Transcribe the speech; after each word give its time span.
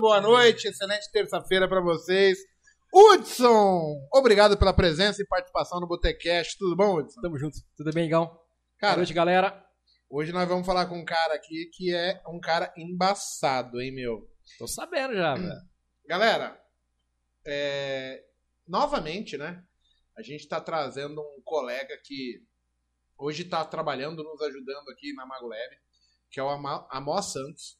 Boa 0.00 0.20
noite, 0.20 0.68
excelente 0.68 1.10
terça-feira 1.10 1.66
para 1.68 1.80
vocês. 1.80 2.38
Hudson, 2.94 4.08
obrigado 4.14 4.56
pela 4.56 4.72
presença 4.72 5.20
e 5.20 5.26
participação 5.26 5.80
no 5.80 5.88
Botecast. 5.88 6.56
Tudo 6.56 6.76
bom, 6.76 7.00
Hudson? 7.00 7.20
Tamo 7.20 7.36
junto. 7.36 7.58
Tudo 7.76 7.90
bem, 7.92 8.06
Igão? 8.06 8.26
Cara, 8.78 8.92
Boa 8.92 8.96
noite, 8.98 9.12
galera. 9.12 9.66
hoje 10.08 10.30
nós 10.30 10.48
vamos 10.48 10.64
falar 10.64 10.86
com 10.86 10.96
um 10.96 11.04
cara 11.04 11.34
aqui 11.34 11.68
que 11.74 11.92
é 11.92 12.22
um 12.28 12.38
cara 12.38 12.72
embaçado, 12.76 13.80
hein, 13.80 13.92
meu? 13.92 14.30
Tô 14.56 14.68
sabendo 14.68 15.14
já, 15.16 15.34
velho. 15.34 15.60
Galera, 16.06 16.56
é, 17.44 18.24
novamente, 18.68 19.36
né? 19.36 19.64
A 20.16 20.22
gente 20.22 20.42
está 20.42 20.60
trazendo 20.60 21.20
um 21.20 21.42
colega 21.44 21.98
que 22.04 22.40
hoje 23.18 23.42
está 23.42 23.64
trabalhando, 23.64 24.22
nos 24.22 24.40
ajudando 24.42 24.90
aqui 24.90 25.12
na 25.14 25.26
Magolab, 25.26 25.76
que 26.30 26.38
é 26.38 26.42
o 26.42 26.48
Amos 26.48 27.32
Santos. 27.32 27.77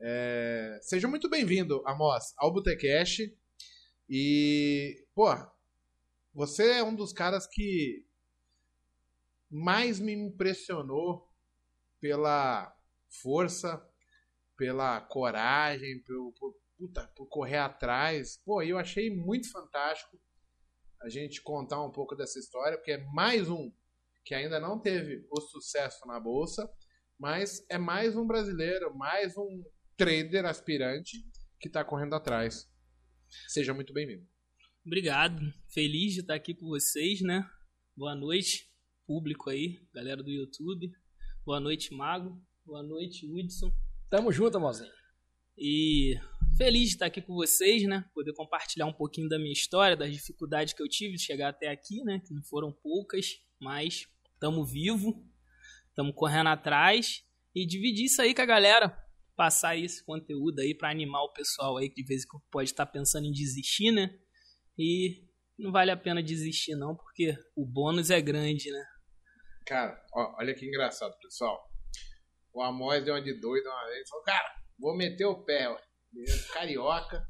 É, 0.00 0.78
seja 0.80 1.08
muito 1.08 1.28
bem-vindo, 1.28 1.82
Amos, 1.84 2.32
ao 2.36 2.52
Botecast. 2.52 3.36
E, 4.08 5.04
pô, 5.12 5.26
você 6.32 6.70
é 6.78 6.84
um 6.84 6.94
dos 6.94 7.12
caras 7.12 7.48
que 7.48 8.06
mais 9.50 9.98
me 9.98 10.12
impressionou 10.12 11.28
pela 12.00 12.72
força, 13.08 13.84
pela 14.56 15.00
coragem, 15.00 16.00
pelo, 16.04 16.32
por, 16.32 16.54
puta, 16.76 17.08
por 17.16 17.26
correr 17.26 17.58
atrás. 17.58 18.36
Pô, 18.44 18.62
eu 18.62 18.78
achei 18.78 19.10
muito 19.10 19.50
fantástico 19.50 20.16
a 21.02 21.08
gente 21.08 21.42
contar 21.42 21.82
um 21.82 21.90
pouco 21.90 22.14
dessa 22.14 22.38
história, 22.38 22.78
porque 22.78 22.92
é 22.92 23.04
mais 23.12 23.48
um 23.48 23.72
que 24.24 24.34
ainda 24.34 24.60
não 24.60 24.78
teve 24.78 25.26
o 25.30 25.40
sucesso 25.40 26.06
na 26.06 26.20
bolsa, 26.20 26.70
mas 27.18 27.64
é 27.68 27.78
mais 27.78 28.14
um 28.16 28.26
brasileiro, 28.26 28.94
mais 28.94 29.36
um 29.36 29.64
trader 29.98 30.46
aspirante 30.46 31.18
que 31.60 31.66
está 31.66 31.84
correndo 31.84 32.14
atrás. 32.14 32.70
Seja 33.48 33.74
muito 33.74 33.92
bem-vindo. 33.92 34.24
Obrigado. 34.86 35.42
Feliz 35.74 36.14
de 36.14 36.20
estar 36.20 36.34
aqui 36.34 36.54
com 36.54 36.68
vocês, 36.68 37.20
né? 37.20 37.44
Boa 37.96 38.14
noite, 38.14 38.70
público 39.04 39.50
aí, 39.50 39.80
galera 39.92 40.22
do 40.22 40.30
YouTube. 40.30 40.88
Boa 41.44 41.58
noite, 41.58 41.92
Mago. 41.92 42.40
Boa 42.64 42.80
noite, 42.80 43.26
Hudson. 43.26 43.72
Tamo 44.08 44.30
junto, 44.30 44.60
mozinho. 44.60 44.92
E 45.58 46.14
feliz 46.56 46.90
de 46.90 46.94
estar 46.94 47.06
aqui 47.06 47.20
com 47.20 47.34
vocês, 47.34 47.82
né? 47.82 48.04
Poder 48.14 48.32
compartilhar 48.34 48.86
um 48.86 48.92
pouquinho 48.92 49.28
da 49.28 49.36
minha 49.36 49.52
história, 49.52 49.96
das 49.96 50.12
dificuldades 50.12 50.74
que 50.74 50.82
eu 50.82 50.88
tive 50.88 51.16
de 51.16 51.22
chegar 51.22 51.48
até 51.48 51.70
aqui, 51.70 52.04
né? 52.04 52.22
Que 52.24 52.32
não 52.32 52.44
foram 52.44 52.72
poucas, 52.72 53.26
mas 53.60 54.06
estamos 54.32 54.70
vivo, 54.70 55.28
estamos 55.88 56.14
correndo 56.14 56.50
atrás 56.50 57.24
e 57.52 57.66
dividir 57.66 58.04
isso 58.04 58.22
aí 58.22 58.32
com 58.32 58.42
a 58.42 58.46
galera, 58.46 58.96
passar 59.38 59.76
esse 59.76 60.04
conteúdo 60.04 60.58
aí 60.58 60.74
para 60.74 60.90
animar 60.90 61.22
o 61.22 61.32
pessoal 61.32 61.76
aí 61.76 61.88
que 61.88 62.02
de 62.02 62.08
vez 62.08 62.24
em 62.24 62.26
quando 62.26 62.42
pode 62.50 62.70
estar 62.70 62.84
pensando 62.86 63.24
em 63.24 63.30
desistir, 63.30 63.92
né? 63.92 64.10
E 64.76 65.24
não 65.56 65.70
vale 65.70 65.92
a 65.92 65.96
pena 65.96 66.20
desistir 66.20 66.74
não, 66.74 66.96
porque 66.96 67.38
o 67.54 67.64
bônus 67.64 68.10
é 68.10 68.20
grande, 68.20 68.68
né? 68.68 68.84
Cara, 69.64 70.04
ó, 70.12 70.34
olha 70.40 70.52
que 70.56 70.66
engraçado, 70.66 71.16
pessoal. 71.20 71.70
O 72.52 72.60
Amós 72.60 73.04
deu 73.04 73.14
uma 73.14 73.22
de 73.22 73.32
doido 73.38 73.68
uma 73.68 73.86
vez 73.86 74.08
falou, 74.08 74.24
cara, 74.24 74.54
vou 74.76 74.96
meter 74.96 75.26
o 75.26 75.44
pé, 75.44 75.68
ó. 75.68 75.78
Carioca. 76.52 77.24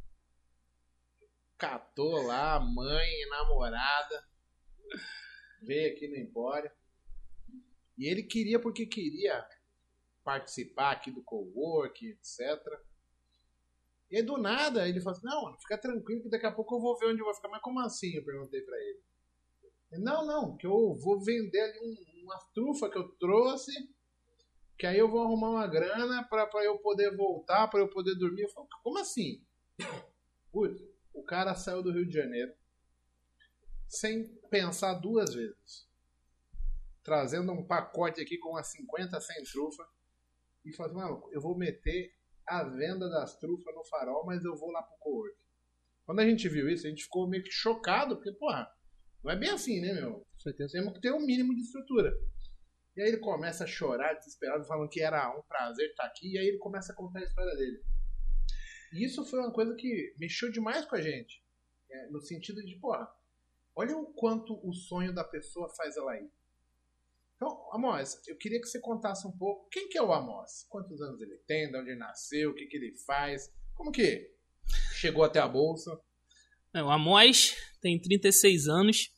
Catou 1.59 2.23
lá 2.23 2.55
a 2.55 2.61
mãe, 2.61 3.11
namorada. 3.29 4.25
Veio 5.61 5.93
aqui 5.93 6.09
no 6.09 6.17
Empório. 6.17 6.71
E 7.99 8.09
ele 8.11 8.23
queria 8.23 8.59
porque 8.59 8.87
queria 8.87 9.47
participar 10.29 10.91
aqui 10.91 11.11
do 11.11 11.23
co-work, 11.23 12.07
etc. 12.07 12.63
E 14.11 14.19
aí, 14.19 14.23
do 14.23 14.37
nada, 14.37 14.87
ele 14.87 15.01
falou 15.01 15.17
assim, 15.17 15.27
não, 15.27 15.45
mano, 15.45 15.57
fica 15.59 15.79
tranquilo 15.79 16.23
que 16.23 16.29
daqui 16.29 16.45
a 16.45 16.53
pouco 16.53 16.75
eu 16.75 16.81
vou 16.81 16.99
ver 16.99 17.07
onde 17.07 17.21
eu 17.21 17.25
vou 17.25 17.35
ficar. 17.35 17.49
Mas 17.49 17.63
como 17.63 17.81
assim? 17.81 18.15
Eu 18.15 18.23
perguntei 18.23 18.61
pra 18.61 18.77
ele. 18.77 19.01
Não, 19.93 20.27
não, 20.27 20.55
que 20.59 20.67
eu 20.67 20.95
vou 20.97 21.19
vender 21.19 21.59
ali 21.59 21.79
um, 21.81 22.25
uma 22.25 22.39
trufa 22.53 22.91
que 22.91 22.99
eu 22.99 23.09
trouxe, 23.17 23.73
que 24.77 24.87
aí 24.87 24.99
eu 24.99 25.11
vou 25.11 25.23
arrumar 25.23 25.49
uma 25.49 25.67
grana 25.67 26.23
pra 26.25 26.47
eu 26.63 26.79
poder 26.79 27.17
voltar, 27.17 27.67
pra 27.69 27.81
eu 27.81 27.89
poder 27.89 28.15
dormir. 28.15 28.43
Eu 28.43 28.51
falo, 28.51 28.69
como 28.83 28.99
assim? 28.99 29.43
Putz, 30.53 30.79
o 31.15 31.23
cara 31.23 31.55
saiu 31.55 31.83
do 31.83 31.91
Rio 31.91 32.07
de 32.07 32.13
Janeiro 32.13 32.53
sem 33.89 34.29
pensar 34.51 34.93
duas 34.93 35.33
vezes. 35.33 35.89
Trazendo 37.03 37.51
um 37.51 37.67
pacote 37.67 38.21
aqui 38.21 38.37
com 38.37 38.51
umas 38.51 38.67
50, 38.67 39.19
100 39.19 39.43
trufas. 39.45 39.98
E 40.69 40.77
falou 40.77 40.93
assim, 40.93 41.01
mano, 41.01 41.29
eu 41.33 41.41
vou 41.41 41.57
meter 41.57 42.13
a 42.47 42.65
venda 42.65 43.09
das 43.09 43.39
trufas 43.39 43.75
no 43.75 43.85
farol, 43.85 44.25
mas 44.27 44.45
eu 44.45 44.55
vou 44.55 44.71
lá 44.71 44.83
pro 44.83 44.99
co-work. 44.99 45.37
Quando 46.05 46.21
a 46.21 46.27
gente 46.27 46.49
viu 46.49 46.69
isso, 46.69 46.87
a 46.87 46.91
gente 46.91 47.05
ficou 47.05 47.29
meio 47.29 47.43
que 47.43 47.51
chocado, 47.51 48.17
porque, 48.17 48.33
porra, 48.33 48.71
não 49.23 49.33
é 49.33 49.37
bem 49.37 49.51
assim, 49.51 49.81
né, 49.81 49.93
meu? 49.93 50.21
Com 50.21 50.41
certeza. 50.41 50.73
Temos 50.73 50.93
que 50.95 51.01
ter 51.01 51.13
um 51.13 51.25
mínimo 51.25 51.55
de 51.55 51.63
estrutura. 51.63 52.15
E 52.97 53.03
aí 53.03 53.09
ele 53.09 53.19
começa 53.19 53.65
a 53.65 53.67
chorar, 53.67 54.15
desesperado, 54.15 54.65
falando 54.65 54.89
que 54.89 55.01
era 55.01 55.37
um 55.37 55.43
prazer 55.43 55.91
estar 55.91 56.05
aqui, 56.05 56.33
e 56.33 56.39
aí 56.39 56.49
ele 56.49 56.59
começa 56.59 56.93
a 56.93 56.97
contar 56.97 57.21
a 57.21 57.25
história 57.25 57.55
dele. 57.57 57.81
E 58.93 59.05
isso 59.05 59.25
foi 59.25 59.39
uma 59.41 59.53
coisa 59.53 59.75
que 59.75 60.15
mexeu 60.19 60.51
demais 60.51 60.85
com 60.85 60.97
a 60.97 61.01
gente. 61.01 61.43
É, 61.91 62.07
no 62.09 62.21
sentido 62.21 62.63
de, 62.65 62.77
porra, 62.77 63.09
olha 63.77 63.97
o 63.97 64.13
quanto 64.15 64.59
o 64.67 64.73
sonho 64.73 65.15
da 65.15 65.25
pessoa 65.25 65.69
faz 65.77 65.97
ela 65.97 66.17
ir. 66.17 66.31
Então, 67.39 67.57
Amos, 67.73 68.21
eu 68.27 68.37
queria 68.37 68.61
que 68.61 68.67
você 68.67 68.81
contasse 68.81 69.25
um 69.25 69.31
pouco 69.31 69.69
quem 69.71 69.89
que 69.89 69.97
é 69.97 70.03
o 70.03 70.13
Amos? 70.13 70.67
Quantos 70.69 71.01
anos 71.01 71.23
ele 71.23 71.37
tem, 71.47 71.71
de 71.71 71.79
onde 71.79 71.91
ele 71.91 71.99
nasceu, 71.99 72.51
o 72.51 72.55
que, 72.55 72.67
que 72.67 72.77
ele 72.77 72.97
faz, 73.07 73.49
como 73.77 73.93
que 73.93 74.29
chegou 74.95 75.23
até 75.23 75.39
a 75.39 75.47
bolsa. 75.47 75.97
É, 76.75 76.83
O 76.83 76.91
Amós 76.91 77.57
tem 77.81 77.97
36 77.97 78.67
anos, 78.67 79.13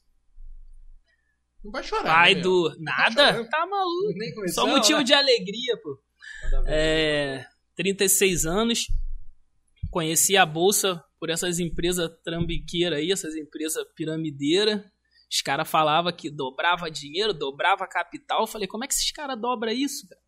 Não 1.64 1.72
vai 1.72 1.82
chorar. 1.82 2.04
pai 2.04 2.34
né, 2.34 2.42
do... 2.42 2.76
Nada? 2.78 3.32
chorando. 3.32 3.48
Tá 3.48 3.66
maluco. 3.66 4.12
Nem 4.14 4.28
Só 4.28 4.34
começou, 4.34 4.69
motivo 4.69 4.98
né? 4.98 5.04
de 5.04 5.14
alegria, 5.14 5.80
pô. 5.82 5.98
É, 6.66 7.47
36 7.75 8.44
anos, 8.44 8.86
conheci 9.91 10.36
a 10.36 10.44
bolsa 10.44 11.03
por 11.19 11.30
essas 11.30 11.59
empresas 11.59 12.10
trambiqueiras 12.22 12.98
aí, 12.98 13.10
essas 13.10 13.34
empresas 13.34 13.82
piramideiras. 13.97 14.84
Os 15.30 15.41
caras 15.41 15.68
falavam 15.68 16.12
que 16.12 16.30
dobrava 16.30 16.91
dinheiro, 16.91 17.32
dobrava 17.32 17.86
capital. 17.86 18.41
Eu 18.41 18.46
falei, 18.46 18.66
como 18.66 18.84
é 18.84 18.88
que 18.88 18.94
esses 18.94 19.10
caras 19.12 19.41
dobram 19.41 19.72
isso, 19.72 20.08
cara? 20.08 20.20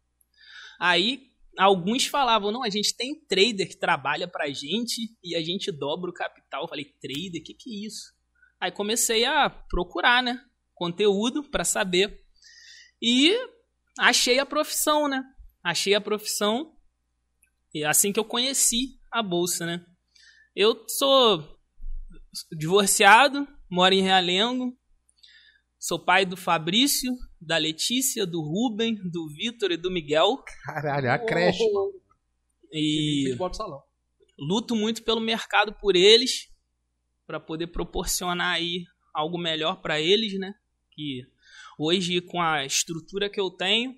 Aí, 0.80 1.30
alguns 1.58 2.06
falavam, 2.06 2.52
não, 2.52 2.62
a 2.62 2.70
gente 2.70 2.96
tem 2.96 3.14
trader 3.26 3.68
que 3.68 3.76
trabalha 3.76 4.28
pra 4.28 4.50
gente 4.50 5.14
e 5.22 5.34
a 5.34 5.42
gente 5.42 5.72
dobra 5.72 6.10
o 6.10 6.14
capital. 6.14 6.62
Eu 6.62 6.68
falei, 6.68 6.84
trader? 7.00 7.40
O 7.40 7.44
que, 7.44 7.54
que 7.54 7.70
é 7.70 7.86
isso? 7.86 8.12
Aí 8.60 8.70
comecei 8.70 9.24
a 9.24 9.50
procurar, 9.50 10.22
né? 10.22 10.40
Conteúdo 10.74 11.42
pra 11.50 11.64
saber. 11.64 12.22
E 13.00 13.36
achei 13.98 14.38
a 14.38 14.46
profissão, 14.46 15.08
né? 15.08 15.22
achei 15.62 15.94
a 15.94 16.00
profissão 16.00 16.74
e 17.72 17.84
assim 17.84 18.12
que 18.12 18.18
eu 18.18 18.24
conheci 18.24 18.98
a 19.10 19.22
bolsa, 19.22 19.64
né? 19.64 19.84
Eu 20.54 20.84
sou 20.88 21.58
divorciado, 22.58 23.46
moro 23.70 23.94
em 23.94 24.02
Realengo, 24.02 24.76
sou 25.82 25.98
pai 25.98 26.24
do 26.24 26.36
Fabrício, 26.36 27.12
da 27.40 27.56
Letícia, 27.56 28.24
do 28.24 28.40
Rubem, 28.40 28.94
do 29.10 29.28
Vitor 29.28 29.72
e 29.72 29.76
do 29.76 29.90
Miguel 29.90 30.40
Caralho, 30.64 31.10
a 31.10 31.18
creche. 31.18 31.64
e 32.72 33.34
do 33.36 33.52
salão. 33.52 33.82
luto 34.38 34.76
muito 34.76 35.02
pelo 35.02 35.20
mercado 35.20 35.72
por 35.72 35.96
eles 35.96 36.48
para 37.26 37.40
poder 37.40 37.66
proporcionar 37.66 38.54
aí 38.54 38.84
algo 39.12 39.36
melhor 39.36 39.82
para 39.82 40.00
eles, 40.00 40.38
né? 40.38 40.54
Que 40.92 41.26
hoje 41.76 42.20
com 42.20 42.40
a 42.40 42.64
estrutura 42.64 43.28
que 43.28 43.40
eu 43.40 43.50
tenho 43.50 43.96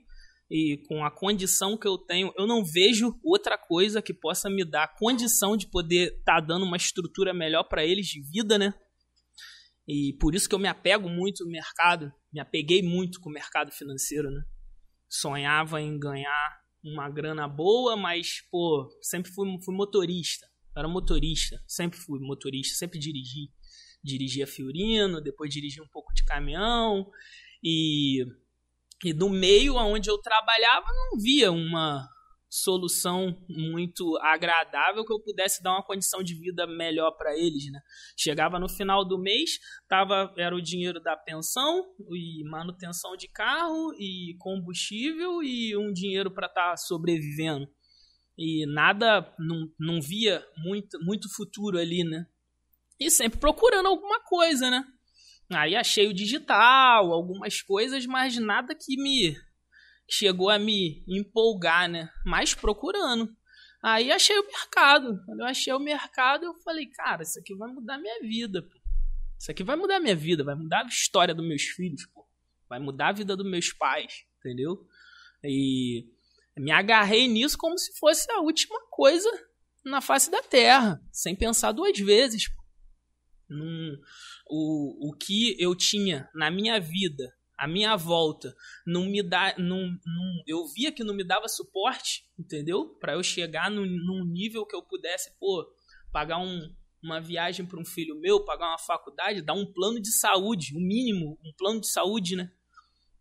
e 0.50 0.78
com 0.88 1.04
a 1.04 1.10
condição 1.10 1.76
que 1.76 1.86
eu 1.86 1.98
tenho, 1.98 2.32
eu 2.38 2.46
não 2.46 2.64
vejo 2.64 3.20
outra 3.22 3.58
coisa 3.58 4.00
que 4.00 4.14
possa 4.14 4.48
me 4.48 4.64
dar 4.64 4.84
a 4.84 4.88
condição 4.88 5.54
de 5.54 5.66
poder 5.66 6.14
estar 6.18 6.40
dando 6.40 6.64
uma 6.64 6.78
estrutura 6.78 7.34
melhor 7.34 7.64
para 7.64 7.84
eles 7.84 8.06
de 8.06 8.22
vida, 8.22 8.56
né? 8.56 8.72
E 9.86 10.16
por 10.18 10.34
isso 10.34 10.48
que 10.48 10.54
eu 10.54 10.58
me 10.58 10.68
apego 10.68 11.08
muito 11.08 11.44
no 11.44 11.50
mercado, 11.50 12.12
me 12.32 12.40
apeguei 12.40 12.82
muito 12.82 13.20
com 13.20 13.28
o 13.28 13.32
mercado 13.32 13.70
financeiro, 13.70 14.30
né? 14.30 14.42
Sonhava 15.08 15.80
em 15.80 15.98
ganhar 15.98 16.60
uma 16.82 17.08
grana 17.10 17.46
boa, 17.46 17.96
mas, 17.96 18.42
pô, 18.50 18.88
sempre 19.02 19.30
fui, 19.30 19.46
fui 19.62 19.74
motorista. 19.74 20.46
Era 20.76 20.88
motorista, 20.88 21.62
sempre 21.66 21.98
fui 21.98 22.18
motorista, 22.20 22.74
sempre 22.76 22.98
dirigi. 22.98 23.50
Dirigia 24.02 24.46
Fiorino, 24.46 25.20
depois 25.20 25.52
dirigi 25.52 25.80
um 25.80 25.88
pouco 25.88 26.12
de 26.12 26.24
caminhão. 26.24 27.10
E, 27.62 28.24
e 29.04 29.14
no 29.14 29.30
meio 29.30 29.76
onde 29.76 30.10
eu 30.10 30.18
trabalhava, 30.18 30.86
não 30.86 31.18
via 31.18 31.50
uma 31.50 32.06
solução 32.54 33.36
muito 33.48 34.16
agradável 34.18 35.04
que 35.04 35.12
eu 35.12 35.18
pudesse 35.18 35.60
dar 35.60 35.72
uma 35.72 35.82
condição 35.82 36.22
de 36.22 36.34
vida 36.38 36.68
melhor 36.68 37.10
para 37.12 37.36
eles, 37.36 37.68
né? 37.72 37.80
Chegava 38.16 38.60
no 38.60 38.68
final 38.68 39.04
do 39.04 39.18
mês, 39.18 39.58
tava 39.88 40.32
era 40.38 40.54
o 40.54 40.62
dinheiro 40.62 41.02
da 41.02 41.16
pensão 41.16 41.84
e 42.12 42.48
manutenção 42.48 43.16
de 43.16 43.26
carro 43.26 43.92
e 43.98 44.36
combustível 44.38 45.42
e 45.42 45.76
um 45.76 45.92
dinheiro 45.92 46.30
para 46.30 46.46
estar 46.46 46.76
sobrevivendo. 46.76 47.66
e 48.38 48.66
nada, 48.66 49.34
não, 49.38 49.68
não 49.78 50.00
via 50.00 50.44
muito, 50.56 50.96
muito 51.04 51.34
futuro 51.34 51.76
ali, 51.76 52.04
né? 52.04 52.24
E 53.00 53.10
sempre 53.10 53.40
procurando 53.40 53.86
alguma 53.86 54.20
coisa, 54.20 54.70
né? 54.70 54.84
Aí 55.50 55.74
achei 55.74 56.06
o 56.06 56.14
digital, 56.14 57.12
algumas 57.12 57.60
coisas, 57.62 58.06
mas 58.06 58.38
nada 58.38 58.74
que 58.74 58.96
me 58.96 59.36
chegou 60.08 60.50
a 60.50 60.58
me 60.58 61.04
empolgar, 61.08 61.88
né? 61.88 62.10
Mas 62.24 62.54
procurando. 62.54 63.34
Aí 63.82 64.10
achei 64.10 64.38
o 64.38 64.46
mercado. 64.46 65.22
Quando 65.26 65.40
eu 65.40 65.46
achei 65.46 65.72
o 65.72 65.78
mercado, 65.78 66.44
eu 66.44 66.54
falei, 66.62 66.86
cara, 66.86 67.22
isso 67.22 67.38
aqui 67.38 67.54
vai 67.54 67.70
mudar 67.70 67.98
minha 67.98 68.20
vida. 68.20 68.62
Pô. 68.62 68.84
Isso 69.38 69.50
aqui 69.50 69.62
vai 69.62 69.76
mudar 69.76 70.00
minha 70.00 70.16
vida, 70.16 70.42
vai 70.42 70.54
mudar 70.54 70.84
a 70.84 70.88
história 70.88 71.34
dos 71.34 71.46
meus 71.46 71.62
filhos, 71.62 72.06
pô. 72.06 72.26
vai 72.68 72.78
mudar 72.78 73.08
a 73.08 73.12
vida 73.12 73.36
dos 73.36 73.48
meus 73.48 73.72
pais, 73.72 74.24
entendeu? 74.38 74.86
E 75.42 76.06
me 76.56 76.70
agarrei 76.70 77.28
nisso 77.28 77.58
como 77.58 77.76
se 77.76 77.92
fosse 77.98 78.30
a 78.32 78.40
última 78.40 78.80
coisa 78.90 79.28
na 79.84 80.00
face 80.00 80.30
da 80.30 80.42
Terra, 80.42 80.98
sem 81.12 81.36
pensar 81.36 81.72
duas 81.72 81.98
vezes. 81.98 82.44
Num, 83.48 83.98
o, 84.48 85.10
o 85.10 85.16
que 85.16 85.56
eu 85.58 85.76
tinha 85.76 86.28
na 86.34 86.50
minha 86.50 86.80
vida, 86.80 87.30
a 87.64 87.66
minha 87.66 87.96
volta, 87.96 88.54
não 88.86 89.06
me 89.06 89.22
dá, 89.22 89.54
não, 89.56 89.78
não, 90.04 90.42
eu 90.46 90.66
via 90.66 90.92
que 90.92 91.02
não 91.02 91.14
me 91.14 91.24
dava 91.24 91.48
suporte, 91.48 92.26
entendeu? 92.38 92.90
Para 93.00 93.14
eu 93.14 93.22
chegar 93.22 93.70
num, 93.70 93.86
num, 93.86 94.22
nível 94.22 94.66
que 94.66 94.76
eu 94.76 94.82
pudesse, 94.82 95.32
pô, 95.40 95.66
pagar 96.12 96.36
um, 96.36 96.70
uma 97.02 97.22
viagem 97.22 97.64
para 97.64 97.80
um 97.80 97.84
filho 97.84 98.20
meu, 98.20 98.44
pagar 98.44 98.68
uma 98.68 98.78
faculdade, 98.78 99.40
dar 99.40 99.54
um 99.54 99.64
plano 99.64 99.98
de 99.98 100.12
saúde, 100.12 100.74
o 100.74 100.78
um 100.78 100.82
mínimo, 100.82 101.38
um 101.42 101.54
plano 101.56 101.80
de 101.80 101.88
saúde, 101.88 102.36
né? 102.36 102.52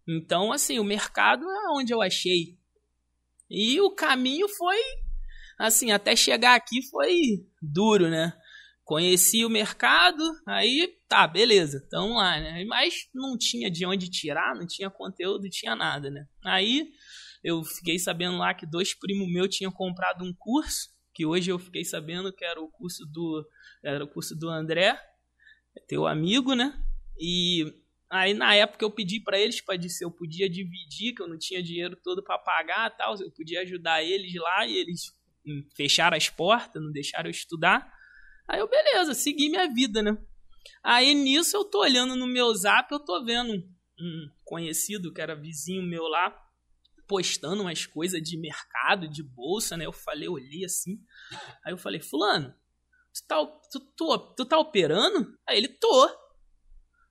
Então, 0.06 0.52
assim, 0.52 0.78
o 0.78 0.84
mercado 0.84 1.50
é 1.50 1.70
onde 1.70 1.94
eu 1.94 2.02
achei. 2.02 2.58
E 3.50 3.80
o 3.80 3.92
caminho 3.92 4.50
foi, 4.50 4.78
assim, 5.58 5.92
até 5.92 6.18
chegar 6.18 6.56
aqui 6.56 6.82
foi 6.90 7.48
duro, 7.62 8.10
né? 8.10 8.38
Conheci 8.84 9.46
o 9.46 9.50
mercado, 9.50 10.24
aí 10.46 10.94
tá, 11.08 11.26
beleza, 11.26 11.88
tamo 11.90 12.16
lá, 12.16 12.40
né? 12.40 12.66
Mas 12.66 13.08
não 13.14 13.38
tinha 13.38 13.72
de 13.72 13.86
onde 13.86 14.10
tirar, 14.10 14.54
não 14.56 14.68
tinha 14.68 14.90
conteúdo, 14.90 15.50
tinha 15.50 15.74
nada, 15.74 16.10
né? 16.10 16.26
Aí 16.44 16.92
eu 17.44 17.64
fiquei 17.64 17.98
sabendo 17.98 18.38
lá 18.38 18.54
que 18.54 18.66
dois 18.66 18.94
primos 18.94 19.32
meus 19.32 19.56
tinham 19.56 19.72
comprado 19.72 20.26
um 20.26 20.34
curso, 20.34 20.90
que 21.14 21.26
hoje 21.26 21.50
eu 21.50 21.60
fiquei 21.60 21.86
sabendo 21.86 22.34
que 22.34 22.44
era 22.44 22.60
o 22.62 22.70
curso 22.70 23.06
do, 23.06 23.48
era 23.84 24.04
o 24.04 24.08
curso 24.08 24.36
do 24.36 24.50
André, 24.50 25.00
teu 25.88 26.06
amigo, 26.06 26.54
né? 26.54 26.74
E 27.18 27.66
aí 28.10 28.34
na 28.34 28.54
época 28.54 28.84
eu 28.84 28.92
pedi 28.92 29.22
para 29.22 29.40
eles 29.40 29.62
para 29.62 29.82
se 29.82 30.04
eu 30.04 30.12
podia 30.12 30.50
dividir, 30.50 31.14
que 31.14 31.22
eu 31.22 31.28
não 31.28 31.38
tinha 31.38 31.64
dinheiro 31.64 31.96
todo 32.04 32.22
para 32.22 32.38
pagar, 32.38 32.90
tal, 32.98 33.16
eu 33.20 33.32
podia 33.32 33.62
ajudar 33.62 34.04
eles 34.04 34.34
lá 34.36 34.68
e 34.68 34.76
eles 34.76 35.14
fecharam 35.76 36.18
as 36.18 36.30
portas, 36.30 36.82
não 36.82 36.92
deixaram 36.92 37.28
eu 37.28 37.32
estudar. 37.32 37.92
Aí 38.48 38.60
eu, 38.60 38.70
beleza, 38.70 39.14
segui 39.14 39.50
minha 39.50 39.72
vida, 39.72 40.02
né? 40.02 40.18
Aí 40.84 41.14
nisso 41.14 41.56
eu 41.56 41.66
tô 41.66 41.80
olhando 41.80 42.16
no 42.16 42.28
meu 42.28 42.54
zap, 42.54 42.92
eu 42.92 43.00
tô 43.00 43.24
vendo 43.24 43.54
um 44.00 44.30
conhecido 44.44 45.14
que 45.14 45.22
era 45.22 45.36
vizinho 45.36 45.84
meu 45.84 46.04
lá, 46.04 46.36
postando 47.08 47.62
umas 47.62 47.86
coisas 47.86 48.22
de 48.22 48.38
mercado, 48.38 49.08
de 49.08 49.24
bolsa, 49.24 49.78
né? 49.78 49.86
Eu 49.86 49.94
falei, 49.94 50.28
olhei 50.28 50.66
assim. 50.66 51.00
Aí 51.66 51.72
eu 51.74 51.78
falei, 51.78 52.02
fulano, 52.02 52.54
tu 53.14 53.28
tá, 53.28 53.46
tu, 53.72 53.80
tu, 53.96 54.18
tu 54.36 54.46
tá 54.46 54.58
operando? 54.58 55.38
Aí 55.48 55.58
ele, 55.58 55.68
tô. 55.68 56.23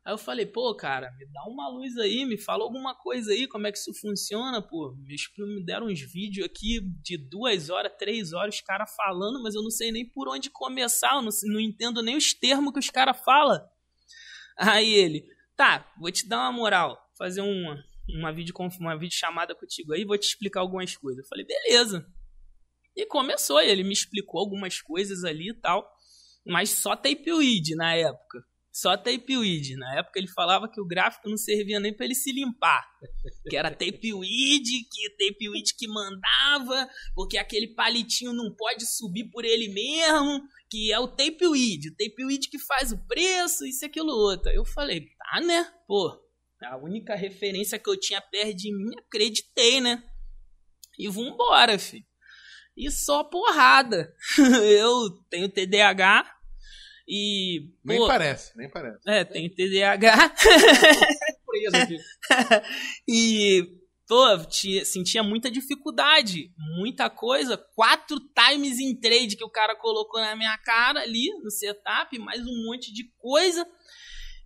Aí 0.05 0.13
eu 0.13 0.19
falei, 0.19 0.45
pô, 0.45 0.75
cara, 0.75 1.13
me 1.17 1.25
dá 1.27 1.45
uma 1.45 1.69
luz 1.69 1.97
aí, 1.97 2.25
me 2.25 2.37
fala 2.37 2.65
alguma 2.65 2.93
coisa 2.93 3.31
aí, 3.31 3.47
como 3.47 3.69
é 3.69 3.73
que 3.73 3.79
isso 3.79 3.95
funciona, 3.95 4.61
pô. 4.61 4.97
Meus 4.99 5.23
me 5.39 5.65
deram 5.65 5.87
uns 5.87 6.01
vídeos 6.01 6.45
aqui 6.45 6.81
de 6.81 7.17
duas 7.17 7.71
horas, 7.71 7.93
três 7.97 8.33
horas, 8.33 8.57
os 8.57 8.61
caras 8.63 8.93
falando, 8.97 9.41
mas 9.41 9.55
eu 9.55 9.63
não 9.63 9.71
sei 9.71 9.93
nem 9.93 10.05
por 10.05 10.29
onde 10.29 10.51
começar, 10.51 11.15
eu 11.15 11.23
não, 11.23 11.31
não 11.45 11.61
entendo 11.61 12.03
nem 12.03 12.17
os 12.17 12.35
termos 12.35 12.73
que 12.73 12.81
os 12.81 12.91
caras 12.91 13.21
falam. 13.25 13.61
Aí 14.57 14.93
ele, 14.93 15.25
tá, 15.57 15.89
vou 15.97 16.11
te 16.11 16.29
dar 16.29 16.41
uma 16.41 16.53
moral, 16.53 16.99
fazer 17.17 17.41
uma, 17.41 17.85
uma, 18.09 18.33
vídeo, 18.33 18.53
uma 18.81 18.99
vídeo 18.99 19.17
chamada 19.17 19.55
contigo 19.55 19.93
aí, 19.93 20.05
vou 20.05 20.19
te 20.19 20.27
explicar 20.27 20.61
algumas 20.61 20.97
coisas. 20.97 21.23
Eu 21.23 21.29
falei, 21.29 21.47
beleza. 21.47 22.05
E 22.97 23.07
começou, 23.07 23.61
ele 23.61 23.85
me 23.85 23.93
explicou 23.93 24.41
algumas 24.41 24.81
coisas 24.81 25.23
ali 25.23 25.51
e 25.51 25.55
tal, 25.55 25.89
mas 26.45 26.71
só 26.71 26.97
tapeweed 26.97 27.77
na 27.77 27.95
época. 27.95 28.45
Só 28.73 28.97
tapeweed. 28.97 29.77
Na 29.77 29.99
época 29.99 30.19
ele 30.19 30.29
falava 30.29 30.67
que 30.67 30.81
o 30.81 30.87
gráfico 30.87 31.29
não 31.29 31.37
servia 31.37 31.79
nem 31.79 31.95
para 31.95 32.07
ele 32.07 32.15
se 32.15 32.33
limpar. 32.33 32.89
Que 33.49 33.57
era 33.57 33.71
tapeweed, 33.71 34.89
que 34.91 35.11
tapeweed 35.11 35.75
que 35.77 35.87
mandava, 35.87 36.89
porque 37.15 37.37
aquele 37.37 37.69
palitinho 37.69 38.33
não 38.33 38.55
pode 38.55 38.87
subir 38.87 39.25
por 39.31 39.45
ele 39.45 39.69
mesmo, 39.69 40.43
que 40.71 40.91
é 40.91 40.99
o 40.99 41.07
tapeweed. 41.07 41.91
O 41.91 41.97
tapeweed 41.97 42.49
que 42.49 42.59
faz 42.59 42.93
o 42.93 43.07
preço, 43.07 43.67
isso 43.67 43.85
e 43.85 43.87
aquilo 43.87 44.13
outro. 44.13 44.51
Eu 44.51 44.65
falei, 44.65 45.07
tá 45.19 45.41
né? 45.41 45.71
Pô, 45.87 46.19
a 46.63 46.77
única 46.79 47.15
referência 47.15 47.79
que 47.79 47.91
eu 47.91 47.99
tinha 47.99 48.23
perto 48.23 48.57
de 48.57 48.75
mim, 48.75 48.91
acreditei, 48.99 49.83
né? 49.83 50.03
E 50.99 51.09
vambora, 51.09 51.79
filho. 51.79 52.05
E 52.75 52.91
só 52.91 53.23
porrada. 53.23 54.15
eu 54.39 55.11
tenho 55.29 55.49
TDAH, 55.49 56.25
e. 57.15 57.69
Nem 57.85 57.99
pô, 57.99 58.07
parece, 58.07 58.57
nem 58.57 58.71
parece. 58.71 58.99
É, 59.07 59.23
tem 59.23 59.51
TDAH. 59.51 60.35
e, 63.07 63.69
pô, 64.09 64.39
tinha, 64.47 64.83
sentia 64.83 65.23
muita 65.23 65.51
dificuldade, 65.51 66.51
muita 66.79 67.11
coisa. 67.11 67.59
Quatro 67.75 68.19
times 68.19 68.79
em 68.79 68.99
trade 68.99 69.37
que 69.37 69.45
o 69.45 69.51
cara 69.51 69.77
colocou 69.77 70.23
na 70.23 70.35
minha 70.35 70.57
cara 70.57 71.01
ali 71.01 71.29
no 71.43 71.51
setup, 71.51 72.19
mais 72.19 72.41
um 72.41 72.65
monte 72.65 72.91
de 72.91 73.05
coisa. 73.19 73.67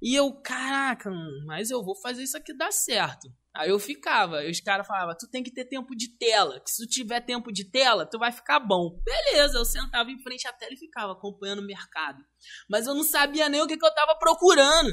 E 0.03 0.17
eu, 0.17 0.33
caraca, 0.33 1.09
mas 1.47 1.71
eu 1.71 1.85
vou 1.85 1.95
fazer 1.95 2.25
isso 2.25 2.37
aqui 2.37 2.53
dar 2.53 2.73
certo. 2.73 3.29
Aí 3.57 3.71
eu 3.71 3.79
ficava, 3.79 4.43
os 4.47 4.61
caras 4.61 4.87
falavam, 4.87 5.17
tu 5.19 5.27
tem 5.31 5.43
que 5.43 5.51
ter 5.51 5.65
tempo 5.65 5.97
de 5.97 6.09
tela, 6.19 6.61
que 6.61 6.71
se 6.71 6.85
tu 6.85 6.91
tiver 6.91 7.23
tempo 7.23 7.51
de 7.51 7.65
tela, 7.65 8.05
tu 8.05 8.19
vai 8.19 8.31
ficar 8.31 8.61
bom. 8.61 9.01
Beleza, 9.03 9.57
eu 9.57 9.65
sentava 9.65 10.11
em 10.11 10.23
frente 10.23 10.47
à 10.47 10.53
tela 10.53 10.75
e 10.75 10.77
ficava 10.77 11.13
acompanhando 11.13 11.61
o 11.61 11.67
mercado. 11.67 12.23
Mas 12.69 12.87
eu 12.87 12.95
não 12.95 13.03
sabia 13.03 13.49
nem 13.49 13.63
o 13.63 13.67
que, 13.67 13.79
que 13.79 13.87
eu 13.87 13.95
tava 13.95 14.15
procurando. 14.19 14.91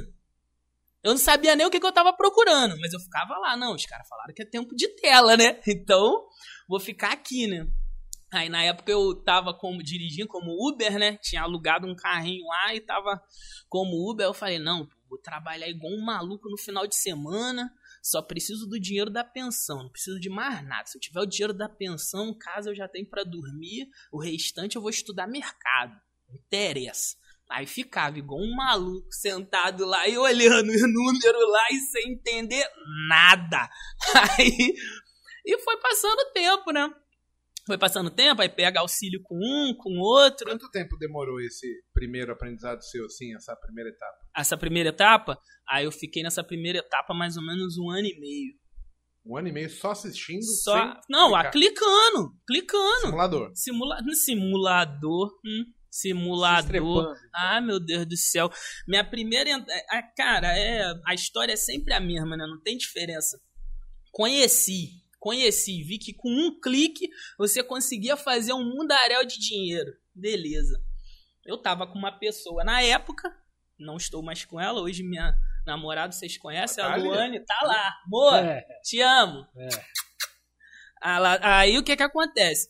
Eu 1.04 1.12
não 1.12 1.18
sabia 1.18 1.58
nem 1.58 1.68
o 1.68 1.70
que, 1.70 1.78
que 1.78 1.86
eu 1.86 1.92
tava 1.92 2.14
procurando, 2.14 2.80
mas 2.80 2.94
eu 2.94 3.00
ficava 3.02 3.38
lá, 3.38 3.58
não, 3.58 3.76
os 3.76 3.86
caras 3.86 4.08
falaram 4.08 4.34
que 4.34 4.42
é 4.42 4.46
tempo 4.46 4.74
de 4.74 4.88
tela, 4.96 5.36
né? 5.36 5.60
Então, 5.68 6.26
vou 6.66 6.80
ficar 6.80 7.12
aqui, 7.12 7.48
né? 7.48 7.68
Aí 8.32 8.48
na 8.48 8.64
época 8.64 8.90
eu 8.90 9.14
tava 9.24 9.54
como 9.54 9.84
dirigindo 9.84 10.30
como 10.30 10.56
Uber, 10.70 10.98
né? 10.98 11.18
Tinha 11.22 11.42
alugado 11.42 11.86
um 11.86 11.96
carrinho 11.96 12.48
lá 12.48 12.74
e 12.74 12.80
tava 12.80 13.22
como 13.68 14.10
Uber. 14.10 14.26
Eu 14.26 14.34
falei, 14.34 14.58
não, 14.58 14.88
vou 15.10 15.20
trabalhar 15.20 15.68
igual 15.68 15.92
um 15.92 16.02
maluco 16.04 16.50
no 16.50 16.58
final 16.58 16.88
de 16.88 16.96
semana 16.96 17.70
só 18.04 18.22
preciso 18.22 18.68
do 18.68 18.78
dinheiro 18.78 19.10
da 19.10 19.24
pensão, 19.24 19.84
não 19.84 19.90
preciso 19.90 20.20
de 20.20 20.30
mais 20.30 20.62
nada. 20.68 20.86
Se 20.86 20.98
eu 20.98 21.02
tiver 21.02 21.22
o 21.22 21.26
dinheiro 21.26 21.54
da 21.54 21.70
pensão, 21.70 22.38
casa 22.38 22.70
eu 22.70 22.76
já 22.76 22.88
tenho 22.88 23.10
para 23.10 23.24
dormir, 23.24 23.88
o 24.12 24.20
restante 24.20 24.76
eu 24.76 24.82
vou 24.82 24.92
estudar 24.92 25.26
mercado. 25.26 25.96
Interessa. 26.30 27.16
Aí 27.50 27.66
ficava 27.66 28.18
igual 28.18 28.42
um 28.42 28.56
maluco 28.56 29.12
sentado 29.12 29.86
lá 29.86 30.08
e 30.08 30.18
olhando 30.18 30.70
o 30.70 30.88
número 30.88 31.40
lá 31.50 31.68
e 31.72 31.80
sem 31.80 32.14
entender 32.14 32.68
nada. 33.08 33.70
Aí 34.38 34.76
e 35.46 35.60
foi 35.60 35.78
passando 35.78 36.20
o 36.20 36.32
tempo, 36.32 36.72
né? 36.72 36.94
Foi 37.66 37.78
passando 37.78 38.10
tempo, 38.10 38.42
aí 38.42 38.50
pega 38.50 38.82
auxílio 38.82 39.22
com 39.24 39.36
um, 39.36 39.74
com 39.78 39.98
outro. 40.00 40.50
Quanto 40.50 40.70
tempo 40.70 40.98
demorou 40.98 41.40
esse 41.40 41.66
primeiro 41.94 42.34
aprendizado 42.34 42.82
seu, 42.82 43.06
assim, 43.06 43.34
essa 43.36 43.56
primeira 43.56 43.90
etapa? 43.90 44.18
Essa 44.36 44.58
primeira 44.58 44.90
etapa? 44.90 45.40
Aí 45.70 45.86
eu 45.86 45.92
fiquei 45.92 46.24
nessa 46.24 46.44
primeira 46.44 46.80
etapa 46.80 47.14
mais 47.14 47.38
ou 47.38 47.44
menos 47.44 47.78
um 47.78 47.90
ano 47.90 48.06
e 48.06 48.20
meio. 48.20 48.54
Um 49.26 49.38
ano 49.38 49.48
e 49.48 49.54
meio 49.54 49.70
só 49.70 49.92
assistindo? 49.92 50.44
Só... 50.44 51.00
Não, 51.10 51.34
ah, 51.34 51.50
clicando, 51.50 52.38
clicando. 52.46 53.06
Simulador. 53.06 53.52
Simula... 53.56 53.98
Simulador. 54.14 55.32
Hum. 55.46 55.66
Simulador. 55.90 57.16
Ah, 57.34 57.62
meu 57.62 57.80
Deus 57.80 58.06
do 58.06 58.18
céu. 58.18 58.50
Minha 58.86 59.10
primeira. 59.10 59.50
Cara, 60.18 60.48
é... 60.58 60.84
a 61.08 61.14
história 61.14 61.54
é 61.54 61.56
sempre 61.56 61.94
a 61.94 62.02
mesma, 62.02 62.36
né? 62.36 62.46
Não 62.46 62.62
tem 62.62 62.76
diferença. 62.76 63.40
Conheci 64.12 65.03
conheci, 65.24 65.82
vi 65.84 65.98
que 65.98 66.14
com 66.14 66.30
um 66.30 66.60
clique 66.60 67.10
você 67.38 67.64
conseguia 67.64 68.18
fazer 68.18 68.52
um 68.52 68.76
mundaréu 68.76 69.26
de 69.26 69.40
dinheiro. 69.40 69.96
Beleza. 70.14 70.78
Eu 71.46 71.58
tava 71.58 71.88
com 71.88 71.98
uma 71.98 72.12
pessoa 72.12 72.62
na 72.66 72.82
época, 72.82 73.34
não 73.80 73.96
estou 73.96 74.22
mais 74.22 74.44
com 74.44 74.60
ela, 74.60 74.82
hoje 74.82 75.02
minha 75.02 75.34
namorada, 75.66 76.12
vocês 76.12 76.38
conhecem, 76.38 76.84
a 76.84 76.98
Luane, 76.98 77.40
tá 77.40 77.58
lá. 77.64 77.90
Amor, 78.06 78.36
é. 78.36 78.66
te 78.84 79.00
amo. 79.00 79.48
É. 79.56 79.70
Aí 81.02 81.78
o 81.78 81.84
que 81.84 81.96
que 81.96 82.04
acontece? 82.04 82.70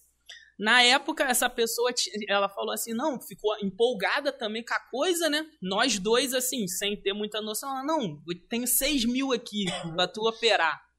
Na 0.59 0.83
época, 0.83 1.23
essa 1.23 1.49
pessoa, 1.49 1.91
ela 2.29 2.47
falou 2.47 2.71
assim, 2.71 2.93
não, 2.93 3.19
ficou 3.19 3.57
empolgada 3.63 4.31
também 4.31 4.63
com 4.63 4.75
a 4.75 4.79
coisa, 4.91 5.27
né? 5.27 5.43
Nós 5.59 5.97
dois, 5.97 6.35
assim, 6.35 6.67
sem 6.67 6.95
ter 6.95 7.13
muita 7.13 7.41
noção, 7.41 7.71
ela, 7.71 7.83
não, 7.83 8.21
eu 8.27 8.47
tenho 8.47 8.67
6 8.67 9.05
mil 9.05 9.33
aqui 9.33 9.65
pra 9.95 10.07
tu 10.07 10.21
operar. 10.21 10.92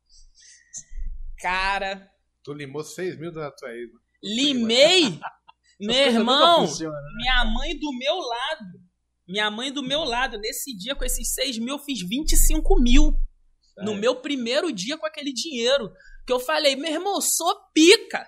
Cara. 1.44 2.10
Tu 2.42 2.54
limou 2.54 2.82
6 2.82 3.18
mil 3.18 3.30
da 3.30 3.50
tua 3.50 3.70
ex. 3.70 3.90
Limei. 4.22 5.20
Meu 5.78 5.94
irmão, 5.94 6.66
funcionam, 6.66 6.94
né? 6.94 7.10
minha 7.16 7.44
mãe 7.44 7.78
do 7.78 7.92
meu 7.98 8.16
lado. 8.16 8.80
Minha 9.28 9.50
mãe 9.50 9.70
do 9.70 9.82
meu 9.82 10.04
lado. 10.04 10.38
Nesse 10.38 10.74
dia, 10.74 10.94
com 10.94 11.04
esses 11.04 11.34
6 11.34 11.58
mil, 11.58 11.74
eu 11.74 11.78
fiz 11.78 12.00
25 12.00 12.80
mil. 12.80 13.12
No 13.76 13.88
Sério? 13.88 14.00
meu 14.00 14.16
primeiro 14.22 14.72
dia 14.72 14.96
com 14.96 15.04
aquele 15.04 15.34
dinheiro. 15.34 15.92
Que 16.26 16.32
eu 16.32 16.40
falei, 16.40 16.76
meu 16.76 16.90
irmão, 16.90 17.20
sou 17.20 17.54
pica. 17.74 18.26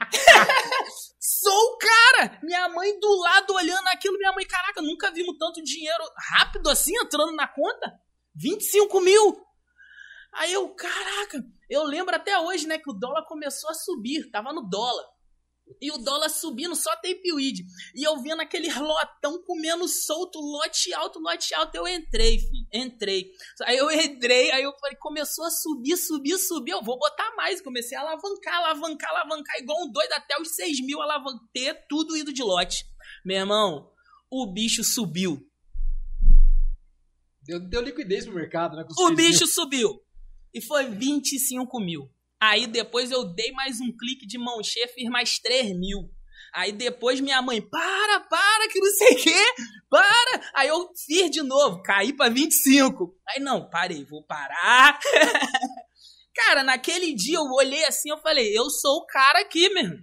sou 1.18 1.50
o 1.50 1.78
cara. 1.78 2.38
Minha 2.42 2.68
mãe 2.68 3.00
do 3.00 3.20
lado 3.20 3.54
olhando 3.54 3.88
aquilo. 3.88 4.18
Minha 4.18 4.32
mãe, 4.32 4.44
caraca, 4.44 4.82
nunca 4.82 5.10
vimos 5.10 5.38
tanto 5.38 5.64
dinheiro 5.64 6.04
rápido 6.34 6.68
assim 6.68 6.92
entrando 6.94 7.34
na 7.34 7.48
conta. 7.48 7.90
25 8.34 9.00
mil. 9.00 9.42
Aí 10.34 10.52
eu, 10.52 10.68
caraca, 10.74 11.44
eu 11.72 11.84
lembro 11.84 12.14
até 12.14 12.38
hoje, 12.38 12.66
né, 12.66 12.78
que 12.78 12.90
o 12.90 12.92
dólar 12.92 13.24
começou 13.26 13.70
a 13.70 13.74
subir. 13.74 14.30
Tava 14.30 14.52
no 14.52 14.68
dólar. 14.68 15.04
E 15.80 15.90
o 15.90 15.96
dólar 15.96 16.28
subindo, 16.28 16.76
só 16.76 16.94
tape 16.96 17.32
weed. 17.32 17.64
E 17.94 18.06
eu 18.06 18.20
vendo 18.20 18.42
aquele 18.42 18.70
lotão 18.78 19.42
comendo 19.42 19.88
solto, 19.88 20.38
lote 20.38 20.92
alto, 20.92 21.18
lote 21.18 21.54
alto. 21.54 21.74
Eu 21.74 21.88
entrei, 21.88 22.38
filho. 22.38 22.66
Entrei. 22.72 23.30
Aí 23.62 23.78
eu 23.78 23.90
entrei, 23.90 24.50
aí 24.50 24.62
eu 24.62 24.72
falei, 24.78 24.96
começou 24.96 25.46
a 25.46 25.50
subir, 25.50 25.96
subir, 25.96 26.36
subir. 26.36 26.72
Eu 26.72 26.82
vou 26.82 26.98
botar 26.98 27.34
mais. 27.36 27.62
Comecei 27.62 27.96
a 27.96 28.02
alavancar, 28.02 28.54
alavancar, 28.56 29.10
alavancar, 29.10 29.56
igual 29.58 29.82
um 29.82 29.90
doido 29.90 30.12
até 30.12 30.38
os 30.40 30.54
6 30.54 30.84
mil, 30.84 31.00
alavanquei, 31.00 31.72
tudo 31.88 32.16
indo 32.16 32.32
de 32.32 32.42
lote. 32.42 32.84
Meu 33.24 33.38
irmão, 33.38 33.90
o 34.30 34.46
bicho 34.52 34.84
subiu. 34.84 35.48
Deu, 37.42 37.58
deu 37.58 37.80
liquidez 37.80 38.24
pro 38.24 38.34
mercado, 38.34 38.76
né? 38.76 38.84
O 38.88 38.94
seis 38.94 39.08
mil. 39.08 39.16
bicho 39.16 39.46
subiu. 39.46 40.00
E 40.54 40.60
foi 40.60 40.86
25 40.86 41.80
mil. 41.80 42.10
Aí 42.40 42.66
depois 42.66 43.10
eu 43.10 43.24
dei 43.24 43.52
mais 43.52 43.80
um 43.80 43.96
clique 43.96 44.26
de 44.26 44.36
mão 44.36 44.62
cheia, 44.62 44.88
fiz 44.88 45.08
mais 45.08 45.38
3 45.38 45.78
mil. 45.78 46.10
Aí 46.52 46.70
depois 46.70 47.20
minha 47.20 47.40
mãe, 47.40 47.62
para, 47.62 48.20
para, 48.20 48.68
que 48.68 48.78
não 48.78 48.90
sei 48.90 49.12
o 49.14 49.22
quê, 49.22 49.44
para. 49.88 50.50
Aí 50.54 50.68
eu 50.68 50.90
fiz 51.06 51.30
de 51.30 51.42
novo, 51.42 51.82
caí 51.82 52.12
pra 52.12 52.28
25. 52.28 53.16
Aí 53.28 53.40
não, 53.40 53.70
parei, 53.70 54.04
vou 54.04 54.22
parar. 54.26 54.98
cara, 56.34 56.62
naquele 56.62 57.14
dia 57.14 57.38
eu 57.38 57.44
olhei 57.44 57.84
assim, 57.86 58.10
eu 58.10 58.18
falei, 58.18 58.56
eu 58.56 58.68
sou 58.68 58.98
o 58.98 59.06
cara 59.06 59.40
aqui 59.40 59.70
mesmo. 59.70 59.96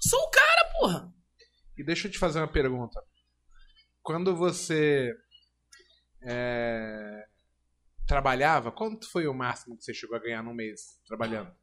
Sou 0.00 0.20
o 0.20 0.30
cara, 0.30 0.72
porra. 0.78 1.14
E 1.76 1.84
deixa 1.84 2.06
eu 2.06 2.12
te 2.12 2.18
fazer 2.18 2.38
uma 2.38 2.52
pergunta. 2.52 3.02
Quando 4.02 4.36
você 4.36 5.12
é, 6.22 7.26
trabalhava, 8.10 8.72
quanto 8.72 9.08
foi 9.08 9.28
o 9.28 9.32
máximo 9.32 9.76
que 9.76 9.84
você 9.84 9.94
chegou 9.94 10.16
a 10.16 10.20
ganhar 10.20 10.42
num 10.42 10.52
mês 10.52 11.00
trabalhando? 11.06 11.54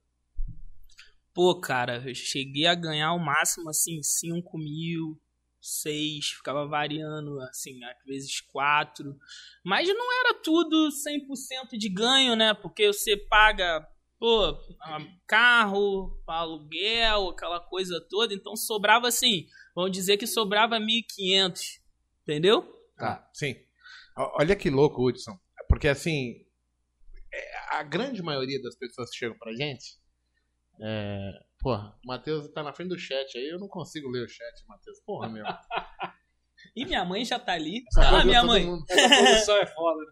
Pô, 1.33 1.59
cara, 1.59 2.01
eu 2.07 2.15
cheguei 2.15 2.65
a 2.65 2.73
ganhar 2.73 3.11
o 3.11 3.19
máximo, 3.19 3.69
assim, 3.69 4.01
5 4.01 4.57
mil, 4.57 5.21
6, 5.61 6.29
ficava 6.37 6.65
variando, 6.65 7.37
assim, 7.41 7.83
às 7.83 8.05
vezes 8.05 8.39
4. 8.39 9.13
Mas 9.61 9.89
não 9.89 10.19
era 10.21 10.35
tudo 10.35 10.89
100% 10.89 11.77
de 11.77 11.89
ganho, 11.89 12.33
né? 12.33 12.53
Porque 12.53 12.87
você 12.87 13.17
paga, 13.17 13.85
pô, 14.17 14.57
carro, 15.27 16.17
aluguel, 16.25 17.27
aquela 17.27 17.59
coisa 17.59 17.99
toda. 18.09 18.33
Então 18.33 18.55
sobrava, 18.55 19.09
assim, 19.09 19.47
vamos 19.75 19.91
dizer 19.91 20.15
que 20.15 20.25
sobrava 20.25 20.79
1.500, 20.79 21.81
entendeu? 22.23 22.61
Tá, 22.95 23.29
sim. 23.33 23.53
Olha 24.15 24.55
que 24.55 24.69
louco, 24.69 25.05
Hudson. 25.05 25.37
Porque 25.67 25.87
assim, 25.87 26.45
é, 27.33 27.57
a 27.77 27.83
grande 27.83 28.21
maioria 28.21 28.61
das 28.61 28.75
pessoas 28.77 29.09
que 29.11 29.17
chegam 29.17 29.37
pra 29.37 29.53
gente. 29.53 29.97
É... 30.81 31.31
Porra, 31.59 31.97
o 32.03 32.07
Matheus 32.07 32.47
tá 32.53 32.61
na 32.63 32.71
frente 32.73 32.89
do 32.89 32.99
chat 32.99 33.35
aí, 33.37 33.49
eu 33.49 33.59
não 33.59 33.67
consigo 33.67 34.09
ler 34.09 34.23
o 34.25 34.29
chat, 34.29 34.63
Matheus. 34.67 34.99
Porra, 35.05 35.29
meu. 35.29 35.43
E 36.75 36.85
minha 36.85 37.03
mãe 37.05 37.23
já 37.23 37.39
tá 37.39 37.53
ali. 37.53 37.83
Essa 37.87 37.99
Olha 38.01 38.05
lá, 38.09 38.11
coisa 38.11 38.25
minha 38.27 38.43
mãe. 38.43 38.65
mundo- 38.65 38.85
Essa 38.89 39.07
produção 39.09 39.57
é 39.57 39.65
foda, 39.67 40.03
né? 40.05 40.11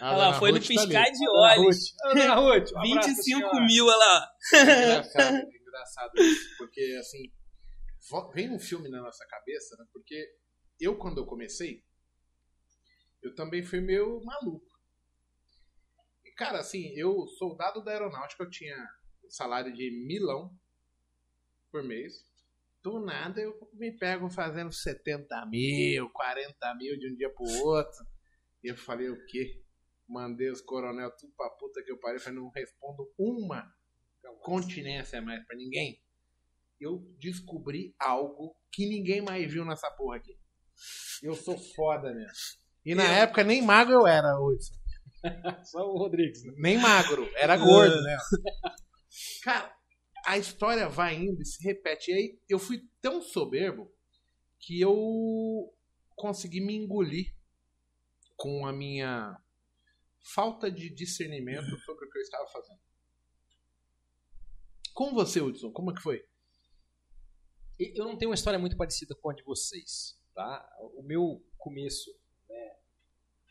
A 0.00 0.08
Olha 0.08 0.16
lá, 0.16 0.32
foi 0.38 0.50
no 0.52 0.58
Ruth 0.58 0.66
tá 0.66 0.72
ali. 0.80 0.88
piscar 0.88 1.04
de 1.10 1.24
Dona 1.26 1.40
olhos. 1.40 1.94
Dona 2.14 2.34
Ruth, 2.40 2.44
um 2.44 2.50
abraço 2.50 2.72
pra 2.72 2.82
25 2.82 3.22
senhora. 3.22 3.66
mil, 3.66 3.86
olha 3.86 3.96
lá. 3.96 4.30
É 4.54 4.62
engraçado, 4.62 5.36
é 5.36 5.42
engraçado 5.60 6.10
isso, 6.18 6.56
porque 6.58 6.96
assim, 6.98 7.18
vem 8.34 8.50
um 8.50 8.58
filme 8.58 8.88
na 8.90 9.00
nossa 9.02 9.26
cabeça, 9.26 9.76
né? 9.78 9.84
Porque 9.92 10.26
eu, 10.80 10.96
quando 10.96 11.18
eu 11.18 11.26
comecei, 11.26 11.82
eu 13.22 13.34
também 13.34 13.62
fui 13.62 13.80
meio 13.80 14.22
maluco. 14.24 14.66
E, 16.24 16.32
cara, 16.32 16.60
assim, 16.60 16.92
eu, 16.96 17.26
soldado 17.38 17.82
da 17.82 17.92
aeronáutica, 17.92 18.42
eu 18.42 18.50
tinha 18.50 18.76
um 19.24 19.30
salário 19.30 19.72
de 19.72 19.90
milão 20.06 20.50
por 21.70 21.82
mês. 21.82 22.24
Do 22.82 22.98
nada 22.98 23.40
eu 23.40 23.68
me 23.74 23.92
pego 23.92 24.30
fazendo 24.30 24.72
70 24.72 25.46
mil, 25.46 26.08
40 26.10 26.74
mil 26.76 26.98
de 26.98 27.12
um 27.12 27.16
dia 27.16 27.30
pro 27.30 27.44
outro. 27.66 28.06
E 28.62 28.68
eu 28.68 28.76
falei, 28.76 29.10
o 29.10 29.26
quê? 29.26 29.62
Mandei 30.08 30.50
os 30.50 30.60
coronel 30.60 31.10
tudo 31.16 31.32
pra 31.36 31.50
puta 31.50 31.82
que 31.82 31.92
eu 31.92 31.98
parei. 31.98 32.18
Falei, 32.18 32.38
não 32.38 32.48
respondo 32.50 33.12
uma 33.18 33.70
continência 34.40 35.20
mais 35.20 35.44
pra 35.46 35.56
ninguém, 35.56 36.02
eu 36.80 36.98
descobri 37.18 37.94
algo 37.98 38.56
que 38.72 38.88
ninguém 38.88 39.20
mais 39.20 39.52
viu 39.52 39.64
nessa 39.64 39.90
porra 39.90 40.16
aqui. 40.16 40.38
Eu 41.22 41.34
sou 41.34 41.58
foda 41.58 42.12
mesmo. 42.12 42.59
E 42.84 42.94
na 42.94 43.04
Eu- 43.04 43.12
época 43.22 43.44
nem 43.44 43.62
magro 43.62 43.94
eu 43.94 44.06
era, 44.06 44.38
Hudson. 44.38 44.74
Só 45.64 45.86
o 45.86 45.98
Rodrigues, 45.98 46.44
né? 46.44 46.52
Nem 46.56 46.78
magro, 46.78 47.28
era 47.34 47.56
gordo, 47.58 48.00
né? 48.02 48.18
Cara, 49.42 49.74
a 50.24 50.38
história 50.38 50.88
vai 50.88 51.14
indo 51.16 51.40
e 51.42 51.44
se 51.46 51.62
repete. 51.62 52.10
E 52.10 52.14
aí 52.14 52.40
eu 52.48 52.58
fui 52.58 52.82
tão 53.00 53.20
soberbo 53.20 53.92
que 54.58 54.80
eu 54.80 55.72
consegui 56.16 56.60
me 56.60 56.74
engolir 56.74 57.34
com 58.36 58.66
a 58.66 58.72
minha 58.72 59.36
falta 60.34 60.70
de 60.70 60.88
discernimento 60.90 61.78
sobre 61.80 62.06
o 62.06 62.10
que 62.10 62.18
eu 62.18 62.22
estava 62.22 62.46
fazendo. 62.48 62.80
Com 64.94 65.14
você, 65.14 65.40
Hudson, 65.40 65.70
como 65.72 65.90
é 65.90 65.94
que 65.94 66.02
foi? 66.02 66.22
Eu 67.78 68.04
não 68.04 68.16
tenho 68.18 68.30
uma 68.30 68.34
história 68.34 68.58
muito 68.58 68.76
parecida 68.76 69.14
com 69.14 69.30
a 69.30 69.34
de 69.34 69.42
vocês, 69.42 70.18
tá? 70.34 70.68
O 70.94 71.02
meu 71.02 71.42
começo? 71.56 72.10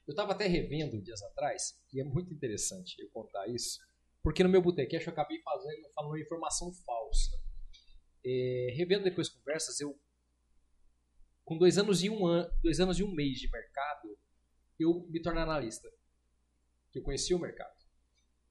Eu 0.09 0.15
tava 0.15 0.31
até 0.31 0.47
revendo 0.47 0.99
dias 0.99 1.21
atrás, 1.21 1.79
e 1.93 2.01
é 2.01 2.03
muito 2.03 2.33
interessante 2.33 2.99
eu 2.99 3.07
contar 3.11 3.47
isso, 3.47 3.79
porque 4.23 4.41
no 4.41 4.49
meu 4.49 4.59
botecash 4.59 5.05
eu 5.05 5.13
acabei 5.13 5.39
fazendo, 5.43 5.87
falando 5.93 6.13
uma 6.13 6.19
informação 6.19 6.73
falsa. 6.83 7.39
É, 8.25 8.73
revendo 8.75 9.03
depois 9.03 9.29
conversas, 9.29 9.79
eu 9.79 9.95
com 11.45 11.55
dois 11.59 11.77
anos 11.77 12.01
e 12.01 12.09
um 12.09 12.25
ano, 12.25 12.51
dois 12.63 12.79
anos 12.79 12.97
e 12.97 13.03
um 13.03 13.13
mês 13.13 13.37
de 13.37 13.51
mercado, 13.51 14.17
eu 14.79 15.05
me 15.11 15.21
tornei 15.21 15.43
analista. 15.43 15.87
Eu 16.95 17.03
conheci 17.03 17.35
o 17.35 17.39
mercado. 17.39 17.77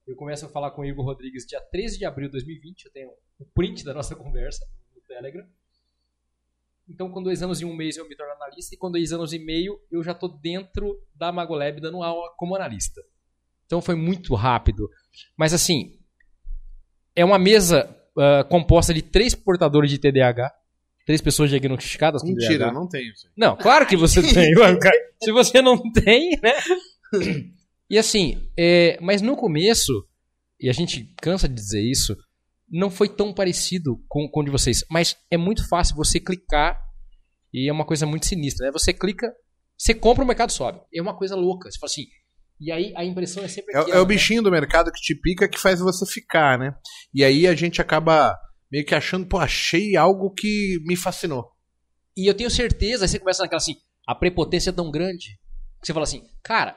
Eu 0.07 0.15
começo 0.15 0.47
a 0.47 0.49
falar 0.49 0.71
com 0.71 0.83
o 0.83 0.85
Igor 0.85 1.05
Rodrigues 1.05 1.45
dia 1.45 1.61
13 1.61 1.99
de 1.99 2.05
abril 2.05 2.29
de 2.29 2.33
2020, 2.35 2.85
eu 2.85 2.93
tenho 2.93 3.11
o 3.37 3.45
print 3.45 3.83
da 3.83 3.93
nossa 3.93 4.15
conversa 4.17 4.65
no 4.95 5.00
Telegram. 5.00 5.45
Então, 6.88 7.11
com 7.11 7.23
dois 7.23 7.42
anos 7.42 7.61
e 7.61 7.64
um 7.64 7.75
mês 7.75 7.97
eu 7.97 8.09
me 8.09 8.16
torno 8.16 8.33
analista, 8.33 8.75
e 8.75 8.78
com 8.78 8.90
dois 8.90 9.12
anos 9.12 9.33
e 9.33 9.38
meio 9.38 9.78
eu 9.90 10.02
já 10.02 10.12
estou 10.12 10.28
dentro 10.28 10.99
da 11.14 11.30
Magolab 11.30 11.80
dando 11.80 12.02
aula 12.02 12.33
como 12.37 12.57
analista. 12.57 13.02
Então 13.66 13.83
foi 13.83 13.95
muito 13.95 14.35
rápido. 14.35 14.88
Mas 15.37 15.52
assim, 15.52 15.99
é 17.14 17.25
uma 17.25 17.38
mesa 17.38 17.95
ah, 18.18 18.42
composta 18.45 18.92
de 18.92 19.00
três 19.00 19.35
portadores 19.35 19.90
de 19.90 19.99
TDAH, 19.99 20.52
três 21.07 21.21
pessoas 21.21 21.50
diagnosticadas 21.50 22.23
com 22.23 22.28
Mentira, 22.28 22.66
TDAH. 22.66 22.73
não 22.73 22.88
tenho 22.88 23.12
isso. 23.12 23.26
aí. 23.28 23.33
Não, 23.37 23.57
claro 23.57 23.87
que 23.87 23.97
você 23.97 24.21
tem. 24.35 24.52
Se 25.23 25.30
você 25.30 25.62
não 25.62 25.78
tem, 25.92 26.30
né? 26.42 26.54
E 27.88 27.97
assim, 27.97 28.50
é, 28.59 28.99
mas 29.00 29.23
no 29.23 29.37
começo, 29.37 30.04
e 30.61 30.68
a 30.68 30.73
gente 30.73 31.14
cansa 31.23 31.49
de 31.49 31.54
dizer 31.54 31.80
isso, 31.80 32.16
não 32.70 32.90
foi 32.90 33.08
tão 33.08 33.32
parecido 33.32 34.02
com, 34.08 34.28
com 34.30 34.40
o 34.40 34.44
de 34.44 34.50
vocês. 34.50 34.84
Mas 34.90 35.16
é 35.30 35.37
muito 35.37 35.66
fácil 35.68 35.96
você 35.96 36.20
clicar 36.20 36.78
e 37.52 37.68
é 37.68 37.72
uma 37.72 37.87
coisa 37.87 38.06
muito 38.06 38.26
sinistra. 38.26 38.66
Né? 38.66 38.72
Você 38.72 38.92
clica, 38.92 39.32
você 39.76 39.94
compra, 39.94 40.25
o 40.25 40.26
mercado 40.26 40.52
sobe. 40.52 40.80
É 40.94 41.00
uma 41.00 41.16
coisa 41.16 41.34
louca. 41.34 41.70
Você 41.70 41.78
fala 41.78 41.90
assim. 41.90 42.04
E 42.60 42.72
aí 42.72 42.92
a 42.96 43.04
impressão 43.04 43.44
é 43.44 43.48
sempre 43.48 43.75
É, 43.75 43.78
aquela, 43.78 43.96
é 43.96 44.00
o 44.00 44.02
né? 44.02 44.08
bichinho 44.08 44.42
do 44.42 44.50
mercado 44.50 44.90
que 44.90 45.00
te 45.00 45.14
pica 45.14 45.48
que 45.48 45.58
faz 45.58 45.78
você 45.80 46.04
ficar, 46.06 46.58
né? 46.58 46.75
E 47.14 47.22
aí 47.25 47.46
a 47.46 47.54
gente 47.54 47.80
acaba 47.80 48.37
meio 48.70 48.84
que 48.84 48.94
achando, 48.94 49.26
pô, 49.26 49.38
achei 49.38 49.96
algo 49.96 50.32
que 50.32 50.78
me 50.84 50.96
fascinou. 50.96 51.50
E 52.16 52.26
eu 52.26 52.34
tenho 52.34 52.50
certeza, 52.50 53.04
aí 53.04 53.08
você 53.08 53.18
começa 53.18 53.42
naquela 53.42 53.58
assim, 53.58 53.76
a 54.06 54.14
prepotência 54.14 54.70
é 54.70 54.72
tão 54.72 54.90
grande, 54.90 55.38
que 55.80 55.87
você 55.87 55.92
fala 55.92 56.02
assim, 56.02 56.26
cara, 56.42 56.76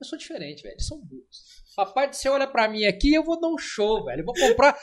eu 0.00 0.06
sou 0.06 0.18
diferente, 0.18 0.62
velho, 0.62 0.72
eles 0.72 0.86
são 0.86 0.98
burros. 0.98 1.57
Papai, 1.78 2.12
você 2.12 2.28
olha 2.28 2.44
pra 2.44 2.68
mim 2.68 2.86
aqui, 2.86 3.14
eu 3.14 3.22
vou 3.22 3.40
dar 3.40 3.46
um 3.46 3.56
show, 3.56 4.04
velho, 4.04 4.22
eu 4.22 4.24
vou 4.24 4.34
comprar 4.34 4.76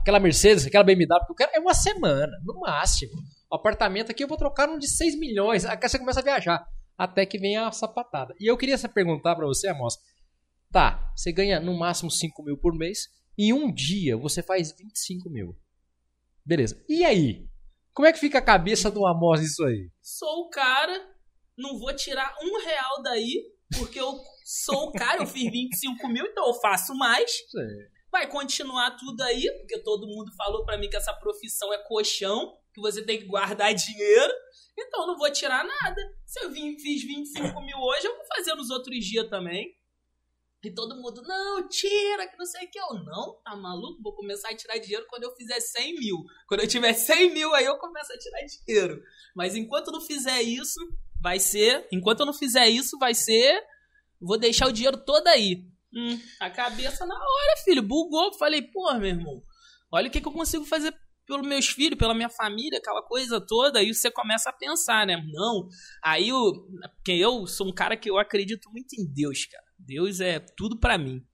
aquela 0.00 0.18
Mercedes, 0.18 0.66
aquela 0.66 0.82
BMW, 0.82 1.06
que 1.26 1.32
eu 1.32 1.36
quero, 1.36 1.52
é 1.54 1.60
uma 1.60 1.74
semana, 1.74 2.32
no 2.42 2.60
máximo. 2.60 3.12
O 3.52 3.56
apartamento 3.56 4.10
aqui 4.10 4.24
eu 4.24 4.28
vou 4.28 4.38
trocar 4.38 4.66
um 4.70 4.78
de 4.78 4.88
6 4.88 5.18
milhões, 5.18 5.66
aí 5.66 5.76
você 5.78 5.98
começa 5.98 6.20
a 6.20 6.22
viajar, 6.22 6.66
até 6.96 7.26
que 7.26 7.36
vem 7.36 7.58
a 7.58 7.70
sapatada. 7.70 8.34
E 8.40 8.50
eu 8.50 8.56
queria 8.56 8.78
perguntar 8.88 9.36
pra 9.36 9.44
você, 9.44 9.68
Amos, 9.68 9.98
tá, 10.72 11.12
você 11.14 11.30
ganha 11.30 11.60
no 11.60 11.78
máximo 11.78 12.10
5 12.10 12.42
mil 12.42 12.56
por 12.56 12.74
mês, 12.74 13.00
Em 13.36 13.52
um 13.52 13.70
dia 13.70 14.16
você 14.16 14.42
faz 14.42 14.72
25 14.72 15.28
mil. 15.28 15.54
Beleza. 16.42 16.82
E 16.88 17.04
aí? 17.04 17.46
Como 17.92 18.08
é 18.08 18.12
que 18.14 18.18
fica 18.18 18.38
a 18.38 18.42
cabeça 18.42 18.90
do 18.90 19.06
Amos 19.06 19.42
nisso 19.42 19.62
aí? 19.62 19.90
Sou 20.00 20.46
o 20.46 20.48
cara, 20.48 21.06
não 21.54 21.78
vou 21.78 21.94
tirar 21.94 22.34
um 22.42 22.64
real 22.64 23.02
daí, 23.02 23.42
porque 23.78 24.00
eu 24.00 24.20
sou 24.44 24.88
o 24.88 24.92
cara, 24.92 25.22
eu 25.22 25.26
fiz 25.26 25.50
25 25.50 26.08
mil, 26.08 26.24
então 26.26 26.46
eu 26.46 26.54
faço 26.54 26.94
mais. 26.94 27.30
Vai 28.10 28.28
continuar 28.28 28.92
tudo 28.92 29.22
aí, 29.22 29.50
porque 29.58 29.78
todo 29.80 30.06
mundo 30.06 30.32
falou 30.36 30.64
para 30.64 30.78
mim 30.78 30.88
que 30.88 30.96
essa 30.96 31.12
profissão 31.14 31.72
é 31.72 31.78
colchão, 31.78 32.56
que 32.72 32.80
você 32.80 33.04
tem 33.04 33.18
que 33.18 33.26
guardar 33.26 33.74
dinheiro. 33.74 34.32
Então 34.78 35.02
eu 35.02 35.06
não 35.08 35.18
vou 35.18 35.30
tirar 35.30 35.64
nada. 35.64 36.00
Se 36.26 36.44
eu 36.44 36.50
vim, 36.50 36.78
fiz 36.78 37.02
25 37.02 37.60
mil 37.62 37.78
hoje, 37.78 38.06
eu 38.06 38.16
vou 38.16 38.24
fazer 38.26 38.54
nos 38.54 38.70
outros 38.70 39.04
dias 39.04 39.28
também. 39.28 39.74
E 40.64 40.70
todo 40.70 40.96
mundo, 40.96 41.20
não, 41.22 41.68
tira, 41.68 42.26
que 42.26 42.38
não 42.38 42.46
sei 42.46 42.66
o 42.66 42.70
que. 42.70 42.78
Eu, 42.78 42.94
não, 42.94 43.38
tá 43.44 43.54
maluco? 43.54 44.02
Vou 44.02 44.14
começar 44.14 44.48
a 44.48 44.56
tirar 44.56 44.78
dinheiro 44.78 45.06
quando 45.10 45.24
eu 45.24 45.36
fizer 45.36 45.60
100 45.60 45.94
mil. 45.96 46.24
Quando 46.48 46.60
eu 46.60 46.68
tiver 46.68 46.94
100 46.94 47.34
mil, 47.34 47.54
aí 47.54 47.66
eu 47.66 47.76
começo 47.76 48.10
a 48.10 48.18
tirar 48.18 48.40
dinheiro. 48.46 49.02
Mas 49.36 49.54
enquanto 49.54 49.92
não 49.92 50.00
fizer 50.00 50.40
isso, 50.40 50.80
vai 51.24 51.40
ser. 51.40 51.88
Enquanto 51.90 52.20
eu 52.20 52.26
não 52.26 52.34
fizer 52.34 52.68
isso, 52.68 52.98
vai 52.98 53.14
ser. 53.14 53.58
Vou 54.20 54.38
deixar 54.38 54.68
o 54.68 54.72
dinheiro 54.72 54.98
todo 54.98 55.26
aí. 55.28 55.64
Hum, 55.90 56.20
a 56.38 56.50
cabeça 56.50 57.06
na 57.06 57.14
hora, 57.14 57.56
filho. 57.64 57.82
Bugou. 57.82 58.34
Falei, 58.34 58.60
pô, 58.60 58.92
meu 58.94 59.08
irmão, 59.08 59.42
olha 59.90 60.08
o 60.08 60.10
que, 60.10 60.20
que 60.20 60.28
eu 60.28 60.32
consigo 60.32 60.66
fazer 60.66 60.94
pelos 61.26 61.46
meus 61.46 61.68
filhos, 61.68 61.98
pela 61.98 62.14
minha 62.14 62.28
família, 62.28 62.78
aquela 62.78 63.00
coisa 63.00 63.40
toda, 63.40 63.78
aí 63.78 63.94
você 63.94 64.10
começa 64.10 64.50
a 64.50 64.52
pensar, 64.52 65.06
né? 65.06 65.16
Não, 65.32 65.66
aí 66.02 66.28
eu, 66.28 66.52
porque 66.96 67.12
eu 67.12 67.46
sou 67.46 67.68
um 67.68 67.72
cara 67.72 67.96
que 67.96 68.10
eu 68.10 68.18
acredito 68.18 68.70
muito 68.70 68.92
em 68.92 69.10
Deus, 69.10 69.46
cara. 69.46 69.64
Deus 69.78 70.20
é 70.20 70.38
tudo 70.38 70.78
para 70.78 70.98
mim. 70.98 71.24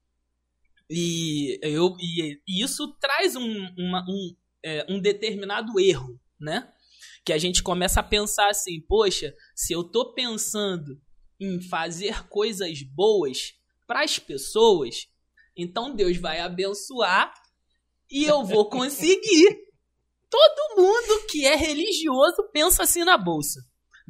E, 0.88 1.58
eu, 1.60 1.96
e, 1.98 2.40
e, 2.46 2.62
isso 2.62 2.96
traz 3.00 3.34
um, 3.34 3.66
uma, 3.76 4.04
um, 4.08 4.36
é, 4.64 4.86
um 4.88 5.00
determinado 5.00 5.80
erro, 5.80 6.20
né? 6.38 6.72
Que 7.24 7.32
a 7.32 7.38
gente 7.38 7.62
começa 7.62 8.00
a 8.00 8.04
pensar 8.04 8.48
assim, 8.48 8.80
poxa, 8.88 9.34
se 9.54 9.72
eu 9.72 9.84
tô 9.84 10.12
pensando 10.14 11.00
em 11.38 11.60
fazer 11.60 12.26
coisas 12.28 12.82
boas 12.82 13.54
para 13.86 14.04
as 14.04 14.18
pessoas, 14.18 15.06
então 15.56 15.94
Deus 15.94 16.16
vai 16.16 16.40
abençoar 16.40 17.32
e 18.10 18.24
eu 18.24 18.44
vou 18.44 18.68
conseguir. 18.68 19.58
Todo 20.30 20.76
mundo 20.80 21.26
que 21.28 21.44
é 21.44 21.56
religioso 21.56 22.48
pensa 22.52 22.84
assim 22.84 23.02
na 23.04 23.18
bolsa. 23.18 23.60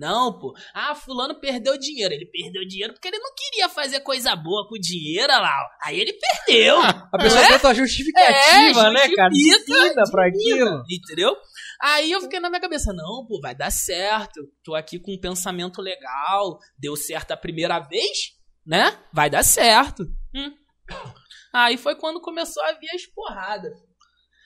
Não, 0.00 0.38
pô. 0.38 0.54
Ah, 0.74 0.94
fulano 0.94 1.38
perdeu 1.38 1.78
dinheiro. 1.78 2.14
Ele 2.14 2.24
perdeu 2.24 2.66
dinheiro 2.66 2.94
porque 2.94 3.08
ele 3.08 3.18
não 3.18 3.34
queria 3.34 3.68
fazer 3.68 4.00
coisa 4.00 4.34
boa 4.34 4.66
com 4.66 4.76
o 4.76 4.80
dinheiro 4.80 5.30
lá. 5.30 5.66
Aí 5.84 6.00
ele 6.00 6.14
perdeu. 6.14 6.80
a 6.80 7.18
pessoa 7.18 7.42
é? 7.42 7.48
tenta 7.48 7.74
justificativa, 7.74 8.86
é, 8.86 8.92
né, 8.92 9.14
cara? 9.14 9.28
Divina 9.28 10.02
pra 10.10 10.26
aquilo. 10.26 10.82
Entendeu? 10.90 11.36
Aí 11.82 12.12
eu 12.12 12.20
fiquei 12.20 12.40
na 12.40 12.50
minha 12.50 12.60
cabeça, 12.60 12.92
não, 12.92 13.26
pô, 13.26 13.40
vai 13.40 13.54
dar 13.54 13.70
certo. 13.70 14.40
Tô 14.62 14.74
aqui 14.74 14.98
com 14.98 15.14
um 15.14 15.20
pensamento 15.20 15.80
legal. 15.80 16.58
Deu 16.78 16.94
certo 16.96 17.32
a 17.32 17.36
primeira 17.36 17.78
vez, 17.80 18.36
né? 18.66 18.98
Vai 19.12 19.30
dar 19.30 19.42
certo. 19.42 20.04
Hum. 20.34 20.52
Aí 21.52 21.76
foi 21.76 21.96
quando 21.96 22.20
começou 22.20 22.62
a 22.64 22.72
vir 22.72 22.90
as 22.94 23.06
porradas. 23.06 23.72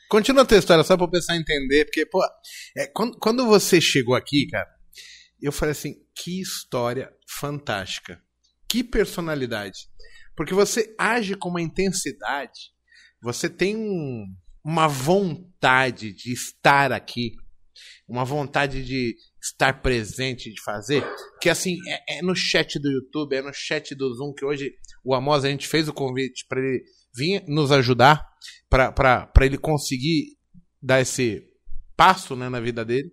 Continua 0.08 0.42
a 0.42 0.46
tua 0.46 0.58
história, 0.58 0.84
só 0.84 0.96
pra 0.96 1.08
pensar 1.08 1.34
em 1.34 1.40
entender, 1.40 1.86
porque, 1.86 2.06
pô, 2.06 2.22
é, 2.76 2.86
quando, 2.86 3.18
quando 3.18 3.46
você 3.46 3.80
chegou 3.80 4.14
aqui, 4.14 4.46
cara, 4.46 4.68
eu 5.40 5.50
falei 5.50 5.72
assim: 5.72 5.94
que 6.14 6.40
história 6.40 7.12
fantástica. 7.28 8.22
Que 8.68 8.84
personalidade. 8.84 9.88
Porque 10.36 10.54
você 10.54 10.94
age 10.98 11.34
com 11.34 11.48
uma 11.48 11.62
intensidade, 11.62 12.72
você 13.20 13.48
tem 13.48 13.76
um, 13.76 14.24
uma 14.64 14.88
vontade 14.88 16.12
de 16.12 16.32
estar 16.32 16.90
aqui, 16.90 17.32
uma 18.08 18.24
vontade 18.24 18.84
de 18.84 19.14
estar 19.42 19.82
presente, 19.82 20.50
de 20.50 20.62
fazer, 20.62 21.04
que 21.40 21.50
assim, 21.50 21.76
é, 21.86 22.18
é 22.18 22.22
no 22.22 22.34
chat 22.34 22.78
do 22.78 22.90
YouTube, 22.90 23.36
é 23.36 23.42
no 23.42 23.52
chat 23.52 23.94
do 23.94 24.14
Zoom, 24.14 24.32
que 24.32 24.44
hoje 24.44 24.72
o 25.04 25.14
Amos, 25.14 25.44
a 25.44 25.50
gente 25.50 25.68
fez 25.68 25.86
o 25.86 25.92
convite 25.92 26.46
para 26.48 26.60
ele 26.60 26.82
vir 27.14 27.44
nos 27.46 27.70
ajudar, 27.70 28.26
para 28.70 29.30
ele 29.42 29.58
conseguir 29.58 30.36
dar 30.82 31.00
esse 31.00 31.42
passo 31.94 32.34
né, 32.34 32.48
na 32.48 32.60
vida 32.60 32.84
dele. 32.84 33.12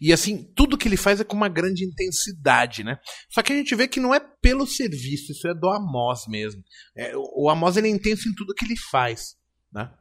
E 0.00 0.12
assim, 0.12 0.44
tudo 0.54 0.78
que 0.78 0.86
ele 0.86 0.96
faz 0.96 1.20
é 1.20 1.24
com 1.24 1.36
uma 1.36 1.48
grande 1.48 1.84
intensidade, 1.84 2.84
né? 2.84 2.98
Só 3.30 3.42
que 3.42 3.52
a 3.52 3.56
gente 3.56 3.74
vê 3.74 3.88
que 3.88 3.98
não 3.98 4.14
é 4.14 4.20
pelo 4.40 4.64
serviço, 4.64 5.32
isso 5.32 5.48
é 5.48 5.54
do 5.54 5.68
Amos 5.68 6.26
mesmo. 6.28 6.62
É, 6.96 7.12
o 7.16 7.50
Amos 7.50 7.76
ele 7.76 7.88
é 7.88 7.90
intenso 7.90 8.28
em 8.28 8.34
tudo 8.34 8.54
que 8.54 8.64
ele 8.64 8.76
faz, 8.90 9.34
né? 9.72 9.92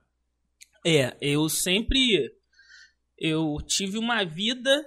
É, 0.86 1.18
eu 1.22 1.48
sempre 1.50 2.32
eu 3.18 3.58
tive 3.66 3.98
uma 3.98 4.24
vida 4.24 4.86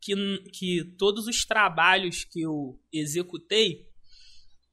que, 0.00 0.14
que 0.52 0.84
todos 0.98 1.26
os 1.26 1.44
trabalhos 1.44 2.24
que 2.24 2.40
eu 2.40 2.80
executei, 2.92 3.86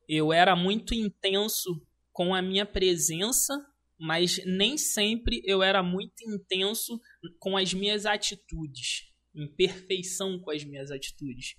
eu 0.08 0.32
era 0.32 0.56
muito 0.56 0.94
intenso 0.94 1.86
com 2.12 2.34
a 2.34 2.42
minha 2.42 2.66
presença, 2.66 3.54
mas 4.00 4.40
nem 4.46 4.78
sempre 4.78 5.42
eu 5.46 5.62
era 5.62 5.84
muito 5.84 6.22
intenso 6.26 7.00
com 7.40 7.58
as 7.58 7.74
minhas 7.74 8.06
atitudes 8.06 9.14
em 9.36 9.48
perfeição 9.48 10.40
com 10.40 10.52
as 10.52 10.64
minhas 10.64 10.92
atitudes. 10.92 11.56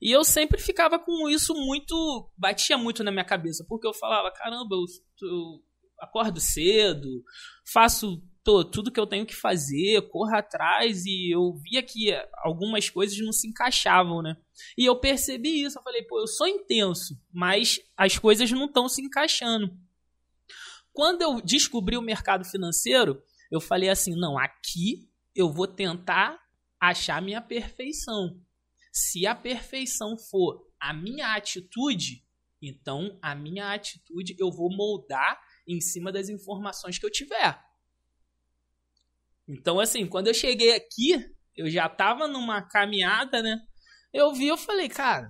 E 0.00 0.10
eu 0.10 0.24
sempre 0.24 0.60
ficava 0.60 0.98
com 0.98 1.28
isso 1.28 1.54
muito. 1.54 2.30
batia 2.36 2.76
muito 2.76 3.02
na 3.02 3.10
minha 3.10 3.24
cabeça, 3.24 3.64
porque 3.66 3.86
eu 3.86 3.94
falava: 3.94 4.30
caramba, 4.30 4.74
eu, 4.74 4.84
eu 5.28 5.64
acordo 6.00 6.40
cedo, 6.40 7.22
faço 7.72 8.22
tô, 8.46 8.64
tudo 8.64 8.92
que 8.92 9.00
eu 9.00 9.08
tenho 9.08 9.26
que 9.26 9.34
fazer, 9.34 10.08
corro 10.08 10.36
atrás, 10.36 11.04
e 11.04 11.34
eu 11.34 11.52
via 11.54 11.82
que 11.82 12.12
algumas 12.44 12.88
coisas 12.88 13.18
não 13.18 13.32
se 13.32 13.48
encaixavam, 13.48 14.22
né? 14.22 14.36
E 14.78 14.84
eu 14.84 15.00
percebi 15.00 15.64
isso, 15.64 15.78
eu 15.78 15.82
falei: 15.82 16.04
pô, 16.04 16.20
eu 16.20 16.28
sou 16.28 16.46
intenso, 16.46 17.20
mas 17.32 17.80
as 17.96 18.16
coisas 18.16 18.48
não 18.52 18.66
estão 18.66 18.88
se 18.88 19.02
encaixando. 19.02 19.76
Quando 20.92 21.22
eu 21.22 21.40
descobri 21.40 21.96
o 21.96 22.02
mercado 22.02 22.44
financeiro, 22.44 23.20
eu 23.50 23.60
falei 23.60 23.88
assim: 23.88 24.14
não, 24.14 24.38
aqui 24.38 25.10
eu 25.34 25.52
vou 25.52 25.66
tentar 25.66 26.38
achar 26.80 27.20
minha 27.20 27.42
perfeição. 27.42 28.40
Se 28.92 29.26
a 29.26 29.34
perfeição 29.34 30.16
for 30.16 30.64
a 30.80 30.94
minha 30.94 31.34
atitude, 31.34 32.24
então 32.62 33.18
a 33.20 33.34
minha 33.34 33.72
atitude 33.74 34.36
eu 34.38 34.50
vou 34.52 34.74
moldar 34.74 35.38
em 35.66 35.80
cima 35.80 36.12
das 36.12 36.28
informações 36.28 36.98
que 36.98 37.06
eu 37.06 37.10
tiver. 37.10 37.58
Então, 39.48 39.78
assim, 39.78 40.06
quando 40.06 40.26
eu 40.28 40.34
cheguei 40.34 40.74
aqui, 40.74 41.24
eu 41.56 41.70
já 41.70 41.86
estava 41.86 42.26
numa 42.26 42.62
caminhada, 42.62 43.42
né? 43.42 43.58
Eu 44.12 44.32
vi, 44.32 44.48
eu 44.48 44.56
falei, 44.56 44.88
cara, 44.88 45.28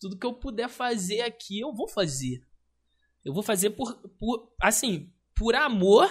tudo 0.00 0.18
que 0.18 0.26
eu 0.26 0.32
puder 0.34 0.68
fazer 0.68 1.20
aqui, 1.22 1.60
eu 1.60 1.74
vou 1.74 1.88
fazer. 1.88 2.40
Eu 3.24 3.34
vou 3.34 3.42
fazer 3.42 3.70
por, 3.70 3.94
por 4.18 4.52
assim, 4.60 5.12
por 5.34 5.54
amor 5.54 6.08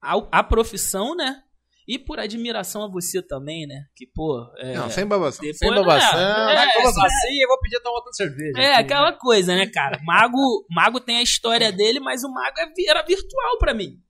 à, 0.00 0.12
à 0.30 0.42
profissão, 0.44 1.14
né? 1.14 1.42
E 1.88 1.98
por 1.98 2.20
admiração 2.20 2.84
a 2.84 2.88
você 2.88 3.20
também, 3.20 3.66
né? 3.66 3.86
Que, 3.96 4.06
pô. 4.06 4.46
É, 4.58 4.74
não, 4.74 4.88
sem 4.88 5.04
babação. 5.06 5.40
depois- 5.40 5.58
sem 5.58 5.70
babação. 5.74 6.18
É, 6.20 6.54
Vai 6.54 6.68
é, 6.68 6.72
conversar 6.76 7.06
assim 7.06 7.38
eu 7.40 7.48
vou 7.48 7.58
pedir 7.72 7.82
tomar 7.82 7.96
outra 7.96 8.12
cerveja. 8.12 8.58
É, 8.58 8.74
aqui, 8.74 8.82
aquela 8.82 9.10
né? 9.10 9.18
coisa, 9.18 9.54
né, 9.54 9.66
cara? 9.66 10.00
Mago, 10.04 10.66
Mago 10.70 11.00
tem 11.00 11.16
a 11.16 11.22
história 11.22 11.72
dele, 11.72 12.00
mas 12.00 12.22
o 12.22 12.30
Mago 12.30 12.58
é 12.58 12.90
era 12.90 13.02
virtual 13.02 13.58
pra 13.58 13.74
mim. 13.74 14.00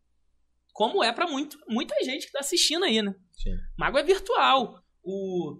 Como 0.72 1.04
é 1.04 1.12
pra 1.12 1.26
muito, 1.26 1.58
muita 1.68 1.94
gente 2.02 2.26
que 2.26 2.32
tá 2.32 2.40
assistindo 2.40 2.84
aí, 2.84 3.02
né? 3.02 3.14
Sim. 3.32 3.56
Mago 3.78 3.98
é 3.98 4.02
virtual. 4.02 4.82
O 5.02 5.58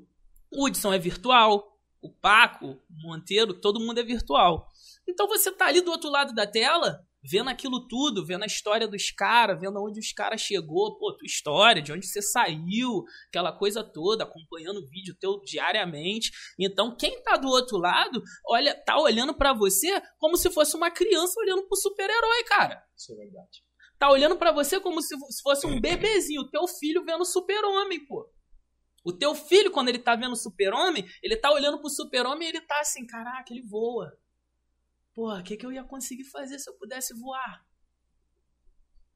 Hudson 0.53 0.93
é 0.93 0.99
virtual. 0.99 1.71
O 2.01 2.11
Paco, 2.11 2.67
o 2.67 3.09
Monteiro, 3.09 3.55
todo 3.55 3.79
mundo 3.79 4.01
é 4.01 4.03
virtual. 4.03 4.67
Então 5.09 5.29
você 5.29 5.53
tá 5.53 5.67
ali 5.67 5.81
do 5.81 5.91
outro 5.91 6.11
lado 6.11 6.35
da 6.35 6.47
tela, 6.47 7.07
vendo 7.23 7.49
aquilo 7.49 7.87
tudo, 7.87 8.27
vendo 8.27 8.43
a 8.43 8.47
história 8.47 8.89
dos 8.89 9.11
caras, 9.11 9.61
vendo 9.61 9.83
onde 9.83 10.01
os 10.01 10.13
caras 10.13 10.41
chegou, 10.41 10.99
pô, 10.99 11.17
tua 11.17 11.27
história, 11.27 11.81
de 11.81 11.93
onde 11.93 12.07
você 12.07 12.21
saiu, 12.21 13.05
aquela 13.29 13.53
coisa 13.53 13.85
toda, 13.85 14.25
acompanhando 14.25 14.81
o 14.81 14.89
vídeo 14.89 15.17
teu 15.19 15.41
diariamente. 15.41 16.33
Então, 16.59 16.97
quem 16.97 17.23
tá 17.23 17.37
do 17.37 17.49
outro 17.49 17.79
lado, 17.79 18.23
olha, 18.47 18.75
tá 18.75 18.99
olhando 18.99 19.35
pra 19.35 19.53
você 19.53 20.03
como 20.19 20.37
se 20.37 20.51
fosse 20.51 20.77
uma 20.77 20.91
criança 20.91 21.39
olhando 21.39 21.67
pro 21.69 21.77
super-herói, 21.77 22.45
cara. 22.45 22.83
Isso 22.97 23.13
é 23.13 23.17
verdade. 23.17 23.63
Tá 23.99 24.11
olhando 24.11 24.37
pra 24.37 24.51
você 24.51 24.81
como 24.81 25.01
se 25.01 25.17
se 25.31 25.43
fosse 25.43 25.67
um 25.67 25.81
bebezinho, 25.81 26.43
o 26.43 26.51
teu 26.51 26.67
filho 26.67 27.05
vendo 27.05 27.25
super-homem, 27.25 28.05
pô. 28.07 28.29
O 29.05 29.13
teu 29.13 29.35
filho, 29.35 29.71
quando 29.71 29.89
ele 29.89 29.99
tá 29.99 30.15
vendo 30.15 30.37
super-homem, 30.37 31.05
ele 31.23 31.37
tá 31.37 31.53
olhando 31.53 31.81
pro 31.81 31.91
super-homem 31.91 32.49
e 32.49 32.51
ele 32.51 32.61
tá 32.61 32.81
assim, 32.81 33.07
caraca, 33.07 33.53
ele 33.53 33.63
voa. 33.63 34.13
Porra, 35.15 35.41
o 35.41 35.43
que, 35.43 35.57
que 35.57 35.67
eu 35.67 35.73
ia 35.73 35.85
conseguir 35.85 36.25
fazer 36.25 36.59
se 36.59 36.71
eu 36.71 36.75
pudesse 36.75 37.15
voar? 37.15 37.63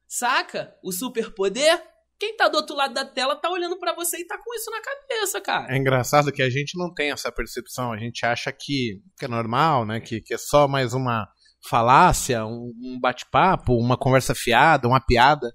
Saca? 0.07 0.75
O 0.83 0.91
superpoder? 0.91 1.83
Quem 2.19 2.35
tá 2.35 2.47
do 2.47 2.57
outro 2.57 2.75
lado 2.75 2.93
da 2.93 3.05
tela 3.05 3.35
tá 3.35 3.49
olhando 3.49 3.77
pra 3.79 3.93
você 3.93 4.17
e 4.17 4.25
tá 4.25 4.37
com 4.37 4.55
isso 4.55 4.71
na 4.71 4.81
cabeça, 4.81 5.41
cara. 5.41 5.73
É 5.73 5.77
engraçado 5.77 6.31
que 6.31 6.41
a 6.41 6.49
gente 6.49 6.77
não 6.77 6.91
tem 6.93 7.11
essa 7.11 7.31
percepção. 7.31 7.91
A 7.91 7.97
gente 7.97 8.25
acha 8.25 8.51
que, 8.51 9.01
que 9.17 9.25
é 9.25 9.27
normal, 9.27 9.85
né? 9.85 9.99
Que, 9.99 10.21
que 10.21 10.33
é 10.33 10.37
só 10.37 10.67
mais 10.67 10.93
uma, 10.93 11.27
falácia, 11.67 12.45
um, 12.45 12.71
um 12.81 12.99
bate-papo, 12.99 13.73
uma 13.73 13.97
conversa 13.97 14.33
fiada, 14.35 14.87
uma 14.87 15.01
piada. 15.01 15.51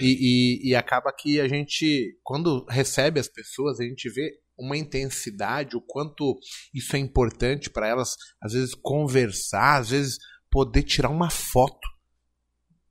E, 0.00 0.60
e, 0.66 0.70
e 0.70 0.74
acaba 0.74 1.12
que 1.12 1.40
a 1.40 1.48
gente, 1.48 2.18
quando 2.22 2.64
recebe 2.68 3.18
as 3.18 3.28
pessoas, 3.28 3.80
a 3.80 3.84
gente 3.84 4.10
vê 4.10 4.30
uma 4.58 4.76
intensidade, 4.76 5.76
o 5.76 5.80
quanto 5.80 6.38
isso 6.72 6.94
é 6.96 6.98
importante 6.98 7.70
para 7.70 7.88
elas, 7.88 8.16
às 8.40 8.52
vezes 8.52 8.74
conversar, 8.74 9.80
às 9.80 9.90
vezes 9.90 10.18
poder 10.50 10.82
tirar 10.82 11.10
uma 11.10 11.30
foto. 11.30 11.88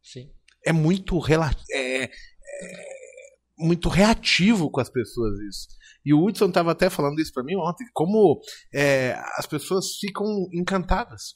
Sim. 0.01 0.29
É 0.65 0.73
muito 0.73 1.17
rela- 1.19 1.55
é, 1.71 2.03
é 2.03 2.09
muito 3.57 3.87
reativo 3.89 4.69
com 4.69 4.81
as 4.81 4.89
pessoas 4.89 5.39
isso. 5.49 5.67
E 6.05 6.13
o 6.13 6.21
Hudson 6.21 6.47
estava 6.47 6.71
até 6.71 6.89
falando 6.89 7.19
isso 7.19 7.31
para 7.33 7.43
mim 7.43 7.55
ontem, 7.55 7.85
como 7.93 8.41
é, 8.73 9.13
as 9.37 9.45
pessoas 9.45 9.95
ficam 9.99 10.25
encantadas. 10.53 11.35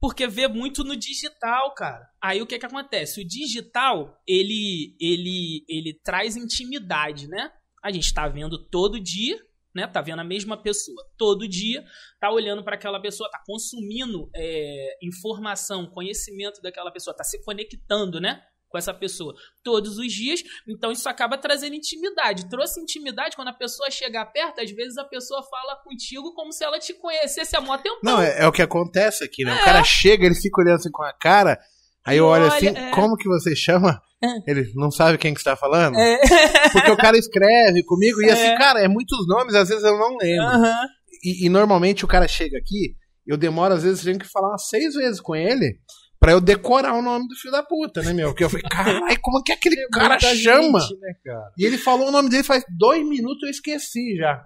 Porque 0.00 0.26
vê 0.26 0.48
muito 0.48 0.82
no 0.82 0.96
digital, 0.96 1.74
cara. 1.74 2.04
Aí 2.20 2.42
o 2.42 2.46
que 2.46 2.58
que 2.58 2.66
acontece? 2.66 3.20
O 3.20 3.28
digital, 3.28 4.18
ele 4.26 4.96
ele 4.98 5.64
ele 5.68 6.00
traz 6.02 6.34
intimidade, 6.36 7.28
né? 7.28 7.52
A 7.82 7.90
gente 7.90 8.12
tá 8.14 8.28
vendo 8.28 8.58
todo 8.58 9.00
dia, 9.00 9.38
né? 9.74 9.86
Tá 9.86 10.00
vendo 10.00 10.20
a 10.20 10.24
mesma 10.24 10.56
pessoa 10.56 11.02
todo 11.16 11.48
dia, 11.48 11.84
tá 12.20 12.30
olhando 12.30 12.62
para 12.62 12.74
aquela 12.74 13.00
pessoa, 13.00 13.30
tá 13.30 13.42
consumindo 13.46 14.30
é, 14.34 14.98
informação, 15.02 15.86
conhecimento 15.86 16.60
daquela 16.60 16.90
pessoa, 16.90 17.16
tá 17.16 17.24
se 17.24 17.42
conectando, 17.42 18.20
né? 18.20 18.42
Com 18.68 18.78
essa 18.78 18.94
pessoa 18.94 19.34
todos 19.62 19.98
os 19.98 20.10
dias, 20.10 20.42
então 20.66 20.90
isso 20.90 21.06
acaba 21.06 21.36
trazendo 21.36 21.74
intimidade. 21.74 22.48
Trouxe 22.48 22.80
intimidade 22.80 23.36
quando 23.36 23.48
a 23.48 23.52
pessoa 23.52 23.90
chega 23.90 24.24
perto, 24.24 24.62
às 24.62 24.70
vezes 24.70 24.96
a 24.96 25.04
pessoa 25.04 25.42
fala 25.42 25.76
contigo 25.76 26.32
como 26.34 26.52
se 26.52 26.64
ela 26.64 26.78
te 26.78 26.94
conhecesse 26.94 27.54
há 27.54 27.60
mó 27.60 27.76
tempo. 27.76 27.98
Não, 28.02 28.20
é, 28.20 28.40
é 28.40 28.46
o 28.46 28.52
que 28.52 28.62
acontece 28.62 29.24
aqui, 29.24 29.44
né? 29.44 29.58
É. 29.58 29.60
O 29.60 29.64
cara 29.64 29.84
chega, 29.84 30.24
ele 30.24 30.34
fica 30.34 30.62
olhando 30.62 30.76
assim 30.76 30.90
com 30.90 31.02
a 31.02 31.12
cara, 31.12 31.60
aí 32.02 32.16
eu 32.16 32.24
olho 32.24 32.44
Olha, 32.44 32.54
assim, 32.54 32.68
é. 32.68 32.90
como 32.92 33.16
que 33.16 33.28
você 33.28 33.54
chama? 33.54 34.00
Ele 34.46 34.70
não 34.74 34.90
sabe 34.90 35.18
quem 35.18 35.34
que 35.34 35.40
está 35.40 35.56
falando? 35.56 35.96
É. 35.98 36.18
Porque 36.72 36.90
o 36.90 36.96
cara 36.96 37.18
escreve 37.18 37.82
comigo 37.84 38.20
e 38.22 38.30
assim, 38.30 38.42
É. 38.42 38.56
cara, 38.58 38.80
é 38.80 38.88
muitos 38.88 39.26
nomes, 39.26 39.54
às 39.54 39.68
vezes 39.68 39.84
eu 39.84 39.98
não 39.98 40.16
lembro. 40.16 40.46
Aham. 40.46 40.86
E, 41.24 41.46
e 41.46 41.48
normalmente 41.48 42.04
o 42.04 42.08
cara 42.08 42.26
chega 42.28 42.56
aqui, 42.58 42.94
eu 43.26 43.36
demoro, 43.36 43.74
às 43.74 43.82
vezes, 43.82 44.02
tenho 44.02 44.18
que 44.18 44.26
falar 44.28 44.48
umas 44.48 44.68
seis 44.68 44.94
vezes 44.94 45.20
com 45.20 45.34
ele 45.36 45.78
pra 46.18 46.32
eu 46.32 46.40
decorar 46.40 46.94
o 46.94 47.02
nome 47.02 47.26
do 47.28 47.34
filho 47.36 47.52
da 47.52 47.62
puta, 47.64 48.00
né, 48.02 48.12
meu? 48.12 48.28
Porque 48.28 48.44
eu 48.44 48.50
falei, 48.50 48.64
caralho, 48.70 49.20
como 49.20 49.42
que 49.42 49.52
aquele 49.52 49.76
cara 49.88 50.18
chama? 50.20 50.80
gente, 50.80 50.98
né, 51.00 51.12
cara? 51.24 51.50
E 51.58 51.64
ele 51.64 51.78
falou 51.78 52.08
o 52.08 52.12
nome 52.12 52.28
dele 52.28 52.42
faz 52.44 52.64
dois 52.78 53.04
minutos, 53.06 53.42
eu 53.44 53.50
esqueci 53.50 54.16
já. 54.16 54.40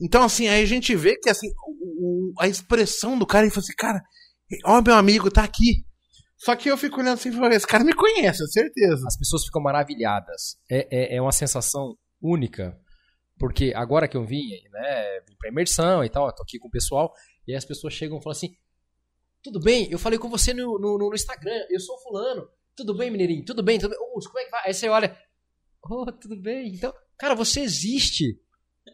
Então, 0.00 0.22
assim, 0.22 0.48
aí 0.48 0.62
a 0.62 0.66
gente 0.66 0.94
vê 0.96 1.16
que 1.16 1.28
assim, 1.28 1.48
o- 1.66 2.30
o- 2.30 2.34
a 2.40 2.48
expressão 2.48 3.18
do 3.18 3.26
cara, 3.26 3.44
ele 3.44 3.50
falou 3.52 3.64
assim, 3.64 3.74
cara, 3.76 4.00
ó, 4.64 4.80
meu 4.80 4.94
amigo, 4.94 5.30
tá 5.30 5.42
aqui. 5.44 5.84
Só 6.40 6.56
que 6.56 6.70
eu 6.70 6.78
fico 6.78 6.98
olhando 6.98 7.18
assim 7.18 7.28
e 7.28 7.32
falei, 7.32 7.56
esse 7.58 7.66
cara 7.66 7.84
me 7.84 7.92
conhece, 7.94 8.46
certeza. 8.50 9.06
As 9.06 9.16
pessoas 9.18 9.44
ficam 9.44 9.60
maravilhadas. 9.60 10.58
É, 10.70 10.88
é, 10.90 11.16
é 11.16 11.20
uma 11.22 11.32
sensação 11.32 11.98
única. 12.20 12.74
Porque 13.38 13.74
agora 13.76 14.08
que 14.08 14.16
eu 14.16 14.24
vim, 14.24 14.48
né, 14.72 15.20
vim 15.28 15.36
pra 15.38 15.50
imersão 15.50 16.02
e 16.02 16.08
tal, 16.08 16.26
eu 16.26 16.34
tô 16.34 16.42
aqui 16.42 16.58
com 16.58 16.68
o 16.68 16.70
pessoal, 16.70 17.12
e 17.46 17.52
aí 17.52 17.58
as 17.58 17.64
pessoas 17.64 17.92
chegam 17.92 18.18
e 18.18 18.22
falam 18.22 18.36
assim: 18.36 18.54
Tudo 19.42 19.60
bem, 19.60 19.90
eu 19.90 19.98
falei 19.98 20.18
com 20.18 20.30
você 20.30 20.54
no, 20.54 20.78
no, 20.78 20.96
no 20.96 21.14
Instagram, 21.14 21.66
eu 21.68 21.78
sou 21.78 21.98
fulano. 21.98 22.48
Tudo 22.74 22.96
bem, 22.96 23.10
mineirinho? 23.10 23.44
Tudo 23.44 23.62
bem? 23.62 23.78
Tudo 23.78 23.90
bem? 23.90 23.98
Como 23.98 24.38
é 24.38 24.44
que 24.44 24.50
vai? 24.50 24.62
Aí 24.66 24.72
você 24.72 24.88
olha, 24.88 25.14
oh, 25.82 26.10
tudo 26.10 26.40
bem. 26.40 26.74
Então, 26.74 26.94
cara, 27.18 27.34
você 27.34 27.60
existe. 27.60 28.40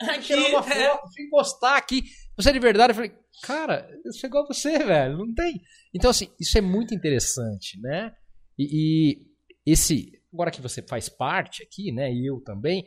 Aqui, 0.00 0.34
Tirar 0.34 0.48
uma 0.48 0.72
é. 0.72 0.90
foto, 0.90 1.08
se 1.08 1.22
encostar 1.22 1.76
aqui. 1.76 2.02
Você 2.36 2.50
é 2.50 2.52
de 2.52 2.58
verdade? 2.58 2.90
Eu 2.90 2.94
falei, 2.94 3.14
cara, 3.42 3.90
eu 4.04 4.12
sou 4.12 4.28
igual 4.28 4.44
a 4.44 4.46
você, 4.46 4.78
velho. 4.78 5.16
Não 5.16 5.34
tem. 5.34 5.60
Então, 5.94 6.10
assim, 6.10 6.30
isso 6.38 6.58
é 6.58 6.60
muito 6.60 6.94
interessante, 6.94 7.80
né? 7.80 8.14
E, 8.58 9.16
e 9.64 9.72
esse. 9.72 10.12
Agora 10.32 10.50
que 10.50 10.60
você 10.60 10.82
faz 10.82 11.08
parte 11.08 11.62
aqui, 11.62 11.90
né? 11.92 12.12
E 12.12 12.26
eu 12.26 12.40
também. 12.42 12.86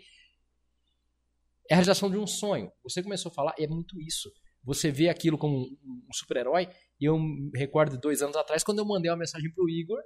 É 1.69 1.73
a 1.73 1.77
realização 1.77 2.09
de 2.09 2.17
um 2.17 2.27
sonho. 2.27 2.71
Você 2.83 3.01
começou 3.01 3.31
a 3.31 3.33
falar, 3.33 3.55
e 3.57 3.63
é 3.63 3.67
muito 3.67 3.99
isso. 3.99 4.31
Você 4.63 4.91
vê 4.91 5.09
aquilo 5.09 5.37
como 5.37 5.57
um, 5.57 5.77
um 6.09 6.13
super-herói. 6.13 6.69
E 6.99 7.05
eu 7.05 7.17
me 7.17 7.51
recordo 7.55 7.93
de 7.93 8.01
dois 8.01 8.21
anos 8.21 8.35
atrás, 8.35 8.63
quando 8.63 8.79
eu 8.79 8.85
mandei 8.85 9.09
uma 9.09 9.17
mensagem 9.17 9.51
pro 9.51 9.69
Igor. 9.69 9.99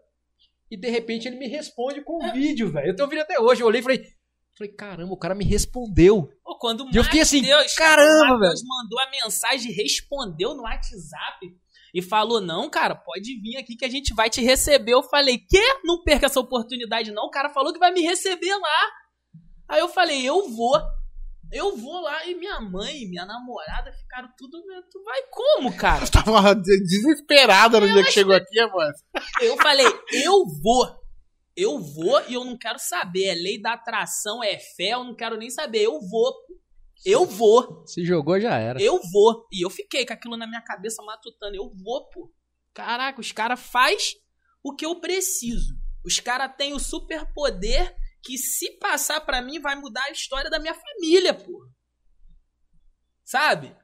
E 0.72 0.78
de 0.78 0.90
repente 0.90 1.28
ele 1.28 1.38
me 1.38 1.48
responde 1.48 2.02
com 2.02 2.24
um 2.24 2.32
vídeo, 2.32 2.72
velho. 2.72 2.88
Eu 2.88 2.96
tenho 2.96 3.08
um 3.08 3.10
vídeo 3.10 3.24
até 3.24 3.40
hoje. 3.40 3.62
Eu 3.62 3.68
olhei 3.68 3.82
e 3.82 3.84
falei. 3.84 4.06
Falei, 4.58 4.74
caramba, 4.74 5.14
o 5.14 5.18
cara 5.18 5.34
me 5.34 5.44
respondeu. 5.44 6.30
Pô, 6.44 6.58
quando 6.60 6.86
o 6.86 6.90
E 6.94 6.96
eu 6.96 7.04
fiquei 7.04 7.22
assim, 7.22 7.42
caramba, 7.76 8.36
o 8.36 8.40
Matheus 8.40 8.62
mandou 8.64 9.00
a 9.00 9.10
mensagem, 9.10 9.72
respondeu 9.72 10.54
no 10.54 10.64
WhatsApp 10.64 11.54
e 11.94 12.02
falou: 12.02 12.42
Não, 12.42 12.70
cara, 12.70 12.96
pode 12.96 13.40
vir 13.40 13.58
aqui 13.58 13.76
que 13.76 13.86
a 13.86 13.90
gente 13.90 14.14
vai 14.14 14.30
te 14.30 14.42
receber. 14.42 14.94
Eu 14.94 15.04
falei: 15.04 15.38
Quê? 15.38 15.62
Não 15.84 16.04
perca 16.04 16.26
essa 16.26 16.40
oportunidade, 16.40 17.12
não. 17.12 17.26
O 17.26 17.32
cara 17.32 17.50
falou 17.50 17.72
que 17.72 17.80
vai 17.80 17.92
me 17.92 18.02
receber 18.02 18.56
lá. 18.56 18.92
Aí 19.70 19.80
eu 19.80 19.88
falei: 19.88 20.28
Eu 20.28 20.50
vou. 20.50 20.82
Eu 21.52 21.78
vou 21.78 22.02
lá. 22.02 22.26
E 22.26 22.34
minha 22.34 22.60
mãe 22.60 23.08
minha 23.08 23.26
namorada 23.26 23.92
ficaram 23.94 24.28
tudo. 24.36 24.60
Tu 24.92 25.04
vai 25.04 25.22
como, 25.30 25.78
cara? 25.78 26.04
Eu 26.06 26.10
tava 26.10 26.56
desesperada 26.56 27.80
no 27.80 27.88
dia 27.88 28.04
que 28.04 28.12
chegou 28.12 28.34
aqui, 28.34 28.60
amor. 28.60 28.92
Eu 29.40 29.56
falei: 29.58 29.86
Eu 30.12 30.46
vou. 30.64 31.03
Eu 31.56 31.80
vou 31.80 32.22
e 32.28 32.34
eu 32.34 32.44
não 32.44 32.58
quero 32.58 32.80
saber. 32.80 33.26
É 33.26 33.34
lei 33.36 33.62
da 33.62 33.74
atração, 33.74 34.44
é 34.44 34.58
fé, 34.58 34.90
eu 34.90 35.04
não 35.04 35.16
quero 35.16 35.38
nem 35.38 35.50
saber. 35.50 35.84
Eu 35.84 36.00
vou. 36.02 36.34
Eu 37.06 37.26
vou. 37.26 37.86
Se 37.86 38.04
jogou, 38.06 38.40
já 38.40 38.58
era. 38.58 38.82
Eu 38.82 39.00
vou. 39.12 39.48
E 39.52 39.64
eu 39.64 39.70
fiquei 39.70 40.06
com 40.06 40.14
aquilo 40.14 40.38
na 40.38 40.48
minha 40.48 40.62
cabeça 40.62 41.04
matutando. 41.04 41.56
Eu 41.56 41.70
vou, 41.70 42.10
pô. 42.10 42.34
Caraca, 42.74 43.20
os 43.20 43.32
caras 43.32 43.60
faz 43.60 44.16
o 44.64 44.74
que 44.74 44.86
eu 44.86 45.00
preciso. 45.00 45.76
Os 46.04 46.20
caras 46.20 46.56
têm 46.58 46.74
o 46.74 46.80
superpoder 46.80 47.96
que 48.24 48.38
se 48.38 48.78
passar 48.78 49.22
pra 49.22 49.42
mim 49.42 49.60
vai 49.60 49.76
mudar 49.76 50.04
a 50.06 50.12
história 50.12 50.50
da 50.50 50.60
minha 50.60 50.74
família, 50.74 51.34
pô. 51.34 51.68
Sabe? 53.24 53.76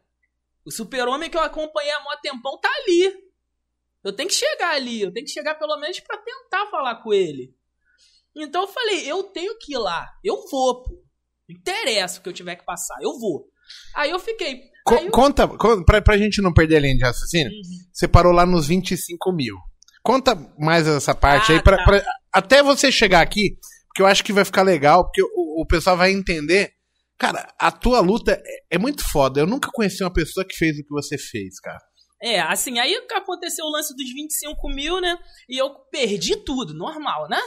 O 0.65 0.71
super-homem 0.71 1.29
que 1.29 1.37
eu 1.37 1.41
acompanhei 1.41 1.91
há 1.91 1.99
mó 2.01 2.15
tempão 2.21 2.59
tá 2.59 2.69
ali. 2.69 3.29
Eu 4.03 4.13
tenho 4.13 4.29
que 4.29 4.35
chegar 4.35 4.75
ali. 4.75 5.01
Eu 5.01 5.11
tenho 5.11 5.25
que 5.25 5.31
chegar 5.31 5.55
pelo 5.55 5.77
menos 5.77 5.99
pra 5.99 6.17
tentar 6.17 6.67
falar 6.67 7.03
com 7.03 7.13
ele. 7.13 7.53
Então 8.43 8.61
eu 8.63 8.67
falei, 8.67 9.09
eu 9.11 9.23
tenho 9.23 9.57
que 9.59 9.73
ir 9.73 9.77
lá. 9.77 10.07
Eu 10.23 10.35
vou, 10.49 10.83
pô. 10.83 11.03
Interessa 11.49 12.19
o 12.19 12.23
que 12.23 12.29
eu 12.29 12.33
tiver 12.33 12.55
que 12.55 12.65
passar. 12.65 12.95
Eu 13.01 13.17
vou. 13.19 13.45
Aí 13.95 14.11
eu 14.11 14.19
fiquei. 14.19 14.61
Co- 14.85 14.95
Aí 14.95 15.05
eu- 15.05 15.11
Conta, 15.11 15.47
con- 15.47 15.83
pra, 15.83 16.01
pra 16.01 16.17
gente 16.17 16.41
não 16.41 16.53
perder 16.53 16.77
a 16.77 16.79
linha 16.79 16.95
de 16.97 17.03
raciocínio, 17.03 17.51
Uhum. 17.51 17.61
você 17.93 18.07
parou 18.07 18.31
lá 18.31 18.45
nos 18.45 18.67
25 18.67 19.31
mil. 19.33 19.55
Conta 20.03 20.35
mais 20.57 20.87
essa 20.87 21.13
parte 21.13 21.51
Ah, 21.51 21.55
aí, 21.55 21.63
pra, 21.63 21.77
tá. 21.77 21.83
pra- 21.83 22.03
até 22.33 22.63
você 22.63 22.91
chegar 22.91 23.21
aqui, 23.21 23.57
porque 23.87 24.01
eu 24.01 24.05
acho 24.07 24.23
que 24.23 24.31
vai 24.33 24.45
ficar 24.45 24.61
legal, 24.63 25.03
porque 25.03 25.21
o, 25.21 25.61
o 25.61 25.65
pessoal 25.67 25.97
vai 25.97 26.11
entender. 26.11 26.71
Cara, 27.17 27.51
a 27.59 27.69
tua 27.71 27.99
luta 27.99 28.31
é, 28.71 28.75
é 28.75 28.77
muito 28.77 29.03
foda. 29.11 29.41
Eu 29.41 29.47
nunca 29.47 29.69
conheci 29.73 30.01
uma 30.03 30.13
pessoa 30.13 30.45
que 30.47 30.55
fez 30.55 30.77
o 30.77 30.83
que 30.83 30.89
você 30.89 31.17
fez, 31.17 31.59
cara. 31.59 31.79
É, 32.21 32.39
assim, 32.41 32.79
aí 32.79 32.99
que 33.07 33.13
aconteceu 33.13 33.65
o 33.65 33.71
lance 33.71 33.93
dos 33.95 34.13
25 34.13 34.69
mil, 34.69 34.99
né? 35.01 35.17
E 35.49 35.57
eu 35.61 35.69
perdi 35.91 36.35
tudo, 36.37 36.73
normal, 36.73 37.27
né? 37.29 37.39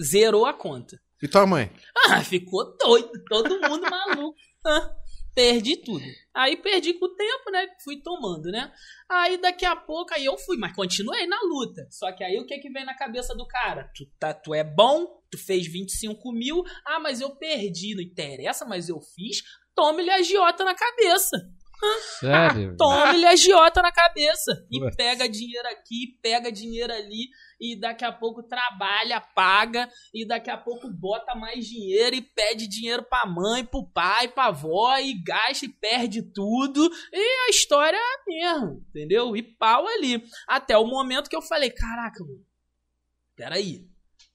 Zerou 0.00 0.46
a 0.46 0.52
conta. 0.52 1.00
E 1.22 1.28
tua 1.28 1.46
mãe? 1.46 1.70
Ah, 2.08 2.22
ficou 2.22 2.76
doido, 2.76 3.10
todo 3.28 3.60
mundo 3.60 3.82
maluco. 3.90 4.36
Ah, 4.68 4.90
perdi 5.32 5.76
tudo. 5.76 6.04
Aí 6.34 6.56
perdi 6.56 6.94
com 6.94 7.04
o 7.04 7.14
tempo, 7.14 7.52
né? 7.52 7.68
Fui 7.84 8.02
tomando, 8.02 8.50
né? 8.50 8.72
Aí 9.08 9.40
daqui 9.40 9.64
a 9.64 9.76
pouco, 9.76 10.12
aí 10.12 10.24
eu 10.24 10.36
fui, 10.36 10.56
mas 10.56 10.74
continuei 10.74 11.24
na 11.28 11.40
luta. 11.42 11.86
Só 11.88 12.10
que 12.10 12.24
aí 12.24 12.36
o 12.40 12.44
que 12.44 12.58
que 12.58 12.68
vem 12.68 12.84
na 12.84 12.96
cabeça 12.96 13.32
do 13.32 13.46
cara? 13.46 13.88
Tu, 13.94 14.04
tá, 14.18 14.34
tu 14.34 14.52
é 14.52 14.64
bom, 14.64 15.06
tu 15.30 15.38
fez 15.38 15.68
25 15.68 16.32
mil, 16.32 16.64
ah, 16.84 16.98
mas 16.98 17.20
eu 17.20 17.36
perdi, 17.36 17.94
não 17.94 18.02
interessa, 18.02 18.64
mas 18.64 18.88
eu 18.88 19.00
fiz. 19.14 19.44
Tome-lhe 19.72 20.10
a 20.10 20.16
agiota 20.16 20.64
na 20.64 20.74
cabeça. 20.74 21.36
Sério? 22.18 22.76
Tome-lhe 22.76 23.26
a 23.26 23.30
agiota 23.30 23.82
na 23.82 23.92
cabeça. 23.92 24.66
E 24.70 24.96
pega 24.96 25.28
dinheiro 25.28 25.68
aqui, 25.68 26.18
pega 26.22 26.50
dinheiro 26.50 26.92
ali. 26.92 27.28
E 27.60 27.74
daqui 27.74 28.04
a 28.04 28.12
pouco 28.12 28.42
trabalha, 28.42 29.20
paga. 29.20 29.90
E 30.12 30.26
daqui 30.26 30.50
a 30.50 30.58
pouco 30.58 30.90
bota 30.90 31.34
mais 31.34 31.66
dinheiro 31.66 32.14
e 32.14 32.22
pede 32.22 32.66
dinheiro 32.66 33.02
pra 33.02 33.26
mãe, 33.26 33.64
pro 33.64 33.86
pai, 33.88 34.28
pra 34.28 34.46
avó. 34.46 34.96
E 34.98 35.14
gasta 35.14 35.64
e 35.64 35.68
perde 35.68 36.22
tudo. 36.22 36.90
E 37.12 37.46
a 37.46 37.50
história 37.50 37.96
é 37.96 38.00
a 38.00 38.24
mesma, 38.26 38.80
entendeu? 38.88 39.36
E 39.36 39.42
pau 39.42 39.86
ali. 39.86 40.22
Até 40.46 40.76
o 40.76 40.86
momento 40.86 41.30
que 41.30 41.36
eu 41.36 41.42
falei: 41.42 41.70
caraca, 41.70 42.22
mano, 42.22 42.44
peraí. 43.34 43.88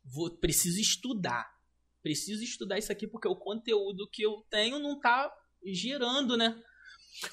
Vou, 0.04 0.30
preciso 0.30 0.80
estudar. 0.80 1.50
Preciso 2.02 2.44
estudar 2.44 2.80
isso 2.80 2.92
aqui 2.92 3.08
porque 3.08 3.28
o 3.28 3.36
conteúdo 3.36 4.10
que 4.12 4.24
eu 4.24 4.44
tenho 4.50 4.80
não 4.80 5.00
tá 5.00 5.32
girando, 5.64 6.36
né? 6.36 6.60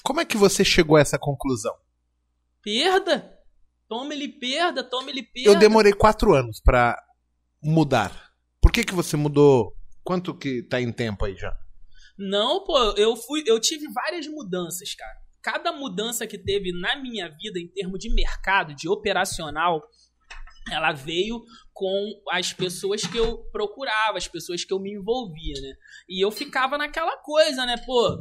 Como 0.03 0.21
é 0.21 0.25
que 0.25 0.37
você 0.37 0.63
chegou 0.63 0.95
a 0.97 1.01
essa 1.01 1.17
conclusão? 1.17 1.75
Perda. 2.61 3.38
Tome-lhe 3.89 4.27
perda, 4.27 4.83
tome-lhe 4.83 5.23
perda. 5.23 5.49
Eu 5.49 5.59
demorei 5.59 5.91
quatro 5.91 6.33
anos 6.33 6.61
pra 6.61 6.95
mudar. 7.61 8.31
Por 8.61 8.71
que 8.71 8.83
que 8.83 8.93
você 8.93 9.17
mudou? 9.17 9.75
Quanto 10.03 10.33
que 10.37 10.63
tá 10.63 10.79
em 10.79 10.91
tempo 10.91 11.25
aí 11.25 11.35
já? 11.35 11.51
Não, 12.17 12.63
pô, 12.63 12.77
eu 12.97 13.15
fui, 13.15 13.43
eu 13.47 13.59
tive 13.59 13.91
várias 13.91 14.27
mudanças, 14.27 14.93
cara. 14.93 15.17
cada 15.41 15.71
mudança 15.71 16.27
que 16.27 16.37
teve 16.37 16.71
na 16.71 16.95
minha 16.97 17.29
vida 17.29 17.59
em 17.59 17.67
termos 17.67 17.99
de 17.99 18.13
mercado, 18.13 18.75
de 18.75 18.87
operacional, 18.89 19.81
ela 20.71 20.91
veio 20.91 21.43
com 21.73 22.21
as 22.29 22.53
pessoas 22.53 23.01
que 23.01 23.17
eu 23.17 23.37
procurava, 23.51 24.17
as 24.17 24.27
pessoas 24.27 24.63
que 24.63 24.73
eu 24.73 24.79
me 24.79 24.93
envolvia, 24.93 25.59
né? 25.61 25.73
E 26.07 26.23
eu 26.23 26.29
ficava 26.29 26.77
naquela 26.77 27.17
coisa, 27.17 27.65
né? 27.65 27.77
Pô, 27.85 28.17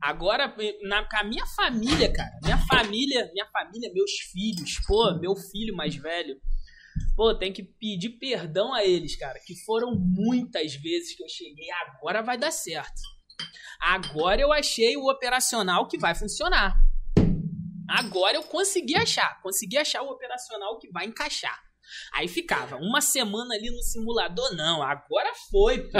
agora 0.00 0.54
na, 0.82 1.04
com 1.08 1.16
a 1.16 1.24
minha 1.24 1.46
família, 1.46 2.12
cara, 2.12 2.30
minha 2.42 2.58
família, 2.66 3.30
minha 3.32 3.46
família, 3.46 3.92
meus 3.92 4.12
filhos, 4.32 4.78
pô, 4.86 5.18
meu 5.18 5.34
filho 5.36 5.76
mais 5.76 5.94
velho, 5.94 6.36
pô, 7.16 7.34
tem 7.34 7.52
que 7.52 7.62
pedir 7.62 8.10
perdão 8.18 8.72
a 8.72 8.84
eles, 8.84 9.16
cara, 9.16 9.38
que 9.44 9.54
foram 9.64 9.94
muitas 9.94 10.74
vezes 10.74 11.14
que 11.16 11.22
eu 11.22 11.28
cheguei, 11.28 11.70
agora 11.86 12.22
vai 12.22 12.38
dar 12.38 12.50
certo. 12.50 13.00
Agora 13.80 14.40
eu 14.40 14.52
achei 14.52 14.96
o 14.96 15.10
operacional 15.10 15.88
que 15.88 15.98
vai 15.98 16.14
funcionar. 16.14 16.76
Agora 17.88 18.36
eu 18.36 18.42
consegui 18.44 18.94
achar, 18.94 19.40
consegui 19.42 19.76
achar 19.76 20.02
o 20.02 20.10
operacional 20.10 20.78
que 20.78 20.90
vai 20.90 21.06
encaixar. 21.06 21.58
Aí 22.14 22.28
ficava 22.28 22.76
uma 22.76 23.00
semana 23.00 23.54
ali 23.54 23.70
no 23.70 23.82
simulador, 23.82 24.54
não, 24.54 24.82
agora 24.82 25.32
foi. 25.50 25.90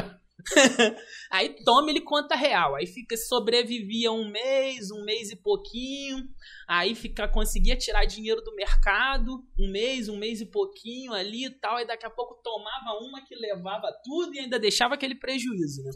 aí 1.30 1.54
toma 1.64 1.90
ele 1.90 2.00
conta 2.00 2.34
real. 2.34 2.74
Aí 2.74 2.86
fica 2.86 3.16
sobrevivia 3.16 4.10
um 4.12 4.30
mês, 4.30 4.90
um 4.90 5.04
mês 5.04 5.30
e 5.30 5.36
pouquinho. 5.36 6.28
Aí 6.68 6.94
fica 6.94 7.28
conseguia 7.28 7.76
tirar 7.76 8.04
dinheiro 8.04 8.40
do 8.42 8.54
mercado, 8.54 9.44
um 9.58 9.70
mês, 9.70 10.08
um 10.08 10.18
mês 10.18 10.40
e 10.40 10.46
pouquinho 10.46 11.12
ali 11.12 11.46
e 11.46 11.50
tal. 11.50 11.76
Aí 11.76 11.86
daqui 11.86 12.06
a 12.06 12.10
pouco 12.10 12.40
tomava 12.42 12.98
uma 13.00 13.24
que 13.24 13.34
levava 13.34 13.92
tudo 14.04 14.34
e 14.34 14.40
ainda 14.40 14.58
deixava 14.58 14.94
aquele 14.94 15.14
prejuízo, 15.14 15.82
né? 15.82 15.90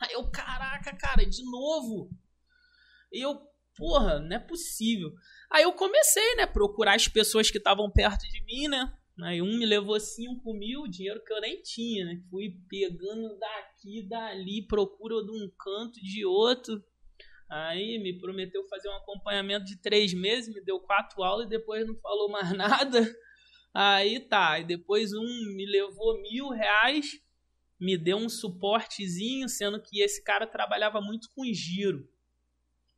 Aí 0.00 0.12
eu, 0.12 0.30
caraca, 0.30 0.94
cara, 0.96 1.24
de 1.24 1.42
novo. 1.44 2.10
E 3.12 3.20
eu, 3.20 3.40
porra, 3.76 4.18
não 4.20 4.36
é 4.36 4.38
possível. 4.38 5.12
Aí 5.50 5.62
eu 5.62 5.72
comecei, 5.72 6.34
né, 6.36 6.46
procurar 6.46 6.94
as 6.94 7.08
pessoas 7.08 7.50
que 7.50 7.58
estavam 7.58 7.90
perto 7.90 8.22
de 8.28 8.44
mim, 8.44 8.68
né? 8.68 8.92
Aí 9.22 9.40
um 9.40 9.56
me 9.56 9.64
levou 9.64 9.98
5 9.98 10.52
mil, 10.52 10.86
dinheiro 10.86 11.22
que 11.24 11.32
eu 11.32 11.40
nem 11.40 11.62
tinha, 11.62 12.04
né? 12.04 12.22
Fui 12.28 12.54
pegando 12.68 13.38
daqui, 13.38 14.06
dali, 14.06 14.66
procura 14.66 15.24
de 15.24 15.30
um 15.30 15.50
canto, 15.58 15.94
de 16.02 16.24
outro. 16.26 16.84
Aí 17.48 17.98
me 17.98 18.18
prometeu 18.18 18.62
fazer 18.68 18.88
um 18.88 18.96
acompanhamento 18.96 19.64
de 19.64 19.80
três 19.80 20.12
meses, 20.12 20.54
me 20.54 20.60
deu 20.60 20.80
quatro 20.80 21.22
aulas 21.22 21.46
e 21.46 21.50
depois 21.50 21.86
não 21.86 21.96
falou 21.96 22.28
mais 22.30 22.52
nada. 22.56 23.16
Aí 23.72 24.20
tá, 24.20 24.58
e 24.58 24.64
depois 24.64 25.12
um 25.12 25.54
me 25.54 25.64
levou 25.64 26.20
mil 26.20 26.48
reais, 26.48 27.12
me 27.80 27.96
deu 27.96 28.18
um 28.18 28.28
suportezinho, 28.28 29.48
sendo 29.48 29.80
que 29.80 30.00
esse 30.02 30.22
cara 30.22 30.46
trabalhava 30.46 31.00
muito 31.00 31.28
com 31.34 31.44
giro. 31.52 32.06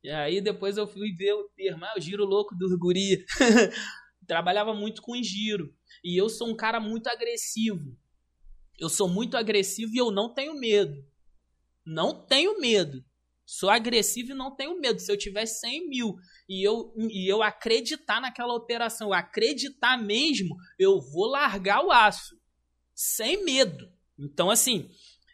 E 0.03 0.09
aí 0.09 0.41
depois 0.41 0.77
eu 0.77 0.87
fui 0.87 1.13
ver 1.13 1.33
o 1.33 1.49
termo, 1.55 1.85
ah, 1.85 1.93
o 1.97 2.01
giro 2.01 2.25
louco 2.25 2.55
do 2.55 2.77
guri. 2.77 3.25
trabalhava 4.27 4.73
muito 4.73 5.01
com 5.01 5.21
giro. 5.21 5.73
E 6.03 6.19
eu 6.19 6.29
sou 6.29 6.49
um 6.49 6.55
cara 6.55 6.79
muito 6.79 7.07
agressivo. 7.07 7.97
Eu 8.79 8.89
sou 8.89 9.09
muito 9.09 9.35
agressivo 9.35 9.91
e 9.93 9.97
eu 9.97 10.11
não 10.11 10.33
tenho 10.33 10.53
medo. 10.55 11.05
Não 11.85 12.25
tenho 12.25 12.59
medo. 12.59 13.03
Sou 13.45 13.69
agressivo 13.69 14.31
e 14.31 14.35
não 14.35 14.55
tenho 14.55 14.79
medo. 14.79 14.99
Se 14.99 15.11
eu 15.11 15.17
tiver 15.17 15.45
100 15.45 15.89
mil 15.89 16.15
e 16.47 16.63
eu, 16.63 16.93
e 17.09 17.27
eu 17.27 17.41
acreditar 17.41 18.21
naquela 18.21 18.53
operação, 18.53 19.11
acreditar 19.11 19.97
mesmo, 19.97 20.55
eu 20.77 21.01
vou 21.01 21.25
largar 21.25 21.83
o 21.83 21.91
aço. 21.91 22.39
Sem 22.93 23.43
medo. 23.43 23.91
Então, 24.19 24.51
assim, 24.51 24.87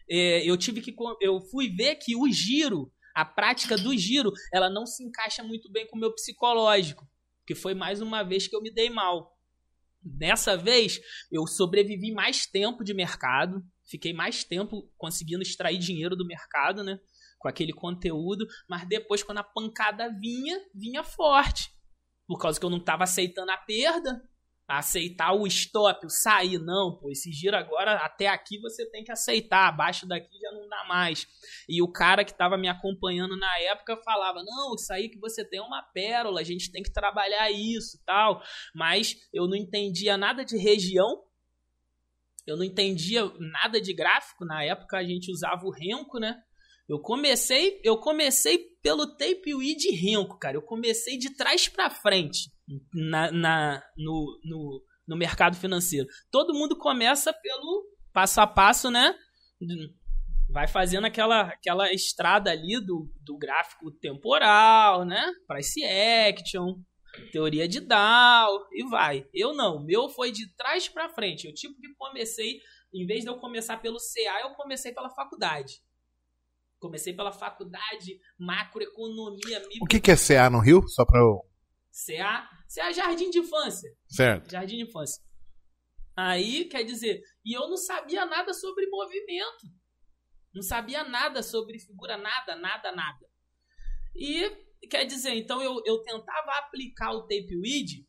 é, 0.09 0.49
eu 0.49 0.55
tive 0.55 0.81
que. 0.81 0.95
Eu 1.19 1.41
fui 1.41 1.69
ver 1.69 1.95
que 1.95 2.15
o 2.15 2.31
giro, 2.31 2.89
a 3.13 3.25
prática 3.25 3.77
do 3.77 3.95
giro, 3.97 4.31
ela 4.53 4.69
não 4.69 4.85
se 4.85 5.03
encaixa 5.03 5.43
muito 5.43 5.69
bem 5.69 5.85
com 5.85 5.97
o 5.97 5.99
meu 5.99 6.13
psicológico. 6.13 7.05
Que 7.45 7.53
foi 7.53 7.73
mais 7.73 8.01
uma 8.01 8.23
vez 8.23 8.47
que 8.47 8.55
eu 8.55 8.61
me 8.61 8.73
dei 8.73 8.89
mal. 8.89 9.34
Dessa 10.05 10.55
vez, 10.55 10.99
eu 11.31 11.47
sobrevivi 11.47 12.11
mais 12.11 12.45
tempo 12.45 12.83
de 12.83 12.93
mercado, 12.93 13.63
fiquei 13.89 14.13
mais 14.13 14.43
tempo 14.43 14.87
conseguindo 14.97 15.41
extrair 15.41 15.79
dinheiro 15.79 16.15
do 16.15 16.27
mercado, 16.27 16.83
né? 16.83 16.99
Com 17.39 17.47
aquele 17.47 17.73
conteúdo, 17.73 18.45
mas 18.69 18.87
depois, 18.87 19.23
quando 19.23 19.39
a 19.39 19.43
pancada 19.43 20.15
vinha, 20.19 20.59
vinha 20.75 21.03
forte. 21.03 21.71
Por 22.27 22.37
causa 22.37 22.59
que 22.59 22.65
eu 22.65 22.69
não 22.69 22.77
estava 22.77 23.03
aceitando 23.03 23.49
a 23.49 23.57
perda, 23.57 24.21
aceitar 24.67 25.33
o 25.33 25.45
stop, 25.45 26.05
o 26.05 26.09
sair, 26.09 26.57
não, 26.57 26.97
pô, 26.99 27.11
esse 27.11 27.31
giro 27.31 27.55
agora 27.55 27.97
até 27.97 28.27
aqui 28.27 28.59
você 28.59 28.85
tem 28.89 29.03
que 29.03 29.11
aceitar, 29.11 29.67
abaixo 29.67 30.07
daqui 30.07 30.39
já 30.39 30.51
não 30.51 30.67
dá 30.67 30.83
mais. 30.87 31.27
E 31.69 31.81
o 31.81 31.91
cara 31.91 32.25
que 32.25 32.31
estava 32.31 32.57
me 32.57 32.67
acompanhando 32.67 33.37
na 33.37 33.59
época 33.59 33.97
falava: 33.97 34.43
"Não, 34.43 34.73
isso 34.75 34.91
aí 34.91 35.09
que 35.09 35.19
você 35.19 35.47
tem 35.47 35.59
é 35.59 35.61
uma 35.63 35.83
pérola, 35.83 36.41
a 36.41 36.43
gente 36.43 36.71
tem 36.71 36.81
que 36.81 36.91
trabalhar 36.91 37.51
isso", 37.51 38.01
tal. 38.05 38.41
Mas 38.73 39.15
eu 39.31 39.47
não 39.47 39.55
entendia 39.55 40.17
nada 40.17 40.43
de 40.43 40.57
região. 40.57 41.23
Eu 42.47 42.57
não 42.57 42.63
entendia 42.63 43.25
nada 43.39 43.81
de 43.81 43.91
gráfico, 43.93 44.45
na 44.45 44.63
época 44.63 44.97
a 44.97 45.03
gente 45.03 45.31
usava 45.31 45.65
o 45.65 45.71
Renko, 45.71 46.19
né? 46.19 46.39
Eu 46.87 46.99
comecei, 46.99 47.81
eu 47.83 47.97
comecei 47.97 48.59
pelo 48.83 49.07
tape 49.17 49.75
de 49.75 49.89
Renko, 49.89 50.37
cara. 50.37 50.55
Eu 50.55 50.61
comecei 50.61 51.17
de 51.17 51.35
trás 51.35 51.67
para 51.67 51.89
frente 51.89 52.54
na, 52.93 53.31
na 53.31 53.83
no, 53.97 54.39
no, 54.43 54.83
no 55.07 55.17
mercado 55.17 55.55
financeiro. 55.55 56.07
Todo 56.31 56.53
mundo 56.53 56.77
começa 56.77 57.33
pelo 57.33 57.85
passo 58.13 58.41
a 58.41 58.47
passo, 58.47 58.89
né? 58.89 59.15
Vai 60.49 60.67
fazendo 60.67 61.05
aquela, 61.05 61.41
aquela 61.41 61.91
estrada 61.91 62.51
ali 62.51 62.79
do, 62.79 63.11
do 63.21 63.37
gráfico 63.37 63.91
temporal, 63.91 65.05
né? 65.05 65.31
Price 65.47 65.83
action, 65.83 66.75
teoria 67.31 67.67
de 67.67 67.79
Dow 67.79 68.67
e 68.71 68.87
vai. 68.89 69.27
Eu 69.33 69.53
não, 69.53 69.83
meu 69.83 70.09
foi 70.09 70.31
de 70.31 70.47
trás 70.55 70.87
para 70.87 71.09
frente. 71.09 71.45
Eu 71.45 71.53
tipo 71.53 71.79
que 71.79 71.93
comecei, 71.95 72.59
em 72.93 73.05
vez 73.05 73.23
de 73.23 73.29
eu 73.29 73.37
começar 73.37 73.77
pelo 73.77 73.97
CA, 73.97 74.41
eu 74.41 74.55
comecei 74.55 74.93
pela 74.93 75.09
faculdade. 75.09 75.83
Comecei 76.79 77.13
pela 77.13 77.31
faculdade, 77.31 78.19
macroeconomia. 78.37 79.61
O 79.81 79.87
que, 79.87 79.99
que 79.99 80.11
é 80.11 80.15
CA 80.15 80.49
no 80.49 80.59
Rio? 80.59 80.87
Só 80.87 81.05
para 81.05 81.19
eu 81.19 81.41
CA, 81.95 82.49
CA 82.67 82.91
Jardim 82.91 83.29
de 83.29 83.39
Infância. 83.39 83.89
Certo. 84.07 84.51
Jardim 84.51 84.77
de 84.77 84.83
Infância. 84.83 85.23
Aí, 86.15 86.65
quer 86.65 86.83
dizer, 86.83 87.21
e 87.43 87.53
eu 87.53 87.69
não 87.69 87.77
sabia 87.77 88.25
nada 88.25 88.53
sobre 88.53 88.87
movimento. 88.87 89.67
Não 90.53 90.61
sabia 90.61 91.03
nada 91.03 91.41
sobre 91.41 91.79
figura, 91.79 92.17
nada, 92.17 92.55
nada, 92.55 92.91
nada. 92.91 93.25
E, 94.13 94.49
quer 94.89 95.05
dizer, 95.05 95.35
então 95.35 95.61
eu, 95.61 95.81
eu 95.85 96.01
tentava 96.03 96.51
aplicar 96.59 97.11
o 97.11 97.23
tape 97.23 97.57
weed 97.57 98.05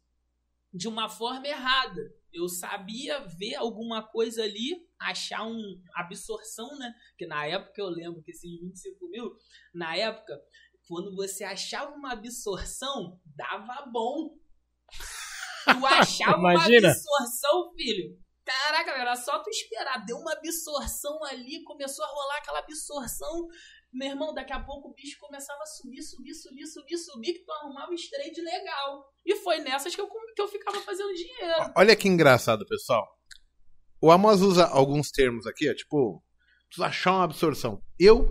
de 0.72 0.88
uma 0.88 1.08
forma 1.08 1.46
errada. 1.46 2.02
Eu 2.32 2.48
sabia 2.48 3.26
ver 3.26 3.54
alguma 3.54 4.06
coisa 4.06 4.42
ali, 4.42 4.86
achar 5.00 5.42
uma 5.46 5.82
absorção, 5.94 6.76
né? 6.78 6.92
Que 7.16 7.26
na 7.26 7.46
época 7.46 7.80
eu 7.80 7.88
lembro 7.88 8.22
que 8.22 8.30
esses 8.30 8.60
25 8.60 9.08
mil, 9.08 9.32
na 9.72 9.96
época 9.96 10.38
quando 10.86 11.14
você 11.14 11.44
achava 11.44 11.92
uma 11.92 12.12
absorção, 12.12 13.18
dava 13.24 13.86
bom. 13.90 14.30
Tu 15.64 15.86
achava 15.86 16.38
uma 16.38 16.52
absorção, 16.52 17.72
filho. 17.76 18.16
Caraca, 18.44 18.92
era 18.92 19.16
só 19.16 19.40
tu 19.40 19.50
esperar. 19.50 20.04
Deu 20.06 20.16
uma 20.16 20.32
absorção 20.32 21.22
ali, 21.24 21.64
começou 21.64 22.04
a 22.04 22.08
rolar 22.08 22.36
aquela 22.38 22.60
absorção. 22.60 23.48
Meu 23.92 24.10
irmão, 24.10 24.32
daqui 24.32 24.52
a 24.52 24.62
pouco 24.62 24.88
o 24.88 24.94
bicho 24.94 25.18
começava 25.18 25.60
a 25.60 25.66
subir, 25.66 26.02
subir, 26.02 26.34
subir, 26.34 26.66
subir, 26.66 26.98
subir, 26.98 27.32
que 27.32 27.44
tu 27.44 27.52
arrumava 27.52 27.90
um 27.90 27.96
trade 28.10 28.40
legal. 28.40 29.04
E 29.24 29.34
foi 29.36 29.58
nessas 29.58 29.94
que 29.94 30.00
eu, 30.00 30.08
que 30.08 30.42
eu 30.42 30.48
ficava 30.48 30.80
fazendo 30.82 31.12
dinheiro. 31.14 31.72
Olha 31.76 31.96
que 31.96 32.06
engraçado, 32.06 32.64
pessoal. 32.66 33.04
O 34.00 34.12
Amos 34.12 34.42
usa 34.42 34.66
alguns 34.66 35.10
termos 35.10 35.46
aqui, 35.46 35.68
ó, 35.68 35.74
tipo, 35.74 36.22
precisa 36.68 36.86
achar 36.86 37.12
uma 37.12 37.24
absorção. 37.24 37.82
Eu 37.98 38.30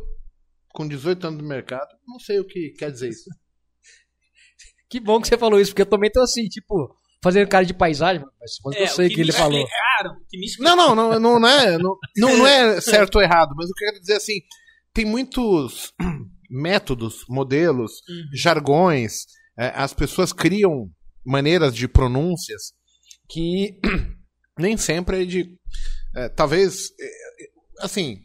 com 0.75 0.87
18 0.87 1.27
anos 1.27 1.41
no 1.41 1.47
mercado, 1.47 1.87
não 2.05 2.19
sei 2.19 2.39
o 2.39 2.45
que 2.45 2.71
quer 2.77 2.91
dizer 2.91 3.09
isso. 3.09 3.29
que 4.89 4.99
bom 4.99 5.21
que 5.21 5.27
você 5.27 5.37
falou 5.37 5.59
isso, 5.59 5.71
porque 5.71 5.81
eu 5.81 5.89
também 5.89 6.11
tô 6.11 6.21
assim, 6.21 6.47
tipo, 6.47 6.95
fazendo 7.23 7.47
cara 7.47 7.65
de 7.65 7.73
paisagem, 7.73 8.23
mas 8.39 8.75
é, 8.75 8.83
eu 8.83 8.87
sei 8.87 9.07
o 9.07 9.09
que, 9.09 9.15
que 9.15 9.21
ele 9.21 9.31
falou. 9.31 9.65
não, 10.75 10.95
não, 10.95 11.19
não, 11.19 11.39
não, 11.39 11.47
é, 11.47 11.77
não, 11.77 11.97
não, 12.17 12.37
não 12.37 12.47
é 12.47 12.81
certo 12.81 13.15
ou 13.15 13.21
errado, 13.21 13.55
mas 13.55 13.69
eu 13.69 13.75
quero 13.75 13.99
dizer 13.99 14.15
assim, 14.15 14.41
tem 14.93 15.05
muitos 15.05 15.93
métodos, 16.49 17.25
modelos, 17.29 17.93
uhum. 18.07 18.29
jargões, 18.33 19.25
é, 19.57 19.71
as 19.75 19.93
pessoas 19.93 20.33
criam 20.33 20.89
maneiras 21.25 21.73
de 21.73 21.87
pronúncias 21.87 22.73
que 23.29 23.79
nem 24.59 24.77
sempre 24.77 25.23
é 25.23 25.25
de. 25.25 25.57
É, 26.15 26.29
talvez. 26.29 26.91
É, 26.99 27.09
assim, 27.79 28.24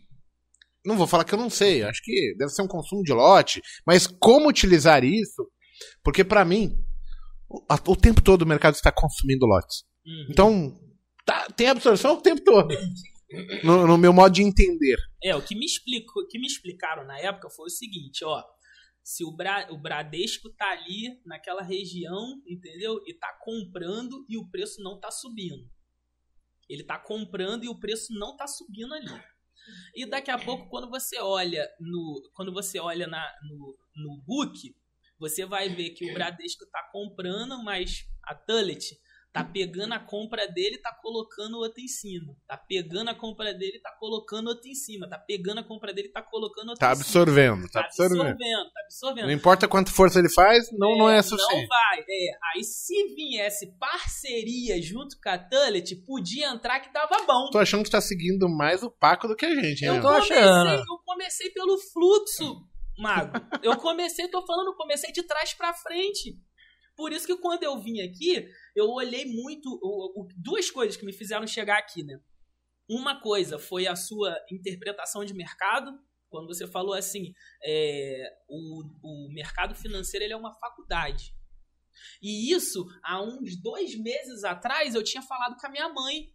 não 0.84 0.96
vou 0.96 1.06
falar 1.06 1.24
que 1.24 1.34
eu 1.34 1.38
não 1.38 1.50
sei, 1.50 1.82
acho 1.82 2.02
que 2.02 2.34
deve 2.38 2.50
ser 2.50 2.62
um 2.62 2.68
consumo 2.68 3.02
de 3.02 3.12
lote, 3.12 3.60
mas 3.86 4.06
como 4.06 4.48
utilizar 4.48 5.04
isso? 5.04 5.50
Porque 6.02 6.24
para 6.24 6.44
mim, 6.44 6.76
o, 7.48 7.62
o, 7.92 7.96
tempo 7.96 8.22
todo 8.22 8.42
o 8.42 8.46
mercado 8.46 8.74
está 8.74 8.92
consumindo 8.92 9.46
lotes. 9.46 9.84
Uhum. 10.06 10.26
Então, 10.30 10.80
tá, 11.24 11.46
tem 11.48 11.68
absorção 11.68 12.14
o 12.14 12.22
tempo 12.22 12.42
todo. 12.44 12.74
No, 13.62 13.86
no, 13.86 13.96
meu 13.96 14.12
modo 14.12 14.34
de 14.34 14.42
entender. 14.42 14.98
É, 15.22 15.36
o 15.36 15.42
que 15.42 15.54
me 15.54 15.64
explicou, 15.64 16.26
que 16.26 16.38
me 16.38 16.46
explicaram 16.46 17.04
na 17.04 17.16
época 17.18 17.48
foi 17.50 17.66
o 17.66 17.70
seguinte, 17.70 18.24
ó. 18.24 18.42
se 19.04 19.24
o, 19.24 19.30
Bra 19.30 19.68
o 19.70 19.78
Bradesco 19.78 20.50
tá 20.50 20.68
ali 20.70 21.16
naquela 21.24 21.62
região, 21.62 22.42
entendeu? 22.44 23.00
E 23.06 23.14
tá 23.14 23.32
comprando 23.40 24.26
e 24.28 24.36
o 24.36 24.48
preço 24.48 24.82
não 24.82 24.98
tá 24.98 25.12
subindo. 25.12 25.70
Ele 26.68 26.82
tá 26.82 26.98
comprando 26.98 27.64
e 27.64 27.68
o 27.68 27.78
preço 27.78 28.12
não 28.14 28.36
tá 28.36 28.48
subindo 28.48 28.94
ali. 28.94 29.10
E 29.94 30.06
daqui 30.06 30.30
a 30.30 30.38
pouco, 30.38 30.68
quando 30.68 30.88
você 30.88 31.18
olha 31.18 31.68
no, 31.80 32.30
quando 32.34 32.52
você 32.52 32.78
olha 32.78 33.06
na, 33.06 33.24
no, 33.42 33.78
no 33.96 34.16
book, 34.22 34.74
você 35.18 35.44
vai 35.44 35.68
ver 35.68 35.90
que 35.90 36.10
o 36.10 36.14
Bradesco 36.14 36.66
tá 36.66 36.88
comprando, 36.92 37.62
mas 37.62 38.06
a 38.22 38.34
Tullet 38.34 38.98
Tá 39.32 39.44
pegando 39.44 39.94
a 39.94 40.00
compra 40.00 40.48
dele 40.48 40.78
tá 40.78 40.92
colocando 40.92 41.58
outra 41.58 41.80
em 41.80 41.86
cima. 41.86 42.36
Tá 42.48 42.56
pegando 42.56 43.10
a 43.10 43.14
compra 43.14 43.54
dele 43.54 43.78
tá 43.78 43.92
colocando 43.92 44.48
outra 44.48 44.68
em 44.68 44.74
cima. 44.74 45.08
Tá 45.08 45.18
pegando 45.18 45.60
a 45.60 45.62
compra 45.62 45.92
dele 45.92 46.08
tá 46.08 46.20
colocando 46.20 46.70
outra 46.70 46.88
tá 46.88 46.88
em 46.88 46.98
absorvendo, 46.98 47.56
cima. 47.58 47.70
Tá 47.70 47.80
absorvendo, 47.80 48.18
tá 48.18 48.24
absorvendo. 48.24 48.72
Tá 48.72 48.80
absorvendo. 48.84 49.26
Não 49.26 49.32
importa 49.32 49.68
quanta 49.68 49.92
força 49.92 50.18
ele 50.18 50.28
faz, 50.28 50.68
não 50.72 50.94
é, 50.94 50.98
não 50.98 51.10
é 51.10 51.22
suficiente. 51.22 51.62
Não 51.62 51.68
vai. 51.68 52.00
É. 52.00 52.30
Aí 52.52 52.64
se 52.64 53.14
viesse 53.14 53.72
parceria 53.78 54.82
junto 54.82 55.16
com 55.22 55.28
a 55.28 55.38
Tullet, 55.38 55.94
podia 56.04 56.48
entrar 56.48 56.80
que 56.80 56.92
dava 56.92 57.24
bom. 57.24 57.50
Tô 57.52 57.58
achando 57.58 57.84
que 57.84 57.90
tá 57.90 58.00
seguindo 58.00 58.48
mais 58.48 58.82
o 58.82 58.90
Paco 58.90 59.28
do 59.28 59.36
que 59.36 59.46
a 59.46 59.54
gente, 59.54 59.84
hein? 59.84 59.94
Eu, 59.94 60.02
comecei, 60.02 60.38
eu 60.38 60.98
comecei 61.06 61.50
pelo 61.50 61.78
fluxo, 61.78 62.66
Mago. 62.98 63.32
Eu 63.62 63.76
comecei, 63.76 64.26
tô 64.26 64.44
falando, 64.44 64.74
comecei 64.74 65.12
de 65.12 65.22
trás 65.22 65.54
para 65.54 65.72
frente. 65.72 66.36
Por 67.00 67.14
isso 67.14 67.26
que 67.26 67.38
quando 67.38 67.62
eu 67.62 67.80
vim 67.80 68.02
aqui, 68.02 68.46
eu 68.76 68.90
olhei 68.90 69.24
muito. 69.24 69.70
O, 69.82 70.20
o, 70.20 70.28
duas 70.36 70.70
coisas 70.70 70.98
que 70.98 71.06
me 71.06 71.14
fizeram 71.14 71.46
chegar 71.46 71.78
aqui, 71.78 72.04
né? 72.04 72.20
Uma 72.86 73.22
coisa 73.22 73.58
foi 73.58 73.86
a 73.86 73.96
sua 73.96 74.36
interpretação 74.52 75.24
de 75.24 75.32
mercado, 75.32 75.98
quando 76.28 76.46
você 76.46 76.66
falou 76.66 76.92
assim, 76.92 77.32
é, 77.64 78.30
o, 78.46 78.82
o 79.02 79.32
mercado 79.32 79.74
financeiro 79.74 80.26
ele 80.26 80.34
é 80.34 80.36
uma 80.36 80.52
faculdade. 80.52 81.34
E 82.20 82.52
isso, 82.52 82.86
há 83.02 83.22
uns 83.22 83.56
dois 83.62 83.98
meses 83.98 84.44
atrás, 84.44 84.94
eu 84.94 85.02
tinha 85.02 85.22
falado 85.22 85.56
com 85.58 85.66
a 85.66 85.70
minha 85.70 85.88
mãe. 85.88 86.30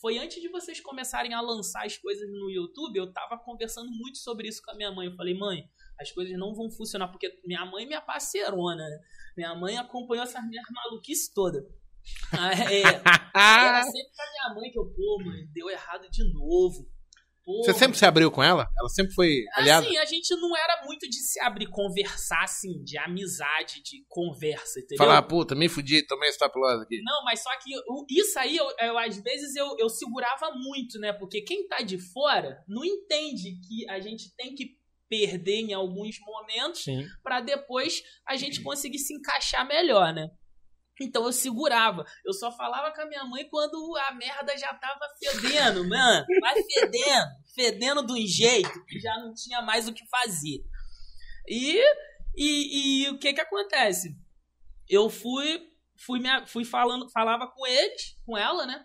Foi 0.00 0.18
antes 0.18 0.40
de 0.40 0.48
vocês 0.48 0.80
começarem 0.80 1.34
a 1.34 1.40
lançar 1.40 1.84
as 1.84 1.98
coisas 1.98 2.30
no 2.30 2.48
YouTube, 2.48 2.96
eu 2.96 3.12
tava 3.12 3.36
conversando 3.42 3.90
muito 3.90 4.18
sobre 4.18 4.46
isso 4.46 4.62
com 4.64 4.70
a 4.70 4.76
minha 4.76 4.92
mãe. 4.92 5.08
Eu 5.08 5.16
falei, 5.16 5.34
mãe, 5.36 5.68
as 6.00 6.10
coisas 6.12 6.36
não 6.38 6.54
vão 6.54 6.70
funcionar, 6.70 7.08
porque 7.08 7.28
minha 7.44 7.64
mãe 7.64 7.84
é 7.84 7.86
minha 7.86 8.00
parceirona, 8.00 8.88
né? 8.88 8.98
Minha 9.36 9.54
mãe 9.54 9.76
acompanhou 9.76 10.24
essa 10.24 10.40
minha 10.42 10.62
maluquice 10.70 11.32
toda. 11.32 11.66
Ah, 12.32 12.52
é, 12.54 12.82
era 12.82 13.82
sempre 13.82 14.12
com 14.14 14.22
a 14.22 14.30
minha 14.30 14.54
mãe 14.54 14.70
que 14.70 14.78
eu, 14.78 14.86
pô, 14.86 15.18
mãe, 15.24 15.44
deu 15.52 15.68
errado 15.68 16.08
de 16.08 16.22
novo. 16.32 16.88
Pô, 17.46 17.62
Você 17.62 17.72
sempre 17.74 17.96
se 17.96 18.04
abriu 18.04 18.28
com 18.28 18.42
ela? 18.42 18.68
Ela 18.76 18.88
sempre 18.88 19.14
foi 19.14 19.44
aliada? 19.54 19.86
Assim, 19.86 19.96
a 19.98 20.04
gente 20.04 20.34
não 20.34 20.56
era 20.56 20.84
muito 20.84 21.08
de 21.08 21.16
se 21.16 21.38
abrir, 21.38 21.68
conversar, 21.68 22.42
assim, 22.42 22.82
de 22.82 22.98
amizade, 22.98 23.82
de 23.84 24.04
conversa, 24.08 24.80
entendeu? 24.80 25.06
Falar, 25.06 25.22
puta, 25.22 25.54
me 25.54 25.68
fudi, 25.68 26.04
tomei 26.04 26.28
esse 26.28 26.40
tapulosa 26.40 26.82
aqui. 26.82 27.00
Não, 27.04 27.22
mas 27.24 27.40
só 27.44 27.50
que 27.58 27.70
isso 28.10 28.36
aí, 28.40 28.56
eu, 28.56 28.66
eu, 28.80 28.98
às 28.98 29.16
vezes, 29.20 29.54
eu, 29.54 29.76
eu 29.78 29.88
segurava 29.88 30.50
muito, 30.56 30.98
né? 30.98 31.12
Porque 31.12 31.40
quem 31.40 31.68
tá 31.68 31.82
de 31.82 31.98
fora 31.98 32.64
não 32.66 32.84
entende 32.84 33.60
que 33.60 33.88
a 33.88 34.00
gente 34.00 34.34
tem 34.34 34.52
que 34.52 34.76
perder 35.08 35.60
em 35.60 35.72
alguns 35.72 36.18
momentos 36.20 36.84
para 37.22 37.40
depois 37.40 38.02
a 38.26 38.36
gente 38.36 38.62
conseguir 38.62 38.98
se 38.98 39.14
encaixar 39.14 39.66
melhor, 39.66 40.12
né? 40.12 40.30
Então 41.00 41.24
eu 41.24 41.32
segurava. 41.32 42.04
Eu 42.24 42.32
só 42.32 42.50
falava 42.50 42.94
com 42.94 43.02
a 43.02 43.06
minha 43.06 43.24
mãe 43.24 43.48
quando 43.48 43.96
a 44.08 44.12
merda 44.12 44.56
já 44.56 44.72
tava 44.74 45.06
fedendo, 45.18 45.84
mano. 45.88 46.26
Vai 46.40 46.62
fedendo. 46.62 47.26
Fedendo 47.54 48.06
de 48.06 48.12
um 48.12 48.26
jeito 48.26 48.84
que 48.86 48.98
já 48.98 49.18
não 49.18 49.34
tinha 49.34 49.60
mais 49.62 49.86
o 49.86 49.92
que 49.92 50.06
fazer. 50.08 50.64
E, 51.46 51.80
e, 52.36 53.04
e 53.04 53.08
o 53.10 53.18
que 53.18 53.32
que 53.32 53.40
acontece? 53.40 54.16
Eu 54.88 55.10
fui, 55.10 55.70
fui, 55.96 56.18
me, 56.18 56.46
fui 56.46 56.64
falando, 56.64 57.10
falava 57.10 57.46
com 57.48 57.66
eles, 57.66 58.18
com 58.24 58.36
ela, 58.36 58.66
né? 58.66 58.84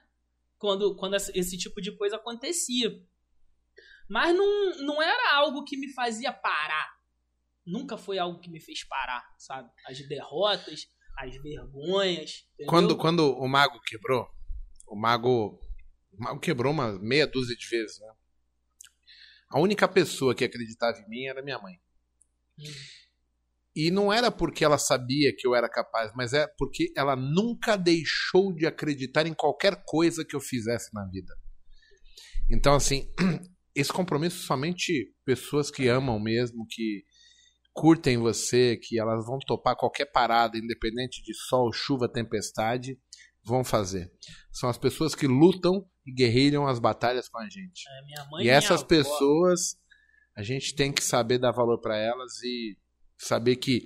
Quando, 0.58 0.96
quando 0.96 1.16
esse 1.16 1.58
tipo 1.58 1.82
de 1.82 1.96
coisa 1.98 2.18
acontecia. 2.18 2.92
Mas 4.12 4.36
não, 4.36 4.78
não 4.80 5.02
era 5.02 5.36
algo 5.36 5.64
que 5.64 5.78
me 5.78 5.88
fazia 5.94 6.34
parar. 6.34 6.92
Nunca 7.66 7.98
foi 7.98 8.20
algo 8.20 8.42
que 8.42 8.50
me 8.52 8.60
fez 8.60 8.84
parar, 8.84 9.24
sabe? 9.38 9.70
As 9.88 10.06
derrotas, 10.06 10.86
as 11.18 11.34
vergonhas. 11.42 12.46
Quando, 12.68 12.98
quando 12.98 13.32
o 13.32 13.48
mago 13.48 13.80
quebrou, 13.86 14.28
o 14.86 14.98
mago, 14.98 15.58
o 16.12 16.22
mago 16.22 16.42
quebrou 16.42 16.74
uma 16.74 17.00
meia 17.00 17.26
dúzia 17.26 17.56
de 17.56 17.66
vezes, 17.70 18.00
né? 18.02 18.14
A 19.50 19.62
única 19.62 19.88
pessoa 19.88 20.36
que 20.36 20.44
acreditava 20.44 21.00
em 21.00 21.08
mim 21.08 21.28
era 21.28 21.42
minha 21.42 21.60
mãe. 21.60 21.80
Hum. 22.60 22.64
E 23.74 23.90
não 23.90 24.12
era 24.12 24.30
porque 24.30 24.66
ela 24.66 24.78
sabia 24.78 25.34
que 25.34 25.48
eu 25.48 25.56
era 25.56 25.70
capaz, 25.70 26.12
mas 26.14 26.34
é 26.34 26.48
porque 26.58 26.92
ela 26.98 27.16
nunca 27.16 27.78
deixou 27.78 28.54
de 28.54 28.66
acreditar 28.66 29.26
em 29.26 29.34
qualquer 29.34 29.86
coisa 29.86 30.26
que 30.26 30.36
eu 30.36 30.42
fizesse 30.42 30.94
na 30.94 31.06
vida. 31.06 31.34
Então, 32.50 32.76
assim, 32.76 33.10
esse 33.76 33.92
compromisso 33.92 34.46
somente 34.46 35.14
pessoas 35.26 35.72
que 35.72 35.88
amam 35.88 36.20
mesmo, 36.20 36.66
que 36.70 37.04
curtem 37.74 38.18
você, 38.18 38.78
que 38.78 39.00
elas 39.00 39.26
vão 39.26 39.40
topar 39.40 39.76
qualquer 39.76 40.06
parada, 40.06 40.58
independente 40.58 41.22
de 41.24 41.34
sol, 41.34 41.72
chuva, 41.72 42.12
tempestade, 42.12 42.98
vão 43.44 43.64
fazer. 43.64 44.12
São 44.52 44.70
as 44.70 44.78
pessoas 44.78 45.16
que 45.16 45.28
lutam 45.28 45.86
e 46.06 46.14
guerrilham 46.14 46.68
as 46.68 46.80
batalhas 46.80 47.30
com 47.30 47.40
a 47.40 47.50
gente. 47.50 47.84
É, 47.88 48.44
e 48.44 48.50
essas 48.50 48.84
pessoas, 48.84 49.78
a 50.36 50.44
gente 50.44 50.76
tem 50.76 50.92
que 50.92 51.04
saber 51.04 51.40
dar 51.40 51.52
valor 51.52 51.80
para 51.80 51.98
elas 51.98 52.42
e 52.44 52.78
saber 53.18 53.56
que 53.56 53.82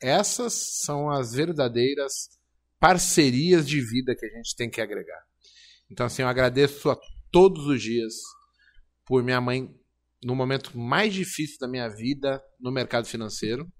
essas 0.00 0.52
são 0.82 1.10
as 1.10 1.32
verdadeiras 1.32 2.12
parcerias 2.78 3.66
de 3.66 3.80
vida 3.80 4.14
que 4.14 4.26
a 4.26 4.28
gente 4.28 4.54
tem 4.54 4.70
que 4.70 4.80
agregar. 4.80 5.22
Então, 5.90 6.06
assim, 6.06 6.22
eu 6.22 6.28
agradeço 6.28 6.90
a 6.90 6.98
todos 7.30 7.66
os 7.66 7.80
dias 7.80 8.14
por 9.04 9.22
minha 9.22 9.40
mãe 9.40 9.68
no 10.24 10.34
momento 10.34 10.76
mais 10.76 11.12
difícil 11.12 11.58
da 11.60 11.68
minha 11.68 11.88
vida 11.88 12.42
no 12.58 12.72
mercado 12.72 13.06
financeiro, 13.06 13.70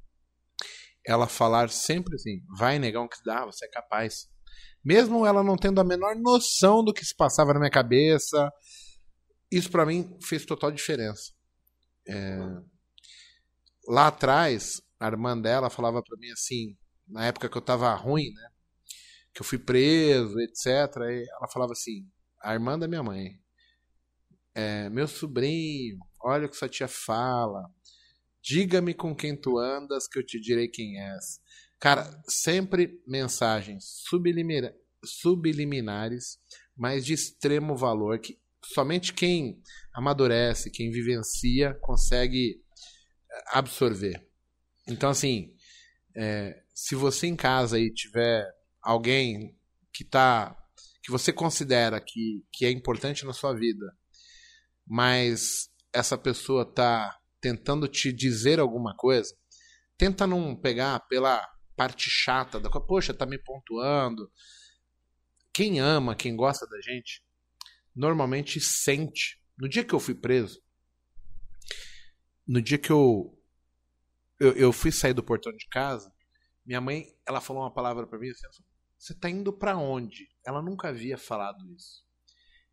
ela 1.07 1.27
falar 1.27 1.71
sempre 1.71 2.15
assim: 2.15 2.41
vai 2.57 2.79
negão 2.79 3.09
que 3.09 3.23
dá, 3.25 3.45
você 3.45 3.65
é 3.67 3.71
capaz. 3.71 4.29
Mesmo 4.85 5.25
ela 5.25 5.43
não 5.43 5.57
tendo 5.57 5.81
a 5.81 5.85
menor 5.85 6.15
noção 6.17 6.85
do 6.85 6.93
que 6.93 7.05
se 7.05 7.17
passava 7.17 7.55
na 7.55 7.61
minha 7.61 7.71
cabeça, 7.71 8.51
isso 9.51 9.71
para 9.71 9.87
mim 9.87 10.19
fez 10.23 10.45
total 10.45 10.71
diferença. 10.71 11.33
É... 12.07 12.39
Lá 13.89 14.09
atrás, 14.09 14.83
a 15.01 15.07
irmã 15.07 15.39
dela 15.39 15.71
falava 15.71 16.03
para 16.03 16.19
mim 16.19 16.31
assim, 16.31 16.77
na 17.09 17.27
época 17.27 17.49
que 17.49 17.57
eu 17.57 17.63
tava 17.63 17.95
ruim, 17.95 18.31
né? 18.33 18.49
Que 19.35 19.41
eu 19.41 19.47
fui 19.47 19.59
preso, 19.59 20.39
etc. 20.41 20.67
Ela 20.69 21.49
falava 21.51 21.73
assim: 21.73 22.07
a 22.43 22.53
irmã 22.53 22.79
da 22.79 22.87
minha 22.87 23.03
mãe, 23.03 23.39
é, 24.55 24.89
meu 24.89 25.09
sobrinho, 25.09 25.99
olha 26.23 26.47
o 26.47 26.49
que 26.49 26.57
sua 26.57 26.69
tia 26.69 26.87
fala. 26.87 27.69
Diga-me 28.43 28.95
com 28.95 29.15
quem 29.15 29.37
tu 29.37 29.59
andas, 29.59 30.07
que 30.07 30.19
eu 30.19 30.25
te 30.25 30.39
direi 30.41 30.69
quem 30.69 31.01
és. 31.01 31.41
Cara, 31.81 32.09
sempre 32.29 33.03
mensagens 33.07 33.85
subliminares, 35.03 36.39
mas 36.77 37.05
de 37.05 37.15
extremo 37.15 37.77
valor, 37.77 38.19
que 38.19 38.39
somente 38.73 39.13
quem 39.13 39.61
amadurece, 39.93 40.71
quem 40.71 40.91
vivencia, 40.91 41.75
consegue 41.81 42.63
é, 43.31 43.59
absorver. 43.59 44.27
Então, 44.87 45.11
assim, 45.11 45.55
é, 46.17 46.63
se 46.75 46.95
você 46.95 47.27
em 47.27 47.37
casa 47.37 47.77
aí 47.77 47.93
tiver 47.93 48.47
alguém 48.81 49.57
que 49.93 50.05
tá 50.05 50.57
que 51.03 51.11
você 51.11 51.33
considera 51.33 52.01
que, 52.01 52.43
que 52.51 52.65
é 52.65 52.71
importante 52.71 53.27
na 53.27 53.35
sua 53.35 53.53
vida 53.53 53.95
mas 54.87 55.71
essa 55.93 56.19
pessoa 56.19 56.65
tá 56.65 57.19
tentando 57.41 57.89
te 57.89 58.13
dizer 58.13 58.59
alguma 58.59 58.95
coisa, 58.97 59.35
tenta 59.97 60.27
não 60.27 60.57
pegar 60.57 61.01
pela 61.09 61.47
parte 61.77 62.09
chata 62.09 62.61
da 62.61 62.71
coisa, 62.71 62.87
poxa, 62.87 63.15
tá 63.15 63.27
me 63.27 63.39
pontuando. 63.39 64.31
Quem 65.53 65.81
ama, 65.81 66.17
quem 66.17 66.37
gosta 66.37 66.67
da 66.67 66.81
gente, 66.81 67.23
normalmente 67.95 68.61
sente. 68.61 69.41
No 69.57 69.69
dia 69.69 69.85
que 69.85 69.95
eu 69.95 70.01
fui 70.01 70.15
preso, 70.15 70.61
no 72.47 72.61
dia 72.61 72.79
que 72.79 72.91
eu 72.91 73.31
eu, 74.41 74.53
eu 74.53 74.73
fui 74.73 74.91
sair 74.91 75.15
do 75.15 75.23
portão 75.23 75.53
de 75.53 75.67
casa, 75.69 76.13
minha 76.67 76.81
mãe, 76.81 77.07
ela 77.27 77.41
falou 77.41 77.63
uma 77.63 77.73
palavra 77.73 78.07
para 78.07 78.19
mim 78.19 78.29
assim, 78.31 78.65
você 78.99 79.15
tá 79.15 79.31
indo 79.31 79.53
para 79.53 79.77
onde? 79.77 80.29
Ela 80.45 80.61
nunca 80.61 80.89
havia 80.89 81.17
falado 81.17 81.65
isso 81.73 82.04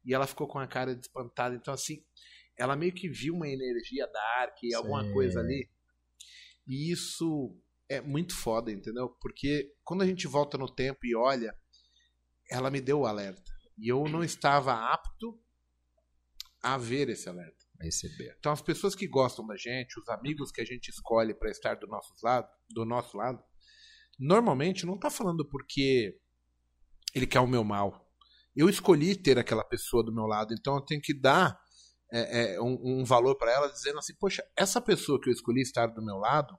e 0.04 0.14
ela 0.14 0.28
ficou 0.28 0.47
com 0.47 0.60
a 0.60 0.68
cara 0.68 0.95
de 0.95 1.02
espantada. 1.02 1.56
Então, 1.56 1.74
assim, 1.74 2.04
ela 2.58 2.76
meio 2.76 2.93
que 2.93 3.10
viu 3.10 3.36
uma 3.36 3.47
energia 3.47 4.08
dark, 4.08 4.58
alguma 4.76 5.04
Sim. 5.04 5.14
coisa 5.14 5.39
ali. 5.39 5.70
E 6.68 6.91
isso 6.91 7.58
é 7.89 7.99
muito 8.02 8.36
foda, 8.36 8.72
entendeu? 8.72 9.10
Porque 9.22 9.74
quando 9.84 10.02
a 10.02 10.06
gente 10.06 10.28
volta 10.28 10.58
no 10.58 10.74
tempo 10.74 11.06
e 11.06 11.16
olha, 11.16 11.56
ela 12.49 12.72
me 12.72 12.80
deu 12.80 12.99
o 12.99 13.06
alerta. 13.06 13.52
E 13.78 13.89
eu 13.89 14.04
não 14.08 14.24
estava 14.24 14.74
apto 14.93 15.39
a 16.62 16.78
ver 16.78 17.10
esse 17.10 17.28
alerta. 17.28 17.66
receber. 17.80 18.36
Então, 18.38 18.52
as 18.52 18.62
pessoas 18.62 18.93
que 18.93 19.08
gostam 19.08 19.45
da 19.47 19.58
gente, 19.58 19.99
os 19.99 20.08
amigos 20.08 20.52
que 20.52 20.62
a 20.62 20.66
gente 20.66 20.89
escolhe 20.89 21.34
para 21.34 21.49
estar 21.49 21.76
do 21.76 21.88
nosso 21.88 22.14
lado, 22.22 22.47
do 22.70 22.86
nosso 22.86 23.18
lado, 23.18 23.43
normalmente 24.20 24.86
não 24.86 24.99
tá 24.99 25.10
falando 25.10 25.43
porque 25.49 26.16
ele 27.16 27.26
quer 27.26 27.39
o 27.39 27.47
meu 27.47 27.64
mal. 27.64 28.11
Eu 28.56 28.70
escolhi 28.70 29.16
ter 29.16 29.38
aquela 29.38 29.64
pessoa 29.64 30.04
do 30.04 30.14
meu 30.14 30.26
lado, 30.26 30.54
então 30.54 30.76
eu 30.76 30.82
tenho 30.82 31.02
que 31.02 31.14
dar 31.14 31.58
é, 32.12 32.56
é, 32.56 32.62
um, 32.62 32.78
um 32.84 33.06
valor 33.06 33.36
para 33.38 33.52
ela, 33.52 33.68
dizendo 33.68 33.99
assim: 33.99 34.14
poxa, 34.20 34.43
essa 34.58 34.82
pessoa 34.82 35.20
que 35.20 35.30
eu 35.30 35.34
escolhi 35.34 35.62
estar 35.62 35.88
do 35.88 36.04
meu 36.04 36.18
lado, 36.18 36.58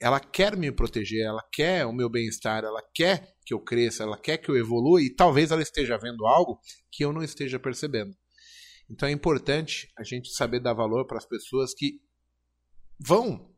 ela 0.00 0.18
quer 0.18 0.56
me 0.56 0.72
proteger, 0.72 1.24
ela 1.24 1.44
quer 1.52 1.86
o 1.86 1.92
meu 1.92 2.08
bem-estar, 2.08 2.64
ela 2.64 2.82
quer 2.94 3.34
que 3.44 3.54
eu 3.54 3.60
cresça, 3.60 4.02
ela 4.02 4.18
quer 4.18 4.38
que 4.38 4.50
eu 4.50 4.56
evolua 4.56 5.02
e 5.02 5.14
talvez 5.14 5.50
ela 5.50 5.62
esteja 5.62 5.98
vendo 5.98 6.26
algo 6.26 6.58
que 6.90 7.04
eu 7.04 7.12
não 7.12 7.22
esteja 7.22 7.58
percebendo. 7.58 8.16
Então 8.88 9.08
é 9.08 9.12
importante 9.12 9.88
a 9.96 10.02
gente 10.02 10.30
saber 10.30 10.58
dar 10.60 10.74
valor 10.74 11.06
para 11.06 11.18
as 11.18 11.26
pessoas 11.26 11.72
que 11.74 12.00
vão 12.98 13.54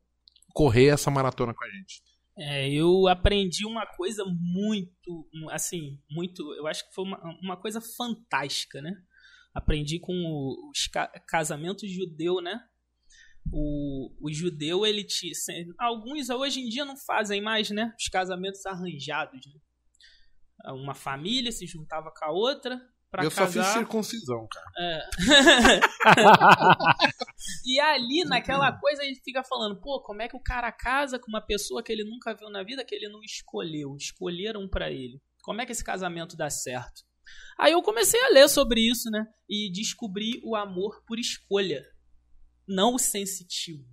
correr 0.53 0.89
essa 0.89 1.11
maratona 1.11 1.55
com 1.55 1.65
a 1.65 1.69
gente. 1.69 2.03
É, 2.37 2.71
eu 2.71 3.09
aprendi 3.09 3.67
uma 3.67 3.87
coisa 3.87 4.25
muito, 4.25 5.29
assim, 5.51 6.01
muito, 6.11 6.55
eu 6.55 6.67
acho 6.67 6.89
que 6.89 6.95
foi 6.95 7.05
uma, 7.05 7.21
uma 7.43 7.57
coisa 7.57 7.81
fantástica, 7.81 8.81
né? 8.81 8.95
Aprendi 9.55 9.99
com 9.99 10.15
os 10.71 10.89
casamentos 11.29 11.91
judeu, 11.91 12.41
né? 12.41 12.59
O, 13.53 14.11
o 14.21 14.33
judeu, 14.33 14.87
ele 14.87 15.05
tinha. 15.05 15.33
Alguns 15.79 16.31
hoje 16.31 16.61
em 16.61 16.69
dia 16.69 16.87
não 16.87 16.97
fazem 16.97 17.43
mais, 17.43 17.69
né? 17.71 17.93
Os 17.99 18.09
casamentos 18.09 18.65
arranjados. 18.65 19.47
Né? 19.47 19.61
Uma 20.73 20.95
família 20.95 21.53
se 21.53 21.67
juntava 21.67 22.11
com 22.17 22.25
a 22.25 22.31
outra, 22.31 22.81
Pra 23.13 23.25
eu 23.25 23.31
casar. 23.31 23.47
só 23.47 23.53
fiz 23.53 23.67
circuncisão, 23.75 24.49
cara. 24.51 24.71
É. 24.79 25.81
e 27.67 27.79
ali, 27.79 28.25
naquela 28.25 28.73
coisa, 28.73 29.03
a 29.03 29.05
gente 29.05 29.21
fica 29.23 29.45
falando, 29.45 29.79
pô, 29.79 30.01
como 30.01 30.23
é 30.23 30.29
que 30.29 30.35
o 30.35 30.43
cara 30.43 30.73
casa 30.73 31.19
com 31.19 31.29
uma 31.29 31.43
pessoa 31.43 31.83
que 31.83 31.93
ele 31.93 32.05
nunca 32.05 32.35
viu 32.35 32.49
na 32.49 32.63
vida, 32.63 32.83
que 32.83 32.95
ele 32.95 33.11
não 33.11 33.23
escolheu? 33.23 33.95
Escolheram 33.97 34.67
para 34.67 34.91
ele. 34.91 35.21
Como 35.43 35.61
é 35.61 35.67
que 35.67 35.73
esse 35.73 35.85
casamento 35.85 36.39
dá 36.39 36.49
certo? 36.49 37.03
Aí 37.59 37.73
eu 37.73 37.83
comecei 37.83 38.19
a 38.25 38.31
ler 38.31 38.49
sobre 38.49 38.81
isso, 38.81 39.11
né? 39.11 39.27
E 39.47 39.71
descobri 39.71 40.41
o 40.43 40.57
amor 40.57 41.05
por 41.07 41.19
escolha. 41.19 41.85
Não 42.67 42.95
o 42.95 42.99
sensitivo, 42.99 43.85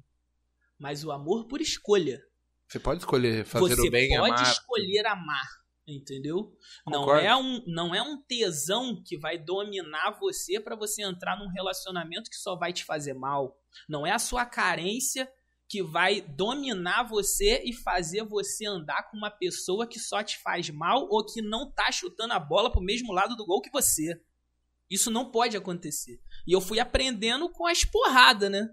mas 0.80 1.04
o 1.04 1.12
amor 1.12 1.46
por 1.46 1.60
escolha. 1.60 2.22
Você 2.70 2.80
pode 2.80 3.02
escolher 3.02 3.44
fazer 3.44 3.76
Você 3.76 3.86
o 3.86 3.92
bem 3.92 4.12
e 4.12 4.16
amar. 4.16 4.30
Você 4.30 4.38
pode 4.38 4.50
escolher 4.50 5.06
amar 5.08 5.59
entendeu? 5.96 6.56
Não 6.86 7.16
é 7.16 7.36
um 7.36 7.64
não 7.68 7.96
é 7.96 8.02
um 8.02 8.22
tesão 8.22 9.02
que 9.04 9.18
vai 9.18 9.38
dominar 9.38 10.18
você 10.20 10.60
para 10.60 10.76
você 10.76 11.04
entrar 11.04 11.38
num 11.38 11.50
relacionamento 11.50 12.30
que 12.30 12.38
só 12.38 12.56
vai 12.56 12.72
te 12.72 12.86
fazer 12.86 13.14
mal. 13.14 13.58
Não 13.88 14.06
é 14.06 14.12
a 14.12 14.20
sua 14.20 14.46
carência 14.46 15.30
que 15.68 15.84
vai 15.84 16.22
dominar 16.22 17.04
você 17.04 17.62
e 17.64 17.74
fazer 17.74 18.24
você 18.24 18.66
andar 18.66 19.10
com 19.10 19.18
uma 19.18 19.30
pessoa 19.30 19.86
que 19.86 20.00
só 20.00 20.24
te 20.24 20.40
faz 20.40 20.70
mal 20.72 21.08
ou 21.10 21.24
que 21.24 21.44
não 21.44 21.72
tá 21.72 21.92
chutando 21.92 22.34
a 22.34 22.40
bola 22.40 22.72
pro 22.72 22.82
mesmo 22.82 23.14
lado 23.14 23.36
do 23.36 23.46
gol 23.46 23.62
que 23.62 23.72
você. 23.72 24.20
Isso 24.90 25.12
não 25.12 25.30
pode 25.30 25.56
acontecer. 25.56 26.20
E 26.48 26.52
eu 26.52 26.60
fui 26.60 26.80
aprendendo 26.80 27.48
com 27.50 27.68
as 27.68 27.84
porradas, 27.84 28.50
né? 28.50 28.68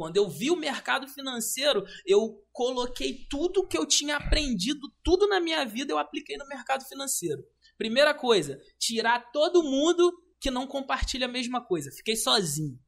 Quando 0.00 0.16
eu 0.16 0.30
vi 0.30 0.50
o 0.50 0.56
mercado 0.56 1.06
financeiro, 1.06 1.84
eu 2.06 2.42
coloquei 2.52 3.26
tudo 3.28 3.68
que 3.68 3.76
eu 3.76 3.84
tinha 3.84 4.16
aprendido, 4.16 4.80
tudo 5.04 5.28
na 5.28 5.38
minha 5.38 5.62
vida, 5.66 5.92
eu 5.92 5.98
apliquei 5.98 6.38
no 6.38 6.48
mercado 6.48 6.86
financeiro. 6.86 7.44
Primeira 7.76 8.14
coisa, 8.14 8.58
tirar 8.78 9.30
todo 9.30 9.62
mundo 9.62 10.10
que 10.40 10.50
não 10.50 10.66
compartilha 10.66 11.26
a 11.26 11.30
mesma 11.30 11.62
coisa. 11.62 11.90
Fiquei 11.90 12.16
sozinho. 12.16 12.80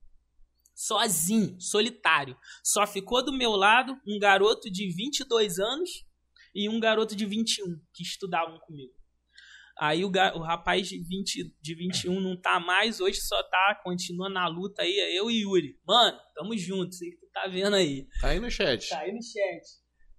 Sozinho, 0.74 1.60
solitário. 1.60 2.34
Só 2.64 2.86
ficou 2.86 3.22
do 3.22 3.36
meu 3.36 3.50
lado 3.50 3.94
um 4.08 4.18
garoto 4.18 4.70
de 4.70 4.88
22 4.88 5.58
anos 5.58 5.90
e 6.54 6.66
um 6.66 6.80
garoto 6.80 7.14
de 7.14 7.26
21 7.26 7.78
que 7.92 8.02
estudavam 8.02 8.58
comigo. 8.60 8.94
Aí 9.78 10.04
o, 10.04 10.08
o 10.08 10.42
rapaz 10.42 10.88
de, 10.88 10.98
20, 11.02 11.54
de 11.60 11.74
21 11.74 12.20
não 12.20 12.40
tá 12.40 12.60
mais, 12.60 13.00
hoje 13.00 13.20
só 13.20 13.42
tá, 13.44 13.80
continua 13.82 14.28
na 14.28 14.46
luta 14.46 14.82
aí, 14.82 14.98
é 14.98 15.18
eu 15.18 15.30
e 15.30 15.42
Yuri. 15.42 15.78
Mano, 15.86 16.18
tamo 16.34 16.56
junto, 16.56 16.94
sei 16.94 17.10
que 17.10 17.16
tu 17.16 17.26
tá 17.32 17.46
vendo 17.48 17.74
aí. 17.74 18.06
Tá 18.20 18.28
aí 18.28 18.40
no 18.40 18.50
chat. 18.50 18.88
Tá 18.88 19.00
aí 19.00 19.12
no 19.12 19.22
chat. 19.22 19.62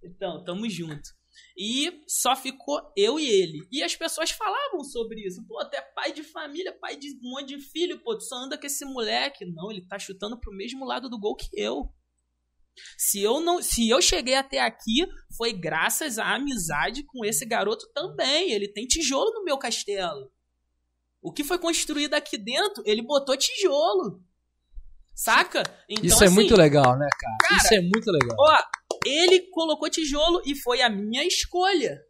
Então, 0.03 0.43
tamo 0.43 0.69
junto. 0.69 1.09
E 1.57 2.03
só 2.07 2.35
ficou 2.35 2.81
eu 2.95 3.19
e 3.19 3.27
ele. 3.27 3.59
E 3.71 3.83
as 3.83 3.95
pessoas 3.95 4.31
falavam 4.31 4.83
sobre 4.83 5.25
isso. 5.25 5.45
Pô, 5.47 5.59
até 5.59 5.81
pai 5.81 6.11
de 6.11 6.23
família, 6.23 6.77
pai 6.79 6.95
de 6.95 7.09
um 7.23 7.31
monte 7.31 7.55
de 7.55 7.59
filho, 7.59 7.99
pô, 8.03 8.17
tu 8.17 8.23
só 8.23 8.35
anda 8.35 8.57
com 8.57 8.65
esse 8.65 8.85
moleque. 8.85 9.45
Não, 9.45 9.71
ele 9.71 9.85
tá 9.87 9.97
chutando 9.97 10.39
pro 10.39 10.55
mesmo 10.55 10.85
lado 10.85 11.09
do 11.09 11.19
gol 11.19 11.35
que 11.35 11.49
eu. 11.53 11.91
Se 12.97 13.21
eu 13.21 13.39
não, 13.39 13.61
se 13.61 13.89
eu 13.89 14.01
cheguei 14.01 14.35
até 14.35 14.59
aqui, 14.59 15.07
foi 15.37 15.53
graças 15.53 16.17
à 16.17 16.35
amizade 16.35 17.03
com 17.05 17.23
esse 17.25 17.45
garoto 17.45 17.87
também. 17.93 18.51
Ele 18.51 18.67
tem 18.67 18.85
tijolo 18.85 19.31
no 19.31 19.43
meu 19.43 19.57
castelo. 19.57 20.31
O 21.21 21.31
que 21.31 21.43
foi 21.43 21.57
construído 21.57 22.13
aqui 22.15 22.37
dentro, 22.37 22.83
ele 22.85 23.01
botou 23.01 23.37
tijolo. 23.37 24.21
Saca? 25.15 25.63
Então, 25.87 26.05
Isso 26.05 26.23
é 26.23 26.27
assim, 26.27 26.35
muito 26.35 26.55
legal, 26.55 26.97
né, 26.97 27.07
cara? 27.19 27.37
cara? 27.41 27.57
Isso 27.57 27.73
é 27.75 27.81
muito 27.81 28.11
legal. 28.11 28.35
Ó, 28.37 28.57
ele 29.05 29.41
colocou 29.51 29.89
tijolo 29.89 30.41
e 30.45 30.55
foi 30.55 30.81
a 30.81 30.89
minha 30.89 31.23
escolha. 31.25 32.01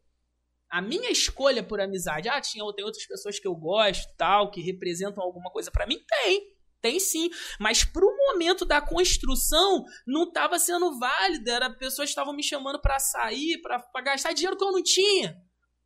A 0.69 0.81
minha 0.81 1.11
escolha 1.11 1.61
por 1.61 1.79
amizade. 1.79 2.29
Ah, 2.29 2.41
tinha, 2.41 2.63
tem 2.73 2.83
outras 2.83 3.05
pessoas 3.05 3.39
que 3.39 3.47
eu 3.47 3.53
gosto, 3.55 4.07
tal, 4.17 4.49
que 4.49 4.61
representam 4.61 5.21
alguma 5.21 5.51
coisa 5.51 5.69
para 5.69 5.85
mim? 5.85 5.99
Tem. 6.23 6.52
Tem 6.83 6.99
sim, 6.99 7.29
mas 7.61 7.85
pro 7.85 8.13
momento 8.27 8.65
da 8.65 8.81
construção 8.81 9.85
não 10.05 10.25
estava 10.25 10.59
sendo 10.59 10.99
válido, 10.99 11.49
era 11.49 11.69
pessoas 11.69 12.09
estavam 12.09 12.35
me 12.35 12.43
chamando 12.43 12.77
para 12.81 12.99
sair, 12.99 13.61
para 13.61 13.81
gastar 14.03 14.33
dinheiro 14.33 14.57
que 14.57 14.63
eu 14.65 14.71
não 14.73 14.83
tinha. 14.83 15.33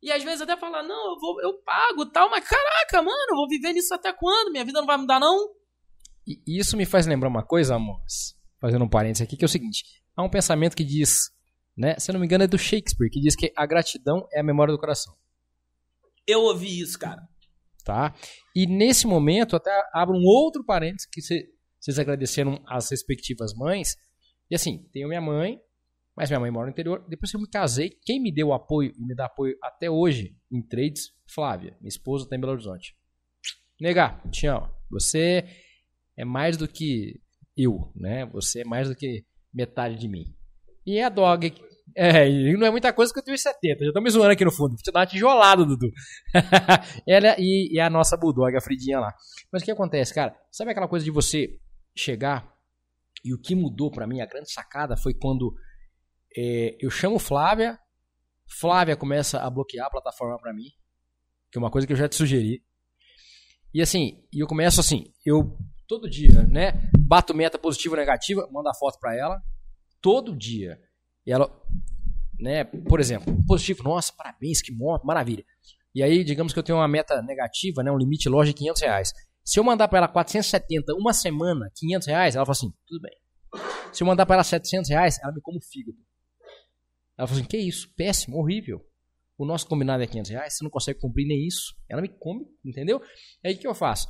E 0.02 0.10
às 0.10 0.24
vezes 0.24 0.40
até 0.40 0.56
falar, 0.56 0.82
não, 0.82 1.12
eu 1.12 1.18
vou, 1.20 1.40
eu 1.40 1.62
pago, 1.62 2.04
tal, 2.06 2.28
mas 2.28 2.44
caraca, 2.44 3.00
mano, 3.00 3.26
eu 3.30 3.36
vou 3.36 3.48
viver 3.48 3.74
nisso 3.74 3.94
até 3.94 4.12
quando? 4.12 4.50
Minha 4.50 4.64
vida 4.64 4.80
não 4.80 4.88
vai 4.88 4.96
mudar 4.96 5.20
não? 5.20 5.50
E 6.26 6.58
isso 6.58 6.76
me 6.76 6.84
faz 6.84 7.06
lembrar 7.06 7.28
uma 7.28 7.46
coisa, 7.46 7.76
amor, 7.76 8.00
fazendo 8.60 8.84
um 8.84 8.88
parênteses 8.88 9.24
aqui, 9.24 9.36
que 9.36 9.44
é 9.44 9.46
o 9.46 9.48
seguinte, 9.48 9.84
há 10.16 10.22
um 10.24 10.28
pensamento 10.28 10.76
que 10.76 10.84
diz, 10.84 11.30
né, 11.76 11.96
se 11.96 12.10
eu 12.10 12.14
não 12.14 12.20
me 12.20 12.26
engano 12.26 12.42
é 12.42 12.48
do 12.48 12.58
Shakespeare, 12.58 13.08
que 13.08 13.20
diz 13.20 13.36
que 13.36 13.52
a 13.56 13.64
gratidão 13.66 14.26
é 14.32 14.40
a 14.40 14.44
memória 14.44 14.74
do 14.74 14.80
coração. 14.80 15.14
Eu 16.26 16.40
ouvi 16.40 16.80
isso, 16.80 16.98
cara 16.98 17.22
tá? 17.88 18.14
E 18.54 18.66
nesse 18.66 19.06
momento, 19.06 19.56
até 19.56 19.70
abro 19.94 20.14
um 20.14 20.26
outro 20.26 20.62
parênteses 20.62 21.08
que 21.10 21.22
vocês 21.22 21.98
agradeceram 21.98 22.62
as 22.66 22.90
respectivas 22.90 23.54
mães. 23.54 23.96
E 24.50 24.54
assim, 24.54 24.86
tenho 24.92 25.08
minha 25.08 25.22
mãe, 25.22 25.58
mas 26.14 26.28
minha 26.28 26.38
mãe 26.38 26.50
mora 26.50 26.66
no 26.66 26.72
interior. 26.72 27.02
Depois 27.08 27.30
que 27.30 27.38
eu 27.38 27.40
me 27.40 27.48
casei, 27.48 27.88
quem 28.04 28.20
me 28.20 28.30
deu 28.30 28.52
apoio 28.52 28.92
e 28.94 29.06
me 29.06 29.14
dá 29.14 29.24
apoio 29.24 29.56
até 29.62 29.90
hoje 29.90 30.36
em 30.52 30.60
trades, 30.60 31.12
Flávia, 31.34 31.74
minha 31.80 31.88
esposa 31.88 32.24
está 32.24 32.36
em 32.36 32.40
Belo 32.40 32.52
Horizonte. 32.52 32.94
Negar, 33.80 34.22
amo. 34.44 34.70
Você 34.90 35.46
é 36.14 36.26
mais 36.26 36.58
do 36.58 36.68
que 36.68 37.18
eu, 37.56 37.90
né? 37.96 38.26
Você 38.26 38.60
é 38.60 38.64
mais 38.64 38.88
do 38.88 38.94
que 38.94 39.24
metade 39.52 39.96
de 39.96 40.08
mim. 40.08 40.26
E 40.84 41.00
a 41.00 41.08
dog 41.08 41.54
é, 41.96 42.28
e 42.28 42.56
não 42.56 42.66
é 42.66 42.70
muita 42.70 42.92
coisa 42.92 43.12
que 43.12 43.18
eu 43.18 43.24
tenho 43.24 43.38
70. 43.38 43.84
Já 43.84 43.92
tô 43.92 44.00
me 44.00 44.10
zoando 44.10 44.30
aqui 44.30 44.44
no 44.44 44.52
fundo. 44.52 44.76
Você 44.78 44.90
dá 44.90 45.00
uma 45.00 45.06
tijolada, 45.06 45.64
Dudu. 45.64 45.90
Ela 47.06 47.36
e, 47.38 47.74
e, 47.74 47.80
a 47.80 47.90
nossa 47.90 48.16
Bulldog, 48.16 48.56
a 48.56 48.60
Fridinha 48.60 49.00
lá. 49.00 49.14
Mas 49.52 49.62
o 49.62 49.64
que 49.64 49.70
acontece, 49.70 50.14
cara? 50.14 50.34
Sabe 50.50 50.70
aquela 50.70 50.88
coisa 50.88 51.04
de 51.04 51.10
você 51.10 51.58
chegar 51.96 52.52
e 53.24 53.34
o 53.34 53.40
que 53.40 53.54
mudou 53.54 53.90
para 53.90 54.06
mim, 54.06 54.20
a 54.20 54.26
grande 54.26 54.50
sacada 54.52 54.96
foi 54.96 55.12
quando 55.14 55.54
é, 56.36 56.76
eu 56.80 56.90
chamo 56.90 57.18
Flávia, 57.18 57.78
Flávia 58.60 58.96
começa 58.96 59.40
a 59.40 59.50
bloquear 59.50 59.86
a 59.86 59.90
plataforma 59.90 60.38
para 60.38 60.52
mim, 60.52 60.70
que 61.50 61.58
é 61.58 61.60
uma 61.60 61.70
coisa 61.70 61.86
que 61.86 61.92
eu 61.92 61.96
já 61.96 62.08
te 62.08 62.16
sugeri. 62.16 62.62
E 63.74 63.82
assim, 63.82 64.24
eu 64.32 64.46
começo 64.46 64.80
assim, 64.80 65.12
eu 65.24 65.56
todo 65.86 66.08
dia, 66.08 66.46
né, 66.46 66.90
bato 66.98 67.34
meta 67.34 67.58
positiva 67.58 67.94
ou 67.94 67.98
negativa, 67.98 68.48
mando 68.52 68.68
a 68.68 68.74
foto 68.74 68.98
para 68.98 69.16
ela, 69.16 69.40
todo 70.00 70.36
dia. 70.36 70.78
E 71.28 71.30
ela, 71.30 71.46
né, 72.40 72.64
por 72.64 73.00
exemplo, 73.00 73.36
positivo, 73.46 73.82
nossa, 73.82 74.10
parabéns, 74.16 74.62
que 74.62 74.72
maravilha. 75.04 75.44
E 75.94 76.02
aí, 76.02 76.24
digamos 76.24 76.54
que 76.54 76.58
eu 76.58 76.62
tenho 76.62 76.78
uma 76.78 76.88
meta 76.88 77.20
negativa, 77.20 77.82
né, 77.82 77.92
um 77.92 77.98
limite 77.98 78.30
loja 78.30 78.50
de 78.50 78.56
500 78.56 78.80
reais. 78.82 79.12
Se 79.44 79.60
eu 79.60 79.64
mandar 79.64 79.88
para 79.88 79.98
ela 79.98 80.08
470 80.08 80.94
uma 80.94 81.12
semana, 81.12 81.70
500 81.76 82.08
reais, 82.08 82.34
ela 82.34 82.46
fala 82.46 82.56
assim, 82.56 82.72
tudo 82.86 83.02
bem. 83.02 83.14
Se 83.92 84.02
eu 84.02 84.06
mandar 84.06 84.24
para 84.24 84.36
ela 84.36 84.44
700 84.44 84.88
reais, 84.88 85.18
ela 85.22 85.30
me 85.30 85.42
come 85.42 85.58
o 85.58 85.60
fígado. 85.60 85.98
Ela 87.18 87.28
fala 87.28 87.40
assim, 87.40 87.46
que 87.46 87.58
isso, 87.58 87.92
péssimo, 87.94 88.38
horrível. 88.38 88.82
O 89.36 89.44
nosso 89.44 89.66
combinado 89.66 90.02
é 90.02 90.06
500 90.06 90.30
reais, 90.30 90.56
você 90.56 90.64
não 90.64 90.70
consegue 90.70 90.98
cumprir 90.98 91.26
nem 91.26 91.46
isso. 91.46 91.76
Ela 91.90 92.00
me 92.00 92.08
come, 92.08 92.46
entendeu? 92.64 93.02
Aí 93.44 93.52
o 93.52 93.58
que 93.58 93.66
eu 93.66 93.74
faço? 93.74 94.08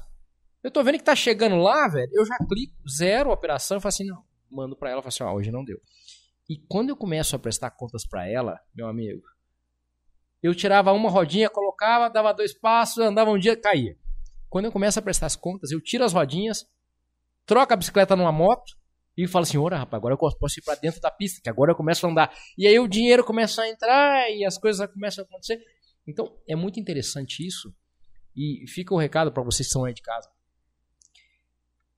Eu 0.62 0.71
tô 0.71 0.85
vendo 0.85 0.99
que 0.99 1.05
tá 1.05 1.16
chegando 1.16 1.57
lá, 1.57 1.89
velho, 1.89 2.11
eu 2.12 2.25
já 2.25 2.37
clico, 2.49 2.77
zero 2.89 3.31
a 3.31 3.35
operação, 3.35 3.79
e 3.79 3.81
falo 3.81 3.89
assim, 3.89 4.07
não. 4.07 4.23
Mando 4.49 4.77
para 4.77 4.91
ela, 4.91 5.03
falo 5.03 5.09
assim, 5.09 5.25
ó, 5.25 5.35
hoje 5.35 5.51
não 5.51 5.64
deu. 5.64 5.79
E 6.49 6.57
quando 6.68 6.88
eu 6.88 6.96
começo 6.96 7.36
a 7.36 7.38
prestar 7.38 7.70
contas 7.70 8.07
para 8.07 8.26
ela, 8.26 8.59
meu 8.74 8.88
amigo, 8.88 9.22
eu 10.42 10.55
tirava 10.55 10.92
uma 10.92 11.11
rodinha, 11.11 11.51
colocava, 11.51 12.09
dava 12.09 12.32
dois 12.32 12.59
passos, 12.59 12.99
andava 12.99 13.30
um 13.30 13.38
dia, 13.38 13.57
caía. 13.57 13.96
Quando 14.49 14.64
eu 14.64 14.72
começo 14.72 14.99
a 14.99 15.03
prestar 15.03 15.26
as 15.26 15.36
contas, 15.36 15.70
eu 15.70 15.80
tiro 15.80 16.05
as 16.05 16.12
rodinhas, 16.12 16.66
troca 17.44 17.74
a 17.74 17.76
bicicleta 17.76 18.16
numa 18.16 18.32
moto 18.32 18.78
e 19.16 19.26
fala 19.26 19.42
assim: 19.42 19.59
ora, 19.59 19.78
rapaz, 19.78 20.01
agora 20.01 20.14
eu 20.14 20.18
posso 20.18 20.59
ir 20.59 20.62
pra 20.62 20.74
dentro 20.74 21.01
da 21.01 21.11
pista, 21.11 21.40
que 21.42 21.51
agora 21.51 21.72
eu 21.72 21.76
começo 21.76 22.07
a 22.07 22.11
andar. 22.11 22.32
E 22.57 22.66
aí 22.66 22.78
o 22.78 22.88
dinheiro 22.88 23.24
começa 23.24 23.62
a 23.62 23.68
entrar 23.68 24.30
e 24.30 24.44
as 24.44 24.57
coisas 24.57 24.90
começam 24.90 25.24
a 25.24 25.26
acontecer. 25.26 25.61
Então, 26.07 26.34
é 26.49 26.57
muito 26.57 26.80
interessante 26.80 27.46
isso. 27.46 27.74
E 28.34 28.64
fica 28.68 28.94
o 28.94 28.99
recado 28.99 29.32
para 29.32 29.42
vocês 29.42 29.66
que 29.66 29.70
estão 29.70 29.84
aí 29.84 29.92
de 29.92 30.01
casa. 30.01 30.30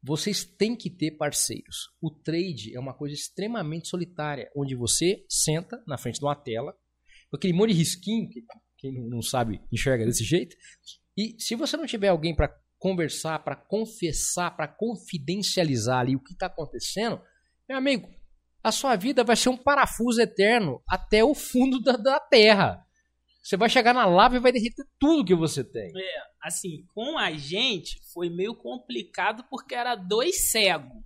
Vocês 0.02 0.44
têm 0.44 0.74
que 0.74 0.88
ter 0.88 1.12
parceiros. 1.12 1.90
O 2.00 2.10
trade 2.10 2.74
é 2.74 2.80
uma 2.80 2.94
coisa 2.94 3.14
extremamente 3.14 3.88
solitária, 3.88 4.50
onde 4.56 4.74
você 4.74 5.24
senta 5.28 5.82
na 5.86 5.98
frente 5.98 6.18
de 6.18 6.24
uma 6.24 6.34
tela, 6.34 6.74
com 7.30 7.36
aquele 7.36 7.52
monte 7.52 7.72
de 7.72 7.78
risquinho, 7.78 8.28
que 8.28 8.42
quem 8.78 9.08
não 9.08 9.20
sabe 9.20 9.60
enxerga 9.70 10.06
desse 10.06 10.24
jeito, 10.24 10.56
e 11.16 11.36
se 11.38 11.54
você 11.54 11.76
não 11.76 11.86
tiver 11.86 12.08
alguém 12.08 12.34
para 12.34 12.50
conversar, 12.78 13.40
para 13.40 13.54
confessar, 13.54 14.56
para 14.56 14.66
confidencializar 14.66 16.00
ali 16.00 16.16
o 16.16 16.22
que 16.22 16.32
está 16.32 16.46
acontecendo, 16.46 17.20
meu 17.68 17.76
amigo, 17.76 18.08
a 18.64 18.72
sua 18.72 18.96
vida 18.96 19.22
vai 19.22 19.36
ser 19.36 19.50
um 19.50 19.56
parafuso 19.56 20.20
eterno 20.20 20.82
até 20.88 21.22
o 21.22 21.34
fundo 21.34 21.80
da, 21.80 21.96
da 21.96 22.18
terra. 22.18 22.84
Você 23.42 23.56
vai 23.56 23.68
chegar 23.68 23.94
na 23.94 24.06
lava 24.06 24.36
e 24.36 24.40
vai 24.40 24.52
derreter 24.52 24.84
tudo 24.98 25.24
que 25.24 25.34
você 25.34 25.62
tem. 25.62 25.90
É, 25.94 26.29
assim, 26.42 26.84
com 26.94 27.18
a 27.18 27.32
gente 27.32 28.00
foi 28.12 28.30
meio 28.30 28.54
complicado 28.54 29.44
porque 29.50 29.74
era 29.74 29.94
dois 29.94 30.50
cegos. 30.50 31.02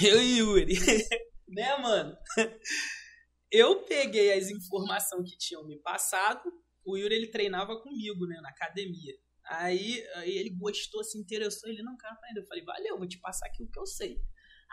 Eu 0.00 0.22
e 0.22 0.38
Yuri. 0.38 0.74
né, 1.48 1.76
mano? 1.78 2.16
Eu 3.50 3.82
peguei 3.82 4.32
as 4.32 4.48
informações 4.48 5.30
que 5.30 5.36
tinham 5.36 5.66
me 5.66 5.78
passado. 5.80 6.50
O 6.84 6.96
Yuri 6.96 7.14
ele 7.14 7.30
treinava 7.30 7.80
comigo, 7.80 8.26
né, 8.26 8.40
na 8.40 8.48
academia. 8.48 9.14
Aí, 9.44 10.02
aí 10.14 10.38
ele 10.38 10.50
gostou, 10.50 11.04
se 11.04 11.18
interessou. 11.18 11.68
Ele, 11.68 11.82
não, 11.82 11.96
cara, 11.96 12.16
eu 12.36 12.46
falei, 12.46 12.64
valeu, 12.64 12.98
vou 12.98 13.08
te 13.08 13.20
passar 13.20 13.46
aqui 13.46 13.62
o 13.62 13.70
que 13.70 13.78
eu 13.78 13.86
sei. 13.86 14.18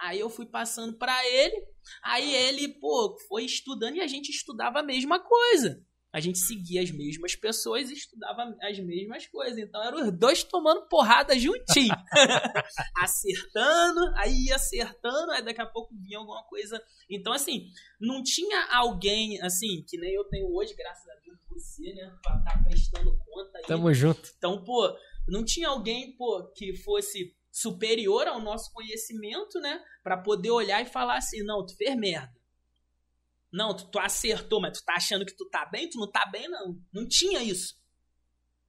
Aí 0.01 0.19
eu 0.19 0.29
fui 0.29 0.45
passando 0.45 0.97
para 0.97 1.27
ele. 1.27 1.61
Aí 2.01 2.33
ele, 2.33 2.79
pô, 2.79 3.17
foi 3.27 3.43
estudando 3.43 3.97
e 3.97 4.01
a 4.01 4.07
gente 4.07 4.29
estudava 4.29 4.79
a 4.79 4.83
mesma 4.83 5.19
coisa 5.19 5.85
a 6.11 6.19
gente 6.19 6.39
seguia 6.39 6.81
as 6.81 6.89
mesmas 6.89 7.35
pessoas 7.35 7.89
e 7.89 7.93
estudava 7.93 8.55
as 8.61 8.79
mesmas 8.79 9.27
coisas. 9.27 9.57
Então 9.57 9.83
eram 9.83 10.01
os 10.01 10.11
dois 10.11 10.43
tomando 10.43 10.87
porrada 10.87 11.37
juntinho. 11.37 11.93
acertando, 12.97 13.99
aí 14.15 14.45
ia 14.45 14.55
acertando, 14.55 15.31
aí 15.31 15.43
daqui 15.43 15.61
a 15.61 15.67
pouco 15.67 15.93
vinha 15.95 16.17
alguma 16.17 16.43
coisa. 16.45 16.81
Então, 17.09 17.31
assim, 17.31 17.67
não 17.99 18.23
tinha 18.23 18.67
alguém, 18.71 19.39
assim, 19.41 19.83
que 19.87 19.97
nem 19.97 20.13
eu 20.13 20.23
tenho 20.25 20.51
hoje, 20.51 20.73
graças 20.75 21.07
a 21.09 21.15
Deus, 21.23 21.37
você, 21.49 21.93
né? 21.93 22.11
Pra 22.23 22.37
estar 22.37 22.53
tá 22.53 22.63
prestando 22.63 23.17
conta 23.17 23.57
aí. 23.57 23.63
Tamo 23.65 23.93
junto. 23.93 24.31
Então, 24.37 24.63
pô, 24.63 24.95
não 25.27 25.45
tinha 25.45 25.67
alguém, 25.67 26.15
pô, 26.15 26.51
que 26.55 26.75
fosse 26.77 27.35
superior 27.51 28.27
ao 28.27 28.41
nosso 28.41 28.71
conhecimento, 28.73 29.59
né? 29.59 29.79
Pra 30.03 30.17
poder 30.17 30.51
olhar 30.51 30.81
e 30.81 30.85
falar 30.85 31.17
assim, 31.17 31.43
não, 31.43 31.65
tu 31.65 31.75
fez 31.75 31.95
merda. 31.95 32.38
Não, 33.51 33.75
tu, 33.75 33.89
tu, 33.89 33.99
acertou, 33.99 34.61
mas 34.61 34.77
tu 34.77 34.85
tá 34.85 34.93
achando 34.95 35.25
que 35.25 35.35
tu 35.35 35.49
tá 35.49 35.65
bem? 35.71 35.89
Tu 35.89 35.99
não 35.99 36.09
tá 36.09 36.25
bem, 36.31 36.47
não. 36.47 36.77
Não 36.93 37.07
tinha 37.07 37.41
isso. 37.41 37.75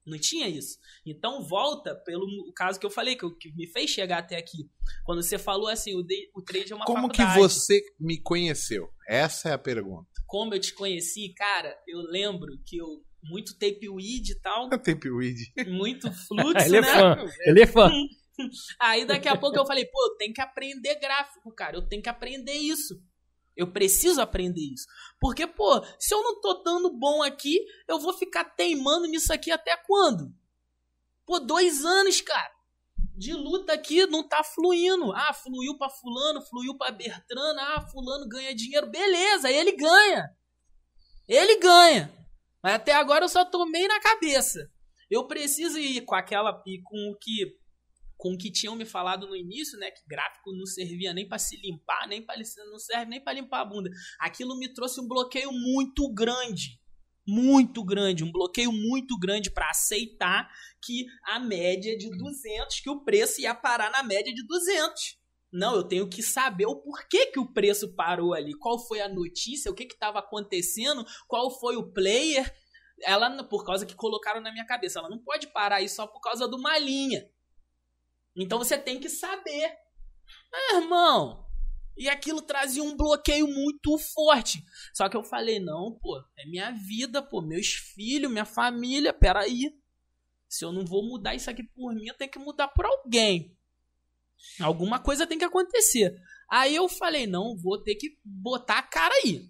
Não 0.07 0.19
tinha 0.19 0.49
isso. 0.49 0.79
Então 1.05 1.43
volta 1.47 1.95
pelo 1.95 2.27
caso 2.55 2.81
que 2.81 2.87
eu 2.87 2.91
falei, 2.91 3.17
que, 3.17 3.25
eu, 3.25 3.37
que 3.37 3.53
me 3.55 3.67
fez 3.67 3.91
chegar 3.91 4.19
até 4.19 4.37
aqui. 4.37 4.69
Quando 5.05 5.23
você 5.23 5.39
falou 5.39 5.69
assim, 5.69 5.95
o, 5.95 6.03
de, 6.03 6.31
o 6.35 6.43
trade 6.43 6.73
é 6.73 6.77
uma 6.77 6.85
Como 6.85 7.03
faculdade. 7.09 7.35
que 7.35 7.39
você 7.39 7.83
me 7.99 8.21
conheceu? 8.21 8.89
Essa 9.07 9.51
é 9.51 9.53
a 9.53 9.59
pergunta. 9.59 10.09
Como 10.27 10.55
eu 10.55 10.61
te 10.61 10.73
conheci, 10.75 11.33
cara, 11.35 11.77
eu 11.87 12.01
lembro 12.01 12.59
que 12.65 12.79
eu 12.79 13.05
muito 13.23 13.57
tapeweed 13.59 14.33
e 14.33 14.41
tal. 14.41 14.69
tapeweed. 14.81 15.53
Muito 15.69 16.11
fluxo, 16.27 16.67
ele 16.67 16.79
é 16.79 16.81
né? 16.81 16.93
Fã. 16.93 17.27
Ele 17.47 17.63
é 17.63 17.67
fã. 17.67 17.91
Aí 18.81 19.05
daqui 19.05 19.29
a 19.29 19.37
pouco 19.37 19.59
eu 19.59 19.67
falei, 19.67 19.85
pô, 19.85 20.07
eu 20.07 20.17
tenho 20.17 20.33
que 20.33 20.41
aprender 20.41 20.99
gráfico, 20.99 21.53
cara. 21.55 21.77
Eu 21.77 21.87
tenho 21.87 22.03
que 22.03 22.09
aprender 22.09 22.55
isso. 22.55 22.99
Eu 23.57 23.73
preciso 23.73 24.21
aprender 24.21 24.61
isso. 24.61 24.87
Porque, 25.21 25.47
pô, 25.47 25.85
se 25.99 26.15
eu 26.15 26.23
não 26.23 26.41
tô 26.41 26.63
dando 26.63 26.91
bom 26.91 27.23
aqui, 27.23 27.65
eu 27.87 27.99
vou 27.99 28.13
ficar 28.13 28.45
teimando 28.45 29.07
nisso 29.07 29.33
aqui 29.33 29.51
até 29.51 29.77
quando? 29.77 30.33
Pô, 31.27 31.39
dois 31.39 31.85
anos, 31.85 32.21
cara. 32.21 32.51
De 33.17 33.35
luta 33.35 33.75
aqui 33.75 34.07
não 34.07 34.27
tá 34.27 34.43
fluindo. 34.43 35.13
Ah, 35.13 35.35
fluiu 35.35 35.77
pra 35.77 35.91
fulano, 35.91 36.41
fluiu 36.43 36.77
pra 36.77 36.91
Bertrana. 36.91 37.63
Ah, 37.75 37.87
fulano 37.87 38.27
ganha 38.29 38.55
dinheiro. 38.55 38.91
Beleza, 38.91 39.51
ele 39.51 39.73
ganha. 39.73 40.35
Ele 41.29 41.57
ganha. 41.57 42.13
Mas 42.63 42.75
até 42.75 42.95
agora 42.95 43.25
eu 43.25 43.29
só 43.29 43.45
tomei 43.45 43.87
na 43.87 44.01
cabeça. 44.01 44.71
Eu 45.11 45.27
preciso 45.27 45.79
ir 45.79 46.01
com 46.03 46.15
aquela 46.15 46.63
e 46.67 46.81
com 46.83 47.11
o 47.11 47.19
que 47.19 47.60
com 48.21 48.35
o 48.35 48.39
que 48.39 48.53
tinham 48.53 48.77
me 48.77 48.85
falado 48.85 49.27
no 49.27 49.35
início, 49.35 49.79
né, 49.79 49.91
que 49.91 50.07
gráfico 50.07 50.53
não 50.53 50.67
servia 50.67 51.15
nem 51.15 51.27
para 51.27 51.39
se 51.39 51.57
limpar, 51.57 52.07
nem 52.07 52.23
para 52.23 52.37
não 52.71 52.79
serve 52.79 53.07
nem 53.07 53.21
para 53.21 53.33
limpar 53.33 53.63
a 53.63 53.65
bunda. 53.65 53.91
Aquilo 54.21 54.57
me 54.59 54.73
trouxe 54.73 55.01
um 55.01 55.09
bloqueio 55.09 55.51
muito 55.51 56.13
grande, 56.13 56.79
muito 57.27 57.83
grande, 57.83 58.23
um 58.23 58.31
bloqueio 58.31 58.71
muito 58.71 59.19
grande 59.19 59.51
para 59.51 59.71
aceitar 59.71 60.51
que 60.83 61.07
a 61.25 61.41
média 61.41 61.97
de 61.97 62.11
200, 62.11 62.81
que 62.81 62.91
o 62.91 63.03
preço 63.03 63.41
ia 63.41 63.55
parar 63.55 63.91
na 63.91 64.03
média 64.03 64.33
de 64.35 64.47
200. 64.47 65.19
Não, 65.51 65.75
eu 65.75 65.83
tenho 65.83 66.09
que 66.09 66.23
saber 66.23 66.67
o 66.67 66.77
porquê 66.77 67.27
que 67.27 67.41
o 67.41 67.51
preço 67.51 67.95
parou 67.95 68.35
ali, 68.35 68.53
qual 68.53 68.79
foi 68.79 69.01
a 69.01 69.09
notícia, 69.09 69.71
o 69.71 69.75
que 69.75 69.85
estava 69.85 70.19
acontecendo, 70.19 71.05
qual 71.27 71.51
foi 71.59 71.77
o 71.77 71.91
player. 71.91 72.55
Ela, 73.03 73.43
por 73.45 73.65
causa 73.65 73.87
que 73.87 73.95
colocaram 73.95 74.43
na 74.43 74.53
minha 74.53 74.67
cabeça, 74.67 74.99
ela 74.99 75.09
não 75.09 75.19
pode 75.19 75.47
parar 75.49 75.77
aí 75.77 75.89
só 75.89 76.07
por 76.07 76.21
causa 76.21 76.47
de 76.47 76.55
uma 76.55 76.79
linha. 76.79 77.27
Então 78.37 78.59
você 78.59 78.79
tem 78.79 79.01
que 79.01 79.09
saber. 79.09 79.73
Ah, 80.53 80.77
irmão. 80.77 81.47
E 81.97 82.09
aquilo 82.09 82.41
trazia 82.41 82.83
um 82.83 82.97
bloqueio 82.97 83.47
muito 83.47 83.99
forte. 83.99 84.63
Só 84.95 85.09
que 85.09 85.17
eu 85.17 85.23
falei, 85.23 85.61
não, 85.61 85.99
pô, 86.01 86.19
é 86.39 86.47
minha 86.47 86.71
vida, 86.71 87.23
pô, 87.23 87.43
meus 87.43 87.67
filhos, 87.69 88.31
minha 88.31 88.45
família, 88.45 89.13
peraí. 89.13 89.71
Se 90.49 90.65
eu 90.65 90.73
não 90.73 90.85
vou 90.85 91.07
mudar 91.07 91.35
isso 91.35 91.51
aqui 91.51 91.63
por 91.63 91.95
mim, 91.95 92.07
eu 92.07 92.17
tenho 92.17 92.31
que 92.31 92.39
mudar 92.39 92.69
por 92.69 92.87
alguém. 92.87 93.57
Alguma 94.61 94.99
coisa 94.99 95.27
tem 95.27 95.39
que 95.39 95.45
acontecer. 95.45 96.15
Aí 96.51 96.75
eu 96.75 96.89
falei, 96.89 97.27
não, 97.27 97.57
vou 97.57 97.83
ter 97.83 97.95
que 97.95 98.19
botar 98.25 98.79
a 98.79 98.83
cara 98.83 99.15
aí. 99.23 99.49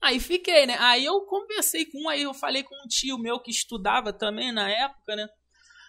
Aí 0.00 0.20
fiquei, 0.20 0.66
né? 0.66 0.76
Aí 0.78 1.04
eu 1.04 1.20
conversei 1.22 1.86
com 1.86 2.02
um, 2.02 2.08
aí 2.08 2.22
eu 2.22 2.34
falei 2.34 2.62
com 2.62 2.74
um 2.74 2.88
tio 2.88 3.18
meu 3.18 3.40
que 3.40 3.50
estudava 3.50 4.12
também 4.12 4.52
na 4.52 4.68
época, 4.68 5.16
né? 5.16 5.26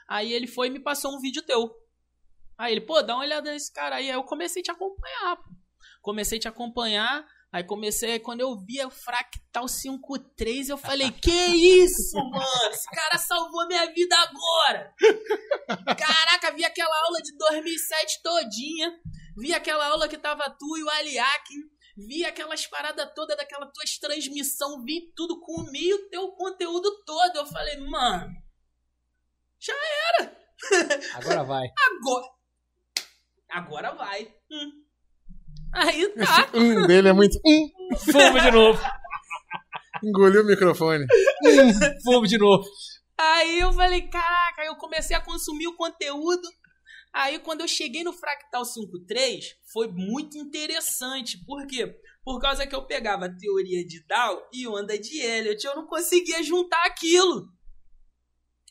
Aí 0.08 0.32
ele 0.32 0.48
foi 0.48 0.68
e 0.68 0.70
me 0.70 0.80
passou 0.80 1.14
um 1.14 1.20
vídeo 1.20 1.42
teu. 1.44 1.70
Aí 2.58 2.74
ele, 2.74 2.82
pô, 2.82 3.02
dá 3.02 3.16
uma 3.16 3.24
olhada 3.24 3.52
nesse 3.52 3.72
cara 3.72 3.98
aí. 3.98 4.10
Aí 4.10 4.16
eu 4.16 4.24
comecei 4.24 4.62
a 4.62 4.64
te 4.64 4.72
acompanhar, 4.72 5.38
pô. 5.38 5.50
Comecei 6.02 6.38
a 6.38 6.42
te 6.42 6.48
acompanhar. 6.48 7.26
Aí 7.52 7.64
comecei, 7.64 8.20
quando 8.20 8.42
eu 8.42 8.58
vi 8.58 8.84
o 8.84 8.90
Fractal 8.90 9.66
5.3, 9.66 10.70
eu 10.70 10.78
falei, 10.78 11.10
que 11.12 11.32
isso, 11.32 12.18
mano? 12.18 12.44
Esse 12.70 12.90
cara 12.90 13.18
salvou 13.18 13.66
minha 13.68 13.86
vida 13.94 14.16
agora! 14.18 14.94
Caraca, 15.98 16.52
vi 16.52 16.66
aquela 16.66 16.94
aula 17.06 17.22
de 17.22 17.36
2007 17.38 18.22
todinha, 18.22 18.92
vi 19.38 19.54
aquela 19.54 19.88
aula 19.88 20.10
que 20.10 20.18
tava 20.18 20.50
tu 20.60 20.78
e 20.78 20.84
o 20.84 20.90
Aliakin, 20.90 21.62
vi 21.98 22.26
aquelas 22.26 22.68
paradas 22.68 23.10
todas 23.16 23.38
daquela 23.38 23.66
tua 23.72 23.84
transmissão, 24.02 24.84
vi 24.84 25.14
tudo, 25.16 25.40
comi 25.40 25.94
o 25.94 26.10
teu 26.10 26.34
conteúdo 26.34 27.02
todo. 27.06 27.38
Eu 27.38 27.46
falei, 27.46 27.78
mano, 27.78 28.30
já 29.58 29.74
era! 30.10 30.38
Agora 31.16 31.44
vai. 31.44 31.66
Agora, 31.66 32.37
Agora 33.50 33.94
vai. 33.94 34.28
Hum. 34.52 34.72
Aí 35.74 36.08
tá. 36.10 36.50
Esse 36.54 36.58
hum 36.58 36.88
dele 36.88 37.10
é 37.10 37.14
muito. 37.14 37.38
Hum. 37.46 37.70
Fumo 38.12 38.40
de 38.40 38.52
novo. 38.52 38.82
Engoliu 40.04 40.44
o 40.44 40.46
microfone. 40.46 41.06
Hum, 41.46 42.02
fumo 42.04 42.28
de 42.28 42.38
novo. 42.38 42.68
Aí 43.18 43.60
eu 43.60 43.72
falei, 43.72 44.02
caraca, 44.10 44.64
eu 44.66 44.76
comecei 44.76 45.16
a 45.16 45.22
consumir 45.22 45.68
o 45.68 45.76
conteúdo. 45.76 46.48
Aí 47.14 47.40
quando 47.40 47.62
eu 47.62 47.68
cheguei 47.68 48.04
no 48.04 48.12
Fractal 48.12 48.64
5.3, 48.64 49.44
foi 49.72 49.88
muito 49.88 50.38
interessante. 50.38 51.44
Por 51.46 51.66
quê? 51.68 51.96
Por 52.24 52.40
causa 52.40 52.68
que 52.68 52.76
eu 52.76 52.86
pegava 52.86 53.26
a 53.26 53.36
teoria 53.36 53.86
de 53.86 54.04
Dow 54.06 54.48
e 54.52 54.68
onda 54.68 55.00
de 55.00 55.22
Elliot, 55.22 55.66
eu 55.66 55.76
não 55.76 55.88
conseguia 55.88 56.44
juntar 56.44 56.84
aquilo. 56.86 57.48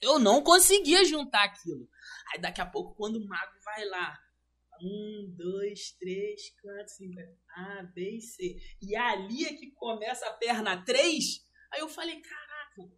Eu 0.02 0.18
não 0.18 0.42
conseguia 0.42 1.04
juntar 1.04 1.44
aquilo. 1.44 1.88
Aí 2.32 2.40
daqui 2.40 2.60
a 2.60 2.66
pouco, 2.66 2.94
quando 2.96 3.16
o 3.16 3.26
mago 3.26 3.52
vai 3.64 3.84
lá, 3.86 4.18
um, 4.82 5.34
dois, 5.36 5.92
três, 5.98 6.40
quatro, 6.62 6.88
cinco. 6.88 7.20
A, 7.56 7.82
B 7.94 8.16
e 8.16 8.20
C. 8.20 8.56
E 8.82 8.96
ali 8.96 9.44
é 9.44 9.54
que 9.54 9.70
começa 9.72 10.26
a 10.26 10.32
perna 10.32 10.84
3. 10.84 11.24
Aí 11.72 11.80
eu 11.80 11.88
falei, 11.88 12.20
caraca. 12.20 12.92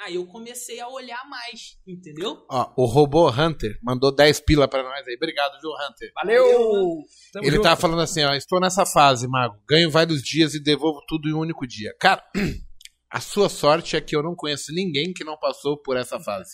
Aí 0.00 0.16
eu 0.16 0.26
comecei 0.26 0.80
a 0.80 0.88
olhar 0.88 1.24
mais, 1.28 1.78
entendeu? 1.86 2.44
Ó, 2.50 2.74
o 2.76 2.84
robô 2.84 3.30
Hunter 3.30 3.78
mandou 3.82 4.14
10 4.14 4.40
pila 4.40 4.66
pra 4.66 4.82
nós 4.82 5.06
aí. 5.06 5.14
Obrigado, 5.14 5.60
viu, 5.60 5.70
Hunter? 5.70 6.12
Valeu! 6.14 6.98
Ele 7.36 7.50
junto. 7.52 7.62
tava 7.62 7.80
falando 7.80 8.02
assim, 8.02 8.24
ó, 8.24 8.34
estou 8.34 8.60
nessa 8.60 8.84
fase, 8.84 9.28
Mago. 9.28 9.56
Ganho 9.68 9.90
vários 9.90 10.22
dias 10.22 10.54
e 10.54 10.62
devolvo 10.62 11.00
tudo 11.06 11.28
em 11.28 11.32
um 11.32 11.38
único 11.38 11.66
dia. 11.66 11.94
Cara, 12.00 12.24
a 13.08 13.20
sua 13.20 13.48
sorte 13.48 13.96
é 13.96 14.00
que 14.00 14.16
eu 14.16 14.22
não 14.22 14.34
conheço 14.34 14.72
ninguém 14.72 15.12
que 15.12 15.22
não 15.22 15.38
passou 15.38 15.80
por 15.80 15.96
essa 15.96 16.18
fase. 16.18 16.50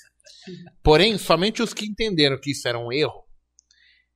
Porém, 0.83 1.17
somente 1.17 1.63
os 1.63 1.73
que 1.73 1.87
entenderam 1.87 2.39
que 2.39 2.51
isso 2.51 2.69
era 2.69 2.79
um 2.79 2.93
erro 2.93 3.25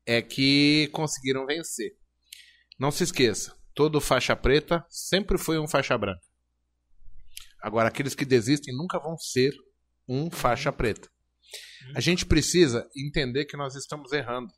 é 0.07 0.21
que 0.23 0.89
conseguiram 0.93 1.47
vencer. 1.47 1.93
Não 2.79 2.91
se 2.91 3.05
esqueça, 3.05 3.57
todo 3.75 4.01
faixa 4.01 4.37
preta 4.37 4.85
sempre 4.89 5.39
foi 5.39 5.59
um 5.59 5.69
faixa 5.69 5.97
branca. 5.97 6.23
Agora, 7.63 7.89
aqueles 7.89 8.15
que 8.15 8.25
desistem 8.25 8.77
nunca 8.77 8.99
vão 8.99 9.17
ser 9.17 9.53
um 10.07 10.31
faixa 10.31 10.71
preta. 10.71 11.09
A 11.95 12.01
gente 12.01 12.27
precisa 12.27 12.89
entender 12.97 13.47
que 13.47 13.57
nós 13.57 13.75
estamos 13.75 14.13
errando. 14.13 14.53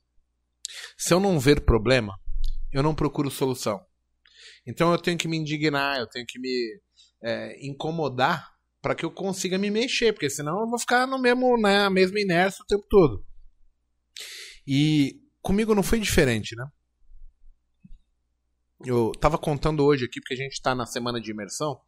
Se 0.96 1.14
eu 1.14 1.20
não 1.20 1.38
ver 1.38 1.64
problema, 1.64 2.14
eu 2.72 2.82
não 2.82 2.94
procuro 2.94 3.30
solução. 3.30 3.80
Então 4.66 4.90
eu 4.90 4.98
tenho 4.98 5.16
que 5.16 5.28
me 5.28 5.36
indignar, 5.36 5.98
eu 5.98 6.08
tenho 6.08 6.26
que 6.26 6.38
me 6.38 6.80
é, 7.22 7.66
incomodar 7.66 8.48
para 8.82 8.94
que 8.94 9.04
eu 9.04 9.10
consiga 9.10 9.58
me 9.58 9.70
mexer, 9.70 10.12
porque 10.12 10.30
senão 10.30 10.60
eu 10.60 10.68
vou 10.68 10.78
ficar 10.78 11.06
no 11.06 11.20
mesmo, 11.20 11.56
na 11.60 11.88
né, 11.88 11.90
mesma 11.90 12.20
inércia 12.20 12.62
o 12.62 12.66
tempo 12.66 12.84
todo. 12.88 13.24
E 14.66 15.20
comigo 15.46 15.76
não 15.76 15.82
foi 15.82 16.00
diferente, 16.00 16.56
né? 16.56 16.66
Eu 18.84 19.12
tava 19.12 19.38
contando 19.38 19.84
hoje 19.84 20.04
aqui, 20.04 20.20
porque 20.20 20.34
a 20.34 20.36
gente 20.36 20.54
está 20.54 20.74
na 20.74 20.84
semana 20.84 21.20
de 21.20 21.30
imersão. 21.30 21.80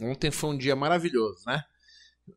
Ontem 0.00 0.30
foi 0.30 0.50
um 0.50 0.56
dia 0.56 0.74
maravilhoso, 0.74 1.44
né? 1.46 1.62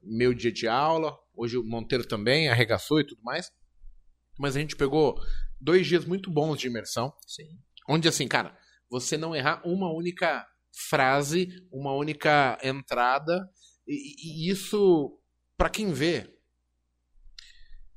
Meu 0.04 0.34
dia 0.34 0.52
de 0.52 0.68
aula, 0.68 1.18
hoje 1.34 1.58
o 1.58 1.64
Monteiro 1.64 2.06
também 2.06 2.50
arregaçou 2.50 3.00
e 3.00 3.08
tudo 3.08 3.24
mais. 3.24 3.54
Mas 4.38 4.58
a 4.58 4.60
gente 4.60 4.76
pegou 4.76 5.18
dois 5.62 5.88
dias 5.88 6.04
muito 6.04 6.30
bons 6.30 6.60
de 6.60 6.68
imersão. 6.68 7.14
Sim. 7.26 7.58
Onde, 7.88 8.10
assim, 8.10 8.28
cara, 8.28 8.58
você 8.90 9.18
não 9.18 9.34
errar 9.34 9.62
uma 9.66 9.94
única 9.94 10.46
frase, 10.90 11.66
uma 11.72 11.94
única 11.94 12.60
entrada. 12.62 13.50
E, 13.88 14.48
e 14.48 14.52
isso, 14.52 15.18
para 15.56 15.70
quem 15.70 15.94
vê, 15.94 16.30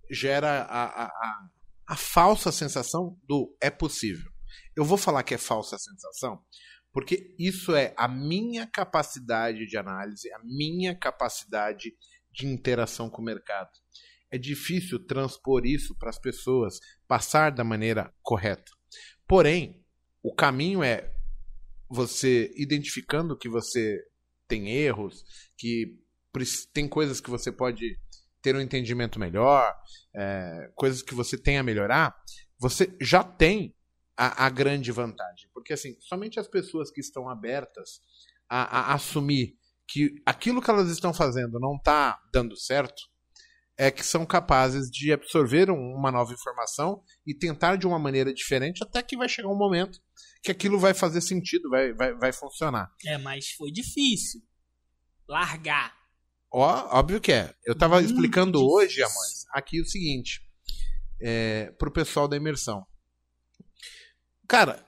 gera 0.08 0.62
a, 0.62 0.84
a, 0.84 1.06
a, 1.06 1.48
a 1.86 1.96
falsa 1.96 2.50
sensação 2.50 3.18
do 3.24 3.56
é 3.60 3.70
possível. 3.70 4.30
Eu 4.76 4.84
vou 4.84 4.98
falar 4.98 5.22
que 5.22 5.34
é 5.34 5.38
falsa 5.38 5.78
sensação 5.78 6.42
porque 6.94 7.34
isso 7.36 7.74
é 7.74 7.92
a 7.98 8.06
minha 8.06 8.68
capacidade 8.68 9.66
de 9.66 9.76
análise, 9.76 10.32
a 10.32 10.38
minha 10.44 10.96
capacidade 10.96 11.92
de 12.32 12.46
interação 12.46 13.10
com 13.10 13.20
o 13.20 13.24
mercado. 13.24 13.68
É 14.30 14.38
difícil 14.38 15.04
transpor 15.04 15.66
isso 15.66 15.96
para 15.98 16.08
as 16.08 16.20
pessoas, 16.20 16.78
passar 17.08 17.50
da 17.50 17.64
maneira 17.64 18.14
correta. 18.22 18.70
Porém, 19.26 19.84
o 20.22 20.32
caminho 20.32 20.84
é 20.84 21.12
você 21.90 22.52
identificando 22.56 23.36
que 23.36 23.48
você 23.48 24.00
tem 24.46 24.70
erros, 24.70 25.24
que 25.58 25.98
tem 26.72 26.88
coisas 26.88 27.20
que 27.20 27.30
você 27.30 27.50
pode 27.50 27.98
ter 28.44 28.54
um 28.54 28.60
entendimento 28.60 29.18
melhor, 29.18 29.74
é, 30.14 30.70
coisas 30.74 31.00
que 31.00 31.14
você 31.14 31.38
tem 31.38 31.56
a 31.56 31.62
melhorar, 31.62 32.14
você 32.58 32.94
já 33.00 33.24
tem 33.24 33.74
a, 34.14 34.44
a, 34.44 34.50
grande 34.50 34.92
vantagem. 34.92 35.48
Porque, 35.54 35.72
assim, 35.72 35.96
somente 35.98 36.38
as 36.38 36.46
pessoas 36.46 36.90
que 36.90 37.00
estão 37.00 37.26
abertas 37.26 38.00
a, 38.46 38.90
a 38.90 38.94
assumir 38.94 39.56
que 39.88 40.14
aquilo 40.26 40.60
que 40.60 40.70
elas 40.70 40.90
estão 40.90 41.14
fazendo 41.14 41.58
não 41.58 41.76
está 41.76 42.20
dando 42.30 42.54
certo, 42.54 43.02
é 43.78 43.90
que 43.90 44.04
são 44.04 44.26
capazes 44.26 44.90
de 44.90 45.10
absorver 45.10 45.70
uma 45.70 46.12
nova 46.12 46.32
informação 46.32 47.02
e 47.26 47.34
tentar 47.34 47.76
de 47.76 47.86
uma 47.86 47.98
maneira 47.98 48.32
diferente, 48.32 48.84
até 48.84 49.02
que 49.02 49.16
vai 49.16 49.28
chegar 49.28 49.48
um 49.48 49.56
momento 49.56 49.98
que 50.42 50.50
aquilo 50.50 50.78
vai 50.78 50.92
fazer 50.92 51.22
sentido, 51.22 51.70
vai, 51.70 51.94
vai, 51.94 52.14
vai 52.14 52.32
funcionar. 52.32 52.90
É, 53.06 53.16
mas 53.16 53.50
foi 53.52 53.72
difícil 53.72 54.42
largar. 55.26 56.03
Ó, 56.56 56.98
óbvio 57.00 57.20
que 57.20 57.32
é. 57.32 57.52
Eu 57.64 57.72
estava 57.72 58.00
explicando 58.00 58.60
difícil. 58.60 58.76
hoje, 58.76 59.02
Amores, 59.02 59.44
aqui 59.50 59.80
o 59.80 59.84
seguinte, 59.84 60.40
é, 61.20 61.72
para 61.72 61.88
o 61.88 61.92
pessoal 61.92 62.28
da 62.28 62.36
imersão. 62.36 62.86
Cara, 64.46 64.86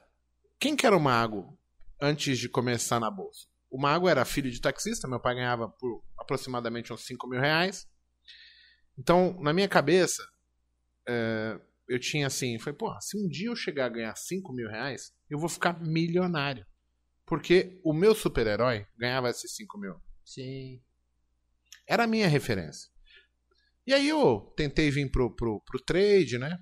quem 0.61 0.77
que 0.77 0.87
era 0.87 0.97
o 0.97 1.01
mago 1.01 1.59
antes 2.01 2.39
de 2.39 2.49
começar 2.49 3.01
na 3.01 3.11
bolsa? 3.11 3.49
O 3.69 3.81
mago 3.81 4.09
era 4.09 4.25
filho 4.25 4.49
de 4.49 4.61
taxista, 4.61 5.09
meu 5.09 5.19
pai 5.19 5.35
ganhava 5.35 5.69
por 5.69 6.05
aproximadamente 6.17 6.93
uns 6.93 7.05
5 7.05 7.29
mil 7.29 7.41
reais. 7.41 7.89
Então, 8.97 9.37
na 9.41 9.53
minha 9.53 9.69
cabeça, 9.69 10.25
é, 11.09 11.59
eu 11.89 11.99
tinha 11.99 12.29
assim, 12.29 12.61
foi, 12.61 12.73
porra, 12.73 13.01
se 13.01 13.19
um 13.19 13.27
dia 13.29 13.49
eu 13.49 13.57
chegar 13.57 13.87
a 13.87 13.89
ganhar 13.89 14.15
5 14.15 14.53
mil 14.53 14.69
reais, 14.69 15.13
eu 15.29 15.37
vou 15.37 15.49
ficar 15.49 15.83
milionário. 15.83 16.65
Porque 17.27 17.81
o 17.83 17.93
meu 17.93 18.15
super-herói 18.15 18.87
ganhava 18.97 19.31
esses 19.31 19.53
5 19.57 19.81
mil. 19.81 20.01
Sim. 20.25 20.81
Era 21.87 22.05
a 22.05 22.07
minha 22.07 22.29
referência. 22.29 22.91
E 23.87 23.95
aí 23.95 24.09
eu 24.09 24.53
tentei 24.57 24.91
vir 24.91 25.11
pro, 25.11 25.35
pro, 25.35 25.61
pro 25.61 25.83
trade, 25.85 26.39
né? 26.39 26.59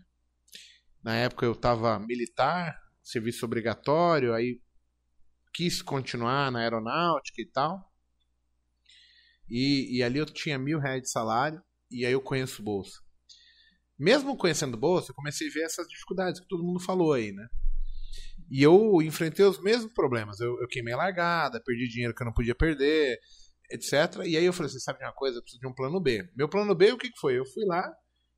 Na 1.02 1.16
época 1.16 1.46
eu 1.46 1.54
tava 1.54 1.98
militar, 1.98 2.78
serviço 3.02 3.44
obrigatório, 3.44 4.34
aí 4.34 4.60
quis 5.52 5.80
continuar 5.80 6.50
na 6.50 6.60
aeronáutica 6.60 7.40
e 7.40 7.46
tal. 7.46 7.90
E, 9.48 9.98
e 9.98 10.02
ali 10.02 10.18
eu 10.18 10.26
tinha 10.26 10.58
mil 10.58 10.78
reais 10.78 11.02
de 11.02 11.10
salário, 11.10 11.62
e 11.90 12.04
aí 12.04 12.12
eu 12.12 12.20
conheço 12.20 12.62
bolsa. 12.62 13.00
Mesmo 13.98 14.36
conhecendo 14.36 14.76
bolsa, 14.76 15.10
eu 15.10 15.14
comecei 15.14 15.48
a 15.48 15.52
ver 15.52 15.62
essas 15.62 15.86
dificuldades 15.86 16.40
que 16.40 16.48
todo 16.48 16.64
mundo 16.64 16.80
falou 16.80 17.12
aí, 17.12 17.32
né? 17.32 17.46
E 18.50 18.62
eu 18.62 19.00
enfrentei 19.00 19.44
os 19.44 19.62
mesmos 19.62 19.92
problemas. 19.92 20.40
Eu, 20.40 20.60
eu 20.60 20.68
queimei 20.68 20.94
largada, 20.94 21.62
perdi 21.62 21.88
dinheiro 21.88 22.14
que 22.14 22.22
eu 22.22 22.26
não 22.26 22.32
podia 22.32 22.54
perder, 22.54 23.18
etc. 23.70 24.22
E 24.24 24.36
aí 24.36 24.44
eu 24.44 24.52
falei 24.52 24.70
assim: 24.70 24.80
sabe 24.80 24.98
de 24.98 25.04
uma 25.04 25.12
coisa? 25.12 25.38
Eu 25.38 25.42
preciso 25.42 25.60
de 25.60 25.66
um 25.66 25.74
plano 25.74 26.00
B. 26.00 26.28
Meu 26.36 26.48
plano 26.48 26.74
B, 26.74 26.92
o 26.92 26.98
que, 26.98 27.10
que 27.10 27.18
foi? 27.18 27.38
Eu 27.38 27.46
fui 27.46 27.64
lá, 27.64 27.90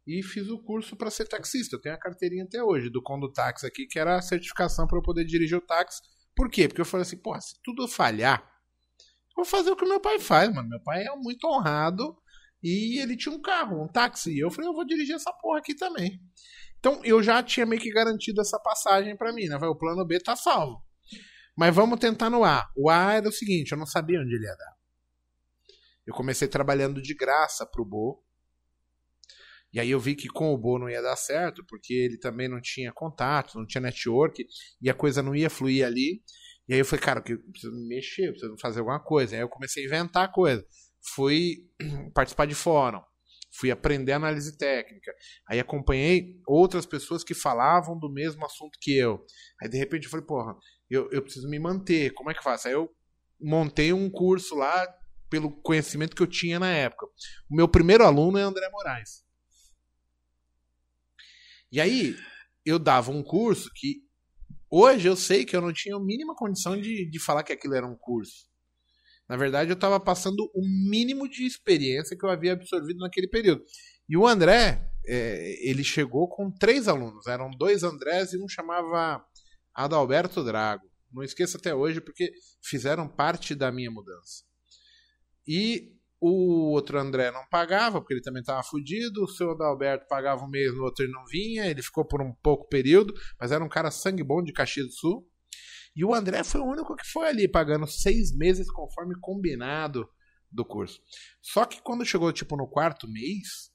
e 0.06 0.22
fiz 0.22 0.48
o 0.48 0.62
curso 0.62 0.96
para 0.96 1.10
ser 1.10 1.26
taxista. 1.26 1.74
Eu 1.74 1.80
tenho 1.80 1.94
a 1.94 1.98
carteirinha 1.98 2.44
até 2.44 2.62
hoje 2.62 2.88
do 2.88 3.02
Condutáxi 3.02 3.66
aqui, 3.66 3.86
que 3.86 3.98
era 3.98 4.16
a 4.16 4.22
certificação 4.22 4.86
para 4.86 4.98
eu 4.98 5.02
poder 5.02 5.24
dirigir 5.24 5.58
o 5.58 5.60
táxi. 5.60 6.00
Por 6.34 6.48
quê? 6.48 6.68
Porque 6.68 6.80
eu 6.80 6.84
falei 6.84 7.02
assim, 7.02 7.16
pô, 7.16 7.38
se 7.40 7.56
tudo 7.62 7.88
falhar, 7.88 8.40
eu 9.30 9.36
vou 9.36 9.44
fazer 9.44 9.70
o 9.70 9.76
que 9.76 9.84
meu 9.84 10.00
pai 10.00 10.20
faz, 10.20 10.52
mano. 10.54 10.68
Meu 10.68 10.80
pai 10.82 11.04
é 11.04 11.16
muito 11.16 11.46
honrado 11.48 12.16
e 12.62 13.00
ele 13.00 13.16
tinha 13.16 13.34
um 13.34 13.42
carro, 13.42 13.82
um 13.82 13.88
táxi. 13.88 14.32
E 14.32 14.38
eu 14.38 14.50
falei, 14.50 14.70
eu 14.70 14.74
vou 14.74 14.86
dirigir 14.86 15.16
essa 15.16 15.32
porra 15.32 15.58
aqui 15.58 15.74
também. 15.74 16.20
Então 16.78 17.00
eu 17.04 17.20
já 17.20 17.42
tinha 17.42 17.66
meio 17.66 17.82
que 17.82 17.90
garantido 17.90 18.40
essa 18.40 18.60
passagem 18.60 19.16
para 19.16 19.32
mim, 19.32 19.46
né? 19.46 19.56
O 19.56 19.74
plano 19.74 20.06
B 20.06 20.20
tá 20.20 20.36
salvo. 20.36 20.84
Mas 21.56 21.74
vamos 21.74 21.98
tentar 21.98 22.30
no 22.30 22.44
A. 22.44 22.70
O 22.76 22.90
A 22.90 23.14
era 23.14 23.28
o 23.28 23.32
seguinte, 23.32 23.72
eu 23.72 23.78
não 23.78 23.86
sabia 23.86 24.20
onde 24.20 24.34
ele 24.34 24.44
ia 24.44 24.54
dar. 24.54 24.75
Eu 26.07 26.14
comecei 26.14 26.46
trabalhando 26.46 27.02
de 27.02 27.14
graça 27.14 27.66
pro 27.66 27.84
Bo, 27.84 28.22
e 29.72 29.80
aí 29.80 29.90
eu 29.90 30.00
vi 30.00 30.14
que 30.14 30.28
com 30.28 30.54
o 30.54 30.59
Bo 30.59 30.78
não 30.78 30.88
ia 30.88 31.02
dar 31.02 31.16
certo, 31.16 31.64
porque 31.66 31.92
ele 31.92 32.18
também 32.18 32.48
não 32.48 32.61
tinha 32.61 32.92
contato, 32.92 33.59
não 33.59 33.66
tinha 33.66 33.80
network, 33.80 34.46
e 34.80 34.88
a 34.88 34.94
coisa 34.94 35.22
não 35.22 35.34
ia 35.34 35.50
fluir 35.50 35.84
ali. 35.84 36.22
E 36.68 36.72
aí 36.72 36.80
eu 36.80 36.84
falei, 36.84 37.04
cara, 37.04 37.22
eu 37.28 37.38
preciso 37.50 37.72
me 37.74 37.86
mexer, 37.86 38.28
eu 38.28 38.32
preciso 38.32 38.57
fazer 38.59 38.80
alguma 38.80 38.98
coisa. 38.98 39.36
Aí 39.36 39.42
eu 39.42 39.48
comecei 39.48 39.84
a 39.84 39.86
inventar 39.86 40.32
coisa. 40.32 40.66
Fui 41.14 41.68
participar 42.14 42.46
de 42.46 42.54
fórum, 42.54 43.02
fui 43.52 43.70
aprender 43.70 44.12
análise 44.12 44.57
técnica. 44.57 45.12
Aí 45.48 45.61
acompanhei 45.61 46.40
outras 46.46 46.86
pessoas 46.86 47.22
que 47.22 47.34
falavam 47.34 47.98
do 47.98 48.11
mesmo 48.11 48.44
assunto 48.46 48.78
que 48.80 48.96
eu. 48.96 49.24
Aí 49.61 49.68
de 49.68 49.76
repente 49.76 50.04
eu 50.04 50.11
falei, 50.11 50.24
porra, 50.26 50.57
eu, 50.88 51.09
eu 51.12 51.22
preciso 51.22 51.48
me 51.48 51.59
manter, 51.59 52.14
como 52.14 52.30
é 52.30 52.34
que 52.34 52.42
faço? 52.42 52.66
Aí 52.66 52.74
eu 52.74 52.90
montei 53.38 53.92
um 53.92 54.09
curso 54.11 54.54
lá 54.54 54.86
pelo 55.28 55.50
conhecimento 55.50 56.14
que 56.14 56.22
eu 56.22 56.26
tinha 56.26 56.58
na 56.58 56.70
época. 56.70 57.06
O 57.50 57.56
meu 57.56 57.68
primeiro 57.68 58.04
aluno 58.04 58.38
é 58.38 58.42
André 58.42 58.68
Moraes. 58.70 59.24
E 61.70 61.80
aí, 61.80 62.16
eu 62.64 62.78
dava 62.78 63.10
um 63.10 63.22
curso 63.22 63.70
que 63.74 64.02
hoje 64.70 65.08
eu 65.08 65.16
sei 65.16 65.44
que 65.44 65.56
eu 65.56 65.60
não 65.60 65.72
tinha 65.72 65.96
a 65.96 66.00
mínima 66.00 66.34
condição 66.34 66.80
de, 66.80 67.08
de 67.08 67.18
falar 67.20 67.42
que 67.42 67.52
aquilo 67.52 67.74
era 67.74 67.86
um 67.86 67.96
curso. 67.96 68.46
Na 69.28 69.36
verdade, 69.36 69.70
eu 69.70 69.74
estava 69.74 69.98
passando 69.98 70.48
o 70.54 70.62
mínimo 70.88 71.28
de 71.28 71.44
experiência 71.44 72.16
que 72.16 72.24
eu 72.24 72.30
havia 72.30 72.52
absorvido 72.52 72.98
naquele 72.98 73.28
período. 73.28 73.64
E 74.08 74.16
o 74.16 74.26
André, 74.26 74.88
é, 75.04 75.68
ele 75.68 75.82
chegou 75.82 76.28
com 76.28 76.50
três 76.50 76.86
alunos. 76.86 77.26
Eram 77.26 77.50
dois 77.50 77.82
Andrés 77.82 78.32
e 78.32 78.38
um 78.38 78.48
chamava 78.48 79.24
Adalberto 79.74 80.44
Drago. 80.44 80.88
Não 81.12 81.22
esqueça 81.22 81.58
até 81.58 81.74
hoje, 81.74 82.00
porque 82.00 82.32
fizeram 82.62 83.08
parte 83.08 83.54
da 83.54 83.72
minha 83.72 83.90
mudança. 83.90 84.44
E 85.47 85.97
o 86.20 86.72
outro 86.72 86.99
André 86.99 87.30
não 87.30 87.47
pagava, 87.49 88.01
porque 88.01 88.14
ele 88.14 88.22
também 88.22 88.40
estava 88.40 88.62
fudido. 88.62 89.24
O 89.24 89.28
seu 89.28 89.51
Adalberto 89.51 90.07
pagava 90.09 90.44
um 90.44 90.49
mês, 90.49 90.74
no 90.74 90.84
outro 90.84 91.05
ele 91.05 91.12
não 91.12 91.24
vinha. 91.26 91.66
Ele 91.66 91.82
ficou 91.82 92.05
por 92.05 92.20
um 92.20 92.32
pouco 92.42 92.68
período, 92.68 93.14
mas 93.38 93.53
era 93.53 93.62
um 93.62 93.68
cara 93.68 93.90
sangue 93.90 94.24
bom 94.24 94.42
de 94.42 94.53
Caxias 94.53 94.86
do 94.86 94.92
Sul. 94.92 95.28
E 95.94 96.05
o 96.05 96.14
André 96.14 96.44
foi 96.44 96.61
o 96.61 96.66
único 96.66 96.94
que 96.94 97.07
foi 97.07 97.28
ali, 97.28 97.49
pagando 97.49 97.86
seis 97.86 98.36
meses 98.36 98.70
conforme 98.70 99.14
combinado 99.20 100.09
do 100.51 100.64
curso. 100.64 101.01
Só 101.40 101.64
que 101.64 101.80
quando 101.80 102.05
chegou, 102.05 102.32
tipo, 102.32 102.57
no 102.57 102.68
quarto 102.68 103.09
mês, 103.09 103.70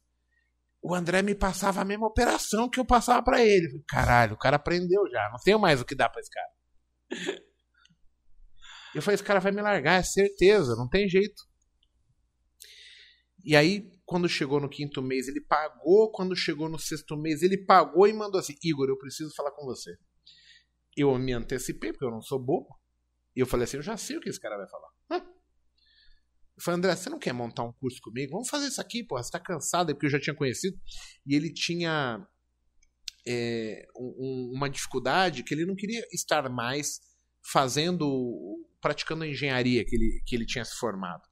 o 0.81 0.93
André 0.93 1.21
me 1.21 1.35
passava 1.35 1.81
a 1.81 1.85
mesma 1.85 2.07
operação 2.07 2.69
que 2.69 2.79
eu 2.79 2.85
passava 2.85 3.23
para 3.23 3.43
ele. 3.43 3.83
Caralho, 3.87 4.33
o 4.33 4.37
cara 4.37 4.55
aprendeu 4.55 5.07
já. 5.09 5.29
Não 5.31 5.39
tenho 5.43 5.59
mais 5.59 5.81
o 5.81 5.85
que 5.85 5.95
dar 5.95 6.09
pra 6.09 6.21
esse 6.21 6.29
cara. 6.29 6.49
Eu 8.93 9.01
falei, 9.01 9.15
esse 9.15 9.23
cara 9.23 9.39
vai 9.39 9.53
me 9.53 9.61
largar, 9.61 10.01
é 10.01 10.03
certeza, 10.03 10.75
não 10.75 10.85
tem 10.85 11.07
jeito. 11.07 11.43
E 13.43 13.55
aí, 13.55 13.89
quando 14.05 14.27
chegou 14.27 14.59
no 14.59 14.69
quinto 14.69 15.01
mês, 15.01 15.27
ele 15.27 15.41
pagou. 15.41 16.11
Quando 16.11 16.35
chegou 16.35 16.69
no 16.69 16.77
sexto 16.77 17.17
mês, 17.17 17.41
ele 17.41 17.57
pagou 17.65 18.07
e 18.07 18.13
mandou 18.13 18.39
assim: 18.39 18.55
Igor, 18.63 18.89
eu 18.89 18.97
preciso 18.97 19.33
falar 19.35 19.51
com 19.51 19.65
você. 19.65 19.95
Eu 20.95 21.17
me 21.17 21.33
antecipei, 21.33 21.91
porque 21.91 22.05
eu 22.05 22.11
não 22.11 22.21
sou 22.21 22.39
bobo. 22.39 22.79
E 23.35 23.39
eu 23.39 23.47
falei 23.47 23.63
assim: 23.63 23.77
eu 23.77 23.83
já 23.83 23.97
sei 23.97 24.17
o 24.17 24.21
que 24.21 24.29
esse 24.29 24.39
cara 24.39 24.57
vai 24.57 24.67
falar. 24.69 24.89
Hã? 25.11 25.25
Eu 26.57 26.63
falei, 26.63 26.77
André, 26.77 26.95
você 26.95 27.09
não 27.09 27.19
quer 27.19 27.33
montar 27.33 27.63
um 27.63 27.73
curso 27.73 27.99
comigo? 28.01 28.33
Vamos 28.33 28.49
fazer 28.49 28.67
isso 28.67 28.81
aqui, 28.81 29.03
porra. 29.03 29.23
Você 29.23 29.31
tá 29.31 29.39
cansado, 29.39 29.91
é 29.91 29.93
porque 29.93 30.05
eu 30.07 30.11
já 30.11 30.19
tinha 30.19 30.35
conhecido. 30.35 30.77
E 31.25 31.35
ele 31.35 31.51
tinha 31.51 32.25
é, 33.27 33.87
um, 33.95 34.51
uma 34.55 34.69
dificuldade 34.69 35.43
que 35.43 35.53
ele 35.53 35.65
não 35.65 35.75
queria 35.75 36.05
estar 36.11 36.49
mais 36.49 36.99
fazendo, 37.51 38.59
praticando 38.79 39.23
a 39.23 39.27
engenharia 39.27 39.83
que 39.85 39.95
ele, 39.95 40.21
que 40.25 40.35
ele 40.35 40.45
tinha 40.45 40.65
se 40.65 40.75
formado. 40.75 41.23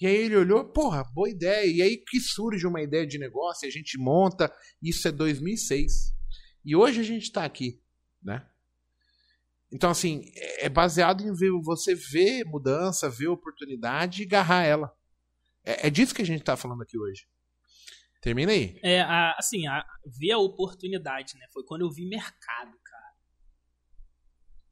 E 0.00 0.06
aí 0.06 0.16
ele 0.16 0.36
olhou, 0.36 0.64
porra, 0.64 1.04
boa 1.12 1.28
ideia. 1.28 1.66
E 1.66 1.82
aí 1.82 1.98
que 1.98 2.18
surge 2.18 2.66
uma 2.66 2.80
ideia 2.80 3.06
de 3.06 3.18
negócio, 3.18 3.68
a 3.68 3.70
gente 3.70 3.98
monta, 3.98 4.52
isso 4.82 5.06
é 5.06 5.12
2006. 5.12 6.14
E 6.64 6.74
hoje 6.74 7.00
a 7.00 7.04
gente 7.04 7.24
está 7.24 7.44
aqui, 7.44 7.82
né? 8.22 8.46
Então, 9.72 9.90
assim, 9.90 10.24
é 10.58 10.68
baseado 10.68 11.22
em 11.22 11.32
ver, 11.32 11.50
você 11.62 11.94
ver 11.94 12.44
mudança, 12.44 13.08
ver 13.08 13.28
oportunidade 13.28 14.22
e 14.22 14.26
agarrar 14.26 14.64
ela. 14.64 14.92
É, 15.64 15.86
é 15.86 15.90
disso 15.90 16.14
que 16.14 16.22
a 16.22 16.26
gente 16.26 16.40
está 16.40 16.56
falando 16.56 16.82
aqui 16.82 16.98
hoje. 16.98 17.26
Termina 18.20 18.52
aí. 18.52 18.78
É, 18.82 19.00
a, 19.00 19.34
assim, 19.38 19.66
a, 19.66 19.84
ver 20.18 20.32
a 20.32 20.38
oportunidade, 20.38 21.38
né? 21.38 21.46
Foi 21.52 21.62
quando 21.64 21.82
eu 21.82 21.90
vi 21.90 22.06
mercado. 22.08 22.76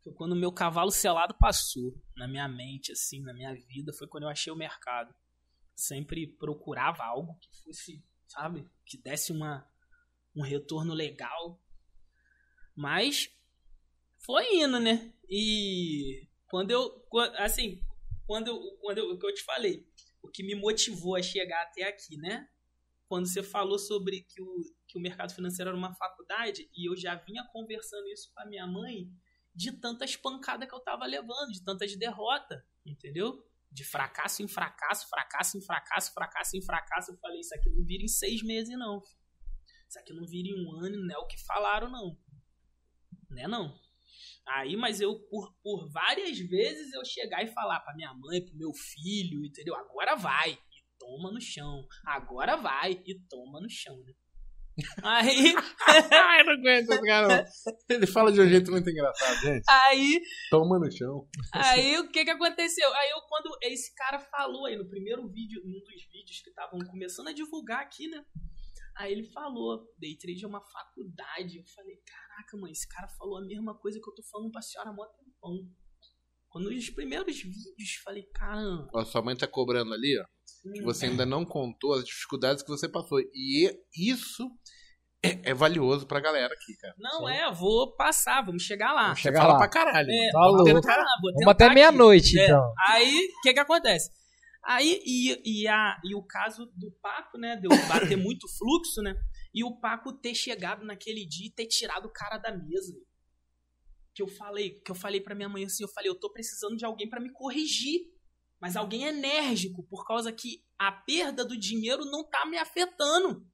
Foi 0.09 0.15
quando 0.15 0.33
o 0.33 0.37
meu 0.37 0.51
cavalo 0.51 0.91
selado 0.91 1.35
passou 1.35 1.95
na 2.17 2.27
minha 2.27 2.49
mente, 2.49 2.93
assim, 2.93 3.21
na 3.21 3.35
minha 3.35 3.55
vida. 3.55 3.93
Foi 3.93 4.07
quando 4.07 4.23
eu 4.23 4.31
achei 4.31 4.51
o 4.51 4.57
mercado. 4.57 5.15
Sempre 5.77 6.27
procurava 6.27 7.05
algo 7.05 7.39
que 7.39 7.63
fosse, 7.63 8.03
sabe? 8.27 8.67
Que 8.87 8.97
desse 8.97 9.33
uma, 9.33 9.69
um 10.35 10.43
retorno 10.43 10.95
legal. 10.95 11.63
Mas 12.75 13.29
foi 14.25 14.63
indo, 14.63 14.81
né? 14.81 15.13
E 15.29 16.27
quando 16.47 16.71
eu, 16.71 17.07
assim, 17.37 17.83
quando 18.27 18.49
eu, 18.49 18.79
quando 18.81 18.99
eu, 18.99 19.11
o 19.11 19.19
que 19.19 19.27
eu 19.27 19.35
te 19.35 19.45
falei, 19.45 19.87
o 20.23 20.29
que 20.29 20.43
me 20.43 20.55
motivou 20.55 21.17
a 21.17 21.23
chegar 21.23 21.63
até 21.63 21.83
aqui, 21.83 22.17
né? 22.17 22.49
quando 23.09 23.27
você 23.27 23.43
falou 23.43 23.79
sobre 23.79 24.21
que 24.21 24.43
o, 24.43 24.61
que 24.87 24.99
o 24.99 25.01
mercado 25.01 25.35
financeiro 25.35 25.71
era 25.71 25.79
uma 25.79 25.95
faculdade, 25.95 26.69
e 26.77 26.91
eu 26.91 26.95
já 26.95 27.15
vinha 27.15 27.43
conversando 27.51 28.07
isso 28.09 28.31
com 28.35 28.43
a 28.43 28.47
minha 28.47 28.67
mãe, 28.67 29.11
de 29.59 29.73
tantas 29.73 30.15
pancadas 30.15 30.69
que 30.69 30.75
eu 30.75 30.79
tava 30.79 31.05
levando, 31.05 31.51
de 31.51 31.65
tantas 31.65 31.97
derrotas, 31.97 32.63
entendeu? 32.87 33.45
De 33.73 33.83
fracasso 33.83 34.41
em 34.41 34.47
fracasso, 34.47 35.09
fracasso 35.09 35.59
em 35.59 35.61
fracasso, 35.61 36.15
fracasso 36.15 36.57
em 36.57 36.63
fracasso. 36.63 37.11
Eu 37.11 37.19
falei, 37.19 37.41
isso 37.41 37.53
aqui 37.57 37.69
não 37.69 37.85
vira 37.85 38.05
em 38.05 38.09
seis 38.09 38.41
meses, 38.41 38.79
não. 38.79 39.03
Isso 39.89 39.99
aqui 39.99 40.13
não 40.13 40.25
vira 40.25 40.49
em 40.49 40.65
um 40.65 40.77
ano, 40.77 41.05
não 41.05 41.13
é 41.13 41.19
o 41.19 41.27
que 41.27 41.45
falaram, 41.45 41.91
não. 41.91 42.17
Né, 43.29 43.49
não? 43.49 43.77
Aí, 44.47 44.77
mas 44.77 45.01
eu, 45.01 45.19
por, 45.29 45.53
por 45.61 45.91
várias 45.91 46.39
vezes, 46.39 46.93
eu 46.93 47.05
chegar 47.05 47.43
e 47.43 47.49
falar 47.49 47.81
pra 47.81 47.97
minha 47.97 48.15
mãe, 48.15 48.45
pro 48.45 48.57
meu 48.57 48.73
filho, 48.73 49.45
entendeu? 49.45 49.75
Agora 49.75 50.15
vai 50.15 50.57
toma 50.99 51.33
no 51.33 51.41
chão. 51.41 51.87
Agora 52.05 52.57
vai 52.57 53.03
e 53.05 53.19
toma 53.29 53.61
no 53.61 53.69
chão, 53.69 53.97
né? 54.05 54.13
Aí. 55.03 55.55
Ai, 56.13 56.45
não 56.45 56.53
aguento 56.53 56.91
esse 56.91 57.03
cara. 57.03 57.47
Ele 57.89 58.07
fala 58.07 58.33
de 58.33 58.41
um 58.41 58.49
jeito 58.49 58.71
muito 58.71 58.89
engraçado, 58.89 59.41
gente. 59.41 59.65
Aí. 59.69 60.21
Toma 60.51 60.79
no 60.79 60.91
chão. 60.91 61.29
Aí 61.53 61.99
o 61.99 62.11
que 62.11 62.25
que 62.25 62.31
aconteceu? 62.31 62.93
Aí 62.95 63.11
eu, 63.11 63.21
quando 63.29 63.57
esse 63.63 63.95
cara 63.95 64.19
falou 64.19 64.67
aí 64.67 64.77
no 64.77 64.89
primeiro 64.89 65.29
vídeo, 65.29 65.63
num 65.65 65.81
dos 65.81 66.05
vídeos 66.13 66.41
que 66.43 66.51
estavam 66.51 66.79
começando 66.81 67.29
a 67.29 67.33
divulgar 67.33 67.81
aqui, 67.81 68.09
né? 68.09 68.25
Aí 68.97 69.13
ele 69.13 69.25
falou, 69.25 69.89
day 69.97 70.17
trade 70.17 70.45
é 70.45 70.49
uma 70.49 70.61
faculdade. 70.61 71.59
Eu 71.59 71.65
falei, 71.65 71.97
caraca, 72.05 72.57
mãe, 72.57 72.73
esse 72.73 72.89
cara 72.89 73.07
falou 73.09 73.39
a 73.39 73.47
mesma 73.47 73.75
coisa 73.75 74.01
que 74.01 74.11
eu 74.11 74.15
tô 74.15 74.23
falando 74.25 74.51
pra 74.51 74.61
senhora 74.61 74.91
há 74.91 74.93
mó 74.93 75.07
tempão. 75.07 75.69
Quando 76.59 76.71
os 76.71 76.91
primeiros 76.91 77.41
vídeos, 77.41 77.95
falei, 78.03 78.25
caramba. 78.35 78.89
Ó, 78.93 79.05
sua 79.05 79.23
mãe 79.23 79.37
tá 79.37 79.47
cobrando 79.47 79.95
ali, 79.95 80.19
ó. 80.19 80.25
Que 80.73 80.83
você 80.83 81.07
ainda 81.07 81.25
não 81.25 81.45
contou 81.45 81.95
as 81.95 82.05
dificuldades 82.05 82.65
que 82.65 82.69
você 82.69 82.89
passou. 82.89 83.21
E 83.33 83.71
isso 83.97 84.51
é, 85.23 85.51
é 85.51 85.55
valioso 85.55 86.05
pra 86.05 86.19
galera 86.19 86.53
aqui, 86.53 86.77
cara. 86.77 86.95
Não 86.99 87.29
Sim. 87.29 87.33
é, 87.33 87.53
vou 87.53 87.95
passar, 87.95 88.45
vamos 88.45 88.65
chegar 88.65 88.93
lá. 88.93 89.05
Vamos 89.05 89.21
chegar 89.21 89.47
lá. 89.47 89.57
pra 89.57 89.69
caralho. 89.69 90.11
É, 90.11 90.31
tá 90.33 90.39
vamos, 90.41 90.65
tentar, 90.65 91.05
vamos 91.23 91.47
até 91.47 91.73
meia-noite, 91.73 92.37
é, 92.37 92.47
então. 92.47 92.75
Aí, 92.89 93.29
o 93.39 93.41
que 93.41 93.55
que 93.55 93.61
acontece? 93.61 94.11
Aí, 94.65 95.01
e, 95.07 95.63
e, 95.63 95.69
a, 95.69 95.97
e 96.05 96.17
o 96.17 96.23
caso 96.25 96.67
do 96.75 96.91
Paco, 97.01 97.39
né, 97.39 97.57
deu 97.57 97.71
bater 97.87 98.17
muito 98.19 98.49
fluxo, 98.59 99.01
né, 99.01 99.15
e 99.55 99.63
o 99.63 99.79
Paco 99.79 100.13
ter 100.13 100.35
chegado 100.35 100.85
naquele 100.85 101.25
dia 101.25 101.47
e 101.47 101.53
ter 101.53 101.67
tirado 101.67 102.07
o 102.07 102.13
cara 102.13 102.37
da 102.37 102.51
mesa 102.51 102.93
que 104.19 104.23
eu 104.23 104.27
falei, 104.27 104.81
que 104.81 104.91
eu 104.91 104.97
falei 104.97 105.21
para 105.21 105.33
minha 105.33 105.49
mãe 105.49 105.65
assim, 105.65 105.85
eu 105.85 105.89
falei, 105.89 106.11
eu 106.11 106.19
tô 106.19 106.29
precisando 106.33 106.77
de 106.77 106.85
alguém 106.85 107.09
para 107.09 107.21
me 107.21 107.31
corrigir, 107.31 108.01
mas 108.61 108.75
alguém 108.75 109.05
enérgico, 109.05 109.85
por 109.85 110.05
causa 110.05 110.33
que 110.33 110.65
a 110.77 110.91
perda 110.91 111.45
do 111.45 111.57
dinheiro 111.57 112.05
não 112.05 112.29
tá 112.29 112.45
me 112.45 112.59
afetando. 112.59 113.47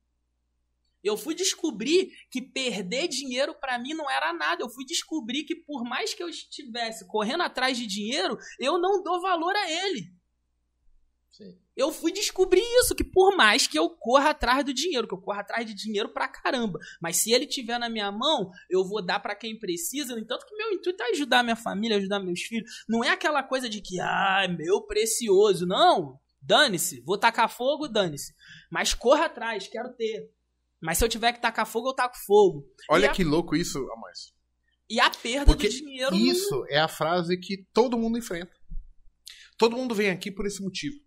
Eu 1.02 1.18
fui 1.18 1.34
descobrir 1.34 2.10
que 2.30 2.40
perder 2.40 3.08
dinheiro 3.08 3.54
para 3.60 3.78
mim 3.78 3.92
não 3.92 4.10
era 4.10 4.32
nada. 4.32 4.62
Eu 4.62 4.70
fui 4.70 4.86
descobrir 4.86 5.44
que 5.44 5.54
por 5.54 5.84
mais 5.84 6.14
que 6.14 6.22
eu 6.22 6.30
estivesse 6.30 7.06
correndo 7.06 7.42
atrás 7.42 7.76
de 7.76 7.86
dinheiro, 7.86 8.38
eu 8.58 8.78
não 8.78 9.02
dou 9.02 9.20
valor 9.20 9.54
a 9.54 9.70
ele. 9.70 10.14
Sim. 11.30 11.60
Eu 11.76 11.90
fui 11.90 12.12
descobrir 12.12 12.62
isso, 12.80 12.94
que 12.94 13.02
por 13.02 13.36
mais 13.36 13.66
que 13.66 13.78
eu 13.78 13.90
corra 13.90 14.30
atrás 14.30 14.64
do 14.64 14.72
dinheiro, 14.72 15.08
que 15.08 15.14
eu 15.14 15.20
corra 15.20 15.40
atrás 15.40 15.66
de 15.66 15.74
dinheiro 15.74 16.08
pra 16.08 16.28
caramba, 16.28 16.78
mas 17.00 17.16
se 17.16 17.32
ele 17.32 17.46
tiver 17.46 17.78
na 17.78 17.88
minha 17.88 18.12
mão, 18.12 18.50
eu 18.70 18.84
vou 18.84 19.04
dar 19.04 19.18
para 19.18 19.34
quem 19.34 19.58
precisa, 19.58 20.18
entanto 20.18 20.46
que 20.46 20.56
meu 20.56 20.72
intuito 20.72 21.02
é 21.02 21.10
ajudar 21.10 21.42
minha 21.42 21.56
família, 21.56 21.96
ajudar 21.96 22.20
meus 22.20 22.42
filhos. 22.42 22.84
Não 22.88 23.02
é 23.02 23.10
aquela 23.10 23.42
coisa 23.42 23.68
de 23.68 23.80
que, 23.80 23.98
ah, 24.00 24.46
meu 24.56 24.82
precioso. 24.82 25.66
Não, 25.66 26.20
dane-se, 26.40 27.00
vou 27.00 27.18
tacar 27.18 27.48
fogo, 27.48 27.88
dane-se. 27.88 28.34
Mas 28.70 28.94
corra 28.94 29.26
atrás, 29.26 29.66
quero 29.66 29.92
ter. 29.94 30.30
Mas 30.80 30.98
se 30.98 31.04
eu 31.04 31.08
tiver 31.08 31.32
que 31.32 31.40
tacar 31.40 31.66
fogo, 31.66 31.88
eu 31.88 31.94
taco 31.94 32.16
fogo. 32.24 32.64
Olha 32.90 33.10
a... 33.10 33.12
que 33.12 33.24
louco 33.24 33.56
isso, 33.56 33.78
Amós. 33.90 34.34
E 34.88 35.00
a 35.00 35.10
perda 35.10 35.46
Porque 35.46 35.68
do 35.68 35.74
dinheiro. 35.74 36.14
Isso 36.14 36.64
é 36.68 36.78
a 36.78 36.88
frase 36.88 37.38
que 37.38 37.66
todo 37.72 37.98
mundo 37.98 38.18
enfrenta. 38.18 38.52
Todo 39.56 39.76
mundo 39.76 39.94
vem 39.94 40.10
aqui 40.10 40.30
por 40.30 40.46
esse 40.46 40.62
motivo. 40.62 41.03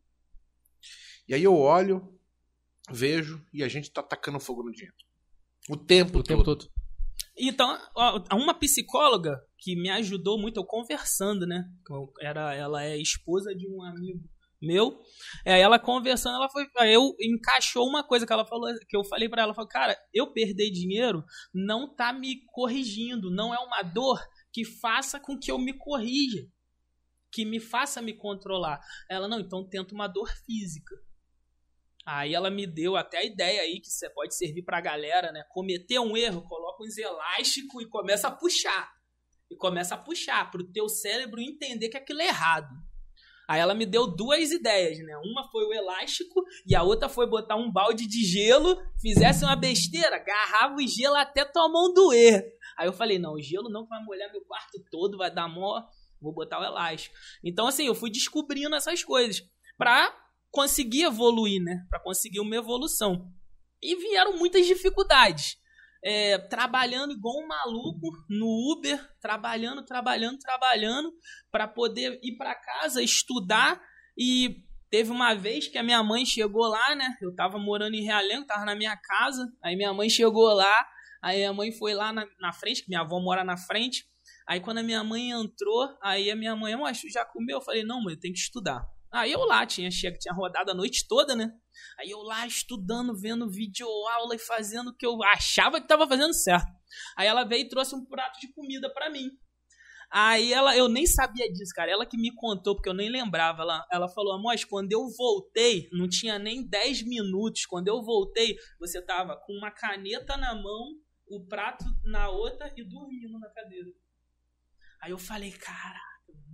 E 1.28 1.34
aí 1.34 1.43
eu 1.43 1.55
olho, 1.55 2.17
vejo 2.89 3.43
e 3.53 3.63
a 3.63 3.67
gente 3.67 3.91
tá 3.91 4.01
tacando 4.01 4.39
fogo 4.39 4.63
no 4.63 4.71
dinheiro. 4.71 4.95
O 5.69 5.75
tempo, 5.75 6.19
o 6.19 6.23
todo. 6.23 6.28
tempo 6.28 6.43
todo. 6.43 6.71
Então, 7.38 7.78
uma 8.32 8.53
psicóloga 8.53 9.39
que 9.59 9.75
me 9.75 9.89
ajudou 9.89 10.39
muito, 10.39 10.59
eu 10.59 10.65
conversando, 10.65 11.45
né? 11.45 11.65
Era, 12.19 12.55
ela 12.55 12.84
é 12.84 12.97
esposa 12.97 13.53
de 13.53 13.67
um 13.67 13.84
amigo 13.84 14.28
meu. 14.61 14.99
É, 15.45 15.59
ela 15.59 15.78
conversando, 15.78 16.36
ela 16.36 16.49
foi, 16.49 16.65
eu 16.91 17.15
encaixou 17.19 17.88
uma 17.88 18.03
coisa 18.03 18.25
que 18.25 18.34
ela 18.34 18.45
falou, 18.45 18.69
que 18.88 18.97
eu 18.97 19.03
falei 19.03 19.30
para 19.30 19.43
ela, 19.43 19.53
falou, 19.53 19.69
cara, 19.69 19.95
eu 20.13 20.34
perder 20.34 20.71
dinheiro 20.71 21.23
não 21.53 21.93
tá 21.93 22.11
me 22.11 22.41
corrigindo, 22.47 23.30
não 23.30 23.53
é 23.53 23.59
uma 23.59 23.84
dor 23.84 24.19
que 24.51 24.65
faça 24.65 25.19
com 25.19 25.38
que 25.38 25.51
eu 25.51 25.59
me 25.59 25.73
corrija, 25.73 26.47
que 27.32 27.45
me 27.45 27.59
faça 27.59 28.01
me 28.01 28.13
controlar. 28.13 28.80
Ela 29.09 29.28
não, 29.28 29.39
então 29.39 29.67
tenta 29.67 29.93
uma 29.93 30.07
dor 30.07 30.30
física. 30.45 30.95
Aí 32.07 32.33
ela 32.33 32.49
me 32.49 32.65
deu 32.65 32.95
até 32.95 33.17
a 33.17 33.25
ideia 33.25 33.59
aí 33.59 33.81
que 33.81 33.89
você 33.89 34.09
pode 34.09 34.33
servir 34.33 34.63
pra 34.63 34.79
galera, 34.79 35.29
né? 35.33 35.43
Cometer 35.49 35.99
um 35.99 36.15
erro, 36.15 36.41
coloca 36.47 36.81
uns 36.81 36.97
elásticos 36.97 37.83
e 37.83 37.89
começa 37.89 38.29
a 38.29 38.31
puxar. 38.31 38.89
E 39.51 39.57
começa 39.57 39.95
a 39.95 39.97
puxar 39.97 40.49
pro 40.49 40.63
teu 40.71 40.87
cérebro 40.87 41.41
entender 41.41 41.89
que 41.89 41.97
aquilo 41.97 42.21
é 42.21 42.27
errado. 42.27 42.73
Aí 43.45 43.59
ela 43.59 43.75
me 43.75 43.85
deu 43.85 44.07
duas 44.07 44.51
ideias, 44.51 44.99
né? 44.99 45.17
Uma 45.17 45.51
foi 45.51 45.65
o 45.65 45.73
elástico 45.73 46.45
e 46.65 46.73
a 46.73 46.81
outra 46.81 47.09
foi 47.09 47.27
botar 47.27 47.57
um 47.57 47.69
balde 47.69 48.07
de 48.07 48.23
gelo, 48.23 48.81
fizesse 49.01 49.43
uma 49.43 49.57
besteira, 49.57 50.15
agarrava 50.15 50.75
o 50.75 50.87
gelo 50.87 51.15
até 51.15 51.43
tua 51.43 51.67
mão 51.67 51.93
doer. 51.93 52.53
Aí 52.77 52.87
eu 52.87 52.93
falei, 52.93 53.19
não, 53.19 53.33
o 53.33 53.41
gelo 53.41 53.69
não 53.69 53.85
vai 53.85 54.01
molhar 54.05 54.31
meu 54.31 54.45
quarto 54.45 54.81
todo, 54.89 55.17
vai 55.17 55.29
dar 55.29 55.49
mó, 55.49 55.83
vou 56.21 56.33
botar 56.33 56.61
o 56.61 56.63
elástico. 56.63 57.13
Então 57.43 57.67
assim, 57.67 57.85
eu 57.85 57.95
fui 57.95 58.09
descobrindo 58.09 58.77
essas 58.77 59.03
coisas 59.03 59.43
pra 59.77 60.26
conseguir 60.51 61.03
evoluir, 61.03 61.61
né? 61.61 61.85
Para 61.89 61.99
conseguir 61.99 62.39
uma 62.39 62.55
evolução. 62.55 63.31
E 63.81 63.95
vieram 63.95 64.37
muitas 64.37 64.65
dificuldades. 64.65 65.57
É, 66.03 66.37
trabalhando 66.37 67.11
igual 67.11 67.43
um 67.43 67.47
maluco 67.47 68.11
no 68.29 68.73
Uber, 68.73 68.99
trabalhando, 69.19 69.83
trabalhando, 69.83 70.37
trabalhando, 70.37 71.11
para 71.51 71.67
poder 71.67 72.19
ir 72.23 72.37
para 72.37 72.55
casa, 72.55 73.01
estudar. 73.01 73.81
E 74.17 74.63
teve 74.89 75.11
uma 75.11 75.33
vez 75.33 75.67
que 75.67 75.77
a 75.77 75.83
minha 75.83 76.01
mãe 76.03 76.25
chegou 76.25 76.67
lá, 76.67 76.95
né? 76.95 77.17
Eu 77.21 77.35
tava 77.35 77.57
morando 77.57 77.95
em 77.95 78.03
Realengo, 78.03 78.45
tava 78.45 78.65
na 78.65 78.75
minha 78.75 78.95
casa. 78.95 79.51
Aí 79.63 79.75
minha 79.75 79.93
mãe 79.93 80.09
chegou 80.09 80.53
lá, 80.53 80.87
aí 81.21 81.43
a 81.43 81.53
mãe 81.53 81.71
foi 81.71 81.93
lá 81.93 82.13
na, 82.13 82.25
na 82.39 82.53
frente, 82.53 82.83
que 82.83 82.89
minha 82.89 83.01
avó 83.01 83.19
mora 83.19 83.43
na 83.43 83.57
frente. 83.57 84.05
Aí 84.47 84.59
quando 84.59 84.77
a 84.77 84.83
minha 84.83 85.03
mãe 85.03 85.31
entrou, 85.31 85.89
aí 86.01 86.31
a 86.31 86.35
minha 86.35 86.55
mãe, 86.55 86.75
mas 86.77 87.01
já 87.11 87.25
comeu? 87.25 87.57
Eu 87.57 87.61
falei, 87.61 87.83
não, 87.83 88.01
mãe, 88.01 88.13
eu 88.13 88.19
tenho 88.19 88.33
que 88.33 88.39
estudar. 88.39 88.81
Aí 89.11 89.31
eu 89.31 89.39
lá, 89.45 89.65
tinha, 89.65 89.89
chega, 89.89 90.17
tinha 90.17 90.33
rodado 90.33 90.71
a 90.71 90.73
noite 90.73 91.07
toda, 91.07 91.35
né? 91.35 91.49
Aí 91.99 92.09
eu 92.09 92.19
lá 92.19 92.45
estudando, 92.45 93.17
vendo 93.17 93.49
vídeo 93.49 93.87
aula 93.87 94.35
e 94.35 94.39
fazendo 94.39 94.89
o 94.89 94.95
que 94.95 95.05
eu 95.05 95.23
achava 95.23 95.79
que 95.79 95.87
tava 95.87 96.07
fazendo 96.07 96.33
certo. 96.33 96.67
Aí 97.15 97.27
ela 97.27 97.43
veio 97.43 97.65
e 97.65 97.69
trouxe 97.69 97.95
um 97.95 98.05
prato 98.05 98.39
de 98.39 98.51
comida 98.53 98.91
para 98.93 99.09
mim. 99.09 99.29
Aí 100.09 100.53
ela, 100.53 100.75
eu 100.75 100.87
nem 100.87 101.05
sabia 101.05 101.51
disso, 101.51 101.73
cara. 101.75 101.91
Ela 101.91 102.05
que 102.05 102.17
me 102.17 102.33
contou, 102.33 102.75
porque 102.75 102.89
eu 102.89 102.93
nem 102.93 103.09
lembrava. 103.09 103.61
Ela, 103.61 103.85
ela 103.91 104.07
falou, 104.07 104.33
Amós, 104.33 104.63
quando 104.63 104.91
eu 104.91 105.07
voltei, 105.17 105.89
não 105.91 106.07
tinha 106.07 106.39
nem 106.39 106.67
10 106.67 107.03
minutos. 107.03 107.65
Quando 107.65 107.87
eu 107.87 108.01
voltei, 108.01 108.55
você 108.79 109.01
tava 109.01 109.37
com 109.45 109.53
uma 109.53 109.71
caneta 109.71 110.37
na 110.37 110.55
mão, 110.55 110.95
o 111.29 111.45
prato 111.45 111.83
na 112.05 112.29
outra 112.29 112.73
e 112.77 112.83
dormindo 112.83 113.37
na 113.37 113.49
cadeira. 113.49 113.89
Aí 115.01 115.11
eu 115.11 115.17
falei, 115.17 115.51
caraca, 115.51 116.01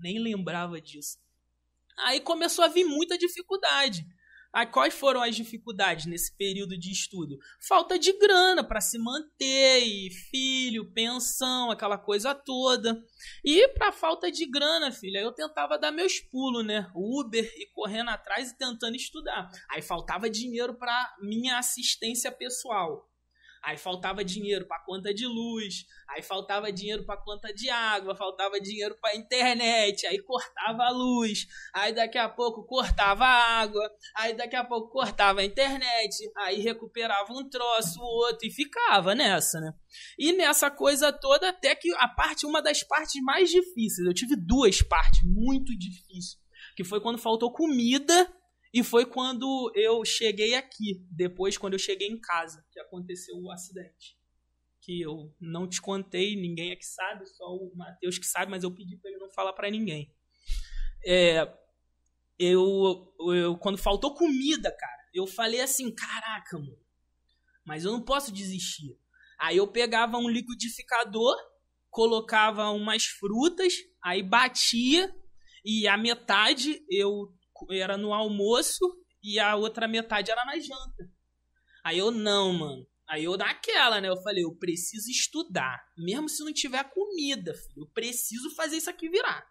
nem 0.02 0.20
lembrava 0.20 0.82
disso. 0.82 1.23
Aí 1.98 2.20
começou 2.20 2.64
a 2.64 2.68
vir 2.68 2.86
muita 2.86 3.18
dificuldade. 3.18 4.06
Aí, 4.54 4.68
quais 4.68 4.94
foram 4.94 5.24
as 5.24 5.36
dificuldades 5.36 6.06
nesse 6.06 6.38
período 6.38 6.78
de 6.78 6.92
estudo? 6.92 7.40
Falta 7.68 7.98
de 7.98 8.14
grana 8.14 8.64
para 8.64 8.80
se 8.80 9.00
manter, 9.00 9.80
e 9.80 10.12
filho, 10.30 10.94
pensão, 10.94 11.72
aquela 11.72 11.98
coisa 11.98 12.36
toda. 12.36 13.04
E 13.44 13.68
para 13.70 13.92
falta 13.92 14.32
de 14.32 14.46
grana, 14.46 14.92
filha, 14.92 15.18
eu 15.18 15.32
tentava 15.32 15.80
dar 15.80 15.92
meus 15.92 16.20
pulos, 16.20 16.64
né? 16.64 16.88
Uber 16.94 17.44
e 17.58 17.66
correndo 17.74 18.12
atrás 18.12 18.52
e 18.52 18.58
tentando 18.58 18.96
estudar. 18.96 19.50
Aí 19.72 19.82
faltava 19.82 20.30
dinheiro 20.30 20.76
para 20.76 21.16
minha 21.20 21.58
assistência 21.58 22.32
pessoal. 22.32 23.10
Aí 23.64 23.78
faltava 23.78 24.26
dinheiro 24.26 24.68
para 24.68 24.84
conta 24.84 25.14
de 25.14 25.26
luz, 25.26 25.86
aí 26.10 26.22
faltava 26.22 26.70
dinheiro 26.70 27.06
para 27.06 27.16
conta 27.16 27.54
de 27.54 27.70
água, 27.70 28.14
faltava 28.14 28.60
dinheiro 28.60 28.98
para 29.02 29.16
internet, 29.16 30.06
aí 30.06 30.20
cortava 30.20 30.84
a 30.84 30.90
luz, 30.90 31.48
aí 31.74 31.94
daqui 31.94 32.18
a 32.18 32.28
pouco 32.28 32.66
cortava 32.66 33.24
a 33.24 33.62
água, 33.62 33.90
aí 34.18 34.34
daqui 34.34 34.58
a 34.58 34.66
pouco 34.66 34.90
cortava 34.90 35.40
a 35.40 35.46
internet, 35.46 36.30
aí 36.40 36.60
recuperava 36.60 37.32
um 37.32 37.50
troço, 37.50 38.02
o 38.02 38.26
outro 38.26 38.46
e 38.46 38.52
ficava 38.52 39.16
nessa, 39.16 39.62
né? 39.62 39.74
E 40.20 40.34
nessa 40.34 40.70
coisa 40.70 41.14
toda 41.14 41.48
até 41.48 41.74
que 41.74 41.90
a 41.96 42.08
parte 42.10 42.46
uma 42.46 42.62
das 42.62 42.84
partes 42.84 43.22
mais 43.24 43.50
difíceis, 43.50 44.06
eu 44.06 44.14
tive 44.14 44.36
duas 44.36 44.82
partes 44.82 45.22
muito 45.24 45.72
difíceis, 45.78 46.38
que 46.76 46.84
foi 46.84 47.00
quando 47.00 47.18
faltou 47.18 47.54
comida 47.54 48.30
e 48.74 48.84
foi 48.84 49.06
quando 49.06 49.72
eu 49.76 50.04
cheguei 50.04 50.56
aqui, 50.56 51.06
depois 51.12 51.58
quando 51.60 51.74
eu 51.74 51.80
cheguei 51.80 52.08
em 52.08 52.20
casa, 52.20 52.66
que 52.72 52.80
aconteceu 52.80 53.38
o 53.38 53.52
acidente. 53.52 54.18
Que 54.82 55.00
eu 55.00 55.32
não 55.40 55.70
te 55.70 55.80
contei, 55.80 56.36
ninguém 56.36 56.72
aqui 56.72 56.86
sabe, 56.86 57.26
só 57.28 57.46
o 57.46 57.72
Matheus 57.76 58.18
que 58.18 58.26
sabe, 58.26 58.50
mas 58.50 58.64
eu 58.64 58.72
pedi 58.74 58.98
para 58.98 59.12
ele 59.12 59.20
não 59.20 59.30
falar 59.30 59.54
para 59.54 59.70
ninguém. 59.70 60.12
É, 61.06 61.56
eu, 62.40 63.14
eu, 63.20 63.58
quando 63.60 63.78
faltou 63.78 64.16
comida, 64.16 64.76
cara, 64.76 65.04
eu 65.14 65.28
falei 65.28 65.62
assim, 65.62 65.94
caraca, 65.94 66.58
mano, 66.58 66.80
mas 67.64 67.86
eu 67.86 67.92
não 67.92 68.02
posso 68.02 68.32
desistir. 68.32 68.98
Aí 69.40 69.58
eu 69.58 69.68
pegava 69.68 70.18
um 70.18 70.28
liquidificador, 70.28 71.38
colocava 71.92 72.72
umas 72.72 73.06
frutas, 73.06 73.74
aí 74.04 74.24
batia 74.24 75.14
e 75.64 75.88
a 75.88 75.96
metade 75.96 76.84
eu 76.90 77.32
era 77.70 77.98
no 77.98 78.14
almoço 78.14 78.86
e 79.24 79.40
a 79.40 79.56
outra 79.56 79.88
metade 79.88 80.32
era 80.32 80.44
na 80.46 80.60
janta. 80.60 81.10
Aí 81.84 81.98
eu, 81.98 82.12
não, 82.12 82.54
mano. 82.54 82.88
Aí 83.08 83.26
eu 83.26 83.38
naquela, 83.38 84.00
né? 84.02 84.10
Eu 84.10 84.22
falei, 84.22 84.44
eu 84.44 84.56
preciso 84.56 85.10
estudar. 85.10 85.84
Mesmo 85.98 86.30
se 86.30 86.44
não 86.44 86.54
tiver 86.54 86.84
comida, 86.86 87.54
filho. 87.54 87.84
Eu 87.84 87.88
preciso 87.94 88.54
fazer 88.56 88.78
isso 88.78 88.90
aqui 88.90 89.10
virar. 89.10 89.46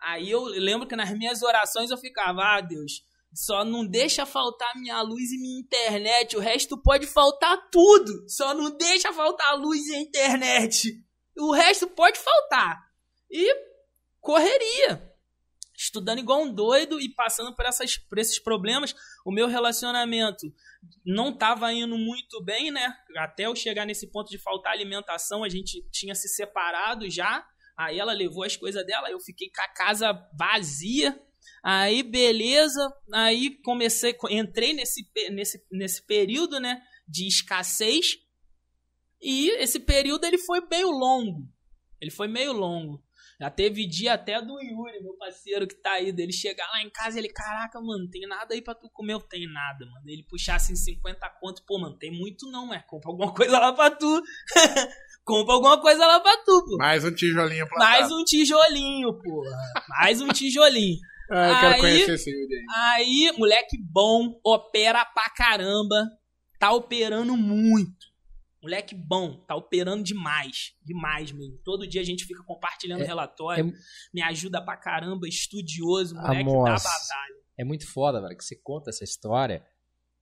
Aí 0.00 0.30
eu 0.30 0.44
lembro 0.44 0.86
que 0.86 0.96
nas 0.96 1.16
minhas 1.16 1.42
orações 1.42 1.90
eu 1.90 1.96
ficava, 1.96 2.42
ah, 2.42 2.60
Deus, 2.60 3.04
só 3.32 3.64
não 3.64 3.86
deixa 3.86 4.26
faltar 4.26 4.76
minha 4.76 5.00
luz 5.00 5.30
e 5.30 5.38
minha 5.38 5.60
internet. 5.60 6.36
O 6.36 6.40
resto 6.40 6.76
pode 6.76 7.06
faltar 7.06 7.70
tudo. 7.70 8.28
Só 8.28 8.52
não 8.52 8.76
deixa 8.76 9.12
faltar 9.12 9.48
a 9.48 9.54
luz 9.54 9.86
e 9.86 9.94
a 9.94 10.00
internet. 10.00 10.92
O 11.38 11.52
resto 11.52 11.86
pode 11.86 12.18
faltar. 12.18 12.82
E 13.30 13.54
correria 14.20 15.11
estudando 15.82 16.18
igual 16.18 16.42
um 16.42 16.52
doido 16.52 17.00
e 17.00 17.08
passando 17.08 17.54
por, 17.54 17.64
essas, 17.64 17.96
por 17.96 18.18
esses 18.18 18.38
problemas. 18.38 18.94
O 19.24 19.32
meu 19.32 19.46
relacionamento 19.48 20.52
não 21.04 21.30
estava 21.30 21.72
indo 21.72 21.96
muito 21.98 22.42
bem, 22.42 22.70
né? 22.70 22.94
Até 23.16 23.46
eu 23.46 23.56
chegar 23.56 23.84
nesse 23.84 24.06
ponto 24.10 24.30
de 24.30 24.38
faltar 24.38 24.72
alimentação, 24.72 25.44
a 25.44 25.48
gente 25.48 25.82
tinha 25.90 26.14
se 26.14 26.28
separado 26.28 27.10
já. 27.10 27.46
Aí 27.76 27.98
ela 27.98 28.12
levou 28.12 28.44
as 28.44 28.56
coisas 28.56 28.84
dela, 28.86 29.10
eu 29.10 29.20
fiquei 29.20 29.50
com 29.50 29.62
a 29.62 29.68
casa 29.68 30.12
vazia. 30.38 31.20
Aí, 31.62 32.02
beleza. 32.02 32.92
Aí 33.12 33.50
comecei, 33.62 34.16
entrei 34.30 34.72
nesse, 34.72 35.08
nesse, 35.30 35.64
nesse 35.70 36.02
período, 36.06 36.60
né? 36.60 36.82
De 37.08 37.26
escassez. 37.26 38.18
E 39.20 39.50
esse 39.62 39.78
período 39.78 40.24
ele 40.24 40.38
foi 40.38 40.60
meio 40.68 40.90
longo. 40.90 41.48
Ele 42.00 42.10
foi 42.10 42.26
meio 42.26 42.52
longo. 42.52 43.02
Já 43.42 43.50
teve 43.50 43.84
dia 43.88 44.12
até 44.12 44.40
do 44.40 44.52
Yuri, 44.62 45.02
meu 45.02 45.14
parceiro 45.14 45.66
que 45.66 45.74
tá 45.74 45.94
aí, 45.94 46.12
dele 46.12 46.32
chegar 46.32 46.64
lá 46.68 46.80
em 46.80 46.88
casa 46.88 47.18
e 47.18 47.22
ele, 47.22 47.28
caraca, 47.28 47.80
mano, 47.80 48.08
tem 48.08 48.24
nada 48.24 48.54
aí 48.54 48.62
pra 48.62 48.72
tu 48.72 48.88
comer? 48.88 49.14
Eu 49.14 49.20
tenho 49.20 49.52
nada, 49.52 49.84
mano. 49.84 50.04
Ele 50.06 50.22
puxar 50.22 50.54
assim 50.54 50.76
50 50.76 51.28
conto, 51.40 51.60
pô, 51.66 51.76
mano, 51.76 51.98
tem 51.98 52.12
muito 52.12 52.48
não, 52.48 52.72
é. 52.72 52.78
Compra 52.86 53.10
alguma 53.10 53.34
coisa 53.34 53.58
lá 53.58 53.72
pra 53.72 53.90
tu. 53.90 54.22
Compra 55.24 55.54
alguma 55.54 55.80
coisa 55.80 56.06
lá 56.06 56.20
pra 56.20 56.36
tu, 56.44 56.64
pô. 56.66 56.76
Mais 56.76 57.04
um 57.04 57.12
tijolinho 57.12 57.68
plantado. 57.68 57.90
Mais 57.90 58.12
um 58.12 58.22
tijolinho, 58.22 59.12
pô. 59.14 59.44
Mais 59.88 60.20
um 60.20 60.28
tijolinho. 60.28 61.00
ah, 61.28 61.48
eu 61.48 61.58
quero 61.58 61.74
aí, 61.74 61.80
conhecer 61.80 62.14
esse 62.14 62.30
Yuri 62.30 62.54
aí. 62.54 62.64
Aí, 62.70 63.32
moleque 63.36 63.76
bom, 63.76 64.38
opera 64.44 65.04
pra 65.04 65.28
caramba. 65.30 65.96
Tá 66.60 66.70
operando 66.70 67.36
muito. 67.36 68.11
Moleque 68.62 68.94
bom, 68.94 69.36
tá 69.44 69.56
operando 69.56 70.04
demais. 70.04 70.72
Demais 70.84 71.32
mesmo. 71.32 71.58
Todo 71.64 71.86
dia 71.86 72.00
a 72.00 72.04
gente 72.04 72.24
fica 72.24 72.42
compartilhando 72.44 73.02
é, 73.02 73.06
relatório. 73.06 73.68
É, 73.68 73.72
me 74.14 74.22
ajuda 74.22 74.64
pra 74.64 74.76
caramba, 74.76 75.26
estudioso, 75.26 76.14
moleque 76.14 76.44
da 76.44 76.74
batalha. 76.74 77.42
É 77.58 77.64
muito 77.64 77.86
foda, 77.92 78.20
velho, 78.20 78.36
que 78.36 78.44
você 78.44 78.56
conta 78.56 78.90
essa 78.90 79.02
história. 79.02 79.66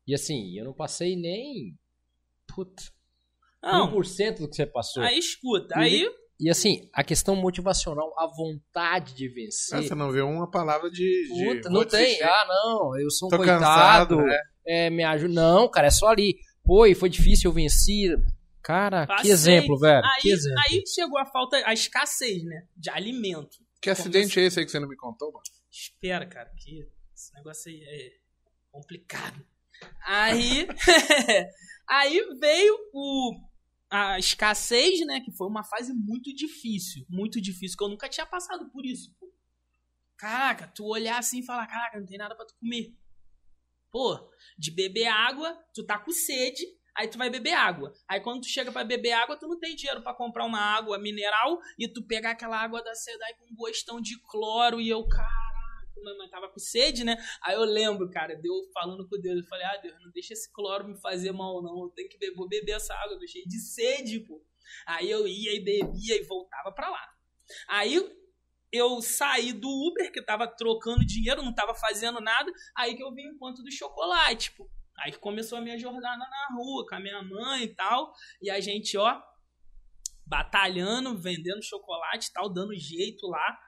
E 0.07 0.15
assim, 0.15 0.59
eu 0.59 0.65
não 0.65 0.73
passei 0.73 1.17
nem. 1.17 1.79
Puta. 2.47 2.83
Não. 3.63 3.93
1% 3.95 4.39
do 4.39 4.49
que 4.49 4.57
você 4.57 4.67
passou. 4.67 5.03
Aí 5.03 5.19
escuta, 5.19 5.79
e, 5.79 5.83
aí. 5.83 6.11
E 6.41 6.49
assim, 6.49 6.89
a 6.95 7.05
questão 7.05 7.37
motivacional, 7.37 8.15
a 8.19 8.27
vontade 8.27 9.15
de 9.15 9.29
vencer. 9.29 9.79
Ah, 9.79 9.83
você 9.83 9.95
não 9.95 10.11
viu 10.11 10.27
uma 10.27 10.51
palavra 10.51 10.91
de. 10.91 11.29
Puta, 11.29 11.69
de... 11.69 11.75
não 11.75 11.85
tem. 11.85 12.23
Ah, 12.23 12.47
não, 12.49 12.99
eu 12.99 13.11
sou 13.11 13.29
um 13.29 13.31
Tô 13.31 13.37
coitado. 13.37 13.61
Cansado, 13.61 14.17
né? 14.17 14.39
é, 14.67 14.89
me 14.89 15.05
ajuda. 15.05 15.35
Não, 15.35 15.69
cara, 15.69 15.89
é 15.89 15.91
só 15.91 16.09
ali. 16.09 16.37
Pô, 16.65 16.87
e 16.87 16.95
foi 16.95 17.09
difícil, 17.09 17.51
eu 17.51 17.55
venci. 17.55 18.09
Cara, 18.63 19.07
Passei. 19.07 19.25
que 19.25 19.31
exemplo, 19.31 19.79
velho. 19.79 20.05
Aí, 20.05 20.21
que 20.21 20.31
exemplo. 20.31 20.61
aí 20.67 20.85
chegou 20.87 21.19
a 21.19 21.27
falta, 21.27 21.57
a 21.67 21.73
escassez, 21.73 22.45
né? 22.45 22.67
De 22.77 22.91
alimento. 22.91 23.59
Que 23.81 23.89
acidente 23.89 24.39
é 24.39 24.45
esse 24.45 24.59
aí 24.59 24.65
que 24.67 24.71
você 24.71 24.79
não 24.79 24.89
me 24.89 24.97
contou, 24.97 25.33
mano? 25.33 25.43
Espera, 25.71 26.27
cara, 26.27 26.51
que 26.57 26.87
esse 27.15 27.35
negócio 27.35 27.71
aí 27.71 27.83
é 27.83 28.13
complicado. 28.71 29.45
Aí, 30.05 30.67
aí 31.89 32.21
veio 32.39 32.77
o, 32.93 33.41
a 33.89 34.19
escassez, 34.19 35.05
né? 35.07 35.21
Que 35.21 35.33
foi 35.33 35.47
uma 35.47 35.65
fase 35.65 35.95
muito 35.95 36.35
difícil. 36.35 37.07
Muito 37.09 37.41
difícil, 37.41 37.79
que 37.79 37.85
eu 37.85 37.89
nunca 37.89 38.09
tinha 38.09 38.27
passado 38.27 38.69
por 38.71 38.85
isso. 38.85 39.15
Caraca, 40.17 40.67
tu 40.67 40.85
olhar 40.85 41.19
assim 41.19 41.41
e 41.41 41.47
falar, 41.47 41.67
caraca, 41.67 41.99
não 41.99 42.07
tem 42.07 42.19
nada 42.19 42.37
para 42.37 42.45
tu 42.45 42.55
comer. 42.61 42.95
Pô, 43.91 44.31
de 44.57 44.71
beber 44.71 45.07
água, 45.07 45.59
tu 45.75 45.85
tá 45.85 45.99
com 45.99 46.13
sede, 46.13 46.65
aí 46.97 47.09
tu 47.09 47.19
vai 47.19 47.29
beber 47.29 47.55
água. 47.55 47.93
Aí 48.09 48.21
quando 48.21 48.43
tu 48.43 48.49
chega 48.49 48.71
para 48.71 48.85
beber 48.85 49.13
água, 49.13 49.37
tu 49.37 49.49
não 49.49 49.59
tem 49.59 49.75
dinheiro 49.75 50.03
para 50.03 50.15
comprar 50.15 50.45
uma 50.45 50.61
água 50.61 50.99
mineral 50.99 51.59
e 51.79 51.89
tu 51.89 52.03
pegar 52.03 52.33
aquela 52.33 52.59
água 52.61 52.83
da 52.83 52.95
Sedai 52.95 53.35
com 53.35 53.55
gostão 53.55 54.01
de 54.01 54.21
cloro 54.23 54.81
e 54.81 54.89
eu, 54.89 55.07
caraca, 55.09 55.41
mas 56.19 56.31
tava 56.31 56.49
com 56.49 56.59
sede, 56.59 57.05
né? 57.05 57.17
Aí 57.43 57.55
eu 57.55 57.65
lembro, 57.65 58.09
cara, 58.11 58.35
deu 58.37 58.55
falando 58.73 59.09
com 59.09 59.21
Deus, 59.21 59.39
eu 59.43 59.49
falei: 59.49 59.67
"Ah, 59.67 59.77
Deus, 59.77 59.95
não 60.03 60.11
deixa 60.13 60.33
esse 60.33 60.51
cloro 60.53 60.87
me 60.87 60.99
fazer 61.01 61.33
mal 61.33 61.63
não, 61.63 61.83
eu 61.85 61.91
tenho 61.91 62.09
que 62.09 62.19
beber, 62.19 62.37
vou 62.37 62.49
beber 62.49 62.73
essa 62.73 62.95
água, 62.95 63.19
eu 63.21 63.29
cheio 63.29 63.47
de 63.47 63.59
sede, 63.59 64.21
pô". 64.21 64.43
Aí 64.87 65.11
eu 65.11 65.27
ia 65.27 65.53
e 65.53 65.61
bebia 65.61 66.17
e 66.17 66.23
voltava 66.23 66.73
para 66.73 66.89
lá. 66.89 67.09
Aí 67.69 67.99
eu 68.73 69.03
saí 69.03 69.53
do 69.53 69.69
Uber, 69.69 70.13
que 70.13 70.23
tava 70.23 70.47
trocando 70.47 71.05
dinheiro, 71.05 71.43
não 71.43 71.55
tava 71.55 71.75
fazendo 71.75 72.21
nada, 72.21 72.51
aí 72.77 72.95
que 72.95 73.03
eu 73.03 73.13
vi 73.13 73.27
o 73.27 73.35
encontro 73.35 73.63
do 73.63 73.71
chocolate, 73.71 74.53
pô. 74.53 74.71
Aí 74.99 75.13
começou 75.13 75.59
a 75.59 75.61
minha 75.61 75.79
jornada 75.79 76.19
na 76.19 76.57
rua, 76.57 76.87
com 76.87 76.95
a 76.95 77.01
minha 77.01 77.23
mãe 77.23 77.65
e 77.65 77.75
tal, 77.75 78.13
e 78.41 78.51
a 78.51 78.61
gente, 78.61 78.97
ó, 78.97 79.21
batalhando, 80.27 81.17
vendendo 81.19 81.63
chocolate 81.63 82.29
e 82.29 82.33
tal, 82.33 82.49
dando 82.49 82.77
jeito 82.77 83.27
lá. 83.27 83.59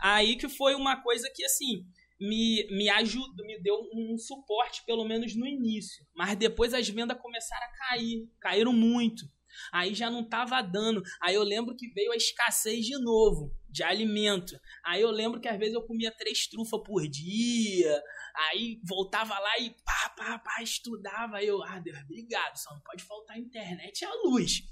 Aí 0.00 0.36
que 0.36 0.48
foi 0.48 0.74
uma 0.74 1.02
coisa 1.02 1.30
que, 1.34 1.44
assim, 1.44 1.84
me, 2.20 2.66
me 2.70 2.88
ajudou, 2.88 3.44
me 3.44 3.60
deu 3.60 3.76
um 3.92 4.16
suporte, 4.16 4.84
pelo 4.86 5.04
menos 5.04 5.34
no 5.36 5.46
início. 5.46 6.06
Mas 6.14 6.36
depois 6.36 6.72
as 6.72 6.88
vendas 6.88 7.20
começaram 7.20 7.66
a 7.66 7.88
cair, 7.88 8.30
caíram 8.40 8.72
muito. 8.72 9.26
Aí 9.72 9.94
já 9.94 10.10
não 10.10 10.26
tava 10.26 10.62
dando. 10.62 11.02
Aí 11.20 11.34
eu 11.34 11.42
lembro 11.42 11.76
que 11.76 11.88
veio 11.88 12.12
a 12.12 12.16
escassez 12.16 12.84
de 12.84 12.98
novo 12.98 13.52
de 13.76 13.82
alimento. 13.82 14.58
Aí 14.84 15.02
eu 15.02 15.10
lembro 15.10 15.38
que 15.38 15.48
às 15.48 15.58
vezes 15.58 15.74
eu 15.74 15.82
comia 15.82 16.10
três 16.10 16.46
trufas 16.48 16.80
por 16.82 17.06
dia, 17.06 18.02
aí 18.48 18.80
voltava 18.82 19.38
lá 19.38 19.58
e 19.58 19.70
pá, 19.84 20.14
pá, 20.16 20.38
pá, 20.38 20.62
estudava. 20.62 21.36
Aí 21.36 21.46
eu, 21.46 21.62
ah, 21.62 21.78
Deus, 21.78 21.98
obrigado, 22.02 22.56
só 22.56 22.72
não 22.72 22.80
pode 22.80 23.04
faltar 23.04 23.38
internet 23.38 24.00
e 24.00 24.04
a 24.06 24.14
luz. 24.24 24.62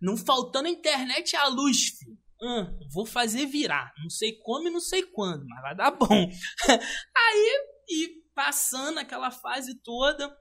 Não 0.00 0.16
faltando 0.16 0.68
internet 0.68 1.32
e 1.32 1.36
a 1.36 1.48
luz, 1.48 1.88
filho. 1.88 2.18
Hum, 2.40 2.78
vou 2.92 3.04
fazer 3.04 3.46
virar. 3.46 3.92
Não 3.98 4.10
sei 4.10 4.38
como 4.38 4.68
e 4.68 4.70
não 4.70 4.80
sei 4.80 5.02
quando, 5.02 5.44
mas 5.46 5.62
vai 5.62 5.76
dar 5.76 5.90
bom. 5.90 6.06
aí, 7.16 7.66
e 7.88 8.22
passando 8.34 8.98
aquela 8.98 9.30
fase 9.30 9.80
toda, 9.82 10.34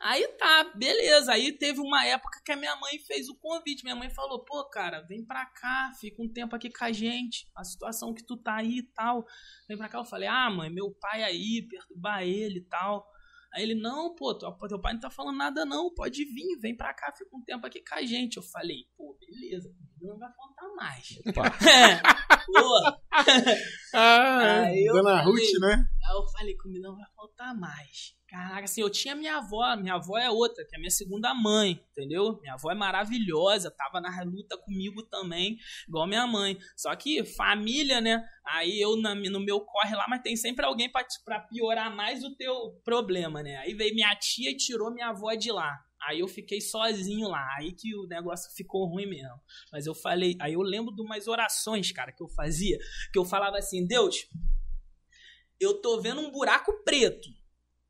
Aí 0.00 0.26
tá, 0.38 0.72
beleza. 0.74 1.32
Aí 1.32 1.52
teve 1.52 1.80
uma 1.80 2.04
época 2.04 2.40
que 2.44 2.52
a 2.52 2.56
minha 2.56 2.74
mãe 2.76 2.98
fez 2.98 3.28
o 3.28 3.36
convite. 3.36 3.84
Minha 3.84 3.96
mãe 3.96 4.10
falou: 4.10 4.44
pô, 4.44 4.64
cara, 4.68 5.00
vem 5.02 5.24
pra 5.24 5.46
cá, 5.46 5.92
fica 6.00 6.22
um 6.22 6.28
tempo 6.28 6.54
aqui 6.54 6.70
com 6.70 6.84
a 6.84 6.92
gente. 6.92 7.48
A 7.54 7.64
situação 7.64 8.12
que 8.12 8.24
tu 8.24 8.36
tá 8.36 8.56
aí 8.56 8.78
e 8.78 8.82
tal. 8.82 9.24
Vem 9.68 9.76
pra 9.76 9.88
cá. 9.88 9.98
Eu 9.98 10.04
falei: 10.04 10.28
ah, 10.28 10.50
mãe, 10.50 10.70
meu 10.70 10.90
pai 10.92 11.22
aí, 11.22 11.66
perturbar 11.68 12.22
ele 12.22 12.58
e 12.58 12.64
tal. 12.64 13.06
Aí 13.54 13.62
ele: 13.62 13.74
não, 13.74 14.14
pô, 14.14 14.34
teu 14.34 14.80
pai 14.80 14.94
não 14.94 15.00
tá 15.00 15.10
falando 15.10 15.38
nada 15.38 15.64
não. 15.64 15.94
Pode 15.94 16.24
vir, 16.24 16.58
vem 16.60 16.76
pra 16.76 16.92
cá, 16.92 17.12
fica 17.16 17.36
um 17.36 17.42
tempo 17.42 17.66
aqui 17.66 17.82
com 17.82 17.94
a 17.94 18.02
gente. 18.02 18.36
Eu 18.36 18.42
falei: 18.42 18.88
pô, 18.96 19.16
beleza, 19.18 19.72
não 20.00 20.18
vai 20.18 20.30
faltar 20.34 20.68
mais. 20.74 21.18
pô. 21.24 21.42
ah, 23.94 24.62
aí 24.62 24.84
Dona 24.86 25.22
Ruth, 25.22 25.60
né? 25.60 25.86
Aí 26.04 26.16
eu 26.16 26.28
falei: 26.28 26.56
comida 26.56 26.88
não 26.88 26.96
vai 26.96 27.06
faltar 27.14 27.54
mais. 27.56 28.16
Caraca, 28.34 28.64
assim, 28.64 28.80
eu 28.80 28.90
tinha 28.90 29.14
minha 29.14 29.36
avó, 29.36 29.76
minha 29.76 29.94
avó 29.94 30.18
é 30.18 30.28
outra, 30.28 30.66
que 30.66 30.74
é 30.74 30.78
minha 30.78 30.90
segunda 30.90 31.32
mãe, 31.32 31.80
entendeu? 31.92 32.40
Minha 32.40 32.54
avó 32.54 32.68
é 32.72 32.74
maravilhosa, 32.74 33.70
tava 33.70 34.00
na 34.00 34.10
luta 34.24 34.58
comigo 34.58 35.04
também, 35.04 35.56
igual 35.86 36.04
minha 36.04 36.26
mãe. 36.26 36.58
Só 36.76 36.96
que 36.96 37.24
família, 37.24 38.00
né? 38.00 38.28
Aí 38.44 38.80
eu 38.80 38.96
na, 38.96 39.14
no 39.14 39.38
meu 39.38 39.60
corre 39.60 39.94
lá, 39.94 40.06
mas 40.08 40.20
tem 40.20 40.34
sempre 40.34 40.66
alguém 40.66 40.90
para 40.90 41.38
piorar 41.42 41.94
mais 41.94 42.24
o 42.24 42.34
teu 42.34 42.72
problema, 42.84 43.40
né? 43.40 43.58
Aí 43.58 43.72
veio 43.72 43.94
minha 43.94 44.12
tia 44.16 44.50
e 44.50 44.56
tirou 44.56 44.92
minha 44.92 45.10
avó 45.10 45.32
de 45.34 45.52
lá. 45.52 45.72
Aí 46.02 46.18
eu 46.18 46.26
fiquei 46.26 46.60
sozinho 46.60 47.28
lá, 47.28 47.46
aí 47.56 47.72
que 47.72 47.94
o 47.94 48.08
negócio 48.08 48.52
ficou 48.56 48.84
ruim 48.88 49.06
mesmo. 49.06 49.40
Mas 49.70 49.86
eu 49.86 49.94
falei, 49.94 50.36
aí 50.40 50.54
eu 50.54 50.60
lembro 50.60 50.92
de 50.92 51.02
umas 51.02 51.28
orações, 51.28 51.92
cara, 51.92 52.10
que 52.10 52.22
eu 52.22 52.28
fazia, 52.28 52.78
que 53.12 53.18
eu 53.18 53.24
falava 53.24 53.58
assim: 53.58 53.86
Deus, 53.86 54.26
eu 55.60 55.80
tô 55.80 56.00
vendo 56.00 56.20
um 56.20 56.32
buraco 56.32 56.72
preto 56.82 57.43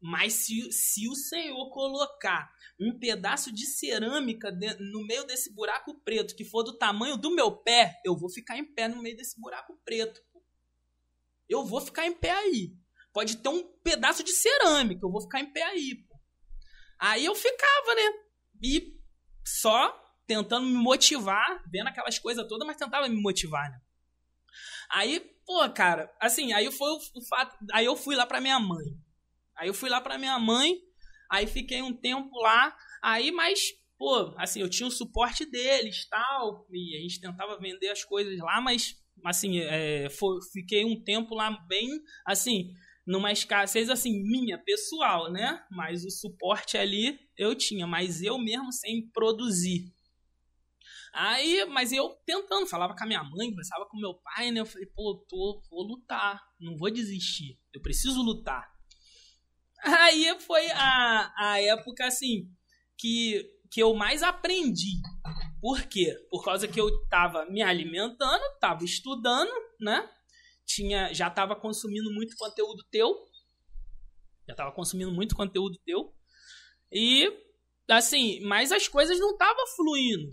mas 0.06 0.34
se, 0.34 0.70
se 0.70 1.08
o 1.08 1.14
Senhor 1.14 1.70
colocar 1.70 2.52
um 2.78 2.98
pedaço 2.98 3.50
de 3.50 3.64
cerâmica 3.64 4.52
no 4.78 5.02
meio 5.06 5.24
desse 5.24 5.50
buraco 5.54 5.98
preto 6.04 6.36
que 6.36 6.44
for 6.44 6.62
do 6.62 6.76
tamanho 6.76 7.16
do 7.16 7.34
meu 7.34 7.50
pé, 7.50 8.02
eu 8.04 8.14
vou 8.14 8.28
ficar 8.28 8.58
em 8.58 8.66
pé 8.66 8.86
no 8.86 9.00
meio 9.00 9.16
desse 9.16 9.40
buraco 9.40 9.80
preto. 9.82 10.20
Eu 11.48 11.64
vou 11.64 11.80
ficar 11.80 12.06
em 12.06 12.12
pé 12.12 12.32
aí. 12.32 12.76
Pode 13.14 13.38
ter 13.38 13.48
um 13.48 13.66
pedaço 13.82 14.22
de 14.22 14.32
cerâmica, 14.32 15.00
eu 15.02 15.10
vou 15.10 15.22
ficar 15.22 15.40
em 15.40 15.50
pé 15.50 15.62
aí. 15.62 16.06
Aí 17.00 17.24
eu 17.24 17.34
ficava, 17.34 17.94
né? 17.94 18.12
E 18.62 19.00
só 19.42 19.90
tentando 20.26 20.66
me 20.66 20.76
motivar, 20.76 21.64
vendo 21.72 21.88
aquelas 21.88 22.18
coisas 22.18 22.46
todas, 22.46 22.66
mas 22.66 22.76
tentava 22.76 23.08
me 23.08 23.22
motivar, 23.22 23.70
né? 23.70 23.80
Aí, 24.90 25.18
pô, 25.46 25.66
cara, 25.70 26.14
assim, 26.20 26.52
aí 26.52 26.70
foi 26.70 26.92
o 26.92 27.24
fato. 27.26 27.56
Aí 27.72 27.86
eu 27.86 27.96
fui 27.96 28.14
lá 28.14 28.26
pra 28.26 28.38
minha 28.42 28.60
mãe. 28.60 29.02
Aí 29.56 29.68
eu 29.68 29.74
fui 29.74 29.88
lá 29.88 30.00
pra 30.00 30.18
minha 30.18 30.38
mãe, 30.38 30.76
aí 31.30 31.46
fiquei 31.46 31.82
um 31.82 31.92
tempo 31.92 32.36
lá, 32.40 32.76
aí, 33.02 33.30
mas, 33.30 33.72
pô, 33.98 34.34
assim, 34.36 34.60
eu 34.60 34.68
tinha 34.68 34.86
o 34.86 34.90
suporte 34.90 35.44
deles 35.44 36.08
tal, 36.08 36.66
e 36.70 36.96
a 36.96 37.00
gente 37.00 37.20
tentava 37.20 37.58
vender 37.58 37.90
as 37.90 38.04
coisas 38.04 38.38
lá, 38.38 38.60
mas, 38.60 38.96
assim, 39.24 39.58
é, 39.60 40.08
foi, 40.10 40.38
fiquei 40.52 40.84
um 40.84 41.02
tempo 41.02 41.34
lá 41.34 41.50
bem, 41.68 41.88
assim, 42.26 42.72
numa 43.06 43.32
escassez, 43.32 43.90
assim, 43.90 44.22
minha, 44.22 44.58
pessoal, 44.58 45.30
né? 45.30 45.62
Mas 45.70 46.04
o 46.04 46.10
suporte 46.10 46.76
ali 46.76 47.18
eu 47.36 47.54
tinha, 47.54 47.86
mas 47.86 48.22
eu 48.22 48.38
mesmo 48.38 48.72
sem 48.72 49.08
produzir. 49.10 49.92
Aí, 51.12 51.64
mas 51.66 51.92
eu 51.92 52.10
tentando, 52.26 52.66
falava 52.66 52.94
com 52.96 53.04
a 53.04 53.06
minha 53.06 53.22
mãe, 53.22 53.50
conversava 53.50 53.86
com 53.86 54.00
meu 54.00 54.14
pai, 54.14 54.50
né? 54.50 54.60
Eu 54.60 54.66
falei, 54.66 54.86
pô, 54.86 55.24
tô, 55.28 55.62
vou 55.70 55.86
lutar, 55.86 56.42
não 56.58 56.76
vou 56.76 56.90
desistir, 56.90 57.58
eu 57.72 57.80
preciso 57.80 58.20
lutar. 58.20 58.73
Aí 59.84 60.38
foi 60.40 60.70
a, 60.70 61.32
a 61.36 61.60
época, 61.60 62.06
assim, 62.06 62.48
que, 62.98 63.44
que 63.70 63.82
eu 63.82 63.94
mais 63.94 64.22
aprendi. 64.22 65.00
Por 65.60 65.82
quê? 65.82 66.14
Por 66.30 66.44
causa 66.44 66.68
que 66.68 66.80
eu 66.80 66.90
tava 67.08 67.46
me 67.46 67.62
alimentando, 67.62 68.42
tava 68.60 68.84
estudando, 68.84 69.52
né? 69.80 70.08
Tinha, 70.66 71.12
já 71.12 71.30
tava 71.30 71.54
consumindo 71.54 72.12
muito 72.12 72.36
conteúdo 72.36 72.82
teu. 72.90 73.14
Já 74.48 74.54
tava 74.54 74.72
consumindo 74.72 75.12
muito 75.12 75.34
conteúdo 75.34 75.78
teu. 75.84 76.14
E, 76.92 77.30
assim, 77.90 78.40
mas 78.40 78.72
as 78.72 78.88
coisas 78.88 79.18
não 79.18 79.32
estavam 79.32 79.66
fluindo. 79.76 80.30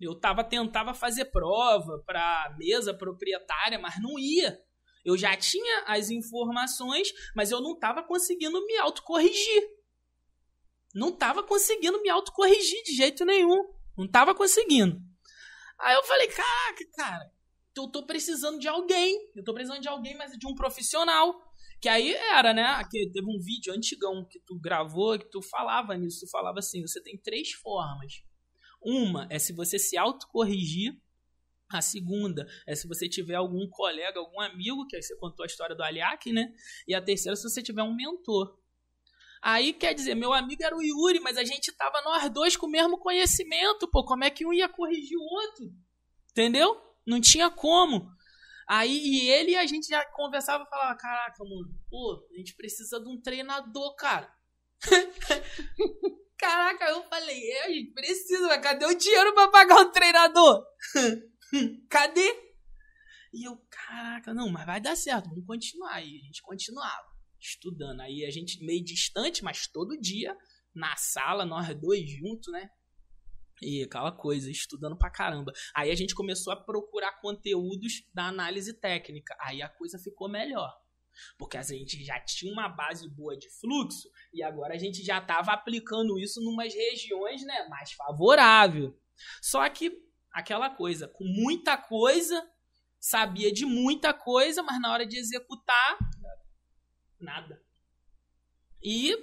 Eu 0.00 0.18
tava, 0.18 0.42
tentava 0.42 0.94
fazer 0.94 1.26
prova 1.26 2.02
para 2.06 2.56
mesa 2.58 2.94
proprietária, 2.94 3.78
mas 3.78 4.00
não 4.00 4.18
ia. 4.18 4.58
Eu 5.04 5.16
já 5.16 5.36
tinha 5.36 5.84
as 5.86 6.10
informações, 6.10 7.08
mas 7.34 7.50
eu 7.50 7.60
não 7.60 7.74
estava 7.74 8.02
conseguindo 8.02 8.64
me 8.66 8.76
autocorrigir. 8.78 9.62
Não 10.94 11.08
estava 11.08 11.42
conseguindo 11.42 12.00
me 12.02 12.08
autocorrigir 12.08 12.82
de 12.84 12.92
jeito 12.94 13.24
nenhum. 13.24 13.72
Não 13.96 14.06
estava 14.06 14.34
conseguindo. 14.34 15.00
Aí 15.78 15.94
eu 15.94 16.02
falei, 16.02 16.28
caraca, 16.28 16.84
cara, 16.96 17.32
eu 17.76 17.88
tô 17.88 18.04
precisando 18.04 18.58
de 18.58 18.68
alguém. 18.68 19.30
Eu 19.34 19.44
tô 19.44 19.54
precisando 19.54 19.80
de 19.80 19.88
alguém, 19.88 20.16
mas 20.16 20.32
de 20.32 20.46
um 20.46 20.54
profissional. 20.54 21.34
Que 21.80 21.88
aí 21.88 22.12
era, 22.12 22.52
né? 22.52 22.62
Aqui 22.62 23.10
teve 23.10 23.26
um 23.26 23.40
vídeo 23.40 23.72
antigão 23.72 24.26
que 24.28 24.38
tu 24.40 24.58
gravou, 24.58 25.18
que 25.18 25.30
tu 25.30 25.40
falava 25.40 25.96
nisso. 25.96 26.26
Tu 26.26 26.30
falava 26.30 26.58
assim: 26.58 26.82
você 26.82 27.02
tem 27.02 27.16
três 27.16 27.52
formas. 27.52 28.22
Uma 28.82 29.26
é 29.30 29.38
se 29.38 29.54
você 29.54 29.78
se 29.78 29.96
autocorrigir 29.96 30.94
a 31.70 31.80
segunda 31.80 32.46
é 32.66 32.74
se 32.74 32.88
você 32.88 33.08
tiver 33.08 33.36
algum 33.36 33.68
colega, 33.68 34.18
algum 34.18 34.40
amigo, 34.40 34.86
que 34.86 34.96
aí 34.96 35.02
você 35.02 35.16
contou 35.16 35.44
a 35.44 35.46
história 35.46 35.76
do 35.76 35.82
Aliac, 35.82 36.32
né? 36.32 36.52
E 36.86 36.94
a 36.94 37.00
terceira 37.00 37.36
se 37.36 37.42
você 37.42 37.62
tiver 37.62 37.82
um 37.82 37.94
mentor. 37.94 38.58
Aí 39.40 39.72
quer 39.72 39.94
dizer, 39.94 40.14
meu 40.14 40.32
amigo 40.32 40.62
era 40.62 40.76
o 40.76 40.82
Yuri, 40.82 41.20
mas 41.20 41.38
a 41.38 41.44
gente 41.44 41.72
tava 41.72 42.02
nós 42.02 42.28
dois 42.30 42.56
com 42.56 42.66
o 42.66 42.70
mesmo 42.70 42.98
conhecimento, 42.98 43.88
pô. 43.88 44.04
Como 44.04 44.24
é 44.24 44.30
que 44.30 44.44
um 44.44 44.52
ia 44.52 44.68
corrigir 44.68 45.16
o 45.16 45.22
outro? 45.22 45.72
Entendeu? 46.30 46.78
Não 47.06 47.20
tinha 47.20 47.48
como. 47.48 48.10
Aí 48.68 48.92
e 48.92 49.30
ele 49.30 49.56
a 49.56 49.66
gente 49.66 49.88
já 49.88 50.04
conversava 50.12 50.64
e 50.64 50.68
falava: 50.68 50.96
Caraca, 50.96 51.42
mano, 51.44 51.74
pô, 51.88 52.28
a 52.32 52.36
gente 52.36 52.54
precisa 52.54 53.00
de 53.00 53.08
um 53.08 53.20
treinador, 53.20 53.94
cara. 53.94 54.30
Caraca, 56.36 56.84
eu 56.90 57.02
falei: 57.04 57.50
É, 57.50 57.64
a 57.64 57.70
gente 57.70 57.92
precisa, 57.92 58.46
mas 58.46 58.62
cadê 58.62 58.84
o 58.84 58.94
dinheiro 58.94 59.32
pra 59.34 59.48
pagar 59.48 59.80
o 59.80 59.90
treinador? 59.90 60.64
Cadê? 61.88 62.50
E 63.32 63.46
eu, 63.46 63.56
caraca, 63.70 64.34
não, 64.34 64.48
mas 64.48 64.66
vai 64.66 64.80
dar 64.80 64.96
certo, 64.96 65.28
vamos 65.28 65.46
continuar. 65.46 66.00
E 66.02 66.18
a 66.18 66.22
gente 66.22 66.42
continuava 66.42 67.08
estudando. 67.40 68.00
Aí 68.00 68.24
a 68.24 68.30
gente 68.30 68.62
meio 68.64 68.84
distante, 68.84 69.42
mas 69.42 69.66
todo 69.66 70.00
dia 70.00 70.36
na 70.74 70.96
sala, 70.96 71.44
nós 71.44 71.74
dois 71.74 72.08
juntos, 72.10 72.52
né? 72.52 72.70
E 73.62 73.82
aquela 73.82 74.10
coisa, 74.10 74.50
estudando 74.50 74.96
pra 74.96 75.10
caramba. 75.10 75.52
Aí 75.74 75.90
a 75.90 75.94
gente 75.94 76.14
começou 76.14 76.52
a 76.52 76.56
procurar 76.56 77.20
conteúdos 77.20 78.04
da 78.14 78.26
análise 78.26 78.72
técnica. 78.72 79.36
Aí 79.40 79.60
a 79.60 79.68
coisa 79.68 79.98
ficou 79.98 80.28
melhor. 80.28 80.74
Porque 81.36 81.56
a 81.56 81.62
gente 81.62 82.02
já 82.02 82.18
tinha 82.20 82.52
uma 82.52 82.68
base 82.68 83.08
boa 83.08 83.36
de 83.36 83.50
fluxo 83.50 84.08
e 84.32 84.42
agora 84.42 84.74
a 84.74 84.78
gente 84.78 85.04
já 85.04 85.18
estava 85.18 85.52
aplicando 85.52 86.18
isso 86.18 86.40
em 86.40 86.46
umas 86.46 86.72
regiões 86.72 87.44
né, 87.44 87.68
mais 87.68 87.92
favorável. 87.92 88.98
Só 89.42 89.68
que 89.68 89.90
aquela 90.32 90.70
coisa, 90.70 91.08
com 91.08 91.24
muita 91.24 91.76
coisa, 91.76 92.48
sabia 92.98 93.52
de 93.52 93.64
muita 93.64 94.12
coisa, 94.12 94.62
mas 94.62 94.80
na 94.80 94.92
hora 94.92 95.06
de 95.06 95.18
executar, 95.18 95.98
nada. 97.20 97.62
E 98.82 99.14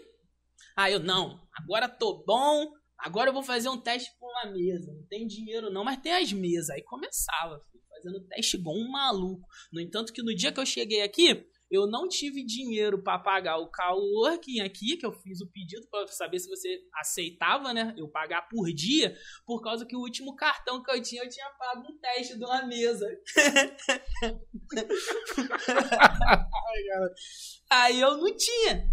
aí 0.75 0.93
eu, 0.93 0.99
não, 0.99 1.47
agora 1.53 1.89
tô 1.89 2.23
bom, 2.25 2.71
agora 2.97 3.29
eu 3.29 3.33
vou 3.33 3.43
fazer 3.43 3.69
um 3.69 3.79
teste 3.79 4.11
com 4.19 4.25
uma 4.27 4.51
mesa. 4.51 4.93
Não 4.93 5.03
tem 5.07 5.25
dinheiro 5.25 5.69
não, 5.69 5.83
mas 5.83 6.01
tem 6.01 6.13
as 6.13 6.31
mesas. 6.31 6.69
Aí 6.69 6.83
começava, 6.83 7.61
fazendo 7.89 8.27
teste 8.27 8.57
igual 8.57 8.75
um 8.75 8.89
maluco. 8.89 9.47
No 9.71 9.81
entanto 9.81 10.13
que 10.13 10.21
no 10.21 10.35
dia 10.35 10.51
que 10.51 10.59
eu 10.59 10.65
cheguei 10.65 11.01
aqui, 11.01 11.47
eu 11.69 11.85
não 11.85 12.07
tive 12.07 12.45
dinheiro 12.45 13.03
para 13.03 13.19
pagar 13.19 13.57
o 13.57 13.69
coworking 13.69 14.61
aqui, 14.61 14.95
que 14.95 15.05
eu 15.05 15.11
fiz 15.11 15.41
o 15.41 15.51
pedido 15.51 15.85
para 15.89 16.07
saber 16.07 16.39
se 16.39 16.49
você 16.49 16.79
aceitava, 16.95 17.73
né? 17.73 17.93
Eu 17.97 18.07
pagar 18.07 18.47
por 18.47 18.71
dia, 18.71 19.17
por 19.45 19.61
causa 19.61 19.85
que 19.85 19.95
o 19.95 19.99
último 19.99 20.33
cartão 20.35 20.81
que 20.81 20.89
eu 20.89 21.01
tinha, 21.01 21.23
eu 21.23 21.29
tinha 21.29 21.49
pago 21.51 21.81
um 21.81 21.99
teste 21.99 22.37
de 22.37 22.45
uma 22.45 22.65
mesa. 22.65 23.05
Aí 27.69 27.99
eu 27.99 28.17
não 28.17 28.33
tinha. 28.35 28.89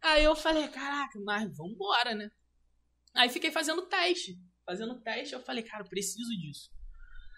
Aí 0.00 0.24
eu 0.24 0.34
falei, 0.34 0.66
caraca, 0.68 1.20
mas 1.20 1.54
vambora, 1.54 2.14
né? 2.14 2.30
Aí 3.14 3.28
fiquei 3.28 3.50
fazendo 3.50 3.82
teste. 3.82 4.38
Fazendo 4.64 4.98
teste, 5.00 5.34
eu 5.34 5.40
falei, 5.40 5.62
cara, 5.62 5.84
eu 5.84 5.88
preciso 5.88 6.30
disso. 6.38 6.70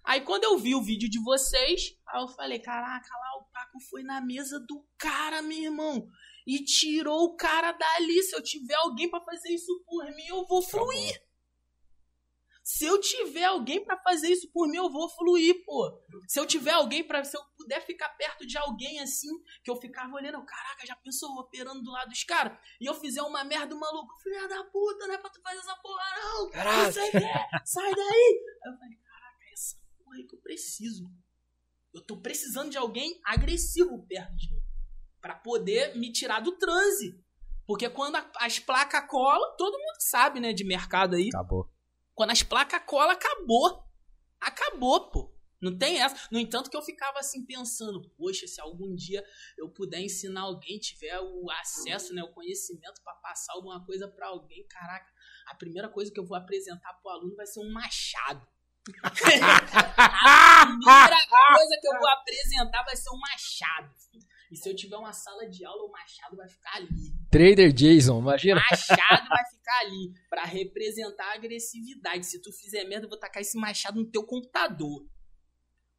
Aí 0.04 0.20
quando 0.20 0.44
eu 0.44 0.58
vi 0.58 0.74
o 0.74 0.82
vídeo 0.82 1.08
de 1.08 1.22
vocês, 1.22 1.96
aí 2.08 2.22
eu 2.22 2.28
falei, 2.28 2.58
caraca, 2.58 3.08
lá 3.08 3.40
o 3.40 3.44
Paco 3.52 3.78
foi 3.88 4.02
na 4.02 4.20
mesa 4.20 4.58
do 4.60 4.84
cara, 4.98 5.42
meu 5.42 5.58
irmão. 5.58 6.08
E 6.46 6.64
tirou 6.64 7.24
o 7.24 7.36
cara 7.36 7.72
dali. 7.72 8.22
Se 8.22 8.34
eu 8.34 8.42
tiver 8.42 8.74
alguém 8.74 9.08
pra 9.08 9.20
fazer 9.20 9.50
isso 9.50 9.82
por 9.86 10.04
mim, 10.06 10.26
eu 10.26 10.44
vou 10.46 10.60
fluir. 10.60 11.22
Se 12.64 12.84
eu 12.84 13.00
tiver 13.00 13.44
alguém 13.44 13.84
pra 13.84 13.98
fazer 13.98 14.28
isso 14.28 14.48
por 14.52 14.68
mim, 14.68 14.76
eu 14.76 14.90
vou 14.90 15.08
fluir, 15.08 15.64
pô. 15.64 16.00
Se 16.28 16.38
eu 16.38 16.46
tiver 16.46 16.70
alguém 16.70 17.02
para 17.02 17.24
se 17.24 17.36
eu 17.36 17.42
puder 17.56 17.84
ficar 17.84 18.08
perto 18.10 18.46
de 18.46 18.56
alguém 18.56 19.00
assim, 19.00 19.30
que 19.64 19.70
eu 19.70 19.76
ficava 19.76 20.14
olhando, 20.14 20.44
caraca, 20.44 20.86
já 20.86 20.94
pensou 20.94 21.28
operando 21.40 21.82
do 21.82 21.90
lado 21.90 22.08
dos 22.08 22.22
caras? 22.22 22.56
E 22.80 22.86
eu 22.86 22.94
fizer 22.94 23.22
uma 23.22 23.42
merda 23.42 23.74
maluco, 23.74 24.16
filha 24.22 24.46
da 24.46 24.62
puta, 24.64 25.06
não 25.08 25.14
é 25.14 25.18
pra 25.18 25.30
tu 25.30 25.42
fazer 25.42 25.58
essa 25.58 25.74
porra 25.76 26.04
não. 26.16 26.50
Caraca. 26.50 26.92
Sai, 26.92 27.10
sai 27.64 27.94
daí. 27.94 28.44
Aí 28.64 28.72
eu 28.72 28.78
falei, 28.78 28.98
porra 30.12 30.16
aí 30.18 30.26
que 30.26 30.34
eu 30.34 30.40
preciso. 30.40 31.10
Eu 31.94 32.02
tô 32.04 32.20
precisando 32.20 32.70
de 32.70 32.76
alguém 32.78 33.20
agressivo 33.24 34.06
perto 34.06 34.34
de 34.36 34.50
mim. 34.54 34.62
Pra 35.20 35.34
poder 35.34 35.96
me 35.96 36.12
tirar 36.12 36.40
do 36.40 36.52
transe. 36.58 37.18
Porque 37.66 37.88
quando 37.88 38.16
a- 38.16 38.32
as 38.40 38.58
placas 38.58 39.08
colam, 39.08 39.56
todo 39.56 39.78
mundo 39.78 39.96
sabe, 40.00 40.40
né, 40.40 40.52
de 40.52 40.64
mercado 40.64 41.14
aí. 41.16 41.28
Acabou. 41.28 41.70
Quando 42.14 42.30
as 42.30 42.42
placas 42.42 42.82
colam, 42.86 43.10
acabou. 43.10 43.84
Acabou, 44.40 45.10
pô. 45.10 45.32
Não 45.60 45.78
tem 45.78 46.00
essa. 46.02 46.16
No 46.32 46.40
entanto, 46.40 46.68
que 46.68 46.76
eu 46.76 46.82
ficava 46.82 47.20
assim 47.20 47.46
pensando, 47.46 48.02
poxa, 48.16 48.48
se 48.48 48.60
algum 48.60 48.92
dia 48.96 49.24
eu 49.56 49.70
puder 49.70 50.00
ensinar 50.00 50.40
alguém, 50.40 50.76
tiver 50.80 51.20
o 51.20 51.48
acesso, 51.52 52.12
né, 52.12 52.22
o 52.24 52.32
conhecimento 52.32 53.00
pra 53.04 53.14
passar 53.14 53.52
alguma 53.52 53.84
coisa 53.86 54.08
pra 54.08 54.26
alguém, 54.26 54.66
caraca, 54.66 55.08
a 55.46 55.54
primeira 55.54 55.88
coisa 55.88 56.10
que 56.12 56.18
eu 56.18 56.26
vou 56.26 56.36
apresentar 56.36 56.92
pro 56.94 57.12
aluno 57.12 57.36
vai 57.36 57.46
ser 57.46 57.60
um 57.60 57.72
machado. 57.72 58.44
A 59.04 60.66
primeira 60.66 61.18
coisa 61.28 61.78
que 61.80 61.86
eu 61.86 61.98
vou 61.98 62.08
apresentar 62.08 62.82
vai 62.84 62.96
ser 62.96 63.10
um 63.10 63.18
machado. 63.18 63.90
filho. 64.10 64.26
E 64.50 64.56
se 64.56 64.68
eu 64.68 64.76
tiver 64.76 64.96
uma 64.96 65.12
sala 65.12 65.48
de 65.48 65.64
aula, 65.64 65.84
o 65.84 65.90
machado 65.90 66.36
vai 66.36 66.48
ficar 66.48 66.76
ali. 66.76 67.14
Trader 67.30 67.72
Jason, 67.72 68.18
imagina. 68.18 68.60
Machado 68.70 69.28
vai 69.28 69.44
ficar 69.46 69.78
ali 69.80 70.12
pra 70.28 70.44
representar 70.44 71.24
a 71.30 71.34
agressividade. 71.34 72.26
Se 72.26 72.42
tu 72.42 72.52
fizer 72.52 72.84
merda, 72.84 73.06
eu 73.06 73.08
vou 73.08 73.18
tacar 73.18 73.40
esse 73.40 73.56
machado 73.56 73.98
no 73.98 74.10
teu 74.10 74.24
computador. 74.24 75.06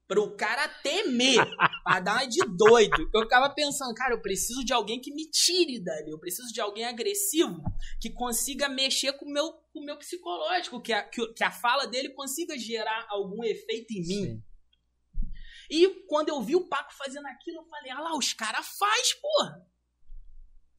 Pro 0.07 0.35
cara 0.35 0.67
temer, 0.67 1.43
pra 1.83 1.99
dar 1.99 2.15
uma 2.15 2.25
de 2.27 2.39
doido. 2.57 3.09
Eu 3.13 3.21
ficava 3.21 3.49
pensando, 3.49 3.93
cara, 3.95 4.13
eu 4.13 4.21
preciso 4.21 4.63
de 4.63 4.73
alguém 4.73 4.99
que 4.99 5.13
me 5.13 5.29
tire 5.29 5.81
dali. 5.81 6.11
Eu 6.11 6.19
preciso 6.19 6.51
de 6.53 6.59
alguém 6.59 6.83
agressivo 6.85 7.61
que 8.01 8.09
consiga 8.09 8.67
mexer 8.67 9.13
com 9.13 9.25
o 9.25 9.31
meu, 9.31 9.51
com 9.71 9.79
o 9.79 9.85
meu 9.85 9.97
psicológico, 9.97 10.81
que 10.81 10.91
a, 10.91 11.03
que, 11.03 11.25
que 11.33 11.43
a 11.43 11.51
fala 11.51 11.87
dele 11.87 12.09
consiga 12.09 12.57
gerar 12.57 13.05
algum 13.09 13.43
efeito 13.43 13.91
em 13.93 14.01
mim. 14.01 14.25
Sim. 14.25 14.43
E 15.69 15.87
quando 16.07 16.29
eu 16.29 16.41
vi 16.41 16.55
o 16.55 16.67
Paco 16.67 16.93
fazendo 16.93 17.25
aquilo, 17.27 17.59
eu 17.59 17.65
falei, 17.65 17.91
ah 17.91 18.01
lá, 18.01 18.17
os 18.17 18.33
caras 18.33 18.67
faz, 18.77 19.13
porra. 19.13 19.65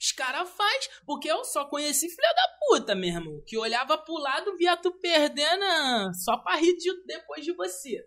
Os 0.01 0.13
caras 0.13 0.51
faz, 0.51 0.89
porque 1.07 1.31
eu 1.31 1.43
só 1.45 1.65
conheci 1.65 2.11
filha 2.11 2.35
da 2.35 2.59
puta, 2.61 2.95
meu 2.95 3.09
irmão. 3.09 3.43
Que 3.47 3.57
olhava 3.57 3.97
pro 3.97 4.19
lado, 4.19 4.55
via 4.59 4.77
tu 4.77 4.93
perdendo 5.01 5.65
ah, 5.65 6.13
só 6.13 6.37
pra 6.37 6.57
rir 6.57 6.77
de- 6.77 7.05
depois 7.07 7.43
de 7.43 7.53
você. 7.55 8.05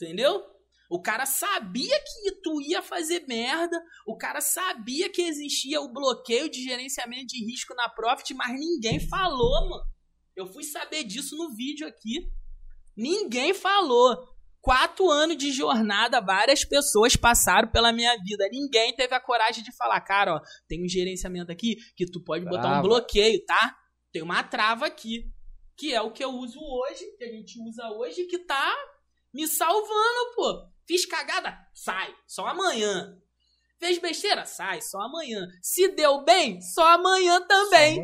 Entendeu? 0.00 0.42
O 0.88 1.02
cara 1.02 1.26
sabia 1.26 1.98
que 1.98 2.32
tu 2.42 2.60
ia 2.62 2.80
fazer 2.80 3.26
merda, 3.26 3.76
o 4.06 4.16
cara 4.16 4.40
sabia 4.40 5.10
que 5.10 5.22
existia 5.22 5.80
o 5.80 5.92
bloqueio 5.92 6.48
de 6.48 6.62
gerenciamento 6.62 7.26
de 7.26 7.44
risco 7.44 7.74
na 7.74 7.88
Profit, 7.88 8.34
mas 8.34 8.52
ninguém 8.52 9.00
falou, 9.00 9.68
mano. 9.68 9.84
Eu 10.36 10.46
fui 10.46 10.62
saber 10.62 11.02
disso 11.04 11.34
no 11.36 11.54
vídeo 11.54 11.86
aqui. 11.86 12.28
Ninguém 12.96 13.54
falou. 13.54 14.16
Quatro 14.60 15.08
anos 15.08 15.36
de 15.36 15.52
jornada, 15.52 16.20
várias 16.20 16.64
pessoas 16.64 17.16
passaram 17.16 17.70
pela 17.70 17.92
minha 17.92 18.16
vida. 18.16 18.48
Ninguém 18.50 18.94
teve 18.94 19.14
a 19.14 19.20
coragem 19.20 19.62
de 19.62 19.74
falar, 19.74 20.00
cara, 20.00 20.34
ó, 20.34 20.40
tem 20.68 20.84
um 20.84 20.88
gerenciamento 20.88 21.52
aqui 21.52 21.76
que 21.96 22.04
tu 22.04 22.22
pode 22.22 22.44
botar 22.44 22.80
um 22.80 22.82
bloqueio, 22.82 23.44
tá? 23.46 23.76
Tem 24.12 24.22
uma 24.22 24.42
trava 24.42 24.86
aqui. 24.86 25.24
Que 25.78 25.94
é 25.94 26.02
o 26.02 26.10
que 26.10 26.24
eu 26.24 26.30
uso 26.30 26.58
hoje, 26.58 27.04
que 27.16 27.24
a 27.24 27.30
gente 27.30 27.60
usa 27.60 27.88
hoje, 27.90 28.24
que 28.24 28.38
tá 28.38 28.74
me 29.36 29.46
salvando, 29.46 30.34
pô. 30.34 30.66
Fiz 30.86 31.04
cagada? 31.04 31.58
Sai. 31.74 32.14
Só 32.26 32.46
amanhã. 32.46 33.20
Fez 33.78 33.98
besteira? 33.98 34.46
Sai. 34.46 34.80
Só 34.80 34.98
amanhã. 35.02 35.46
Se 35.60 35.88
deu 35.88 36.24
bem? 36.24 36.60
Só 36.62 36.86
amanhã 36.94 37.46
também. 37.46 38.02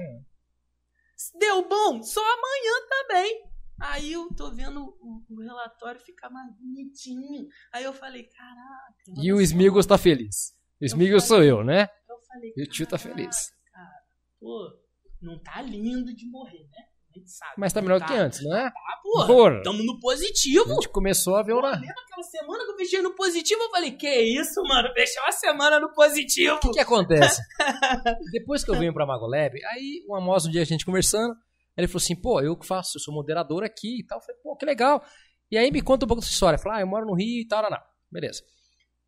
Se 1.17 1.37
deu 1.39 1.67
bom? 1.67 2.03
Só 2.03 2.21
amanhã 2.21 2.87
também. 2.89 3.45
Aí 3.81 4.13
eu 4.13 4.29
tô 4.35 4.51
vendo 4.51 4.95
o, 5.01 5.25
o 5.31 5.41
relatório 5.41 6.01
ficar 6.01 6.29
mais 6.29 6.53
bonitinho. 6.55 7.49
Aí 7.73 7.83
eu 7.83 7.95
falei, 7.95 8.25
caraca. 8.25 8.95
E 9.17 9.33
o 9.33 9.37
só. 9.37 9.43
Smigos 9.43 9.87
tá 9.87 9.97
feliz. 9.97 10.55
O 10.81 10.85
Smigos 10.85 11.25
sou 11.25 11.43
eu, 11.43 11.65
né? 11.65 11.89
Eu 12.09 12.19
falei, 12.29 12.53
E 12.57 12.63
o 12.63 12.67
tio 12.67 12.87
tá 12.87 12.99
"Caraca, 12.99 13.17
feliz." 13.17 13.53
Cara, 13.73 14.03
pô, 14.39 14.79
não 15.21 15.43
tá 15.43 15.63
lindo 15.63 16.15
de 16.15 16.27
morrer, 16.27 16.69
né? 16.71 16.89
A 17.15 17.19
gente 17.19 17.31
sabe. 17.31 17.53
Mas 17.59 17.73
tá 17.73 17.83
melhor 17.83 18.05
que 18.05 18.13
antes, 18.15 18.43
não 18.43 18.57
é? 18.57 18.71
Tá, 18.71 19.01
porra. 19.03 19.27
Porra. 19.27 19.63
Tamo 19.63 19.83
no 19.83 19.93
A 19.93 20.01
positivo. 20.01 20.75
gente 20.75 20.89
começou 20.89 21.37
a 21.37 21.43
ver 21.43 21.55
na... 21.55 21.73
lembra 21.73 21.95
aquela 22.05 22.23
semana 22.23 22.65
que 22.65 22.71
eu 22.71 22.77
fechei 22.77 23.03
no 23.03 23.15
positivo? 23.15 23.63
Eu 23.63 23.71
falei, 23.71 23.93
que 23.93 24.09
isso, 24.09 24.63
mano? 24.63 24.89
Fechei 24.95 25.23
uma 25.23 25.33
semana 25.33 25.79
no 25.79 25.93
positivo. 25.93 26.57
O 26.57 26.61
que, 26.61 26.71
que 26.71 26.81
acontece? 26.81 27.41
Depois 28.33 28.65
que 28.65 28.71
eu 28.71 28.79
venho 28.79 28.95
pra 28.95 29.07
Magolab, 29.07 29.55
aí 29.67 30.05
o 30.09 30.17
Amos, 30.17 30.47
um 30.47 30.51
dia 30.51 30.63
a 30.63 30.65
gente 30.65 30.87
conversando, 30.87 31.35
ele 31.77 31.87
falou 31.87 32.03
assim, 32.03 32.17
pô, 32.17 32.41
eu 32.41 32.57
que 32.57 32.67
faço, 32.67 32.97
eu 32.97 33.01
sou 33.01 33.13
moderador 33.13 33.63
aqui 33.63 34.01
e 34.01 34.07
tal. 34.07 34.19
Eu 34.19 34.23
falei, 34.23 34.41
pô, 34.43 34.57
que 34.57 34.65
legal. 34.65 35.05
E 35.51 35.59
aí 35.59 35.71
me 35.71 35.83
conta 35.83 36.07
um 36.07 36.09
pouco 36.09 36.23
da 36.23 36.27
sua 36.27 36.33
história. 36.33 36.59
Falei, 36.59 36.79
ah, 36.79 36.81
eu 36.83 36.87
moro 36.87 37.05
no 37.05 37.15
Rio 37.15 37.43
e 37.43 37.47
tal, 37.47 37.63
não, 37.63 37.71
não. 37.71 37.81
Beleza. 38.11 38.43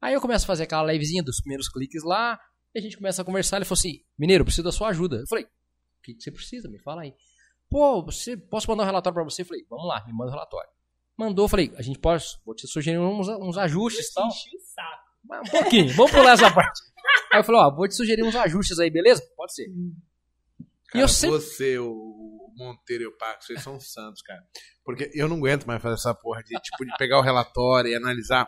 Aí 0.01 0.13
eu 0.13 0.21
começo 0.21 0.45
a 0.45 0.47
fazer 0.47 0.65
aquela 0.65 0.93
livezinha 0.93 1.23
dos 1.23 1.41
primeiros 1.41 1.69
cliques 1.69 2.03
lá, 2.03 2.39
e 2.75 2.79
a 2.79 2.83
gente 2.83 2.97
começa 2.97 3.23
a 3.23 3.25
conversar. 3.25 3.57
Ele 3.57 3.65
falou 3.65 3.79
assim, 3.79 4.01
Mineiro, 4.19 4.45
preciso 4.45 4.65
da 4.65 4.73
sua 4.73 4.89
ajuda. 4.89 5.17
Eu 5.17 5.27
falei, 5.27 5.45
o 5.45 6.03
que, 6.03 6.15
que 6.15 6.23
você 6.23 6.31
precisa? 6.31 6.69
Me 6.69 6.79
fala 6.79 7.03
aí. 7.03 7.15
Pô, 7.75 8.05
você, 8.05 8.37
posso 8.37 8.71
mandar 8.71 8.85
um 8.85 8.87
relatório 8.87 9.15
pra 9.15 9.25
você? 9.25 9.43
Eu 9.43 9.47
falei, 9.47 9.67
vamos 9.69 9.89
lá, 9.89 10.05
me 10.07 10.13
manda 10.13 10.31
o 10.31 10.35
relatório. 10.35 10.71
Mandou, 11.17 11.49
falei, 11.49 11.73
a 11.77 11.83
gente 11.83 11.99
pode, 11.99 12.25
vou 12.47 12.55
te 12.55 12.69
sugerir 12.69 13.01
uns, 13.01 13.27
uns 13.29 13.59
ajustes 13.59 14.11
e 14.11 14.15
tal. 14.15 14.29
Enchi 14.29 14.57
o 14.57 14.61
saco. 14.61 15.03
Mas 15.25 15.49
Um 15.49 15.51
pouquinho, 15.51 15.93
vamos 15.93 16.13
pular 16.13 16.35
essa 16.35 16.55
parte. 16.55 16.81
Aí 17.33 17.41
eu 17.41 17.43
falei, 17.45 17.61
ó, 17.63 17.75
vou 17.75 17.89
te 17.89 17.97
sugerir 17.97 18.23
uns 18.23 18.37
ajustes 18.37 18.79
aí, 18.79 18.91
beleza? 18.91 19.29
Pode 19.37 19.55
ser. 19.57 19.67
Cara, 20.87 21.05
eu 21.05 21.09
sempre- 21.09 21.37
você, 21.37 21.77
o 21.81 22.24
Monteiro 22.57 23.05
e 23.05 23.07
o 23.07 23.17
Paco, 23.17 23.43
vocês 23.43 23.63
são 23.63 23.79
santos, 23.81 24.23
cara. 24.23 24.43
Porque 24.85 25.11
eu 25.15 25.29
não 25.29 25.37
aguento 25.37 25.67
mais 25.67 25.81
fazer 25.81 25.95
essa 25.95 26.15
porra 26.15 26.43
de, 26.43 26.55
tipo, 26.61 26.85
de 26.85 26.97
pegar 26.99 27.19
o 27.19 27.23
relatório 27.23 27.91
e 27.91 27.95
analisar. 27.95 28.47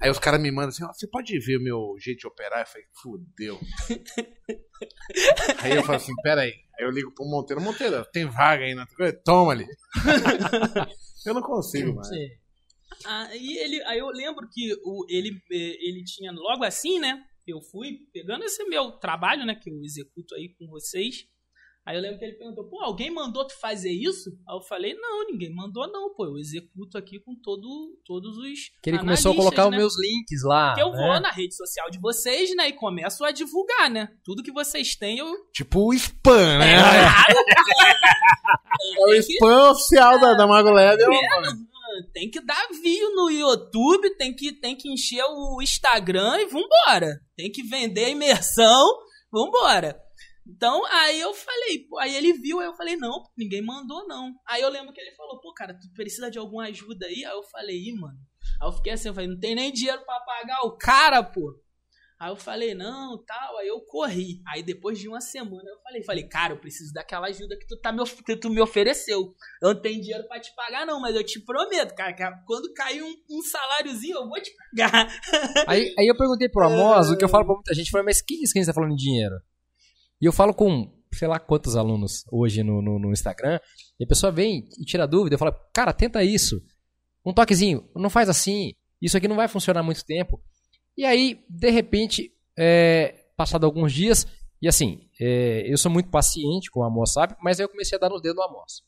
Aí 0.00 0.10
os 0.10 0.18
caras 0.18 0.40
me 0.40 0.50
mandam 0.50 0.70
assim, 0.70 0.86
você 0.86 1.06
pode 1.08 1.38
ver 1.38 1.58
o 1.58 1.62
meu 1.62 1.94
jeito 1.98 2.20
de 2.20 2.26
operar? 2.26 2.60
Eu 2.60 2.66
falei, 2.66 2.86
fudeu. 3.02 3.60
aí 5.62 5.72
eu 5.76 5.82
falo 5.82 5.96
assim, 5.96 6.14
peraí. 6.22 6.52
Aí 6.78 6.84
eu 6.84 6.90
ligo 6.90 7.12
pro 7.14 7.24
Monteiro, 7.24 7.62
Monteiro, 7.62 8.04
tem 8.12 8.26
vaga 8.26 8.64
aí 8.64 8.74
na 8.74 8.86
coisa? 8.86 9.20
Toma 9.24 9.52
ali. 9.52 9.66
eu 11.24 11.34
não 11.34 11.42
consigo, 11.42 11.94
mano. 11.94 12.08
Aí, 13.04 13.58
ele, 13.58 13.82
aí 13.84 13.98
eu 13.98 14.08
lembro 14.08 14.48
que 14.50 14.74
o, 14.84 15.06
ele, 15.08 15.40
eh, 15.50 15.88
ele 15.88 16.04
tinha, 16.04 16.32
logo 16.32 16.64
assim, 16.64 16.98
né? 16.98 17.22
Eu 17.46 17.60
fui 17.60 18.00
pegando 18.12 18.44
esse 18.44 18.64
meu 18.64 18.92
trabalho, 18.92 19.44
né? 19.44 19.54
Que 19.54 19.70
eu 19.70 19.82
executo 19.82 20.34
aí 20.34 20.54
com 20.58 20.66
vocês. 20.66 21.26
Aí 21.86 21.96
eu 21.96 22.02
lembro 22.02 22.18
que 22.18 22.24
ele 22.24 22.34
perguntou, 22.34 22.64
pô, 22.64 22.82
alguém 22.82 23.12
mandou 23.12 23.46
tu 23.46 23.56
fazer 23.60 23.92
isso? 23.92 24.30
Aí 24.48 24.56
eu 24.56 24.60
falei, 24.60 24.94
não, 24.94 25.24
ninguém 25.24 25.54
mandou 25.54 25.86
não, 25.86 26.12
pô. 26.12 26.26
Eu 26.26 26.36
executo 26.36 26.98
aqui 26.98 27.20
com 27.20 27.32
todo, 27.36 27.96
todos 28.04 28.36
os 28.36 28.70
Que 28.82 28.90
ele 28.90 28.98
começou 28.98 29.30
a 29.30 29.36
colocar 29.36 29.62
né? 29.62 29.68
os 29.70 29.76
meus 29.76 29.94
links 30.00 30.42
lá. 30.42 30.74
Que 30.74 30.82
eu 30.82 30.90
né? 30.90 30.96
vou 30.96 31.20
na 31.20 31.30
rede 31.30 31.54
social 31.54 31.88
de 31.88 32.00
vocês, 32.00 32.54
né? 32.56 32.68
E 32.68 32.72
começo 32.72 33.24
a 33.24 33.30
divulgar, 33.30 33.88
né? 33.88 34.08
Tudo 34.24 34.42
que 34.42 34.50
vocês 34.50 34.96
têm, 34.96 35.18
eu... 35.18 35.32
Tipo 35.52 35.88
o 35.90 35.94
spam, 35.94 36.58
né? 36.58 36.76
claro, 36.76 37.46
É 38.98 39.04
o 39.04 39.14
spam 39.14 39.70
oficial 39.70 40.20
da, 40.20 40.34
da 40.34 40.46
Mago 40.46 40.70
Lab. 40.70 41.00
é 41.00 41.08
o- 41.08 41.76
tem 42.12 42.28
que 42.28 42.40
dar 42.40 42.66
view 42.82 43.14
no 43.14 43.30
YouTube, 43.30 44.10
tem 44.16 44.34
que, 44.34 44.52
tem 44.52 44.76
que 44.76 44.90
encher 44.92 45.22
o 45.24 45.62
Instagram 45.62 46.40
e 46.40 46.46
vambora. 46.46 47.20
Tem 47.36 47.50
que 47.50 47.62
vender 47.62 48.06
a 48.06 48.10
imersão, 48.10 48.84
vambora. 49.30 49.96
Então, 50.48 50.84
aí 50.86 51.20
eu 51.20 51.34
falei, 51.34 51.80
pô, 51.88 51.98
aí 51.98 52.14
ele 52.14 52.32
viu, 52.34 52.60
aí 52.60 52.66
eu 52.66 52.76
falei, 52.76 52.96
não, 52.96 53.24
ninguém 53.36 53.60
mandou 53.60 54.06
não. 54.06 54.32
Aí 54.46 54.62
eu 54.62 54.70
lembro 54.70 54.92
que 54.92 55.00
ele 55.00 55.14
falou, 55.16 55.40
pô, 55.40 55.52
cara, 55.52 55.74
tu 55.74 55.92
precisa 55.92 56.30
de 56.30 56.38
alguma 56.38 56.66
ajuda 56.66 57.06
aí? 57.06 57.24
Aí 57.24 57.32
eu 57.32 57.42
falei, 57.42 57.76
ih, 57.76 57.94
mano. 57.94 58.18
Aí 58.60 58.68
eu 58.68 58.72
fiquei 58.72 58.92
assim, 58.92 59.08
eu 59.08 59.14
falei, 59.14 59.28
não 59.28 59.40
tem 59.40 59.56
nem 59.56 59.72
dinheiro 59.72 60.04
pra 60.04 60.20
pagar 60.20 60.62
o 60.62 60.76
cara, 60.76 61.22
pô. 61.22 61.60
Aí 62.18 62.30
eu 62.30 62.36
falei, 62.36 62.74
não, 62.74 63.22
tal, 63.26 63.58
aí 63.58 63.68
eu 63.68 63.78
corri. 63.82 64.40
Aí 64.46 64.62
depois 64.62 64.98
de 64.98 65.06
uma 65.06 65.20
semana 65.20 65.68
eu 65.68 65.78
falei, 65.82 66.02
falei, 66.02 66.26
cara, 66.26 66.54
eu 66.54 66.58
preciso 66.58 66.90
daquela 66.94 67.26
ajuda 67.26 67.58
que 67.58 67.66
tu, 67.66 67.76
tá 67.78 67.92
me, 67.92 68.02
que 68.04 68.36
tu 68.36 68.48
me 68.48 68.60
ofereceu. 68.60 69.34
Eu 69.60 69.74
não 69.74 69.82
tenho 69.82 70.00
dinheiro 70.00 70.26
pra 70.26 70.40
te 70.40 70.54
pagar, 70.54 70.86
não, 70.86 70.98
mas 70.98 71.14
eu 71.14 71.22
te 71.22 71.40
prometo, 71.40 71.94
cara, 71.94 72.14
que 72.14 72.22
quando 72.46 72.72
cair 72.72 73.02
um, 73.02 73.14
um 73.30 73.42
saláriozinho, 73.42 74.16
eu 74.16 74.28
vou 74.28 74.40
te 74.40 74.50
pagar. 74.70 75.08
Aí, 75.66 75.92
aí 75.98 76.06
eu 76.06 76.16
perguntei 76.16 76.48
pro 76.48 76.64
Amos, 76.66 77.10
o 77.10 77.18
que 77.18 77.24
eu 77.24 77.28
falo 77.28 77.44
pra 77.44 77.54
muita 77.54 77.74
gente, 77.74 77.90
foi, 77.90 78.02
mas 78.02 78.22
quem 78.22 78.38
disse 78.38 78.52
que 78.54 78.60
a 78.60 78.62
gente 78.62 78.68
tá 78.68 78.74
falando 78.74 78.96
de 78.96 79.04
dinheiro? 79.04 79.34
E 80.20 80.26
eu 80.26 80.32
falo 80.32 80.54
com, 80.54 80.92
sei 81.12 81.28
lá 81.28 81.38
quantos 81.38 81.76
alunos 81.76 82.24
hoje 82.30 82.62
no, 82.62 82.80
no, 82.80 82.98
no 82.98 83.12
Instagram, 83.12 83.60
e 83.98 84.04
a 84.04 84.06
pessoa 84.06 84.32
vem 84.32 84.68
e 84.78 84.84
tira 84.84 85.06
dúvida, 85.06 85.34
eu 85.34 85.38
falo, 85.38 85.54
cara, 85.72 85.92
tenta 85.92 86.22
isso. 86.22 86.60
um 87.24 87.32
toquezinho, 87.32 87.88
não 87.94 88.10
faz 88.10 88.28
assim, 88.28 88.72
isso 89.00 89.16
aqui 89.16 89.28
não 89.28 89.36
vai 89.36 89.48
funcionar 89.48 89.82
muito 89.82 90.04
tempo. 90.04 90.40
E 90.96 91.04
aí, 91.04 91.44
de 91.48 91.70
repente, 91.70 92.32
é, 92.58 93.14
passado 93.36 93.66
alguns 93.66 93.92
dias, 93.92 94.26
e 94.60 94.68
assim, 94.68 95.08
é, 95.20 95.70
eu 95.70 95.76
sou 95.76 95.90
muito 95.90 96.10
paciente 96.10 96.70
com 96.70 96.82
a 96.82 96.90
moça, 96.90 97.14
sabe? 97.14 97.36
Mas 97.42 97.60
aí 97.60 97.64
eu 97.64 97.68
comecei 97.68 97.96
a 97.96 98.00
dar 98.00 98.08
nos 98.08 98.22
dedos 98.22 98.38
da 98.38 98.50
moça. 98.50 98.82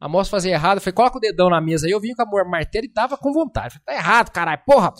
A 0.00 0.08
moça 0.08 0.30
fazia 0.30 0.52
errado, 0.52 0.78
eu 0.78 0.80
falei, 0.80 0.94
coloca 0.94 1.18
o 1.18 1.20
dedão 1.20 1.48
na 1.48 1.60
mesa. 1.60 1.86
Aí 1.86 1.92
eu 1.92 2.00
vim 2.00 2.14
com 2.14 2.22
a 2.22 2.44
martelo 2.44 2.84
e 2.84 2.88
tava 2.88 3.16
com 3.16 3.32
vontade. 3.32 3.74
Falei, 3.74 3.84
tá 3.84 3.94
errado, 3.94 4.30
caralho, 4.30 4.62
porra. 4.66 4.92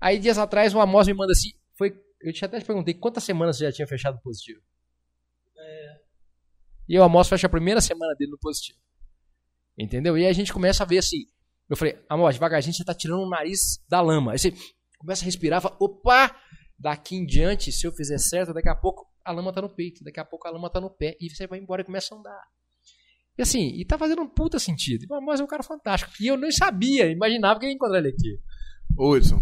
Aí 0.00 0.18
dias 0.18 0.38
atrás 0.38 0.74
uma 0.74 0.86
moça 0.86 1.10
me 1.10 1.16
manda 1.16 1.32
assim, 1.32 1.50
foi, 1.76 1.94
eu 2.20 2.32
até 2.42 2.58
te 2.58 2.64
perguntei 2.64 2.94
quantas 2.94 3.24
semanas 3.24 3.56
você 3.56 3.64
já 3.66 3.72
tinha 3.72 3.86
fechado 3.86 4.20
positivo. 4.20 4.60
E 6.88 6.94
eu, 6.94 7.02
a 7.02 7.08
moça 7.08 7.30
fecha 7.30 7.46
a 7.46 7.50
primeira 7.50 7.80
semana 7.80 8.14
dele 8.14 8.32
no 8.32 8.38
positivo. 8.38 8.78
Entendeu? 9.78 10.18
E 10.18 10.26
a 10.26 10.32
gente 10.32 10.52
começa 10.52 10.82
a 10.82 10.86
ver 10.86 10.98
assim. 10.98 11.24
Eu 11.68 11.76
falei, 11.76 11.98
amor, 12.08 12.32
devagarzinho 12.32 12.74
você 12.74 12.84
tá 12.84 12.94
tirando 12.94 13.22
o 13.22 13.28
nariz 13.28 13.82
da 13.88 14.00
lama. 14.00 14.32
Aí 14.32 14.38
você 14.38 14.52
começa 14.98 15.24
a 15.24 15.26
respirar, 15.26 15.62
fala, 15.62 15.76
opa, 15.80 16.36
daqui 16.78 17.16
em 17.16 17.24
diante, 17.24 17.72
se 17.72 17.86
eu 17.86 17.92
fizer 17.92 18.18
certo, 18.18 18.52
daqui 18.52 18.68
a 18.68 18.74
pouco 18.74 19.10
a 19.24 19.32
lama 19.32 19.52
tá 19.52 19.62
no 19.62 19.74
peito, 19.74 20.04
daqui 20.04 20.20
a 20.20 20.24
pouco 20.24 20.46
a 20.46 20.50
lama 20.50 20.68
tá 20.68 20.80
no 20.80 20.90
pé, 20.90 21.16
e 21.20 21.30
você 21.30 21.46
vai 21.46 21.58
embora 21.58 21.82
e 21.82 21.84
começa 21.84 22.14
a 22.14 22.18
andar. 22.18 22.42
E 23.38 23.42
assim, 23.42 23.68
e 23.68 23.84
tá 23.84 23.96
fazendo 23.96 24.20
um 24.20 24.28
puta 24.28 24.58
sentido. 24.58 25.06
Mas 25.22 25.40
é 25.40 25.44
um 25.44 25.46
cara 25.46 25.62
fantástico. 25.62 26.12
E 26.20 26.26
eu 26.26 26.36
nem 26.36 26.50
sabia, 26.50 27.10
imaginava 27.10 27.58
que 27.58 27.66
ia 27.66 27.72
encontrar 27.72 27.98
ele 27.98 28.08
aqui. 28.08 28.38
Ô, 28.96 29.10
Wilson, 29.12 29.40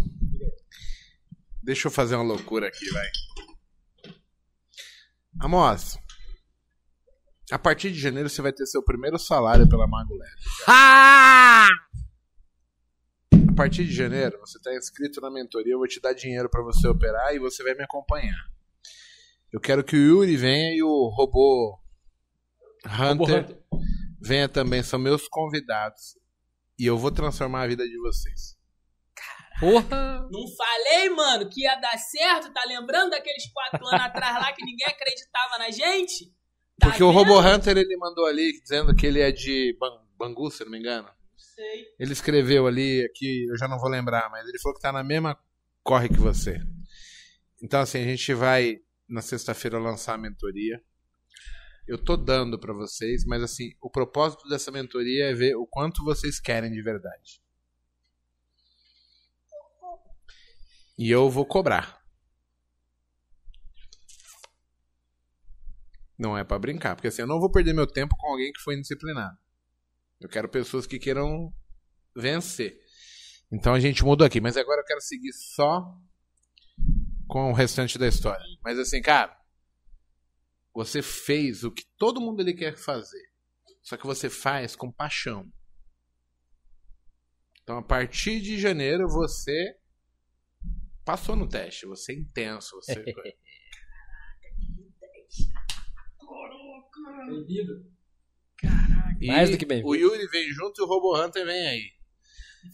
deixa 1.61 1.87
eu 1.87 1.91
fazer 1.91 2.15
uma 2.15 2.23
loucura 2.23 2.67
aqui, 2.67 2.89
vai. 2.91 3.07
Amos, 5.41 5.97
a 7.51 7.59
partir 7.59 7.91
de 7.91 7.99
janeiro 7.99 8.29
você 8.29 8.41
vai 8.41 8.53
ter 8.53 8.65
seu 8.65 8.81
primeiro 8.81 9.19
salário 9.19 9.67
pela 9.67 9.87
Mago 9.87 10.15
Leve. 10.15 10.35
Ah! 10.67 11.67
A 13.33 13.53
partir 13.53 13.85
de 13.85 13.93
janeiro, 13.93 14.39
você 14.39 14.57
está 14.57 14.73
inscrito 14.73 15.19
na 15.19 15.29
mentoria, 15.29 15.73
eu 15.73 15.77
vou 15.77 15.87
te 15.87 15.99
dar 15.99 16.13
dinheiro 16.13 16.49
para 16.49 16.63
você 16.63 16.87
operar 16.87 17.35
e 17.35 17.39
você 17.39 17.61
vai 17.61 17.73
me 17.75 17.83
acompanhar. 17.83 18.49
Eu 19.51 19.59
quero 19.59 19.83
que 19.83 19.95
o 19.95 19.99
Yuri 19.99 20.37
venha 20.37 20.73
e 20.73 20.81
o 20.81 21.09
robô 21.09 21.77
Hunter, 22.85 23.07
robô 23.07 23.23
Hunter. 23.25 23.57
venha 24.21 24.47
também, 24.47 24.81
são 24.81 24.97
meus 24.97 25.27
convidados. 25.27 26.17
E 26.79 26.85
eu 26.85 26.97
vou 26.97 27.11
transformar 27.11 27.63
a 27.63 27.67
vida 27.67 27.83
de 27.85 27.97
vocês. 27.99 28.57
Porra! 29.59 30.27
Não 30.31 30.47
falei, 30.55 31.09
mano, 31.09 31.49
que 31.49 31.61
ia 31.61 31.75
dar 31.75 31.97
certo? 31.97 32.51
Tá 32.51 32.63
lembrando 32.65 33.11
daqueles 33.11 33.51
quatro 33.51 33.85
anos 33.85 34.01
atrás 34.01 34.35
lá 34.35 34.53
que 34.53 34.65
ninguém 34.65 34.87
acreditava 34.87 35.59
na 35.59 35.69
gente? 35.69 36.33
Tá 36.81 36.87
Porque 36.87 37.03
vendo? 37.03 37.09
o 37.09 37.11
Robo 37.11 37.39
Hunter 37.39 37.77
ele 37.77 37.95
mandou 37.95 38.25
ali 38.25 38.59
dizendo 38.59 38.95
que 38.95 39.05
ele 39.05 39.19
é 39.19 39.31
de 39.31 39.77
Bangu, 40.17 40.49
se 40.49 40.63
não 40.63 40.71
me 40.71 40.79
engano. 40.79 41.07
Sei. 41.37 41.85
Ele 41.99 42.11
escreveu 42.11 42.65
ali, 42.65 43.05
aqui, 43.05 43.45
eu 43.47 43.55
já 43.55 43.67
não 43.67 43.77
vou 43.77 43.87
lembrar, 43.87 44.31
mas 44.31 44.47
ele 44.47 44.57
falou 44.57 44.75
que 44.75 44.81
tá 44.81 44.91
na 44.91 45.03
mesma 45.03 45.37
corre 45.83 46.09
que 46.09 46.17
você. 46.17 46.59
Então, 47.61 47.81
assim, 47.81 47.99
a 47.99 48.03
gente 48.03 48.33
vai 48.33 48.81
na 49.07 49.21
sexta-feira 49.21 49.77
lançar 49.77 50.15
a 50.15 50.17
mentoria. 50.17 50.83
Eu 51.87 52.03
tô 52.03 52.17
dando 52.17 52.57
para 52.57 52.73
vocês, 52.73 53.25
mas 53.25 53.43
assim, 53.43 53.75
o 53.79 53.87
propósito 53.87 54.49
dessa 54.49 54.71
mentoria 54.71 55.25
é 55.25 55.33
ver 55.35 55.55
o 55.55 55.67
quanto 55.67 56.03
vocês 56.03 56.39
querem 56.39 56.71
de 56.71 56.81
verdade. 56.81 57.39
E 60.97 61.11
eu 61.11 61.29
vou 61.29 61.45
cobrar. 61.45 62.00
Não 66.21 66.37
é 66.37 66.43
para 66.43 66.59
brincar, 66.59 66.95
porque 66.95 67.07
assim, 67.07 67.23
eu 67.23 67.27
não 67.27 67.39
vou 67.39 67.49
perder 67.49 67.73
meu 67.73 67.87
tempo 67.87 68.15
com 68.15 68.27
alguém 68.27 68.51
que 68.53 68.61
foi 68.61 68.75
indisciplinado. 68.75 69.35
Eu 70.19 70.29
quero 70.29 70.47
pessoas 70.47 70.85
que 70.85 70.99
queiram 70.99 71.51
vencer. 72.15 72.79
Então 73.51 73.73
a 73.73 73.79
gente 73.79 74.05
mudou 74.05 74.27
aqui, 74.27 74.39
mas 74.39 74.55
agora 74.55 74.81
eu 74.81 74.85
quero 74.85 75.01
seguir 75.01 75.33
só 75.33 75.83
com 77.27 77.49
o 77.49 77.55
restante 77.55 77.97
da 77.97 78.07
história. 78.07 78.45
Mas 78.63 78.77
assim, 78.77 79.01
cara, 79.01 79.35
você 80.71 81.01
fez 81.01 81.63
o 81.63 81.71
que 81.71 81.85
todo 81.97 82.21
mundo 82.21 82.41
ele 82.41 82.53
quer 82.53 82.77
fazer. 82.77 83.31
Só 83.81 83.97
que 83.97 84.05
você 84.05 84.29
faz 84.29 84.75
com 84.75 84.91
paixão. 84.91 85.51
Então, 87.63 87.79
a 87.79 87.83
partir 87.83 88.41
de 88.41 88.59
janeiro, 88.59 89.07
você 89.07 89.75
passou 91.03 91.35
no 91.35 91.49
teste. 91.49 91.87
Você 91.87 92.11
é 92.11 92.15
intenso. 92.15 92.75
Você... 92.75 92.93
Bem-vindo. 97.27 97.85
Caraca. 98.57 99.17
Mais 99.21 99.49
do 99.49 99.57
que 99.57 99.65
bem. 99.65 99.83
O 99.83 99.95
Yuri 99.95 100.27
vem 100.27 100.49
junto 100.51 100.81
e 100.81 100.83
o 100.83 100.87
Robo 100.87 101.19
Hunter 101.19 101.45
vem 101.45 101.67
aí. 101.67 101.83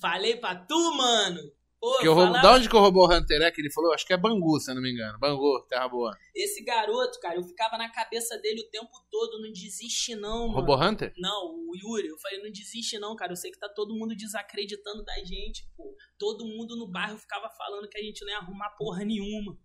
Falei 0.01 0.35
pra 0.35 0.55
tu, 0.55 0.97
mano. 0.97 1.39
Pô, 1.79 1.99
que 1.99 2.05
falava... 2.05 2.41
Da 2.41 2.53
onde 2.55 2.67
que 2.67 2.75
o 2.75 2.79
Robô 2.79 3.05
Hunter 3.05 3.39
é 3.41 3.51
que 3.51 3.61
ele 3.61 3.71
falou? 3.71 3.93
Acho 3.93 4.05
que 4.05 4.11
é 4.11 4.17
Bangu, 4.17 4.59
se 4.59 4.71
eu 4.71 4.75
não 4.75 4.81
me 4.81 4.91
engano. 4.91 5.19
Bangu, 5.19 5.63
Terra 5.69 5.87
Boa. 5.87 6.17
Esse 6.35 6.63
garoto, 6.63 7.19
cara, 7.19 7.35
eu 7.35 7.43
ficava 7.43 7.77
na 7.77 7.89
cabeça 7.91 8.37
dele 8.39 8.61
o 8.61 8.69
tempo 8.69 8.91
todo, 9.11 9.39
não 9.39 9.51
desiste 9.51 10.15
não, 10.15 10.51
Robô 10.51 10.75
Hunter? 10.75 11.13
Não, 11.17 11.45
o 11.45 11.71
Yuri. 11.75 12.07
Eu 12.07 12.17
falei, 12.17 12.41
não 12.41 12.51
desiste 12.51 12.97
não, 12.97 13.15
cara. 13.15 13.31
Eu 13.31 13.35
sei 13.35 13.51
que 13.51 13.59
tá 13.59 13.69
todo 13.69 13.95
mundo 13.95 14.15
desacreditando 14.15 15.03
da 15.03 15.15
gente, 15.23 15.69
pô. 15.77 15.95
Todo 16.17 16.45
mundo 16.45 16.75
no 16.75 16.91
bairro 16.91 17.17
ficava 17.17 17.47
falando 17.51 17.87
que 17.87 17.97
a 17.99 18.03
gente 18.03 18.25
não 18.25 18.31
ia 18.31 18.39
arrumar 18.39 18.71
porra 18.71 19.05
nenhuma. 19.05 19.55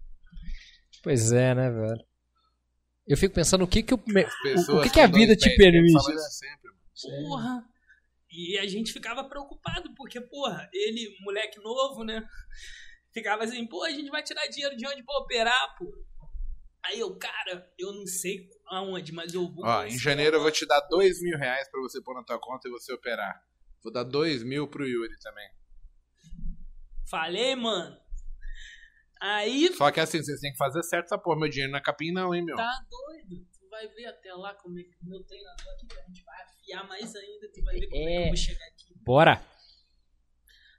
Pois 1.02 1.32
é, 1.32 1.54
né, 1.54 1.70
velho? 1.70 2.11
Eu 3.06 3.16
fico 3.16 3.34
pensando 3.34 3.64
o 3.64 3.68
que 3.68 3.82
que, 3.82 3.94
o, 3.94 3.96
o, 3.96 4.78
o 4.78 4.82
que, 4.82 4.90
que 4.90 5.00
a 5.00 5.06
vida 5.06 5.34
te 5.34 5.54
permite. 5.56 6.02
Sempre, 6.30 6.70
Porra. 7.28 7.64
E 8.30 8.56
a 8.58 8.66
gente 8.66 8.92
ficava 8.92 9.24
preocupado, 9.24 9.94
porque, 9.94 10.20
porra, 10.20 10.68
ele, 10.72 11.14
moleque 11.20 11.60
novo, 11.60 12.02
né? 12.02 12.26
Ficava 13.12 13.44
assim, 13.44 13.66
pô, 13.66 13.84
a 13.84 13.90
gente 13.90 14.08
vai 14.08 14.22
tirar 14.22 14.46
dinheiro 14.46 14.74
de 14.74 14.86
onde 14.86 15.02
pra 15.02 15.18
operar, 15.18 15.76
pô. 15.76 15.92
Aí 16.84 16.98
eu, 16.98 17.14
cara, 17.16 17.70
eu 17.78 17.92
não 17.92 18.06
sei 18.06 18.48
aonde, 18.66 19.12
mas 19.12 19.34
eu 19.34 19.48
vou. 19.52 19.64
Ó, 19.64 19.84
em 19.84 19.98
janeiro 19.98 20.36
eu 20.36 20.40
vou 20.40 20.50
te 20.50 20.66
dar 20.66 20.80
dois 20.88 21.20
mil 21.20 21.38
reais 21.38 21.68
pra 21.70 21.80
você 21.80 22.02
pôr 22.02 22.14
na 22.14 22.24
tua 22.24 22.40
conta 22.40 22.66
e 22.68 22.70
você 22.70 22.92
operar. 22.92 23.40
Vou 23.82 23.92
dar 23.92 24.02
dois 24.02 24.42
mil 24.42 24.66
pro 24.66 24.88
Yuri 24.88 25.16
também. 25.20 25.48
Falei, 27.08 27.54
mano. 27.54 28.01
Aí. 29.22 29.72
Só 29.74 29.88
que 29.92 30.00
assim, 30.00 30.20
vocês 30.20 30.40
têm 30.40 30.50
que 30.50 30.58
fazer 30.58 30.82
certo 30.82 31.04
essa 31.04 31.16
porra. 31.16 31.38
Meu 31.38 31.48
dinheiro 31.48 31.70
na 31.70 31.78
é 31.78 31.80
capim 31.80 32.10
não, 32.10 32.34
hein, 32.34 32.44
meu? 32.44 32.56
Tá 32.56 32.84
doido. 32.90 33.46
Tu 33.52 33.68
vai 33.70 33.86
ver 33.86 34.06
até 34.06 34.34
lá 34.34 34.52
como 34.54 34.80
é 34.80 34.82
que 34.82 34.90
meu 35.00 35.22
treinador 35.22 35.74
aqui, 35.74 35.86
a 35.96 36.06
gente 36.08 36.24
vai 36.24 36.42
afiar 36.42 36.88
mais 36.88 37.14
ainda, 37.14 37.48
tu 37.54 37.62
vai 37.62 37.78
ver 37.78 37.88
como 37.88 38.02
é, 38.02 38.14
é 38.14 38.16
que 38.16 38.22
eu 38.22 38.26
vou 38.26 38.36
chegar 38.36 38.66
aqui. 38.66 38.94
Bora! 39.04 39.46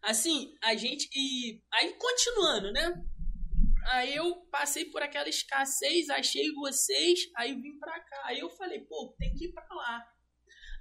Assim, 0.01 0.53
a 0.61 0.75
gente. 0.75 1.07
E, 1.15 1.63
aí, 1.71 1.93
continuando, 1.93 2.73
né? 2.73 2.93
Aí 3.91 4.13
eu 4.13 4.45
passei 4.51 4.85
por 4.85 5.01
aquela 5.01 5.29
escassez, 5.29 6.09
achei 6.09 6.51
vocês, 6.53 7.19
aí 7.37 7.53
vim 7.53 7.79
pra 7.79 7.97
cá. 7.97 8.23
Aí 8.25 8.39
eu 8.39 8.49
falei, 8.49 8.81
pô, 8.81 9.15
tem 9.17 9.33
que 9.35 9.45
ir 9.45 9.53
pra 9.53 9.65
lá. 9.73 10.05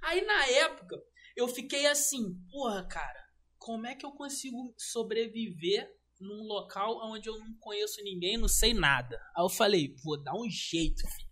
Aí 0.01 0.25
na 0.25 0.47
época, 0.47 1.01
eu 1.35 1.47
fiquei 1.47 1.85
assim, 1.85 2.35
porra, 2.51 2.85
cara, 2.89 3.23
como 3.57 3.87
é 3.87 3.95
que 3.95 4.05
eu 4.05 4.11
consigo 4.11 4.73
sobreviver 4.77 5.89
num 6.23 6.43
local 6.43 6.99
onde 7.03 7.29
eu 7.29 7.37
não 7.37 7.53
conheço 7.59 8.01
ninguém, 8.03 8.37
não 8.37 8.47
sei 8.47 8.73
nada? 8.73 9.21
Aí 9.35 9.43
eu 9.43 9.49
falei, 9.49 9.95
vou 10.03 10.21
dar 10.21 10.33
um 10.33 10.49
jeito, 10.49 11.01
filho. 11.07 11.29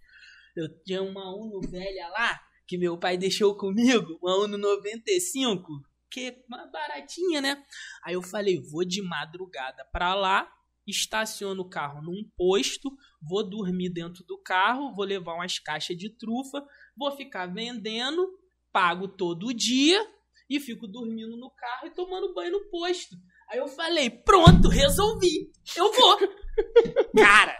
Eu 0.55 0.83
tinha 0.83 1.01
uma 1.01 1.33
Uno 1.35 1.61
velha 1.61 2.09
lá, 2.09 2.41
que 2.67 2.77
meu 2.77 2.97
pai 2.97 3.17
deixou 3.17 3.55
comigo, 3.55 4.19
uma 4.21 4.37
Uno 4.43 4.57
95, 4.57 5.65
que 6.09 6.27
é 6.27 6.43
baratinha, 6.71 7.41
né? 7.41 7.65
Aí 8.03 8.13
eu 8.13 8.21
falei, 8.21 8.59
vou 8.59 8.83
de 8.83 9.01
madrugada 9.01 9.85
pra 9.85 10.13
lá, 10.13 10.51
estaciono 10.85 11.61
o 11.61 11.69
carro 11.69 12.01
num 12.01 12.29
posto, 12.35 12.91
vou 13.21 13.47
dormir 13.47 13.89
dentro 13.89 14.23
do 14.25 14.37
carro, 14.37 14.93
vou 14.93 15.05
levar 15.05 15.35
umas 15.35 15.57
caixas 15.57 15.97
de 15.97 16.09
trufa, 16.09 16.65
vou 16.95 17.11
ficar 17.15 17.45
vendendo, 17.45 18.27
pago 18.71 19.07
todo 19.07 19.53
dia 19.53 20.05
e 20.49 20.59
fico 20.59 20.87
dormindo 20.87 21.37
no 21.37 21.49
carro 21.51 21.87
e 21.87 21.91
tomando 21.91 22.33
banho 22.33 22.51
no 22.51 22.69
posto. 22.69 23.15
Aí 23.51 23.59
eu 23.59 23.67
falei, 23.67 24.09
pronto, 24.09 24.69
resolvi. 24.69 25.51
Eu 25.75 25.91
vou. 25.91 26.17
Cara, 27.17 27.53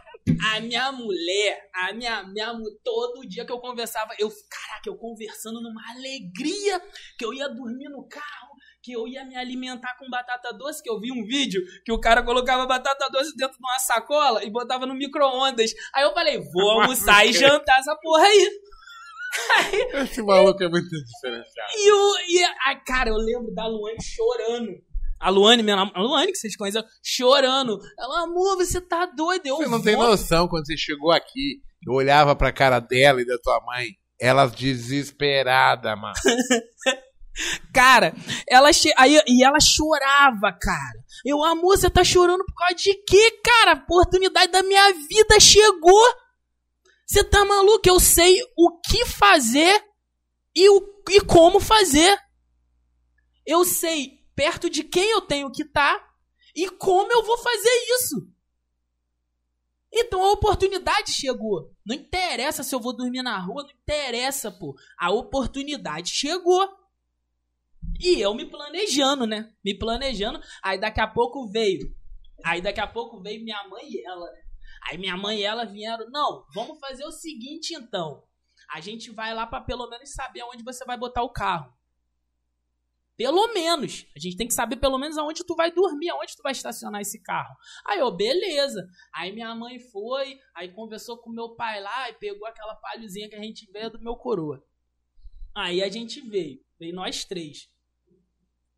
a 0.54 0.62
minha 0.62 0.90
mulher, 0.94 1.70
a 1.74 1.92
minha, 1.92 2.24
minha 2.24 2.54
todo 2.82 3.28
dia 3.28 3.46
que 3.46 3.52
eu 3.52 3.60
conversava, 3.60 4.14
eu, 4.18 4.30
caraca, 4.50 4.88
eu 4.88 4.96
conversando 4.96 5.62
numa 5.62 5.82
alegria, 5.92 6.82
que 7.18 7.26
eu 7.26 7.34
ia 7.34 7.50
dormir 7.50 7.90
no 7.90 8.08
carro, 8.08 8.56
que 8.82 8.94
eu 8.94 9.06
ia 9.06 9.26
me 9.26 9.36
alimentar 9.36 9.98
com 10.00 10.10
batata 10.10 10.54
doce, 10.54 10.82
que 10.82 10.90
eu 10.90 10.98
vi 10.98 11.12
um 11.12 11.26
vídeo 11.26 11.62
que 11.84 11.92
o 11.92 12.00
cara 12.00 12.24
colocava 12.24 12.66
batata 12.66 13.10
doce 13.10 13.36
dentro 13.36 13.58
de 13.58 13.60
uma 13.60 13.78
sacola 13.80 14.46
e 14.46 14.50
botava 14.50 14.86
no 14.86 14.96
micro-ondas. 14.96 15.74
Aí 15.94 16.04
eu 16.04 16.14
falei, 16.14 16.40
vou 16.54 16.70
almoçar 16.80 17.26
e 17.26 17.34
jantar 17.34 17.80
essa 17.80 17.98
porra 17.98 18.24
aí. 18.24 18.62
Esse 20.04 20.24
maluco 20.24 20.64
é 20.64 20.70
muito 20.70 20.90
diferenciado. 20.90 21.72
E, 21.76 21.92
o, 21.92 22.18
e 22.30 22.44
a, 22.44 22.76
cara, 22.78 23.10
eu 23.10 23.18
lembro 23.18 23.54
da 23.54 23.68
Luane 23.68 24.02
chorando 24.02 24.91
a 25.22 25.30
Luane, 25.30 25.62
minha 25.62 25.76
a 25.78 26.02
Luane, 26.02 26.32
que 26.32 26.38
vocês 26.38 26.56
conhecem, 26.56 26.84
chorando. 27.04 27.80
Ela, 27.98 28.24
amor, 28.24 28.58
você 28.58 28.82
tá 28.82 29.06
doido. 29.06 29.46
Eu 29.46 29.58
você 29.58 29.68
não 29.68 29.82
tem 29.82 29.96
noção 29.96 30.48
quando 30.48 30.66
você 30.66 30.76
chegou 30.76 31.12
aqui. 31.12 31.62
Eu 31.86 31.94
olhava 31.94 32.36
pra 32.36 32.52
cara 32.52 32.80
dela 32.80 33.22
e 33.22 33.26
da 33.26 33.38
tua 33.38 33.62
mãe. 33.66 33.90
Elas 34.20 34.52
desesperadas, 34.52 36.00
mano. 36.00 36.14
Cara, 37.74 38.14
ela 38.48 38.74
che... 38.74 38.94
aí, 38.98 39.20
e 39.26 39.44
ela 39.44 39.60
chorava, 39.60 40.52
cara. 40.52 41.00
Eu, 41.26 41.44
amor, 41.44 41.78
você 41.78 41.90
tá 41.90 42.04
chorando 42.04 42.44
por 42.46 42.54
causa 42.54 42.76
de 42.76 42.94
quê, 43.06 43.40
cara? 43.44 43.72
A 43.72 43.76
oportunidade 43.76 44.52
da 44.52 44.62
minha 44.62 44.92
vida 44.94 45.40
chegou. 45.40 46.06
Você 47.08 47.24
tá 47.24 47.46
maluco? 47.46 47.88
Eu 47.88 48.00
sei 48.00 48.42
o 48.58 48.80
que 48.82 49.06
fazer 49.06 49.82
e, 50.54 50.70
o, 50.70 50.84
e 51.10 51.22
como 51.22 51.60
fazer. 51.60 52.18
Eu 53.46 53.64
sei 53.64 54.21
perto 54.42 54.72
de 54.72 54.84
quem 54.84 55.12
eu 55.12 55.22
tenho 55.22 55.52
que 55.52 55.62
estar 55.62 56.00
tá, 56.00 56.14
e 56.56 56.68
como 56.68 57.14
eu 57.14 57.22
vou 57.22 57.38
fazer 57.38 57.70
isso. 57.96 58.28
Então 59.94 60.24
a 60.24 60.32
oportunidade 60.32 61.12
chegou. 61.12 61.72
Não 61.86 61.96
interessa 61.96 62.64
se 62.64 62.74
eu 62.74 62.80
vou 62.80 62.96
dormir 62.96 63.22
na 63.22 63.38
rua, 63.38 63.62
não 63.62 63.70
interessa, 63.70 64.52
pô. 64.52 64.76
A 64.98 65.12
oportunidade 65.12 66.10
chegou. 66.10 66.68
E 68.00 68.20
eu 68.20 68.34
me 68.34 68.50
planejando, 68.50 69.28
né? 69.28 69.54
Me 69.64 69.78
planejando. 69.78 70.42
Aí 70.64 70.80
daqui 70.80 71.02
a 71.02 71.08
pouco 71.08 71.48
veio. 71.48 71.96
Aí 72.44 72.62
daqui 72.64 72.80
a 72.80 72.88
pouco 72.88 73.22
veio 73.22 73.44
minha 73.44 73.64
mãe 73.68 73.88
e 73.88 74.04
ela, 74.04 74.26
né? 74.26 74.42
Aí 74.90 74.98
minha 74.98 75.16
mãe 75.16 75.38
e 75.38 75.44
ela 75.44 75.66
vieram. 75.66 76.10
Não, 76.10 76.48
vamos 76.52 76.80
fazer 76.80 77.06
o 77.06 77.12
seguinte 77.12 77.76
então. 77.76 78.24
A 78.74 78.82
gente 78.82 79.12
vai 79.12 79.36
lá 79.36 79.46
para 79.46 79.62
pelo 79.62 79.88
menos 79.88 80.12
saber 80.14 80.42
aonde 80.42 80.64
você 80.64 80.84
vai 80.84 80.98
botar 80.98 81.22
o 81.22 81.32
carro. 81.32 81.72
Pelo 83.22 83.54
menos. 83.54 84.08
A 84.16 84.20
gente 84.20 84.36
tem 84.36 84.48
que 84.48 84.54
saber 84.54 84.78
pelo 84.78 84.98
menos 84.98 85.16
aonde 85.16 85.46
tu 85.46 85.56
vai 85.56 85.72
dormir, 85.72 86.10
aonde 86.10 86.36
tu 86.36 86.42
vai 86.42 86.54
estacionar 86.54 87.02
esse 87.02 87.22
carro. 87.22 87.56
Aí 87.86 88.00
eu, 88.00 88.10
beleza. 88.10 88.84
Aí 89.14 89.32
minha 89.32 89.54
mãe 89.54 89.78
foi, 89.78 90.40
aí 90.56 90.74
conversou 90.74 91.20
com 91.20 91.30
meu 91.30 91.56
pai 91.56 91.80
lá 91.82 92.10
e 92.10 92.14
pegou 92.14 92.48
aquela 92.48 92.74
palhozinha 92.74 93.30
que 93.30 93.36
a 93.36 93.42
gente 93.44 93.72
veio 93.72 93.92
do 93.92 94.02
meu 94.02 94.16
coroa. 94.16 94.66
Aí 95.54 95.84
a 95.84 95.90
gente 95.90 96.20
veio, 96.20 96.66
veio 96.80 96.96
nós 96.96 97.24
três. 97.24 97.70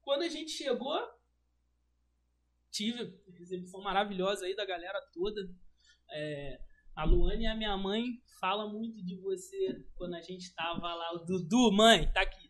Quando 0.02 0.24
a 0.24 0.30
gente 0.30 0.52
chegou, 0.52 1.00
tive 2.70 3.18
recepção 3.40 3.82
maravilhosa 3.82 4.46
aí 4.46 4.54
da 4.54 4.66
galera 4.66 5.00
toda. 5.14 5.40
É, 6.12 6.60
a 6.98 7.06
Luane 7.06 7.44
e 7.44 7.48
a 7.48 7.56
minha 7.56 7.78
mãe 7.78 8.22
falam 8.42 8.74
muito 8.74 9.02
de 9.06 9.16
você 9.22 9.86
quando 9.96 10.16
a 10.16 10.22
gente 10.22 10.54
tava 10.54 10.94
lá. 10.94 11.14
O 11.14 11.20
Dudu, 11.20 11.72
mãe, 11.72 12.12
tá 12.12 12.24
aqui 12.24 12.43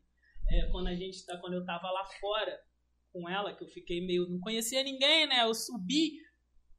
é, 0.53 0.69
quando 0.71 0.87
a 0.87 0.93
gente 0.93 1.25
tá, 1.25 1.37
quando 1.39 1.53
eu 1.53 1.65
tava 1.65 1.89
lá 1.89 2.05
fora 2.19 2.59
com 3.11 3.27
ela, 3.27 3.55
que 3.55 3.63
eu 3.63 3.67
fiquei 3.67 4.05
meio. 4.05 4.29
não 4.29 4.39
conhecia 4.39 4.83
ninguém, 4.83 5.27
né? 5.27 5.43
Eu 5.43 5.53
subi, 5.53 6.11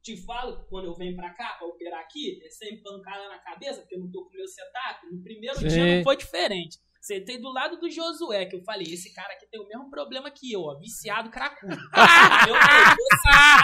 te 0.01 0.15
falo, 0.25 0.65
quando 0.69 0.85
eu 0.85 0.95
venho 0.95 1.15
pra 1.15 1.33
cá, 1.33 1.55
pra 1.57 1.67
operar 1.67 1.99
aqui, 1.99 2.41
é 2.45 2.49
sem 2.49 2.81
pancada 2.81 3.27
na 3.27 3.39
cabeça, 3.39 3.81
porque 3.81 3.95
eu 3.95 3.99
não 3.99 4.11
tô 4.11 4.23
com 4.23 4.29
o 4.29 4.37
meu 4.37 4.47
setup. 4.47 5.05
No 5.11 5.21
primeiro 5.21 5.57
Sim. 5.59 5.67
dia 5.67 5.97
não 5.97 6.03
foi 6.03 6.17
diferente. 6.17 6.77
Sentei 7.01 7.37
do 7.37 7.51
lado 7.51 7.79
do 7.79 7.89
Josué, 7.89 8.45
que 8.45 8.55
eu 8.55 8.63
falei, 8.63 8.87
esse 8.91 9.13
cara 9.13 9.33
aqui 9.33 9.45
tem 9.45 9.61
o 9.61 9.67
mesmo 9.67 9.91
problema 9.91 10.31
que 10.31 10.51
eu, 10.51 10.61
ó, 10.61 10.75
viciado 10.79 11.29
cracudo. 11.29 11.75
eu 11.75 12.55
falei, 12.55 12.95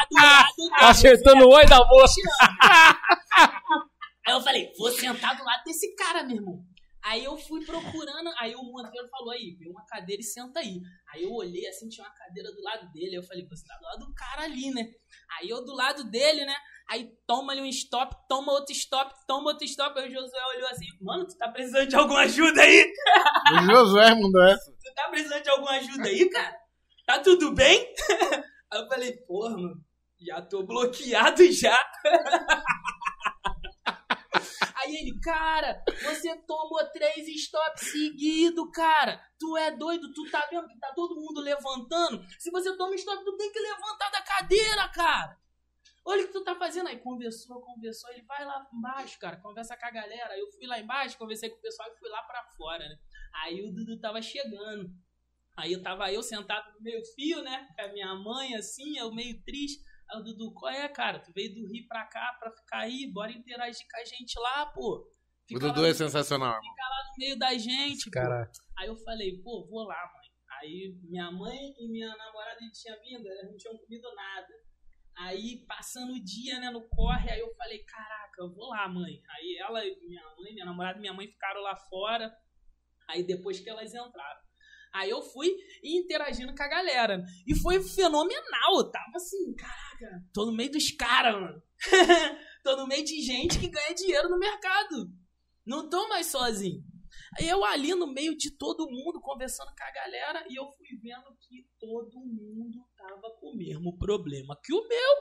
do 0.09 0.19
lado 0.19 0.69
Tá 0.79 0.89
acertando 0.89 1.47
o 1.47 1.49
olho 1.49 1.67
da 1.67 1.79
moça. 1.87 2.21
Aí 4.27 4.35
eu 4.35 4.41
falei, 4.41 4.71
vou 4.77 4.91
sentar 4.91 5.35
do 5.35 5.43
lado 5.43 5.63
desse 5.65 5.95
cara, 5.95 6.23
meu 6.23 6.35
irmão. 6.35 6.63
Aí 7.03 7.23
eu 7.23 7.35
fui 7.37 7.65
procurando, 7.65 8.31
aí 8.39 8.53
o 8.55 8.63
Monteiro 8.63 9.07
falou 9.09 9.31
aí, 9.31 9.55
vê 9.59 9.67
uma 9.67 9.85
cadeira 9.85 10.21
e 10.21 10.25
senta 10.25 10.59
aí. 10.59 10.79
Aí 11.11 11.23
eu 11.23 11.31
olhei 11.31 11.67
assim, 11.67 11.89
tinha 11.89 12.05
uma 12.05 12.13
cadeira 12.13 12.51
do 12.51 12.61
lado 12.61 12.91
dele. 12.91 13.09
Aí 13.09 13.15
eu 13.15 13.23
falei, 13.23 13.47
você 13.47 13.65
tá 13.65 13.75
do 13.75 13.83
lado 13.83 14.05
do 14.05 14.13
cara 14.13 14.43
ali, 14.43 14.71
né? 14.71 14.87
Aí 15.37 15.49
eu 15.49 15.65
do 15.65 15.73
lado 15.73 16.03
dele, 16.03 16.45
né? 16.45 16.55
Aí 16.89 17.09
toma 17.25 17.53
ali 17.53 17.61
um 17.61 17.65
stop, 17.65 18.15
toma 18.27 18.51
outro 18.51 18.73
stop, 18.73 19.13
toma 19.27 19.51
outro 19.51 19.65
stop. 19.65 19.99
Aí 19.99 20.09
o 20.09 20.11
Josué 20.11 20.45
olhou 20.55 20.69
assim, 20.69 20.85
mano, 21.01 21.25
tu 21.25 21.37
tá 21.37 21.47
precisando 21.49 21.87
de 21.87 21.95
alguma 21.95 22.21
ajuda 22.21 22.61
aí? 22.61 22.93
O 23.53 23.65
Josué 23.65 24.13
mandou 24.15 24.43
essa. 24.43 24.71
Tu 24.81 24.93
tá 24.93 25.09
precisando 25.09 25.43
de 25.43 25.49
alguma 25.49 25.71
ajuda 25.71 26.09
aí, 26.09 26.29
cara? 26.29 26.57
Tá 27.05 27.19
tudo 27.19 27.53
bem? 27.53 27.87
Aí 28.71 28.81
eu 28.81 28.87
falei, 28.87 29.13
porra, 29.25 29.55
mano, 29.57 29.81
já 30.19 30.41
tô 30.41 30.63
bloqueado 30.63 31.49
já. 31.51 31.77
Aí 34.91 34.97
ele, 34.97 35.19
cara, 35.19 35.83
você 36.03 36.35
tomou 36.45 36.83
três 36.91 37.27
stops 37.27 37.91
seguidos, 37.91 38.69
cara. 38.73 39.21
Tu 39.39 39.57
é 39.57 39.71
doido, 39.71 40.13
tu 40.13 40.29
tá 40.29 40.47
vendo 40.51 40.67
que 40.67 40.77
tá 40.77 40.91
todo 40.93 41.15
mundo 41.15 41.39
levantando? 41.39 42.21
Se 42.37 42.51
você 42.51 42.75
toma 42.75 42.95
stop, 42.95 43.23
tu 43.23 43.37
tem 43.37 43.51
que 43.51 43.59
levantar 43.59 44.09
da 44.11 44.21
cadeira, 44.21 44.89
cara. 44.89 45.39
Olha 46.03 46.23
o 46.23 46.27
que 46.27 46.33
tu 46.33 46.43
tá 46.43 46.55
fazendo 46.55 46.87
aí. 46.89 46.99
Conversou, 46.99 47.61
conversou. 47.61 48.09
Ele 48.11 48.23
vai 48.23 48.43
lá 48.43 48.67
embaixo, 48.73 49.19
cara. 49.19 49.37
Conversa 49.37 49.77
com 49.77 49.85
a 49.85 49.91
galera. 49.91 50.37
Eu 50.37 50.51
fui 50.51 50.65
lá 50.67 50.79
embaixo, 50.79 51.17
conversei 51.17 51.49
com 51.49 51.57
o 51.57 51.61
pessoal 51.61 51.89
e 51.89 51.97
fui 51.97 52.09
lá 52.09 52.21
pra 52.23 52.43
fora, 52.57 52.87
né? 52.87 52.97
Aí 53.43 53.63
o 53.63 53.71
Dudu 53.71 53.99
tava 53.99 54.21
chegando. 54.21 54.89
Aí 55.55 55.73
eu 55.73 55.83
tava 55.83 56.11
eu 56.11 56.23
sentado 56.23 56.73
no 56.73 56.81
meio 56.81 57.01
fio, 57.13 57.41
né? 57.43 57.67
Com 57.75 57.81
a 57.83 57.87
minha 57.89 58.15
mãe, 58.15 58.55
assim, 58.55 58.97
eu 58.97 59.13
meio 59.13 59.41
triste. 59.43 59.83
Aí 60.11 60.19
o 60.19 60.23
Dudu, 60.23 60.53
qual 60.53 60.71
é, 60.71 60.87
cara? 60.89 61.19
Tu 61.19 61.31
veio 61.33 61.53
do 61.55 61.65
Rio 61.65 61.87
pra 61.87 62.05
cá 62.05 62.35
pra 62.39 62.51
ficar 62.51 62.79
aí? 62.79 63.09
Bora 63.11 63.31
interagir 63.31 63.85
com 63.89 63.97
a 63.97 64.03
gente 64.03 64.37
lá, 64.37 64.65
pô. 64.65 65.09
Fica 65.47 65.65
o 65.65 65.69
Dudu 65.69 65.85
é 65.85 65.93
sensacional, 65.93 66.49
irmão. 66.49 66.61
Fica 66.61 66.89
lá 66.89 67.03
no 67.03 67.17
meio 67.17 67.39
da 67.39 67.57
gente, 67.57 68.09
cara. 68.09 68.45
Pô. 68.45 68.51
Aí 68.77 68.87
eu 68.87 68.97
falei, 68.97 69.41
pô, 69.41 69.65
vou 69.69 69.83
lá, 69.83 70.11
mãe. 70.13 70.29
Aí 70.59 70.99
minha 71.03 71.31
mãe 71.31 71.73
e 71.79 71.87
minha 71.89 72.15
namorada 72.15 72.59
tinham 72.73 72.99
vindo, 73.01 73.27
elas 73.27 73.49
não 73.49 73.57
tinham 73.57 73.77
comido 73.77 74.13
nada. 74.13 74.53
Aí, 75.17 75.65
passando 75.67 76.13
o 76.13 76.23
dia, 76.23 76.59
né, 76.59 76.69
no 76.69 76.87
corre, 76.87 77.29
aí 77.29 77.39
eu 77.39 77.53
falei, 77.55 77.79
caraca, 77.83 78.41
eu 78.41 78.53
vou 78.53 78.69
lá, 78.69 78.87
mãe. 78.87 79.21
Aí 79.29 79.57
ela, 79.59 79.81
minha 79.81 80.23
mãe, 80.37 80.53
minha 80.53 80.65
namorada 80.65 80.97
e 80.97 81.01
minha 81.01 81.13
mãe 81.13 81.27
ficaram 81.27 81.61
lá 81.61 81.75
fora. 81.75 82.35
Aí 83.07 83.23
depois 83.23 83.59
que 83.59 83.69
elas 83.69 83.93
entraram. 83.93 84.41
Aí 84.93 85.09
eu 85.09 85.21
fui 85.21 85.49
interagindo 85.83 86.53
com 86.53 86.63
a 86.63 86.67
galera. 86.67 87.23
E 87.47 87.55
foi 87.55 87.81
fenomenal. 87.81 88.77
Eu 88.77 88.91
tava 88.91 89.15
assim, 89.15 89.53
caraca, 89.55 90.25
tô 90.33 90.45
no 90.45 90.53
meio 90.53 90.71
dos 90.71 90.91
caras, 90.91 91.33
mano. 91.33 91.63
tô 92.63 92.75
no 92.75 92.87
meio 92.87 93.03
de 93.03 93.21
gente 93.21 93.59
que 93.59 93.69
ganha 93.69 93.95
dinheiro 93.95 94.29
no 94.29 94.37
mercado. 94.37 95.09
Não 95.65 95.89
tô 95.89 96.07
mais 96.07 96.27
sozinho. 96.27 96.83
Eu 97.39 97.63
ali 97.63 97.95
no 97.95 98.07
meio 98.07 98.35
de 98.35 98.51
todo 98.57 98.89
mundo, 98.89 99.21
conversando 99.21 99.69
com 99.69 99.83
a 99.83 99.91
galera, 99.91 100.45
e 100.49 100.55
eu 100.55 100.69
fui 100.73 100.87
vendo 101.01 101.33
que 101.39 101.65
todo 101.79 102.19
mundo 102.19 102.85
tava 102.97 103.35
com 103.39 103.51
o 103.51 103.55
mesmo 103.55 103.97
problema 103.97 104.59
que 104.61 104.73
o 104.73 104.87
meu. 104.87 105.11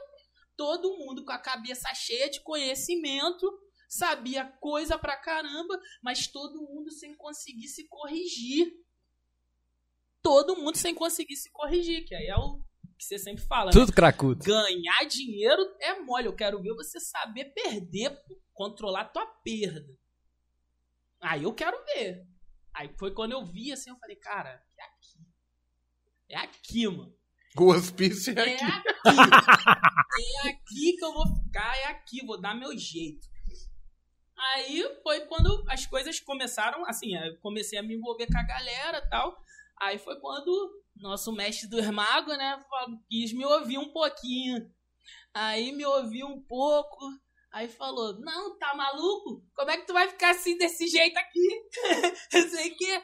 Todo 0.56 0.98
mundo 0.98 1.24
com 1.24 1.32
a 1.32 1.38
cabeça 1.38 1.88
cheia 1.94 2.28
de 2.28 2.42
conhecimento, 2.42 3.46
sabia 3.88 4.44
coisa 4.60 4.98
pra 4.98 5.16
caramba, 5.16 5.80
mas 6.02 6.26
todo 6.26 6.62
mundo 6.62 6.90
sem 6.90 7.14
conseguir 7.16 7.68
se 7.68 7.86
corrigir 7.88 8.72
todo 10.22 10.56
mundo 10.56 10.76
sem 10.76 10.94
conseguir 10.94 11.36
se 11.36 11.50
corrigir, 11.52 12.04
que 12.04 12.14
aí 12.14 12.26
é 12.26 12.36
o 12.36 12.60
que 12.98 13.04
você 13.04 13.18
sempre 13.18 13.44
fala. 13.44 13.66
Né? 13.66 13.72
Tudo 13.72 13.88
né? 13.88 13.94
cracudo. 13.94 14.44
Ganhar 14.44 15.04
dinheiro 15.08 15.62
é 15.80 15.98
mole. 16.00 16.26
Eu 16.26 16.36
quero 16.36 16.60
ver 16.60 16.74
você 16.74 17.00
saber 17.00 17.46
perder, 17.46 18.16
controlar 18.52 19.06
tua 19.06 19.26
perda. 19.42 19.88
Aí 21.20 21.44
eu 21.44 21.52
quero 21.52 21.82
ver. 21.84 22.26
Aí 22.74 22.90
foi 22.98 23.12
quando 23.12 23.32
eu 23.32 23.44
vi 23.44 23.72
assim, 23.72 23.90
eu 23.90 23.96
falei, 23.96 24.16
cara, 24.16 24.62
é 24.78 24.84
aqui. 24.84 25.18
É 26.28 26.36
aqui, 26.36 26.86
mano. 26.86 27.14
O 27.58 27.64
hospício 27.64 28.38
é, 28.38 28.50
é 28.50 28.54
aqui. 28.54 28.64
aqui. 28.64 29.20
é 30.44 30.48
aqui 30.48 30.96
que 30.96 31.04
eu 31.04 31.12
vou 31.12 31.26
ficar, 31.26 31.76
é 31.78 31.84
aqui, 31.86 32.24
vou 32.24 32.40
dar 32.40 32.54
meu 32.54 32.76
jeito. 32.78 33.28
Aí 34.54 34.82
foi 35.02 35.26
quando 35.26 35.64
as 35.68 35.84
coisas 35.84 36.18
começaram, 36.20 36.86
assim, 36.86 37.14
eu 37.14 37.36
comecei 37.40 37.78
a 37.78 37.82
me 37.82 37.94
envolver 37.94 38.26
com 38.26 38.38
a 38.38 38.42
galera 38.42 38.98
e 38.98 39.10
tal. 39.10 39.36
Aí 39.80 39.98
foi 39.98 40.20
quando 40.20 40.80
nosso 40.96 41.32
mestre 41.32 41.68
do 41.68 41.92
magos, 41.92 42.36
né, 42.36 42.62
quis 43.08 43.32
me 43.32 43.44
ouvir 43.44 43.78
um 43.78 43.90
pouquinho. 43.92 44.70
Aí 45.32 45.72
me 45.72 45.84
ouviu 45.86 46.26
um 46.26 46.42
pouco, 46.42 46.98
aí 47.52 47.68
falou: 47.68 48.20
Não, 48.20 48.58
tá 48.58 48.74
maluco? 48.74 49.44
Como 49.54 49.70
é 49.70 49.78
que 49.78 49.86
tu 49.86 49.92
vai 49.92 50.08
ficar 50.08 50.30
assim 50.30 50.58
desse 50.58 50.86
jeito 50.86 51.16
aqui? 51.16 51.62
Sei 52.50 52.70
que. 52.70 53.02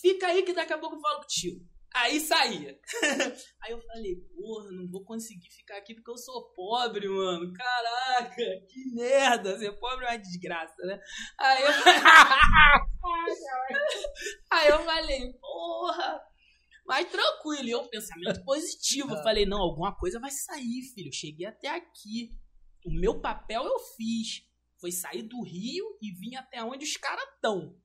Fica 0.00 0.28
aí 0.28 0.42
que 0.42 0.52
daqui 0.52 0.72
a 0.72 0.78
pouco 0.78 0.96
eu 0.96 1.00
falo 1.00 1.20
contigo. 1.20 1.69
Aí 1.94 2.20
saía. 2.20 2.78
Aí 3.62 3.72
eu 3.72 3.80
falei, 3.80 4.16
porra, 4.36 4.70
não 4.70 4.88
vou 4.88 5.04
conseguir 5.04 5.50
ficar 5.50 5.76
aqui 5.76 5.94
porque 5.94 6.10
eu 6.10 6.16
sou 6.16 6.52
pobre, 6.54 7.08
mano. 7.08 7.52
Caraca, 7.52 8.42
que 8.68 8.94
merda. 8.94 9.58
Ser 9.58 9.72
pobre 9.72 10.06
é 10.06 10.10
uma 10.10 10.18
desgraça, 10.18 10.76
né? 10.84 11.00
Aí 11.38 11.62
eu, 11.62 11.68
Aí 14.50 14.68
eu 14.68 14.84
falei, 14.84 15.32
porra. 15.40 16.22
Mas 16.86 17.10
tranquilo, 17.10 17.68
e 17.68 17.70
eu, 17.70 17.88
pensamento 17.88 18.44
positivo. 18.44 19.14
Eu 19.14 19.22
falei, 19.22 19.44
não, 19.44 19.58
alguma 19.58 19.94
coisa 19.96 20.20
vai 20.20 20.30
sair, 20.30 20.82
filho. 20.94 21.08
Eu 21.08 21.12
cheguei 21.12 21.46
até 21.46 21.68
aqui. 21.68 22.30
O 22.84 22.92
meu 22.92 23.20
papel 23.20 23.64
eu 23.64 23.78
fiz. 23.96 24.48
Foi 24.80 24.92
sair 24.92 25.22
do 25.22 25.42
Rio 25.42 25.98
e 26.00 26.12
vir 26.12 26.36
até 26.36 26.62
onde 26.64 26.84
os 26.84 26.96
caras 26.96 27.24
estão. 27.34 27.76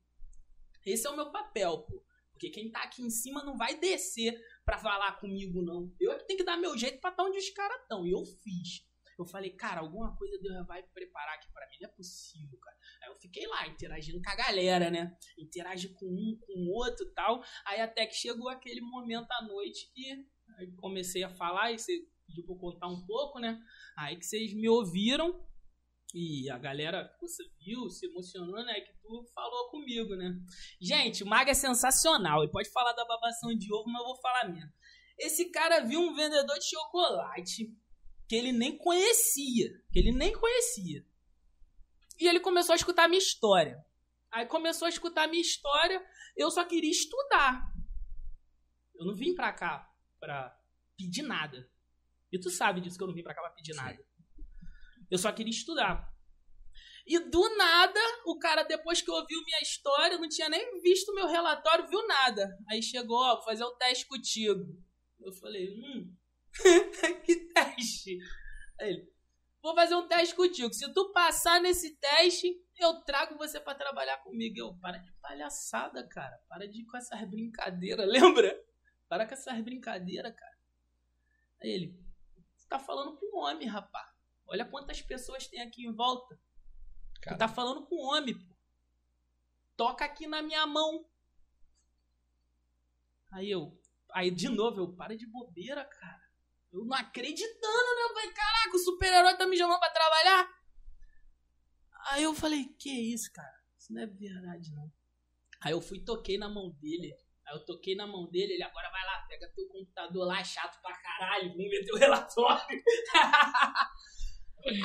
Esse 0.85 1.07
é 1.07 1.09
o 1.09 1.15
meu 1.15 1.31
papel, 1.31 1.79
pô. 1.79 2.05
Porque 2.35 2.49
quem 2.49 2.69
tá 2.69 2.83
aqui 2.83 3.01
em 3.01 3.09
cima 3.09 3.43
não 3.43 3.57
vai 3.57 3.79
descer 3.79 4.37
para 4.65 4.77
falar 4.77 5.13
comigo, 5.19 5.61
não. 5.61 5.89
Eu 5.99 6.11
é 6.11 6.17
que 6.17 6.25
tenho 6.25 6.39
que 6.39 6.45
dar 6.45 6.57
meu 6.57 6.77
jeito 6.77 6.99
pra 6.99 7.09
estar 7.09 7.23
tá 7.23 7.29
onde 7.29 7.37
os 7.37 7.49
caras 7.49 7.81
estão. 7.81 8.05
E 8.05 8.11
eu 8.11 8.25
fiz. 8.25 8.85
Eu 9.17 9.25
falei, 9.25 9.51
cara, 9.51 9.79
alguma 9.79 10.13
coisa 10.17 10.37
Deus 10.41 10.67
vai 10.67 10.83
preparar 10.83 11.35
aqui 11.35 11.49
pra 11.53 11.65
mim. 11.69 11.77
Não 11.81 11.89
é 11.89 11.93
possível, 11.93 12.59
cara. 12.59 12.77
Aí 13.03 13.09
eu 13.09 13.15
fiquei 13.15 13.47
lá, 13.47 13.65
interagindo 13.67 14.21
com 14.21 14.29
a 14.29 14.35
galera, 14.35 14.91
né? 14.91 15.17
Interagi 15.37 15.89
com 15.93 16.05
um, 16.05 16.37
com 16.41 16.53
o 16.53 16.73
outro 16.73 17.09
tal. 17.13 17.41
Aí 17.65 17.79
até 17.79 18.05
que 18.05 18.15
chegou 18.15 18.49
aquele 18.49 18.81
momento 18.81 19.31
à 19.31 19.41
noite 19.43 19.89
que 19.93 20.25
comecei 20.75 21.23
a 21.23 21.29
falar 21.29 21.71
e 21.71 21.79
você 21.79 22.05
pediu 22.27 22.43
pra 22.43 22.53
eu 22.53 22.59
contar 22.59 22.87
um 22.87 23.05
pouco, 23.05 23.39
né? 23.39 23.57
Aí 23.97 24.17
que 24.17 24.25
vocês 24.25 24.53
me 24.53 24.67
ouviram 24.67 25.41
e 26.17 26.49
a 26.49 26.57
galera 26.57 27.13
você 27.19 27.43
viu, 27.59 27.89
se 27.89 28.05
emocionou, 28.05 28.63
né? 28.63 28.79
Que 28.79 28.93
tu 29.01 29.25
falou 29.33 29.69
comigo, 29.69 30.15
né? 30.15 30.33
Gente, 30.79 31.25
o 31.25 31.27
Mago 31.27 31.49
é 31.49 31.53
sensacional. 31.53 32.41
Ele 32.41 32.53
pode 32.53 32.71
falar 32.71 32.93
da 32.93 33.03
babação 33.03 33.53
de 33.53 33.73
ovo, 33.73 33.89
mas 33.89 33.99
eu 33.99 34.07
vou 34.07 34.21
falar 34.21 34.47
mesmo. 34.47 34.71
Esse 35.19 35.51
cara 35.51 35.81
viu 35.81 35.99
um 35.99 36.15
vendedor 36.15 36.57
de 36.57 36.69
chocolate 36.69 37.69
que 38.29 38.35
ele 38.35 38.53
nem 38.53 38.77
conhecia. 38.77 39.69
Que 39.91 39.99
ele 39.99 40.13
nem 40.13 40.31
conhecia. 40.31 41.05
E 42.17 42.29
ele 42.29 42.39
começou 42.39 42.71
a 42.71 42.77
escutar 42.77 43.03
a 43.03 43.07
minha 43.09 43.19
história. 43.19 43.85
Aí 44.31 44.45
começou 44.45 44.85
a 44.85 44.89
escutar 44.89 45.23
a 45.23 45.27
minha 45.27 45.41
história, 45.41 46.01
eu 46.37 46.49
só 46.49 46.63
queria 46.63 46.91
estudar. 46.91 47.61
Eu 48.95 49.05
não 49.05 49.13
vim 49.13 49.35
pra 49.35 49.51
cá 49.51 49.93
pra 50.17 50.57
pedir 50.95 51.23
nada. 51.23 51.69
E 52.31 52.39
tu 52.39 52.49
sabe 52.49 52.79
disso 52.79 52.97
que 52.97 53.03
eu 53.03 53.07
não 53.07 53.13
vim 53.13 53.23
pra 53.23 53.35
cá 53.35 53.41
pra 53.41 53.51
pedir 53.51 53.75
nada. 53.75 54.01
Eu 55.09 55.17
só 55.17 55.31
queria 55.31 55.51
estudar. 55.51 56.13
E 57.05 57.19
do 57.19 57.57
nada, 57.57 57.99
o 58.25 58.39
cara, 58.39 58.63
depois 58.63 58.99
que 58.99 59.11
ouviu 59.11 59.39
minha 59.43 59.61
história, 59.61 60.17
não 60.17 60.27
tinha 60.27 60.49
nem 60.49 60.81
visto 60.81 61.13
meu 61.13 61.27
relatório, 61.27 61.87
viu 61.87 62.05
nada. 62.07 62.57
Aí 62.67 62.81
chegou, 62.81 63.17
ó, 63.17 63.35
vou 63.35 63.43
fazer 63.43 63.63
o 63.63 63.69
um 63.69 63.77
teste 63.77 64.07
contigo. 64.07 64.65
Eu 65.19 65.31
falei, 65.33 65.69
hum, 65.69 66.15
que 67.23 67.35
teste? 67.53 68.17
Aí 68.79 68.89
ele, 68.89 69.13
vou 69.61 69.75
fazer 69.75 69.93
um 69.93 70.07
teste 70.07 70.33
contigo. 70.33 70.73
Se 70.73 70.91
tu 70.93 71.11
passar 71.11 71.61
nesse 71.61 71.95
teste, 71.97 72.59
eu 72.79 73.01
trago 73.03 73.37
você 73.37 73.59
para 73.59 73.77
trabalhar 73.77 74.17
comigo. 74.23 74.57
Eu, 74.57 74.73
para 74.79 74.97
de 74.97 75.11
palhaçada, 75.21 76.07
cara. 76.07 76.37
Para 76.49 76.67
de 76.67 76.81
ir 76.81 76.85
com 76.85 76.97
essas 76.97 77.21
brincadeiras, 77.29 78.07
lembra? 78.09 78.59
Para 79.07 79.27
com 79.27 79.33
essas 79.35 79.61
brincadeiras, 79.61 80.35
cara. 80.35 80.57
Aí 81.61 81.69
ele, 81.69 81.99
você 82.55 82.67
tá 82.67 82.79
falando 82.79 83.15
com 83.15 83.25
um 83.27 83.43
homem, 83.43 83.67
rapaz. 83.67 84.14
Olha 84.47 84.65
quantas 84.65 85.01
pessoas 85.01 85.47
tem 85.47 85.61
aqui 85.61 85.85
em 85.85 85.93
volta. 85.93 86.39
Cara. 87.21 87.35
Tu 87.35 87.39
tá 87.39 87.47
falando 87.47 87.85
com 87.85 87.95
homem, 87.95 88.37
pô. 88.37 88.55
Toca 89.75 90.05
aqui 90.05 90.27
na 90.27 90.41
minha 90.41 90.65
mão. 90.65 91.05
Aí 93.31 93.49
eu, 93.49 93.77
aí 94.13 94.31
de 94.31 94.47
novo, 94.47 94.79
eu, 94.79 94.93
para 94.95 95.17
de 95.17 95.25
bobeira, 95.25 95.83
cara. 95.83 96.21
Eu 96.71 96.85
não 96.85 96.95
acreditando, 96.95 97.95
né? 97.95 98.03
Eu 98.03 98.13
falei, 98.13 98.31
caraca, 98.31 98.75
o 98.75 98.79
super-herói 98.79 99.37
tá 99.37 99.47
me 99.47 99.57
chamando 99.57 99.79
pra 99.79 99.89
trabalhar. 99.89 100.49
Aí 102.11 102.23
eu 102.23 102.33
falei, 102.33 102.65
que 102.79 102.89
isso, 102.89 103.31
cara? 103.33 103.63
Isso 103.77 103.93
não 103.93 104.01
é 104.01 104.05
verdade, 104.05 104.71
não. 104.73 104.91
Aí 105.61 105.71
eu 105.71 105.81
fui 105.81 105.99
toquei 105.99 106.37
na 106.37 106.47
mão 106.47 106.69
dele. 106.71 107.15
Aí 107.45 107.55
eu 107.55 107.65
toquei 107.65 107.95
na 107.95 108.07
mão 108.07 108.29
dele, 108.29 108.53
ele 108.53 108.63
agora 108.63 108.89
vai 108.89 109.05
lá, 109.05 109.25
pega 109.27 109.51
teu 109.53 109.67
computador 109.67 110.25
lá, 110.25 110.43
chato 110.43 110.81
pra 110.81 110.95
caralho, 110.97 111.49
vamos 111.49 111.69
ver 111.69 111.85
teu 111.85 111.95
relatório. 111.99 112.83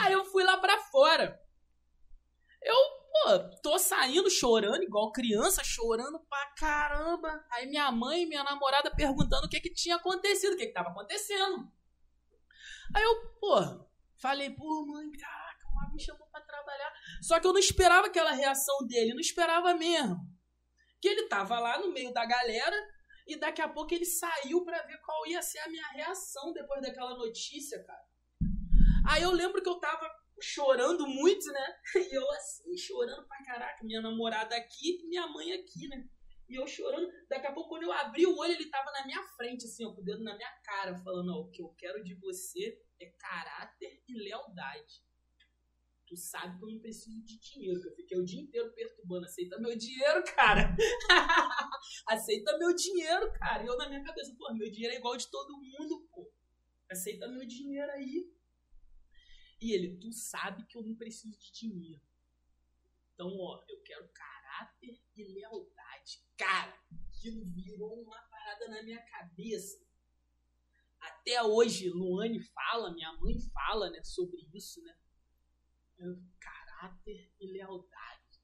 Aí 0.03 0.13
eu 0.13 0.25
fui 0.25 0.45
lá 0.45 0.59
pra 0.59 0.79
fora. 0.79 1.41
Eu, 2.63 2.75
pô, 2.75 3.61
tô 3.63 3.79
saindo 3.79 4.31
chorando, 4.31 4.83
igual 4.83 5.13
criança, 5.13 5.65
chorando 5.65 6.21
pra 6.29 6.47
caramba. 6.55 7.45
Aí 7.51 7.67
minha 7.67 7.91
mãe 7.91 8.23
e 8.23 8.27
minha 8.27 8.45
namorada 8.45 8.95
perguntando 8.95 9.47
o 9.47 9.49
que 9.49 9.61
que 9.61 9.73
tinha 9.73 9.97
acontecido, 9.97 10.53
o 10.53 10.57
que 10.57 10.67
que 10.67 10.73
tava 10.73 10.91
acontecendo. 10.91 11.71
Aí 12.95 13.03
eu, 13.03 13.33
pô, 13.41 13.89
falei, 14.21 14.51
pô, 14.51 14.85
mãe, 14.87 15.11
caraca, 15.13 15.69
o 15.69 15.75
Mago 15.75 15.95
me 15.95 16.03
chamou 16.03 16.27
pra 16.31 16.43
trabalhar. 16.43 16.93
Só 17.23 17.41
que 17.41 17.47
eu 17.47 17.53
não 17.53 17.61
esperava 17.61 18.09
aquela 18.09 18.33
reação 18.33 18.87
dele, 18.87 19.15
não 19.15 19.21
esperava 19.21 19.73
mesmo. 19.75 20.19
Que 21.01 21.09
ele 21.09 21.29
tava 21.29 21.59
lá 21.59 21.79
no 21.79 21.93
meio 21.93 22.13
da 22.13 22.27
galera 22.27 22.77
e 23.27 23.37
daqui 23.37 23.63
a 23.63 23.69
pouco 23.69 23.95
ele 23.95 24.05
saiu 24.05 24.63
para 24.65 24.83
ver 24.83 24.99
qual 24.99 25.27
ia 25.27 25.41
ser 25.41 25.61
a 25.61 25.69
minha 25.69 25.87
reação 25.93 26.53
depois 26.53 26.83
daquela 26.83 27.17
notícia, 27.17 27.83
cara. 27.85 28.10
Aí 29.09 29.23
eu 29.23 29.33
lembro 29.33 29.63
que 29.63 29.69
eu 29.69 29.79
tava 29.79 30.11
chorando 30.41 31.07
muito, 31.07 31.47
né? 31.53 31.75
E 32.11 32.15
eu 32.15 32.31
assim, 32.33 32.77
chorando 32.77 33.27
pra 33.27 33.45
caraca, 33.45 33.85
minha 33.85 34.01
namorada 34.01 34.57
aqui 34.57 35.01
e 35.03 35.09
minha 35.09 35.27
mãe 35.27 35.53
aqui, 35.53 35.89
né? 35.89 36.09
E 36.49 36.57
eu 36.57 36.67
chorando. 36.67 37.09
Daqui 37.29 37.47
a 37.47 37.53
pouco, 37.53 37.69
quando 37.69 37.85
eu 37.85 37.93
abri 37.93 38.27
o 38.27 38.37
olho, 38.37 38.53
ele 38.53 38.69
tava 38.69 38.91
na 38.91 39.07
minha 39.07 39.23
frente, 39.37 39.67
assim, 39.67 39.85
ó, 39.85 39.95
com 39.95 40.01
o 40.01 40.05
dedo 40.05 40.25
na 40.25 40.37
minha 40.37 40.53
cara, 40.65 40.99
falando: 40.99 41.31
Ó, 41.33 41.43
o 41.43 41.51
que 41.51 41.63
eu 41.63 41.69
quero 41.79 42.03
de 42.03 42.15
você 42.17 42.77
é 43.01 43.07
caráter 43.07 44.03
e 44.09 44.15
lealdade. 44.15 45.01
Tu 46.09 46.17
sabe 46.17 46.59
que 46.59 46.65
eu 46.65 46.71
não 46.71 46.81
preciso 46.81 47.23
de 47.23 47.39
dinheiro, 47.39 47.81
que 47.81 47.87
eu 47.87 47.95
fiquei 47.95 48.19
o 48.19 48.25
dia 48.25 48.41
inteiro 48.41 48.73
perturbando. 48.75 49.27
Aceita 49.27 49.61
meu 49.61 49.79
dinheiro, 49.79 50.25
cara. 50.35 50.75
Aceita 52.09 52.59
meu 52.59 52.75
dinheiro, 52.75 53.33
cara. 53.35 53.63
E 53.63 53.67
eu 53.69 53.77
na 53.77 53.89
minha 53.89 54.03
cabeça, 54.03 54.35
pô, 54.37 54.53
meu 54.53 54.69
dinheiro 54.69 54.93
é 54.93 54.99
igual 54.99 55.17
de 55.17 55.31
todo 55.31 55.57
mundo, 55.57 56.09
pô. 56.11 56.29
Aceita 56.91 57.29
meu 57.29 57.47
dinheiro 57.47 57.93
aí. 57.93 58.29
E 59.61 59.73
ele, 59.73 59.97
tu 59.99 60.13
sabe 60.13 60.65
que 60.67 60.77
eu 60.77 60.83
não 60.83 60.95
preciso 60.95 61.39
de 61.39 61.53
dinheiro. 61.53 62.03
Então, 63.13 63.29
ó, 63.39 63.63
eu 63.69 63.83
quero 63.83 64.09
caráter 64.09 64.99
e 65.15 65.25
lealdade. 65.25 66.25
Cara, 66.37 66.75
aquilo 67.07 67.45
virou 67.45 68.03
uma 68.03 68.19
parada 68.23 68.69
na 68.69 68.83
minha 68.83 69.03
cabeça. 69.03 69.79
Até 70.99 71.43
hoje, 71.43 71.91
Luane 71.91 72.41
fala, 72.41 72.93
minha 72.93 73.13
mãe 73.15 73.39
fala, 73.53 73.91
né, 73.91 74.03
sobre 74.03 74.49
isso, 74.55 74.83
né? 74.83 74.97
Eu, 75.99 76.23
caráter 76.39 77.31
e 77.39 77.47
lealdade. 77.47 78.41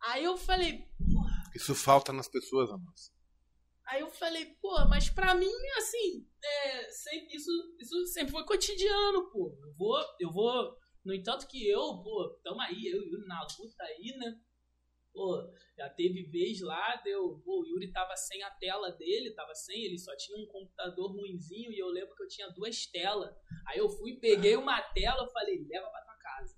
Aí 0.00 0.22
eu 0.22 0.36
falei, 0.36 0.88
porra. 0.98 1.50
Isso 1.54 1.74
falta 1.74 2.12
nas 2.12 2.28
pessoas, 2.28 2.70
Amas. 2.70 3.13
Aí 3.86 4.00
eu 4.00 4.10
falei, 4.10 4.46
pô, 4.62 4.72
mas 4.88 5.10
pra 5.10 5.34
mim, 5.34 5.52
assim, 5.76 6.26
é, 6.42 6.90
sempre, 6.90 7.36
isso, 7.36 7.50
isso 7.78 8.06
sempre 8.06 8.32
foi 8.32 8.44
cotidiano, 8.44 9.30
pô. 9.30 9.56
Eu 9.60 9.72
vou, 9.74 10.02
eu 10.18 10.32
vou. 10.32 10.76
No 11.04 11.12
entanto 11.12 11.46
que 11.46 11.68
eu, 11.68 12.00
pô, 12.02 12.40
tamo 12.42 12.60
aí, 12.62 12.86
eu 12.86 13.02
e 13.02 13.08
o 13.08 13.12
Yuri 13.12 13.26
na 13.26 13.42
luta 13.42 13.84
aí, 13.84 14.16
né? 14.16 14.40
Pô, 15.12 15.38
já 15.76 15.88
teve 15.90 16.24
vez 16.24 16.60
lá, 16.62 16.96
deu. 17.04 17.42
Pô, 17.44 17.60
o 17.60 17.66
Yuri 17.66 17.92
tava 17.92 18.16
sem 18.16 18.42
a 18.42 18.50
tela 18.52 18.90
dele, 18.90 19.34
tava 19.34 19.54
sem, 19.54 19.84
ele 19.84 19.98
só 19.98 20.16
tinha 20.16 20.38
um 20.38 20.46
computador 20.46 21.12
ruinzinho 21.12 21.70
e 21.70 21.78
eu 21.78 21.88
lembro 21.88 22.16
que 22.16 22.22
eu 22.22 22.28
tinha 22.28 22.48
duas 22.50 22.86
telas. 22.86 23.36
Aí 23.68 23.78
eu 23.78 23.88
fui, 23.90 24.16
peguei 24.16 24.56
uma 24.56 24.80
tela, 24.80 25.30
falei, 25.30 25.62
leva 25.68 25.88
pra 25.90 26.04
tua 26.04 26.16
casa. 26.16 26.56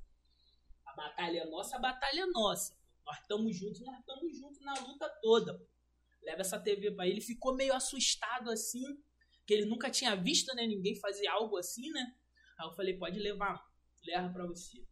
A 0.86 0.94
batalha 0.94 1.40
é 1.40 1.46
nossa, 1.46 1.76
a 1.76 1.80
batalha 1.80 2.20
é 2.20 2.26
nossa. 2.26 2.78
Nós 3.04 3.18
estamos 3.18 3.56
juntos, 3.56 3.80
nós 3.80 3.98
estamos 3.98 4.38
juntos 4.38 4.60
na 4.60 4.74
luta 4.74 5.08
toda, 5.20 5.58
pô 5.58 5.75
leva 6.26 6.40
essa 6.40 6.58
TV 6.58 6.90
para 6.90 7.06
ele. 7.06 7.20
Ficou 7.20 7.54
meio 7.54 7.72
assustado 7.72 8.50
assim, 8.50 8.84
que 9.46 9.54
ele 9.54 9.64
nunca 9.64 9.88
tinha 9.88 10.16
visto 10.16 10.52
né, 10.54 10.66
ninguém 10.66 10.98
fazer 10.98 11.28
algo 11.28 11.56
assim, 11.56 11.88
né? 11.92 12.14
Aí 12.58 12.66
eu 12.66 12.72
falei, 12.72 12.98
pode 12.98 13.18
levar, 13.20 13.64
leva 14.04 14.28
para 14.32 14.46
você. 14.46 14.84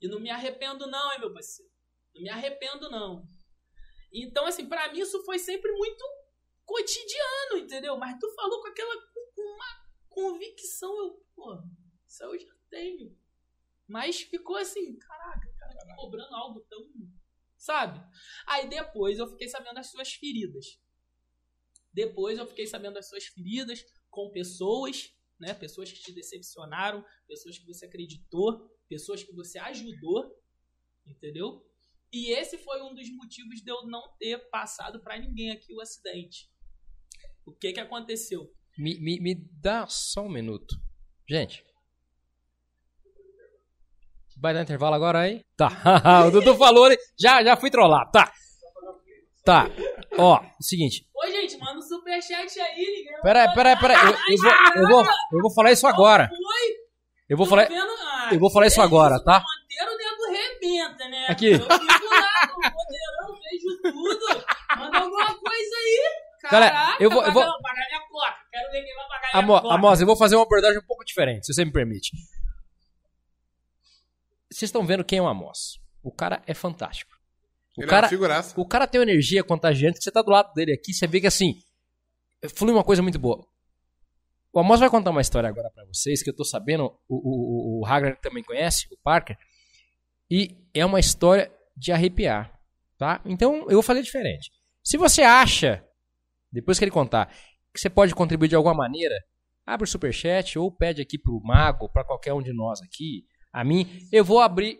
E 0.00 0.08
não 0.08 0.18
me 0.18 0.30
arrependo 0.30 0.86
não, 0.86 1.12
hein, 1.12 1.20
meu 1.20 1.32
parceiro. 1.32 1.70
Não 2.14 2.22
me 2.22 2.30
arrependo 2.30 2.90
não. 2.90 3.28
Então, 4.10 4.46
assim, 4.46 4.66
para 4.66 4.90
mim 4.90 5.00
isso 5.00 5.22
foi 5.24 5.38
sempre 5.38 5.70
muito 5.72 6.02
cotidiano, 6.64 7.58
entendeu? 7.58 7.96
Mas 7.98 8.18
tu 8.18 8.32
falou 8.34 8.60
com 8.62 8.68
aquela 8.68 8.94
com 9.34 9.42
uma 9.42 9.90
convicção, 10.08 10.96
eu, 10.98 11.24
pô, 11.34 11.62
isso 12.06 12.24
eu 12.24 12.38
já 12.38 12.54
tenho. 12.70 13.16
Mas 13.86 14.22
ficou 14.22 14.56
assim, 14.56 14.96
caraca, 14.96 15.52
cara, 15.58 15.74
tá 15.74 15.94
cobrando 15.96 16.34
algo 16.34 16.60
tão 16.60 16.80
sabe? 17.60 18.02
Aí 18.46 18.68
depois 18.68 19.18
eu 19.18 19.28
fiquei 19.28 19.46
sabendo 19.46 19.74
das 19.74 19.90
suas 19.90 20.14
feridas. 20.14 20.80
Depois 21.92 22.38
eu 22.38 22.46
fiquei 22.46 22.66
sabendo 22.66 22.94
das 22.94 23.08
suas 23.08 23.26
feridas 23.26 23.84
com 24.08 24.30
pessoas, 24.30 25.12
né? 25.38 25.52
Pessoas 25.52 25.92
que 25.92 26.00
te 26.00 26.12
decepcionaram, 26.12 27.04
pessoas 27.28 27.58
que 27.58 27.66
você 27.66 27.84
acreditou, 27.84 28.66
pessoas 28.88 29.22
que 29.22 29.32
você 29.34 29.58
ajudou, 29.58 30.34
entendeu? 31.06 31.64
E 32.12 32.32
esse 32.32 32.56
foi 32.58 32.82
um 32.82 32.94
dos 32.94 33.08
motivos 33.14 33.60
de 33.62 33.70
eu 33.70 33.86
não 33.86 34.16
ter 34.16 34.38
passado 34.50 35.00
para 35.02 35.18
ninguém 35.18 35.50
aqui 35.50 35.74
o 35.74 35.80
acidente. 35.80 36.50
O 37.44 37.52
que 37.52 37.72
que 37.72 37.80
aconteceu? 37.80 38.52
Me, 38.76 38.98
me, 38.98 39.20
me 39.20 39.34
dá 39.34 39.86
só 39.86 40.22
um 40.22 40.30
minuto. 40.30 40.74
Gente, 41.28 41.64
Vai 44.40 44.54
dar 44.54 44.62
intervalo 44.62 44.94
agora 44.94 45.20
aí? 45.20 45.42
Tá. 45.54 45.68
o 46.26 46.30
Dudu 46.30 46.56
falou, 46.56 46.88
já, 47.18 47.44
já 47.44 47.56
fui 47.56 47.70
trollar. 47.70 48.10
Tá. 48.10 48.32
Tá. 49.44 49.66
Ó, 50.16 50.40
o 50.40 50.62
seguinte. 50.62 51.06
Oi, 51.14 51.30
gente, 51.30 51.58
manda 51.58 51.78
um 51.78 51.82
superchat 51.82 52.58
aí, 52.58 52.76
ninguém. 52.76 53.20
Peraí, 53.22 53.54
peraí, 53.54 53.78
peraí. 53.78 53.96
Eu, 53.98 54.32
eu, 54.32 54.38
vou, 54.38 54.52
eu, 54.76 54.88
vou, 54.88 55.04
eu 55.32 55.40
vou 55.42 55.54
falar 55.54 55.72
isso 55.72 55.86
agora. 55.86 56.30
Eu 57.28 57.36
vou 57.36 57.46
falar. 57.46 57.68
Ah, 57.70 58.30
eu 58.32 58.40
vou 58.40 58.50
falar 58.50 58.66
isso 58.66 58.80
agora, 58.80 59.22
tá? 59.22 59.42
Monteiro 59.42 59.98
nego 59.98 60.32
rebenta, 60.32 61.08
né? 61.08 61.26
Aqui. 61.28 61.52
Eu 61.52 61.60
fico 61.60 61.68
lá, 61.68 62.44
o 62.44 62.60
poderão, 62.60 63.38
vejo 63.42 63.82
tudo. 63.82 64.44
Manda 64.76 64.98
alguma 64.98 65.26
coisa 65.26 65.76
aí. 65.76 66.30
Caraca, 66.40 66.74
Galera, 66.74 66.96
eu 66.98 67.10
vou. 67.10 67.22
Eu 67.22 67.32
vou... 67.32 67.42
pagar 67.42 67.86
minha 67.88 68.00
coca. 68.08 68.36
Quero 68.50 68.70
ver 68.72 68.82
quem 68.82 68.94
vai 68.94 69.08
pagar 69.08 69.38
Amo, 69.38 69.56
agora. 69.56 69.74
Amos, 69.74 70.00
eu 70.00 70.06
vou 70.06 70.16
fazer 70.16 70.36
uma 70.36 70.44
abordagem 70.44 70.78
um 70.78 70.86
pouco 70.86 71.04
diferente, 71.04 71.46
se 71.46 71.52
você 71.52 71.64
me 71.64 71.72
permite. 71.72 72.10
Vocês 74.50 74.68
estão 74.68 74.84
vendo 74.84 75.04
quem 75.04 75.18
é 75.18 75.22
o 75.22 75.28
Amos. 75.28 75.80
O 76.02 76.10
cara 76.10 76.42
é 76.46 76.54
fantástico. 76.54 77.12
O 77.76 77.82
Ele 77.82 77.88
cara, 77.88 78.06
é 78.06 78.08
uma 78.08 78.10
figuraça. 78.10 78.60
o 78.60 78.66
cara 78.66 78.86
tem 78.86 79.00
uma 79.00 79.10
energia 79.10 79.44
contagiante 79.44 79.98
que 79.98 80.04
você 80.04 80.10
tá 80.10 80.22
do 80.22 80.30
lado 80.30 80.52
dele 80.54 80.72
aqui, 80.72 80.92
você 80.92 81.06
vê 81.06 81.20
que 81.20 81.26
assim, 81.26 81.54
flui 82.54 82.72
uma 82.72 82.84
coisa 82.84 83.02
muito 83.02 83.18
boa. 83.18 83.46
O 84.52 84.58
Amos 84.58 84.80
vai 84.80 84.90
contar 84.90 85.10
uma 85.10 85.20
história 85.20 85.48
agora 85.48 85.70
pra 85.70 85.84
vocês, 85.84 86.22
que 86.22 86.30
eu 86.30 86.34
tô 86.34 86.44
sabendo, 86.44 86.92
o, 87.08 87.78
o, 87.78 87.80
o, 87.80 87.86
Hagner 87.86 88.18
também 88.20 88.42
conhece, 88.42 88.88
o 88.90 88.96
Parker, 89.02 89.38
e 90.28 90.56
é 90.74 90.84
uma 90.84 90.98
história 90.98 91.52
de 91.76 91.92
arrepiar, 91.92 92.58
tá? 92.98 93.20
Então, 93.24 93.66
eu 93.68 93.74
vou 93.74 93.82
fazer 93.82 94.02
diferente. 94.02 94.50
Se 94.82 94.96
você 94.96 95.22
acha, 95.22 95.84
depois 96.50 96.78
que 96.78 96.84
ele 96.84 96.90
contar, 96.90 97.32
que 97.72 97.80
você 97.80 97.88
pode 97.88 98.12
contribuir 98.12 98.48
de 98.48 98.56
alguma 98.56 98.74
maneira, 98.74 99.14
abre 99.64 99.84
o 99.84 99.90
superchat 99.90 100.58
ou 100.58 100.72
pede 100.72 101.00
aqui 101.00 101.16
pro 101.16 101.40
Mago, 101.44 101.88
pra 101.88 102.04
qualquer 102.04 102.32
um 102.32 102.42
de 102.42 102.52
nós 102.52 102.80
aqui, 102.82 103.24
a 103.52 103.64
mim, 103.64 104.08
eu 104.12 104.24
vou 104.24 104.40
abrir. 104.40 104.78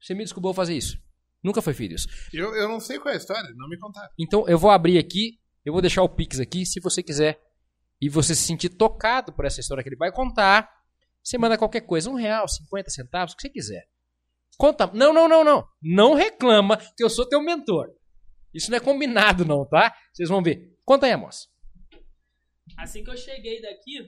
Você 0.00 0.14
me 0.14 0.24
desculpou 0.24 0.54
fazer 0.54 0.74
isso. 0.76 0.98
Nunca 1.42 1.62
foi 1.62 1.72
feito 1.72 1.94
isso. 1.94 2.08
Eu, 2.32 2.54
eu 2.54 2.68
não 2.68 2.80
sei 2.80 2.98
qual 2.98 3.12
é 3.12 3.14
a 3.14 3.18
história, 3.18 3.48
não 3.56 3.68
me 3.68 3.78
contaram. 3.78 4.10
Então 4.18 4.46
eu 4.48 4.58
vou 4.58 4.70
abrir 4.70 4.98
aqui, 4.98 5.38
eu 5.64 5.72
vou 5.72 5.80
deixar 5.80 6.02
o 6.02 6.08
Pix 6.08 6.38
aqui, 6.38 6.66
se 6.66 6.80
você 6.80 7.02
quiser. 7.02 7.40
E 8.00 8.08
você 8.08 8.34
se 8.34 8.42
sentir 8.42 8.70
tocado 8.70 9.32
por 9.32 9.44
essa 9.44 9.60
história 9.60 9.82
que 9.82 9.88
ele 9.88 9.96
vai 9.96 10.10
contar, 10.10 10.70
você 11.22 11.36
manda 11.36 11.58
qualquer 11.58 11.82
coisa, 11.82 12.08
um 12.08 12.14
real, 12.14 12.48
50 12.48 12.90
centavos, 12.90 13.34
o 13.34 13.36
que 13.36 13.42
você 13.42 13.50
quiser. 13.50 13.88
Conta. 14.56 14.86
Não, 14.92 15.12
não, 15.12 15.28
não, 15.28 15.44
não. 15.44 15.66
Não 15.82 16.14
reclama 16.14 16.76
que 16.76 17.02
eu 17.02 17.10
sou 17.10 17.28
teu 17.28 17.42
mentor. 17.42 17.88
Isso 18.52 18.70
não 18.70 18.76
é 18.76 18.80
combinado, 18.80 19.44
não, 19.44 19.66
tá? 19.66 19.94
Vocês 20.12 20.28
vão 20.28 20.42
ver. 20.42 20.76
Conta 20.84 21.06
aí, 21.06 21.16
moça. 21.16 21.46
Assim 22.76 23.04
que 23.04 23.10
eu 23.10 23.16
cheguei 23.16 23.60
daqui, 23.60 23.96
eu 23.96 24.06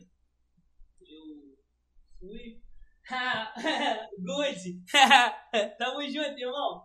fui. 2.18 2.61
Good! 4.18 4.84
Tamo 5.78 6.02
junto, 6.08 6.38
irmão! 6.38 6.82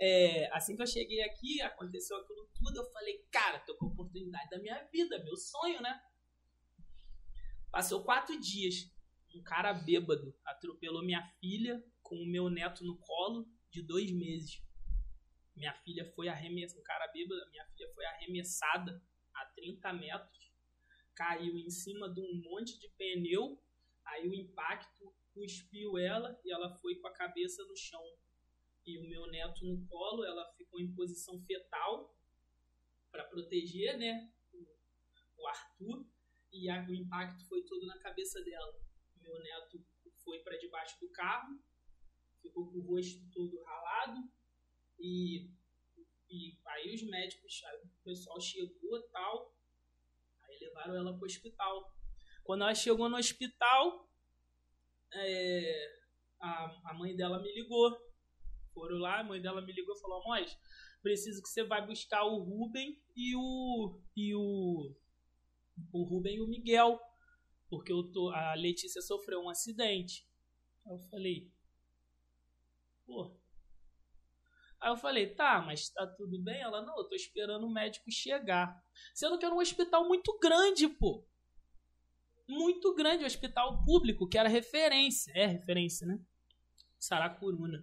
É, 0.00 0.48
assim 0.52 0.74
que 0.74 0.82
eu 0.82 0.86
cheguei 0.86 1.22
aqui, 1.22 1.60
aconteceu 1.62 2.16
aquilo 2.16 2.48
tudo, 2.54 2.78
eu 2.78 2.90
falei, 2.92 3.24
cara, 3.30 3.60
tô 3.60 3.76
com 3.76 3.86
a 3.86 3.88
oportunidade 3.90 4.50
da 4.50 4.58
minha 4.58 4.82
vida, 4.92 5.22
meu 5.22 5.36
sonho, 5.36 5.80
né? 5.80 6.00
Passou 7.70 8.04
quatro 8.04 8.38
dias, 8.40 8.90
um 9.34 9.42
cara 9.42 9.72
bêbado 9.72 10.34
atropelou 10.44 11.04
minha 11.04 11.22
filha 11.40 11.82
com 12.02 12.16
o 12.16 12.26
meu 12.26 12.50
neto 12.50 12.84
no 12.84 12.98
colo 12.98 13.46
de 13.70 13.82
dois 13.82 14.10
meses. 14.10 14.62
Minha 15.54 15.74
filha 15.82 16.10
foi 16.14 16.28
arremessada, 16.28 16.80
um 16.80 16.84
cara 16.84 17.06
bêbado, 17.12 17.50
minha 17.50 17.66
filha 17.66 17.88
foi 17.94 18.04
arremessada 18.06 19.02
a 19.34 19.46
30 19.54 19.92
metros 19.92 20.42
caiu 21.14 21.56
em 21.56 21.70
cima 21.70 22.12
de 22.12 22.20
um 22.20 22.42
monte 22.42 22.78
de 22.78 22.88
pneu, 22.96 23.60
aí 24.04 24.28
o 24.28 24.34
impacto 24.34 25.14
cuspiu 25.34 25.98
ela 25.98 26.38
e 26.44 26.52
ela 26.52 26.74
foi 26.76 26.96
com 26.96 27.08
a 27.08 27.12
cabeça 27.12 27.64
no 27.64 27.76
chão. 27.76 28.02
E 28.86 28.98
o 28.98 29.08
meu 29.08 29.26
neto 29.28 29.64
no 29.64 29.86
colo, 29.86 30.24
ela 30.24 30.52
ficou 30.54 30.80
em 30.80 30.92
posição 30.94 31.40
fetal 31.44 32.14
para 33.10 33.24
proteger, 33.24 33.96
né, 33.98 34.32
o, 34.52 34.66
o 35.38 35.46
Arthur, 35.46 36.06
e 36.52 36.68
a- 36.68 36.84
o 36.88 36.94
impacto 36.94 37.46
foi 37.48 37.62
todo 37.62 37.86
na 37.86 37.98
cabeça 37.98 38.42
dela. 38.42 38.74
Meu 39.20 39.38
neto 39.40 39.84
foi 40.24 40.38
para 40.40 40.56
debaixo 40.58 40.98
do 41.00 41.08
carro, 41.10 41.58
ficou 42.40 42.70
com 42.70 42.78
o 42.78 42.82
rosto 42.82 43.20
todo 43.32 43.62
ralado 43.62 44.20
e, 44.98 45.48
e 46.28 46.58
aí 46.66 46.94
os 46.94 47.02
médicos, 47.04 47.62
aí 47.64 47.78
o 47.82 47.88
pessoal 48.04 48.40
chegou 48.40 49.00
tal, 49.10 49.54
Aí 50.44 50.58
levaram 50.58 50.96
ela 50.96 51.16
pro 51.16 51.24
hospital. 51.26 51.94
Quando 52.42 52.62
ela 52.62 52.74
chegou 52.74 53.08
no 53.08 53.16
hospital, 53.16 54.11
é, 55.14 55.94
a, 56.40 56.90
a 56.90 56.94
mãe 56.94 57.14
dela 57.14 57.40
me 57.40 57.52
ligou. 57.54 57.96
Foram 58.72 58.98
lá, 58.98 59.20
a 59.20 59.24
mãe 59.24 59.40
dela 59.40 59.60
me 59.60 59.72
ligou 59.72 59.94
e 59.94 60.00
falou: 60.00 60.22
Amós, 60.22 60.56
preciso 61.02 61.42
que 61.42 61.48
você 61.48 61.62
vai 61.64 61.86
buscar 61.86 62.24
o 62.24 62.38
Ruben 62.38 63.00
e 63.14 63.36
o. 63.36 64.00
e 64.16 64.34
o. 64.34 64.94
o 65.92 66.22
e 66.26 66.40
o 66.40 66.48
Miguel. 66.48 67.00
Porque 67.68 67.90
eu 67.90 68.02
tô, 68.12 68.28
a 68.30 68.54
Letícia 68.54 69.00
sofreu 69.00 69.40
um 69.40 69.48
acidente. 69.48 70.28
Aí 70.86 70.92
eu 70.92 70.98
falei, 70.98 71.50
pô. 73.06 73.34
Aí 74.78 74.90
eu 74.90 74.96
falei, 74.96 75.34
tá, 75.34 75.62
mas 75.62 75.88
tá 75.88 76.06
tudo 76.06 76.38
bem? 76.42 76.60
Ela, 76.60 76.82
não, 76.82 76.98
eu 76.98 77.04
tô 77.04 77.14
esperando 77.14 77.66
o 77.66 77.72
médico 77.72 78.10
chegar. 78.10 78.78
Sendo 79.14 79.38
que 79.38 79.46
era 79.46 79.54
um 79.54 79.60
hospital 79.60 80.06
muito 80.06 80.36
grande, 80.38 80.88
pô. 80.88 81.26
Muito 82.52 82.94
grande, 82.94 83.24
um 83.24 83.26
hospital 83.26 83.82
público, 83.82 84.28
que 84.28 84.36
era 84.36 84.48
referência. 84.48 85.32
É 85.34 85.46
referência, 85.46 86.06
né? 86.06 86.18
Saracuruna. 86.98 87.82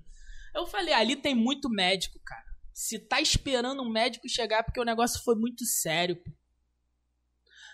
Eu 0.53 0.67
falei, 0.67 0.93
ali 0.93 1.15
tem 1.15 1.33
muito 1.33 1.69
médico, 1.69 2.19
cara. 2.23 2.45
Se 2.71 2.99
tá 2.99 3.19
esperando 3.19 3.81
um 3.81 3.89
médico 3.89 4.29
chegar, 4.29 4.63
porque 4.63 4.79
o 4.79 4.85
negócio 4.85 5.23
foi 5.23 5.35
muito 5.35 5.65
sério. 5.65 6.21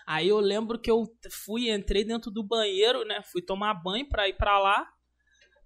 Aí 0.06 0.28
eu 0.28 0.40
lembro 0.40 0.80
que 0.80 0.90
eu 0.90 1.04
fui, 1.30 1.70
entrei 1.70 2.02
dentro 2.02 2.30
do 2.30 2.42
banheiro, 2.42 3.04
né? 3.04 3.22
Fui 3.22 3.42
tomar 3.42 3.74
banho 3.74 4.08
pra 4.08 4.28
ir 4.28 4.36
pra 4.36 4.58
lá. 4.58 4.90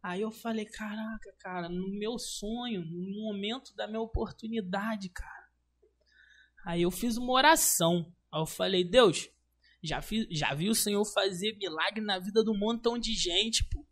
Aí 0.02 0.22
eu 0.22 0.30
falei, 0.30 0.64
caraca, 0.64 1.32
cara, 1.38 1.68
no 1.68 1.88
meu 1.90 2.18
sonho, 2.18 2.84
no 2.84 3.22
momento 3.22 3.74
da 3.76 3.86
minha 3.86 4.00
oportunidade, 4.00 5.10
cara. 5.10 5.48
Aí 6.64 6.82
eu 6.82 6.90
fiz 6.90 7.16
uma 7.16 7.32
oração. 7.32 8.12
Aí 8.32 8.40
eu 8.40 8.46
falei, 8.46 8.82
Deus, 8.82 9.28
já, 9.82 10.02
fiz, 10.02 10.26
já 10.30 10.54
vi 10.54 10.68
o 10.68 10.74
Senhor 10.74 11.04
fazer 11.04 11.56
milagre 11.56 12.00
na 12.00 12.18
vida 12.18 12.44
de 12.44 12.50
um 12.50 12.56
montão 12.56 12.98
de 12.98 13.14
gente, 13.14 13.64
pô. 13.68 13.86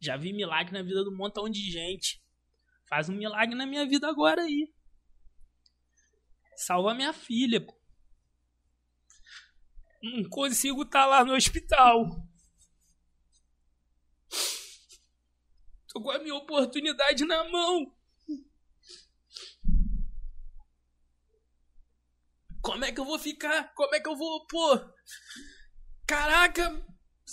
Já 0.00 0.16
vi 0.16 0.32
milagre 0.32 0.72
na 0.72 0.82
vida 0.82 1.02
de 1.02 1.10
um 1.10 1.16
montão 1.16 1.48
de 1.48 1.70
gente. 1.70 2.22
Faz 2.88 3.08
um 3.08 3.14
milagre 3.14 3.54
na 3.54 3.66
minha 3.66 3.86
vida 3.86 4.08
agora 4.08 4.42
aí. 4.42 4.72
Salva 6.56 6.94
minha 6.94 7.12
filha, 7.12 7.60
pô. 7.60 7.76
Não 10.02 10.28
consigo 10.28 10.82
estar 10.82 11.06
lá 11.06 11.24
no 11.24 11.34
hospital. 11.34 12.06
Tô 15.88 16.02
com 16.02 16.10
a 16.10 16.18
minha 16.18 16.34
oportunidade 16.34 17.24
na 17.24 17.48
mão. 17.50 17.97
Como 22.68 22.84
é 22.84 22.92
que 22.92 23.00
eu 23.00 23.04
vou 23.06 23.18
ficar? 23.18 23.72
Como 23.72 23.94
é 23.94 23.98
que 23.98 24.06
eu 24.06 24.14
vou, 24.14 24.46
pô? 24.46 24.78
Caraca! 26.06 26.70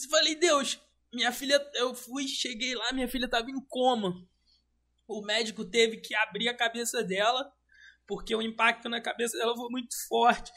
Falei, 0.09 0.33
Deus, 0.35 0.79
minha 1.13 1.29
filha, 1.33 1.61
eu 1.73 1.93
fui, 1.93 2.25
cheguei 2.25 2.73
lá, 2.73 2.93
minha 2.93 3.07
filha 3.09 3.29
tava 3.29 3.51
em 3.51 3.59
coma. 3.67 4.13
O 5.05 5.21
médico 5.21 5.65
teve 5.65 5.97
que 5.97 6.15
abrir 6.15 6.47
a 6.47 6.55
cabeça 6.55 7.03
dela, 7.03 7.51
porque 8.07 8.33
o 8.33 8.41
impacto 8.41 8.87
na 8.87 9.01
cabeça 9.01 9.37
dela 9.37 9.53
foi 9.57 9.69
muito 9.69 9.93
forte 10.07 10.49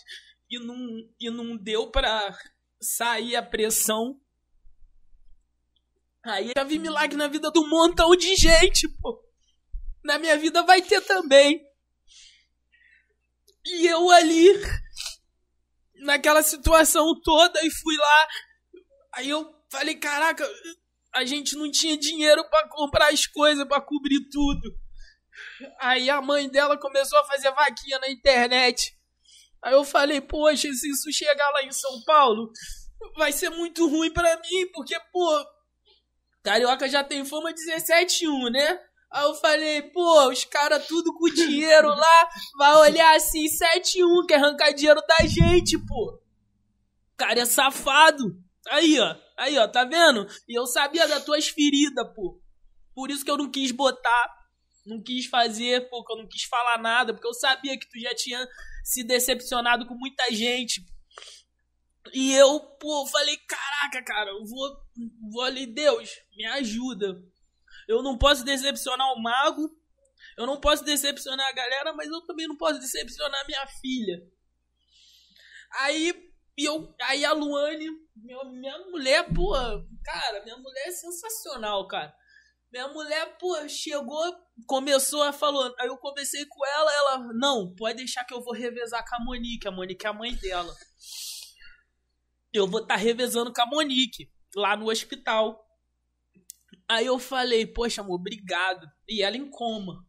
e 0.48 0.60
não, 0.60 0.78
e 1.18 1.28
não 1.28 1.56
deu 1.56 1.90
pra 1.90 2.32
sair 2.80 3.34
a 3.34 3.42
pressão. 3.42 4.20
Aí 6.24 6.52
já 6.56 6.62
vi 6.62 6.78
milagre 6.78 7.16
na 7.16 7.26
vida 7.26 7.50
um 7.56 7.68
montão 7.68 8.14
de 8.14 8.36
gente, 8.36 8.88
pô. 9.02 9.20
Na 10.04 10.20
minha 10.20 10.38
vida 10.38 10.62
vai 10.62 10.80
ter 10.80 11.00
também. 11.00 11.67
E 13.66 13.86
eu 13.86 14.10
ali, 14.10 14.48
naquela 15.96 16.42
situação 16.42 17.20
toda, 17.22 17.60
e 17.64 17.70
fui 17.70 17.96
lá. 17.96 18.28
Aí 19.14 19.28
eu 19.28 19.52
falei, 19.70 19.96
caraca, 19.96 20.48
a 21.14 21.24
gente 21.24 21.56
não 21.56 21.70
tinha 21.70 21.96
dinheiro 21.96 22.48
pra 22.48 22.68
comprar 22.68 23.12
as 23.12 23.26
coisas, 23.26 23.66
pra 23.66 23.80
cobrir 23.80 24.28
tudo. 24.30 24.74
Aí 25.80 26.08
a 26.10 26.20
mãe 26.20 26.48
dela 26.48 26.78
começou 26.78 27.18
a 27.18 27.24
fazer 27.24 27.50
vaquinha 27.52 27.98
na 27.98 28.10
internet. 28.10 28.96
Aí 29.62 29.72
eu 29.72 29.84
falei, 29.84 30.20
poxa, 30.20 30.72
se 30.72 30.88
isso 30.88 31.12
chegar 31.12 31.50
lá 31.50 31.62
em 31.62 31.72
São 31.72 32.02
Paulo, 32.04 32.50
vai 33.16 33.32
ser 33.32 33.50
muito 33.50 33.88
ruim 33.88 34.12
pra 34.12 34.36
mim, 34.36 34.70
porque, 34.72 34.98
pô, 35.12 35.44
Carioca 36.42 36.88
já 36.88 37.02
tem 37.02 37.24
fama 37.24 37.52
17-1, 37.52 38.50
né? 38.50 38.80
Aí 39.10 39.24
eu 39.24 39.34
falei, 39.34 39.82
pô, 39.82 40.28
os 40.28 40.44
caras 40.44 40.86
tudo 40.86 41.14
com 41.14 41.28
dinheiro 41.30 41.88
lá, 41.88 42.28
vai 42.58 42.74
olhar 42.76 43.16
assim, 43.16 43.46
7-1, 43.46 44.26
quer 44.26 44.36
arrancar 44.36 44.72
dinheiro 44.72 45.00
da 45.08 45.26
gente, 45.26 45.78
pô. 45.86 46.20
O 47.14 47.16
cara 47.16 47.40
é 47.40 47.44
safado. 47.46 48.36
Aí, 48.68 49.00
ó, 49.00 49.16
aí, 49.38 49.58
ó, 49.58 49.66
tá 49.66 49.84
vendo? 49.84 50.26
E 50.46 50.58
eu 50.58 50.66
sabia 50.66 51.08
das 51.08 51.24
tuas 51.24 51.48
feridas, 51.48 52.06
pô. 52.14 52.40
Por 52.94 53.10
isso 53.10 53.24
que 53.24 53.30
eu 53.30 53.38
não 53.38 53.50
quis 53.50 53.70
botar, 53.72 54.34
não 54.84 55.02
quis 55.02 55.26
fazer, 55.26 55.88
pô, 55.88 56.04
que 56.04 56.12
eu 56.12 56.18
não 56.18 56.28
quis 56.28 56.44
falar 56.44 56.78
nada, 56.78 57.14
porque 57.14 57.26
eu 57.26 57.34
sabia 57.34 57.78
que 57.78 57.88
tu 57.88 57.98
já 57.98 58.14
tinha 58.14 58.46
se 58.84 59.02
decepcionado 59.02 59.86
com 59.86 59.94
muita 59.94 60.30
gente. 60.32 60.82
E 62.12 62.34
eu, 62.34 62.60
pô, 62.78 63.06
falei, 63.06 63.36
caraca, 63.36 64.02
cara, 64.04 64.30
eu 64.30 64.44
vou, 64.44 64.76
vou 65.30 65.42
ali, 65.42 65.66
Deus, 65.66 66.10
me 66.36 66.44
ajuda. 66.46 67.22
Eu 67.88 68.02
não 68.02 68.18
posso 68.18 68.44
decepcionar 68.44 69.12
o 69.14 69.22
mago, 69.22 69.68
eu 70.36 70.46
não 70.46 70.60
posso 70.60 70.84
decepcionar 70.84 71.48
a 71.48 71.52
galera, 71.52 71.92
mas 71.94 72.06
eu 72.08 72.20
também 72.26 72.46
não 72.46 72.56
posso 72.56 72.78
decepcionar 72.78 73.46
minha 73.46 73.66
filha. 73.80 74.22
Aí 75.80 76.28
eu, 76.56 76.94
aí 77.02 77.24
a 77.24 77.32
Luane, 77.32 77.88
minha, 78.16 78.44
minha 78.44 78.78
mulher, 78.90 79.32
pô, 79.32 79.52
cara, 80.04 80.42
minha 80.44 80.56
mulher 80.56 80.88
é 80.88 80.90
sensacional, 80.90 81.86
cara. 81.86 82.14
Minha 82.70 82.88
mulher, 82.88 83.38
pô, 83.38 83.66
chegou, 83.68 84.36
começou 84.66 85.22
a 85.22 85.32
falou. 85.32 85.74
Aí 85.78 85.88
eu 85.88 85.96
conversei 85.96 86.44
com 86.44 86.66
ela, 86.66 86.92
ela, 86.92 87.18
não, 87.32 87.74
pode 87.74 87.96
deixar 87.96 88.24
que 88.24 88.34
eu 88.34 88.42
vou 88.42 88.52
revezar 88.52 89.04
com 89.08 89.16
a 89.16 89.24
Monique. 89.24 89.66
A 89.66 89.70
Monique 89.70 90.04
é 90.04 90.10
a 90.10 90.12
mãe 90.12 90.34
dela. 90.34 90.74
Eu 92.52 92.66
vou 92.66 92.80
estar 92.80 92.94
tá 92.94 93.00
revezando 93.00 93.52
com 93.52 93.62
a 93.62 93.66
Monique 93.66 94.30
lá 94.54 94.76
no 94.76 94.90
hospital. 94.90 95.64
Aí 96.88 97.06
eu 97.06 97.18
falei, 97.18 97.66
poxa, 97.66 98.00
amor, 98.00 98.14
obrigado. 98.14 98.86
E 99.08 99.22
ela 99.22 99.36
em 99.36 99.50
coma. 99.50 100.06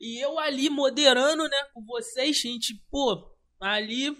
E 0.00 0.22
eu 0.22 0.38
ali 0.38 0.68
moderando, 0.68 1.48
né, 1.48 1.64
com 1.72 1.84
vocês, 1.84 2.36
gente, 2.36 2.74
pô, 2.90 3.32
ali 3.60 4.16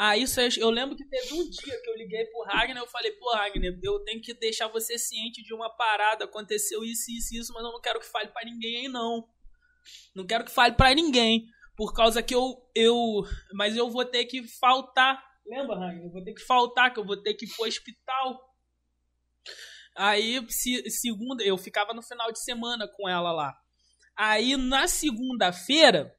Aí 0.00 0.24
eu 0.58 0.70
lembro 0.70 0.94
que 0.94 1.04
teve 1.04 1.34
um 1.34 1.50
dia 1.50 1.82
que 1.82 1.90
eu 1.90 1.96
liguei 1.96 2.24
pro 2.26 2.44
Ragnar 2.44 2.84
eu 2.84 2.86
falei, 2.86 3.10
pô, 3.14 3.32
Ragnar, 3.32 3.76
eu 3.82 3.98
tenho 4.04 4.22
que 4.22 4.32
deixar 4.32 4.68
você 4.68 4.96
ciente 4.96 5.42
de 5.42 5.52
uma 5.52 5.68
parada, 5.68 6.24
aconteceu 6.24 6.84
isso, 6.84 7.10
isso, 7.10 7.34
isso, 7.34 7.52
mas 7.52 7.64
eu 7.64 7.72
não 7.72 7.80
quero 7.80 7.98
que 7.98 8.06
fale 8.06 8.28
para 8.28 8.48
ninguém 8.48 8.76
aí, 8.76 8.88
não. 8.88 9.28
Não 10.14 10.24
quero 10.24 10.44
que 10.44 10.52
fale 10.52 10.76
para 10.76 10.94
ninguém. 10.94 11.48
Por 11.76 11.92
causa 11.92 12.22
que 12.22 12.32
eu, 12.32 12.64
eu. 12.76 12.94
Mas 13.54 13.76
eu 13.76 13.90
vou 13.90 14.04
ter 14.04 14.24
que 14.26 14.46
faltar. 14.46 15.20
Lembra, 15.44 15.76
Ragnar? 15.76 16.04
Eu 16.04 16.12
vou 16.12 16.22
ter 16.22 16.32
que 16.32 16.42
faltar, 16.42 16.94
que 16.94 17.00
eu 17.00 17.04
vou 17.04 17.20
ter 17.20 17.34
que 17.34 17.46
ir 17.46 17.48
pro 17.56 17.66
hospital. 17.66 18.47
Aí, 19.98 20.40
se, 20.48 20.88
segunda, 20.88 21.42
eu 21.42 21.58
ficava 21.58 21.92
no 21.92 22.02
final 22.02 22.30
de 22.30 22.40
semana 22.40 22.86
com 22.86 23.08
ela 23.08 23.32
lá. 23.32 23.52
Aí, 24.16 24.56
na 24.56 24.86
segunda-feira, 24.86 26.14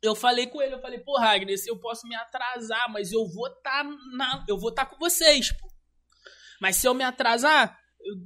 eu 0.00 0.14
falei 0.14 0.46
com 0.46 0.62
ele, 0.62 0.74
eu 0.74 0.80
falei, 0.80 1.00
pô, 1.00 1.18
Ragnar, 1.18 1.54
eu 1.66 1.78
posso 1.80 2.06
me 2.06 2.14
atrasar, 2.14 2.90
mas 2.92 3.10
eu 3.10 3.28
vou 3.28 3.50
tá 3.60 3.84
na, 4.14 4.44
eu 4.48 4.56
vou 4.56 4.72
tá 4.72 4.86
com 4.86 4.96
vocês, 4.98 5.50
pô. 5.52 5.68
Mas 6.60 6.76
se 6.76 6.86
eu 6.86 6.94
me 6.94 7.02
atrasar, 7.02 7.76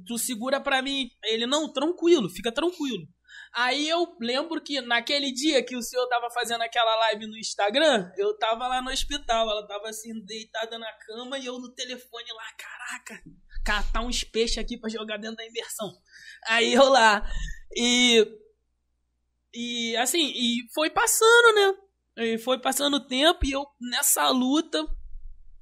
tu 0.05 0.17
segura 0.17 0.59
pra 0.59 0.81
mim. 0.81 1.09
Ele, 1.23 1.47
não, 1.47 1.71
tranquilo, 1.73 2.29
fica 2.29 2.51
tranquilo. 2.51 3.07
Aí 3.53 3.89
eu 3.89 4.15
lembro 4.19 4.61
que 4.61 4.81
naquele 4.81 5.31
dia 5.31 5.63
que 5.63 5.75
o 5.75 5.81
senhor 5.81 6.07
tava 6.07 6.29
fazendo 6.29 6.61
aquela 6.61 6.95
live 6.97 7.25
no 7.25 7.37
Instagram, 7.37 8.11
eu 8.15 8.37
tava 8.37 8.67
lá 8.67 8.81
no 8.81 8.91
hospital, 8.91 9.49
ela 9.49 9.65
tava 9.65 9.89
assim, 9.89 10.13
deitada 10.23 10.77
na 10.77 10.91
cama 10.93 11.39
e 11.39 11.45
eu 11.47 11.57
no 11.57 11.73
telefone 11.73 12.27
lá, 12.33 12.45
caraca, 12.55 13.23
catar 13.67 14.01
uns 14.01 14.23
peixes 14.23 14.57
aqui 14.57 14.77
para 14.77 14.89
jogar 14.89 15.17
dentro 15.17 15.35
da 15.35 15.45
imersão. 15.45 15.91
Aí 16.47 16.73
eu 16.73 16.87
lá, 16.87 17.29
e 17.75 18.25
e 19.53 19.97
assim, 19.97 20.31
e 20.33 20.65
foi 20.73 20.89
passando, 20.89 21.53
né? 21.53 21.73
E 22.19 22.37
foi 22.37 22.61
passando 22.61 22.95
o 22.95 23.05
tempo 23.05 23.45
e 23.45 23.51
eu 23.51 23.65
nessa 23.81 24.29
luta, 24.29 24.87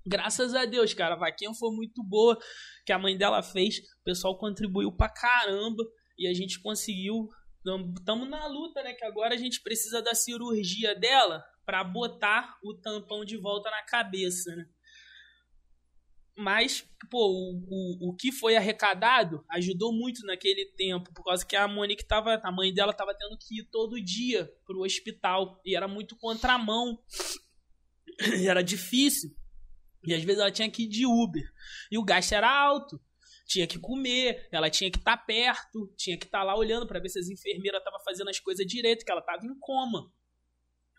graças 0.06 0.54
a 0.54 0.66
Deus, 0.66 0.94
cara, 0.94 1.16
a 1.16 1.18
vaquinha 1.18 1.52
foi 1.56 1.72
muito 1.72 2.04
boa 2.04 2.38
que 2.86 2.94
a 2.94 3.00
mãe 3.00 3.18
dela 3.18 3.42
fez. 3.42 3.80
O 3.80 4.04
pessoal 4.04 4.38
contribuiu 4.38 4.96
pra 4.96 5.10
caramba 5.10 5.84
e 6.18 6.28
a 6.28 6.34
gente 6.34 6.62
conseguiu. 6.62 7.28
Estamos 7.98 8.30
na 8.30 8.46
luta, 8.46 8.84
né? 8.84 8.94
Que 8.94 9.04
agora 9.04 9.34
a 9.34 9.38
gente 9.38 9.64
precisa 9.64 10.00
da 10.00 10.14
cirurgia 10.14 10.94
dela 10.94 11.44
para 11.66 11.84
botar 11.84 12.56
o 12.64 12.76
tampão 12.76 13.26
de 13.26 13.38
volta 13.38 13.72
na 13.72 13.82
cabeça, 13.82 14.56
né? 14.56 14.66
Mas, 16.38 16.86
pô, 17.10 17.28
o, 17.28 17.66
o, 17.70 18.10
o 18.10 18.16
que 18.16 18.30
foi 18.30 18.58
arrecadado 18.58 19.46
ajudou 19.50 19.94
muito 19.94 20.26
naquele 20.26 20.66
tempo, 20.66 21.14
por 21.14 21.24
causa 21.24 21.46
que 21.46 21.56
a 21.56 21.66
Monique 21.66 22.06
tava, 22.06 22.42
a 22.44 22.52
mãe 22.52 22.74
dela 22.74 22.92
tava 22.92 23.16
tendo 23.16 23.38
que 23.38 23.60
ir 23.60 23.64
todo 23.72 24.02
dia 24.02 24.52
pro 24.66 24.84
hospital, 24.84 25.62
e 25.66 25.78
era 25.78 25.88
muito 25.88 26.18
contramão, 26.18 27.02
era 28.46 28.62
difícil, 28.62 29.34
e 30.06 30.14
às 30.14 30.24
vezes 30.24 30.42
ela 30.42 30.52
tinha 30.52 30.70
que 30.70 30.84
ir 30.84 30.88
de 30.88 31.06
Uber, 31.06 31.50
e 31.90 31.98
o 31.98 32.04
gasto 32.04 32.34
era 32.34 32.50
alto, 32.50 33.00
tinha 33.48 33.66
que 33.66 33.80
comer, 33.80 34.50
ela 34.52 34.70
tinha 34.70 34.92
que 34.92 34.98
estar 34.98 35.16
tá 35.16 35.24
perto, 35.24 35.94
tinha 35.96 36.18
que 36.18 36.26
estar 36.26 36.40
tá 36.40 36.44
lá 36.44 36.58
olhando 36.58 36.86
para 36.86 37.00
ver 37.00 37.10
se 37.10 37.20
as 37.20 37.30
enfermeiras 37.30 37.80
estavam 37.80 38.04
fazendo 38.04 38.30
as 38.30 38.42
coisas 38.42 38.66
direito, 38.66 39.06
que 39.06 39.12
ela 39.12 39.22
tava 39.22 39.46
em 39.46 39.58
coma. 39.58 40.12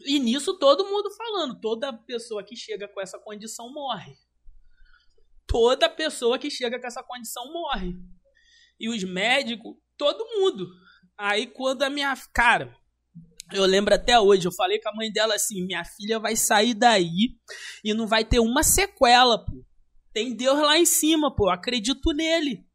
E 0.00 0.18
nisso 0.18 0.58
todo 0.58 0.86
mundo 0.86 1.10
falando, 1.10 1.60
toda 1.60 1.92
pessoa 1.92 2.44
que 2.44 2.54
chega 2.54 2.88
com 2.88 3.00
essa 3.00 3.18
condição 3.18 3.72
morre 3.72 4.16
toda 5.46 5.88
pessoa 5.88 6.38
que 6.38 6.50
chega 6.50 6.80
com 6.80 6.86
essa 6.86 7.02
condição 7.02 7.52
morre. 7.52 7.94
E 8.78 8.88
os 8.88 9.02
médicos, 9.04 9.74
todo 9.96 10.26
mundo. 10.38 10.68
Aí 11.16 11.46
quando 11.46 11.82
a 11.82 11.90
minha. 11.90 12.14
Cara, 12.32 12.76
eu 13.52 13.64
lembro 13.64 13.94
até 13.94 14.18
hoje, 14.18 14.46
eu 14.46 14.52
falei 14.52 14.78
com 14.80 14.88
a 14.88 14.94
mãe 14.94 15.10
dela 15.10 15.34
assim: 15.34 15.64
minha 15.64 15.84
filha 15.84 16.18
vai 16.18 16.36
sair 16.36 16.74
daí 16.74 17.36
e 17.84 17.94
não 17.94 18.06
vai 18.06 18.24
ter 18.24 18.40
uma 18.40 18.62
sequela, 18.62 19.44
pô. 19.44 19.64
Tem 20.12 20.34
Deus 20.34 20.58
lá 20.58 20.78
em 20.78 20.86
cima, 20.86 21.34
pô. 21.34 21.46
Eu 21.46 21.52
acredito 21.52 22.12
nele. 22.12 22.66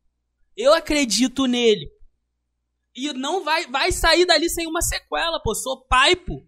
Eu 0.55 0.73
acredito 0.73 1.45
nele. 1.45 1.89
E 2.95 3.11
não 3.13 3.43
vai, 3.43 3.65
vai 3.67 3.91
sair 3.91 4.25
dali 4.25 4.49
sem 4.49 4.67
uma 4.67 4.81
sequela, 4.81 5.41
pô. 5.41 5.55
Sou 5.55 5.85
pai, 5.87 6.15
pô. 6.15 6.45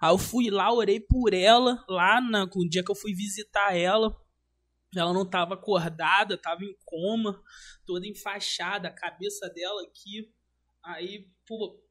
Aí 0.00 0.10
eu 0.10 0.18
fui 0.18 0.50
lá, 0.50 0.72
orei 0.72 1.00
por 1.00 1.32
ela, 1.32 1.82
lá 1.88 2.20
no 2.20 2.68
dia 2.68 2.84
que 2.84 2.90
eu 2.90 2.96
fui 2.96 3.14
visitar 3.14 3.76
ela. 3.76 4.14
Ela 4.94 5.12
não 5.12 5.22
estava 5.22 5.54
acordada, 5.54 6.34
estava 6.34 6.64
em 6.64 6.74
coma, 6.84 7.42
toda 7.84 8.06
enfaixada, 8.06 8.88
a 8.88 8.94
cabeça 8.94 9.48
dela 9.50 9.82
aqui. 9.82 10.32
Aí, 10.84 11.28
pô, 11.46 11.82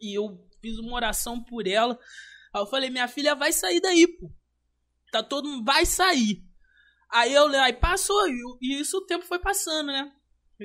e 0.00 0.16
eu 0.16 0.48
fiz 0.60 0.78
uma 0.78 0.94
oração 0.94 1.42
por 1.42 1.66
ela. 1.66 1.98
Aí 2.54 2.62
eu 2.62 2.66
falei: 2.66 2.90
"Minha 2.90 3.08
filha 3.08 3.34
vai 3.34 3.52
sair 3.52 3.80
daí, 3.80 4.06
pô. 4.06 4.32
Tá 5.12 5.22
todo 5.22 5.48
mundo 5.48 5.64
vai 5.64 5.86
sair". 5.86 6.42
Aí 7.12 7.32
eu 7.32 7.48
aí 7.48 7.72
passou 7.72 8.26
e 8.60 8.80
isso 8.80 8.98
o 8.98 9.06
tempo 9.06 9.24
foi 9.24 9.38
passando, 9.38 9.88
né? 9.88 10.12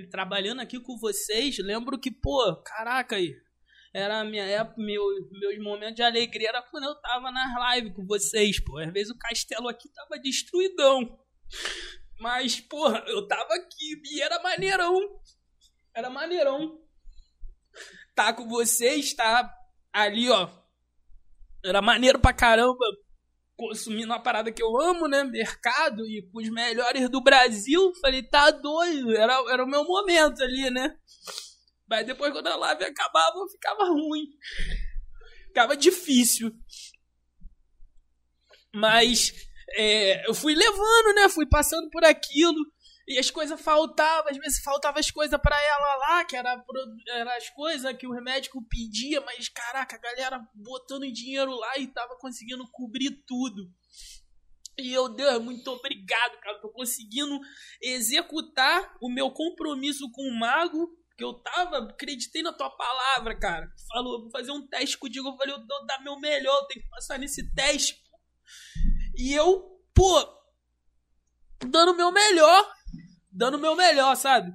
Trabalhando 0.09 0.61
aqui 0.61 0.79
com 0.79 0.97
vocês, 0.97 1.57
lembro 1.59 1.99
que, 1.99 2.09
pô, 2.09 2.55
caraca 2.63 3.17
aí, 3.17 3.35
era 3.93 4.23
minha 4.23 4.45
época, 4.45 4.81
meu, 4.81 5.03
meus 5.31 5.59
momentos 5.61 5.95
de 5.95 6.03
alegria 6.03 6.49
era 6.49 6.61
quando 6.61 6.85
eu 6.85 6.95
tava 6.95 7.29
nas 7.29 7.75
lives 7.75 7.93
com 7.93 8.05
vocês, 8.05 8.63
pô. 8.63 8.77
Às 8.77 8.91
vezes 8.91 9.11
o 9.11 9.17
castelo 9.17 9.67
aqui 9.67 9.89
tava 9.91 10.19
destruidão. 10.21 11.19
Mas, 12.19 12.59
porra, 12.59 13.03
eu 13.07 13.27
tava 13.27 13.53
aqui 13.55 14.01
e 14.05 14.21
era 14.21 14.41
maneirão. 14.41 14.99
Era 15.95 16.09
maneirão. 16.09 16.79
Tá 18.13 18.33
com 18.33 18.47
vocês, 18.47 19.13
tá 19.13 19.51
ali, 19.91 20.29
ó. 20.29 20.49
Era 21.63 21.81
maneiro 21.81 22.19
pra 22.19 22.33
caramba. 22.33 22.85
Consumindo 23.55 24.07
uma 24.07 24.21
parada 24.21 24.51
que 24.51 24.61
eu 24.61 24.79
amo, 24.79 25.07
né? 25.07 25.23
Mercado 25.23 26.05
e 26.07 26.27
com 26.31 26.39
os 26.39 26.49
melhores 26.49 27.09
do 27.09 27.21
Brasil. 27.21 27.91
Falei, 28.01 28.23
tá 28.23 28.51
doido. 28.51 29.15
Era, 29.15 29.33
era 29.51 29.63
o 29.63 29.67
meu 29.67 29.83
momento 29.83 30.43
ali, 30.43 30.69
né? 30.69 30.95
Mas 31.87 32.05
depois, 32.05 32.31
quando 32.31 32.47
a 32.47 32.55
live 32.55 32.83
acabava, 32.85 33.47
ficava 33.51 33.83
ruim. 33.85 34.27
Ficava 35.47 35.75
difícil. 35.75 36.51
Mas 38.73 39.33
é, 39.75 40.27
eu 40.27 40.33
fui 40.33 40.55
levando, 40.55 41.15
né? 41.15 41.29
Fui 41.29 41.45
passando 41.45 41.89
por 41.89 42.03
aquilo. 42.03 42.59
E 43.07 43.17
as 43.17 43.29
coisas 43.29 43.59
faltavam, 43.59 44.31
às 44.31 44.37
vezes 44.37 44.63
faltavam 44.63 44.99
as 44.99 45.11
coisas 45.11 45.39
para 45.41 45.61
ela 45.61 45.95
lá, 45.97 46.23
que 46.25 46.35
era, 46.35 46.63
era 47.09 47.35
as 47.35 47.49
coisas 47.49 47.97
que 47.97 48.07
o 48.07 48.21
médico 48.21 48.63
pedia, 48.69 49.19
mas 49.21 49.49
caraca, 49.49 49.95
a 49.95 49.99
galera 49.99 50.41
botando 50.53 51.11
dinheiro 51.11 51.51
lá 51.51 51.77
e 51.77 51.87
tava 51.87 52.15
conseguindo 52.17 52.65
cobrir 52.71 53.11
tudo. 53.27 53.69
E 54.77 54.93
eu, 54.93 55.09
Deus, 55.09 55.43
muito 55.43 55.67
obrigado, 55.69 56.39
cara. 56.39 56.61
Tô 56.61 56.69
conseguindo 56.69 57.39
executar 57.81 58.95
o 59.01 59.09
meu 59.09 59.29
compromisso 59.31 60.09
com 60.11 60.23
o 60.23 60.39
mago. 60.39 60.89
Que 61.17 61.23
eu 61.23 61.33
tava, 61.33 61.89
acreditei 61.89 62.41
na 62.41 62.53
tua 62.53 62.69
palavra, 62.69 63.37
cara. 63.37 63.69
Falou, 63.89 64.21
vou 64.21 64.31
fazer 64.31 64.51
um 64.51 64.65
teste 64.67 64.97
contigo. 64.97 65.27
Eu 65.27 65.37
falei, 65.37 65.53
eu 65.53 65.59
vou 65.59 65.85
dar 65.85 66.01
meu 66.01 66.17
melhor, 66.19 66.61
eu 66.61 66.67
tenho 66.67 66.83
que 66.83 66.89
passar 66.89 67.19
nesse 67.19 67.53
teste. 67.53 68.01
E 69.21 69.35
eu, 69.35 69.79
pô, 69.93 70.19
dando 71.67 71.91
o 71.91 71.95
meu 71.95 72.11
melhor. 72.11 72.73
Dando 73.31 73.55
o 73.55 73.61
meu 73.61 73.75
melhor, 73.75 74.15
sabe? 74.15 74.51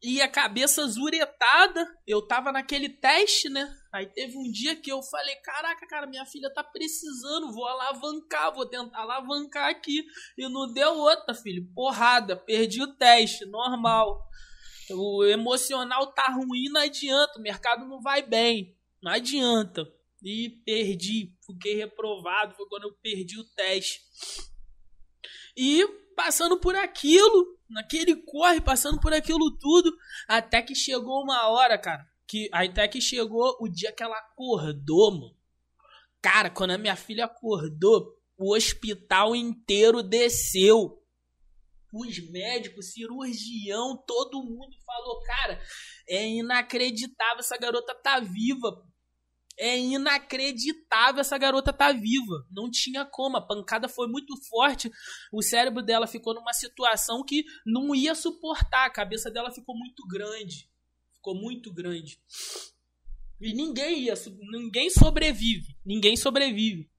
E 0.00 0.22
a 0.22 0.28
cabeça 0.28 0.86
zuretada. 0.86 1.92
Eu 2.06 2.24
tava 2.24 2.52
naquele 2.52 2.88
teste, 2.88 3.48
né? 3.48 3.68
Aí 3.92 4.06
teve 4.06 4.38
um 4.38 4.48
dia 4.48 4.76
que 4.76 4.92
eu 4.92 5.02
falei: 5.02 5.34
Caraca, 5.42 5.88
cara, 5.88 6.06
minha 6.06 6.24
filha 6.24 6.54
tá 6.54 6.62
precisando. 6.62 7.52
Vou 7.52 7.66
alavancar, 7.66 8.54
vou 8.54 8.64
tentar 8.64 9.00
alavancar 9.00 9.68
aqui. 9.68 10.04
E 10.38 10.48
não 10.48 10.72
deu 10.72 10.94
outra, 10.94 11.34
filho. 11.34 11.68
Porrada, 11.74 12.36
perdi 12.36 12.80
o 12.80 12.94
teste, 12.94 13.44
normal. 13.44 14.24
O 14.92 15.24
emocional 15.24 16.12
tá 16.12 16.28
ruim, 16.28 16.68
não 16.70 16.80
adianta. 16.80 17.40
O 17.40 17.42
mercado 17.42 17.84
não 17.88 18.00
vai 18.00 18.22
bem. 18.22 18.78
Não 19.02 19.10
adianta 19.10 19.84
e 20.22 20.50
perdi, 20.64 21.34
fiquei 21.52 21.76
reprovado, 21.76 22.54
foi 22.54 22.66
quando 22.68 22.84
eu 22.84 22.92
perdi 23.02 23.38
o 23.38 23.44
teste. 23.54 24.00
E 25.56 25.86
passando 26.14 26.58
por 26.58 26.74
aquilo, 26.74 27.58
naquele 27.68 28.16
corre, 28.16 28.60
passando 28.60 29.00
por 29.00 29.12
aquilo 29.12 29.56
tudo, 29.58 29.92
até 30.28 30.62
que 30.62 30.74
chegou 30.74 31.22
uma 31.22 31.48
hora, 31.48 31.78
cara, 31.78 32.06
que 32.26 32.48
até 32.52 32.86
que 32.86 33.00
chegou 33.00 33.56
o 33.60 33.68
dia 33.68 33.92
que 33.92 34.02
ela 34.02 34.16
acordou, 34.18 35.10
mano. 35.12 35.36
Cara, 36.22 36.50
quando 36.50 36.72
a 36.72 36.78
minha 36.78 36.96
filha 36.96 37.24
acordou, 37.24 38.16
O 38.42 38.56
hospital 38.56 39.36
inteiro 39.36 40.02
desceu. 40.02 40.98
Os 41.92 42.30
médicos, 42.30 42.92
cirurgião, 42.92 44.02
todo 44.06 44.42
mundo 44.42 44.74
falou, 44.86 45.20
cara, 45.24 45.60
é 46.08 46.26
inacreditável, 46.26 47.40
essa 47.40 47.58
garota 47.58 47.94
tá 47.94 48.18
viva. 48.18 48.82
É 49.62 49.78
inacreditável 49.78 51.20
essa 51.20 51.36
garota 51.36 51.70
tá 51.70 51.92
viva. 51.92 52.46
Não 52.50 52.70
tinha 52.70 53.04
como. 53.04 53.36
A 53.36 53.46
pancada 53.46 53.90
foi 53.90 54.08
muito 54.08 54.34
forte. 54.48 54.90
O 55.30 55.42
cérebro 55.42 55.82
dela 55.82 56.06
ficou 56.06 56.34
numa 56.34 56.54
situação 56.54 57.22
que 57.22 57.44
não 57.66 57.94
ia 57.94 58.14
suportar. 58.14 58.86
A 58.86 58.90
cabeça 58.90 59.30
dela 59.30 59.52
ficou 59.52 59.76
muito 59.76 60.02
grande. 60.08 60.66
Ficou 61.12 61.34
muito 61.34 61.70
grande. 61.74 62.18
E 63.38 63.52
ninguém 63.52 64.04
ia, 64.04 64.14
ninguém 64.50 64.88
sobrevive. 64.88 65.76
Ninguém 65.84 66.16
sobrevive. 66.16 66.90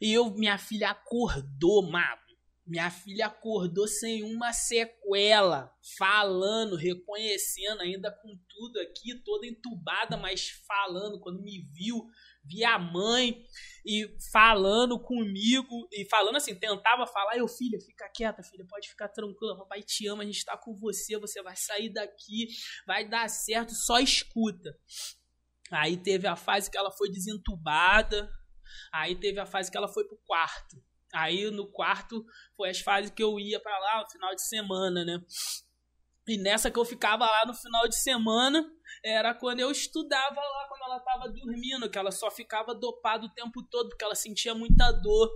E 0.00 0.12
eu, 0.12 0.30
minha 0.34 0.58
filha 0.58 0.90
acordou, 0.90 1.82
mago. 1.90 2.31
Minha 2.64 2.90
filha 2.90 3.26
acordou 3.26 3.88
sem 3.88 4.22
uma 4.22 4.52
sequela, 4.52 5.74
falando, 5.98 6.76
reconhecendo, 6.76 7.80
ainda 7.80 8.10
com 8.12 8.38
tudo 8.48 8.78
aqui, 8.80 9.14
toda 9.24 9.46
entubada, 9.46 10.16
mas 10.16 10.48
falando. 10.66 11.20
Quando 11.20 11.42
me 11.42 11.60
viu, 11.72 12.06
vi 12.44 12.64
a 12.64 12.78
mãe 12.78 13.44
e 13.84 14.08
falando 14.32 14.98
comigo, 15.00 15.88
e 15.92 16.08
falando 16.08 16.36
assim, 16.36 16.54
tentava 16.54 17.06
falar, 17.06 17.36
eu, 17.36 17.48
filha, 17.48 17.80
fica 17.80 18.08
quieta, 18.14 18.42
filha, 18.42 18.64
pode 18.68 18.88
ficar 18.88 19.08
tranquila, 19.08 19.58
papai 19.58 19.82
te 19.82 20.06
ama, 20.06 20.22
a 20.22 20.26
gente 20.26 20.44
tá 20.44 20.56
com 20.56 20.74
você, 20.76 21.18
você 21.18 21.42
vai 21.42 21.56
sair 21.56 21.92
daqui, 21.92 22.46
vai 22.86 23.08
dar 23.08 23.28
certo, 23.28 23.74
só 23.74 23.98
escuta. 23.98 24.72
Aí 25.70 25.96
teve 25.96 26.28
a 26.28 26.36
fase 26.36 26.70
que 26.70 26.78
ela 26.78 26.92
foi 26.92 27.10
desentubada, 27.10 28.30
Aí 28.92 29.18
teve 29.18 29.40
a 29.40 29.46
fase 29.46 29.70
que 29.70 29.76
ela 29.76 29.88
foi 29.88 30.06
pro 30.06 30.18
quarto. 30.26 30.76
Aí 31.12 31.50
no 31.50 31.70
quarto 31.70 32.24
foi 32.56 32.70
as 32.70 32.80
fases 32.80 33.10
que 33.10 33.22
eu 33.22 33.38
ia 33.38 33.60
para 33.60 33.78
lá 33.78 34.02
no 34.02 34.10
final 34.10 34.34
de 34.34 34.42
semana, 34.42 35.04
né? 35.04 35.20
E 36.26 36.38
nessa 36.38 36.70
que 36.70 36.78
eu 36.78 36.84
ficava 36.84 37.26
lá 37.26 37.44
no 37.44 37.54
final 37.54 37.88
de 37.88 37.96
semana, 37.96 38.64
era 39.04 39.34
quando 39.34 39.60
eu 39.60 39.70
estudava 39.70 40.40
lá, 40.40 40.66
quando 40.68 40.82
ela 40.82 41.00
tava 41.00 41.28
dormindo, 41.28 41.90
que 41.90 41.98
ela 41.98 42.12
só 42.12 42.30
ficava 42.30 42.74
dopada 42.74 43.26
o 43.26 43.34
tempo 43.34 43.62
todo, 43.70 43.88
porque 43.88 44.04
ela 44.04 44.14
sentia 44.14 44.54
muita 44.54 44.92
dor. 44.92 45.28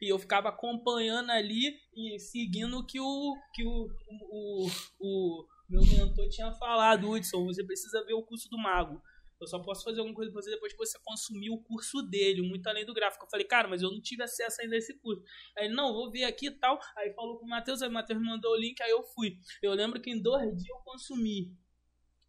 E 0.00 0.12
eu 0.12 0.18
ficava 0.18 0.48
acompanhando 0.50 1.30
ali 1.30 1.78
e 1.94 2.18
seguindo 2.18 2.78
o 2.78 2.86
que 2.86 3.00
o, 3.00 3.34
que 3.54 3.64
o, 3.64 3.88
o, 4.08 4.66
o, 5.00 5.42
o 5.42 5.46
meu 5.68 5.82
mentor 5.82 6.28
tinha 6.28 6.52
falado, 6.52 7.10
Hudson, 7.10 7.44
você 7.44 7.64
precisa 7.64 8.04
ver 8.04 8.14
o 8.14 8.22
curso 8.22 8.48
do 8.48 8.58
mago. 8.58 9.00
Eu 9.40 9.46
só 9.46 9.58
posso 9.58 9.84
fazer 9.84 10.00
alguma 10.00 10.16
coisa 10.16 10.32
pra 10.32 10.40
você 10.40 10.50
depois 10.50 10.72
que 10.72 10.78
você 10.78 10.98
consumir 11.04 11.50
o 11.50 11.62
curso 11.62 12.02
dele, 12.02 12.40
muito 12.40 12.66
além 12.66 12.86
do 12.86 12.94
gráfico. 12.94 13.24
Eu 13.24 13.30
falei, 13.30 13.46
cara, 13.46 13.68
mas 13.68 13.82
eu 13.82 13.90
não 13.90 14.00
tive 14.00 14.22
acesso 14.22 14.62
ainda 14.62 14.74
a 14.74 14.78
esse 14.78 14.98
curso. 14.98 15.22
Aí, 15.58 15.68
não, 15.68 15.92
vou 15.92 16.10
ver 16.10 16.24
aqui 16.24 16.46
e 16.46 16.50
tal. 16.50 16.78
Aí 16.96 17.12
falou 17.12 17.38
com 17.38 17.44
o 17.44 17.48
Matheus, 17.48 17.82
aí 17.82 17.88
o 17.88 17.92
Matheus 17.92 18.20
mandou 18.20 18.52
o 18.52 18.56
link, 18.56 18.80
aí 18.82 18.90
eu 18.90 19.02
fui. 19.02 19.36
Eu 19.62 19.74
lembro 19.74 20.00
que 20.00 20.10
em 20.10 20.20
dois 20.20 20.56
dias 20.56 20.68
eu 20.68 20.82
consumi. 20.84 21.54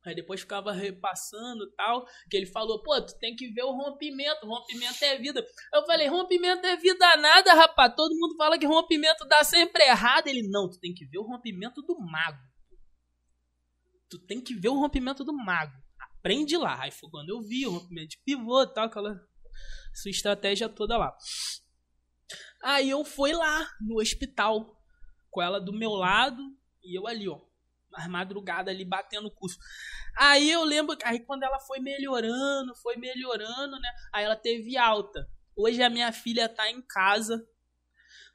Aí 0.06 0.16
depois 0.16 0.42
ficava 0.42 0.72
repassando 0.72 1.70
tal, 1.72 2.06
que 2.30 2.38
ele 2.38 2.46
falou, 2.46 2.82
pô, 2.82 3.02
tu 3.02 3.18
tem 3.20 3.36
que 3.36 3.50
ver 3.50 3.64
o 3.64 3.72
rompimento, 3.72 4.46
rompimento 4.46 5.04
é 5.04 5.18
vida. 5.18 5.46
Eu 5.74 5.86
falei, 5.86 6.08
rompimento 6.08 6.66
é 6.66 6.76
vida 6.78 7.16
nada, 7.18 7.54
rapaz. 7.54 7.94
Todo 7.96 8.18
mundo 8.18 8.36
fala 8.36 8.58
que 8.58 8.66
rompimento 8.66 9.26
dá 9.28 9.44
sempre 9.44 9.84
errado. 9.84 10.28
Ele, 10.28 10.48
não, 10.50 10.70
tu 10.70 10.80
tem 10.80 10.94
que 10.94 11.06
ver 11.06 11.20
o 11.20 11.24
rompimento 11.24 11.82
do 11.82 11.98
mago. 12.00 12.40
Tu 14.10 14.20
tem 14.20 14.42
que 14.42 14.54
ver 14.54 14.70
o 14.70 14.80
rompimento 14.80 15.24
do 15.24 15.34
mago 15.34 15.87
aprende 16.20 16.58
lá. 16.58 16.82
Aí 16.82 16.92
foi 16.92 17.10
quando 17.10 17.30
eu 17.30 17.42
vi 17.42 17.66
o 17.66 17.72
rompimento 17.72 18.10
de 18.10 18.18
pivô 18.24 18.64
e 18.64 18.74
tal, 18.74 18.86
aquela 18.86 19.20
sua 19.94 20.12
estratégia 20.12 20.70
toda 20.70 20.98
lá. 20.98 21.16
Aí 22.64 22.90
eu 22.90 23.04
fui 23.06 23.34
lá 23.34 23.68
no 23.80 24.00
hospital, 24.00 24.78
com 25.30 25.42
ela 25.42 25.60
do 25.60 25.72
meu 25.72 25.92
lado 25.92 26.42
e 26.84 26.98
eu 26.98 27.08
ali, 27.08 27.28
ó, 27.30 27.40
mais 27.92 28.08
madrugada 28.08 28.72
ali 28.72 28.84
batendo 28.84 29.28
o 29.28 29.32
curso. 29.32 29.58
Aí 30.18 30.50
eu 30.50 30.64
lembro, 30.64 30.98
aí 31.04 31.20
quando 31.20 31.44
ela 31.44 31.60
foi 31.60 31.80
melhorando, 31.80 32.76
foi 32.76 32.98
melhorando, 32.98 33.80
né? 33.80 33.90
Aí 34.14 34.26
ela 34.26 34.36
teve 34.36 34.78
alta. 34.78 35.28
Hoje 35.56 35.82
a 35.82 35.90
minha 35.90 36.12
filha 36.12 36.50
tá 36.50 36.70
em 36.70 36.82
casa, 36.82 37.44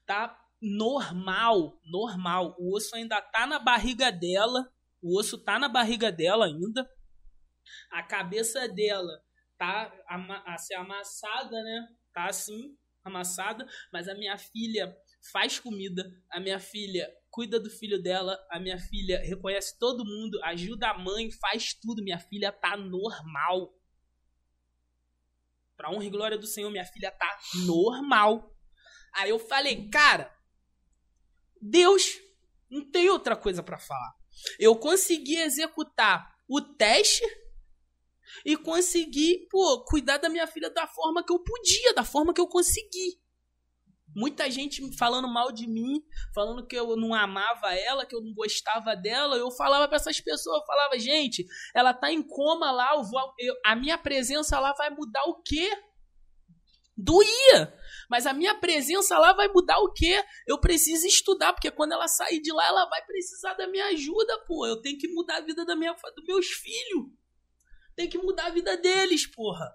tá 0.07 0.37
normal, 0.61 1.81
normal. 1.85 2.57
O 2.59 2.77
osso 2.77 2.95
ainda 2.97 3.21
tá 3.21 3.47
na 3.47 3.59
barriga 3.59 4.11
dela, 4.11 4.69
o 5.01 5.19
osso 5.19 5.39
tá 5.39 5.59
na 5.59 5.69
barriga 5.69 6.11
dela 6.11 6.47
ainda 6.47 6.89
a 7.90 8.03
cabeça 8.03 8.69
dela 8.69 9.23
tá 9.59 9.93
a 10.47 10.59
ser 10.59 10.74
amassada, 10.74 11.62
né? 11.62 11.89
Tá 12.12 12.27
assim, 12.27 12.77
amassada, 13.05 13.66
mas 13.93 14.09
a 14.09 14.15
minha 14.15 14.36
filha 14.39 14.94
faz 15.32 15.59
comida, 15.59 16.05
a 16.31 16.40
minha 16.40 16.59
filha 16.59 17.09
cuida 17.31 17.59
do 17.59 17.70
filho 17.70 18.03
dela, 18.03 18.39
a 18.51 18.59
minha 18.59 18.78
filha 18.78 19.20
reconhece 19.20 19.78
todo 19.78 20.05
mundo, 20.05 20.43
ajuda 20.44 20.90
a 20.90 20.99
mãe, 20.99 21.31
faz 21.31 21.73
tudo, 21.74 22.03
minha 22.03 22.19
filha 22.19 22.53
tá 22.53 22.77
normal. 22.77 23.74
Pra 25.77 25.90
honra 25.90 26.05
e 26.05 26.11
glória 26.11 26.39
do 26.39 26.47
Senhor, 26.47 26.70
minha 26.70 26.85
filha 26.85 27.11
tá 27.11 27.39
normal. 27.66 28.55
Aí 29.15 29.31
eu 29.31 29.39
falei, 29.39 29.89
cara, 29.89 30.35
Deus, 31.61 32.20
não 32.70 32.90
tem 32.90 33.09
outra 33.09 33.36
coisa 33.36 33.62
para 33.62 33.78
falar. 33.78 34.15
Eu 34.59 34.77
consegui 34.77 35.36
executar 35.36 36.36
o 36.49 36.61
teste 36.61 37.24
e 38.45 38.57
consegui, 38.57 39.47
pô, 39.51 39.85
cuidar 39.85 40.19
da 40.19 40.29
minha 40.29 40.47
filha 40.47 40.71
da 40.71 40.87
forma 40.87 41.25
que 41.25 41.33
eu 41.33 41.39
podia, 41.39 41.95
da 41.95 42.05
forma 42.05 42.33
que 42.33 42.41
eu 42.41 42.47
consegui. 42.47 43.21
Muita 44.15 44.51
gente 44.51 44.83
falando 44.97 45.27
mal 45.27 45.51
de 45.51 45.67
mim, 45.67 46.03
falando 46.35 46.67
que 46.67 46.77
eu 46.77 46.95
não 46.97 47.15
amava 47.15 47.75
ela, 47.75 48.05
que 48.05 48.15
eu 48.15 48.21
não 48.21 48.35
gostava 48.35 48.95
dela. 48.95 49.37
Eu 49.37 49.51
falava 49.51 49.89
para 49.89 49.97
essas 49.97 50.21
pessoas, 50.21 50.61
eu 50.61 50.67
falava, 50.67 50.99
gente, 50.99 51.47
ela 51.75 51.95
tá 51.95 52.13
em 52.13 52.23
coma 52.23 52.71
lá, 52.71 52.95
eu 52.95 53.05
vou, 53.05 53.35
eu, 53.39 53.55
a 53.65 53.75
minha 53.75 53.97
presença 53.97 54.61
lá 54.61 54.75
vai 54.75 54.91
mudar 54.91 55.25
o 55.25 55.43
quê? 55.43 55.71
Doía! 56.95 57.75
Mas 58.11 58.27
a 58.27 58.35
minha 58.35 58.55
presença 58.55 59.19
lá 59.19 59.33
vai 59.33 59.49
mudar 59.49 59.79
o 59.79 59.91
quê? 59.93 60.23
Eu 60.47 60.61
preciso 60.61 61.07
estudar, 61.07 61.55
porque 61.55 61.71
quando 61.71 61.93
ela 61.93 62.07
sair 62.07 62.41
de 62.41 62.53
lá, 62.53 62.67
ela 62.67 62.87
vai 62.91 63.03
precisar 63.07 63.55
da 63.55 63.67
minha 63.67 63.87
ajuda, 63.87 64.45
pô. 64.47 64.67
Eu 64.67 64.83
tenho 64.83 64.99
que 64.99 65.09
mudar 65.09 65.39
a 65.39 65.41
vida 65.41 65.65
da 65.65 65.75
minha, 65.75 65.95
dos 65.95 66.25
meus 66.27 66.47
filhos. 66.49 67.07
Tem 67.94 68.09
que 68.09 68.19
mudar 68.19 68.47
a 68.47 68.51
vida 68.51 68.77
deles, 68.77 69.27
porra. 69.27 69.73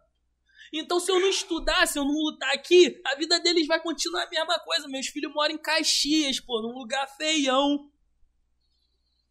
Então, 0.74 1.00
se 1.00 1.12
eu 1.12 1.20
não 1.20 1.30
estudar, 1.30 1.88
se 1.88 1.98
eu 1.98 2.04
não 2.04 2.14
lutar 2.14 2.54
aqui, 2.54 3.02
a 3.06 3.16
vida 3.16 3.40
deles 3.40 3.68
vai 3.68 3.82
continuar 3.82 4.24
a 4.24 4.30
mesma 4.30 4.60
coisa. 4.60 4.88
Meus 4.88 5.08
filhos 5.08 5.34
moram 5.34 5.56
em 5.56 5.58
Caxias, 5.58 6.40
pô, 6.40 6.62
num 6.62 6.78
lugar 6.78 7.08
feião. 7.16 7.92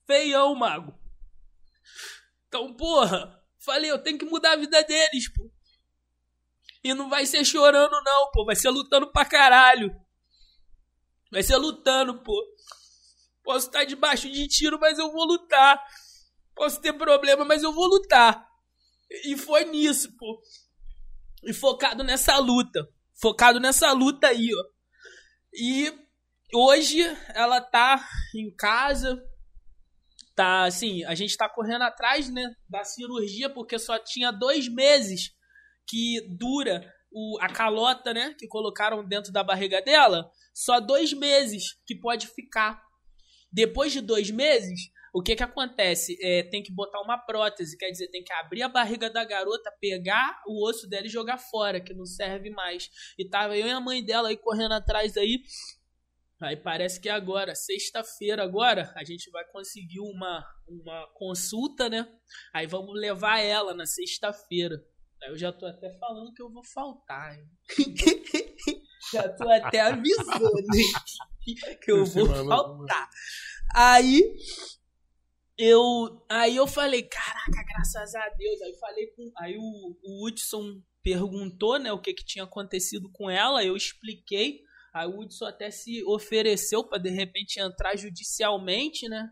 Feião, 0.07 0.55
mago. 0.55 0.99
Então, 2.49 2.75
porra, 2.75 3.43
falei, 3.59 3.91
eu 3.91 4.03
tenho 4.03 4.19
que 4.19 4.25
mudar 4.25 4.53
a 4.53 4.57
vida 4.57 4.83
deles, 4.83 5.31
pô. 5.33 5.51
E 6.83 6.95
não 6.95 7.09
vai 7.09 7.27
ser 7.27 7.45
chorando, 7.45 8.01
não, 8.05 8.31
pô. 8.31 8.45
Vai 8.45 8.57
ser 8.57 8.71
lutando 8.71 9.11
pra 9.11 9.25
caralho. 9.25 9.95
Vai 11.31 11.43
ser 11.43 11.57
lutando, 11.57 12.23
pô. 12.23 12.41
Posso 13.43 13.67
estar 13.67 13.85
debaixo 13.85 14.31
de 14.31 14.47
tiro, 14.49 14.79
mas 14.81 14.99
eu 14.99 15.13
vou 15.13 15.25
lutar. 15.25 15.85
Posso 16.55 16.81
ter 16.81 16.93
problema, 16.93 17.45
mas 17.45 17.63
eu 17.63 17.73
vou 17.73 17.87
lutar. 17.87 18.46
E 19.11 19.37
foi 19.37 19.65
nisso, 19.65 20.15
pô. 20.17 20.41
E 21.45 21.53
focado 21.53 22.03
nessa 22.03 22.39
luta. 22.39 22.87
Focado 23.21 23.61
nessa 23.61 23.93
luta 23.93 24.29
aí, 24.29 24.51
ó. 24.55 24.65
E 25.55 25.93
hoje 26.55 27.01
ela 27.35 27.61
tá 27.61 28.05
em 28.35 28.55
casa. 28.55 29.17
Tá 30.35 30.65
assim, 30.65 31.03
a 31.05 31.15
gente 31.15 31.35
tá 31.37 31.49
correndo 31.49 31.83
atrás, 31.83 32.29
né, 32.31 32.55
da 32.69 32.85
cirurgia, 32.85 33.49
porque 33.49 33.79
só 33.79 33.99
tinha 33.99 34.31
dois 34.31 34.69
meses 34.69 35.31
que 35.89 36.21
dura 36.29 36.93
o, 37.11 37.39
a 37.41 37.49
calota, 37.49 38.13
né, 38.13 38.35
que 38.39 38.47
colocaram 38.47 39.03
dentro 39.07 39.33
da 39.33 39.43
barriga 39.43 39.81
dela. 39.81 40.31
Só 40.53 40.79
dois 40.79 41.15
meses 41.15 41.65
que 41.87 41.99
pode 41.99 42.27
ficar. 42.27 42.83
Depois 43.51 43.93
de 43.93 44.03
dois 44.03 44.31
meses, 44.31 44.91
o 45.17 45.23
que 45.23 45.35
que 45.35 45.43
acontece? 45.43 46.15
É, 46.21 46.43
tem 46.43 46.63
que 46.63 46.71
botar 46.71 47.01
uma 47.01 47.17
prótese, 47.17 47.79
quer 47.79 47.91
dizer, 47.91 48.09
tem 48.09 48.23
que 48.23 48.35
abrir 48.35 48.63
a 48.63 48.69
barriga 48.69 49.09
da 49.09 49.25
garota, 49.25 49.73
pegar 49.81 50.43
o 50.47 50.69
osso 50.69 50.87
dela 50.87 51.07
e 51.07 51.09
jogar 51.09 51.39
fora, 51.39 51.81
que 51.81 51.95
não 51.95 52.05
serve 52.05 52.51
mais. 52.51 52.91
E 53.19 53.27
tava 53.27 53.57
eu 53.57 53.67
e 53.67 53.71
a 53.71 53.81
mãe 53.81 54.05
dela 54.05 54.29
aí 54.29 54.37
correndo 54.37 54.73
atrás 54.73 55.17
aí. 55.17 55.43
Aí 56.39 56.55
parece 56.55 57.01
que 57.01 57.09
agora, 57.09 57.55
sexta-feira 57.55 58.43
agora, 58.43 58.93
a 58.95 59.03
gente 59.05 59.31
vai 59.31 59.43
conseguir 59.47 60.01
uma, 60.01 60.47
uma 60.69 61.09
consulta, 61.15 61.89
né? 61.89 62.07
Aí 62.53 62.67
vamos 62.67 62.95
levar 63.01 63.41
ela 63.41 63.73
na 63.73 63.87
sexta-feira. 63.87 64.85
Aí 65.23 65.31
eu 65.31 65.39
já 65.39 65.51
tô 65.51 65.65
até 65.65 65.99
falando 65.99 66.35
que 66.35 66.43
eu 66.43 66.53
vou 66.53 66.63
faltar. 66.63 67.39
já 69.15 69.27
tô 69.31 69.49
até 69.49 69.81
avisando 69.81 70.53
que 71.81 71.91
eu 71.91 72.05
vou 72.05 72.27
faltar. 72.45 73.09
Aí 73.75 74.23
eu 75.59 76.25
aí 76.29 76.57
eu 76.57 76.67
falei, 76.67 77.03
caraca, 77.03 77.65
graças 77.69 78.15
a 78.15 78.29
Deus. 78.31 78.63
Aí 78.63 78.75
falei 78.79 79.07
com 79.09 79.33
aí 79.39 79.57
o, 79.59 79.97
o 80.03 80.27
Hudson 80.27 80.83
perguntou, 81.03 81.79
né, 81.79 81.93
o 81.93 82.01
que 82.01 82.13
que 82.13 82.25
tinha 82.25 82.45
acontecido 82.45 83.09
com 83.13 83.31
ela, 83.31 83.65
eu 83.65 83.77
expliquei 83.77 84.67
Aí 84.97 85.07
o 85.07 85.21
Hudson 85.21 85.45
até 85.45 85.71
se 85.71 86.03
ofereceu 86.07 86.83
para 86.83 86.97
de 86.97 87.11
repente 87.11 87.61
entrar 87.61 87.95
judicialmente, 87.97 89.07
né? 89.11 89.31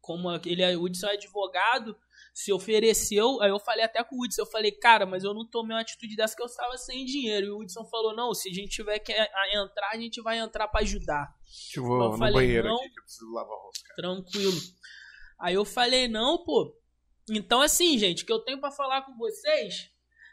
Como 0.00 0.32
ele, 0.46 0.64
o 0.74 0.84
Hudson 0.84 1.06
é 1.06 1.12
advogado, 1.12 1.94
se 2.32 2.50
ofereceu. 2.50 3.38
Aí 3.42 3.50
eu 3.50 3.58
falei 3.60 3.84
até 3.84 4.02
com 4.02 4.16
o 4.16 4.24
Hudson, 4.24 4.40
eu 4.40 4.46
falei, 4.46 4.72
cara, 4.72 5.04
mas 5.04 5.22
eu 5.22 5.34
não 5.34 5.46
tomei 5.46 5.76
uma 5.76 5.82
atitude 5.82 6.16
dessa 6.16 6.34
que 6.34 6.40
eu 6.40 6.46
estava 6.46 6.78
sem 6.78 7.04
dinheiro. 7.04 7.46
E 7.46 7.50
o 7.50 7.58
Hudson 7.58 7.84
falou, 7.90 8.16
não, 8.16 8.32
se 8.32 8.48
a 8.48 8.54
gente 8.54 8.70
tiver 8.70 9.00
que 9.00 9.12
entrar, 9.12 9.90
a 9.92 9.98
gente 9.98 10.22
vai 10.22 10.38
entrar 10.38 10.66
para 10.68 10.80
ajudar. 10.80 11.28
Eu 11.76 11.82
vou 11.82 12.04
eu 12.04 12.10
no 12.12 12.16
falei, 12.16 12.32
banheiro 12.32 12.74
aqui 12.74 12.88
que 12.88 13.00
eu 13.00 13.04
preciso 13.04 13.32
lavar 13.32 13.54
o 13.54 13.62
rosto. 13.64 13.84
Tranquilo. 13.94 14.60
Aí 15.42 15.54
eu 15.54 15.64
falei, 15.64 16.06
não, 16.06 16.44
pô. 16.44 16.72
Então, 17.28 17.60
assim, 17.60 17.98
gente, 17.98 18.22
o 18.22 18.26
que 18.26 18.32
eu 18.32 18.38
tenho 18.38 18.60
para 18.60 18.70
falar 18.70 19.02
com 19.02 19.16
vocês 19.16 19.90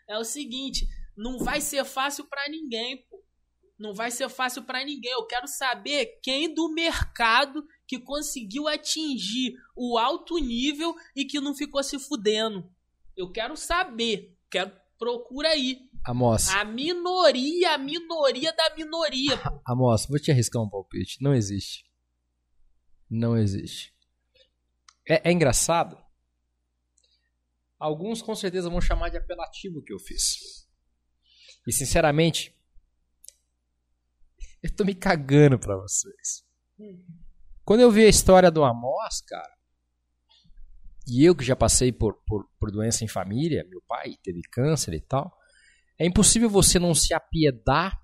é 0.08 0.16
o 0.20 0.24
seguinte: 0.24 0.88
não 1.18 1.40
vai 1.40 1.60
ser 1.60 1.84
fácil 1.84 2.26
para 2.26 2.48
ninguém, 2.48 2.98
pô. 3.10 3.20
Não 3.78 3.94
vai 3.94 4.12
ser 4.12 4.30
fácil 4.30 4.64
para 4.64 4.86
ninguém. 4.86 5.12
Eu 5.12 5.26
quero 5.26 5.48
saber 5.48 6.20
quem 6.22 6.54
do 6.54 6.72
mercado 6.74 7.66
que 7.88 7.98
conseguiu 7.98 8.68
atingir 8.68 9.56
o 9.76 9.98
alto 9.98 10.38
nível 10.38 10.94
e 11.16 11.26
que 11.26 11.40
não 11.40 11.56
ficou 11.56 11.82
se 11.82 11.98
fudendo. 11.98 12.70
Eu 13.16 13.32
quero 13.32 13.56
saber. 13.56 14.38
Quero 14.52 14.72
procura 15.00 15.50
aí. 15.50 15.80
Amos. 16.06 16.50
A 16.50 16.66
minoria, 16.66 17.74
a 17.74 17.78
minoria 17.78 18.54
da 18.54 18.76
minoria. 18.76 19.38
Pô. 19.38 19.62
Amos, 19.66 20.06
vou 20.08 20.20
te 20.20 20.30
arriscar 20.30 20.62
um 20.62 20.70
palpite. 20.70 21.18
Não 21.22 21.34
existe. 21.34 21.86
Não 23.10 23.38
existe. 23.38 23.94
É, 25.10 25.30
é 25.30 25.32
engraçado. 25.32 25.98
Alguns 27.80 28.22
com 28.22 28.36
certeza 28.36 28.70
vão 28.70 28.80
chamar 28.80 29.10
de 29.10 29.18
apelativo 29.18 29.82
que 29.82 29.92
eu 29.92 30.00
fiz. 30.00 30.68
E 31.66 31.74
sinceramente, 31.74 32.56
eu 34.62 34.76
tô 34.76 34.86
me 34.86 34.94
cagando 34.94 35.58
pra 35.58 35.76
vocês. 35.76 36.46
Quando 37.66 37.80
eu 37.82 37.92
vi 37.92 38.06
a 38.06 38.10
história 38.10 38.52
do 38.52 38.64
Amos, 38.64 39.22
cara, 39.22 39.58
e 41.08 41.26
eu 41.26 41.36
que 41.36 41.44
já 41.44 41.56
passei 41.56 41.92
por, 41.92 42.22
por, 42.26 42.48
por 42.60 42.72
doença 42.72 43.04
em 43.04 43.08
família, 43.08 43.66
meu 43.68 43.82
pai 43.88 44.16
teve 44.22 44.42
câncer 44.52 44.94
e 44.94 45.02
tal, 45.02 45.36
é 45.98 46.06
impossível 46.06 46.50
você 46.50 46.78
não 46.78 46.94
se 46.94 47.14
apiedar, 47.14 48.00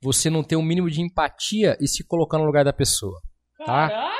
você 0.00 0.30
não 0.30 0.44
ter 0.44 0.56
um 0.56 0.62
mínimo 0.62 0.88
de 0.88 1.00
empatia 1.00 1.76
e 1.80 1.88
se 1.88 2.04
colocar 2.04 2.38
no 2.38 2.44
lugar 2.44 2.64
da 2.64 2.72
pessoa. 2.72 3.20
Tá? 3.58 4.13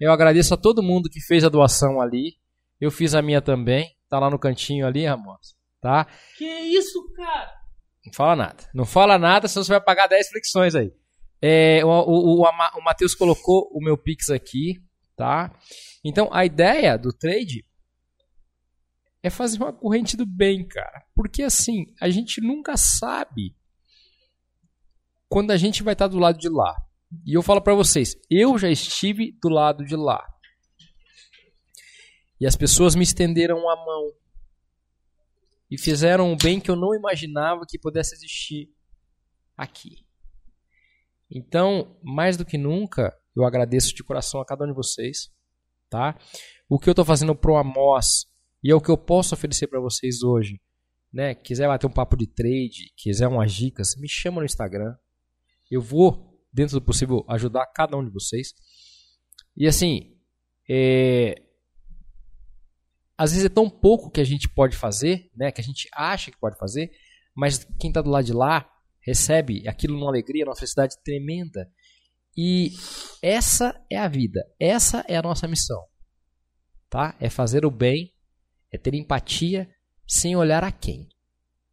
Eu 0.00 0.12
agradeço 0.12 0.54
a 0.54 0.56
todo 0.56 0.82
mundo 0.82 1.08
que 1.10 1.20
fez 1.20 1.44
a 1.44 1.48
doação 1.48 2.00
ali. 2.00 2.34
Eu 2.80 2.90
fiz 2.90 3.14
a 3.14 3.22
minha 3.22 3.42
também. 3.42 3.94
Tá 4.08 4.18
lá 4.18 4.30
no 4.30 4.38
cantinho 4.38 4.86
ali, 4.86 5.06
Ramos. 5.06 5.54
Tá? 5.80 6.06
Que 6.36 6.44
isso, 6.44 7.10
cara? 7.14 7.52
Não 8.04 8.12
fala 8.12 8.36
nada. 8.36 8.70
Não 8.74 8.84
fala 8.84 9.18
nada, 9.18 9.48
senão 9.48 9.64
você 9.64 9.72
vai 9.72 9.80
pagar 9.80 10.06
10 10.06 10.28
flexões 10.28 10.74
aí. 10.74 10.92
É, 11.42 11.84
o, 11.84 11.88
o, 11.88 12.42
o, 12.42 12.44
o 12.44 12.84
Matheus 12.84 13.14
colocou 13.14 13.70
o 13.72 13.82
meu 13.82 13.96
Pix 13.96 14.30
aqui, 14.30 14.74
tá? 15.16 15.50
Então, 16.04 16.28
a 16.32 16.44
ideia 16.44 16.98
do 16.98 17.12
trade 17.12 17.64
é 19.22 19.30
fazer 19.30 19.58
uma 19.58 19.72
corrente 19.72 20.16
do 20.16 20.26
bem, 20.26 20.66
cara. 20.66 21.04
Porque 21.14 21.42
assim, 21.42 21.86
a 22.00 22.08
gente 22.08 22.40
nunca 22.40 22.76
sabe 22.76 23.54
quando 25.28 25.50
a 25.50 25.56
gente 25.56 25.82
vai 25.82 25.92
estar 25.92 26.08
do 26.08 26.18
lado 26.18 26.38
de 26.38 26.48
lá. 26.48 26.74
E 27.26 27.36
eu 27.36 27.42
falo 27.42 27.60
para 27.60 27.74
vocês, 27.74 28.16
eu 28.30 28.56
já 28.58 28.70
estive 28.70 29.32
do 29.42 29.48
lado 29.48 29.84
de 29.84 29.96
lá. 29.96 30.24
E 32.40 32.46
as 32.46 32.56
pessoas 32.56 32.94
me 32.94 33.02
estenderam 33.02 33.68
a 33.68 33.76
mão 33.76 34.12
e 35.70 35.78
fizeram 35.78 36.32
um 36.32 36.36
bem 36.36 36.60
que 36.60 36.70
eu 36.70 36.76
não 36.76 36.94
imaginava 36.94 37.66
que 37.68 37.78
pudesse 37.78 38.14
existir 38.14 38.70
aqui. 39.56 40.06
Então, 41.30 41.96
mais 42.02 42.36
do 42.36 42.44
que 42.44 42.58
nunca, 42.58 43.16
eu 43.36 43.44
agradeço 43.44 43.94
de 43.94 44.02
coração 44.02 44.40
a 44.40 44.44
cada 44.44 44.64
um 44.64 44.68
de 44.68 44.74
vocês, 44.74 45.30
tá? 45.88 46.18
O 46.68 46.78
que 46.78 46.88
eu 46.88 46.92
estou 46.92 47.04
fazendo 47.04 47.36
pro 47.36 47.56
Amos 47.56 48.26
e 48.62 48.70
é 48.70 48.74
o 48.74 48.80
que 48.80 48.90
eu 48.90 48.98
posso 48.98 49.34
oferecer 49.34 49.68
para 49.68 49.80
vocês 49.80 50.22
hoje, 50.22 50.60
né? 51.12 51.34
Quiser 51.34 51.68
bater 51.68 51.86
um 51.86 51.92
papo 51.92 52.16
de 52.16 52.26
trade, 52.26 52.92
quiser 52.96 53.28
umas 53.28 53.52
dicas, 53.52 53.96
me 53.96 54.08
chama 54.08 54.40
no 54.40 54.46
Instagram. 54.46 54.94
Eu 55.70 55.80
vou, 55.80 56.29
dentro 56.52 56.78
do 56.78 56.84
possível, 56.84 57.24
ajudar 57.28 57.66
cada 57.66 57.96
um 57.96 58.04
de 58.04 58.10
vocês. 58.10 58.54
E 59.56 59.66
assim, 59.66 60.16
é, 60.68 61.34
às 63.16 63.32
vezes 63.32 63.46
é 63.46 63.48
tão 63.50 63.68
pouco 63.68 64.10
que 64.10 64.20
a 64.20 64.24
gente 64.24 64.48
pode 64.48 64.76
fazer, 64.76 65.30
né, 65.36 65.52
que 65.52 65.60
a 65.60 65.64
gente 65.64 65.88
acha 65.92 66.30
que 66.30 66.38
pode 66.38 66.56
fazer, 66.58 66.90
mas 67.34 67.64
quem 67.78 67.90
está 67.90 68.00
do 68.00 68.10
lado 68.10 68.24
de 68.24 68.32
lá 68.32 68.70
recebe 69.00 69.68
aquilo 69.68 69.94
numa 69.94 70.08
alegria, 70.08 70.44
numa 70.44 70.56
felicidade 70.56 70.96
tremenda. 71.02 71.70
E 72.36 72.72
essa 73.22 73.78
é 73.90 73.98
a 73.98 74.08
vida, 74.08 74.44
essa 74.58 75.04
é 75.08 75.16
a 75.16 75.22
nossa 75.22 75.46
missão, 75.46 75.82
tá? 76.88 77.16
É 77.20 77.28
fazer 77.28 77.66
o 77.66 77.70
bem, 77.70 78.14
é 78.72 78.78
ter 78.78 78.94
empatia 78.94 79.68
sem 80.06 80.36
olhar 80.36 80.64
a 80.64 80.72
quem. 80.72 81.08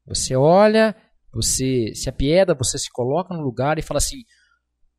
Você 0.05 0.35
olha, 0.35 0.95
você 1.31 1.93
se 1.93 2.09
apieda, 2.09 2.55
você 2.55 2.77
se 2.77 2.89
coloca 2.91 3.33
no 3.33 3.43
lugar 3.43 3.77
e 3.77 3.81
fala 3.81 3.99
assim: 3.99 4.23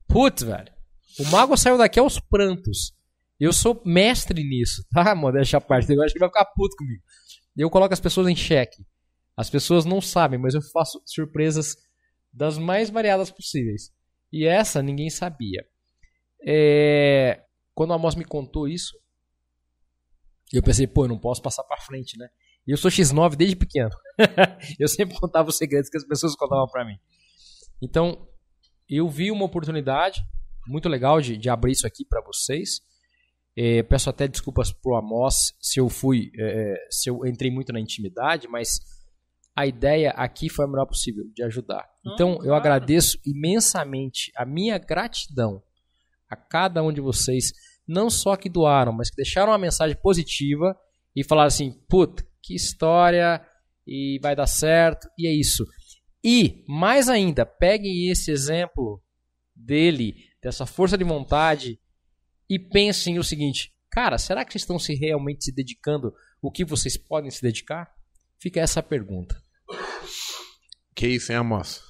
Putz, 0.08 0.42
velho, 0.42 0.72
o 1.18 1.24
mago 1.30 1.56
saiu 1.56 1.76
daqui 1.76 1.98
aos 1.98 2.18
prantos. 2.18 2.96
Eu 3.38 3.52
sou 3.52 3.80
mestre 3.84 4.42
nisso, 4.42 4.84
tá? 4.90 5.14
Modéstia 5.16 5.58
a 5.58 5.60
parte. 5.60 5.92
Eu 5.92 6.02
acho 6.02 6.12
que 6.12 6.18
vai 6.18 6.28
ficar 6.28 6.46
puto 6.46 6.76
comigo. 6.76 7.02
Eu 7.56 7.70
coloco 7.70 7.92
as 7.92 8.00
pessoas 8.00 8.26
em 8.28 8.36
xeque. 8.36 8.84
As 9.36 9.48
pessoas 9.48 9.84
não 9.84 10.00
sabem, 10.00 10.38
mas 10.38 10.54
eu 10.54 10.62
faço 10.72 11.00
surpresas 11.06 11.76
das 12.32 12.58
mais 12.58 12.90
variadas 12.90 13.30
possíveis. 13.30 13.92
E 14.32 14.44
essa 14.44 14.82
ninguém 14.82 15.10
sabia. 15.10 15.64
É... 16.44 17.42
Quando 17.74 17.92
a 17.92 17.96
Amos 17.96 18.16
me 18.16 18.24
contou 18.24 18.66
isso, 18.66 18.98
eu 20.52 20.62
pensei, 20.62 20.86
pô, 20.86 21.04
eu 21.04 21.08
não 21.08 21.18
posso 21.18 21.40
passar 21.40 21.62
para 21.64 21.80
frente, 21.80 22.18
né? 22.18 22.28
E 22.66 22.72
eu 22.72 22.76
sou 22.76 22.90
X9 22.90 23.36
desde 23.36 23.56
pequeno. 23.56 23.90
eu 24.78 24.88
sempre 24.88 25.16
contava 25.18 25.48
os 25.48 25.56
segredos 25.56 25.88
que 25.88 25.96
as 25.96 26.04
pessoas 26.04 26.34
contavam 26.34 26.66
para 26.66 26.84
mim. 26.84 26.98
Então, 27.80 28.28
eu 28.88 29.08
vi 29.08 29.30
uma 29.30 29.44
oportunidade 29.44 30.22
muito 30.66 30.88
legal 30.88 31.20
de, 31.20 31.36
de 31.36 31.48
abrir 31.48 31.72
isso 31.72 31.86
aqui 31.86 32.04
para 32.04 32.20
vocês. 32.20 32.80
É, 33.56 33.82
peço 33.82 34.08
até 34.08 34.28
desculpas 34.28 34.70
pro 34.72 34.96
Amos 34.96 35.52
se 35.60 35.80
eu 35.80 35.88
fui, 35.88 36.30
é, 36.36 36.72
é, 36.72 36.86
se 36.90 37.10
eu 37.10 37.26
entrei 37.26 37.50
muito 37.50 37.72
na 37.72 37.80
intimidade, 37.80 38.46
mas 38.46 38.78
a 39.56 39.66
ideia 39.66 40.10
aqui 40.10 40.48
foi 40.48 40.64
a 40.64 40.68
melhor 40.68 40.86
possível 40.86 41.24
de 41.34 41.42
ajudar. 41.42 41.88
Então 42.06 42.38
eu 42.44 42.54
agradeço 42.54 43.18
imensamente 43.26 44.30
a 44.36 44.44
minha 44.44 44.78
gratidão 44.78 45.60
a 46.30 46.36
cada 46.36 46.82
um 46.82 46.92
de 46.92 47.00
vocês, 47.00 47.52
não 47.86 48.08
só 48.08 48.36
que 48.36 48.48
doaram, 48.48 48.92
mas 48.92 49.10
que 49.10 49.16
deixaram 49.16 49.50
uma 49.50 49.58
mensagem 49.58 49.96
positiva 49.96 50.76
e 51.16 51.24
falaram 51.24 51.48
assim: 51.48 51.72
"Put, 51.88 52.24
que 52.40 52.54
história 52.54 53.44
e 53.84 54.20
vai 54.22 54.36
dar 54.36 54.46
certo", 54.46 55.08
e 55.18 55.26
é 55.26 55.32
isso. 55.32 55.64
E 56.22 56.64
mais 56.66 57.08
ainda, 57.08 57.46
peguem 57.46 58.10
esse 58.10 58.30
exemplo 58.30 59.02
dele, 59.54 60.14
dessa 60.42 60.66
força 60.66 60.98
de 60.98 61.04
vontade 61.04 61.80
e 62.48 62.58
pensem 62.58 63.18
o 63.18 63.24
seguinte: 63.24 63.72
cara, 63.90 64.18
será 64.18 64.44
que 64.44 64.52
vocês 64.52 64.62
estão 64.62 64.78
se 64.78 64.94
realmente 64.94 65.44
se 65.44 65.52
dedicando 65.52 66.12
o 66.42 66.50
que 66.50 66.64
vocês 66.64 66.96
podem 66.96 67.30
se 67.30 67.42
dedicar? 67.42 67.92
Fica 68.40 68.60
essa 68.60 68.82
pergunta. 68.82 69.40
Que 70.94 71.08
isso, 71.08 71.32
hein, 71.32 71.38
Amos? 71.38 71.82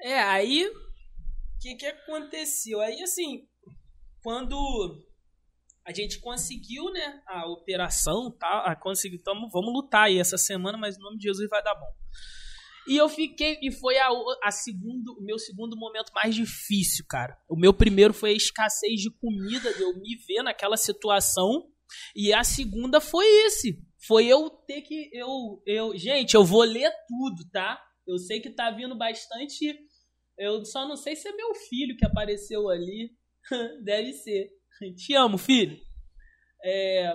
É, 0.00 0.18
aí 0.20 0.66
o 0.66 1.58
que, 1.60 1.74
que 1.76 1.86
aconteceu? 1.86 2.80
Aí 2.80 3.02
assim, 3.02 3.46
quando 4.22 4.56
a 5.84 5.92
gente 5.92 6.18
conseguiu, 6.18 6.90
né, 6.90 7.22
a 7.28 7.46
operação, 7.46 8.30
tá, 8.36 8.64
a 8.66 8.74
conseguir, 8.74 9.18
tamo, 9.18 9.48
vamos 9.50 9.72
lutar 9.72 10.06
aí 10.06 10.18
essa 10.18 10.36
semana, 10.36 10.76
mas 10.76 10.98
no 10.98 11.04
nome 11.04 11.18
de 11.18 11.28
Jesus 11.28 11.48
vai 11.48 11.62
dar 11.62 11.74
bom. 11.76 11.92
E 12.86 12.96
eu 12.96 13.08
fiquei. 13.08 13.58
E 13.62 13.72
foi 13.72 13.98
a, 13.98 14.08
a 14.42 14.50
segundo, 14.50 15.16
o 15.18 15.22
meu 15.22 15.38
segundo 15.38 15.76
momento 15.76 16.12
mais 16.14 16.34
difícil, 16.34 17.04
cara. 17.08 17.36
O 17.48 17.56
meu 17.56 17.74
primeiro 17.74 18.14
foi 18.14 18.30
a 18.30 18.36
escassez 18.36 19.00
de 19.00 19.10
comida, 19.10 19.72
de 19.74 19.82
eu 19.82 19.92
me 19.98 20.16
ver 20.26 20.42
naquela 20.42 20.76
situação. 20.76 21.68
E 22.14 22.32
a 22.32 22.44
segunda 22.44 23.00
foi 23.00 23.26
esse. 23.46 23.78
Foi 24.06 24.26
eu 24.26 24.48
ter 24.50 24.82
que. 24.82 25.10
Eu, 25.12 25.62
eu, 25.66 25.96
gente, 25.96 26.34
eu 26.34 26.44
vou 26.44 26.62
ler 26.62 26.90
tudo, 27.08 27.48
tá? 27.50 27.82
Eu 28.06 28.18
sei 28.18 28.40
que 28.40 28.50
tá 28.50 28.70
vindo 28.70 28.96
bastante. 28.96 29.78
Eu 30.38 30.64
só 30.64 30.86
não 30.86 30.96
sei 30.96 31.16
se 31.16 31.28
é 31.28 31.32
meu 31.32 31.54
filho 31.54 31.96
que 31.96 32.06
apareceu 32.06 32.68
ali. 32.68 33.10
Deve 33.82 34.12
ser. 34.12 34.50
Te 34.96 35.14
amo, 35.14 35.38
filho. 35.38 35.78
É, 36.62 37.12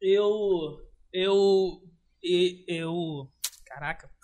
eu. 0.00 0.78
Eu. 1.12 1.82
Eu. 2.22 3.30
Caraca. 3.66 4.17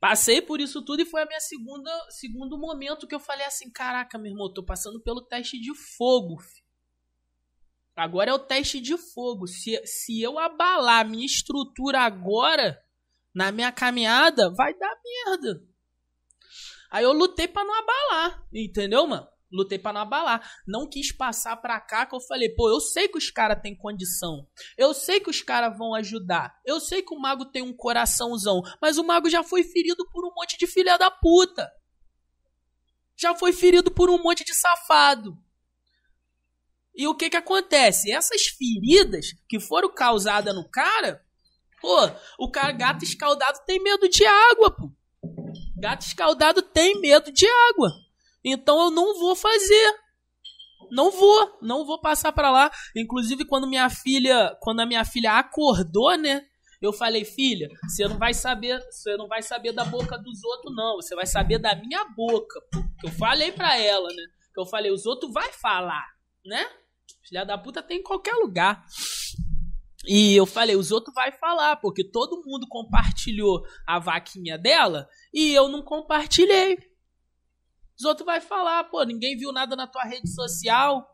Passei 0.00 0.40
por 0.40 0.60
isso 0.62 0.82
tudo 0.82 1.02
e 1.02 1.04
foi 1.04 1.22
a 1.22 1.26
minha 1.26 1.40
segunda 1.40 1.90
segundo 2.08 2.58
momento 2.58 3.06
que 3.06 3.14
eu 3.14 3.20
falei 3.20 3.44
assim, 3.44 3.70
caraca, 3.70 4.16
meu 4.16 4.32
irmão, 4.32 4.52
tô 4.52 4.64
passando 4.64 4.98
pelo 4.98 5.20
teste 5.20 5.60
de 5.60 5.74
fogo. 5.74 6.38
Agora 7.94 8.30
é 8.30 8.34
o 8.34 8.38
teste 8.38 8.80
de 8.80 8.96
fogo. 8.96 9.46
Se, 9.46 9.78
se 9.84 10.22
eu 10.22 10.38
abalar 10.38 11.06
minha 11.06 11.26
estrutura 11.26 12.00
agora, 12.00 12.82
na 13.34 13.52
minha 13.52 13.70
caminhada, 13.70 14.50
vai 14.54 14.72
dar 14.72 14.96
merda. 15.04 15.62
Aí 16.90 17.04
eu 17.04 17.12
lutei 17.12 17.46
pra 17.46 17.62
não 17.62 17.74
abalar, 17.74 18.42
entendeu, 18.52 19.06
mano? 19.06 19.28
Lutei 19.52 19.78
pra 19.78 19.92
não 19.92 20.02
abalar. 20.02 20.48
Não 20.66 20.88
quis 20.88 21.12
passar 21.12 21.56
pra 21.56 21.80
cá 21.80 22.06
que 22.06 22.14
eu 22.14 22.20
falei, 22.20 22.48
pô, 22.54 22.70
eu 22.70 22.80
sei 22.80 23.08
que 23.08 23.18
os 23.18 23.30
caras 23.30 23.60
têm 23.60 23.76
condição. 23.76 24.46
Eu 24.76 24.94
sei 24.94 25.20
que 25.20 25.30
os 25.30 25.42
caras 25.42 25.76
vão 25.76 25.94
ajudar. 25.94 26.54
Eu 26.64 26.80
sei 26.80 27.02
que 27.02 27.14
o 27.14 27.18
mago 27.18 27.44
tem 27.46 27.62
um 27.62 27.74
coraçãozão. 27.74 28.62
Mas 28.80 28.98
o 28.98 29.04
mago 29.04 29.28
já 29.28 29.42
foi 29.42 29.62
ferido 29.64 30.08
por 30.10 30.24
um 30.24 30.32
monte 30.34 30.56
de 30.56 30.66
filha 30.66 30.96
da 30.96 31.10
puta. 31.10 31.70
Já 33.16 33.34
foi 33.34 33.52
ferido 33.52 33.90
por 33.90 34.08
um 34.08 34.22
monte 34.22 34.44
de 34.44 34.54
safado. 34.54 35.36
E 36.94 37.06
o 37.06 37.14
que 37.14 37.30
que 37.30 37.36
acontece? 37.36 38.10
Essas 38.10 38.42
feridas 38.46 39.32
que 39.48 39.60
foram 39.60 39.92
causadas 39.92 40.54
no 40.54 40.68
cara, 40.68 41.24
pô, 41.80 41.96
o 42.38 42.50
cara 42.50 42.72
gato 42.72 43.04
escaldado 43.04 43.60
tem 43.66 43.82
medo 43.82 44.08
de 44.08 44.24
água, 44.24 44.70
pô. 44.70 44.90
Gato 45.76 46.02
escaldado 46.02 46.62
tem 46.62 47.00
medo 47.00 47.32
de 47.32 47.46
água. 47.70 47.90
Então 48.44 48.80
eu 48.80 48.90
não 48.90 49.18
vou 49.18 49.36
fazer. 49.36 49.94
Não 50.90 51.10
vou, 51.10 51.58
não 51.62 51.84
vou 51.84 52.00
passar 52.00 52.32
para 52.32 52.50
lá. 52.50 52.70
Inclusive 52.96 53.44
quando 53.44 53.66
minha 53.66 53.88
filha, 53.88 54.56
quando 54.60 54.80
a 54.80 54.86
minha 54.86 55.04
filha 55.04 55.38
acordou, 55.38 56.16
né? 56.16 56.42
Eu 56.80 56.94
falei, 56.94 57.26
filha, 57.26 57.68
você 57.86 58.08
não 58.08 58.16
vai 58.16 58.32
saber, 58.32 58.80
você 58.90 59.14
não 59.16 59.28
vai 59.28 59.42
saber 59.42 59.72
da 59.72 59.84
boca 59.84 60.16
dos 60.16 60.42
outros 60.42 60.74
não, 60.74 60.96
você 60.96 61.14
vai 61.14 61.26
saber 61.26 61.58
da 61.58 61.76
minha 61.76 62.04
boca. 62.16 62.58
Porque 62.72 63.06
eu 63.06 63.10
falei 63.10 63.52
para 63.52 63.76
ela, 63.76 64.08
né? 64.08 64.22
Que 64.54 64.60
eu 64.60 64.64
falei, 64.64 64.90
os 64.90 65.04
outros 65.04 65.30
vai 65.32 65.52
falar, 65.52 66.06
né? 66.44 66.66
Filha 67.28 67.44
da 67.44 67.58
puta 67.58 67.82
tem 67.82 67.98
em 67.98 68.02
qualquer 68.02 68.34
lugar. 68.36 68.82
E 70.06 70.34
eu 70.34 70.46
falei, 70.46 70.74
os 70.74 70.90
outros 70.90 71.14
vai 71.14 71.30
falar, 71.32 71.76
porque 71.76 72.02
todo 72.02 72.42
mundo 72.44 72.66
compartilhou 72.66 73.62
a 73.86 73.98
vaquinha 73.98 74.56
dela 74.56 75.06
e 75.32 75.52
eu 75.52 75.68
não 75.68 75.82
compartilhei. 75.82 76.78
Os 78.00 78.06
outros 78.06 78.24
vai 78.24 78.40
falar, 78.40 78.84
pô, 78.84 79.02
ninguém 79.02 79.36
viu 79.36 79.52
nada 79.52 79.76
na 79.76 79.86
tua 79.86 80.04
rede 80.04 80.32
social, 80.32 81.06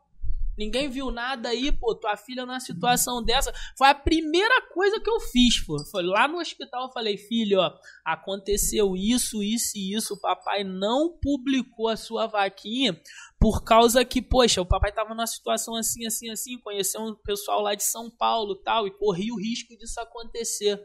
ninguém 0.57 0.89
viu 0.89 1.11
nada 1.11 1.49
aí, 1.49 1.73
pô, 1.73 1.93
tua 1.97 2.17
filha 2.17 2.47
numa 2.47 2.61
situação 2.61 3.21
dessa. 3.25 3.53
Foi 3.77 3.89
a 3.89 3.95
primeira 3.95 4.63
coisa 4.69 5.01
que 5.01 5.11
eu 5.11 5.19
fiz, 5.19 5.59
pô. 5.67 5.85
Foi 5.91 6.05
lá 6.05 6.29
no 6.29 6.39
hospital, 6.39 6.85
eu 6.85 6.93
falei, 6.93 7.19
filho, 7.19 7.59
ó, 7.59 7.77
aconteceu 8.05 8.95
isso, 8.95 9.43
isso 9.43 9.77
e 9.77 9.97
isso, 9.97 10.15
o 10.15 10.21
papai 10.21 10.63
não 10.63 11.19
publicou 11.21 11.89
a 11.89 11.97
sua 11.97 12.29
vaquinha 12.29 12.97
por 13.37 13.65
causa 13.65 14.05
que, 14.05 14.23
poxa, 14.23 14.63
o 14.63 14.67
papai 14.67 14.93
tava 14.93 15.11
numa 15.11 15.27
situação 15.27 15.75
assim, 15.75 16.07
assim, 16.07 16.31
assim, 16.31 16.57
conheceu 16.61 17.01
um 17.01 17.17
pessoal 17.17 17.63
lá 17.63 17.75
de 17.75 17.83
São 17.83 18.09
Paulo 18.09 18.55
tal, 18.63 18.87
e 18.87 18.93
corria 18.93 19.35
o 19.35 19.41
risco 19.41 19.77
disso 19.77 19.99
acontecer. 19.99 20.81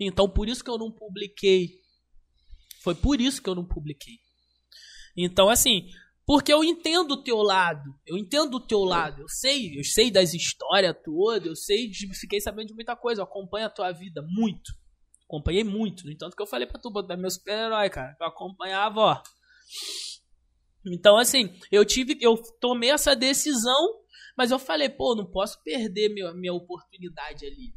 Então, 0.00 0.26
por 0.30 0.48
isso 0.48 0.64
que 0.64 0.70
eu 0.70 0.78
não 0.78 0.90
publiquei. 0.90 1.78
Foi 2.80 2.94
por 2.94 3.20
isso 3.20 3.42
que 3.42 3.50
eu 3.50 3.54
não 3.54 3.66
publiquei. 3.66 4.23
Então, 5.16 5.48
assim, 5.48 5.88
porque 6.26 6.52
eu 6.52 6.64
entendo 6.64 7.12
o 7.12 7.22
teu 7.22 7.36
lado, 7.42 7.94
eu 8.06 8.16
entendo 8.16 8.54
o 8.54 8.66
teu 8.66 8.80
lado, 8.80 9.22
eu 9.22 9.28
sei, 9.28 9.78
eu 9.78 9.84
sei 9.84 10.10
das 10.10 10.32
histórias 10.32 10.96
todas, 11.04 11.46
eu 11.46 11.54
sei, 11.54 11.88
de, 11.88 12.12
fiquei 12.14 12.40
sabendo 12.40 12.68
de 12.68 12.74
muita 12.74 12.96
coisa, 12.96 13.20
eu 13.20 13.24
acompanho 13.24 13.66
a 13.66 13.70
tua 13.70 13.92
vida 13.92 14.22
muito. 14.26 14.72
Acompanhei 15.24 15.64
muito, 15.64 16.04
no 16.04 16.12
entanto 16.12 16.36
que 16.36 16.42
eu 16.42 16.46
falei 16.46 16.66
pra 16.66 16.80
tu 16.80 16.90
botar 16.90 17.16
meu 17.16 17.30
super-herói, 17.30 17.90
cara. 17.90 18.16
Eu 18.20 18.26
acompanhava, 18.26 19.00
ó. 19.00 19.22
Então, 20.86 21.16
assim, 21.16 21.58
eu 21.72 21.84
tive, 21.84 22.18
eu 22.20 22.36
tomei 22.60 22.90
essa 22.90 23.16
decisão, 23.16 24.00
mas 24.36 24.50
eu 24.50 24.58
falei, 24.58 24.88
pô, 24.88 25.14
não 25.14 25.30
posso 25.30 25.62
perder 25.62 26.10
minha, 26.10 26.32
minha 26.34 26.52
oportunidade 26.52 27.46
ali. 27.46 27.74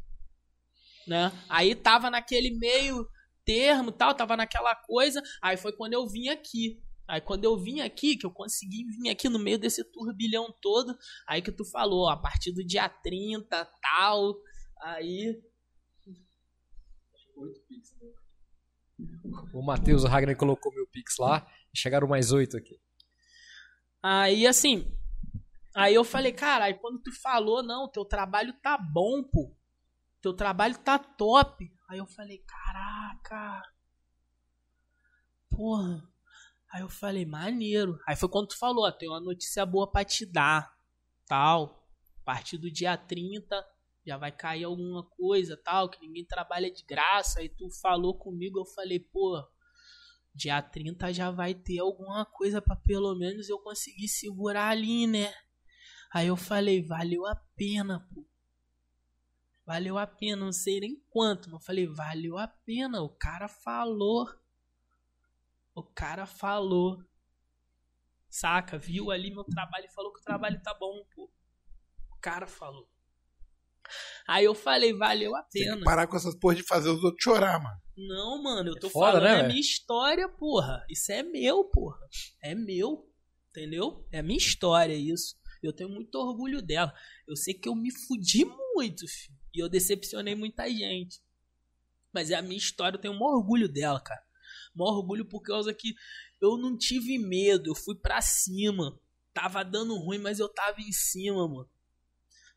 Né? 1.06 1.32
Aí 1.48 1.74
tava 1.74 2.10
naquele 2.10 2.50
meio 2.50 3.06
termo, 3.44 3.90
tal, 3.90 4.14
tava 4.14 4.36
naquela 4.36 4.74
coisa, 4.74 5.22
aí 5.42 5.56
foi 5.56 5.72
quando 5.72 5.94
eu 5.94 6.06
vim 6.06 6.28
aqui. 6.28 6.82
Aí 7.08 7.22
quando 7.22 7.44
eu 7.44 7.56
vim 7.56 7.80
aqui, 7.80 8.16
que 8.16 8.26
eu 8.26 8.30
consegui 8.30 8.84
vir 8.84 9.08
aqui 9.08 9.30
no 9.30 9.38
meio 9.38 9.58
desse 9.58 9.82
turbilhão 9.82 10.54
todo, 10.60 10.94
aí 11.26 11.40
que 11.40 11.50
tu 11.50 11.64
falou, 11.64 12.06
ó, 12.06 12.10
a 12.10 12.16
partir 12.16 12.52
do 12.52 12.62
dia 12.64 12.88
30, 12.88 13.64
tal, 13.80 14.36
aí... 14.82 15.42
O 19.54 19.62
Matheus 19.62 20.04
Ragnar 20.04 20.36
colocou 20.36 20.74
meu 20.74 20.86
pix 20.88 21.16
lá, 21.18 21.46
chegaram 21.74 22.06
mais 22.06 22.32
oito 22.32 22.56
aqui. 22.56 22.78
Aí 24.02 24.46
assim, 24.46 24.86
aí 25.74 25.94
eu 25.94 26.04
falei, 26.04 26.32
cara, 26.32 26.66
aí 26.66 26.74
quando 26.74 27.00
tu 27.00 27.12
falou, 27.20 27.62
não, 27.62 27.90
teu 27.90 28.04
trabalho 28.04 28.52
tá 28.60 28.76
bom, 28.76 29.22
pô. 29.22 29.56
Teu 30.20 30.34
trabalho 30.34 30.76
tá 30.78 30.98
top. 30.98 31.72
Aí 31.88 31.98
eu 31.98 32.06
falei, 32.06 32.38
caraca. 32.38 33.62
Porra. 35.48 36.07
Aí 36.70 36.82
eu 36.82 36.88
falei, 36.88 37.24
maneiro. 37.24 37.98
Aí 38.06 38.14
foi 38.14 38.28
quando 38.28 38.48
tu 38.48 38.58
falou, 38.58 38.86
ó, 38.86 38.92
tem 38.92 39.08
uma 39.08 39.20
notícia 39.20 39.64
boa 39.64 39.90
pra 39.90 40.04
te 40.04 40.26
dar. 40.26 40.74
Tal. 41.26 41.88
A 42.20 42.24
partir 42.24 42.58
do 42.58 42.70
dia 42.70 42.96
30 42.96 43.64
já 44.06 44.16
vai 44.16 44.32
cair 44.32 44.64
alguma 44.64 45.04
coisa, 45.04 45.56
tal, 45.56 45.88
que 45.88 46.00
ninguém 46.00 46.24
trabalha 46.24 46.70
de 46.70 46.82
graça. 46.84 47.40
Aí 47.40 47.48
tu 47.48 47.70
falou 47.70 48.18
comigo, 48.18 48.58
eu 48.58 48.64
falei, 48.64 48.98
pô, 48.98 49.42
dia 50.34 50.62
30 50.62 51.12
já 51.12 51.30
vai 51.30 51.54
ter 51.54 51.78
alguma 51.78 52.24
coisa 52.24 52.62
para 52.62 52.76
pelo 52.76 53.14
menos 53.14 53.48
eu 53.48 53.58
conseguir 53.58 54.08
segurar 54.08 54.68
ali, 54.68 55.06
né? 55.06 55.32
Aí 56.12 56.26
eu 56.26 56.36
falei, 56.36 56.82
valeu 56.82 57.26
a 57.26 57.36
pena, 57.54 58.06
pô. 58.14 58.26
Valeu 59.66 59.98
a 59.98 60.06
pena, 60.06 60.46
não 60.46 60.52
sei 60.52 60.80
nem 60.80 60.96
quanto, 61.10 61.50
mas 61.50 61.60
eu 61.60 61.66
falei, 61.66 61.86
valeu 61.86 62.38
a 62.38 62.48
pena, 62.48 63.02
o 63.02 63.10
cara 63.10 63.48
falou. 63.48 64.26
O 65.78 65.82
cara 65.84 66.26
falou. 66.26 66.98
Saca? 68.28 68.76
Viu 68.76 69.12
ali 69.12 69.30
meu 69.30 69.44
trabalho 69.44 69.86
e 69.86 69.94
falou 69.94 70.12
que 70.12 70.18
o 70.18 70.24
trabalho 70.24 70.60
tá 70.60 70.74
bom, 70.74 71.04
pô. 71.14 71.30
O 72.10 72.16
cara 72.20 72.48
falou. 72.48 72.90
Aí 74.26 74.44
eu 74.44 74.56
falei, 74.56 74.92
valeu 74.92 75.36
a 75.36 75.42
pena. 75.44 75.70
Tem 75.70 75.78
que 75.78 75.84
parar 75.84 76.08
com 76.08 76.16
essas 76.16 76.34
porra 76.34 76.56
de 76.56 76.64
fazer 76.64 76.90
os 76.90 77.04
outros 77.04 77.22
chorar, 77.22 77.62
mano. 77.62 77.80
Não, 77.96 78.42
mano, 78.42 78.70
eu 78.70 78.80
tô 78.80 78.88
é 78.88 78.90
foda, 78.90 79.12
falando, 79.12 79.22
né, 79.22 79.44
é 79.44 79.46
minha 79.46 79.60
história, 79.60 80.28
porra. 80.28 80.84
Isso 80.90 81.12
é 81.12 81.22
meu, 81.22 81.64
porra. 81.64 81.98
É 82.42 82.56
meu. 82.56 83.08
Entendeu? 83.50 84.04
É 84.10 84.20
minha 84.20 84.36
história 84.36 84.94
isso. 84.94 85.36
Eu 85.62 85.72
tenho 85.72 85.90
muito 85.90 86.16
orgulho 86.16 86.60
dela. 86.60 86.92
Eu 87.26 87.36
sei 87.36 87.54
que 87.54 87.68
eu 87.68 87.74
me 87.76 87.92
fudi 87.92 88.44
muito, 88.74 89.06
filho. 89.06 89.38
E 89.54 89.62
eu 89.62 89.68
decepcionei 89.68 90.34
muita 90.34 90.68
gente. 90.68 91.20
Mas 92.12 92.32
é 92.32 92.34
a 92.34 92.42
minha 92.42 92.58
história, 92.58 92.96
eu 92.96 93.00
tenho 93.00 93.14
um 93.14 93.22
orgulho 93.22 93.68
dela, 93.68 94.00
cara 94.00 94.27
maior 94.74 94.98
orgulho 94.98 95.24
por 95.24 95.40
causa 95.40 95.72
que 95.74 95.94
eu 96.40 96.56
não 96.56 96.76
tive 96.76 97.18
medo, 97.18 97.70
eu 97.70 97.74
fui 97.74 97.94
pra 97.94 98.20
cima. 98.20 98.98
Tava 99.32 99.62
dando 99.62 99.96
ruim, 99.96 100.18
mas 100.18 100.38
eu 100.38 100.48
tava 100.48 100.80
em 100.80 100.92
cima, 100.92 101.46
mano. 101.46 101.68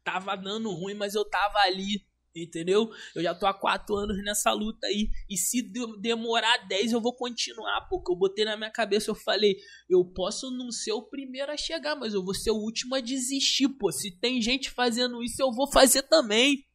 Tava 0.03 0.35
dando 0.35 0.71
ruim, 0.71 0.93
mas 0.93 1.15
eu 1.15 1.23
tava 1.23 1.59
ali. 1.59 2.05
Entendeu? 2.33 2.89
Eu 3.13 3.21
já 3.21 3.35
tô 3.35 3.45
há 3.45 3.53
quatro 3.53 3.93
anos 3.95 4.17
nessa 4.23 4.53
luta 4.53 4.87
aí. 4.87 5.09
E 5.29 5.37
se 5.37 5.61
demorar 5.99 6.65
10, 6.65 6.93
eu 6.93 7.01
vou 7.01 7.13
continuar. 7.13 7.81
Porque 7.89 8.11
eu 8.11 8.15
botei 8.15 8.45
na 8.45 8.55
minha 8.55 8.71
cabeça, 8.71 9.11
eu 9.11 9.15
falei, 9.15 9.57
eu 9.89 10.05
posso 10.05 10.49
não 10.49 10.71
ser 10.71 10.93
o 10.93 11.03
primeiro 11.03 11.51
a 11.51 11.57
chegar, 11.57 11.95
mas 11.95 12.13
eu 12.13 12.23
vou 12.23 12.33
ser 12.33 12.51
o 12.51 12.55
último 12.55 12.95
a 12.95 13.01
desistir, 13.01 13.67
pô. 13.67 13.91
Se 13.91 14.11
tem 14.11 14.41
gente 14.41 14.71
fazendo 14.71 15.21
isso, 15.21 15.41
eu 15.41 15.51
vou 15.51 15.69
fazer 15.69 16.03
também. 16.03 16.65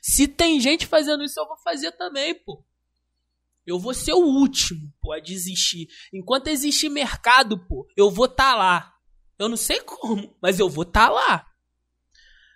Se 0.00 0.26
tem 0.26 0.58
gente 0.60 0.86
fazendo 0.86 1.22
isso, 1.22 1.38
eu 1.38 1.46
vou 1.46 1.58
fazer 1.58 1.92
também, 1.92 2.34
pô. 2.34 2.64
Eu 3.68 3.78
vou 3.78 3.92
ser 3.92 4.14
o 4.14 4.24
último, 4.24 4.90
pô, 4.98 5.12
a 5.12 5.20
desistir. 5.20 5.88
Enquanto 6.10 6.48
existir 6.48 6.88
mercado, 6.88 7.58
pô, 7.68 7.86
eu 7.94 8.10
vou 8.10 8.26
tá 8.26 8.56
lá. 8.56 8.94
Eu 9.38 9.46
não 9.46 9.58
sei 9.58 9.80
como, 9.80 10.34
mas 10.42 10.58
eu 10.58 10.70
vou 10.70 10.86
tá 10.86 11.10
lá. 11.10 11.46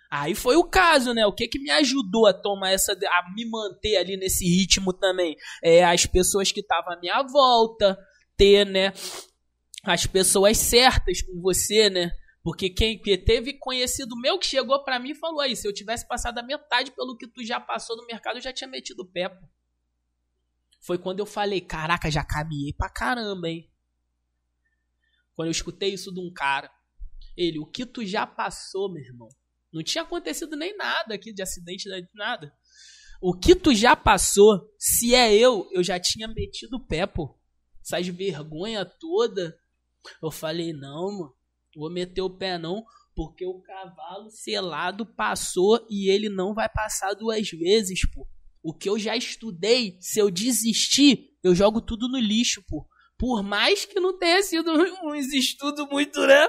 Aí 0.09 0.33
foi 0.33 0.55
o 0.55 0.63
caso, 0.63 1.13
né? 1.13 1.23
O 1.27 1.31
que 1.31 1.47
que 1.47 1.59
me 1.59 1.69
ajudou 1.69 2.25
a 2.25 2.33
tomar 2.33 2.71
essa. 2.71 2.93
a 2.93 3.33
me 3.35 3.45
manter 3.45 3.97
ali 3.97 4.17
nesse 4.17 4.43
ritmo 4.43 4.91
também? 4.91 5.35
É 5.63 5.83
as 5.83 6.07
pessoas 6.07 6.51
que 6.51 6.61
estavam 6.61 6.93
à 6.93 6.99
minha 6.99 7.21
volta, 7.21 7.95
ter, 8.35 8.65
né? 8.65 8.91
As 9.83 10.07
pessoas 10.07 10.57
certas 10.57 11.21
com 11.21 11.39
você, 11.41 11.91
né? 11.91 12.11
Porque 12.43 12.71
quem 12.71 12.99
teve 12.99 13.53
conhecido 13.59 14.19
meu 14.19 14.39
que 14.39 14.47
chegou 14.47 14.83
para 14.83 14.97
mim 14.97 15.11
e 15.11 15.15
falou 15.15 15.41
aí, 15.41 15.55
se 15.55 15.67
eu 15.67 15.73
tivesse 15.73 16.07
passado 16.07 16.39
a 16.39 16.43
metade 16.43 16.91
pelo 16.91 17.15
que 17.15 17.27
tu 17.27 17.43
já 17.43 17.59
passou 17.59 17.95
no 17.95 18.05
mercado, 18.07 18.37
eu 18.37 18.41
já 18.41 18.51
tinha 18.51 18.67
metido 18.67 19.01
o 19.01 19.11
pé, 19.11 19.29
pô 19.29 19.47
foi 20.85 20.97
quando 20.97 21.19
eu 21.19 21.25
falei: 21.25 21.61
caraca, 21.61 22.11
já 22.11 22.23
caminhei 22.23 22.73
pra 22.73 22.89
caramba, 22.89 23.49
hein? 23.49 23.71
Quando 25.35 25.47
eu 25.47 25.51
escutei 25.51 25.93
isso 25.93 26.13
de 26.13 26.19
um 26.19 26.31
cara. 26.31 26.71
Ele, 27.35 27.57
o 27.57 27.65
que 27.65 27.85
tu 27.85 28.05
já 28.05 28.27
passou, 28.27 28.91
meu 28.91 29.01
irmão? 29.01 29.27
Não 29.71 29.81
tinha 29.81 30.03
acontecido 30.03 30.55
nem 30.55 30.77
nada 30.77 31.15
aqui 31.15 31.33
de 31.33 31.41
acidente, 31.41 31.89
de 31.89 32.07
nada. 32.13 32.53
O 33.19 33.33
que 33.33 33.55
tu 33.55 33.73
já 33.73 33.95
passou, 33.95 34.69
se 34.77 35.15
é 35.15 35.33
eu, 35.33 35.67
eu 35.71 35.83
já 35.83 35.99
tinha 35.99 36.27
metido 36.27 36.75
o 36.75 36.85
pé, 36.85 37.07
pô. 37.07 37.39
Essas 37.81 38.07
vergonha 38.07 38.85
toda. 38.85 39.57
Eu 40.21 40.29
falei, 40.29 40.73
não, 40.73 41.11
mano, 41.11 41.35
vou 41.75 41.89
meter 41.89 42.21
o 42.21 42.29
pé 42.29 42.57
não, 42.57 42.83
porque 43.15 43.45
o 43.45 43.61
cavalo 43.61 44.29
selado 44.29 45.05
passou 45.05 45.87
e 45.89 46.11
ele 46.11 46.29
não 46.29 46.53
vai 46.53 46.69
passar 46.69 47.13
duas 47.13 47.49
vezes, 47.49 48.01
pô. 48.11 48.27
O 48.63 48.73
que 48.73 48.89
eu 48.89 48.97
já 48.97 49.15
estudei, 49.15 49.97
se 49.99 50.19
eu 50.19 50.31
desistir, 50.31 51.29
eu 51.43 51.53
jogo 51.53 51.81
tudo 51.81 52.07
no 52.07 52.17
lixo, 52.17 52.63
pô. 52.67 52.87
Por 53.17 53.43
mais 53.43 53.85
que 53.85 53.99
não 53.99 54.17
tenha 54.17 54.41
sido 54.41 54.71
uns 55.03 55.33
estudos 55.33 55.87
muito, 55.89 56.25
né? 56.25 56.47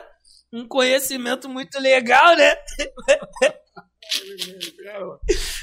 Um 0.53 0.67
conhecimento 0.67 1.49
muito 1.49 1.79
legal, 1.81 2.37
né? 2.37 2.55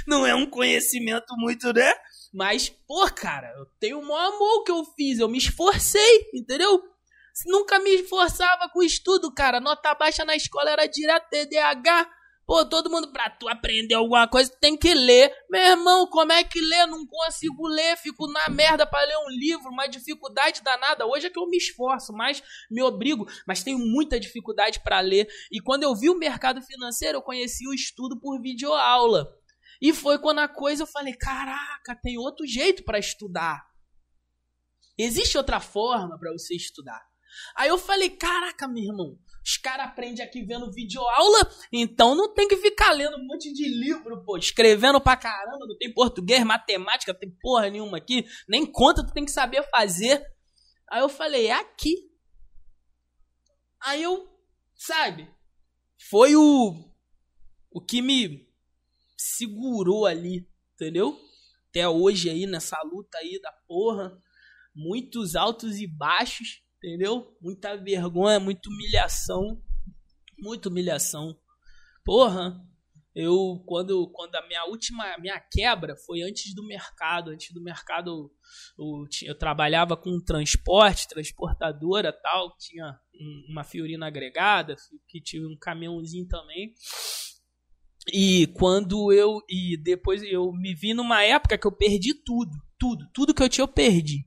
Não 0.08 0.26
é 0.26 0.34
um 0.36 0.50
conhecimento 0.50 1.34
muito, 1.38 1.72
né? 1.74 1.94
Mas, 2.34 2.70
pô, 2.70 3.06
cara, 3.12 3.52
eu 3.58 3.66
tenho 3.80 4.00
o 4.00 4.08
maior 4.08 4.34
amor 4.34 4.64
que 4.64 4.72
eu 4.72 4.84
fiz. 4.96 5.20
Eu 5.20 5.30
me 5.30 5.38
esforcei, 5.38 6.30
entendeu? 6.34 6.82
Nunca 7.46 7.80
me 7.80 7.92
esforçava 7.92 8.70
com 8.70 8.84
estudo, 8.84 9.34
cara. 9.34 9.60
Nota 9.60 9.94
baixa 9.96 10.26
na 10.26 10.36
escola 10.36 10.72
era 10.72 10.86
direto 10.88 11.30
TDAH. 11.30 12.10
Pô, 12.46 12.66
todo 12.66 12.90
mundo, 12.90 13.12
pra 13.12 13.30
tu 13.30 13.48
aprender 13.48 13.94
alguma 13.94 14.28
coisa, 14.28 14.52
tem 14.60 14.76
que 14.76 14.94
ler. 14.94 15.34
Meu 15.50 15.62
irmão, 15.62 16.08
como 16.08 16.32
é 16.32 16.44
que 16.44 16.60
lê? 16.60 16.86
Não 16.86 17.06
consigo 17.06 17.68
ler, 17.68 17.96
fico 17.98 18.28
na 18.28 18.50
merda 18.50 18.86
para 18.86 19.06
ler 19.06 19.18
um 19.18 19.30
livro, 19.30 19.70
uma 19.70 19.88
dificuldade 19.88 20.62
danada. 20.62 21.06
Hoje 21.06 21.28
é 21.28 21.30
que 21.30 21.40
eu 21.40 21.48
me 21.48 21.58
esforço, 21.58 22.12
mas 22.12 22.44
me 22.70 22.82
obrigo, 22.82 23.26
mas 23.48 23.64
tenho 23.64 23.80
muita 23.80 24.20
dificuldade 24.20 24.82
para 24.82 25.00
ler. 25.00 25.28
E 25.52 25.62
quando 25.62 25.84
eu 25.84 25.96
vi 25.96 26.10
o 26.10 26.18
mercado 26.18 26.62
financeiro, 26.62 27.20
eu 27.20 27.22
conheci 27.22 27.68
o 27.68 27.74
estudo 27.74 28.20
por 28.20 28.42
videoaula. 28.42 29.32
E 29.82 29.94
foi 29.94 30.20
quando 30.20 30.40
a 30.40 30.48
coisa 30.48 30.84
eu 30.84 30.88
falei: 30.88 31.14
caraca, 31.14 31.96
tem 31.96 32.18
outro 32.18 32.46
jeito 32.46 32.84
para 32.84 33.00
estudar. 33.00 33.66
Existe 34.98 35.38
outra 35.38 35.60
forma 35.60 36.20
para 36.20 36.32
você 36.32 36.56
estudar. 36.56 37.02
Aí 37.56 37.70
eu 37.70 37.78
falei: 37.78 38.10
caraca, 38.10 38.68
meu 38.68 38.84
irmão, 38.84 39.18
os 39.44 39.58
caras 39.58 39.88
aprendem 39.88 40.24
aqui 40.24 40.44
vendo 40.44 40.72
videoaula, 40.72 41.50
então 41.72 42.14
não 42.14 42.34
tem 42.34 42.48
que 42.48 42.58
ficar 42.58 42.92
lendo 42.92 43.18
um 43.18 43.26
monte 43.26 43.52
de 43.52 43.68
livro, 43.68 44.24
pô, 44.24 44.38
escrevendo 44.38 45.02
pra 45.02 45.18
caramba, 45.18 45.66
não 45.68 45.78
tem 45.78 45.92
português, 45.92 46.44
matemática, 46.44 47.12
não 47.12 47.20
tem 47.20 47.32
porra 47.42 47.70
nenhuma 47.70 47.98
aqui, 47.98 48.26
nem 48.48 48.66
conta 48.66 49.06
tu 49.06 49.14
tem 49.14 49.26
que 49.26 49.32
saber 49.32 49.68
fazer. 49.70 50.24
Aí 50.90 51.02
eu 51.02 51.10
falei, 51.10 51.48
é 51.48 51.54
aqui. 51.54 51.96
Aí 53.84 54.04
eu, 54.04 54.30
sabe, 54.76 55.28
foi 56.10 56.36
o, 56.36 56.92
o 57.72 57.82
que 57.82 58.02
me 58.02 58.48
segurou 59.18 60.06
ali, 60.06 60.48
entendeu? 60.76 61.20
Até 61.70 61.88
hoje 61.88 62.30
aí, 62.30 62.46
nessa 62.46 62.78
luta 62.84 63.18
aí 63.18 63.40
da 63.42 63.52
porra, 63.68 64.16
muitos 64.76 65.36
altos 65.36 65.80
e 65.80 65.88
baixos, 65.88 66.62
Entendeu? 66.84 67.38
Muita 67.40 67.78
vergonha, 67.78 68.40
muita 68.40 68.68
humilhação. 68.68 69.62
Muita 70.40 70.68
humilhação. 70.68 71.38
Porra, 72.04 72.60
eu 73.14 73.62
quando 73.68 74.10
quando 74.12 74.36
a 74.36 74.48
minha 74.48 74.66
última 74.66 75.18
minha 75.18 75.40
quebra 75.40 75.96
foi 75.98 76.22
antes 76.22 76.56
do 76.56 76.66
mercado 76.66 77.32
antes 77.32 77.54
do 77.54 77.62
mercado 77.62 78.32
eu, 78.80 79.06
eu 79.24 79.38
trabalhava 79.38 79.98
com 79.98 80.20
transporte 80.24 81.10
transportadora 81.10 82.14
tal 82.14 82.56
tinha 82.58 82.98
uma 83.50 83.66
fiorina 83.66 84.08
agregada 84.08 84.76
que 85.10 85.22
tinha 85.22 85.46
um 85.46 85.58
caminhãozinho 85.60 86.26
também 86.26 86.74
e 88.14 88.48
quando 88.56 89.12
eu 89.12 89.42
e 89.50 89.76
depois 89.76 90.24
eu 90.24 90.52
me 90.54 90.74
vi 90.74 90.94
numa 90.94 91.22
época 91.22 91.58
que 91.58 91.68
eu 91.68 91.72
perdi 91.72 92.14
tudo 92.14 92.52
tudo 92.80 93.06
tudo 93.14 93.34
que 93.34 93.44
eu 93.44 93.50
tinha 93.50 93.64
eu 93.64 93.68
perdi 93.68 94.26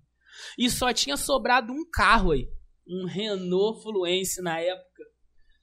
e 0.59 0.71
só 0.71 0.93
tinha 0.93 1.17
sobrado 1.17 1.73
um 1.73 1.89
carro 1.91 2.33
aí. 2.33 2.49
Um 2.87 3.07
Renault 3.07 3.83
Fluence 3.83 4.43
na 4.43 4.61
época. 4.61 5.05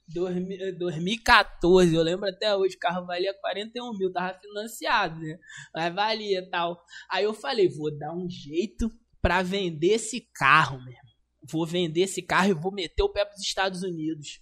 2014, 0.08 1.94
eu 1.94 2.02
lembro 2.02 2.28
até 2.28 2.54
hoje, 2.54 2.76
o 2.76 2.78
carro 2.78 3.06
valia 3.06 3.32
41 3.40 3.96
mil, 3.96 4.12
tava 4.12 4.38
financiado, 4.38 5.18
né? 5.18 5.38
Mas 5.74 5.94
valia 5.94 6.48
tal. 6.50 6.82
Aí 7.10 7.24
eu 7.24 7.32
falei, 7.32 7.68
vou 7.68 7.96
dar 7.96 8.12
um 8.12 8.28
jeito 8.28 8.90
para 9.22 9.42
vender 9.42 9.94
esse 9.94 10.20
carro, 10.34 10.78
meu 10.78 10.92
irmão. 10.92 11.12
Vou 11.50 11.66
vender 11.66 12.02
esse 12.02 12.22
carro 12.22 12.50
e 12.50 12.54
vou 12.54 12.72
meter 12.72 13.02
o 13.02 13.08
pé 13.08 13.24
pros 13.24 13.40
Estados 13.40 13.82
Unidos. 13.82 14.40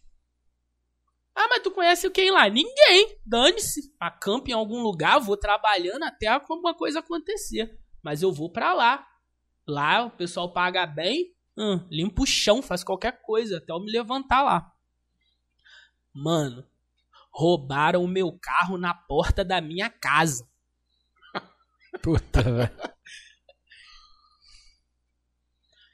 Ah, 1.35 1.49
mas 1.49 1.63
tu 1.63 1.71
conhece 1.71 2.11
quem 2.11 2.31
lá? 2.31 2.49
Ninguém. 2.49 3.19
Dane-se. 3.25 3.95
Acampa 3.99 4.51
em 4.51 4.55
algum 4.55 4.83
lugar, 4.83 5.21
vou 5.21 5.37
trabalhando 5.37 6.03
até 6.03 6.27
alguma 6.27 6.75
coisa 6.75 6.99
acontecer. 6.99 7.79
Mas 8.03 8.23
eu 8.23 8.33
vou 8.33 8.51
para 8.51 8.75
lá. 8.75 9.07
Lá 9.71 10.05
o 10.05 10.11
pessoal 10.11 10.53
paga 10.53 10.85
bem, 10.85 11.33
hum, 11.57 11.87
limpa 11.89 12.23
o 12.23 12.27
chão, 12.27 12.61
faz 12.61 12.83
qualquer 12.83 13.23
coisa, 13.23 13.59
até 13.59 13.73
eu 13.73 13.79
me 13.79 13.91
levantar 13.91 14.43
lá. 14.43 14.73
Mano, 16.13 16.67
roubaram 17.31 18.03
o 18.03 18.09
meu 18.09 18.37
carro 18.43 18.77
na 18.77 18.93
porta 18.93 19.45
da 19.45 19.61
minha 19.61 19.89
casa. 19.89 20.45
Puta, 22.03 22.43
velho. 22.43 22.81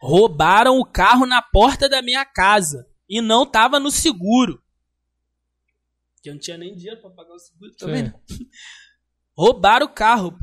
Roubaram 0.01 0.79
o 0.79 0.85
carro 0.85 1.27
na 1.27 1.43
porta 1.43 1.87
da 1.87 2.01
minha 2.01 2.25
casa 2.25 2.89
e 3.07 3.21
não 3.21 3.45
tava 3.45 3.79
no 3.79 3.91
seguro. 3.91 4.63
Que 6.23 6.31
eu 6.31 6.35
não 6.35 6.41
tinha 6.41 6.57
nem 6.57 6.75
dinheiro 6.75 7.01
pra 7.03 7.11
pagar 7.11 7.35
o 7.35 7.39
seguro, 7.39 7.77
tá 7.77 7.87
vendo? 7.87 8.15
Roubaram 9.37 9.85
o 9.85 9.93
carro. 9.93 10.39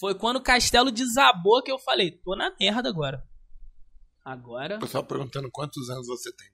Foi 0.00 0.14
quando 0.14 0.36
o 0.36 0.42
castelo 0.42 0.90
desabou 0.90 1.62
que 1.62 1.70
eu 1.70 1.78
falei, 1.78 2.10
tô 2.10 2.34
na 2.34 2.50
merda 2.58 2.88
agora. 2.88 3.22
Agora. 4.24 4.78
O 4.78 4.80
pessoal 4.80 5.04
perguntando 5.04 5.50
quantos 5.50 5.90
anos 5.90 6.06
você 6.06 6.32
tem. 6.34 6.48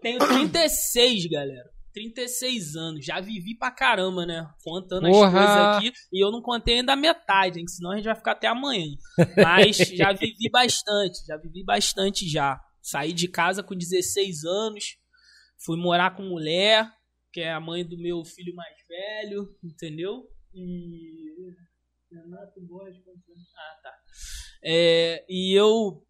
Tenho 0.00 0.20
36, 0.20 1.26
galera. 1.26 1.68
36 1.92 2.76
anos. 2.76 3.04
Já 3.04 3.20
vivi 3.20 3.56
pra 3.56 3.72
caramba, 3.72 4.24
né? 4.24 4.48
Contando 4.62 5.08
Porra. 5.08 5.26
as 5.26 5.32
coisas 5.32 5.76
aqui. 5.76 5.92
E 6.12 6.24
eu 6.24 6.30
não 6.30 6.40
contei 6.40 6.76
ainda 6.76 6.92
a 6.92 6.96
metade, 6.96 7.58
hein? 7.58 7.66
Senão 7.66 7.90
a 7.90 7.96
gente 7.96 8.04
vai 8.04 8.14
ficar 8.14 8.32
até 8.32 8.46
amanhã. 8.46 8.86
Mas 9.36 9.76
já 9.96 10.12
vivi 10.12 10.48
bastante. 10.52 11.26
Já 11.26 11.36
vivi 11.36 11.64
bastante 11.64 12.28
já. 12.28 12.60
Saí 12.80 13.12
de 13.12 13.26
casa 13.26 13.60
com 13.60 13.74
16 13.74 14.44
anos. 14.44 14.96
Fui 15.58 15.76
morar 15.76 16.14
com 16.14 16.22
mulher, 16.22 16.88
que 17.32 17.40
é 17.40 17.52
a 17.52 17.60
mãe 17.60 17.84
do 17.84 17.98
meu 17.98 18.24
filho 18.24 18.54
mais 18.54 18.76
velho, 18.88 19.52
entendeu? 19.64 20.28
E 20.54 21.30
Renato 22.10 22.60
Borges. 22.60 23.02
Ah, 23.56 23.80
tá. 23.82 23.94
É, 24.62 25.24
e 25.28 25.54
eu 25.54 26.04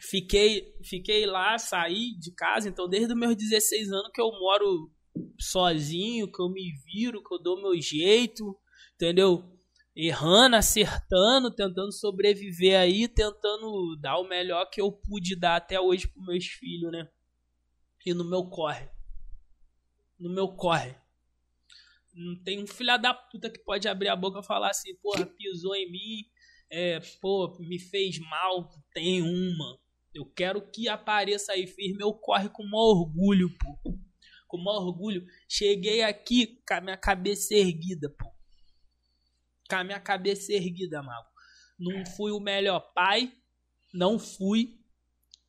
fiquei, 0.00 0.74
fiquei 0.82 1.26
lá, 1.26 1.58
saí 1.58 2.16
de 2.18 2.32
casa, 2.32 2.68
então 2.68 2.88
desde 2.88 3.12
os 3.12 3.18
meus 3.18 3.36
16 3.36 3.92
anos 3.92 4.10
que 4.12 4.20
eu 4.20 4.30
moro 4.30 4.90
sozinho, 5.38 6.30
que 6.30 6.40
eu 6.40 6.48
me 6.48 6.72
viro, 6.84 7.22
que 7.22 7.34
eu 7.34 7.42
dou 7.42 7.60
meu 7.60 7.80
jeito, 7.80 8.58
entendeu? 8.94 9.48
Errando, 9.94 10.56
acertando, 10.56 11.54
tentando 11.54 11.92
sobreviver 11.92 12.78
aí, 12.78 13.06
tentando 13.06 13.96
dar 14.00 14.18
o 14.18 14.28
melhor 14.28 14.64
que 14.70 14.80
eu 14.80 14.90
pude 14.90 15.36
dar 15.36 15.56
até 15.56 15.78
hoje 15.78 16.08
pros 16.08 16.26
meus 16.26 16.46
filhos, 16.46 16.90
né? 16.90 17.08
E 18.06 18.14
no 18.14 18.24
meu 18.24 18.46
corre. 18.46 18.88
No 20.18 20.30
meu 20.30 20.48
corre. 20.48 21.01
Não 22.14 22.42
tem 22.42 22.62
um 22.62 22.66
filho 22.66 22.96
da 22.98 23.14
puta 23.14 23.48
que 23.50 23.58
pode 23.60 23.88
abrir 23.88 24.08
a 24.08 24.16
boca 24.16 24.40
e 24.40 24.46
falar 24.46 24.70
assim, 24.70 24.94
porra, 24.96 25.24
pisou 25.24 25.74
em 25.74 25.90
mim, 25.90 26.24
é, 26.70 27.00
pô, 27.20 27.54
me 27.60 27.78
fez 27.78 28.18
mal. 28.18 28.70
Tem 28.94 29.20
uma. 29.20 29.78
Eu 30.14 30.24
quero 30.26 30.70
que 30.70 30.88
apareça 30.88 31.52
aí 31.52 31.66
firme. 31.66 32.02
Eu 32.02 32.14
corre 32.14 32.48
com 32.48 32.64
maior 32.64 33.00
orgulho, 33.00 33.48
pô. 33.58 33.98
Com 34.48 34.58
maior 34.58 34.86
orgulho. 34.86 35.24
Cheguei 35.46 36.02
aqui 36.02 36.62
com 36.66 36.74
a 36.74 36.80
minha 36.80 36.96
cabeça 36.96 37.54
erguida, 37.54 38.08
pô. 38.08 38.26
Com 39.68 39.76
a 39.76 39.84
minha 39.84 40.00
cabeça 40.00 40.52
erguida, 40.52 41.02
mago. 41.02 41.28
Não 41.78 42.04
fui 42.06 42.32
o 42.32 42.40
melhor 42.40 42.80
pai. 42.94 43.32
Não 43.92 44.18
fui. 44.18 44.81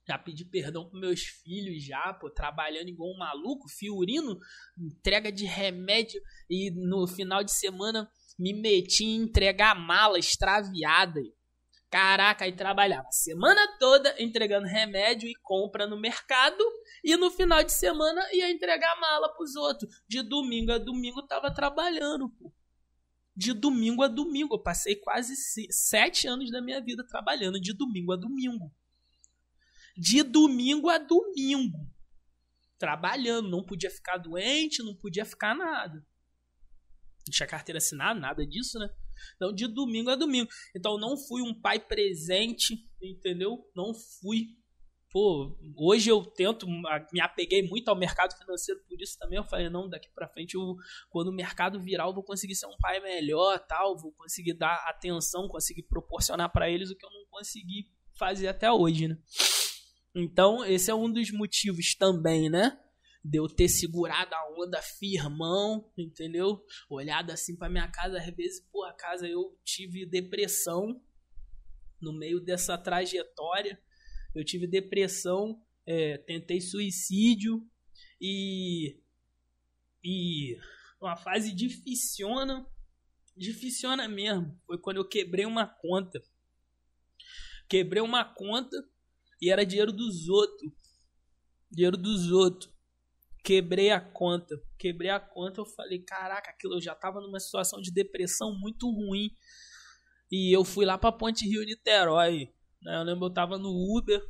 Já 0.05 0.17
pedi 0.17 0.43
perdão 0.43 0.89
pros 0.89 0.99
meus 0.99 1.21
filhos, 1.21 1.83
já, 1.83 2.13
pô, 2.13 2.29
trabalhando 2.29 2.89
igual 2.89 3.13
um 3.13 3.17
maluco, 3.17 3.69
fiorino, 3.69 4.37
entrega 4.77 5.31
de 5.31 5.45
remédio 5.45 6.21
e 6.49 6.71
no 6.71 7.07
final 7.07 7.41
de 7.41 7.53
semana 7.53 8.09
me 8.37 8.53
meti 8.53 9.05
em 9.05 9.23
entregar 9.23 9.75
mala 9.75 10.19
extraviada. 10.19 11.21
Caraca, 11.89 12.43
aí 12.43 12.51
trabalhava 12.53 13.07
a 13.07 13.11
semana 13.11 13.61
toda 13.79 14.13
entregando 14.21 14.67
remédio 14.67 15.29
e 15.29 15.35
compra 15.41 15.87
no 15.87 15.95
mercado 15.95 16.63
e 17.03 17.15
no 17.15 17.31
final 17.31 17.63
de 17.63 17.71
semana 17.71 18.21
ia 18.33 18.51
entregar 18.51 18.99
mala 18.99 19.29
pros 19.35 19.55
outros. 19.55 19.89
De 20.07 20.21
domingo 20.21 20.71
a 20.71 20.79
domingo 20.79 21.25
tava 21.27 21.53
trabalhando, 21.53 22.29
pô. 22.29 22.51
De 23.35 23.53
domingo 23.53 24.03
a 24.03 24.07
domingo. 24.07 24.55
Eu 24.55 24.63
passei 24.63 24.95
quase 24.95 25.35
sete 25.71 26.27
anos 26.27 26.51
da 26.51 26.61
minha 26.61 26.81
vida 26.81 27.05
trabalhando 27.07 27.61
de 27.61 27.73
domingo 27.73 28.11
a 28.11 28.15
domingo 28.17 28.71
de 29.95 30.23
domingo 30.23 30.89
a 30.89 30.97
domingo. 30.97 31.77
Trabalhando, 32.77 33.49
não 33.49 33.63
podia 33.63 33.89
ficar 33.89 34.17
doente, 34.17 34.83
não 34.83 34.95
podia 34.95 35.25
ficar 35.25 35.55
nada. 35.55 36.05
Não 37.25 37.31
tinha 37.31 37.47
carteira 37.47 37.77
assinada, 37.77 38.19
nada 38.19 38.45
disso, 38.45 38.77
né? 38.77 38.89
Então, 39.35 39.53
de 39.53 39.67
domingo 39.67 40.09
a 40.09 40.15
domingo. 40.15 40.49
Então, 40.75 40.97
não 40.97 41.17
fui 41.17 41.41
um 41.41 41.53
pai 41.53 41.79
presente, 41.79 42.75
entendeu? 43.01 43.59
Não 43.75 43.93
fui. 43.93 44.57
Pô, 45.09 45.55
hoje 45.77 46.09
eu 46.09 46.25
tento, 46.25 46.65
me 46.67 47.21
apeguei 47.21 47.61
muito 47.61 47.87
ao 47.87 47.95
mercado 47.95 48.35
financeiro, 48.35 48.81
por 48.89 48.99
isso 48.99 49.15
também 49.19 49.37
eu 49.37 49.43
falei, 49.43 49.69
não, 49.69 49.87
daqui 49.87 50.09
pra 50.09 50.27
frente, 50.27 50.55
eu, 50.55 50.75
quando 51.07 51.27
o 51.27 51.31
mercado 51.31 51.79
virar, 51.79 52.05
eu 52.05 52.13
vou 52.15 52.23
conseguir 52.23 52.55
ser 52.55 52.65
um 52.65 52.75
pai 52.79 52.99
melhor, 52.99 53.59
tal, 53.59 53.95
vou 53.95 54.11
conseguir 54.13 54.53
dar 54.53 54.73
atenção, 54.87 55.47
conseguir 55.47 55.83
proporcionar 55.83 56.51
para 56.51 56.67
eles 56.67 56.89
o 56.89 56.95
que 56.95 57.05
eu 57.05 57.11
não 57.11 57.25
consegui 57.29 57.91
fazer 58.17 58.47
até 58.47 58.71
hoje, 58.71 59.07
né? 59.07 59.15
Então, 60.15 60.63
esse 60.63 60.91
é 60.91 60.95
um 60.95 61.11
dos 61.11 61.31
motivos 61.31 61.95
também, 61.95 62.49
né? 62.49 62.79
De 63.23 63.39
eu 63.39 63.47
ter 63.47 63.67
segurado 63.67 64.33
a 64.35 64.53
onda 64.59 64.81
firmão, 64.81 65.89
entendeu? 65.97 66.63
Olhado 66.89 67.31
assim 67.31 67.55
pra 67.55 67.69
minha 67.69 67.87
casa, 67.87 68.19
às 68.19 68.35
vezes, 68.35 68.63
a 68.85 68.93
casa 68.93 69.27
eu 69.27 69.57
tive 69.63 70.05
depressão 70.05 71.01
no 71.99 72.13
meio 72.13 72.39
dessa 72.39 72.77
trajetória. 72.77 73.81
Eu 74.35 74.43
tive 74.43 74.67
depressão, 74.67 75.63
é, 75.85 76.17
tentei 76.17 76.61
suicídio 76.61 77.65
e. 78.21 78.99
E. 80.03 80.57
Uma 81.01 81.15
fase 81.15 81.53
dificiona. 81.53 82.67
Dificiona 83.35 84.07
mesmo. 84.07 84.59
Foi 84.67 84.77
quando 84.77 84.97
eu 84.97 85.07
quebrei 85.07 85.45
uma 85.45 85.65
conta. 85.65 86.21
Quebrei 87.67 88.01
uma 88.01 88.23
conta 88.23 88.77
e 89.43 89.49
era 89.49 89.65
dinheiro 89.65 89.91
dos 89.91 90.29
outros. 90.29 90.71
Dinheiro 91.69 91.97
dos 91.97 92.31
outros. 92.31 92.73
Quebrei 93.43 93.91
a 93.91 93.99
conta. 93.99 94.55
Quebrei 94.79 95.09
a 95.09 95.19
conta. 95.19 95.59
Eu 95.59 95.65
falei, 95.65 95.99
caraca, 95.99 96.49
aquilo 96.49 96.75
eu 96.75 96.81
já 96.81 96.95
tava 96.95 97.19
numa 97.19 97.41
situação 97.41 97.81
de 97.81 97.91
depressão 97.91 98.57
muito 98.57 98.89
ruim. 98.89 99.29
E 100.31 100.55
eu 100.55 100.63
fui 100.63 100.85
lá 100.85 100.97
pra 100.97 101.11
Ponte 101.11 101.45
Rio 101.45 101.65
Niterói. 101.65 102.53
Né? 102.81 102.95
Eu 102.95 103.03
lembro 103.03 103.25
eu 103.25 103.33
tava 103.33 103.57
no 103.57 103.69
Uber. 103.97 104.21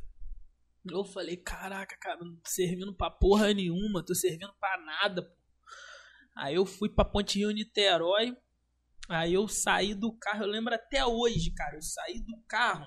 Eu 0.90 1.04
falei, 1.04 1.36
caraca, 1.36 1.96
cara, 2.00 2.18
não 2.24 2.34
tô 2.34 2.50
servindo 2.50 2.92
pra 2.92 3.08
porra 3.08 3.54
nenhuma, 3.54 4.04
tô 4.04 4.16
servindo 4.16 4.52
pra 4.58 4.76
nada. 4.84 5.32
Aí 6.36 6.56
eu 6.56 6.66
fui 6.66 6.88
pra 6.88 7.04
Ponte 7.04 7.38
Rio 7.38 7.52
Niterói. 7.52 8.36
Aí 9.08 9.32
eu 9.32 9.46
saí 9.46 9.94
do 9.94 10.12
carro, 10.18 10.42
eu 10.42 10.48
lembro 10.48 10.74
até 10.74 11.06
hoje, 11.06 11.52
cara. 11.52 11.76
Eu 11.76 11.82
saí 11.82 12.20
do 12.20 12.36
carro 12.48 12.84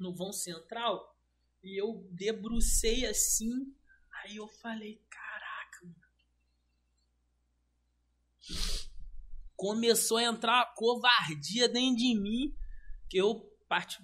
no 0.00 0.12
vão 0.12 0.32
central 0.32 1.15
e 1.62 1.80
eu 1.80 2.06
debrucei 2.12 3.06
assim. 3.06 3.74
Aí 4.22 4.36
eu 4.36 4.48
falei, 4.48 5.00
caraca. 5.10 5.94
Começou 9.56 10.18
a 10.18 10.24
entrar 10.24 10.56
uma 10.56 10.74
covardia 10.74 11.68
dentro 11.68 11.96
de 11.96 12.14
mim. 12.14 12.54
Que 13.08 13.18
eu 13.18 13.40
parte. 13.68 13.98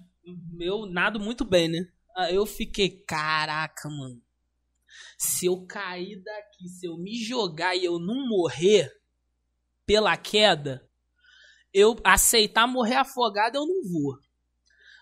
Meu 0.51 0.85
nado 0.85 1.19
muito 1.19 1.43
bem, 1.43 1.67
né? 1.67 1.91
Aí 2.15 2.35
eu 2.35 2.45
fiquei, 2.45 2.89
caraca, 3.03 3.89
mano. 3.89 4.21
Se 5.17 5.47
eu 5.47 5.65
cair 5.65 6.21
daqui, 6.21 6.67
se 6.67 6.85
eu 6.85 6.97
me 6.97 7.15
jogar 7.15 7.75
e 7.75 7.83
eu 7.83 7.99
não 7.99 8.27
morrer 8.27 8.91
pela 9.85 10.15
queda, 10.15 10.87
eu 11.73 11.95
aceitar 12.03 12.67
morrer 12.67 12.95
afogado, 12.95 13.57
eu 13.57 13.65
não 13.65 13.83
vou 13.89 14.22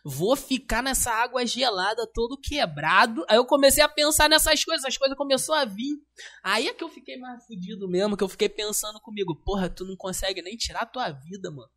vou 0.04 0.36
ficar 0.36 0.82
nessa 0.82 1.12
água 1.12 1.46
gelada, 1.46 2.10
todo 2.14 2.40
quebrado. 2.40 3.24
Aí 3.30 3.38
eu 3.38 3.46
comecei 3.46 3.84
a 3.84 3.90
pensar 3.90 4.30
nessas 4.30 4.64
coisas, 4.64 4.86
as 4.86 4.98
coisas 4.98 5.18
começaram 5.18 5.62
a 5.62 5.66
vir. 5.66 5.98
Aí 6.44 6.68
é 6.68 6.74
que 6.74 6.84
eu 6.84 6.90
fiquei 6.90 7.18
mais 7.18 7.46
fudido 7.46 7.88
mesmo, 7.88 8.18
que 8.18 8.24
eu 8.24 8.30
fiquei 8.30 8.50
pensando 8.50 9.00
comigo, 9.00 9.36
porra, 9.44 9.70
tu 9.70 9.86
não 9.86 9.96
consegue 9.96 10.42
nem 10.42 10.56
tirar 10.58 10.86
tua 10.86 11.12
vida, 11.12 11.52
mano. 11.52 11.72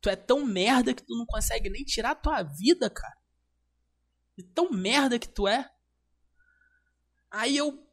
Tu 0.00 0.08
é 0.08 0.16
tão 0.16 0.44
merda 0.44 0.94
que 0.94 1.02
tu 1.02 1.16
não 1.16 1.26
consegue 1.26 1.68
nem 1.68 1.84
tirar 1.84 2.14
tua 2.14 2.42
vida, 2.42 2.88
cara. 2.88 3.16
E 4.36 4.42
tão 4.42 4.70
merda 4.70 5.18
que 5.18 5.28
tu 5.28 5.46
é. 5.46 5.70
Aí 7.30 7.56
eu 7.56 7.86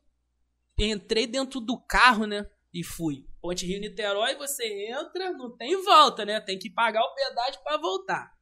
entrei 0.80 1.28
dentro 1.28 1.60
do 1.60 1.78
carro, 1.78 2.26
né? 2.26 2.50
E 2.74 2.84
fui. 2.84 3.28
Ponte 3.42 3.66
Rio 3.66 3.80
Niterói, 3.80 4.36
você 4.36 4.66
entra, 4.90 5.32
não 5.34 5.56
tem 5.56 5.82
volta, 5.84 6.26
né? 6.26 6.40
Tem 6.40 6.58
que 6.58 6.70
pagar 6.70 7.02
o 7.02 7.14
pedágio 7.14 7.62
para 7.64 7.78
voltar. 7.78 8.37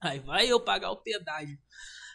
Aí 0.00 0.20
vai 0.20 0.46
eu 0.46 0.60
pagar 0.60 0.90
o 0.90 1.02
pedágio. 1.02 1.58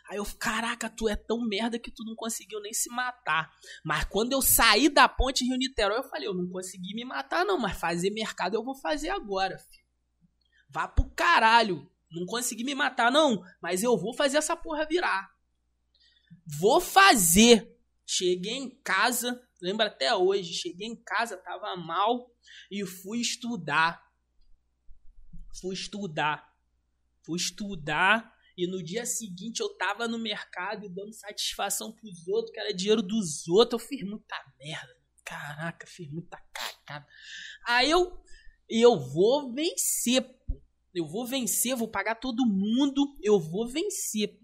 Aí 0.10 0.18
eu, 0.18 0.26
caraca, 0.38 0.90
tu 0.90 1.08
é 1.08 1.16
tão 1.16 1.40
merda 1.40 1.80
que 1.80 1.90
tu 1.90 2.04
não 2.04 2.16
conseguiu 2.16 2.60
nem 2.60 2.74
se 2.74 2.90
matar. 2.90 3.50
Mas 3.84 4.04
quando 4.06 4.34
eu 4.34 4.42
saí 4.42 4.90
da 4.90 5.08
ponte 5.08 5.46
Rio 5.46 5.58
Niterói, 5.58 6.00
eu 6.00 6.04
falei, 6.04 6.28
eu 6.28 6.34
não 6.34 6.50
consegui 6.50 6.94
me 6.94 7.06
matar 7.06 7.46
não, 7.46 7.58
mas 7.58 7.78
fazer 7.78 8.10
mercado 8.10 8.56
eu 8.56 8.64
vou 8.64 8.76
fazer 8.76 9.10
agora, 9.10 9.58
filho. 9.58 9.86
Vá 10.70 10.88
pro 10.88 11.10
caralho. 11.12 11.90
Não 12.12 12.26
consegui 12.26 12.64
me 12.66 12.76
matar 12.76 13.10
não, 13.10 13.42
mas 13.62 13.84
eu 13.84 13.98
vou 13.98 14.14
fazer 14.14 14.38
essa 14.38 14.56
porra 14.56 14.86
virar. 14.86 15.32
Vou 16.46 16.82
fazer. 16.82 17.74
Cheguei 18.06 18.54
em 18.54 18.70
casa, 18.84 19.42
lembra 19.62 19.88
até 19.88 20.14
hoje, 20.14 20.54
cheguei 20.54 20.88
em 20.88 20.96
casa, 20.96 21.38
tava 21.38 21.78
mal 21.78 22.30
e 22.70 22.86
fui 22.86 23.22
estudar. 23.22 24.06
Fui 25.62 25.74
estudar 25.74 26.51
fui 27.24 27.38
estudar 27.38 28.32
e 28.58 28.68
no 28.68 28.84
dia 28.84 29.06
seguinte 29.06 29.60
eu 29.60 29.70
tava 29.76 30.08
no 30.08 30.20
mercado 30.20 30.90
dando 30.90 31.14
satisfação 31.14 31.92
pros 31.92 32.28
outros, 32.28 32.54
que 32.54 32.60
era 32.60 32.74
dinheiro 32.74 33.02
dos 33.02 33.48
outros. 33.48 33.82
Eu 33.82 33.88
fiz 33.88 34.04
muita 34.04 34.36
merda. 34.60 34.96
Caraca, 35.24 35.88
fiz 35.88 36.12
muita 36.12 36.38
cagada. 36.54 37.08
Aí 37.66 37.90
eu, 37.90 38.22
eu 38.70 39.00
vou 39.00 39.54
vencer, 39.54 40.22
pô. 40.22 40.62
Eu 40.94 41.08
vou 41.08 41.26
vencer, 41.26 41.76
vou 41.76 41.88
pagar 41.88 42.16
todo 42.16 42.46
mundo, 42.46 43.16
eu 43.24 43.40
vou 43.40 43.66
vencer. 43.66 44.38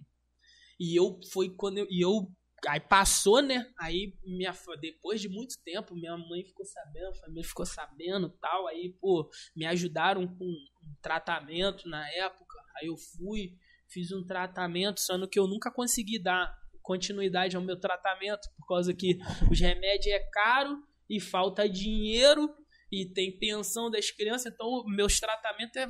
E 0.80 0.98
eu 0.98 1.20
foi 1.32 1.50
quando 1.50 1.80
eu, 1.80 1.88
e 1.90 2.02
eu 2.02 2.32
aí 2.66 2.80
passou, 2.80 3.42
né? 3.42 3.70
Aí 3.78 4.18
minha 4.24 4.54
depois 4.80 5.20
de 5.20 5.28
muito 5.28 5.62
tempo, 5.64 5.94
minha 5.94 6.18
mãe 6.18 6.46
ficou 6.46 6.66
sabendo, 6.66 7.10
a 7.10 7.16
família 7.16 7.44
ficou 7.44 7.66
sabendo, 7.66 8.30
tal, 8.42 8.68
aí 8.68 8.96
pô, 9.00 9.30
me 9.56 9.66
ajudaram 9.66 10.26
com 10.26 10.46
um 10.46 10.96
tratamento 11.02 11.88
na 11.90 12.10
época 12.14 12.47
Aí 12.80 12.88
eu 12.88 12.98
fui, 12.98 13.54
fiz 13.88 14.12
um 14.12 14.26
tratamento, 14.26 15.00
sendo 15.00 15.28
que 15.28 15.40
eu 15.40 15.48
nunca 15.48 15.72
consegui 15.72 16.22
dar 16.22 16.56
continuidade 16.82 17.56
ao 17.56 17.62
meu 17.62 17.80
tratamento, 17.80 18.48
por 18.58 18.68
causa 18.68 18.94
que 18.94 19.18
os 19.52 19.60
remédios 19.60 20.14
é 20.14 20.20
caro 20.32 20.82
e 21.10 21.20
falta 21.20 21.68
dinheiro 21.68 22.50
e 22.92 23.06
tem 23.06 23.38
pensão 23.38 23.92
das 23.92 24.10
crianças, 24.12 24.54
então 24.54 24.84
meus 24.86 25.20
tratamentos 25.20 25.76
é 25.76 25.88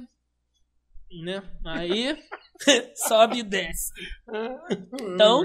né? 1.23 1.41
Aí 1.65 2.17
sobe 3.07 3.39
e 3.39 3.43
desce. 3.43 3.93
Então, 5.13 5.43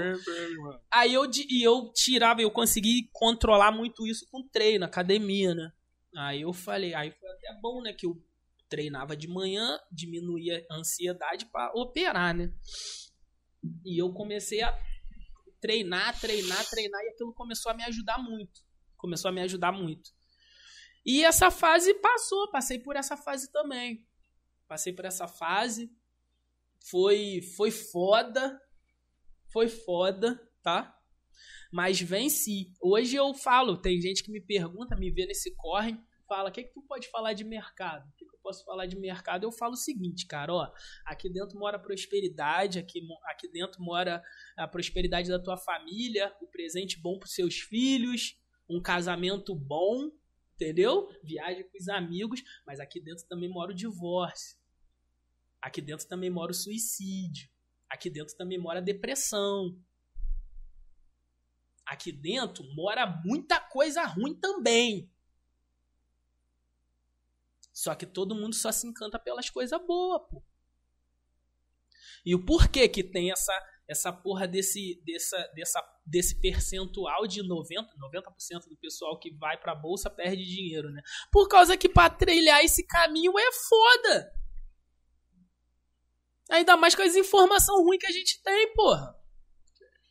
aí 0.91 1.13
eu 1.13 1.23
e 1.49 1.63
eu 1.63 1.91
tirava, 1.93 2.41
eu 2.41 2.51
consegui 2.51 3.09
controlar 3.13 3.71
muito 3.71 4.05
isso 4.05 4.27
com 4.29 4.45
treino, 4.47 4.85
academia, 4.85 5.53
né? 5.55 5.71
Aí 6.15 6.41
eu 6.41 6.53
falei, 6.53 6.93
aí 6.93 7.11
foi 7.11 7.29
até 7.29 7.59
bom, 7.61 7.81
né, 7.81 7.93
que 7.93 8.05
eu 8.05 8.15
treinava 8.73 9.15
de 9.15 9.27
manhã, 9.27 9.79
diminuía 9.91 10.65
a 10.67 10.77
ansiedade 10.77 11.45
para 11.45 11.71
operar, 11.75 12.35
né? 12.35 12.51
E 13.85 14.01
eu 14.01 14.11
comecei 14.11 14.63
a 14.63 14.75
treinar, 15.61 16.19
treinar, 16.19 16.67
treinar 16.67 16.99
e 17.03 17.09
aquilo 17.09 17.35
começou 17.35 17.71
a 17.71 17.75
me 17.75 17.83
ajudar 17.83 18.17
muito. 18.17 18.61
Começou 18.97 19.29
a 19.29 19.31
me 19.31 19.41
ajudar 19.41 19.71
muito. 19.71 20.09
E 21.05 21.23
essa 21.23 21.51
fase 21.51 21.93
passou, 21.93 22.49
passei 22.49 22.79
por 22.79 22.95
essa 22.95 23.15
fase 23.15 23.51
também. 23.51 24.07
Passei 24.67 24.91
por 24.91 25.05
essa 25.05 25.27
fase. 25.27 25.91
Foi 26.89 27.43
foi 27.55 27.69
foda. 27.69 28.59
Foi 29.51 29.69
foda, 29.69 30.41
tá? 30.63 30.97
Mas 31.71 32.01
venci. 32.01 32.73
Hoje 32.81 33.17
eu 33.17 33.35
falo, 33.35 33.79
tem 33.79 34.01
gente 34.01 34.23
que 34.23 34.31
me 34.31 34.41
pergunta, 34.41 34.95
me 34.95 35.11
vê 35.11 35.27
nesse 35.27 35.55
corre, 35.55 35.95
fala: 36.27 36.49
"O 36.49 36.51
que 36.51 36.63
que 36.63 36.73
tu 36.73 36.81
pode 36.83 37.09
falar 37.09 37.33
de 37.33 37.43
mercado?" 37.43 38.07
O 38.09 38.13
que 38.15 38.25
posso 38.43 38.65
falar 38.65 38.85
de 38.85 38.97
mercado, 38.97 39.45
eu 39.45 39.51
falo 39.51 39.73
o 39.73 39.77
seguinte, 39.77 40.27
cara, 40.27 40.53
ó, 40.53 40.71
aqui 41.05 41.29
dentro 41.29 41.57
mora 41.57 41.79
prosperidade, 41.79 42.77
aqui, 42.77 43.01
aqui 43.25 43.47
dentro 43.47 43.81
mora 43.81 44.21
a 44.57 44.67
prosperidade 44.67 45.29
da 45.29 45.39
tua 45.39 45.57
família, 45.57 46.35
o 46.41 46.47
presente 46.47 46.99
bom 46.99 47.17
para 47.17 47.29
seus 47.29 47.55
filhos, 47.55 48.37
um 48.69 48.81
casamento 48.81 49.55
bom, 49.55 50.11
entendeu? 50.55 51.07
Viagem 51.23 51.63
com 51.63 51.77
os 51.77 51.87
amigos, 51.87 52.43
mas 52.67 52.79
aqui 52.79 52.99
dentro 52.99 53.25
também 53.27 53.49
mora 53.49 53.71
o 53.71 53.75
divórcio. 53.75 54.57
Aqui 55.61 55.81
dentro 55.81 56.05
também 56.07 56.29
mora 56.29 56.51
o 56.51 56.55
suicídio. 56.55 57.49
Aqui 57.89 58.09
dentro 58.09 58.35
também 58.35 58.57
mora 58.57 58.79
a 58.79 58.83
depressão. 58.83 59.79
Aqui 61.85 62.11
dentro 62.11 62.63
mora 62.75 63.05
muita 63.23 63.59
coisa 63.59 64.03
ruim 64.03 64.35
também. 64.35 65.12
Só 67.73 67.95
que 67.95 68.05
todo 68.05 68.35
mundo 68.35 68.53
só 68.53 68.71
se 68.71 68.87
encanta 68.87 69.17
pelas 69.17 69.49
coisas 69.49 69.79
boas, 69.85 70.21
pô. 70.29 70.43
E 72.25 72.33
o 72.35 72.45
porquê 72.45 72.87
que 72.87 73.03
tem 73.03 73.31
essa 73.31 73.53
essa 73.87 74.13
porra 74.13 74.47
desse, 74.47 75.01
dessa, 75.05 75.37
dessa, 75.53 75.83
desse 76.05 76.39
percentual 76.39 77.27
de 77.27 77.41
90%, 77.43 77.85
90% 77.99 78.69
do 78.69 78.77
pessoal 78.77 79.19
que 79.19 79.31
vai 79.31 79.57
pra 79.57 79.75
bolsa 79.75 80.09
perde 80.09 80.43
dinheiro, 80.43 80.89
né? 80.89 81.01
Por 81.31 81.47
causa 81.47 81.75
que 81.75 81.89
pra 81.89 82.09
trilhar 82.09 82.63
esse 82.63 82.85
caminho 82.85 83.37
é 83.37 83.51
foda. 83.51 84.33
Ainda 86.49 86.77
mais 86.77 86.95
com 86.95 87.01
as 87.01 87.15
informações 87.15 87.83
ruins 87.83 87.99
que 87.99 88.07
a 88.07 88.11
gente 88.11 88.41
tem, 88.41 88.73
porra. 88.73 89.15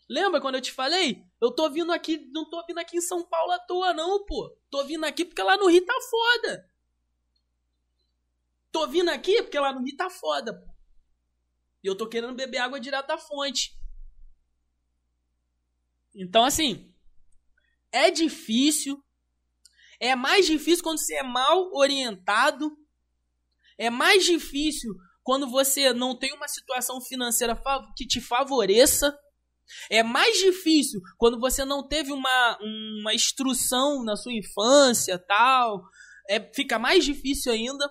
Lembra 0.08 0.40
quando 0.40 0.56
eu 0.56 0.60
te 0.60 0.72
falei? 0.72 1.24
Eu 1.40 1.50
tô 1.50 1.70
vindo 1.70 1.92
aqui, 1.92 2.28
não 2.32 2.48
tô 2.48 2.64
vindo 2.66 2.78
aqui 2.78 2.98
em 2.98 3.00
São 3.00 3.22
Paulo 3.22 3.52
à 3.52 3.58
toa, 3.58 3.94
não, 3.94 4.24
pô. 4.26 4.54
Tô 4.70 4.84
vindo 4.84 5.04
aqui 5.04 5.24
porque 5.24 5.42
lá 5.42 5.56
no 5.56 5.68
Rio 5.68 5.84
tá 5.86 5.98
foda. 6.10 6.71
Tô 8.72 8.88
vindo 8.88 9.10
aqui 9.10 9.42
porque 9.42 9.58
lá 9.58 9.72
no 9.72 9.84
Rio 9.84 9.96
tá 9.96 10.08
foda. 10.08 10.60
E 11.84 11.86
eu 11.86 11.96
tô 11.96 12.08
querendo 12.08 12.34
beber 12.34 12.58
água 12.58 12.80
direto 12.80 13.08
da 13.08 13.18
fonte. 13.18 13.78
Então, 16.14 16.44
assim, 16.44 16.92
é 17.92 18.10
difícil. 18.10 19.02
É 20.00 20.16
mais 20.16 20.46
difícil 20.46 20.82
quando 20.82 20.98
você 20.98 21.16
é 21.16 21.22
mal 21.22 21.70
orientado. 21.74 22.76
É 23.76 23.90
mais 23.90 24.24
difícil 24.24 24.94
quando 25.22 25.48
você 25.48 25.92
não 25.92 26.18
tem 26.18 26.32
uma 26.32 26.48
situação 26.48 27.00
financeira 27.00 27.60
que 27.96 28.06
te 28.06 28.20
favoreça. 28.20 29.16
É 29.90 30.02
mais 30.02 30.38
difícil 30.38 31.00
quando 31.18 31.38
você 31.38 31.64
não 31.64 31.86
teve 31.86 32.12
uma, 32.12 32.58
uma 33.00 33.14
instrução 33.14 34.02
na 34.02 34.16
sua 34.16 34.32
infância, 34.32 35.18
tal. 35.18 35.82
É, 36.28 36.40
fica 36.54 36.78
mais 36.78 37.04
difícil 37.04 37.52
ainda. 37.52 37.90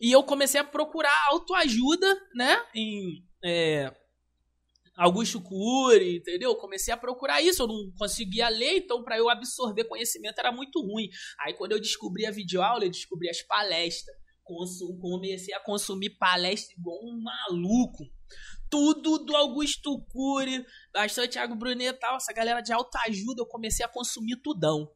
E 0.00 0.10
eu 0.10 0.22
comecei 0.22 0.60
a 0.60 0.64
procurar 0.64 1.14
autoajuda, 1.28 2.06
né? 2.34 2.64
Em 2.74 3.24
é, 3.44 3.94
Augusto 4.96 5.40
Cury, 5.40 6.16
entendeu? 6.16 6.54
Comecei 6.56 6.92
a 6.92 6.96
procurar 6.96 7.42
isso, 7.42 7.62
eu 7.62 7.66
não 7.66 7.92
conseguia 7.98 8.48
ler, 8.48 8.78
então 8.78 9.02
para 9.02 9.18
eu 9.18 9.28
absorver 9.28 9.84
conhecimento 9.84 10.38
era 10.38 10.50
muito 10.50 10.80
ruim. 10.80 11.08
Aí 11.40 11.54
quando 11.54 11.72
eu 11.72 11.80
descobri 11.80 12.26
a 12.26 12.30
videoaula, 12.30 12.84
eu 12.84 12.90
descobri 12.90 13.28
as 13.28 13.42
palestras. 13.42 14.16
Comecei 15.00 15.54
a 15.54 15.60
consumir 15.60 16.10
palestra 16.18 16.74
igual 16.76 16.98
um 17.04 17.22
maluco 17.22 18.04
tudo 18.70 19.18
do 19.18 19.36
Augusto 19.36 20.00
Cury, 20.06 20.64
bastante 20.92 21.32
Thiago 21.32 21.56
Brunet 21.56 21.88
e 21.88 21.92
tal, 21.92 22.16
essa 22.16 22.32
galera 22.32 22.60
de 22.60 22.72
alta 22.72 23.00
ajuda, 23.08 23.42
eu 23.42 23.46
comecei 23.46 23.84
a 23.84 23.88
consumir 23.88 24.36
tudão. 24.36 24.88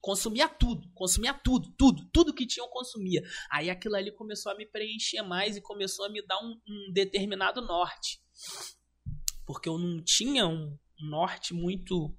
Consumia 0.00 0.48
tudo, 0.48 0.90
consumia 0.94 1.34
tudo, 1.34 1.70
tudo, 1.76 2.08
tudo 2.10 2.34
que 2.34 2.46
tinha 2.46 2.64
eu 2.64 2.70
consumia. 2.70 3.22
Aí 3.50 3.68
aquilo 3.68 3.96
ali 3.96 4.10
começou 4.10 4.50
a 4.50 4.54
me 4.56 4.64
preencher 4.64 5.22
mais 5.22 5.56
e 5.56 5.60
começou 5.60 6.06
a 6.06 6.08
me 6.08 6.24
dar 6.26 6.38
um, 6.38 6.58
um 6.66 6.92
determinado 6.92 7.60
norte. 7.60 8.18
Porque 9.46 9.68
eu 9.68 9.78
não 9.78 10.02
tinha 10.02 10.46
um 10.46 10.78
norte 10.98 11.52
muito. 11.52 12.16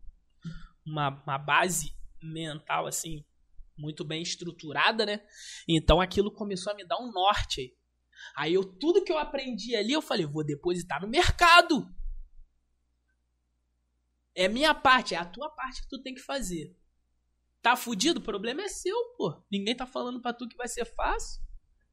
Uma, 0.86 1.10
uma 1.24 1.38
base 1.38 1.96
mental 2.22 2.88
assim, 2.88 3.24
muito 3.78 4.04
bem 4.04 4.22
estruturada, 4.22 5.06
né? 5.06 5.22
Então 5.68 6.00
aquilo 6.00 6.32
começou 6.32 6.74
a 6.74 6.76
me 6.76 6.86
dar 6.86 7.00
um 7.00 7.12
norte. 7.12 7.76
Aí 8.36 8.54
eu 8.54 8.64
tudo 8.64 9.04
que 9.04 9.12
eu 9.12 9.18
aprendi 9.18 9.76
ali, 9.76 9.94
eu 9.94 10.02
falei, 10.02 10.26
vou 10.26 10.46
depositar 10.46 11.02
no 11.02 11.08
mercado. 11.08 11.88
É 14.36 14.48
minha 14.48 14.74
parte, 14.74 15.16
é 15.16 15.18
a 15.18 15.26
tua 15.26 15.50
parte 15.50 15.82
que 15.82 15.90
tu 15.90 16.02
tem 16.02 16.14
que 16.14 16.22
fazer. 16.22 16.76
Tá 17.62 17.76
fudido? 17.76 18.20
O 18.20 18.24
problema 18.24 18.64
é 18.64 18.68
seu, 18.68 18.98
pô. 19.18 19.42
Ninguém 19.52 19.76
tá 19.76 19.86
falando 19.86 20.22
pra 20.22 20.34
tu 20.34 20.48
que 20.48 20.58
vai 20.58 20.68
ser 20.68 20.86
fácil. 20.86 21.42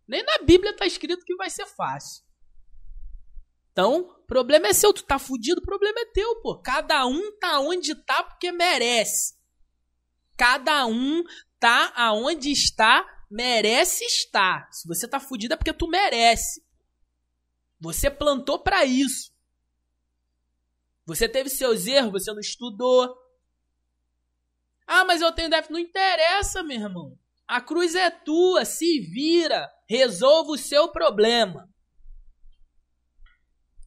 Nem 0.06 0.22
na 0.22 0.38
Bíblia 0.38 0.74
tá 0.74 0.86
escrito 0.86 1.24
que 1.24 1.36
vai 1.36 1.50
ser 1.50 1.66
fácil. 1.66 2.24
Então, 3.72 4.18
problema 4.26 4.68
é 4.68 4.72
seu, 4.72 4.92
tu 4.92 5.04
tá 5.04 5.18
fudido, 5.18 5.60
o 5.60 5.64
problema 5.64 6.00
é 6.00 6.06
teu, 6.06 6.40
pô. 6.42 6.58
Cada 6.58 7.06
um 7.06 7.32
tá 7.38 7.60
onde 7.60 7.94
tá 7.94 8.22
porque 8.22 8.50
merece. 8.50 9.36
Cada 10.36 10.86
um 10.86 11.22
tá 11.58 11.92
aonde 11.96 12.50
está 12.50 13.06
merece 13.30 14.04
estar. 14.04 14.68
Se 14.72 14.86
você 14.86 15.06
tá 15.06 15.20
fudido 15.20 15.54
é 15.54 15.56
porque 15.56 15.72
tu 15.72 15.88
merece. 15.88 16.62
Você 17.80 18.10
plantou 18.10 18.58
para 18.58 18.84
isso. 18.84 19.32
Você 21.06 21.28
teve 21.28 21.48
seus 21.48 21.86
erros, 21.86 22.12
você 22.12 22.32
não 22.32 22.40
estudou. 22.40 23.16
Ah, 24.88 25.04
mas 25.04 25.20
eu 25.20 25.30
tenho 25.30 25.50
déficit. 25.50 25.70
Não 25.70 25.78
interessa, 25.78 26.62
meu 26.62 26.80
irmão. 26.80 27.18
A 27.46 27.60
cruz 27.60 27.94
é 27.94 28.10
tua, 28.10 28.64
se 28.64 29.00
vira, 29.00 29.70
resolva 29.86 30.52
o 30.52 30.58
seu 30.58 30.88
problema. 30.88 31.68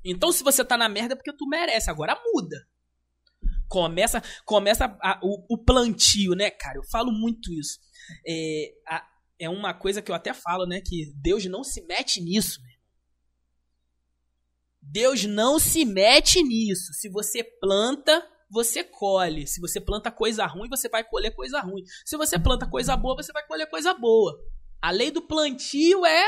Então, 0.05 0.31
se 0.31 0.43
você 0.43 0.63
tá 0.63 0.77
na 0.77 0.87
merda, 0.87 1.13
é 1.13 1.15
porque 1.15 1.35
tu 1.35 1.47
merece. 1.47 1.89
Agora 1.89 2.19
muda. 2.23 2.57
Começa, 3.67 4.21
começa 4.45 4.85
a, 5.01 5.19
o, 5.23 5.55
o, 5.55 5.57
plantio, 5.57 6.35
né, 6.35 6.51
cara? 6.51 6.77
Eu 6.77 6.83
falo 6.91 7.11
muito 7.11 7.51
isso. 7.51 7.79
É, 8.27 8.73
a, 8.87 9.07
é 9.39 9.49
uma 9.49 9.73
coisa 9.73 10.01
que 10.01 10.11
eu 10.11 10.15
até 10.15 10.33
falo, 10.33 10.67
né? 10.67 10.81
Que 10.85 11.11
Deus 11.15 11.45
não 11.45 11.63
se 11.63 11.81
mete 11.85 12.21
nisso. 12.21 12.59
Deus 14.81 15.25
não 15.25 15.57
se 15.57 15.85
mete 15.85 16.43
nisso. 16.43 16.93
Se 16.93 17.09
você 17.09 17.43
planta, 17.43 18.27
você 18.51 18.83
colhe. 18.83 19.47
Se 19.47 19.61
você 19.61 19.79
planta 19.79 20.11
coisa 20.11 20.45
ruim, 20.45 20.67
você 20.67 20.89
vai 20.89 21.03
colher 21.03 21.33
coisa 21.33 21.61
ruim. 21.61 21.83
Se 22.05 22.17
você 22.17 22.37
planta 22.37 22.69
coisa 22.69 22.97
boa, 22.97 23.15
você 23.15 23.31
vai 23.31 23.47
colher 23.47 23.69
coisa 23.69 23.93
boa. 23.93 24.37
A 24.81 24.91
lei 24.91 25.09
do 25.09 25.21
plantio 25.21 26.05
é. 26.05 26.27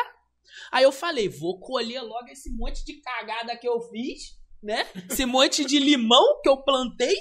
Aí 0.71 0.83
eu 0.83 0.91
falei, 0.91 1.27
vou 1.27 1.59
colher 1.59 2.01
logo 2.01 2.27
esse 2.29 2.49
monte 2.55 2.85
de 2.85 3.01
cagada 3.01 3.57
que 3.57 3.67
eu 3.67 3.79
fiz, 3.89 4.37
né? 4.61 4.87
Esse 5.09 5.25
monte 5.25 5.65
de 5.65 5.77
limão 5.79 6.39
que 6.41 6.47
eu 6.47 6.63
plantei. 6.63 7.17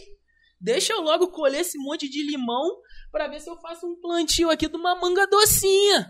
Deixa 0.61 0.93
eu 0.93 1.01
logo 1.01 1.33
colher 1.33 1.63
esse 1.63 1.77
monte 1.79 2.09
de 2.09 2.23
limão 2.23 2.81
para 3.11 3.27
ver 3.27 3.41
se 3.41 3.51
eu 3.51 3.57
faço 3.57 3.87
um 3.87 4.01
plantio 4.01 4.51
aqui 4.51 4.69
de 4.69 4.77
uma 4.77 4.95
manga 4.95 5.27
docinha. 5.27 6.09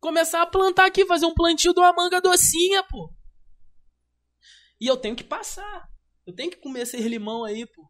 Começar 0.00 0.42
a 0.42 0.46
plantar 0.46 0.86
aqui, 0.86 1.06
fazer 1.06 1.26
um 1.26 1.34
plantio 1.34 1.72
de 1.72 1.78
uma 1.78 1.92
manga 1.92 2.20
docinha, 2.20 2.82
pô. 2.82 3.14
E 4.80 4.86
eu 4.86 4.96
tenho 4.96 5.14
que 5.14 5.24
passar. 5.24 5.95
Eu 6.26 6.34
tenho 6.34 6.50
que 6.50 6.56
comer 6.56 6.80
esse 6.80 6.96
limão 6.96 7.44
aí, 7.44 7.64
pô. 7.64 7.88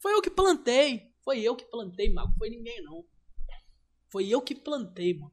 Foi 0.00 0.12
eu 0.12 0.20
que 0.20 0.30
plantei. 0.30 1.14
Foi 1.22 1.40
eu 1.40 1.54
que 1.54 1.64
plantei. 1.64 2.12
Não 2.12 2.32
foi 2.36 2.50
ninguém, 2.50 2.82
não. 2.82 3.04
Foi 4.08 4.28
eu 4.28 4.42
que 4.42 4.54
plantei, 4.54 5.18
mano. 5.18 5.32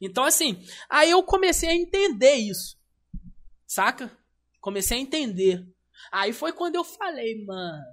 Então, 0.00 0.24
assim, 0.24 0.64
aí 0.88 1.10
eu 1.10 1.22
comecei 1.24 1.68
a 1.68 1.74
entender 1.74 2.34
isso. 2.34 2.78
Saca? 3.66 4.16
Comecei 4.60 4.96
a 4.96 5.00
entender. 5.00 5.66
Aí 6.12 6.32
foi 6.32 6.52
quando 6.52 6.76
eu 6.76 6.84
falei, 6.84 7.44
mano. 7.44 7.84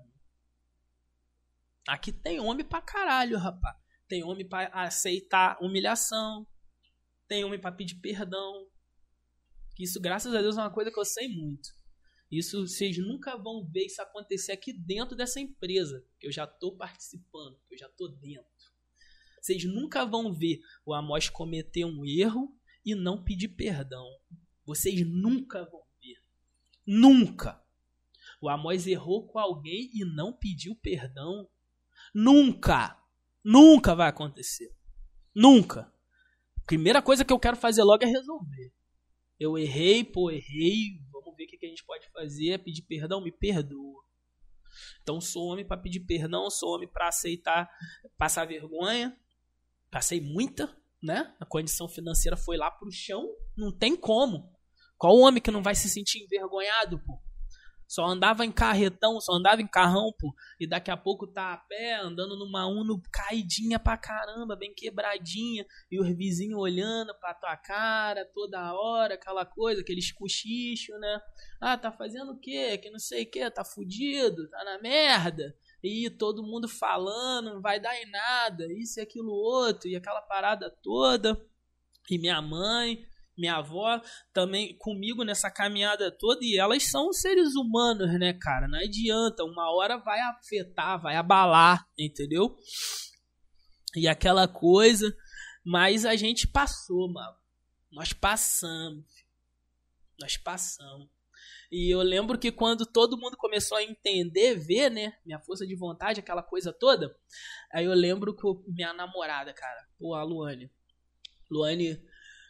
Aqui 1.88 2.12
tem 2.12 2.40
homem 2.40 2.66
pra 2.66 2.82
caralho, 2.82 3.38
rapaz. 3.38 3.76
Tem 4.08 4.24
homem 4.24 4.48
pra 4.48 4.68
aceitar 4.68 5.58
humilhação. 5.62 6.48
Tem 7.28 7.44
homem 7.44 7.60
pra 7.60 7.72
pedir 7.72 7.96
perdão. 7.96 8.68
Isso, 9.80 10.00
graças 10.00 10.34
a 10.34 10.42
Deus, 10.42 10.58
é 10.58 10.62
uma 10.62 10.72
coisa 10.74 10.92
que 10.92 11.00
eu 11.00 11.06
sei 11.06 11.28
muito. 11.28 11.75
Isso 12.38 12.68
vocês 12.68 12.98
nunca 12.98 13.38
vão 13.38 13.66
ver 13.66 13.86
isso 13.86 14.02
acontecer 14.02 14.52
aqui 14.52 14.74
dentro 14.74 15.16
dessa 15.16 15.40
empresa, 15.40 16.06
que 16.20 16.28
eu 16.28 16.32
já 16.32 16.45
estou 16.45 16.76
participando, 16.76 17.60
que 17.68 17.76
eu 17.76 17.80
já 17.80 17.88
estou 17.88 18.10
dentro. 18.10 18.45
Vocês 19.41 19.64
nunca 19.64 20.03
vão 20.06 20.34
ver 20.34 20.60
o 20.86 20.94
Amós 20.94 21.30
cometer 21.30 21.86
um 21.86 22.03
erro 22.06 22.57
e 22.84 22.95
não 22.95 23.24
pedir 23.24 23.49
perdão. 23.49 24.06
Vocês 24.66 25.07
nunca 25.07 25.64
vão 25.66 25.84
ver. 26.02 26.18
Nunca. 26.86 27.64
O 28.41 28.49
Amós 28.49 28.88
errou 28.88 29.28
com 29.28 29.38
alguém 29.38 29.90
e 29.94 30.03
não 30.03 30.34
pediu 30.34 30.76
perdão. 30.76 31.48
Nunca. 32.14 32.99
Nunca 33.44 33.94
vai 33.94 34.10
acontecer. 34.10 34.76
Nunca. 35.34 35.94
Primeira 36.66 37.02
coisa 37.02 37.24
que 37.24 37.32
eu 37.32 37.40
quero 37.40 37.56
fazer 37.56 37.84
logo 37.84 38.03
é 38.03 38.07
resolver. 38.07 38.74
Eu 39.40 39.57
errei, 39.57 40.03
pô, 40.03 40.32
errei. 40.32 40.99
Gente 41.76 41.86
pode 41.86 42.10
fazer. 42.12 42.52
É 42.52 42.58
pedir 42.58 42.82
perdão, 42.84 43.22
me 43.22 43.32
perdoa. 43.32 44.04
Então 45.02 45.22
sou 45.22 45.48
homem 45.48 45.66
para 45.66 45.78
pedir 45.78 46.02
perdão, 46.02 46.50
sou 46.50 46.76
homem 46.76 46.88
para 46.88 47.08
aceitar, 47.08 47.70
passar 48.18 48.46
vergonha. 48.46 49.18
Passei 49.90 50.20
muita, 50.20 50.76
né? 51.02 51.34
A 51.40 51.46
condição 51.46 51.88
financeira 51.88 52.36
foi 52.36 52.58
lá 52.58 52.70
pro 52.70 52.92
chão, 52.92 53.26
não 53.56 53.72
tem 53.72 53.96
como. 53.96 54.54
Qual 54.98 55.18
homem 55.18 55.42
que 55.42 55.52
não 55.52 55.64
vai 55.64 55.76
se 55.76 55.90
sentir 55.90 56.24
envergonhado, 56.24 57.00
pô? 57.00 57.22
Só 57.88 58.06
andava 58.06 58.45
em 58.45 58.52
carretão, 58.52 59.20
só 59.22 59.34
andava 59.34 59.62
em 59.62 59.68
carrão, 59.68 60.14
pô. 60.18 60.34
E 60.60 60.68
daqui 60.68 60.90
a 60.90 60.98
pouco 60.98 61.28
tá 61.28 61.53
a 61.53 61.57
pé, 61.57 61.95
andando 61.95 62.38
numa 62.38 62.68
Uno 62.68 63.02
caidinha 63.12 63.80
pra 63.80 63.98
caramba, 63.98 64.56
bem 64.56 64.74
quebradinha. 64.74 65.66
E 65.91 65.99
os 65.99 66.07
vizinhos 66.16 66.60
olhando 66.60 67.14
pra 67.20 67.34
tua 67.34 67.56
cara 67.57 68.26
toda 68.34 68.74
hora, 68.74 69.16
aquela 69.16 69.45
coisa, 69.45 69.82
aqueles 69.82 70.12
cochichos, 70.12 70.99
né? 70.99 71.22
Ah, 71.62 71.78
tá 71.78 71.91
fazendo 71.91 72.32
o 72.34 72.40
quê? 72.40 72.78
Que 72.78 72.90
não 72.90 72.99
sei 72.99 73.24
o 73.24 73.30
quê, 73.30 73.49
tá 73.49 73.64
fudido, 73.64 74.49
tá 74.49 74.64
na 74.64 74.80
merda. 74.80 75.56
E 75.84 76.10
todo 76.10 76.44
mundo 76.44 76.68
falando, 76.68 77.53
não 77.53 77.62
vai 77.62 77.80
dar 77.80 77.95
em 77.95 78.10
nada, 78.10 78.66
isso 78.74 78.99
e 78.99 79.03
aquilo 79.03 79.32
outro, 79.32 79.88
e 79.88 79.95
aquela 79.95 80.22
parada 80.22 80.70
toda. 80.82 81.40
E 82.10 82.18
minha 82.18 82.41
mãe, 82.41 83.06
minha 83.38 83.56
avó 83.56 84.02
também 84.34 84.78
comigo 84.78 85.24
nessa 85.24 85.52
caminhada 85.52 86.12
toda 86.12 86.40
e 86.44 86.57
elas 86.57 86.84
são 86.84 87.12
seres 87.12 87.56
humanos, 87.56 88.18
né, 88.20 88.34
cara? 88.34 88.68
Não 88.68 88.80
adianta, 88.80 89.44
uma 89.44 89.74
hora 89.74 89.98
vai 89.98 90.20
afetar, 90.22 91.02
vai 91.02 91.16
abalar, 91.16 91.86
entendeu? 91.98 92.57
E 93.95 94.07
aquela 94.07 94.48
coisa, 94.48 95.16
mas 95.64 96.06
a 96.06 96.16
gente 96.16 96.48
passou, 96.48 97.12
mano. 97.12 97.36
Nós 97.91 98.12
passamos. 98.12 99.06
Nós 100.20 100.38
passamos. 100.38 101.10
E 101.72 101.94
eu 101.94 102.02
lembro 102.02 102.38
que 102.38 102.52
quando 102.52 102.86
todo 102.86 103.18
mundo 103.18 103.36
começou 103.38 103.78
a 103.78 103.84
entender, 103.84 104.56
ver, 104.56 104.90
né, 104.90 105.14
minha 105.26 105.40
força 105.40 105.66
de 105.66 105.76
vontade, 105.76 106.20
aquela 106.20 106.44
coisa 106.44 106.72
toda, 106.72 107.16
aí 107.72 107.86
eu 107.86 107.94
lembro 107.94 108.36
que 108.36 108.44
minha 108.72 108.94
namorada, 108.94 109.53
cara, 109.53 109.88
pô, 109.98 110.14
a 110.14 110.24
Luane. 110.24 110.72
Luane 111.49 112.02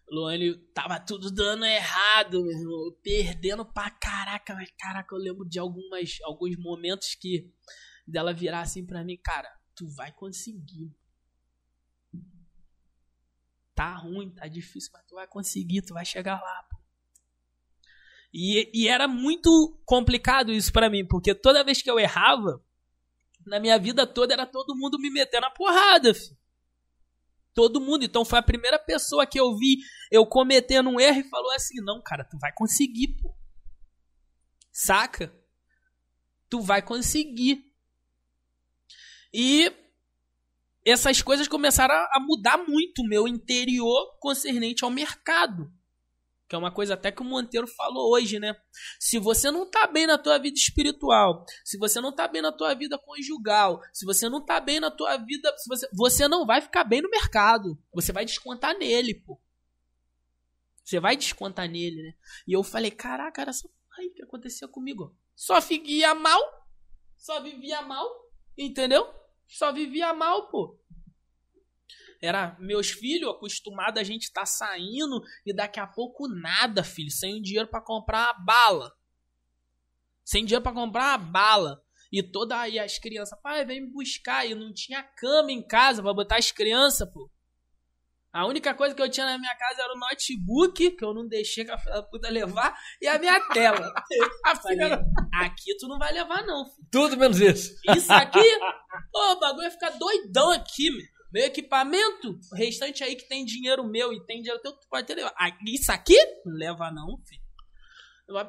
Luane, 0.09 0.55
tava 0.73 0.99
tudo 0.99 1.31
dando 1.31 1.65
errado, 1.65 2.43
meu 2.43 2.51
irmão. 2.51 2.97
Perdendo 3.01 3.65
pra 3.65 3.89
caraca. 3.89 4.53
Mas, 4.53 4.69
caraca, 4.77 5.15
eu 5.15 5.19
lembro 5.19 5.47
de 5.47 5.57
algumas, 5.57 6.17
alguns 6.23 6.55
momentos 6.57 7.15
que 7.15 7.51
dela 8.07 8.33
virar 8.33 8.61
assim 8.61 8.85
pra 8.85 9.03
mim, 9.03 9.17
cara, 9.17 9.49
tu 9.75 9.87
vai 9.89 10.11
conseguir. 10.11 10.95
Tá 13.73 13.93
ruim, 13.95 14.29
tá 14.29 14.47
difícil, 14.47 14.91
mas 14.93 15.05
tu 15.05 15.15
vai 15.15 15.27
conseguir, 15.27 15.81
tu 15.81 15.93
vai 15.93 16.05
chegar 16.05 16.39
lá, 16.41 16.63
pô. 16.69 16.77
E, 18.33 18.69
e 18.73 18.87
era 18.87 19.07
muito 19.07 19.81
complicado 19.85 20.51
isso 20.51 20.71
para 20.71 20.89
mim, 20.89 21.05
porque 21.05 21.33
toda 21.33 21.63
vez 21.63 21.81
que 21.81 21.89
eu 21.89 21.99
errava, 21.99 22.63
na 23.45 23.59
minha 23.59 23.77
vida 23.79 24.05
toda 24.05 24.33
era 24.33 24.45
todo 24.45 24.75
mundo 24.75 24.99
me 24.99 25.09
metendo 25.09 25.45
a 25.45 25.51
porrada, 25.51 26.13
filho. 26.13 26.37
Todo 27.55 27.81
mundo. 27.81 28.03
Então 28.03 28.25
foi 28.25 28.37
a 28.37 28.43
primeira 28.43 28.77
pessoa 28.77 29.25
que 29.25 29.39
eu 29.39 29.57
vi 29.57 29.77
eu 30.11 30.25
cometendo 30.27 30.89
um 30.89 30.99
erro 30.99 31.21
e 31.21 31.29
falou 31.29 31.51
assim: 31.53 31.81
não, 31.81 32.01
cara, 32.03 32.23
tu 32.23 32.37
vai 32.37 32.51
conseguir, 32.53 33.15
pô. 33.19 33.33
Saca? 34.71 35.33
Tu 36.49 36.61
vai 36.61 36.81
conseguir. 36.81 37.73
E 39.33 39.71
essas 40.85 41.21
coisas 41.21 41.47
começaram 41.47 41.95
a 41.95 42.19
mudar 42.19 42.57
muito 42.57 43.01
o 43.01 43.07
meu 43.07 43.27
interior 43.27 44.17
concernente 44.19 44.83
ao 44.83 44.91
mercado. 44.91 45.73
Que 46.47 46.55
é 46.55 46.59
uma 46.59 46.71
coisa 46.71 46.93
até 46.93 47.11
que 47.11 47.21
o 47.21 47.25
Monteiro 47.25 47.67
falou 47.67 48.13
hoje, 48.13 48.39
né? 48.39 48.55
Se 48.99 49.17
você 49.17 49.49
não 49.49 49.69
tá 49.69 49.87
bem 49.87 50.05
na 50.05 50.17
tua 50.17 50.37
vida 50.37 50.55
espiritual, 50.55 51.43
se 51.63 51.77
você 51.77 51.99
não 51.99 52.13
tá 52.13 52.27
bem 52.27 52.41
na 52.41 52.51
tua 52.51 52.73
vida 52.75 52.99
conjugal, 52.99 53.81
se 53.91 54.05
você 54.05 54.29
não 54.29 54.45
tá 54.45 54.59
bem 54.59 54.79
na 54.79 54.91
tua 54.91 55.17
vida, 55.17 55.53
você, 55.67 55.89
você 55.91 56.27
não 56.27 56.45
vai 56.45 56.61
ficar 56.61 56.83
bem 56.83 57.01
no 57.01 57.09
mercado. 57.09 57.81
Você 57.93 58.11
vai 58.11 58.25
descontar 58.25 58.77
nele, 58.77 59.15
pô. 59.15 59.41
Você 60.83 60.99
vai 60.99 61.17
descontar 61.17 61.67
nele, 61.67 62.03
né? 62.03 62.13
E 62.47 62.53
eu 62.53 62.63
falei, 62.63 62.91
caraca, 62.91 63.41
era 63.41 63.51
só 63.51 63.67
aí 63.97 64.11
que 64.11 64.21
acontecia 64.21 64.67
comigo. 64.67 65.17
Só 65.35 65.59
vivia 65.59 66.13
mal, 66.13 66.39
só 67.17 67.41
vivia 67.41 67.81
mal, 67.81 68.07
entendeu? 68.55 69.11
Só 69.47 69.71
vivia 69.71 70.13
mal, 70.13 70.49
pô. 70.49 70.79
Era 72.21 72.55
meus 72.59 72.89
filhos 72.89 73.29
acostumados 73.29 73.99
a 73.99 74.03
gente 74.03 74.23
estar 74.23 74.41
tá 74.41 74.45
saindo 74.45 75.21
e 75.45 75.53
daqui 75.53 75.79
a 75.79 75.87
pouco 75.87 76.27
nada, 76.27 76.83
filho, 76.83 77.11
sem 77.11 77.41
dinheiro 77.41 77.67
para 77.67 77.81
comprar 77.81 78.29
a 78.29 78.33
bala. 78.33 78.93
Sem 80.23 80.43
dinheiro 80.45 80.63
para 80.63 80.73
comprar 80.73 81.13
a 81.13 81.17
bala. 81.17 81.83
E 82.11 82.23
toda 82.23 82.59
aí 82.59 82.79
as 82.79 82.97
crianças, 82.97 83.37
pai, 83.41 83.65
vem 83.65 83.81
me 83.81 83.91
buscar. 83.91 84.45
E 84.45 84.55
não 84.55 84.73
tinha 84.73 85.03
cama 85.03 85.51
em 85.51 85.61
casa 85.61 86.01
para 86.01 86.13
botar 86.13 86.37
as 86.37 86.51
crianças, 86.51 87.09
pô. 87.11 87.29
A 88.35 88.45
única 88.45 88.73
coisa 88.73 88.93
que 88.93 89.01
eu 89.01 89.09
tinha 89.09 89.25
na 89.25 89.37
minha 89.37 89.55
casa 89.55 89.81
era 89.81 89.93
o 89.93 89.97
notebook, 89.97 90.91
que 90.91 91.05
eu 91.05 91.13
não 91.13 91.25
deixei 91.25 91.63
que 91.63 91.71
a 91.71 92.03
puta 92.03 92.29
levar, 92.29 92.77
e 93.01 93.07
a 93.07 93.17
minha 93.17 93.39
tela. 93.47 93.93
Falei, 94.61 94.91
aqui 95.35 95.77
tu 95.77 95.87
não 95.87 95.97
vai 95.97 96.11
levar, 96.11 96.45
não. 96.45 96.65
Filho. 96.65 96.87
Tudo 96.91 97.15
menos 97.15 97.39
isso. 97.39 97.73
Isso 97.95 98.11
aqui, 98.11 98.43
pô, 99.09 99.31
o 99.31 99.39
bagulho 99.39 99.61
vai 99.61 99.71
ficar 99.71 99.91
doidão 99.91 100.51
aqui, 100.51 100.91
meu. 100.91 101.14
Meu 101.35 101.47
equipamento, 101.47 102.39
o 102.49 102.55
restante 102.55 103.03
aí 103.03 103.13
que 103.13 103.27
tem 103.27 103.43
dinheiro 103.43 103.83
meu 103.83 104.13
e 104.13 104.25
tem 104.25 104.37
dinheiro 104.37 104.61
teu, 104.61 104.71
tu 104.71 104.87
pode 104.89 105.05
ter 105.05 105.15
levado. 105.15 105.35
Isso 105.67 105.91
aqui? 105.91 106.15
Não 106.45 106.53
leva 106.53 106.89
não, 106.89 107.17
filho. 107.25 107.41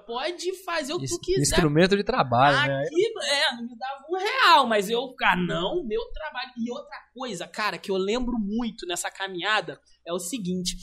Pode 0.07 0.53
fazer 0.63 0.93
o 0.93 1.01
que 1.01 1.09
tu 1.09 1.19
quiser. 1.19 1.41
Instrumento 1.41 1.97
de 1.97 2.05
trabalho, 2.05 2.57
aqui, 2.57 3.13
né? 3.13 3.29
É, 3.29 3.57
não 3.57 3.65
me 3.65 3.77
dava 3.77 4.05
um 4.09 4.17
real, 4.17 4.67
mas 4.69 4.89
eu, 4.89 5.13
cara, 5.17 5.37
não, 5.37 5.85
meu 5.85 6.01
trabalho. 6.13 6.53
E 6.57 6.71
outra 6.71 6.97
coisa, 7.13 7.49
cara, 7.49 7.77
que 7.77 7.91
eu 7.91 7.97
lembro 7.97 8.39
muito 8.39 8.87
nessa 8.87 9.11
caminhada 9.11 9.81
é 10.07 10.13
o 10.13 10.21
seguinte. 10.21 10.77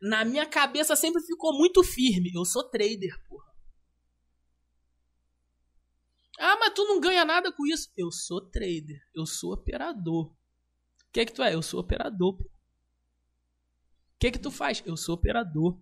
Na 0.00 0.24
minha 0.24 0.46
cabeça 0.46 0.94
sempre 0.94 1.20
ficou 1.20 1.52
muito 1.58 1.82
firme. 1.82 2.30
Eu 2.32 2.44
sou 2.44 2.62
trader, 2.62 3.20
porra. 3.28 3.52
Ah, 6.38 6.56
mas 6.60 6.72
tu 6.74 6.84
não 6.84 7.00
ganha 7.00 7.24
nada 7.24 7.50
com 7.50 7.66
isso. 7.66 7.90
Eu 7.96 8.12
sou 8.12 8.40
trader. 8.40 9.02
Eu 9.12 9.26
sou 9.26 9.52
operador. 9.52 10.32
O 11.10 11.12
que 11.12 11.20
é 11.20 11.26
que 11.26 11.32
tu 11.32 11.42
é? 11.42 11.52
Eu 11.52 11.60
sou 11.60 11.80
operador. 11.80 12.40
O 12.40 12.46
que 14.20 14.28
é 14.28 14.30
que 14.30 14.38
tu 14.38 14.50
faz? 14.50 14.80
Eu 14.86 14.96
sou 14.96 15.16
operador. 15.16 15.76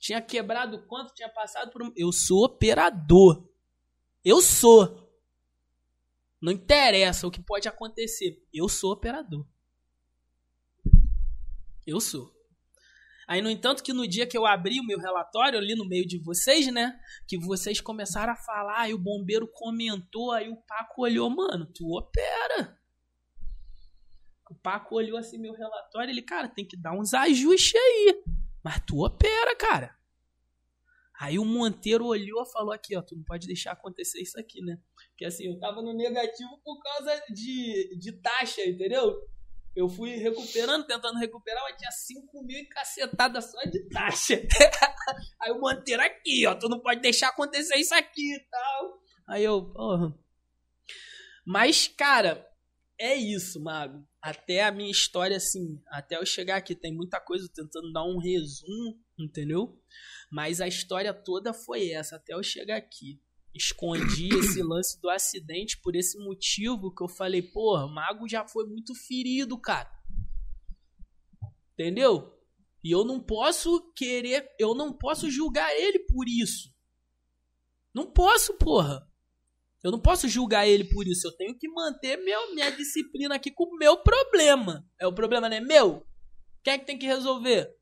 Tinha 0.00 0.22
quebrado 0.22 0.86
quanto? 0.86 1.12
Tinha 1.12 1.28
passado 1.28 1.70
por. 1.70 1.92
Eu 1.94 2.10
sou 2.10 2.44
operador. 2.44 3.46
Eu 4.24 4.40
sou. 4.40 5.06
Não 6.40 6.50
interessa 6.50 7.26
o 7.26 7.30
que 7.30 7.42
pode 7.42 7.68
acontecer. 7.68 8.42
Eu 8.52 8.70
sou 8.70 8.92
operador. 8.92 9.46
Eu 11.86 12.00
sou. 12.00 12.34
Aí, 13.28 13.42
no 13.42 13.50
entanto, 13.50 13.82
que 13.82 13.92
no 13.92 14.08
dia 14.08 14.26
que 14.26 14.38
eu 14.38 14.46
abri 14.46 14.80
o 14.80 14.86
meu 14.86 14.98
relatório 14.98 15.58
ali 15.58 15.74
no 15.74 15.86
meio 15.86 16.06
de 16.06 16.16
vocês, 16.18 16.72
né? 16.72 16.98
Que 17.26 17.36
vocês 17.36 17.80
começaram 17.82 18.32
a 18.32 18.36
falar, 18.36 18.80
aí 18.80 18.94
o 18.94 18.98
bombeiro 18.98 19.46
comentou, 19.52 20.32
aí 20.32 20.48
o 20.48 20.56
Paco 20.56 21.02
olhou, 21.02 21.28
mano, 21.28 21.66
tu 21.66 21.98
opera. 21.98 22.78
O 24.48 24.54
Paco 24.54 24.94
olhou 24.94 25.18
assim 25.18 25.38
meu 25.38 25.52
relatório, 25.52 26.10
ele, 26.10 26.22
cara, 26.22 26.48
tem 26.48 26.64
que 26.64 26.76
dar 26.76 26.92
uns 26.92 27.12
ajustes 27.12 27.74
aí. 27.74 28.22
Mas 28.62 28.80
tu 28.86 29.04
opera, 29.04 29.56
cara. 29.56 29.96
Aí 31.18 31.38
o 31.38 31.44
Monteiro 31.44 32.04
olhou 32.04 32.42
e 32.42 32.52
falou 32.52 32.72
aqui, 32.72 32.96
ó, 32.96 33.02
tu 33.02 33.16
não 33.16 33.24
pode 33.24 33.46
deixar 33.46 33.72
acontecer 33.72 34.20
isso 34.20 34.38
aqui, 34.38 34.60
né? 34.60 34.78
Porque 35.08 35.24
assim, 35.24 35.46
eu 35.46 35.58
tava 35.58 35.80
no 35.80 35.94
negativo 35.94 36.60
por 36.62 36.80
causa 36.82 37.22
de, 37.30 37.96
de 37.98 38.12
taxa, 38.20 38.62
entendeu? 38.62 39.16
Eu 39.74 39.88
fui 39.88 40.16
recuperando, 40.16 40.86
tentando 40.86 41.18
recuperar, 41.18 41.62
mas 41.64 41.76
tinha 41.76 41.90
5 41.90 42.42
mil 42.44 42.58
e 42.58 42.66
cacetada 42.66 43.40
só 43.40 43.58
de 43.62 43.88
taxa. 43.88 44.36
Aí 45.40 45.52
o 45.52 45.60
Monteiro 45.60 46.02
aqui, 46.02 46.46
ó, 46.46 46.54
tu 46.54 46.68
não 46.68 46.80
pode 46.80 47.00
deixar 47.00 47.28
acontecer 47.28 47.76
isso 47.76 47.94
aqui 47.94 48.34
e 48.34 48.40
tal. 48.50 49.02
Aí 49.28 49.44
eu, 49.44 49.72
porra. 49.72 50.14
Mas, 51.46 51.88
cara, 51.88 52.46
é 52.98 53.14
isso, 53.14 53.62
Mago 53.62 54.06
até 54.26 54.64
a 54.64 54.72
minha 54.72 54.90
história, 54.90 55.36
assim, 55.36 55.80
até 55.86 56.16
eu 56.16 56.26
chegar 56.26 56.56
aqui, 56.56 56.74
tem 56.74 56.92
muita 56.92 57.20
coisa 57.20 57.48
tentando 57.54 57.92
dar 57.92 58.02
um 58.02 58.18
resumo, 58.18 59.00
entendeu? 59.16 59.80
Mas 60.32 60.60
a 60.60 60.66
história 60.66 61.14
toda 61.14 61.54
foi 61.54 61.90
essa, 61.90 62.16
até 62.16 62.34
eu 62.34 62.42
chegar 62.42 62.76
aqui. 62.76 63.22
Escondi 63.54 64.28
esse 64.34 64.60
lance 64.64 65.00
do 65.00 65.08
acidente 65.08 65.80
por 65.80 65.94
esse 65.94 66.18
motivo 66.18 66.92
que 66.92 67.04
eu 67.04 67.08
falei, 67.08 67.40
porra, 67.40 67.86
o 67.86 67.94
Mago 67.94 68.28
já 68.28 68.44
foi 68.48 68.66
muito 68.66 68.96
ferido, 68.96 69.56
cara. 69.60 69.88
Entendeu? 71.74 72.36
E 72.82 72.90
eu 72.90 73.04
não 73.04 73.20
posso 73.20 73.92
querer, 73.92 74.52
eu 74.58 74.74
não 74.74 74.92
posso 74.92 75.30
julgar 75.30 75.72
ele 75.72 76.00
por 76.00 76.28
isso. 76.28 76.74
Não 77.94 78.10
posso, 78.10 78.54
porra. 78.54 79.08
Eu 79.86 79.92
não 79.92 80.00
posso 80.00 80.28
julgar 80.28 80.66
ele 80.66 80.82
por 80.82 81.06
isso. 81.06 81.28
Eu 81.28 81.36
tenho 81.36 81.56
que 81.56 81.68
manter 81.68 82.16
meu, 82.16 82.52
minha 82.52 82.72
disciplina 82.72 83.36
aqui 83.36 83.52
com 83.52 83.66
o 83.66 83.78
meu 83.78 83.96
problema. 83.96 84.84
É 85.00 85.06
o 85.06 85.14
problema, 85.14 85.48
não 85.48 85.56
é 85.56 85.60
meu? 85.60 86.04
Quem 86.64 86.72
é 86.72 86.78
que 86.78 86.84
tem 86.84 86.98
que 86.98 87.06
resolver? 87.06 87.72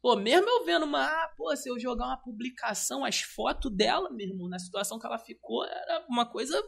Pô, 0.00 0.16
mesmo 0.16 0.48
eu 0.48 0.64
vendo 0.64 0.86
uma. 0.86 1.04
Ah, 1.04 1.34
pô, 1.36 1.54
se 1.54 1.68
eu 1.68 1.78
jogar 1.78 2.06
uma 2.06 2.16
publicação, 2.16 3.04
as 3.04 3.20
fotos 3.20 3.70
dela, 3.76 4.08
meu 4.10 4.26
irmão, 4.26 4.48
na 4.48 4.58
situação 4.58 4.98
que 4.98 5.04
ela 5.04 5.18
ficou, 5.18 5.66
era 5.66 6.06
uma 6.08 6.24
coisa. 6.24 6.58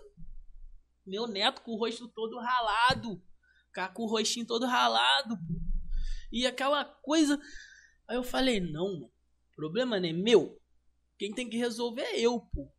Meu 1.07 1.27
neto 1.27 1.63
com 1.63 1.71
o 1.71 1.79
rosto 1.79 2.07
todo 2.07 2.39
ralado. 2.39 3.23
Com 3.95 4.03
o 4.03 4.07
rostinho 4.07 4.47
todo 4.47 4.67
ralado. 4.67 5.35
E 6.31 6.47
aquela 6.47 6.85
coisa. 6.85 7.41
Aí 8.07 8.17
eu 8.17 8.23
falei, 8.23 8.61
não, 8.61 8.85
o 8.85 9.11
problema 9.57 9.99
não 9.99 10.11
é 10.11 10.13
meu. 10.13 10.61
Quem 11.19 11.33
tem 11.33 11.49
que 11.49 11.57
resolver 11.57 12.03
é 12.03 12.21
eu, 12.21 12.39
pô. 12.53 12.76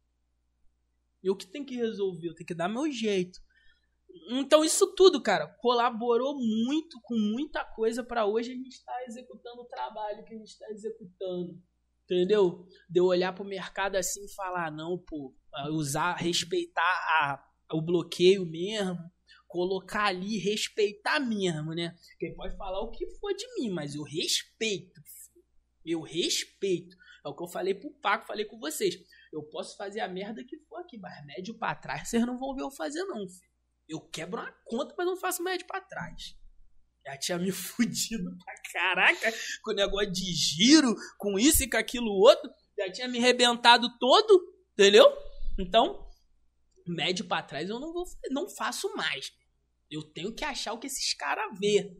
Eu 1.27 1.35
que 1.35 1.47
tenho 1.47 1.65
que 1.65 1.75
resolver, 1.75 2.29
eu 2.29 2.35
tenho 2.35 2.47
que 2.47 2.55
dar 2.55 2.69
meu 2.69 2.89
jeito. 2.91 3.39
Então 4.29 4.63
isso 4.63 4.93
tudo, 4.95 5.21
cara, 5.21 5.47
colaborou 5.59 6.35
muito 6.35 6.99
com 7.03 7.15
muita 7.15 7.63
coisa 7.63 8.03
para 8.03 8.25
hoje 8.25 8.51
a 8.51 8.55
gente 8.55 8.69
estar 8.69 8.93
tá 8.93 9.03
executando 9.05 9.61
o 9.61 9.65
trabalho 9.65 10.23
que 10.23 10.33
a 10.33 10.37
gente 10.37 10.49
está 10.49 10.69
executando. 10.69 11.61
Entendeu? 12.05 12.65
De 12.89 12.99
eu 12.99 13.05
olhar 13.05 13.33
pro 13.33 13.43
mercado 13.43 13.97
assim 13.97 14.23
e 14.23 14.33
falar, 14.33 14.71
não, 14.71 14.97
pô, 14.97 15.35
usar, 15.71 16.15
respeitar 16.15 16.81
a, 16.81 17.43
o 17.73 17.81
bloqueio 17.81 18.45
mesmo, 18.45 18.97
colocar 19.45 20.05
ali, 20.05 20.37
respeitar 20.37 21.19
mesmo, 21.19 21.73
né? 21.73 21.93
Quem 22.17 22.33
pode 22.33 22.55
falar 22.55 22.79
o 22.79 22.91
que 22.91 23.05
for 23.19 23.33
de 23.33 23.45
mim, 23.55 23.69
mas 23.69 23.95
eu 23.95 24.03
respeito. 24.03 25.01
Eu 25.85 26.01
respeito. 26.01 26.95
É 27.25 27.29
o 27.29 27.35
que 27.35 27.43
eu 27.43 27.47
falei 27.47 27.73
pro 27.73 27.91
Paco, 28.01 28.27
falei 28.27 28.45
com 28.45 28.57
vocês. 28.57 28.95
Eu 29.37 29.43
posso 29.43 29.77
fazer 29.77 29.99
a 29.99 30.07
merda 30.07 30.43
que 30.43 30.57
for 30.67 30.77
aqui, 30.77 30.97
mas 30.97 31.23
médio 31.23 31.55
pra 31.55 31.75
trás 31.75 32.09
vocês 32.09 32.25
não 32.25 32.39
vão 32.39 32.55
ver 32.55 32.63
eu 32.63 32.71
fazer, 32.71 33.03
não, 33.03 33.29
filho. 33.29 33.51
Eu 33.87 34.01
quebro 34.01 34.41
uma 34.41 34.51
conta, 34.65 34.95
mas 34.97 35.05
não 35.05 35.15
faço 35.15 35.43
médio 35.43 35.67
pra 35.67 35.79
trás. 35.79 36.35
Já 37.05 37.15
tinha 37.19 37.37
me 37.37 37.51
fudido 37.53 38.35
pra 38.43 38.53
caraca 38.73 39.31
com 39.61 39.71
o 39.71 39.75
negócio 39.75 40.11
de 40.11 40.33
giro, 40.33 40.95
com 41.19 41.37
isso 41.37 41.63
e 41.63 41.69
com 41.69 41.77
aquilo 41.77 42.09
outro. 42.09 42.49
Já 42.75 42.91
tinha 42.91 43.07
me 43.07 43.19
rebentado 43.19 43.87
todo, 43.99 44.41
entendeu? 44.73 45.05
Então, 45.59 46.09
médio 46.87 47.27
pra 47.27 47.43
trás 47.43 47.69
eu 47.69 47.79
não, 47.79 47.93
vou, 47.93 48.05
não 48.31 48.49
faço 48.49 48.91
mais. 48.95 49.31
Eu 49.87 50.01
tenho 50.01 50.33
que 50.33 50.43
achar 50.43 50.73
o 50.73 50.79
que 50.79 50.87
esses 50.87 51.13
caras 51.13 51.57
vê. 51.59 51.95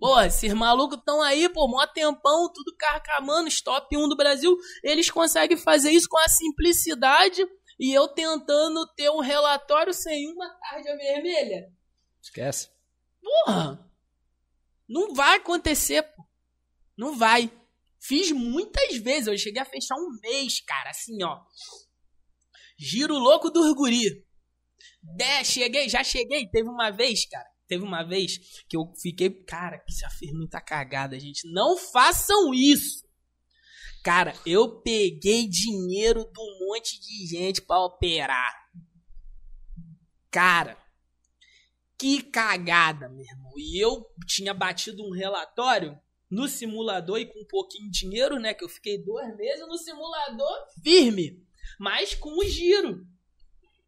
Porra, 0.00 0.28
esses 0.28 0.50
malucos 0.54 0.96
estão 0.96 1.20
aí, 1.20 1.46
pô, 1.50 1.68
mó 1.68 1.86
tempão, 1.86 2.50
tudo 2.50 2.74
carcamando, 2.78 3.50
top 3.62 3.94
1 3.94 4.08
do 4.08 4.16
Brasil. 4.16 4.56
Eles 4.82 5.10
conseguem 5.10 5.58
fazer 5.58 5.90
isso 5.90 6.08
com 6.08 6.16
a 6.16 6.26
simplicidade 6.26 7.46
e 7.78 7.92
eu 7.92 8.08
tentando 8.08 8.86
ter 8.96 9.10
um 9.10 9.20
relatório 9.20 9.92
sem 9.92 10.32
uma 10.32 10.48
tarja 10.58 10.96
vermelha. 10.96 11.70
Esquece. 12.22 12.70
Porra! 13.20 13.86
Não 14.88 15.12
vai 15.12 15.36
acontecer, 15.36 16.02
pô. 16.02 16.24
Não 16.96 17.18
vai. 17.18 17.52
Fiz 18.00 18.32
muitas 18.32 18.96
vezes. 18.96 19.26
Eu 19.26 19.36
cheguei 19.36 19.60
a 19.60 19.66
fechar 19.66 19.96
um 19.96 20.18
mês, 20.22 20.60
cara, 20.62 20.88
assim, 20.88 21.22
ó. 21.22 21.42
Giro 22.78 23.18
louco 23.18 23.50
do 23.50 23.74
guri. 23.74 24.26
De, 25.02 25.44
cheguei, 25.44 25.90
já 25.90 26.02
cheguei. 26.02 26.48
Teve 26.48 26.70
uma 26.70 26.90
vez, 26.90 27.26
cara. 27.28 27.49
Teve 27.70 27.84
uma 27.84 28.02
vez 28.02 28.64
que 28.68 28.76
eu 28.76 28.92
fiquei. 29.00 29.30
Cara, 29.30 29.78
que 29.78 29.92
já 29.92 30.10
fez 30.10 30.32
muita 30.32 30.60
cagada, 30.60 31.16
gente. 31.20 31.48
Não 31.52 31.76
façam 31.76 32.52
isso. 32.52 33.08
Cara, 34.02 34.34
eu 34.44 34.80
peguei 34.80 35.46
dinheiro 35.46 36.28
de 36.32 36.40
um 36.40 36.66
monte 36.66 37.00
de 37.00 37.28
gente 37.28 37.62
para 37.62 37.84
operar. 37.84 38.52
Cara, 40.32 40.76
que 41.96 42.24
cagada, 42.24 43.08
meu 43.08 43.24
irmão. 43.24 43.52
E 43.56 43.80
eu 43.80 44.04
tinha 44.26 44.52
batido 44.52 45.06
um 45.06 45.12
relatório 45.12 45.96
no 46.28 46.48
simulador 46.48 47.20
e 47.20 47.26
com 47.26 47.38
um 47.38 47.46
pouquinho 47.46 47.88
de 47.88 48.00
dinheiro, 48.00 48.40
né? 48.40 48.52
Que 48.52 48.64
eu 48.64 48.68
fiquei 48.68 48.98
dois 48.98 49.36
meses 49.36 49.64
no 49.68 49.78
simulador 49.78 50.66
firme, 50.82 51.40
mas 51.78 52.16
com 52.16 52.36
o 52.36 52.44
giro. 52.48 53.06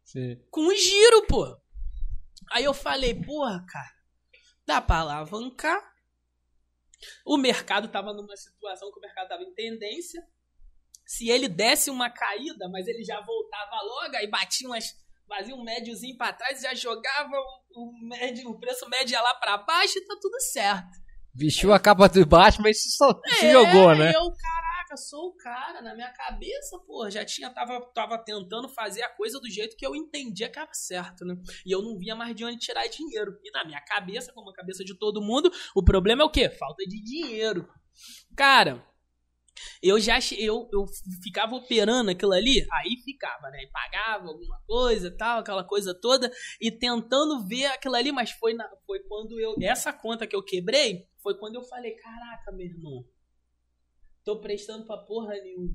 Sim. 0.05 0.41
Com 0.49 0.67
o 0.67 0.73
giro, 0.73 1.27
pô. 1.27 1.61
Aí 2.53 2.65
eu 2.65 2.73
falei, 2.73 3.19
porra, 3.19 3.65
cara, 3.67 3.91
dá 4.63 4.79
pra 4.79 4.97
alavancar. 4.97 5.81
O 7.25 7.35
mercado 7.35 7.87
tava 7.87 8.13
numa 8.13 8.37
situação 8.37 8.91
que 8.91 8.99
o 8.99 9.01
mercado 9.01 9.27
tava 9.27 9.41
em 9.41 9.53
tendência. 9.55 10.21
Se 11.03 11.29
ele 11.29 11.49
desse 11.49 11.89
uma 11.89 12.11
caída, 12.11 12.69
mas 12.69 12.87
ele 12.87 13.03
já 13.03 13.19
voltava 13.21 13.81
logo, 13.81 14.15
aí 14.15 14.29
batia 14.29 14.67
umas. 14.67 14.85
Fazia 15.27 15.55
um 15.55 15.63
médiozinho 15.63 16.15
pra 16.15 16.31
trás, 16.31 16.61
já 16.61 16.75
jogava 16.75 17.31
o, 17.71 17.89
o, 17.89 18.07
médio, 18.07 18.49
o 18.49 18.59
preço 18.59 18.87
médio 18.87 19.19
lá 19.19 19.33
pra 19.35 19.57
baixo 19.57 19.97
e 19.97 20.05
tá 20.05 20.15
tudo 20.21 20.39
certo. 20.39 20.91
Vestiu 21.33 21.73
a 21.73 21.79
capa 21.79 22.07
de 22.07 22.23
baixo, 22.23 22.61
mas 22.61 22.83
se, 22.83 22.91
só, 22.91 23.19
se 23.39 23.47
É, 23.47 23.51
jogou, 23.51 23.95
né? 23.95 24.11
Eu, 24.13 24.31
caraca, 24.93 24.97
sou 24.97 25.29
o 25.29 25.35
cara. 25.35 25.81
Na 25.81 25.93
minha 25.93 26.11
cabeça, 26.11 26.79
pô, 26.85 27.09
já 27.09 27.25
tinha, 27.25 27.49
tava, 27.49 27.81
tava 27.93 28.17
tentando 28.17 28.69
fazer 28.69 29.01
a 29.03 29.09
coisa 29.09 29.39
do 29.39 29.49
jeito 29.49 29.75
que 29.75 29.85
eu 29.85 29.95
entendia 29.95 30.49
que 30.49 30.59
era 30.59 30.73
certo, 30.73 31.25
né? 31.25 31.35
E 31.65 31.71
eu 31.71 31.81
não 31.81 31.97
via 31.97 32.15
mais 32.15 32.35
de 32.35 32.45
onde 32.45 32.57
tirar 32.57 32.87
dinheiro. 32.87 33.37
E 33.43 33.51
na 33.51 33.65
minha 33.65 33.81
cabeça, 33.81 34.31
como 34.33 34.49
a 34.49 34.53
cabeça 34.53 34.83
de 34.83 34.97
todo 34.97 35.21
mundo, 35.21 35.51
o 35.75 35.83
problema 35.83 36.23
é 36.23 36.25
o 36.25 36.31
quê? 36.31 36.49
Falta 36.49 36.83
de 36.85 37.01
dinheiro. 37.03 37.67
Cara, 38.35 38.85
eu 39.81 39.99
já 39.99 40.17
eu, 40.37 40.67
eu 40.73 40.85
ficava 41.21 41.55
operando 41.55 42.09
aquilo 42.09 42.33
ali, 42.33 42.65
aí 42.71 42.97
ficava, 43.03 43.49
né? 43.49 43.67
Pagava 43.71 44.27
alguma 44.27 44.59
coisa 44.65 45.15
tal, 45.15 45.39
aquela 45.39 45.63
coisa 45.63 45.93
toda, 45.93 46.31
e 46.59 46.71
tentando 46.71 47.45
ver 47.45 47.65
aquilo 47.65 47.95
ali, 47.95 48.11
mas 48.11 48.31
foi, 48.31 48.53
na, 48.53 48.67
foi 48.85 48.99
quando 49.01 49.39
eu. 49.39 49.55
Essa 49.61 49.93
conta 49.93 50.25
que 50.25 50.35
eu 50.35 50.43
quebrei 50.43 51.07
foi 51.21 51.37
quando 51.37 51.55
eu 51.55 51.63
falei: 51.63 51.95
caraca, 51.95 52.51
meu 52.51 52.65
irmão, 52.65 53.05
tô 54.23 54.39
prestando 54.39 54.85
pra 54.85 54.97
porra 54.97 55.33
nenhuma. 55.35 55.73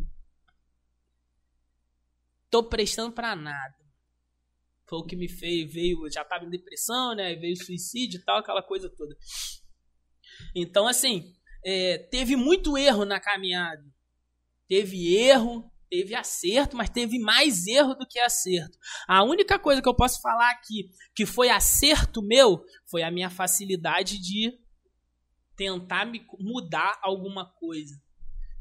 Tô 2.50 2.64
prestando 2.64 3.12
pra 3.12 3.36
nada. 3.36 3.76
Foi 4.86 4.98
o 4.98 5.04
que 5.04 5.16
me 5.16 5.28
fez, 5.28 5.70
veio, 5.70 6.10
já 6.10 6.24
tava 6.24 6.46
em 6.46 6.50
depressão, 6.50 7.14
né? 7.14 7.34
Veio 7.34 7.56
suicídio 7.56 8.20
e 8.20 8.24
tal, 8.24 8.38
aquela 8.38 8.62
coisa 8.62 8.88
toda. 8.88 9.14
Então, 10.54 10.88
assim, 10.88 11.34
é, 11.64 11.98
teve 11.98 12.36
muito 12.36 12.78
erro 12.78 13.04
na 13.04 13.20
caminhada. 13.20 13.84
Teve 14.66 15.14
erro, 15.14 15.70
teve 15.90 16.14
acerto, 16.14 16.76
mas 16.76 16.88
teve 16.88 17.18
mais 17.18 17.66
erro 17.66 17.94
do 17.94 18.06
que 18.06 18.18
acerto. 18.18 18.78
A 19.06 19.22
única 19.22 19.58
coisa 19.58 19.82
que 19.82 19.88
eu 19.88 19.94
posso 19.94 20.20
falar 20.22 20.50
aqui 20.50 20.90
que 21.14 21.26
foi 21.26 21.50
acerto 21.50 22.22
meu 22.22 22.64
foi 22.86 23.02
a 23.02 23.10
minha 23.10 23.28
facilidade 23.28 24.18
de 24.18 24.58
tentar 25.56 26.06
me 26.06 26.24
mudar 26.38 26.98
alguma 27.02 27.44
coisa. 27.44 28.00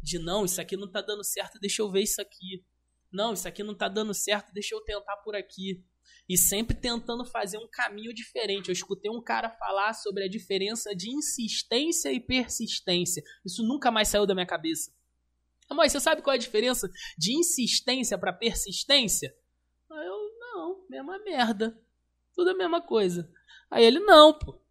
De 0.02 0.20
não, 0.20 0.46
isso 0.46 0.62
aqui 0.62 0.78
não 0.78 0.90
tá 0.90 1.02
dando 1.02 1.24
certo, 1.24 1.60
deixa 1.60 1.82
eu 1.82 1.92
ver 1.92 2.04
isso 2.04 2.22
aqui. 2.22 2.64
Não, 3.12 3.34
isso 3.34 3.48
aqui 3.48 3.64
não 3.64 3.76
tá 3.76 3.88
dando 3.88 4.14
certo, 4.14 4.54
deixa 4.54 4.76
eu 4.76 4.82
tentar 4.82 5.18
por 5.18 5.36
aqui. 5.36 5.84
E 6.30 6.38
sempre 6.38 6.76
tentando 6.76 7.26
fazer 7.26 7.58
um 7.58 7.68
caminho 7.70 8.14
diferente. 8.14 8.68
Eu 8.68 8.74
escutei 8.74 9.10
um 9.10 9.22
cara 9.22 9.50
falar 9.50 9.94
sobre 9.94 10.24
a 10.26 10.30
diferença 10.30 10.94
de 10.96 11.10
insistência 11.10 12.12
e 12.12 12.20
persistência. 12.20 13.24
Isso 13.46 13.64
nunca 13.64 13.90
mais 13.90 14.10
saiu 14.10 14.26
da 14.26 14.34
minha 14.34 14.46
cabeça. 14.46 14.92
Mas 15.70 15.92
você 15.92 16.00
sabe 16.00 16.22
qual 16.22 16.34
é 16.34 16.38
a 16.38 16.40
diferença 16.40 16.90
de 17.18 17.34
insistência 17.34 18.18
para 18.18 18.34
persistência? 18.34 19.36
Eu, 19.90 20.38
não, 20.40 20.86
mesma 20.90 21.18
merda. 21.20 21.78
Tudo 22.34 22.52
a 22.52 22.56
mesma 22.56 22.82
coisa. 22.82 23.30
Aí 23.70 23.84
ele, 23.84 24.00
não, 24.00 24.38
pô. 24.38 24.62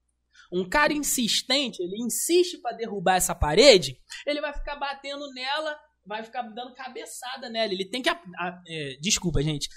Um 0.53 0.69
cara 0.69 0.93
insistente, 0.93 1.83
ele 1.83 1.97
insiste 2.03 2.59
para 2.59 2.77
derrubar 2.77 3.17
essa 3.17 3.35
parede, 3.35 3.99
ele 4.27 4.41
vai 4.41 4.53
ficar 4.53 4.77
batendo 4.77 5.33
nela, 5.33 5.79
vai 6.07 6.23
ficar 6.23 6.43
dando 6.43 6.75
cabeçada 6.75 7.49
nela. 7.49 7.73
Ele 7.73 7.85
tem 7.85 8.01
que. 8.03 8.09
a- 8.09 8.23
a- 8.39 8.63
é, 8.69 8.97
desculpa, 9.01 9.43
gente. 9.43 9.69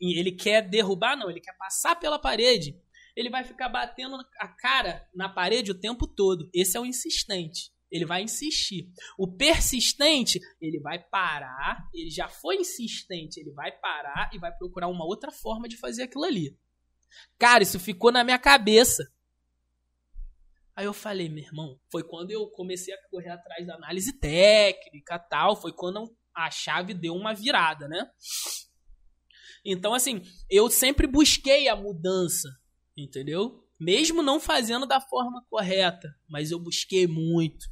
Ele 0.00 0.32
quer 0.32 0.68
derrubar, 0.68 1.16
não, 1.16 1.30
ele 1.30 1.40
quer 1.40 1.56
passar 1.56 1.94
pela 1.96 2.18
parede. 2.18 2.74
Ele 3.16 3.30
vai 3.30 3.44
ficar 3.44 3.68
batendo 3.68 4.16
a 4.40 4.48
cara 4.48 5.06
na 5.14 5.28
parede 5.28 5.70
o 5.70 5.78
tempo 5.78 6.06
todo. 6.06 6.48
Esse 6.54 6.76
é 6.76 6.80
o 6.80 6.86
insistente. 6.86 7.70
Ele 7.90 8.06
vai 8.06 8.22
insistir. 8.22 8.88
O 9.18 9.26
persistente, 9.36 10.40
ele 10.60 10.78
vai 10.80 10.98
parar. 10.98 11.88
Ele 11.92 12.08
já 12.08 12.28
foi 12.28 12.56
insistente. 12.56 13.40
Ele 13.40 13.50
vai 13.50 13.72
parar 13.72 14.30
e 14.32 14.38
vai 14.38 14.52
procurar 14.56 14.86
uma 14.88 15.04
outra 15.04 15.32
forma 15.32 15.68
de 15.68 15.76
fazer 15.76 16.04
aquilo 16.04 16.24
ali. 16.24 16.56
Cara, 17.36 17.64
isso 17.64 17.80
ficou 17.80 18.12
na 18.12 18.22
minha 18.22 18.38
cabeça. 18.38 19.02
Aí 20.74 20.86
eu 20.86 20.92
falei, 20.92 21.28
meu 21.28 21.44
irmão, 21.44 21.78
foi 21.90 22.02
quando 22.02 22.30
eu 22.30 22.46
comecei 22.48 22.94
a 22.94 23.08
correr 23.08 23.30
atrás 23.30 23.66
da 23.66 23.74
análise 23.74 24.12
técnica 24.18 25.18
tal, 25.18 25.56
foi 25.56 25.72
quando 25.72 26.14
a 26.34 26.50
chave 26.50 26.94
deu 26.94 27.14
uma 27.14 27.34
virada, 27.34 27.88
né? 27.88 28.08
Então, 29.64 29.92
assim, 29.92 30.22
eu 30.48 30.70
sempre 30.70 31.06
busquei 31.06 31.68
a 31.68 31.76
mudança, 31.76 32.48
entendeu? 32.96 33.66
Mesmo 33.78 34.22
não 34.22 34.40
fazendo 34.40 34.86
da 34.86 35.00
forma 35.00 35.44
correta, 35.50 36.14
mas 36.28 36.50
eu 36.50 36.58
busquei 36.58 37.06
muito. 37.06 37.66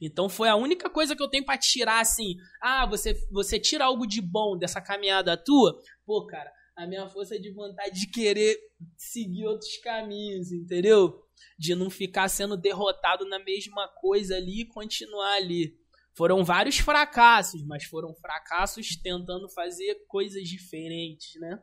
Então 0.00 0.28
foi 0.28 0.48
a 0.48 0.56
única 0.56 0.88
coisa 0.88 1.14
que 1.14 1.22
eu 1.22 1.28
tenho 1.28 1.44
pra 1.44 1.58
tirar 1.58 2.00
assim. 2.00 2.36
Ah, 2.60 2.86
você 2.86 3.14
você 3.30 3.58
tira 3.58 3.84
algo 3.84 4.06
de 4.06 4.20
bom 4.20 4.56
dessa 4.56 4.80
caminhada 4.80 5.36
tua? 5.36 5.78
Pô, 6.06 6.26
cara, 6.26 6.52
a 6.76 6.86
minha 6.86 7.08
força 7.08 7.38
de 7.38 7.52
vontade 7.52 8.00
de 8.00 8.06
querer 8.08 8.58
seguir 8.96 9.46
outros 9.46 9.76
caminhos, 9.78 10.50
entendeu? 10.52 11.22
De 11.58 11.74
não 11.74 11.90
ficar 11.90 12.28
sendo 12.28 12.56
derrotado 12.56 13.26
na 13.28 13.38
mesma 13.38 13.88
coisa 14.00 14.36
ali 14.36 14.62
e 14.62 14.66
continuar 14.66 15.34
ali. 15.36 15.78
Foram 16.14 16.44
vários 16.44 16.78
fracassos, 16.78 17.64
mas 17.66 17.84
foram 17.84 18.14
fracassos 18.14 18.96
tentando 18.96 19.48
fazer 19.50 20.04
coisas 20.06 20.46
diferentes, 20.48 21.40
né? 21.40 21.62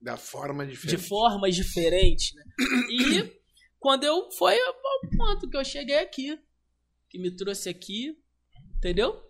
Da 0.00 0.16
forma 0.16 0.64
De 0.64 0.72
diferente. 0.72 1.08
formas 1.08 1.54
diferentes, 1.54 2.34
né? 2.34 2.44
E 2.90 3.40
quando 3.78 4.04
eu 4.04 4.30
foi 4.32 4.58
ao 4.60 4.74
ponto 5.16 5.48
que 5.50 5.56
eu 5.56 5.64
cheguei 5.64 5.98
aqui, 5.98 6.38
que 7.08 7.18
me 7.18 7.34
trouxe 7.34 7.68
aqui, 7.68 8.16
entendeu? 8.76 9.20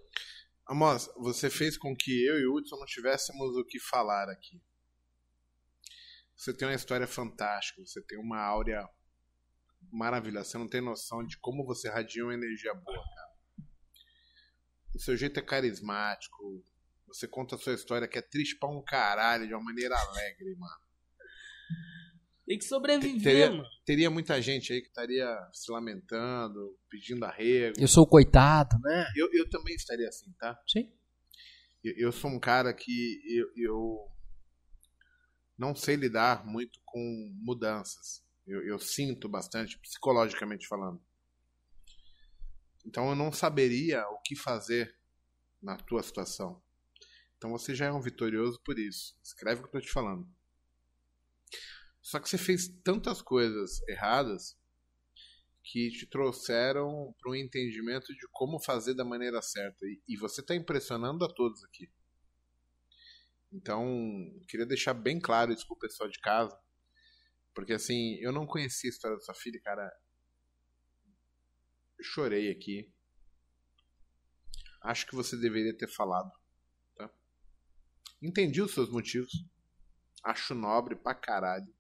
Amos, 0.68 1.08
você 1.16 1.50
fez 1.50 1.76
com 1.76 1.96
que 1.96 2.24
eu 2.26 2.38
e 2.38 2.46
o 2.46 2.54
Hudson 2.54 2.76
não 2.76 2.86
tivéssemos 2.86 3.56
o 3.56 3.64
que 3.64 3.80
falar 3.80 4.28
aqui. 4.28 4.60
Você 6.40 6.54
tem 6.54 6.66
uma 6.66 6.74
história 6.74 7.06
fantástica, 7.06 7.84
você 7.84 8.00
tem 8.00 8.18
uma 8.18 8.38
áurea 8.38 8.88
maravilhosa. 9.92 10.48
Você 10.48 10.56
não 10.56 10.66
tem 10.66 10.80
noção 10.80 11.22
de 11.22 11.36
como 11.36 11.66
você 11.66 11.86
radia 11.90 12.24
uma 12.24 12.32
energia 12.32 12.72
boa, 12.72 12.96
cara. 13.14 13.30
O 14.94 14.98
seu 14.98 15.18
jeito 15.18 15.38
é 15.38 15.42
carismático. 15.42 16.64
Você 17.08 17.28
conta 17.28 17.56
a 17.56 17.58
sua 17.58 17.74
história 17.74 18.08
que 18.08 18.16
é 18.16 18.22
triste 18.22 18.56
pra 18.58 18.70
um 18.70 18.82
caralho, 18.82 19.46
de 19.46 19.52
uma 19.52 19.62
maneira 19.62 19.94
alegre, 19.94 20.56
mano. 20.56 20.80
Tem 22.46 22.56
que 22.56 22.64
sobreviver, 22.64 23.22
Teria- 23.22 23.50
mano. 23.50 23.68
Teria 23.84 24.10
muita 24.10 24.40
gente 24.40 24.72
aí 24.72 24.80
que 24.80 24.88
estaria 24.88 25.28
se 25.52 25.70
lamentando, 25.70 26.74
pedindo 26.88 27.22
arrego. 27.26 27.78
Eu 27.78 27.86
sou 27.86 28.04
o 28.04 28.08
coitado, 28.08 28.78
né? 28.80 29.12
Eu, 29.14 29.28
eu 29.34 29.46
também 29.50 29.74
estaria 29.74 30.08
assim, 30.08 30.32
tá? 30.38 30.58
Sim. 30.66 30.90
Eu, 31.84 31.94
eu 31.98 32.12
sou 32.12 32.30
um 32.30 32.40
cara 32.40 32.72
que 32.72 33.20
eu, 33.28 33.46
eu 33.58 34.10
não 35.60 35.74
sei 35.74 35.94
lidar 35.94 36.46
muito 36.46 36.80
com 36.86 37.30
mudanças. 37.34 38.24
Eu, 38.46 38.66
eu 38.66 38.78
sinto 38.78 39.28
bastante, 39.28 39.78
psicologicamente 39.78 40.66
falando. 40.66 40.98
Então 42.86 43.10
eu 43.10 43.14
não 43.14 43.30
saberia 43.30 44.02
o 44.08 44.18
que 44.22 44.34
fazer 44.34 44.96
na 45.60 45.76
tua 45.76 46.02
situação. 46.02 46.62
Então 47.36 47.50
você 47.50 47.74
já 47.74 47.84
é 47.84 47.92
um 47.92 48.00
vitorioso 48.00 48.58
por 48.64 48.78
isso. 48.78 49.14
Escreve 49.22 49.60
o 49.60 49.64
que 49.64 49.68
eu 49.68 49.82
tô 49.82 49.86
te 49.86 49.92
falando. 49.92 50.26
Só 52.00 52.18
que 52.18 52.30
você 52.30 52.38
fez 52.38 52.66
tantas 52.82 53.20
coisas 53.20 53.86
erradas 53.86 54.58
que 55.62 55.90
te 55.90 56.06
trouxeram 56.06 57.14
para 57.20 57.32
um 57.32 57.34
entendimento 57.34 58.14
de 58.14 58.26
como 58.32 58.58
fazer 58.58 58.94
da 58.94 59.04
maneira 59.04 59.42
certa. 59.42 59.84
E, 59.84 60.02
e 60.08 60.16
você 60.16 60.40
está 60.40 60.54
impressionando 60.54 61.22
a 61.22 61.28
todos 61.28 61.62
aqui. 61.64 61.92
Então, 63.52 63.84
queria 64.48 64.66
deixar 64.66 64.94
bem 64.94 65.20
claro 65.20 65.52
isso 65.52 65.66
pro 65.66 65.78
pessoal 65.78 66.08
de 66.08 66.20
casa. 66.20 66.56
Porque 67.54 67.72
assim, 67.72 68.16
eu 68.20 68.32
não 68.32 68.46
conhecia 68.46 68.88
a 68.88 68.92
história 68.92 69.16
da 69.16 69.22
sua 69.22 69.34
filha, 69.34 69.60
cara. 69.62 69.90
Eu 71.98 72.04
chorei 72.04 72.50
aqui. 72.50 72.92
Acho 74.82 75.06
que 75.06 75.14
você 75.14 75.36
deveria 75.36 75.76
ter 75.76 75.88
falado. 75.88 76.30
Tá? 76.96 77.10
Entendi 78.22 78.62
os 78.62 78.72
seus 78.72 78.90
motivos. 78.90 79.32
Acho 80.22 80.54
nobre 80.54 80.94
pra 80.94 81.14
caralho. 81.14 81.74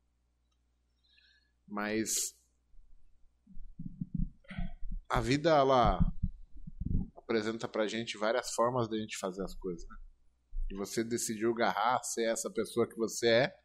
Mas 1.66 2.36
a 5.08 5.20
vida 5.20 5.50
ela 5.50 6.00
apresenta 7.16 7.68
pra 7.68 7.86
gente 7.86 8.18
várias 8.18 8.52
formas 8.54 8.88
de 8.88 8.96
a 8.96 9.00
gente 9.00 9.16
fazer 9.18 9.42
as 9.44 9.54
coisas, 9.54 9.88
né? 9.88 9.96
E 10.70 10.74
você 10.74 11.02
decidiu 11.02 11.50
agarrar, 11.50 12.02
ser 12.04 12.30
essa 12.30 12.48
pessoa 12.48 12.88
que 12.88 12.96
você 12.96 13.28
é. 13.28 13.60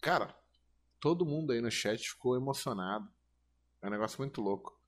Cara, 0.00 0.34
todo 0.98 1.26
mundo 1.26 1.52
aí 1.52 1.60
no 1.60 1.70
chat 1.70 2.08
ficou 2.08 2.36
emocionado. 2.36 3.06
É 3.82 3.86
um 3.86 3.90
negócio 3.90 4.18
muito 4.18 4.40
louco. 4.40 4.80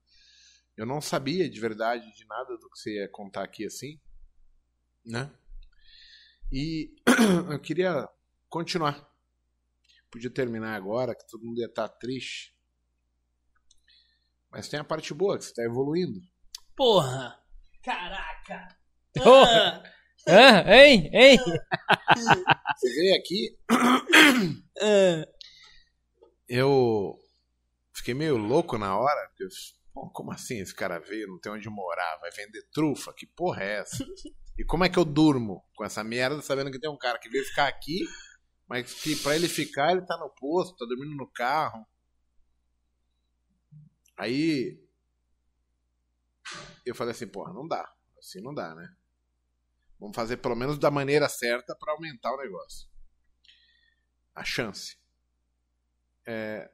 Eu 0.75 0.85
não 0.85 0.99
sabia 0.99 1.47
de 1.47 1.59
verdade 1.59 2.11
de 2.15 2.25
nada 2.25 2.57
do 2.57 2.69
que 2.69 2.79
você 2.79 2.95
ia 2.95 3.09
contar 3.09 3.43
aqui 3.43 3.65
assim, 3.65 4.01
né? 5.05 5.31
E 6.51 6.95
eu 7.51 7.59
queria 7.59 8.09
continuar. 8.49 9.07
Podia 10.09 10.31
terminar 10.31 10.75
agora, 10.75 11.15
que 11.15 11.27
todo 11.27 11.45
mundo 11.45 11.59
ia 11.59 11.67
estar 11.67 11.87
triste. 11.87 12.57
Mas 14.49 14.67
tem 14.67 14.79
a 14.79 14.83
parte 14.83 15.13
boa, 15.13 15.37
que 15.37 15.45
você 15.45 15.51
está 15.51 15.63
evoluindo. 15.63 16.19
Porra! 16.75 17.39
Caraca! 17.83 18.67
Porra! 19.13 20.00
Ah, 20.27 20.63
hein? 20.75 21.09
Hein? 21.13 21.37
Você 22.77 22.89
veio 22.93 23.15
aqui. 23.15 23.57
Eu 26.47 27.17
fiquei 27.93 28.13
meio 28.13 28.35
louco 28.35 28.77
na 28.77 28.97
hora. 28.97 29.27
Porque 29.29 29.43
eu, 29.43 29.49
como 30.13 30.31
assim 30.33 30.59
esse 30.59 30.75
cara 30.75 30.99
veio, 30.99 31.27
não 31.27 31.39
tem 31.39 31.51
onde 31.51 31.69
morar, 31.69 32.17
vai 32.19 32.29
vender 32.31 32.61
trufa? 32.73 33.13
Que 33.13 33.25
porra 33.25 33.63
é 33.63 33.79
essa? 33.79 34.05
E 34.57 34.65
como 34.65 34.83
é 34.83 34.89
que 34.89 34.99
eu 34.99 35.05
durmo 35.05 35.65
com 35.75 35.83
essa 35.83 36.03
merda, 36.03 36.39
sabendo 36.41 36.69
que 36.69 36.77
tem 36.77 36.89
um 36.89 36.97
cara 36.97 37.17
que 37.17 37.29
veio 37.29 37.43
ficar 37.45 37.67
aqui, 37.67 38.05
mas 38.67 38.93
que 38.93 39.15
pra 39.15 39.35
ele 39.35 39.47
ficar, 39.47 39.91
ele 39.91 40.05
tá 40.05 40.15
no 40.17 40.29
posto, 40.29 40.75
tá 40.75 40.85
dormindo 40.85 41.15
no 41.15 41.25
carro. 41.31 41.83
Aí 44.17 44.77
eu 46.85 46.93
falei 46.93 47.11
assim, 47.11 47.27
porra, 47.27 47.51
não 47.53 47.67
dá. 47.67 47.91
Assim 48.19 48.39
não 48.41 48.53
dá, 48.53 48.75
né? 48.75 48.87
Vamos 50.01 50.15
fazer 50.15 50.37
pelo 50.37 50.55
menos 50.55 50.79
da 50.79 50.89
maneira 50.89 51.29
certa 51.29 51.75
pra 51.75 51.93
aumentar 51.93 52.33
o 52.33 52.37
negócio. 52.37 52.89
A 54.33 54.43
chance. 54.43 54.97
É, 56.25 56.71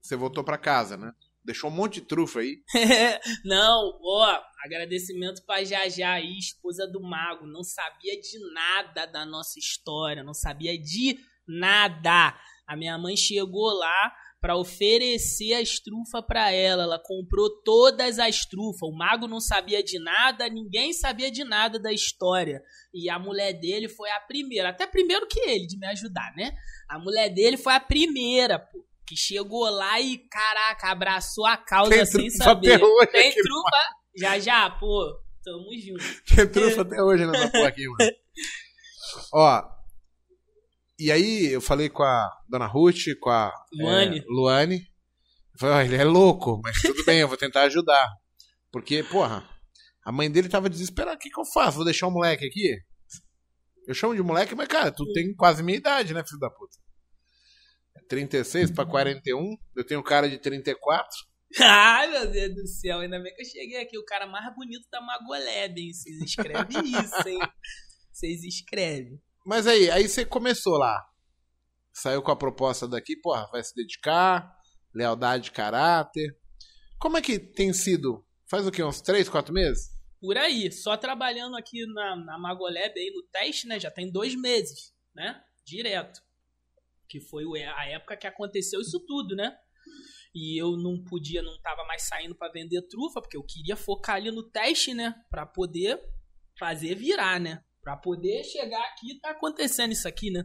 Você 0.00 0.16
voltou 0.16 0.42
pra 0.42 0.56
casa, 0.56 0.96
né? 0.96 1.12
Deixou 1.44 1.68
um 1.68 1.74
monte 1.74 2.00
de 2.00 2.06
trufa 2.06 2.40
aí. 2.40 2.62
Não, 3.44 4.00
ó, 4.02 4.42
agradecimento 4.64 5.44
pra 5.44 5.62
Jajá 5.62 6.12
aí, 6.12 6.38
esposa 6.38 6.86
do 6.86 7.02
Mago. 7.02 7.46
Não 7.46 7.62
sabia 7.62 8.18
de 8.18 8.38
nada 8.54 9.04
da 9.04 9.26
nossa 9.26 9.58
história, 9.58 10.24
não 10.24 10.34
sabia 10.34 10.78
de 10.80 11.18
nada. 11.46 12.34
A 12.66 12.74
minha 12.74 12.96
mãe 12.96 13.16
chegou 13.18 13.70
lá 13.74 14.16
pra 14.40 14.56
oferecer 14.56 15.54
as 15.54 15.78
trufas 15.78 16.24
pra 16.26 16.50
ela. 16.50 16.84
Ela 16.84 16.98
comprou 16.98 17.50
todas 17.62 18.18
as 18.18 18.44
trufas. 18.46 18.82
O 18.82 18.92
Mago 18.92 19.28
não 19.28 19.40
sabia 19.40 19.82
de 19.82 19.98
nada, 19.98 20.48
ninguém 20.48 20.92
sabia 20.92 21.30
de 21.30 21.44
nada 21.44 21.78
da 21.78 21.92
história. 21.92 22.62
E 22.94 23.10
a 23.10 23.18
mulher 23.18 23.52
dele 23.52 23.88
foi 23.88 24.10
a 24.10 24.20
primeira, 24.20 24.70
até 24.70 24.86
primeiro 24.86 25.26
que 25.26 25.40
ele, 25.40 25.66
de 25.66 25.78
me 25.78 25.86
ajudar, 25.88 26.32
né? 26.36 26.52
A 26.88 26.98
mulher 26.98 27.28
dele 27.28 27.56
foi 27.56 27.74
a 27.74 27.80
primeira, 27.80 28.58
pô. 28.58 28.84
Que 29.06 29.16
chegou 29.16 29.68
lá 29.68 30.00
e, 30.00 30.18
caraca, 30.18 30.88
abraçou 30.88 31.44
a 31.44 31.56
causa 31.56 31.90
Tem 31.90 32.06
sem 32.06 32.30
saber. 32.30 32.74
até 32.74 32.84
hoje 32.84 33.06
Tem 33.08 33.32
trufa. 33.34 33.76
Já, 34.16 34.38
já, 34.38 34.70
pô. 34.70 35.20
Tamo 35.42 35.66
junto. 35.78 36.04
Tem 36.36 36.46
trufa 36.46 36.82
até 36.82 37.02
hoje 37.02 37.26
nessa 37.26 37.50
porra 37.50 37.68
aqui, 37.68 37.88
mano. 37.88 38.12
Ó. 39.34 39.79
E 41.00 41.10
aí 41.10 41.46
eu 41.46 41.62
falei 41.62 41.88
com 41.88 42.02
a 42.02 42.30
dona 42.46 42.66
Ruth, 42.66 43.06
com 43.20 43.30
a 43.30 43.50
Luane. 43.72 44.18
é, 44.18 44.24
Luane. 44.28 44.86
Falei, 45.58 45.74
ó, 45.74 45.80
ele 45.80 45.96
é 45.96 46.04
louco, 46.04 46.60
mas 46.62 46.80
tudo 46.82 47.04
bem, 47.06 47.20
eu 47.20 47.28
vou 47.28 47.38
tentar 47.38 47.62
ajudar. 47.62 48.06
Porque, 48.70 49.02
porra, 49.02 49.48
a 50.04 50.12
mãe 50.12 50.30
dele 50.30 50.48
tava 50.48 50.68
desesperada. 50.68 51.16
O 51.16 51.18
que, 51.18 51.30
que 51.30 51.40
eu 51.40 51.44
faço? 51.46 51.76
Vou 51.76 51.84
deixar 51.86 52.06
o 52.06 52.10
moleque 52.10 52.46
aqui? 52.46 52.76
Eu 53.86 53.94
chamo 53.94 54.14
de 54.14 54.22
moleque, 54.22 54.54
mas, 54.54 54.68
cara, 54.68 54.92
tu 54.92 55.10
tem 55.12 55.34
quase 55.34 55.62
minha 55.62 55.78
idade, 55.78 56.12
né, 56.12 56.22
filho 56.22 56.38
da 56.38 56.50
puta? 56.50 56.76
36 58.08 58.70
pra 58.72 58.84
41, 58.84 59.56
eu 59.76 59.86
tenho 59.86 60.02
cara 60.02 60.28
de 60.28 60.36
34. 60.38 61.08
Ai, 61.60 62.08
meu 62.08 62.30
Deus 62.30 62.54
do 62.54 62.66
céu. 62.66 62.98
Ainda 62.98 63.18
bem 63.20 63.34
que 63.34 63.40
eu 63.40 63.46
cheguei 63.46 63.80
aqui. 63.80 63.98
O 63.98 64.04
cara 64.04 64.26
mais 64.26 64.54
bonito 64.54 64.86
da 64.90 65.00
Magoleb, 65.00 65.80
hein? 65.80 65.92
Vocês 65.92 66.20
escrevem 66.20 66.82
isso, 66.84 67.28
hein? 67.28 67.40
Vocês 68.12 68.44
escrevem. 68.44 69.20
Mas 69.44 69.66
aí, 69.66 69.90
aí 69.90 70.08
você 70.08 70.24
começou 70.24 70.76
lá. 70.76 71.02
Saiu 71.92 72.22
com 72.22 72.30
a 72.30 72.36
proposta 72.36 72.86
daqui, 72.86 73.16
porra, 73.16 73.48
vai 73.50 73.62
se 73.62 73.74
dedicar, 73.74 74.54
lealdade, 74.94 75.50
caráter. 75.50 76.36
Como 76.98 77.16
é 77.16 77.22
que 77.22 77.38
tem 77.38 77.72
sido? 77.72 78.24
Faz 78.48 78.66
o 78.66 78.70
quê? 78.70 78.82
Uns 78.82 79.00
3, 79.00 79.28
4 79.28 79.52
meses? 79.52 79.90
Por 80.20 80.36
aí, 80.36 80.70
só 80.70 80.96
trabalhando 80.96 81.56
aqui 81.56 81.84
na, 81.86 82.16
na 82.16 82.38
Magoleb 82.38 82.92
aí 82.98 83.10
no 83.14 83.22
teste, 83.32 83.66
né? 83.66 83.80
Já 83.80 83.90
tem 83.90 84.10
dois 84.10 84.34
meses, 84.34 84.92
né? 85.14 85.40
Direto. 85.64 86.20
Que 87.08 87.20
foi 87.20 87.44
o- 87.44 87.54
a 87.54 87.86
época 87.86 88.16
que 88.16 88.26
aconteceu 88.26 88.80
isso 88.80 89.00
tudo, 89.06 89.34
né? 89.34 89.56
E 90.34 90.60
eu 90.60 90.76
não 90.76 91.02
podia, 91.02 91.42
não 91.42 91.60
tava 91.60 91.84
mais 91.84 92.02
saindo 92.02 92.36
pra 92.36 92.50
vender 92.52 92.82
trufa, 92.82 93.20
porque 93.20 93.36
eu 93.36 93.42
queria 93.42 93.76
focar 93.76 94.16
ali 94.16 94.30
no 94.30 94.42
teste, 94.48 94.94
né? 94.94 95.14
Pra 95.30 95.44
poder 95.46 95.98
fazer 96.58 96.94
virar, 96.94 97.40
né? 97.40 97.64
Pra 97.82 97.96
poder 97.96 98.44
chegar 98.44 98.82
aqui 98.84 99.18
tá 99.20 99.30
acontecendo 99.30 99.92
isso 99.92 100.06
aqui, 100.06 100.30
né? 100.30 100.44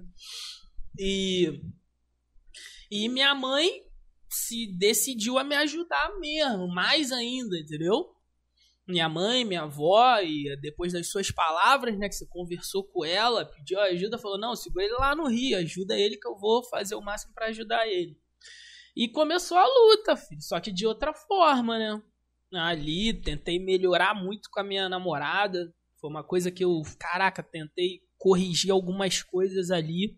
E. 0.98 1.62
E 2.90 3.10
minha 3.10 3.34
mãe 3.34 3.84
se 4.30 4.68
decidiu 4.78 5.38
a 5.38 5.44
me 5.44 5.56
ajudar 5.56 6.18
mesmo, 6.20 6.68
mais 6.68 7.12
ainda, 7.12 7.58
entendeu? 7.58 8.16
minha 8.88 9.10
mãe, 9.10 9.44
minha 9.44 9.64
avó, 9.64 10.20
e 10.20 10.56
depois 10.62 10.94
das 10.94 11.10
suas 11.10 11.32
palavras, 11.32 11.98
né, 11.98 12.08
que 12.08 12.16
você 12.16 12.26
conversou 12.28 12.84
com 12.84 13.04
ela, 13.04 13.46
pediu 13.46 13.80
ajuda, 13.80 14.18
falou: 14.18 14.38
Não, 14.38 14.56
segura 14.56 14.86
ele 14.86 14.94
lá 14.94 15.16
no 15.16 15.28
Rio, 15.28 15.58
ajuda 15.58 15.98
ele 15.98 16.18
que 16.18 16.28
eu 16.28 16.38
vou 16.38 16.64
fazer 16.64 16.96
o 16.96 17.02
máximo 17.02 17.34
pra 17.34 17.48
ajudar 17.48 17.88
ele. 17.88 18.18
E 18.96 19.10
começou 19.10 19.58
a 19.58 19.66
luta, 19.66 20.16
filho, 20.16 20.42
só 20.42 20.60
que 20.60 20.72
de 20.72 20.86
outra 20.86 21.14
forma, 21.14 21.78
né? 21.80 22.02
Ali, 22.54 23.14
tentei 23.22 23.60
melhorar 23.60 24.14
muito 24.14 24.50
com 24.52 24.60
a 24.60 24.64
minha 24.64 24.88
namorada, 24.88 25.74
foi 26.06 26.10
uma 26.10 26.24
coisa 26.24 26.52
que 26.52 26.64
eu, 26.64 26.84
caraca, 27.00 27.42
tentei 27.42 28.02
corrigir 28.16 28.72
algumas 28.72 29.24
coisas 29.24 29.72
ali 29.72 30.16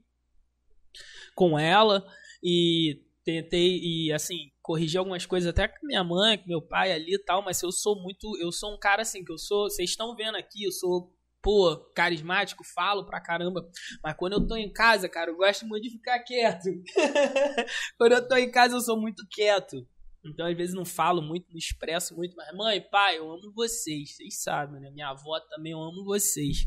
com 1.33 1.57
ela, 1.57 2.06
e 2.43 3.06
tentei, 3.24 3.80
e 3.82 4.11
assim, 4.11 4.51
corrigir 4.61 4.98
algumas 4.98 5.25
coisas 5.25 5.48
até 5.48 5.67
com 5.67 5.85
minha 5.85 6.03
mãe, 6.03 6.38
com 6.38 6.48
meu 6.48 6.61
pai 6.61 6.91
ali 6.91 7.14
e 7.14 7.24
tal, 7.24 7.41
mas 7.41 7.61
eu 7.61 7.72
sou 7.72 8.01
muito, 8.01 8.38
eu 8.38 8.51
sou 8.51 8.74
um 8.74 8.80
cara 8.80 9.03
assim, 9.03 9.24
que 9.24 9.32
eu 9.32 9.38
sou, 9.38 9.69
vocês 9.69 9.90
estão 9.90 10.14
vendo 10.16 10.35
aqui, 10.35 10.64
eu 10.66 10.72
sou, 10.72 11.14
pô, 11.41 11.77
carismático, 11.95 12.64
falo 12.75 13.06
pra 13.06 13.22
caramba, 13.22 13.66
mas 14.03 14.16
quando 14.17 14.33
eu 14.33 14.45
tô 14.45 14.57
em 14.57 14.72
casa, 14.72 15.07
cara, 15.07 15.32
eu 15.32 15.38
gosto 15.38 15.66
muito 15.66 15.83
de 15.83 15.91
ficar 15.91 16.19
quieto. 16.19 16.66
quando 17.98 18.11
eu 18.11 18.27
tô 18.27 18.35
em 18.35 18.51
casa, 18.51 18.75
eu 18.75 18.82
sou 18.82 18.99
muito 18.99 19.25
quieto. 19.32 19.88
Então, 20.30 20.45
às 20.45 20.56
vezes, 20.56 20.75
não 20.75 20.85
falo 20.85 21.22
muito, 21.22 21.49
não 21.49 21.57
expresso 21.57 22.15
muito, 22.15 22.35
mas 22.35 22.56
mãe, 22.56 22.81
pai, 22.81 23.17
eu 23.17 23.31
amo 23.31 23.51
vocês, 23.53 24.15
vocês 24.15 24.41
sabem, 24.41 24.81
né? 24.81 24.89
Minha 24.91 25.09
avó 25.09 25.39
também, 25.49 25.72
eu 25.72 25.81
amo 25.81 26.03
vocês. 26.03 26.65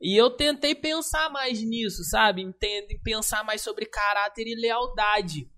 E 0.00 0.16
eu 0.16 0.30
tentei 0.30 0.74
pensar 0.74 1.30
mais 1.30 1.62
nisso, 1.62 2.02
sabe? 2.04 2.40
Entende, 2.42 2.98
pensar 3.02 3.44
mais 3.44 3.60
sobre 3.60 3.84
caráter 3.84 4.46
e 4.46 4.54
lealdade. 4.54 5.50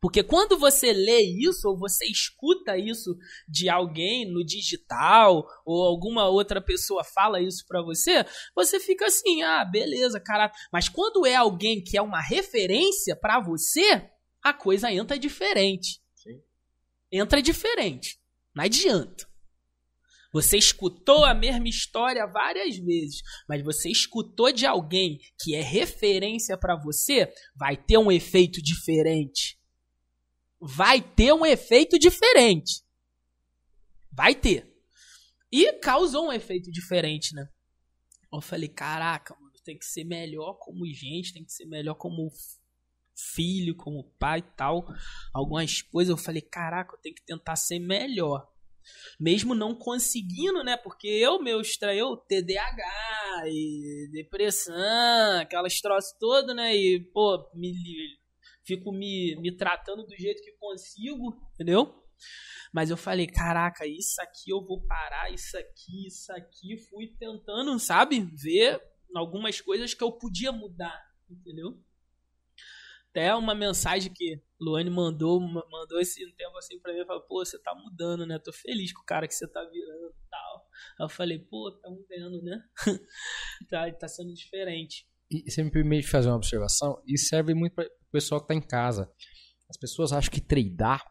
Porque 0.00 0.22
quando 0.22 0.58
você 0.58 0.92
lê 0.92 1.20
isso 1.20 1.68
ou 1.68 1.78
você 1.78 2.06
escuta 2.06 2.76
isso 2.76 3.14
de 3.46 3.68
alguém 3.68 4.24
no 4.24 4.44
digital 4.44 5.46
ou 5.64 5.84
alguma 5.84 6.26
outra 6.26 6.60
pessoa 6.60 7.04
fala 7.04 7.40
isso 7.40 7.64
pra 7.68 7.82
você, 7.82 8.24
você 8.56 8.80
fica 8.80 9.06
assim: 9.06 9.42
"Ah, 9.42 9.62
beleza, 9.64 10.18
cara". 10.18 10.50
Mas 10.72 10.88
quando 10.88 11.26
é 11.26 11.36
alguém 11.36 11.84
que 11.84 11.98
é 11.98 12.02
uma 12.02 12.20
referência 12.20 13.14
pra 13.14 13.38
você, 13.40 14.10
a 14.42 14.54
coisa 14.54 14.90
entra 14.90 15.18
diferente. 15.18 16.00
Entra 17.12 17.42
diferente. 17.42 18.18
Não 18.54 18.64
adianta. 18.64 19.28
Você 20.32 20.56
escutou 20.56 21.24
a 21.24 21.34
mesma 21.34 21.68
história 21.68 22.24
várias 22.26 22.76
vezes, 22.76 23.20
mas 23.48 23.64
você 23.64 23.90
escutou 23.90 24.52
de 24.52 24.64
alguém 24.64 25.18
que 25.40 25.56
é 25.56 25.60
referência 25.60 26.56
pra 26.56 26.76
você, 26.76 27.32
vai 27.56 27.76
ter 27.76 27.98
um 27.98 28.12
efeito 28.12 28.62
diferente. 28.62 29.58
vai 30.60 31.00
ter 31.00 31.32
um 31.32 31.44
efeito 31.44 31.98
diferente. 31.98 32.84
Vai 34.12 34.34
ter. 34.34 34.70
E 35.50 35.72
causou 35.80 36.26
um 36.26 36.32
efeito 36.32 36.70
diferente, 36.70 37.34
né? 37.34 37.48
Eu 38.32 38.40
falei, 38.40 38.68
caraca, 38.68 39.34
mano, 39.40 39.52
tem 39.64 39.78
que 39.78 39.86
ser 39.86 40.04
melhor 40.04 40.54
como 40.60 40.86
gente, 40.86 41.32
tem 41.32 41.44
que 41.44 41.52
ser 41.52 41.66
melhor 41.66 41.94
como 41.94 42.30
filho, 43.34 43.76
como 43.76 44.10
pai 44.18 44.40
e 44.40 44.56
tal. 44.56 44.86
Algumas 45.32 45.82
coisas 45.82 46.10
eu 46.10 46.16
falei, 46.16 46.42
caraca, 46.42 46.94
eu 46.94 47.00
tenho 47.00 47.14
que 47.14 47.24
tentar 47.24 47.56
ser 47.56 47.78
melhor. 47.78 48.48
Mesmo 49.18 49.54
não 49.54 49.74
conseguindo, 49.74 50.64
né? 50.64 50.76
Porque 50.76 51.06
eu, 51.06 51.40
meu, 51.42 51.60
extraiu 51.60 52.16
TDAH 52.16 53.42
e 53.46 54.08
depressão, 54.12 55.40
aquelas 55.40 55.80
troças 55.80 56.16
todas, 56.18 56.56
né? 56.56 56.74
E, 56.74 57.00
pô, 57.12 57.50
me, 57.54 57.74
fico 58.64 58.92
me, 58.92 59.36
me 59.40 59.54
tratando 59.56 60.04
do 60.04 60.16
jeito 60.16 60.42
que 60.42 60.52
consigo, 60.52 61.38
entendeu? 61.54 61.94
Mas 62.72 62.90
eu 62.90 62.96
falei, 62.96 63.26
caraca, 63.26 63.86
isso 63.86 64.20
aqui 64.20 64.50
eu 64.50 64.64
vou 64.64 64.80
parar, 64.86 65.32
isso 65.32 65.56
aqui, 65.58 66.06
isso 66.06 66.32
aqui. 66.32 66.76
Fui 66.88 67.08
tentando, 67.18 67.78
sabe? 67.78 68.20
Ver 68.20 68.80
algumas 69.14 69.60
coisas 69.60 69.92
que 69.92 70.04
eu 70.04 70.12
podia 70.12 70.52
mudar, 70.52 71.02
entendeu? 71.28 71.78
Até 73.10 73.34
uma 73.34 73.54
mensagem 73.54 74.12
que 74.12 74.40
Luane 74.60 74.88
mandou, 74.88 75.40
mandou 75.40 76.00
esse 76.00 76.24
tempo 76.34 76.56
assim 76.58 76.78
pra 76.78 76.92
mim, 76.92 77.04
falou, 77.04 77.22
pô, 77.22 77.44
você 77.44 77.58
tá 77.58 77.74
mudando, 77.74 78.24
né? 78.24 78.38
Tô 78.38 78.52
feliz 78.52 78.92
com 78.92 79.02
o 79.02 79.04
cara 79.04 79.26
que 79.26 79.34
você 79.34 79.48
tá 79.48 79.60
virando 79.64 80.10
e 80.10 80.30
tal. 80.30 80.66
Aí 80.98 81.04
eu 81.04 81.08
falei, 81.08 81.38
pô, 81.38 81.72
tá 81.72 81.90
mudando, 81.90 82.42
né? 82.42 82.62
tá, 83.68 83.92
tá 83.92 84.06
sendo 84.06 84.32
diferente. 84.32 85.08
E 85.30 85.50
você 85.50 85.62
me 85.62 85.70
permite 85.70 86.06
fazer 86.06 86.28
uma 86.28 86.36
observação? 86.36 87.02
Isso 87.06 87.26
serve 87.26 87.52
muito 87.52 87.74
para 87.74 87.84
o 87.84 88.12
pessoal 88.12 88.40
que 88.40 88.48
tá 88.48 88.54
em 88.54 88.60
casa. 88.60 89.12
As 89.68 89.76
pessoas 89.76 90.12
acham 90.12 90.30
que 90.30 90.40
treinar. 90.40 91.04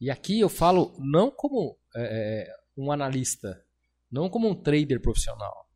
E 0.00 0.10
aqui 0.10 0.40
eu 0.40 0.48
falo 0.48 0.96
não 0.98 1.30
como 1.30 1.78
é, 1.96 2.46
é 2.48 2.56
um 2.76 2.92
analista, 2.92 3.64
não 4.10 4.28
como 4.28 4.48
um 4.48 4.54
trader 4.54 5.00
profissional, 5.00 5.68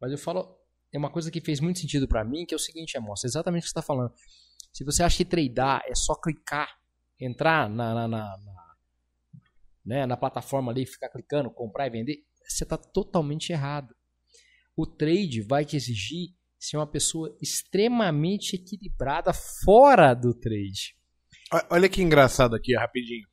mas 0.00 0.10
eu 0.10 0.18
falo 0.18 0.59
é 0.92 0.98
uma 0.98 1.10
coisa 1.10 1.30
que 1.30 1.40
fez 1.40 1.60
muito 1.60 1.78
sentido 1.78 2.08
para 2.08 2.24
mim, 2.24 2.44
que 2.44 2.54
é 2.54 2.56
o 2.56 2.60
seguinte, 2.60 2.96
amostra, 2.96 3.28
exatamente 3.28 3.62
o 3.62 3.64
que 3.64 3.68
você 3.68 3.78
está 3.78 3.82
falando. 3.82 4.12
Se 4.72 4.84
você 4.84 5.02
acha 5.02 5.16
que 5.16 5.24
tradear 5.24 5.82
é 5.86 5.94
só 5.94 6.14
clicar, 6.14 6.68
entrar 7.18 7.68
na, 7.68 7.94
na, 7.94 8.08
na, 8.08 8.38
na, 8.38 8.74
né, 9.84 10.06
na 10.06 10.16
plataforma 10.16 10.72
ali, 10.72 10.86
ficar 10.86 11.08
clicando, 11.08 11.50
comprar 11.50 11.86
e 11.86 11.90
vender, 11.90 12.24
você 12.46 12.64
está 12.64 12.76
totalmente 12.76 13.50
errado. 13.52 13.94
O 14.76 14.86
trade 14.86 15.42
vai 15.42 15.64
te 15.64 15.76
exigir 15.76 16.34
ser 16.58 16.76
uma 16.76 16.86
pessoa 16.86 17.34
extremamente 17.40 18.54
equilibrada 18.54 19.32
fora 19.32 20.12
do 20.12 20.34
trade. 20.34 20.94
Olha 21.70 21.88
que 21.88 22.02
engraçado 22.02 22.54
aqui, 22.54 22.76
rapidinho. 22.76 23.26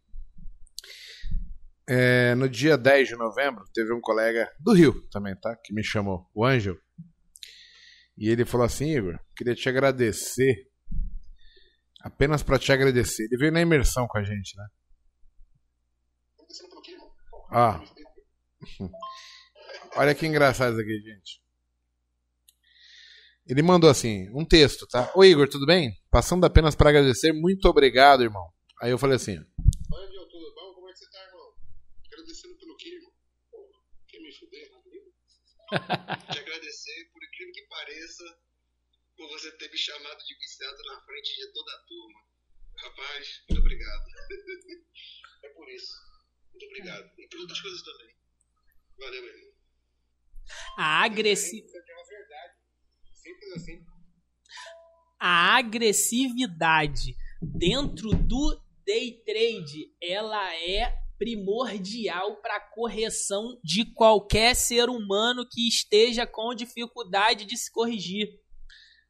É, 1.90 2.36
no 2.36 2.50
dia 2.50 2.78
10 2.78 3.10
de 3.10 3.16
novembro, 3.16 3.64
teve 3.74 3.94
um 3.94 4.02
colega 4.02 4.52
do 4.60 4.74
Rio 4.74 5.08
também, 5.10 5.36
tá? 5.36 5.56
Que 5.56 5.74
me 5.74 5.84
chamou, 5.84 6.30
o 6.34 6.46
Ângelo. 6.46 6.78
E 8.18 8.30
ele 8.30 8.46
falou 8.46 8.66
assim, 8.66 8.98
Igor, 8.98 9.20
queria 9.36 9.54
te 9.54 9.70
agradecer. 9.70 10.68
Apenas 12.02 12.42
para 12.42 12.58
te 12.58 12.72
agradecer. 12.72 13.26
Ele 13.26 13.38
veio 13.38 13.52
na 13.52 13.62
imersão 13.62 14.08
com 14.08 14.18
a 14.18 14.24
gente, 14.24 14.58
né? 14.58 14.68
Ah. 17.52 17.84
Olha 19.96 20.16
que 20.16 20.26
engraçado 20.26 20.74
isso 20.74 20.82
aqui, 20.82 21.00
gente. 21.00 21.42
Ele 23.48 23.62
mandou 23.62 23.90
assim, 23.90 24.30
um 24.34 24.44
texto, 24.44 24.88
tá? 24.88 25.12
Oi, 25.16 25.30
Igor, 25.30 25.48
tudo 25.48 25.66
bem? 25.66 25.94
Passando 26.10 26.46
apenas 26.46 26.76
para 26.76 26.90
agradecer, 26.90 27.32
muito 27.32 27.66
obrigado, 27.70 28.24
irmão. 28.24 28.46
Aí 28.82 28.92
eu 28.92 28.98
falei 28.98 29.16
assim. 29.16 29.38
Oi, 29.38 30.06
Igor, 30.06 30.28
tudo 30.28 30.54
bom? 30.56 30.74
Como 30.74 30.90
é 30.90 30.92
que 30.92 31.00
você 31.00 31.10
tá, 31.10 31.24
irmão? 31.24 31.54
Agradecendo 32.12 32.58
pelo 32.58 32.76
quê, 32.78 32.90
irmão? 32.90 33.12
Quer 34.08 34.20
me 34.20 34.32
fuder? 34.34 34.70
Te 36.34 36.40
agradecer 36.40 37.17
incrível 37.38 37.54
que 37.54 37.68
pareça, 37.68 38.24
por 39.16 39.30
você 39.30 39.52
ter 39.58 39.70
me 39.70 39.78
chamado 39.78 40.24
de 40.26 40.36
viciado 40.36 40.78
na 40.84 41.02
frente 41.02 41.36
de 41.36 41.54
toda 41.54 41.72
a 41.72 41.80
turma. 41.84 42.20
Rapaz, 42.78 43.44
muito 43.50 43.60
obrigado. 43.60 44.06
é 45.44 45.50
por 45.50 45.70
isso. 45.70 45.94
Muito 46.52 46.66
obrigado. 46.66 47.12
E 47.18 47.28
por 47.28 47.40
outras 47.40 47.62
coisas 47.62 47.82
também. 47.84 48.16
Valeu, 49.00 49.22
meu 49.22 49.34
irmão. 49.34 49.54
A 50.78 51.04
agressividade. 51.04 51.88
Assim. 53.56 53.86
A 55.20 55.58
agressividade 55.58 57.18
dentro 57.42 58.12
do 58.12 58.64
day 58.86 59.22
trade, 59.26 59.94
ela 60.02 60.56
é 60.56 61.07
primordial 61.18 62.40
para 62.42 62.58
a 62.58 62.60
correção 62.60 63.60
de 63.64 63.86
qualquer 63.94 64.56
ser 64.56 64.90
humano 64.90 65.48
que 65.50 65.68
esteja 65.68 66.26
com 66.28 66.54
dificuldade 66.54 67.46
de 67.46 67.58
se 67.58 67.72
corrigir. 67.72 68.28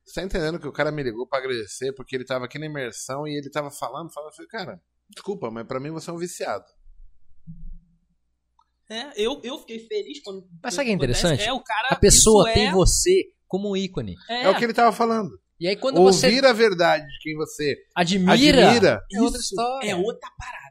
Você 0.05 0.21
tá 0.21 0.25
entendendo 0.25 0.59
que 0.59 0.67
o 0.67 0.71
cara 0.71 0.91
me 0.91 1.03
ligou 1.03 1.27
para 1.27 1.39
agradecer 1.39 1.93
porque 1.93 2.15
ele 2.15 2.25
tava 2.25 2.45
aqui 2.45 2.57
na 2.57 2.65
imersão 2.65 3.27
e 3.27 3.37
ele 3.37 3.49
tava 3.49 3.69
falando, 3.69 4.11
falando, 4.13 4.29
eu 4.29 4.35
falei, 4.35 4.49
cara, 4.49 4.81
desculpa, 5.09 5.51
mas 5.51 5.67
para 5.67 5.79
mim 5.79 5.91
você 5.91 6.09
é 6.09 6.13
um 6.13 6.17
viciado. 6.17 6.65
É, 8.89 9.21
eu, 9.21 9.41
eu 9.43 9.57
fiquei 9.59 9.79
feliz 9.79 10.21
quando. 10.23 10.47
Mas 10.63 10.73
sabe 10.73 10.83
o 10.83 10.85
que 10.85 10.91
é 10.91 10.95
interessante? 10.95 11.43
É, 11.43 11.51
o 11.51 11.61
cara, 11.61 11.89
a 11.89 11.95
pessoa 11.97 12.53
tem 12.53 12.67
é... 12.67 12.71
você 12.71 13.25
como 13.45 13.71
um 13.71 13.75
ícone. 13.75 14.15
É. 14.29 14.43
é. 14.43 14.49
o 14.49 14.57
que 14.57 14.63
ele 14.63 14.73
tava 14.73 14.95
falando. 14.95 15.37
E 15.59 15.67
aí 15.67 15.75
quando 15.75 15.97
Ouvir 15.97 16.13
você. 16.13 16.27
Ouvir 16.27 16.45
a 16.45 16.53
verdade 16.53 17.05
de 17.05 17.19
quem 17.21 17.35
você 17.35 17.75
admira, 17.93 18.33
admira 18.33 19.01
é 19.11 19.21
outra 19.21 19.39
história. 19.39 19.89
É 19.89 19.95
outra 19.95 20.29
parada. 20.37 20.66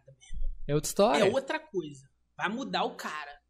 É 0.66 0.74
outra 0.74 0.88
história. 0.88 1.22
É 1.22 1.30
outra 1.30 1.58
coisa. 1.58 2.08
Vai 2.36 2.48
mudar 2.48 2.84
o 2.84 2.96
cara. 2.96 3.40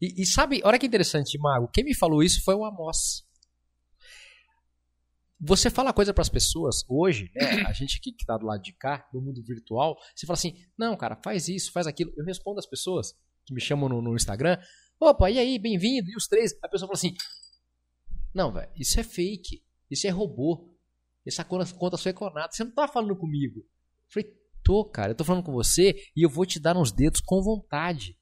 E, 0.00 0.22
e 0.22 0.26
sabe, 0.26 0.60
olha 0.64 0.78
que 0.78 0.86
interessante, 0.86 1.38
Mago. 1.38 1.68
Quem 1.68 1.84
me 1.84 1.94
falou 1.94 2.22
isso 2.22 2.42
foi 2.44 2.54
o 2.54 2.64
Amos. 2.64 3.26
Você 5.40 5.70
fala 5.70 5.92
coisa 5.92 6.14
para 6.14 6.22
as 6.22 6.28
pessoas 6.28 6.84
hoje, 6.88 7.30
né? 7.34 7.62
A 7.66 7.72
gente 7.72 7.98
aqui 7.98 8.12
que 8.12 8.24
tá 8.24 8.36
do 8.36 8.46
lado 8.46 8.62
de 8.62 8.72
cá, 8.72 9.08
no 9.12 9.20
mundo 9.20 9.42
virtual, 9.42 9.96
você 10.14 10.26
fala 10.26 10.36
assim: 10.36 10.54
não, 10.78 10.96
cara, 10.96 11.16
faz 11.16 11.48
isso, 11.48 11.72
faz 11.72 11.86
aquilo. 11.86 12.12
Eu 12.16 12.24
respondo 12.24 12.60
às 12.60 12.66
pessoas 12.66 13.12
que 13.44 13.52
me 13.52 13.60
chamam 13.60 13.88
no, 13.88 14.00
no 14.00 14.14
Instagram: 14.14 14.56
opa, 15.00 15.30
e 15.30 15.38
aí, 15.38 15.58
bem-vindo, 15.58 16.08
e 16.10 16.16
os 16.16 16.28
três? 16.28 16.52
A 16.62 16.68
pessoa 16.68 16.86
fala 16.86 16.96
assim: 16.96 17.14
não, 18.32 18.52
velho, 18.52 18.70
isso 18.76 19.00
é 19.00 19.02
fake, 19.02 19.64
isso 19.90 20.06
é 20.06 20.10
robô, 20.10 20.72
essa 21.26 21.44
conta, 21.44 21.72
conta 21.74 21.96
sua 21.96 22.10
é 22.10 22.12
conata, 22.12 22.54
você 22.54 22.64
não 22.64 22.72
tá 22.72 22.86
falando 22.86 23.16
comigo. 23.16 23.60
Eu 23.60 23.66
falei, 24.08 24.41
Tô, 24.62 24.84
cara. 24.84 25.12
Eu 25.12 25.16
tô 25.16 25.24
falando 25.24 25.44
com 25.44 25.52
você 25.52 25.94
e 26.16 26.24
eu 26.24 26.30
vou 26.30 26.46
te 26.46 26.60
dar 26.60 26.76
uns 26.76 26.92
dedos 26.92 27.20
com 27.20 27.42
vontade. 27.42 28.16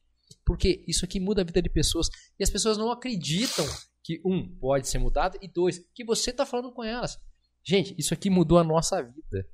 Porque 0.44 0.84
isso 0.88 1.04
aqui 1.04 1.20
muda 1.20 1.42
a 1.42 1.44
vida 1.44 1.62
de 1.62 1.68
pessoas. 1.68 2.08
E 2.38 2.42
as 2.42 2.50
pessoas 2.50 2.76
não 2.76 2.90
acreditam 2.90 3.66
que, 4.02 4.20
um, 4.24 4.48
pode 4.58 4.88
ser 4.88 4.98
mudado, 4.98 5.38
e 5.40 5.48
dois, 5.48 5.78
que 5.94 6.04
você 6.04 6.32
tá 6.32 6.46
falando 6.46 6.72
com 6.72 6.82
elas. 6.82 7.18
Gente, 7.62 7.94
isso 7.98 8.14
aqui 8.14 8.30
mudou 8.30 8.58
a 8.58 8.64
nossa 8.64 9.02
vida. 9.02 9.46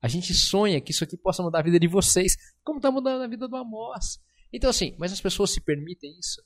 A 0.00 0.08
gente 0.08 0.34
sonha 0.34 0.80
que 0.80 0.90
isso 0.90 1.04
aqui 1.04 1.16
possa 1.16 1.42
mudar 1.42 1.60
a 1.60 1.62
vida 1.62 1.78
de 1.78 1.86
vocês, 1.86 2.36
como 2.64 2.80
tá 2.80 2.90
mudando 2.90 3.22
a 3.22 3.28
vida 3.28 3.46
do 3.46 3.56
Amos. 3.56 4.18
Então, 4.52 4.68
assim, 4.68 4.96
mas 4.98 5.12
as 5.12 5.20
pessoas 5.20 5.50
se 5.50 5.60
permitem 5.60 6.18
isso? 6.18 6.42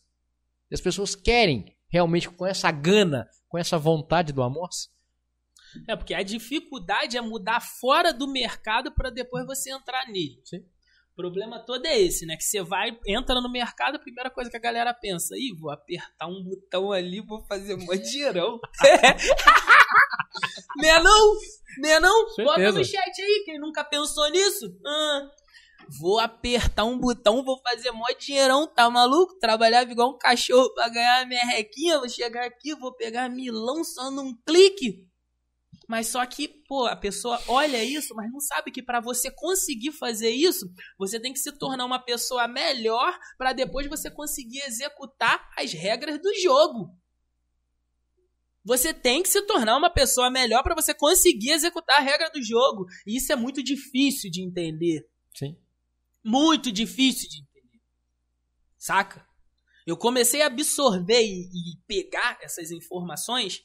E 0.71 0.75
as 0.75 0.81
pessoas 0.81 1.15
querem 1.15 1.75
realmente 1.89 2.29
com 2.29 2.45
essa 2.45 2.71
gana, 2.71 3.27
com 3.49 3.57
essa 3.57 3.79
vontade 3.79 4.33
do 4.33 4.43
Amos? 4.43 4.91
É, 5.89 5.97
porque 5.97 6.15
a 6.15 6.23
dificuldade 6.23 7.17
é 7.17 7.21
mudar 7.21 7.61
fora 7.61 8.13
do 8.13 8.27
mercado 8.27 8.93
para 8.93 9.11
depois 9.11 9.47
você 9.47 9.71
entrar 9.71 10.07
nele. 10.07 10.41
Sim. 10.45 10.65
O 11.13 11.17
problema 11.17 11.59
todo 11.59 11.87
é 11.87 11.99
esse, 11.99 12.27
né? 12.27 12.37
Que 12.37 12.45
você 12.45 12.63
vai, 12.63 12.99
entra 13.07 13.41
no 13.41 13.51
mercado, 13.51 13.97
a 13.97 13.99
primeira 13.99 14.31
coisa 14.31 14.51
que 14.51 14.57
a 14.57 14.61
galera 14.61 14.93
pensa, 14.93 15.35
ih, 15.35 15.57
vou 15.59 15.71
apertar 15.71 16.27
um 16.27 16.45
botão 16.45 16.93
ali, 16.93 17.23
vou 17.23 17.43
fazer 17.47 17.75
um 17.75 17.87
dinheirão. 17.97 18.61
né 20.77 20.99
não? 20.99 21.35
Né 21.79 22.01
não? 22.01 22.29
Certeza. 22.29 22.45
Bota 22.45 22.73
no 22.73 22.85
chat 22.85 23.23
aí, 23.23 23.43
quem 23.47 23.59
nunca 23.59 23.83
pensou 23.83 24.29
nisso? 24.31 24.79
Ah, 24.87 25.31
vou 25.99 26.19
apertar 26.19 26.85
um 26.85 26.99
botão, 26.99 27.43
vou 27.43 27.61
fazer 27.63 27.91
mó 27.93 28.07
dinheirão, 28.19 28.67
tá 28.67 28.91
maluco? 28.91 29.39
Trabalhava 29.39 29.91
igual 29.91 30.11
um 30.11 30.19
cachorro 30.19 30.73
pra 30.75 30.89
ganhar 30.89 31.27
minha 31.27 31.45
requinha, 31.45 31.99
vou 31.99 32.09
chegar 32.09 32.45
aqui, 32.45 32.75
vou 32.75 32.93
pegar 32.93 33.29
milão 33.29 33.83
só 33.85 34.11
num 34.11 34.37
clique. 34.47 35.06
Mas 35.89 36.09
só 36.09 36.25
que, 36.27 36.49
pô, 36.49 36.87
a 36.87 36.97
pessoa 36.97 37.41
olha 37.47 37.83
isso, 37.85 38.15
mas 38.15 38.31
não 38.33 38.41
sabe 38.41 38.73
que 38.73 38.83
para 38.83 39.01
você 39.01 39.31
conseguir 39.31 39.93
fazer 39.93 40.31
isso, 40.31 40.69
você 40.99 41.21
tem 41.21 41.33
que 41.33 41.39
se 41.39 41.53
tornar 41.53 41.85
uma 41.85 41.99
pessoa 41.99 42.49
melhor 42.49 43.17
para 43.39 43.53
depois 43.53 43.87
você 43.87 44.11
conseguir 44.11 44.61
executar 44.63 45.49
as 45.57 45.73
regras 45.73 46.21
do 46.21 46.35
jogo. 46.41 46.91
Você 48.65 48.93
tem 48.93 49.23
que 49.23 49.29
se 49.29 49.41
tornar 49.43 49.77
uma 49.77 49.89
pessoa 49.89 50.29
melhor 50.29 50.65
para 50.65 50.75
você 50.75 50.93
conseguir 50.93 51.51
executar 51.51 51.99
a 51.99 52.03
regra 52.03 52.29
do 52.31 52.43
jogo. 52.43 52.87
E 53.07 53.17
isso 53.17 53.33
é 53.33 53.37
muito 53.37 53.63
difícil 53.63 54.29
de 54.29 54.43
entender. 54.43 55.09
Sim. 55.33 55.57
Muito 56.25 56.73
difícil 56.73 57.29
de 57.29 57.43
entender. 57.43 57.81
Saca? 58.77 59.25
Eu 59.87 59.97
comecei 59.97 60.43
a 60.43 60.47
absorver 60.47 61.23
e, 61.23 61.43
e 61.45 61.77
pegar 61.87 62.39
essas 62.43 62.73
informações 62.73 63.65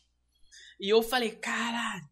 e 0.81 0.89
eu 0.89 1.03
falei, 1.03 1.29
caralho, 1.29 2.09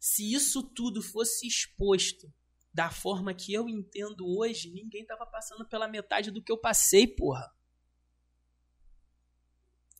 Se 0.00 0.32
isso 0.32 0.62
tudo 0.62 1.02
fosse 1.02 1.46
exposto 1.46 2.32
da 2.72 2.90
forma 2.90 3.34
que 3.34 3.52
eu 3.52 3.68
entendo 3.68 4.26
hoje, 4.26 4.72
ninguém 4.72 5.04
tava 5.04 5.26
passando 5.26 5.68
pela 5.68 5.86
metade 5.86 6.30
do 6.30 6.42
que 6.42 6.50
eu 6.50 6.56
passei, 6.56 7.06
porra. 7.06 7.52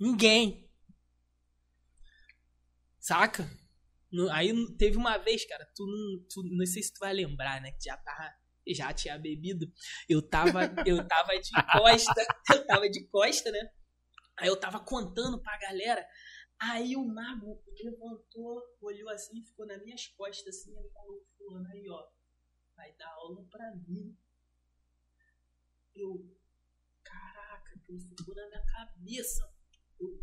Ninguém. 0.01 0.67
Saca? 2.99 3.47
Aí 4.33 4.53
teve 4.77 4.97
uma 4.97 5.19
vez, 5.19 5.45
cara, 5.47 5.65
tu 5.75 5.87
não, 5.87 6.27
tu, 6.29 6.43
não 6.45 6.65
sei 6.65 6.83
se 6.83 6.95
tu 6.95 7.01
vai 7.01 7.13
lembrar, 7.13 7.61
né? 7.61 7.73
Que 7.73 7.85
já 7.85 7.97
tava, 7.99 8.35
já 8.67 8.93
tinha 8.95 9.19
bebido. 9.19 9.71
Eu 10.09 10.23
tava, 10.23 10.65
eu 10.87 11.07
tava 11.07 11.39
de 11.39 11.51
costa, 11.73 12.27
eu 12.55 12.67
tava 12.67 12.89
de 12.89 13.07
costa, 13.09 13.51
né? 13.51 13.71
Aí 14.39 14.49
eu 14.49 14.57
tava 14.57 14.81
contando 14.81 15.41
pra 15.43 15.59
galera. 15.59 16.07
Aí 16.63 16.95
o 16.95 17.07
mago 17.07 17.63
levantou, 17.83 18.63
olhou 18.83 19.09
assim, 19.09 19.43
ficou 19.43 19.67
nas 19.67 19.83
minhas 19.83 20.07
costas, 20.09 20.57
assim, 20.57 20.79
ele 20.79 20.91
falou, 20.91 21.27
fulano, 21.39 21.67
aí 21.71 21.89
ó, 21.89 22.07
vai 22.77 22.93
dar 22.97 23.11
aula 23.15 23.43
pra 23.47 23.75
mim. 23.77 24.15
Eu, 25.95 26.37
caraca, 27.03 27.75
aquilo 27.77 27.99
ficou 27.99 28.35
na 28.35 28.47
minha 28.49 28.67
cabeça. 28.67 29.51
Eu, 29.99 30.23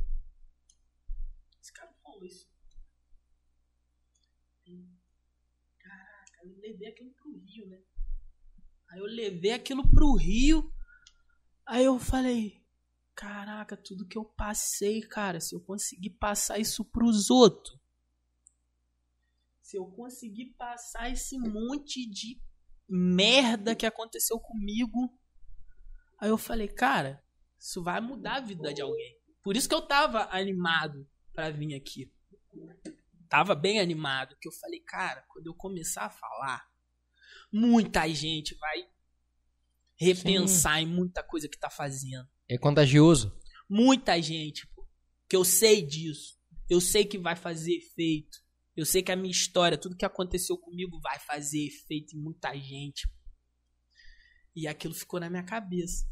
esse 1.60 1.74
cara 1.74 1.92
falou 2.04 2.24
isso. 2.24 2.48
Caraca, 5.80 6.46
eu 6.46 6.56
levei 6.60 6.90
aquilo 6.90 7.12
pro 7.14 7.36
Rio, 7.36 7.68
né? 7.68 7.84
Aí 8.90 9.00
eu 9.00 9.06
levei 9.06 9.54
aquilo 9.54 9.90
pro 9.90 10.14
Rio. 10.14 10.72
Aí 11.66 11.84
eu 11.84 11.98
falei, 11.98 12.64
caraca, 13.18 13.76
tudo 13.76 14.08
que 14.08 14.18
eu 14.18 14.24
passei, 14.24 15.02
cara, 15.02 15.42
se 15.42 15.56
eu 15.56 15.60
conseguir 15.60 16.12
passar 16.12 16.60
isso 16.60 16.86
pros 16.86 17.30
outros. 17.30 17.78
Se 19.62 19.78
eu 19.78 19.86
conseguir 19.88 20.54
passar 20.58 21.12
esse 21.12 21.38
monte 21.38 22.10
de 22.10 22.40
merda 22.88 23.76
que 23.76 23.86
aconteceu 23.86 24.40
comigo. 24.40 25.20
Aí 26.20 26.30
eu 26.30 26.38
falei, 26.38 26.70
cara, 26.70 27.22
isso 27.60 27.84
vai 27.84 28.00
mudar 28.00 28.36
a 28.36 28.42
vida 28.42 28.74
de 28.74 28.82
alguém. 28.82 29.20
Por 29.44 29.58
isso 29.58 29.68
que 29.68 29.76
eu 29.76 29.82
tava 29.82 30.30
animado 30.32 31.06
para 31.34 31.50
vir 31.50 31.76
aqui 31.76 32.10
tava 33.28 33.56
bem 33.56 33.80
animado, 33.80 34.38
que 34.40 34.48
eu 34.48 34.52
falei, 34.54 34.80
cara, 34.82 35.24
quando 35.30 35.48
eu 35.48 35.54
começar 35.54 36.06
a 36.06 36.10
falar, 36.10 36.66
muita 37.52 38.08
gente 38.10 38.56
vai 38.56 38.88
repensar 39.96 40.78
Sim. 40.78 40.84
em 40.84 40.88
muita 40.88 41.24
coisa 41.24 41.48
que 41.48 41.58
tá 41.58 41.70
fazendo. 41.70 42.28
É 42.50 42.58
contagioso. 42.58 43.38
Muita 43.70 44.22
gente, 44.22 44.66
pô, 44.68 44.88
que 45.30 45.36
eu 45.36 45.44
sei 45.44 45.82
disso. 45.82 46.38
Eu 46.70 46.80
sei 46.80 47.06
que 47.06 47.18
vai 47.18 47.36
fazer 47.36 47.74
efeito. 47.74 48.38
Eu 48.76 48.86
sei 48.86 49.02
que 49.02 49.12
a 49.12 49.16
minha 49.16 49.32
história, 49.32 49.78
tudo 49.78 49.98
que 49.98 50.06
aconteceu 50.06 50.58
comigo 50.58 51.00
vai 51.02 51.20
fazer 51.20 51.66
efeito 51.66 52.16
em 52.16 52.20
muita 52.20 52.54
gente. 52.58 53.10
E 54.56 54.68
aquilo 54.68 54.94
ficou 54.94 55.20
na 55.20 55.30
minha 55.30 55.44
cabeça. 55.44 56.06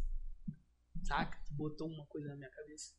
Saca? 1.03 1.39
Botou 1.51 1.88
uma 1.88 2.05
coisa 2.07 2.27
na 2.30 2.35
minha 2.35 2.49
cabeça. 2.49 2.93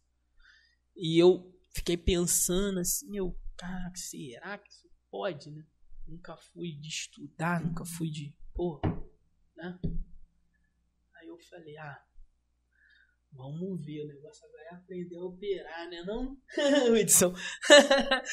E 0.94 1.18
eu 1.18 1.52
fiquei 1.74 1.96
pensando 1.96 2.80
assim, 2.80 3.16
eu, 3.16 3.38
cara, 3.56 3.92
será 3.94 4.56
que 4.56 4.70
isso 4.70 4.88
pode, 5.10 5.50
né? 5.50 5.66
Nunca 6.06 6.36
fui 6.36 6.72
de 6.72 6.88
estudar, 6.88 7.62
nunca 7.62 7.84
fui 7.84 8.08
de, 8.08 8.34
pô, 8.54 8.80
né? 9.56 9.78
Aí 11.16 11.26
eu 11.28 11.38
falei, 11.50 11.76
ah, 11.76 12.02
vamos 13.32 13.84
ver, 13.84 14.04
o 14.04 14.08
negócio 14.08 14.44
agora 14.46 14.62
é 14.70 14.74
aprender 14.74 15.16
a 15.16 15.24
operar, 15.24 15.88
né 15.90 16.02
não, 16.06 16.36
Edson? 16.96 17.34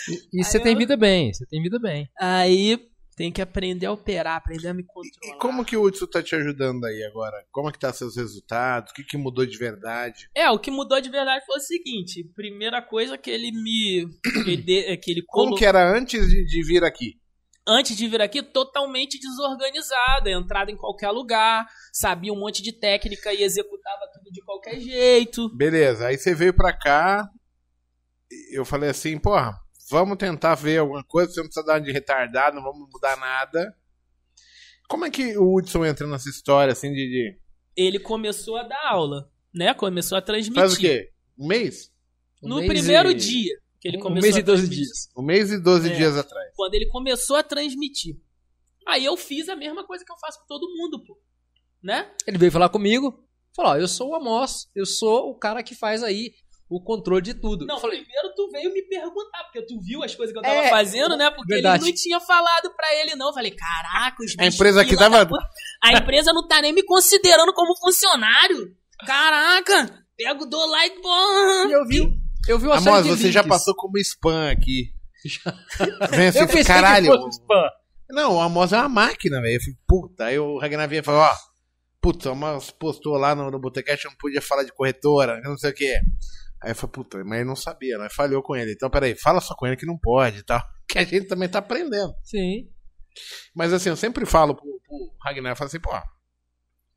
e, 0.10 0.40
e 0.42 0.44
você 0.44 0.60
tem 0.60 0.78
vida 0.78 0.98
bem, 0.98 1.34
você 1.34 1.46
tem 1.46 1.62
vida 1.62 1.80
bem. 1.80 2.10
Aí 2.20 2.78
tem 3.16 3.32
que 3.32 3.42
aprender 3.42 3.86
a 3.86 3.92
operar, 3.92 4.38
aprender 4.38 4.68
a 4.70 4.74
me 4.74 4.84
controlar. 4.84 5.36
E, 5.36 5.40
como 5.40 5.64
que 5.64 5.78
o 5.78 5.84
Hudson 5.84 6.08
tá 6.08 6.22
te 6.22 6.36
ajudando 6.36 6.86
aí 6.86 7.04
agora? 7.04 7.46
Como 7.52 7.70
é 7.70 7.72
que 7.72 7.80
tá 7.80 7.94
seus 7.94 8.16
resultados? 8.16 8.92
O 8.92 8.96
que, 8.96 9.04
que 9.04 9.18
mudou 9.18 9.46
de 9.46 9.58
verdade? 9.58 10.30
É, 10.36 10.50
o 10.50 10.60
que 10.60 10.72
mudou 10.72 11.00
de 11.00 11.10
verdade 11.10 11.46
foi 11.46 11.58
o 11.58 11.62
seguinte. 11.62 12.24
Primeira 12.36 12.82
coisa 12.82 13.18
que 13.18 13.30
ele 13.30 13.52
me... 13.52 14.08
Que 14.44 15.12
ele 15.12 15.24
Como 15.28 15.56
que 15.56 15.66
era 15.66 15.96
antes 15.96 16.28
de, 16.28 16.46
de 16.46 16.66
vir 16.66 16.84
aqui? 16.84 17.20
Antes 17.68 17.96
de 17.96 18.08
vir 18.08 18.22
aqui, 18.22 18.42
totalmente 18.42 19.20
desorganizada, 19.20 20.30
entrada 20.30 20.72
em 20.72 20.78
qualquer 20.78 21.10
lugar, 21.12 21.66
sabia 21.92 22.34
um 22.34 22.40
monte 22.40 22.62
de 22.62 22.72
técnica 22.72 23.34
e 23.34 23.44
executava 23.44 24.10
tudo 24.14 24.32
de 24.32 24.44
qualquer 24.44 24.80
jeito. 24.80 25.50
Beleza, 25.56 26.08
aí 26.08 26.18
você 26.18 26.36
veio 26.36 26.54
pra 26.54 26.74
cá, 26.74 27.28
eu 28.52 28.66
falei 28.66 28.90
assim, 28.90 29.18
porra, 29.18 29.58
vamos 29.90 30.18
tentar 30.18 30.56
ver 30.56 30.80
alguma 30.80 31.04
coisa, 31.04 31.32
você 31.32 31.40
não 31.40 31.48
precisa 31.48 31.66
dar 31.66 31.80
de 31.80 31.92
retardado, 31.92 32.56
não 32.56 32.64
vamos 32.64 32.90
mudar 32.92 33.18
nada. 33.18 33.74
Como 34.88 35.06
é 35.06 35.10
que 35.10 35.38
o 35.38 35.56
Hudson 35.56 35.86
entra 35.86 36.06
nessa 36.06 36.30
história, 36.30 36.72
assim, 36.72 36.92
de... 36.92 37.38
Ele 37.76 37.98
começou 37.98 38.58
a 38.58 38.64
dar 38.64 38.90
aula, 38.90 39.32
né? 39.54 39.74
Começou 39.74 40.18
a 40.18 40.22
transmitir. 40.22 40.62
Faz 40.62 40.74
o 40.74 40.78
quê? 40.78 41.10
Um 41.40 41.48
mês? 41.48 41.92
Um 42.44 42.50
no 42.50 42.56
mês 42.58 42.68
primeiro 42.68 43.10
e... 43.10 43.14
dia 43.16 43.63
que 43.84 43.90
ele 43.90 43.98
começou 43.98 44.30
Um 44.30 44.34
mês 44.34 44.38
e 44.38 44.42
12 44.42 44.70
dias. 44.70 45.10
Um 45.18 45.22
mês 45.22 45.52
e 45.52 45.60
12 45.60 45.92
é, 45.92 45.96
dias 45.96 46.18
atrás. 46.18 46.54
Quando 46.56 46.74
ele 46.74 46.88
começou 46.88 47.36
a 47.36 47.44
transmitir. 47.44 48.16
Aí 48.88 49.04
eu 49.04 49.18
fiz 49.18 49.50
a 49.50 49.58
mesma 49.58 49.86
coisa 49.86 50.06
que 50.06 50.12
eu 50.12 50.18
faço 50.18 50.40
com 50.40 50.46
todo 50.48 50.74
mundo, 50.78 51.04
pô. 51.06 51.20
Né? 51.84 52.10
Ele 52.26 52.38
veio 52.38 52.52
falar 52.52 52.70
comigo, 52.70 53.28
falou, 53.54 53.74
ó, 53.74 53.76
eu 53.76 53.88
sou 53.90 54.12
o 54.12 54.16
Amos, 54.16 54.70
eu 54.74 54.86
sou 54.86 55.30
o 55.30 55.38
cara 55.38 55.62
que 55.62 55.76
faz 55.76 56.02
aí 56.02 56.32
o 56.70 56.82
controle 56.82 57.22
de 57.22 57.34
tudo. 57.34 57.66
Não, 57.66 57.78
falei, 57.78 58.00
primeiro 58.02 58.34
tu 58.34 58.50
veio 58.52 58.72
me 58.72 58.82
perguntar, 58.84 59.44
porque 59.44 59.62
tu 59.64 59.78
viu 59.82 60.02
as 60.02 60.16
coisas 60.16 60.32
que 60.32 60.40
eu 60.40 60.44
tava 60.44 60.62
é, 60.62 60.70
fazendo, 60.70 61.18
né? 61.18 61.30
Porque 61.30 61.56
verdade. 61.56 61.84
ele 61.84 61.92
não 61.92 61.98
tinha 61.98 62.22
falado 62.22 62.74
pra 62.74 62.96
ele, 62.96 63.18
não. 63.18 63.28
Eu 63.28 63.34
falei, 63.34 63.52
caraca, 63.52 64.24
os 64.24 64.34
A 64.40 64.46
empresa 64.46 64.86
que 64.86 64.96
tava. 64.96 65.28
A 65.84 65.94
empresa 65.94 66.32
não 66.32 66.48
tá 66.48 66.62
nem 66.62 66.72
me 66.72 66.84
considerando 66.84 67.54
como 67.54 67.78
funcionário. 67.78 68.74
Caraca! 69.06 70.06
Pego, 70.16 70.46
dou 70.46 70.66
like, 70.68 71.02
porra! 71.02 71.68
E 71.68 71.74
eu 71.74 71.86
vi. 71.86 72.23
Eu 72.48 72.60
vi 72.60 72.66
uma 72.66 72.76
Amos, 72.78 73.08
você 73.08 73.24
links. 73.24 73.34
já 73.34 73.44
passou 73.44 73.76
como 73.76 73.98
spam 73.98 74.52
aqui. 74.52 74.94
Vem 76.12 76.28
assim, 76.28 76.40
eu 76.40 76.66
caralho. 76.66 77.30
spam. 77.30 77.70
Não, 78.10 78.36
o 78.36 78.42
Amos 78.42 78.74
é 78.74 78.78
uma 78.78 78.90
máquina, 78.90 79.42
velho. 79.42 79.56
Eu 79.56 79.62
falei, 79.62 79.78
puta. 79.88 80.26
Aí 80.26 80.40
o 80.40 80.60
Ragnar 80.60 80.88
vinha 80.90 81.00
e 81.02 81.04
falou, 81.04 81.22
ó. 81.22 81.34
Putz, 82.02 82.26
o 82.26 82.32
Amos 82.32 82.70
postou 82.72 83.14
lá 83.18 83.34
no, 83.34 83.50
no 83.50 83.60
Botecast, 83.60 84.06
não 84.06 84.16
podia 84.16 84.42
falar 84.42 84.64
de 84.64 84.74
corretora, 84.74 85.40
não 85.42 85.58
sei 85.58 85.72
o 85.72 85.74
que. 85.74 85.96
Aí 86.62 86.72
eu 86.72 86.76
falei, 86.76 86.92
puta, 86.92 87.24
mas 87.24 87.40
ele 87.40 87.48
não 87.48 87.56
sabia, 87.56 87.98
né? 87.98 88.10
Falhou 88.10 88.44
com 88.44 88.56
ele. 88.56 88.74
Então, 88.74 88.90
peraí, 88.90 89.16
fala 89.16 89.40
só 89.40 89.56
com 89.56 89.66
ele 89.66 89.78
que 89.78 89.86
não 89.86 89.98
pode 89.98 90.40
e 90.40 90.44
tal. 90.44 90.62
Que 90.86 91.00
a 91.00 91.04
gente 91.04 91.28
também 91.28 91.50
tá 91.50 91.58
aprendendo. 91.60 92.14
Sim. 92.24 92.70
Mas 93.56 93.74
assim, 93.74 93.90
eu 93.90 93.96
sempre 93.96 94.26
falo 94.26 94.54
pro, 94.54 94.66
pro 94.86 95.16
Ragnar, 95.24 95.54
eu 95.54 95.56
falo 95.56 95.68
assim, 95.68 95.80
pô, 95.80 95.90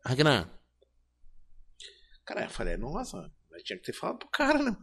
Ragnar. 0.05 0.50
Cara, 2.26 2.44
eu 2.44 2.50
falei, 2.50 2.76
nossa, 2.76 3.16
mas 3.50 3.62
tinha 3.62 3.78
que 3.78 3.84
ter 3.84 3.92
falado 3.94 4.18
pro 4.18 4.28
cara, 4.28 4.58
né? 4.58 4.76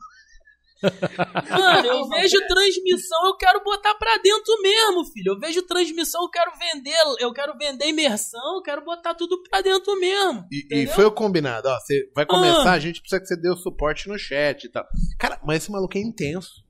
Mano, 1.50 1.88
eu 1.88 2.10
vejo 2.10 2.48
transmissão, 2.48 3.26
eu 3.26 3.38
quero 3.38 3.64
botar 3.64 3.96
pra 3.96 4.18
dentro 4.18 4.62
mesmo, 4.62 5.06
filho. 5.06 5.34
Eu 5.34 5.40
vejo 5.40 5.62
transmissão, 5.64 6.22
eu 6.24 6.30
quero 6.30 6.52
vender, 6.58 6.96
eu 7.20 7.34
quero 7.34 7.58
vender 7.58 7.88
imersão, 7.88 8.56
eu 8.56 8.62
quero 8.62 8.84
botar 8.84 9.14
tudo 9.16 9.42
pra 9.44 9.62
dentro 9.62 10.00
mesmo. 10.00 10.46
E, 10.52 10.84
e 10.84 10.88
foi 10.88 11.06
o 11.06 11.12
combinado, 11.12 11.70
ó. 11.70 11.80
Você 11.80 12.10
vai 12.16 12.26
começar, 12.26 12.72
ah. 12.72 12.74
a 12.74 12.80
gente 12.80 13.00
precisa 13.00 13.22
que 13.22 13.28
você 13.28 13.36
dê 13.36 13.50
o 13.50 13.58
suporte 13.58 14.08
no 14.08 14.18
chat 14.18 14.64
e 14.66 14.70
tal. 14.70 14.86
Cara, 15.18 15.40
mas 15.44 15.64
esse 15.64 15.72
maluco 15.72 15.98
é 15.98 16.02
intenso. 16.02 16.64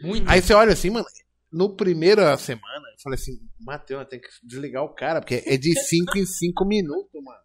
Muito. 0.00 0.28
Aí 0.28 0.40
você 0.40 0.54
olha 0.54 0.72
assim, 0.72 0.90
mano, 0.90 1.06
no 1.52 1.76
primeira 1.76 2.36
semana, 2.38 2.88
eu 2.92 3.02
falei 3.02 3.18
assim, 3.18 3.38
Matheus, 3.60 4.06
tem 4.08 4.20
que 4.20 4.28
desligar 4.42 4.84
o 4.84 4.94
cara, 4.94 5.20
porque 5.20 5.42
é 5.44 5.56
de 5.56 5.74
5 5.78 6.16
em 6.16 6.24
5 6.24 6.64
minutos, 6.64 7.22
mano. 7.22 7.40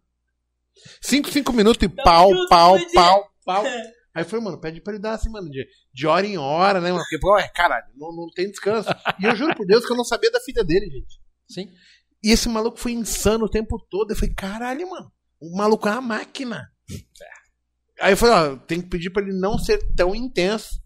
5, 1.00 1.30
5 1.30 1.52
minutos 1.52 1.82
e 1.82 1.88
pau, 1.88 2.30
pau, 2.48 2.76
pau, 2.94 3.30
pau. 3.44 3.64
Aí 4.16 4.24
foi, 4.24 4.40
mano, 4.40 4.58
pede 4.58 4.80
pra 4.80 4.94
ele 4.94 5.02
dar 5.02 5.12
assim, 5.12 5.28
mano, 5.28 5.50
de, 5.50 5.68
de 5.92 6.06
hora 6.06 6.26
em 6.26 6.38
hora, 6.38 6.80
né, 6.80 6.90
mano? 6.90 7.04
Porque, 7.04 7.18
pô, 7.18 7.38
é, 7.38 7.46
caralho, 7.48 7.84
não, 7.94 8.16
não 8.16 8.26
tem 8.34 8.50
descanso. 8.50 8.88
E 9.20 9.26
eu 9.26 9.36
juro 9.36 9.54
por 9.54 9.66
Deus 9.66 9.84
que 9.84 9.92
eu 9.92 9.96
não 9.96 10.06
sabia 10.06 10.30
da 10.30 10.40
filha 10.40 10.64
dele, 10.64 10.88
gente. 10.88 11.20
Sim. 11.46 11.70
E 12.24 12.30
esse 12.30 12.48
maluco 12.48 12.78
foi 12.78 12.92
insano 12.92 13.44
o 13.44 13.50
tempo 13.50 13.78
todo. 13.90 14.10
Eu 14.10 14.16
falei, 14.16 14.34
caralho, 14.34 14.88
mano, 14.88 15.12
o 15.38 15.54
maluco 15.54 15.86
é 15.86 15.90
uma 15.90 16.00
máquina. 16.00 16.66
Aí 18.00 18.14
eu 18.14 18.16
falei, 18.16 18.34
ó, 18.34 18.56
tem 18.56 18.80
que 18.80 18.88
pedir 18.88 19.10
pra 19.10 19.22
ele 19.22 19.38
não 19.38 19.58
ser 19.58 19.86
tão 19.94 20.14
intenso. 20.14 20.82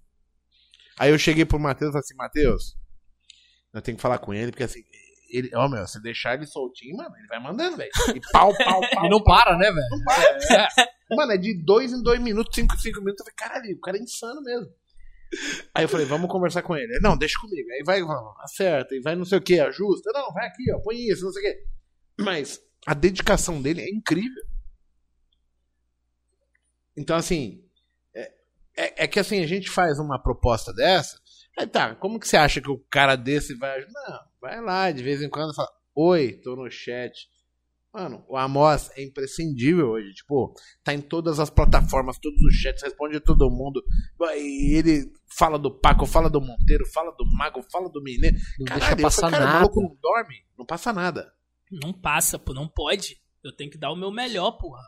Aí 0.99 1.13
eu 1.13 1.19
cheguei 1.19 1.45
pro 1.45 1.61
Matheus 1.61 1.91
e 1.91 1.93
falei 1.93 2.05
assim, 2.05 2.17
Matheus, 2.17 2.77
eu 3.73 3.81
tenho 3.81 3.97
que 3.97 4.03
falar 4.03 4.19
com 4.19 4.35
ele, 4.35 4.51
porque 4.51 4.65
assim, 4.65 4.83
ele, 5.31 5.51
ó, 5.55 5.69
meu, 5.69 5.87
se 5.87 6.01
deixar 6.03 6.35
ele 6.35 6.47
soltinho, 6.47 6.97
mano, 6.97 7.15
ele 7.17 7.27
vai 7.27 7.41
mandando, 7.41 7.77
velho. 7.77 7.91
E 8.15 8.21
pau, 8.33 8.55
pau, 8.57 8.81
pau. 8.81 9.05
E 9.07 9.09
não 9.09 9.23
pau, 9.23 9.37
para, 9.37 9.57
né, 9.57 9.71
velho? 9.71 9.89
Não 9.91 10.05
para. 10.05 10.23
É. 10.57 11.17
Mano, 11.17 11.33
é 11.33 11.37
de 11.37 11.55
dois 11.63 11.93
em 11.93 12.03
dois 12.03 12.21
minutos, 12.21 12.55
cinco 12.55 12.75
em 12.75 12.79
cinco 12.79 13.01
minutos. 13.01 13.27
Eu 13.27 13.33
falei, 13.33 13.53
caralho, 13.53 13.77
o 13.77 13.81
cara 13.81 13.97
é 13.97 14.01
insano 14.01 14.43
mesmo. 14.43 14.73
Aí 15.75 15.85
eu 15.85 15.89
falei, 15.89 16.07
vamos 16.07 16.31
conversar 16.31 16.63
com 16.63 16.77
ele. 16.77 16.99
Não, 17.01 17.17
deixa 17.17 17.39
comigo. 17.41 17.69
Aí 17.73 17.83
vai, 17.85 18.01
acerta, 18.41 18.95
e 18.95 19.01
vai 19.01 19.15
não 19.15 19.25
sei 19.25 19.39
o 19.39 19.43
que, 19.43 19.61
ajusta. 19.61 20.11
Não, 20.13 20.33
vai 20.33 20.47
aqui, 20.47 20.73
ó, 20.73 20.81
põe 20.81 20.97
isso, 20.97 21.25
não 21.25 21.33
sei 21.33 21.43
o 21.43 21.53
que. 21.53 21.65
Mas 22.23 22.61
a 22.87 22.95
dedicação 22.95 23.61
dele 23.63 23.83
é 23.83 23.89
incrível. 23.89 24.43
Então, 26.97 27.17
assim, 27.17 27.65
é, 28.15 28.33
é, 28.77 29.05
é, 29.05 29.07
que 29.07 29.21
assim, 29.21 29.43
a 29.43 29.47
gente 29.47 29.71
faz 29.71 29.99
uma 29.99 30.21
proposta 30.21 30.73
dessa, 30.73 31.21
Aí 31.61 31.67
tá, 31.67 31.95
como 31.95 32.19
que 32.19 32.27
você 32.27 32.37
acha 32.37 32.61
que 32.61 32.71
o 32.71 32.79
cara 32.91 33.17
desse 33.17 33.55
vai. 33.57 33.81
Não, 33.81 34.19
vai 34.41 34.61
lá, 34.63 34.91
de 34.91 35.03
vez 35.03 35.21
em 35.23 35.29
quando 35.29 35.55
fala: 35.55 35.69
Oi, 35.95 36.33
tô 36.43 36.57
no 36.57 36.71
chat. 36.71 37.29
Mano, 37.93 38.25
o 38.29 38.37
Amos 38.37 38.89
é 38.97 39.03
imprescindível 39.03 39.89
hoje. 39.91 40.15
Tipo, 40.15 40.55
tá 40.85 40.95
em 40.95 41.01
todas 41.01 41.41
as 41.41 41.51
plataformas, 41.51 42.19
todos 42.19 42.41
os 42.41 42.55
chats, 42.55 42.83
responde 42.85 43.19
todo 43.21 43.51
mundo. 43.51 43.83
E 44.37 44.75
ele 44.79 45.13
fala 45.37 45.59
do 45.59 45.71
Paco, 45.71 46.07
fala 46.07 46.31
do 46.31 46.41
Monteiro, 46.41 46.87
fala 46.95 47.11
do 47.19 47.25
Mago, 47.37 47.61
fala 47.71 47.91
do 47.91 48.01
Mineiro. 48.01 48.37
Não 48.61 48.67
Caralho, 48.67 48.97
deixa 48.97 49.03
passar 49.03 49.31
cara, 49.31 49.43
o 49.43 49.47
nada. 49.47 49.59
maluco 49.59 49.83
não 49.83 49.97
dorme, 50.01 50.37
não 50.57 50.65
passa 50.65 50.93
nada. 50.93 51.33
Não 51.71 51.93
passa, 51.93 52.39
pô, 52.39 52.55
não 52.55 52.69
pode. 52.69 53.21
Eu 53.43 53.51
tenho 53.55 53.71
que 53.71 53.77
dar 53.79 53.91
o 53.91 53.97
meu 53.97 54.11
melhor, 54.13 54.53
porra. 54.53 54.83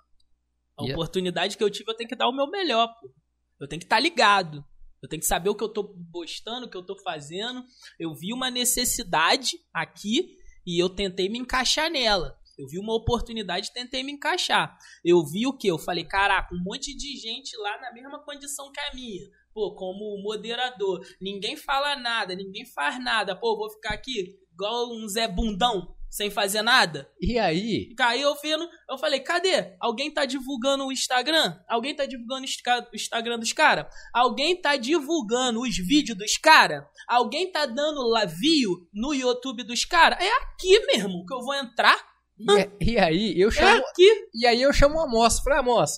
A 0.78 0.84
E 0.84 0.90
é- 0.90 0.92
oportunidade 0.92 1.56
que 1.58 1.64
eu 1.64 1.70
tive, 1.70 1.90
eu 1.90 1.96
tenho 1.96 2.08
que 2.08 2.16
dar 2.16 2.28
o 2.28 2.32
meu 2.32 2.48
melhor, 2.48 2.86
porra. 3.00 3.12
Eu 3.60 3.66
tenho 3.68 3.80
que 3.80 3.86
estar 3.86 3.98
ligado. 4.00 4.64
Eu 5.02 5.08
tenho 5.08 5.20
que 5.20 5.26
saber 5.26 5.50
o 5.50 5.54
que 5.54 5.64
eu 5.64 5.68
tô 5.68 5.94
postando, 6.12 6.66
o 6.66 6.70
que 6.70 6.76
eu 6.76 6.86
tô 6.86 6.96
fazendo. 6.96 7.64
Eu 7.98 8.14
vi 8.14 8.32
uma 8.32 8.50
necessidade 8.50 9.58
aqui 9.74 10.36
e 10.64 10.80
eu 10.80 10.88
tentei 10.88 11.28
me 11.28 11.38
encaixar 11.38 11.90
nela. 11.90 12.38
Eu 12.56 12.68
vi 12.68 12.78
uma 12.78 12.94
oportunidade 12.94 13.68
e 13.68 13.72
tentei 13.72 14.04
me 14.04 14.12
encaixar. 14.12 14.78
Eu 15.04 15.24
vi 15.24 15.46
o 15.46 15.56
que? 15.56 15.66
Eu 15.66 15.78
falei, 15.78 16.04
caraca, 16.04 16.54
um 16.54 16.62
monte 16.62 16.96
de 16.96 17.16
gente 17.16 17.56
lá 17.56 17.80
na 17.80 17.92
mesma 17.92 18.22
condição 18.22 18.70
que 18.70 18.78
a 18.78 18.94
minha. 18.94 19.26
Pô, 19.52 19.74
como 19.74 20.22
moderador. 20.22 21.04
Ninguém 21.20 21.56
fala 21.56 21.96
nada, 21.96 22.34
ninguém 22.34 22.64
faz 22.64 23.02
nada. 23.02 23.34
Pô, 23.34 23.56
vou 23.56 23.70
ficar 23.70 23.94
aqui 23.94 24.38
igual 24.52 24.92
um 24.94 25.08
Zé 25.08 25.26
Bundão, 25.26 25.94
sem 26.12 26.28
fazer 26.30 26.60
nada. 26.60 27.08
E 27.18 27.38
aí, 27.38 27.94
Caiu 27.96 28.34
vendo, 28.42 28.68
eu 28.90 28.98
falei, 28.98 29.20
cadê? 29.20 29.74
Alguém 29.80 30.12
tá 30.12 30.26
divulgando 30.26 30.84
o 30.84 30.92
Instagram? 30.92 31.58
Alguém 31.66 31.96
tá 31.96 32.04
divulgando 32.04 32.42
o 32.42 32.44
Insta- 32.44 32.86
o 32.92 32.94
Instagram 32.94 33.38
dos 33.38 33.54
caras? 33.54 33.86
Alguém 34.12 34.60
tá 34.60 34.76
divulgando 34.76 35.62
os 35.62 35.74
vídeos 35.78 36.18
dos 36.18 36.36
caras? 36.36 36.84
Alguém 37.08 37.50
tá 37.50 37.64
dando 37.64 38.02
lá 38.06 38.26
view 38.26 38.86
no 38.92 39.14
YouTube 39.14 39.64
dos 39.64 39.86
caras? 39.86 40.18
É 40.22 40.28
aqui 40.42 40.78
mesmo 40.86 41.24
que 41.24 41.32
eu 41.32 41.40
vou 41.40 41.54
entrar. 41.54 41.96
e, 42.38 42.92
e 42.92 42.98
aí, 42.98 43.40
eu 43.40 43.48
É 43.48 43.52
chamo, 43.52 43.82
aqui. 43.88 44.28
e 44.34 44.46
aí 44.46 44.60
eu 44.60 44.72
chamo 44.72 44.96
o 44.96 45.00
Amos. 45.00 45.38
Falei, 45.40 45.60
Amos, 45.60 45.92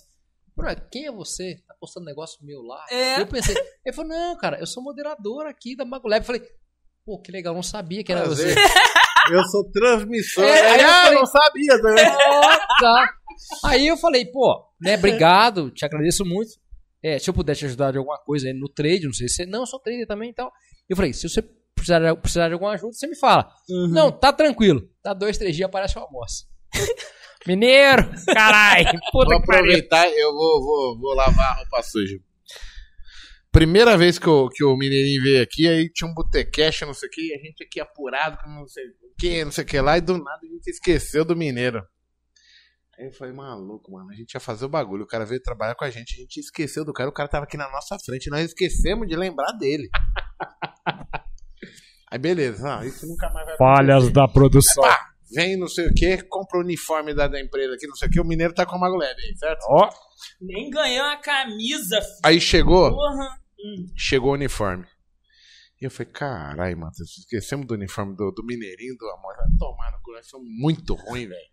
bro, 0.55 0.69
quem 0.89 1.07
é 1.07 1.11
você? 1.11 1.61
Tá 1.67 1.75
postando 1.77 2.05
negócio 2.05 2.39
meu 2.41 2.61
lá? 2.61 2.85
É. 2.89 3.19
Eu 3.19 3.27
pensei, 3.27 3.53
ele 3.85 3.93
falou, 3.93 4.09
não, 4.11 4.37
cara, 4.37 4.59
eu 4.61 4.65
sou 4.65 4.81
moderador 4.81 5.45
aqui 5.45 5.75
da 5.75 5.83
Mago 5.83 6.07
Lab. 6.07 6.21
Eu 6.21 6.25
falei, 6.25 6.41
pô, 7.05 7.19
que 7.21 7.33
legal, 7.33 7.53
não 7.53 7.61
sabia 7.61 8.01
que 8.01 8.13
era 8.13 8.21
Prazer. 8.23 8.53
você. 8.53 8.59
Eu 9.31 9.43
sou 9.45 9.63
transmissor. 9.71 10.43
É, 10.43 10.71
aí 10.71 10.81
eu 10.81 10.87
ah, 10.89 11.03
falei- 11.03 11.19
não 11.19 11.25
sabia 11.25 11.81
também. 11.81 12.05
Ó, 12.05 12.41
tá. 12.79 13.09
Aí 13.65 13.87
eu 13.87 13.97
falei, 13.97 14.25
pô, 14.25 14.65
né, 14.79 14.95
obrigado, 14.95 15.69
te 15.71 15.83
agradeço 15.85 16.23
muito. 16.25 16.51
É, 17.03 17.19
se 17.19 17.29
eu 17.29 17.33
puder 17.33 17.55
te 17.55 17.65
ajudar 17.65 17.91
de 17.91 17.97
alguma 17.97 18.17
coisa 18.17 18.47
aí 18.47 18.53
no 18.53 18.67
trade, 18.67 19.05
não 19.05 19.13
sei 19.13 19.27
se. 19.27 19.45
Não, 19.45 19.61
eu 19.61 19.65
sou 19.67 19.79
trader 19.79 20.07
também 20.07 20.29
e 20.31 20.33
tal. 20.33 20.51
Eu 20.89 20.95
falei, 20.95 21.13
se 21.13 21.27
você 21.29 21.41
precisar, 21.75 21.99
de- 21.99 22.19
precisar 22.19 22.47
de 22.47 22.53
alguma 22.53 22.71
ajuda, 22.73 22.93
você 22.93 23.05
me 23.07 23.15
fala. 23.15 23.47
Não, 23.91 24.11
tá 24.11 24.31
tranquilo. 24.33 24.81
Tá 25.03 25.13
dois, 25.13 25.37
três 25.37 25.55
dias, 25.55 25.67
aparece 25.67 25.97
o 25.97 26.01
almoço. 26.01 26.45
Mineiro, 27.47 28.09
carai. 28.25 28.85
Puta 28.85 28.99
Vou 29.11 29.21
que 29.41 29.45
pariu. 29.45 29.61
aproveitar, 29.65 30.09
eu 30.09 30.33
vou, 30.33 30.63
vou, 30.63 30.99
vou 30.99 31.13
lavar 31.13 31.51
a 31.51 31.53
roupa 31.57 31.83
suja. 31.83 32.17
Primeira 33.55 33.97
vez 33.97 34.19
que 34.19 34.29
o, 34.29 34.49
que 34.49 34.65
o 34.65 34.75
Mineirinho 34.75 35.23
veio 35.23 35.41
aqui, 35.41 35.65
aí 35.65 35.89
tinha 35.89 36.11
um 36.11 36.13
botecash, 36.13 36.81
não 36.81 36.93
sei 36.93 37.07
o 37.07 37.09
que, 37.09 37.29
e 37.29 37.33
a 37.33 37.37
gente 37.37 37.63
aqui 37.63 37.79
apurado 37.79 38.37
com 38.43 38.49
não 38.49 38.67
sei 38.67 38.83
o 38.83 39.15
que, 39.17 39.45
não 39.45 39.51
sei 39.53 39.63
o 39.63 39.67
que 39.67 39.79
lá, 39.79 39.97
e 39.97 40.01
do 40.01 40.17
nada 40.17 40.41
a 40.43 40.45
gente 40.45 40.67
esqueceu 40.67 41.23
do 41.23 41.37
Mineiro. 41.37 41.81
Aí 42.99 43.05
eu 43.05 43.13
falei, 43.13 43.33
maluco, 43.33 43.93
mano, 43.93 44.11
a 44.11 44.13
gente 44.13 44.33
ia 44.33 44.41
fazer 44.41 44.65
o 44.65 44.69
bagulho, 44.69 45.05
o 45.05 45.07
cara 45.07 45.25
veio 45.25 45.41
trabalhar 45.41 45.73
com 45.73 45.85
a 45.85 45.89
gente, 45.89 46.15
a 46.15 46.17
gente 46.19 46.37
esqueceu 46.37 46.83
do 46.83 46.91
cara, 46.91 47.09
o 47.09 47.13
cara 47.13 47.29
tava 47.29 47.45
aqui 47.45 47.55
na 47.55 47.71
nossa 47.71 47.97
frente, 47.97 48.29
nós 48.29 48.43
esquecemos 48.43 49.07
de 49.07 49.15
lembrar 49.15 49.53
dele. 49.53 49.89
Aí 52.11 52.19
beleza, 52.19 52.61
não, 52.61 52.83
isso 52.83 53.07
nunca 53.07 53.29
mais 53.29 53.45
vai 53.45 53.55
Falhas 53.55 54.11
da 54.11 54.27
produção. 54.27 54.83
Pá, 54.83 55.13
vem 55.33 55.55
não 55.55 55.69
sei 55.69 55.87
o 55.87 55.93
que, 55.93 56.21
compra 56.23 56.59
o 56.59 56.61
uniforme 56.61 57.13
da, 57.13 57.29
da 57.29 57.39
empresa 57.39 57.75
aqui, 57.75 57.87
não 57.87 57.95
sei 57.95 58.09
o 58.09 58.11
que, 58.11 58.19
o 58.19 58.25
Mineiro 58.25 58.53
tá 58.53 58.65
com 58.65 58.75
a 58.75 58.79
Mago 58.79 58.97
Lab 58.97 59.15
aí, 59.17 59.37
certo? 59.37 59.63
Ó, 59.69 59.89
Nem 60.41 60.69
ganhei 60.69 60.99
uma 60.99 61.15
camisa, 61.21 62.01
filho. 62.01 62.19
Aí 62.21 62.41
chegou, 62.41 62.91
Porra. 62.91 63.44
Hum. 63.59 63.87
chegou 63.95 64.31
o 64.31 64.33
uniforme. 64.33 64.85
E 65.81 65.85
eu 65.85 65.91
falei, 65.91 66.11
caralho, 66.11 66.77
mano, 66.77 66.91
esquecemos 66.97 67.67
do 67.67 67.73
uniforme 67.73 68.15
do, 68.15 68.31
do 68.31 68.45
Mineirinho, 68.45 68.95
do 68.97 69.09
Amor. 69.09 69.35
Vai 69.35 69.47
tomar 69.59 69.91
no 69.91 70.01
cu, 70.01 70.13
nós 70.13 70.27
somos 70.27 70.47
muito 70.49 70.93
ruim, 70.93 71.27
velho. 71.27 71.49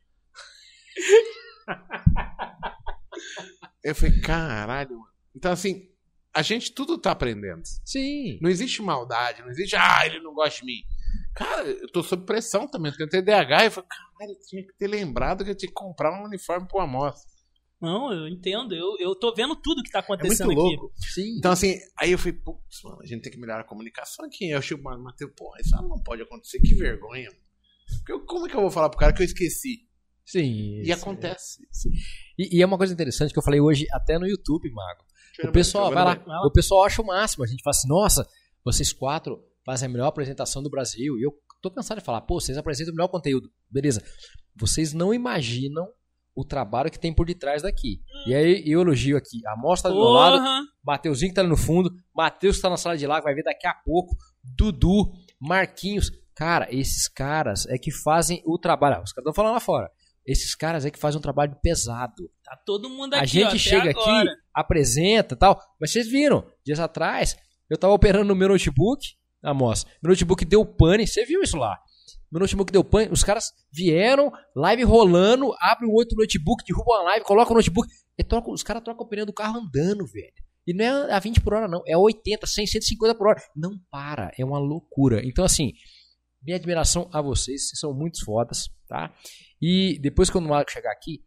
eu 3.82 3.94
falei, 3.94 4.20
caralho, 4.20 4.90
mano. 4.90 5.12
Então, 5.34 5.50
assim, 5.50 5.88
a 6.34 6.40
gente 6.40 6.72
tudo 6.72 6.98
tá 6.98 7.10
aprendendo. 7.10 7.62
sim. 7.84 8.38
Não 8.40 8.48
existe 8.48 8.80
maldade, 8.80 9.42
não 9.42 9.50
existe, 9.50 9.76
ah, 9.76 10.06
ele 10.06 10.20
não 10.20 10.34
gosta 10.34 10.60
de 10.60 10.66
mim. 10.66 10.82
Cara, 11.34 11.64
eu 11.64 11.90
tô 11.90 12.02
sob 12.02 12.24
pressão 12.24 12.68
também, 12.68 12.92
porque 12.92 13.04
eu 13.04 13.08
tenho 13.08 13.24
TDAH. 13.24 13.62
E 13.62 13.66
eu 13.66 13.70
falei, 13.70 13.88
caralho, 13.88 14.38
eu 14.38 14.46
tinha 14.46 14.62
que 14.62 14.72
ter 14.78 14.86
lembrado 14.86 15.44
que 15.44 15.50
eu 15.50 15.54
tinha 15.54 15.68
que 15.68 15.74
comprar 15.74 16.12
um 16.12 16.24
uniforme 16.24 16.68
pro 16.68 16.80
Amor. 16.80 17.14
Não, 17.82 18.12
eu 18.12 18.28
entendo. 18.28 18.74
Eu, 18.74 18.96
eu 19.00 19.14
tô 19.16 19.34
vendo 19.34 19.56
tudo 19.56 19.82
que 19.82 19.90
tá 19.90 19.98
É 19.98 20.04
muito 20.08 20.20
acontecendo 20.20 20.52
aqui. 20.52 20.60
louco. 20.60 20.92
Sim. 20.96 21.36
Então, 21.38 21.50
assim, 21.50 21.74
aí 21.98 22.12
eu 22.12 22.18
falei, 22.18 22.34
putz, 22.34 22.82
mano, 22.84 23.00
a 23.02 23.06
gente 23.06 23.22
tem 23.22 23.32
que 23.32 23.38
melhorar 23.38 23.62
a 23.62 23.66
comunicação 23.66 24.24
aqui. 24.24 24.44
Aí 24.44 24.50
eu 24.52 24.62
chego 24.62 24.82
pro 24.82 24.98
Matheus, 25.02 25.32
pô, 25.36 25.52
isso 25.58 25.74
não 25.76 26.00
pode 26.02 26.22
acontecer, 26.22 26.60
que 26.60 26.74
vergonha. 26.74 27.28
Porque 27.98 28.12
eu- 28.12 28.24
como 28.24 28.46
é 28.46 28.48
que 28.48 28.54
eu 28.56 28.60
vou 28.60 28.70
falar 28.70 28.88
pro 28.88 28.98
cara 28.98 29.12
que 29.12 29.20
eu 29.20 29.26
esqueci? 29.26 29.86
Sim. 30.24 30.80
E 30.80 30.84
sim. 30.86 30.92
acontece. 30.92 31.58
E, 32.38 32.56
e 32.58 32.62
é 32.62 32.66
uma 32.66 32.78
coisa 32.78 32.92
interessante 32.94 33.32
que 33.32 33.38
eu 33.38 33.42
falei 33.42 33.60
hoje 33.60 33.86
até 33.90 34.18
no 34.18 34.26
YouTube, 34.26 34.70
Mago. 34.70 35.02
Deixa 35.36 35.50
O 35.50 35.52
pessoal, 35.52 35.90
vai 35.92 36.04
lá, 36.04 36.46
o 36.46 36.52
pessoal 36.52 36.84
acha 36.84 37.02
o 37.02 37.06
máximo. 37.06 37.42
A 37.42 37.46
gente 37.48 37.62
fala 37.62 37.72
assim, 37.76 37.88
nossa, 37.88 38.28
vocês 38.64 38.92
quatro 38.92 39.42
fazem 39.64 39.86
a 39.88 39.90
melhor 39.92 40.06
apresentação 40.06 40.62
do 40.62 40.70
Brasil. 40.70 41.18
E 41.18 41.22
eu 41.22 41.32
tô 41.60 41.70
cansado 41.70 41.98
de 41.98 42.04
falar, 42.04 42.20
pô, 42.20 42.40
vocês 42.40 42.56
apresentam 42.56 42.92
o 42.92 42.96
melhor 42.96 43.08
conteúdo. 43.08 43.50
Beleza. 43.68 44.02
Vocês 44.54 44.92
não 44.92 45.12
imaginam 45.12 45.88
o 46.34 46.44
trabalho 46.44 46.90
que 46.90 46.98
tem 46.98 47.14
por 47.14 47.26
detrás 47.26 47.62
daqui. 47.62 48.00
E 48.26 48.34
aí 48.34 48.62
eu 48.66 48.80
elogio 48.80 49.16
aqui. 49.16 49.46
A 49.46 49.56
mostra 49.56 49.90
do 49.90 49.96
meu 49.96 50.08
lado. 50.08 50.66
Mateuzinho 50.84 51.30
que 51.30 51.34
tá 51.34 51.40
ali 51.42 51.50
no 51.50 51.56
fundo, 51.56 51.90
Matheus 52.14 52.56
que 52.56 52.62
tá 52.62 52.70
na 52.70 52.76
sala 52.76 52.96
de 52.96 53.06
lá, 53.06 53.18
que 53.18 53.24
vai 53.24 53.34
ver 53.34 53.44
daqui 53.44 53.66
a 53.66 53.74
pouco, 53.74 54.16
Dudu, 54.42 55.12
Marquinhos. 55.40 56.10
Cara, 56.34 56.66
esses 56.70 57.08
caras 57.08 57.66
é 57.66 57.76
que 57.78 57.90
fazem 57.90 58.42
o 58.46 58.58
trabalho. 58.58 58.96
Ah, 58.96 59.02
Os 59.02 59.12
caras 59.12 59.28
estão 59.28 59.34
falando 59.34 59.54
lá 59.54 59.60
fora. 59.60 59.90
Esses 60.26 60.54
caras 60.54 60.84
é 60.86 60.90
que 60.90 60.98
fazem 60.98 61.18
um 61.18 61.22
trabalho 61.22 61.56
pesado. 61.62 62.30
Tá 62.44 62.56
todo 62.64 62.88
mundo 62.88 63.14
aqui, 63.14 63.22
a 63.22 63.26
gente 63.26 63.54
ó, 63.56 63.58
chega 63.58 63.90
agora. 63.90 64.30
aqui, 64.30 64.40
apresenta 64.54 65.34
e 65.34 65.38
tal. 65.38 65.60
Mas 65.80 65.90
vocês 65.92 66.08
viram, 66.08 66.44
dias 66.64 66.78
atrás, 66.80 67.36
eu 67.68 67.76
tava 67.76 67.92
operando 67.92 68.24
no 68.26 68.34
meu 68.36 68.48
notebook, 68.48 69.04
Amos. 69.42 69.84
Meu 70.00 70.10
notebook 70.10 70.44
deu 70.44 70.64
pane, 70.64 71.06
você 71.06 71.24
viu 71.24 71.42
isso 71.42 71.56
lá? 71.56 71.76
Meu 72.30 72.40
notebook 72.40 72.72
deu 72.72 72.82
pane, 72.82 73.10
os 73.12 73.22
caras 73.22 73.52
vieram, 73.70 74.32
live 74.56 74.84
rolando, 74.84 75.52
abre 75.60 75.86
um 75.86 75.92
outro 75.92 76.16
notebook, 76.16 76.64
derruba 76.64 76.92
uma 76.92 77.02
live, 77.02 77.24
coloca 77.24 77.52
o 77.52 77.54
notebook. 77.54 77.88
E 78.16 78.24
troca, 78.24 78.50
os 78.50 78.62
caras 78.62 78.82
trocam 78.82 79.04
o 79.04 79.08
pneu 79.08 79.26
do 79.26 79.32
carro 79.32 79.58
andando, 79.58 80.06
velho. 80.06 80.32
E 80.66 80.72
não 80.72 80.84
é 80.84 81.12
a 81.12 81.18
20 81.18 81.40
por 81.40 81.54
hora, 81.54 81.68
não. 81.68 81.82
É 81.86 81.96
80, 81.96 82.46
100, 82.46 82.66
150 82.66 83.14
por 83.16 83.28
hora. 83.28 83.42
Não 83.54 83.78
para. 83.90 84.30
É 84.38 84.44
uma 84.44 84.58
loucura. 84.58 85.20
Então, 85.24 85.44
assim, 85.44 85.72
minha 86.42 86.56
admiração 86.56 87.10
a 87.12 87.20
vocês. 87.20 87.68
Vocês 87.68 87.80
são 87.80 87.92
muito 87.92 88.24
fodas, 88.24 88.68
tá? 88.88 89.12
E 89.60 89.98
depois, 90.00 90.30
quando 90.30 90.46
o 90.46 90.48
Marco 90.48 90.70
chegar 90.70 90.92
aqui, 90.92 91.24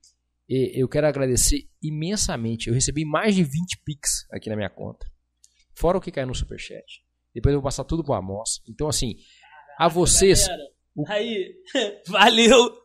eu 0.47 0.87
quero 0.87 1.05
agradecer 1.07 1.67
imensamente. 1.83 2.67
Eu 2.67 2.73
recebi 2.73 3.03
mais 3.03 3.35
de 3.35 3.43
20 3.43 3.81
Pix 3.83 4.25
aqui 4.31 4.49
na 4.49 4.55
minha 4.55 4.69
conta. 4.69 5.05
Fora 5.73 5.97
o 5.97 6.01
que 6.01 6.11
caiu 6.11 6.27
no 6.27 6.35
Superchat. 6.35 7.03
Depois 7.33 7.53
eu 7.53 7.59
vou 7.59 7.67
passar 7.67 7.83
tudo 7.83 8.03
pro 8.03 8.13
Amos. 8.13 8.61
Então, 8.69 8.87
assim, 8.87 9.15
a 9.77 9.87
vocês, 9.87 10.47
Galera, 10.47 10.69
o- 10.95 11.05
Aí, 11.09 11.55
valeu. 12.07 12.77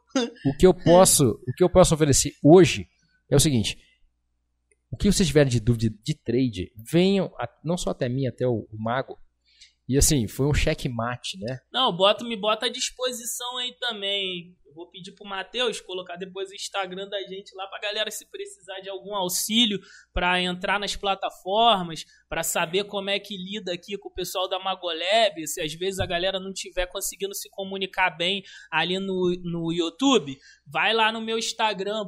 o 0.47 0.57
que 0.59 0.67
eu 0.67 0.75
posso, 0.75 1.41
o 1.47 1.53
que 1.57 1.63
eu 1.63 1.71
posso 1.71 1.95
oferecer 1.95 2.33
hoje 2.43 2.89
é 3.31 3.37
o 3.37 3.41
seguinte: 3.41 3.79
o 4.91 4.97
que 4.97 5.11
vocês 5.11 5.27
tiverem 5.29 5.51
de 5.51 5.61
dúvida 5.61 5.95
de 6.03 6.15
trade, 6.15 6.73
venham 6.77 7.27
a- 7.39 7.49
não 7.65 7.77
só 7.77 7.91
até 7.91 8.09
mim, 8.09 8.27
até 8.27 8.47
o, 8.47 8.67
o 8.73 8.77
Mago. 8.83 9.19
E 9.91 9.99
assim, 9.99 10.29
foi 10.29 10.47
um 10.47 10.55
checkmate, 10.55 11.37
né? 11.37 11.59
Não, 11.73 11.91
bota, 11.91 12.23
me 12.23 12.37
bota 12.37 12.67
à 12.67 12.69
disposição 12.69 13.57
aí 13.57 13.75
também. 13.81 14.57
Vou 14.73 14.89
pedir 14.89 15.11
pro 15.17 15.27
Matheus 15.27 15.81
colocar 15.81 16.15
depois 16.15 16.49
o 16.49 16.55
Instagram 16.55 17.09
da 17.09 17.21
gente 17.23 17.53
lá 17.57 17.67
pra 17.67 17.81
galera 17.81 18.09
se 18.09 18.25
precisar 18.31 18.79
de 18.79 18.89
algum 18.89 19.17
auxílio 19.17 19.81
pra 20.13 20.41
entrar 20.41 20.79
nas 20.79 20.95
plataformas, 20.95 22.05
pra 22.29 22.45
saber 22.45 22.85
como 22.85 23.11
é 23.11 23.19
que 23.19 23.37
lida 23.37 23.73
aqui 23.73 23.99
com 23.99 24.09
o 24.09 24.15
pessoal 24.15 24.49
da 24.49 24.61
Magolab, 24.61 25.45
se 25.49 25.61
às 25.61 25.75
vezes 25.75 25.99
a 25.99 26.07
galera 26.07 26.39
não 26.39 26.53
tiver 26.53 26.87
conseguindo 26.87 27.35
se 27.35 27.51
comunicar 27.51 28.11
bem 28.11 28.45
ali 28.71 28.97
no, 29.01 29.35
no 29.43 29.73
YouTube, 29.73 30.39
vai 30.65 30.95
lá 30.95 31.11
no 31.11 31.21
meu 31.21 31.37
Instagram. 31.37 32.05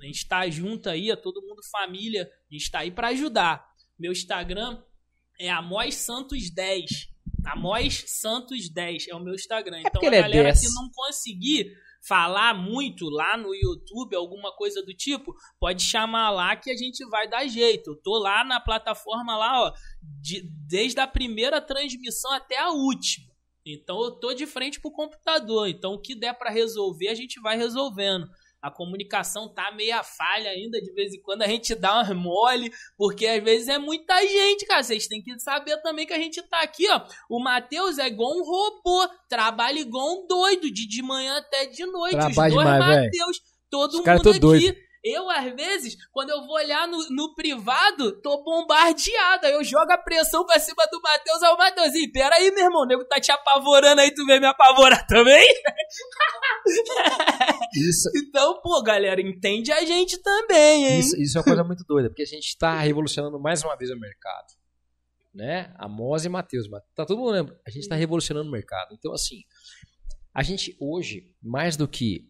A 0.00 0.06
gente 0.06 0.28
tá 0.28 0.48
junto 0.48 0.88
aí, 0.88 1.10
é 1.10 1.16
todo 1.16 1.42
mundo 1.42 1.62
família, 1.72 2.30
a 2.48 2.54
gente 2.54 2.70
tá 2.70 2.78
aí 2.78 2.92
pra 2.92 3.08
ajudar. 3.08 3.66
Meu 3.98 4.12
Instagram 4.12 4.80
é 5.40 5.50
Amos 5.50 5.96
Santos 5.96 6.48
10. 6.48 7.12
Amos 7.46 8.04
Santos 8.06 8.68
10 8.68 9.08
é 9.08 9.14
o 9.14 9.20
meu 9.20 9.34
Instagram. 9.34 9.80
Então 9.80 9.92
porque 9.92 10.06
a 10.06 10.14
é 10.14 10.22
galera 10.22 10.52
10. 10.52 10.60
que 10.60 10.74
não 10.74 10.90
conseguir, 10.90 11.72
falar 12.06 12.54
muito 12.54 13.08
lá 13.08 13.36
no 13.36 13.54
YouTube, 13.54 14.14
alguma 14.14 14.54
coisa 14.54 14.82
do 14.82 14.92
tipo, 14.92 15.34
pode 15.58 15.82
chamar 15.82 16.30
lá 16.30 16.54
que 16.54 16.70
a 16.70 16.76
gente 16.76 17.04
vai 17.08 17.28
dar 17.28 17.46
jeito. 17.46 17.90
Eu 17.92 17.96
tô 17.96 18.18
lá 18.18 18.44
na 18.44 18.60
plataforma 18.60 19.36
lá, 19.36 19.62
ó, 19.64 19.72
de, 20.02 20.42
desde 20.68 21.00
a 21.00 21.06
primeira 21.06 21.60
transmissão 21.60 22.32
até 22.32 22.58
a 22.58 22.70
última. 22.70 23.32
Então 23.66 24.02
eu 24.04 24.10
tô 24.10 24.34
de 24.34 24.46
frente 24.46 24.78
pro 24.78 24.90
computador. 24.90 25.68
Então 25.68 25.94
o 25.94 26.00
que 26.00 26.14
der 26.14 26.34
para 26.34 26.50
resolver, 26.50 27.08
a 27.08 27.14
gente 27.14 27.40
vai 27.40 27.56
resolvendo 27.56 28.28
a 28.64 28.70
comunicação 28.70 29.46
tá 29.46 29.70
meia 29.72 30.02
falha 30.02 30.48
ainda, 30.48 30.80
de 30.80 30.90
vez 30.94 31.12
em 31.12 31.20
quando 31.20 31.42
a 31.42 31.46
gente 31.46 31.74
dá 31.74 31.96
umas 31.96 32.16
mole, 32.16 32.72
porque 32.96 33.26
às 33.26 33.44
vezes 33.44 33.68
é 33.68 33.76
muita 33.76 34.18
gente, 34.22 34.64
cara. 34.64 34.82
Vocês 34.82 35.06
têm 35.06 35.22
que 35.22 35.38
saber 35.38 35.76
também 35.82 36.06
que 36.06 36.14
a 36.14 36.18
gente 36.18 36.40
tá 36.48 36.62
aqui, 36.62 36.88
ó. 36.90 37.02
O 37.28 37.38
Matheus 37.38 37.98
é 37.98 38.06
igual 38.06 38.32
um 38.32 38.42
robô, 38.42 39.06
trabalha 39.28 39.78
igual 39.78 40.14
um 40.14 40.26
doido, 40.26 40.70
de, 40.70 40.88
de 40.88 41.02
manhã 41.02 41.36
até 41.36 41.66
de 41.66 41.84
noite. 41.84 42.16
Trabalha 42.16 42.48
Os 42.48 42.54
dois 42.54 42.66
demais, 42.66 43.04
Matheus, 43.04 43.40
todo 43.68 43.90
Os 43.90 43.98
mundo 43.98 44.30
aqui. 44.30 44.38
doido. 44.38 44.76
Eu, 45.04 45.28
às 45.28 45.54
vezes, 45.54 45.96
quando 46.10 46.30
eu 46.30 46.40
vou 46.46 46.54
olhar 46.54 46.88
no, 46.88 46.96
no 47.10 47.34
privado, 47.34 48.22
tô 48.22 48.42
bombardeada. 48.42 49.50
Eu 49.50 49.62
jogo 49.62 49.92
a 49.92 49.98
pressão 49.98 50.46
pra 50.46 50.58
cima 50.58 50.82
do 50.90 50.98
Matheus. 51.02 51.42
Aí 51.42 51.52
o 51.52 51.58
Matheus, 51.58 51.94
Ih, 51.94 52.10
pera 52.10 52.34
aí, 52.36 52.50
meu 52.50 52.64
irmão. 52.64 52.82
O 52.82 52.86
nego 52.86 53.04
tá 53.04 53.20
te 53.20 53.30
apavorando 53.30 54.00
aí, 54.00 54.14
tu 54.14 54.24
vem 54.24 54.40
me 54.40 54.46
apavorar 54.46 55.06
também? 55.06 55.46
Isso, 57.76 58.08
Então, 58.16 58.62
pô, 58.62 58.82
galera, 58.82 59.20
entende 59.20 59.70
a 59.70 59.84
gente 59.84 60.16
também, 60.22 60.86
hein? 60.86 61.00
isso, 61.00 61.14
isso 61.20 61.36
é 61.36 61.40
uma 61.40 61.44
coisa 61.44 61.62
muito 61.62 61.84
doida, 61.84 62.08
porque 62.08 62.22
a 62.22 62.26
gente 62.26 62.46
está 62.46 62.78
revolucionando 62.78 63.38
mais 63.38 63.62
uma 63.62 63.76
vez 63.76 63.90
o 63.90 63.98
mercado. 63.98 64.54
Né? 65.34 65.74
A 65.76 65.86
Moz 65.86 66.24
e 66.24 66.30
Matheus. 66.30 66.66
Tá 66.94 67.04
todo 67.04 67.18
mundo 67.18 67.32
lembra? 67.32 67.60
A 67.66 67.70
gente 67.70 67.82
está 67.82 67.94
revolucionando 67.94 68.48
o 68.48 68.52
mercado. 68.52 68.94
Então, 68.94 69.12
assim, 69.12 69.42
a 70.32 70.42
gente 70.42 70.74
hoje, 70.80 71.30
mais 71.42 71.76
do 71.76 71.86
que 71.86 72.26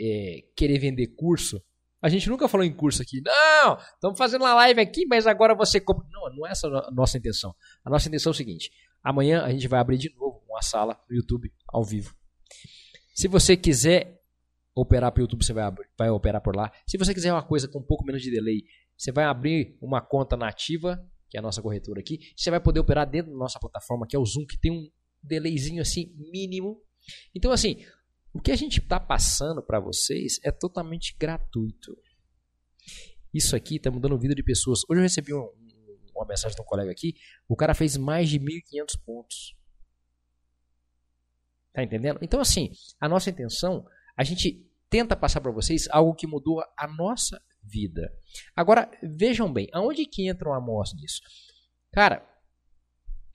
é, 0.00 0.44
querer 0.56 0.78
vender 0.78 1.08
curso, 1.08 1.62
a 2.00 2.08
gente 2.08 2.28
nunca 2.28 2.48
falou 2.48 2.64
em 2.64 2.72
curso 2.72 3.02
aqui. 3.02 3.20
Não, 3.20 3.78
estamos 3.94 4.16
fazendo 4.18 4.42
uma 4.42 4.54
live 4.54 4.80
aqui, 4.80 5.06
mas 5.06 5.26
agora 5.26 5.54
você 5.54 5.80
compra. 5.80 6.06
Não, 6.10 6.34
não 6.36 6.46
é 6.46 6.50
essa 6.50 6.68
a 6.68 6.90
nossa 6.90 7.18
intenção. 7.18 7.54
A 7.84 7.90
nossa 7.90 8.08
intenção 8.08 8.30
é 8.30 8.34
o 8.34 8.36
seguinte: 8.36 8.70
amanhã 9.02 9.42
a 9.42 9.50
gente 9.50 9.66
vai 9.68 9.80
abrir 9.80 9.98
de 9.98 10.14
novo 10.14 10.42
uma 10.48 10.62
sala 10.62 10.98
no 11.08 11.16
YouTube 11.16 11.52
ao 11.68 11.84
vivo. 11.84 12.14
Se 13.14 13.26
você 13.28 13.56
quiser 13.56 14.20
operar 14.74 15.10
para 15.10 15.20
o 15.20 15.24
YouTube, 15.24 15.44
você 15.44 15.52
vai, 15.52 15.64
abrir- 15.64 15.88
vai 15.98 16.08
operar 16.08 16.40
por 16.40 16.54
lá. 16.54 16.70
Se 16.86 16.96
você 16.96 17.12
quiser 17.12 17.32
uma 17.32 17.42
coisa 17.42 17.66
com 17.66 17.80
um 17.80 17.84
pouco 17.86 18.04
menos 18.04 18.22
de 18.22 18.30
delay, 18.30 18.62
você 18.96 19.10
vai 19.10 19.24
abrir 19.24 19.76
uma 19.80 20.00
conta 20.00 20.36
nativa, 20.36 21.04
que 21.28 21.36
é 21.36 21.40
a 21.40 21.42
nossa 21.42 21.60
corretora 21.60 21.98
aqui. 22.00 22.20
Você 22.36 22.48
vai 22.50 22.60
poder 22.60 22.78
operar 22.78 23.08
dentro 23.08 23.32
da 23.32 23.36
nossa 23.38 23.58
plataforma, 23.58 24.06
que 24.06 24.14
é 24.14 24.18
o 24.18 24.24
Zoom, 24.24 24.46
que 24.46 24.56
tem 24.56 24.70
um 24.70 24.88
delayzinho 25.20 25.82
assim 25.82 26.14
mínimo. 26.32 26.80
Então, 27.34 27.50
assim, 27.50 27.84
o 28.32 28.40
que 28.40 28.52
a 28.52 28.56
gente 28.56 28.80
está 28.80 29.00
passando 29.00 29.62
para 29.62 29.80
vocês 29.80 30.38
é 30.44 30.50
totalmente 30.50 31.16
gratuito. 31.18 31.96
Isso 33.32 33.54
aqui 33.54 33.76
está 33.76 33.90
mudando 33.90 34.14
a 34.14 34.18
vida 34.18 34.34
de 34.34 34.42
pessoas. 34.42 34.80
Hoje 34.88 35.00
eu 35.00 35.02
recebi 35.02 35.34
um- 35.34 35.38
um- 35.40 36.06
uma 36.16 36.26
mensagem 36.26 36.54
de 36.56 36.62
um 36.62 36.64
colega 36.64 36.90
aqui. 36.90 37.14
O 37.48 37.54
cara 37.56 37.74
fez 37.74 37.96
mais 37.96 38.28
de 38.28 38.38
1.500 38.38 38.96
pontos. 38.96 39.56
Tá 41.72 41.82
entendendo? 41.82 42.18
Então, 42.22 42.40
assim, 42.40 42.70
a 43.00 43.08
nossa 43.08 43.30
intenção, 43.30 43.86
a 44.16 44.24
gente 44.24 44.66
tenta 44.90 45.14
passar 45.14 45.40
para 45.40 45.52
vocês 45.52 45.86
algo 45.90 46.14
que 46.14 46.26
mudou 46.26 46.60
a 46.76 46.86
nossa 46.88 47.40
vida. 47.62 48.10
Agora, 48.56 48.90
vejam 49.02 49.52
bem, 49.52 49.68
aonde 49.72 50.06
que 50.06 50.26
entra 50.28 50.48
o 50.48 50.54
Amos 50.54 50.94
nisso? 50.94 51.20
Cara, 51.92 52.26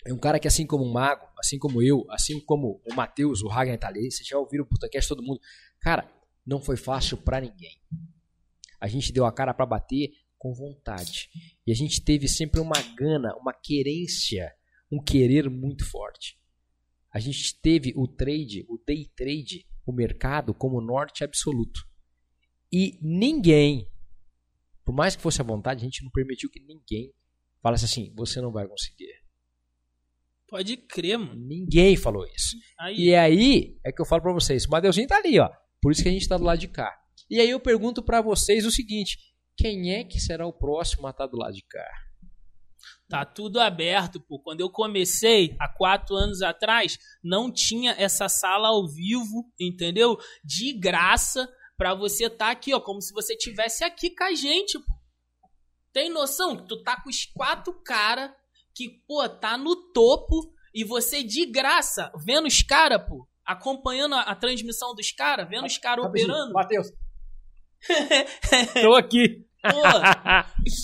é 0.06 0.14
um 0.14 0.18
cara 0.18 0.40
que, 0.40 0.48
assim 0.48 0.66
como 0.66 0.84
o 0.84 0.92
Mago, 0.92 1.26
assim 1.38 1.58
como 1.58 1.82
eu, 1.82 2.06
assim 2.10 2.40
como 2.40 2.82
o 2.86 2.94
Matheus, 2.94 3.42
o 3.42 3.48
Ragnar 3.48 3.78
tá 3.78 3.92
vocês 3.92 4.28
já 4.28 4.38
ouviram 4.38 4.66
o 4.66 4.68
podcast 4.68 5.08
todo 5.08 5.24
mundo. 5.24 5.40
Cara, 5.80 6.12
não 6.46 6.62
foi 6.62 6.76
fácil 6.76 7.18
para 7.18 7.40
ninguém. 7.40 7.80
A 8.80 8.88
gente 8.88 9.14
deu 9.14 9.26
a 9.26 9.32
cara 9.32 9.54
para 9.54 9.66
bater 9.66 10.12
com 10.38 10.54
vontade. 10.54 11.30
E 11.66 11.72
a 11.72 11.76
gente 11.76 12.04
teve 12.04 12.28
sempre 12.28 12.60
uma 12.60 12.80
gana, 12.98 13.34
uma 13.38 13.54
querência, 13.54 14.54
um 14.92 15.02
querer 15.02 15.50
muito 15.50 15.86
forte. 15.90 16.38
A 17.10 17.20
gente 17.20 17.58
teve 17.62 17.94
o 17.96 18.06
trade, 18.08 18.66
o 18.68 18.78
day 18.86 19.10
trade, 19.16 19.66
o 19.86 19.94
mercado 19.94 20.54
como 20.54 20.82
norte 20.82 21.24
absoluto. 21.24 21.88
E 22.70 23.00
ninguém, 23.02 23.88
por 24.84 24.94
mais 24.94 25.16
que 25.16 25.22
fosse 25.22 25.40
à 25.40 25.46
vontade, 25.46 25.82
a 25.82 25.86
gente 25.86 26.04
não 26.04 26.12
permitiu 26.12 26.50
que 26.50 26.60
ninguém 26.60 27.14
falasse 27.62 27.86
assim: 27.86 28.14
você 28.16 28.42
não 28.42 28.52
vai 28.52 28.68
conseguir. 28.68 29.23
Pode 30.54 30.78
crer, 30.78 31.18
mano. 31.18 31.34
Ninguém 31.48 31.98
falou 31.98 32.28
isso. 32.28 32.56
Aí, 32.80 32.96
E 32.96 33.16
aí 33.16 33.76
é 33.84 33.92
que 33.92 34.00
eu 34.00 34.06
falo 34.06 34.22
pra 34.22 34.34
vocês, 34.34 34.66
o 34.66 34.70
Madeuzinho 34.70 35.08
tá 35.08 35.18
ali, 35.18 35.40
ó. 35.40 35.50
Por 35.82 35.92
isso 35.92 36.04
que 36.04 36.10
a 36.10 36.12
gente 36.12 36.28
tá 36.28 36.38
do 36.38 36.44
lado 36.44 36.60
de 36.60 36.68
cá. 36.68 36.96
E 37.28 37.40
aí 37.40 37.50
eu 37.50 37.60
pergunto 37.60 38.04
pra 38.04 38.22
vocês 38.22 38.64
o 38.64 38.70
seguinte: 38.70 39.18
quem 39.58 39.96
é 39.96 40.04
que 40.04 40.20
será 40.20 40.46
o 40.46 40.54
próximo 40.54 41.08
a 41.08 41.10
estar 41.10 41.26
do 41.26 41.38
lado 41.38 41.56
de 41.56 41.64
cá? 41.68 41.84
tá 43.10 43.26
tudo 43.26 43.60
aberto, 43.60 44.20
pô. 44.20 44.40
Quando 44.40 44.62
eu 44.62 44.70
comecei, 44.70 45.56
há 45.60 45.68
quatro 45.68 46.16
anos 46.16 46.44
atrás, 46.44 47.00
não 47.24 47.52
tinha 47.52 47.96
essa 47.98 48.30
sala 48.30 48.68
ao 48.68 48.88
vivo, 48.88 49.52
entendeu? 49.60 50.20
De 50.44 50.72
graça, 50.74 51.52
pra 51.76 51.96
você 51.96 52.30
tá 52.30 52.52
aqui, 52.52 52.76
ó, 52.76 52.80
como 52.80 53.02
se 53.02 53.12
você 53.12 53.36
tivesse 53.36 53.84
aqui 53.84 54.12
com 54.12 54.24
a 54.24 54.36
gente, 54.36 54.78
pô. 54.78 54.94
Tem 55.92 56.12
noção 56.12 56.58
que 56.58 56.68
tu 56.68 56.84
tá 56.84 57.02
com 57.02 57.10
os 57.10 57.26
quatro 57.26 57.74
cara 57.84 58.36
que, 58.76 59.02
pô, 59.08 59.28
tá 59.30 59.58
no 59.58 59.76
topo 59.92 60.54
e 60.74 60.84
você 60.84 61.24
de 61.24 61.46
graça, 61.46 62.12
vendo 62.26 62.48
os 62.48 62.62
cara, 62.64 63.00
pô, 63.00 63.28
acompanhando 63.46 64.16
a, 64.16 64.22
a 64.22 64.36
transmissão 64.36 64.96
dos 64.96 65.12
caras, 65.12 65.48
vendo 65.48 65.66
os 65.66 65.78
caras 65.78 66.06
operando. 66.06 66.54
Matheus. 66.54 66.88
Tô 68.82 68.96
aqui. 68.96 69.46
Pô, 69.62 69.82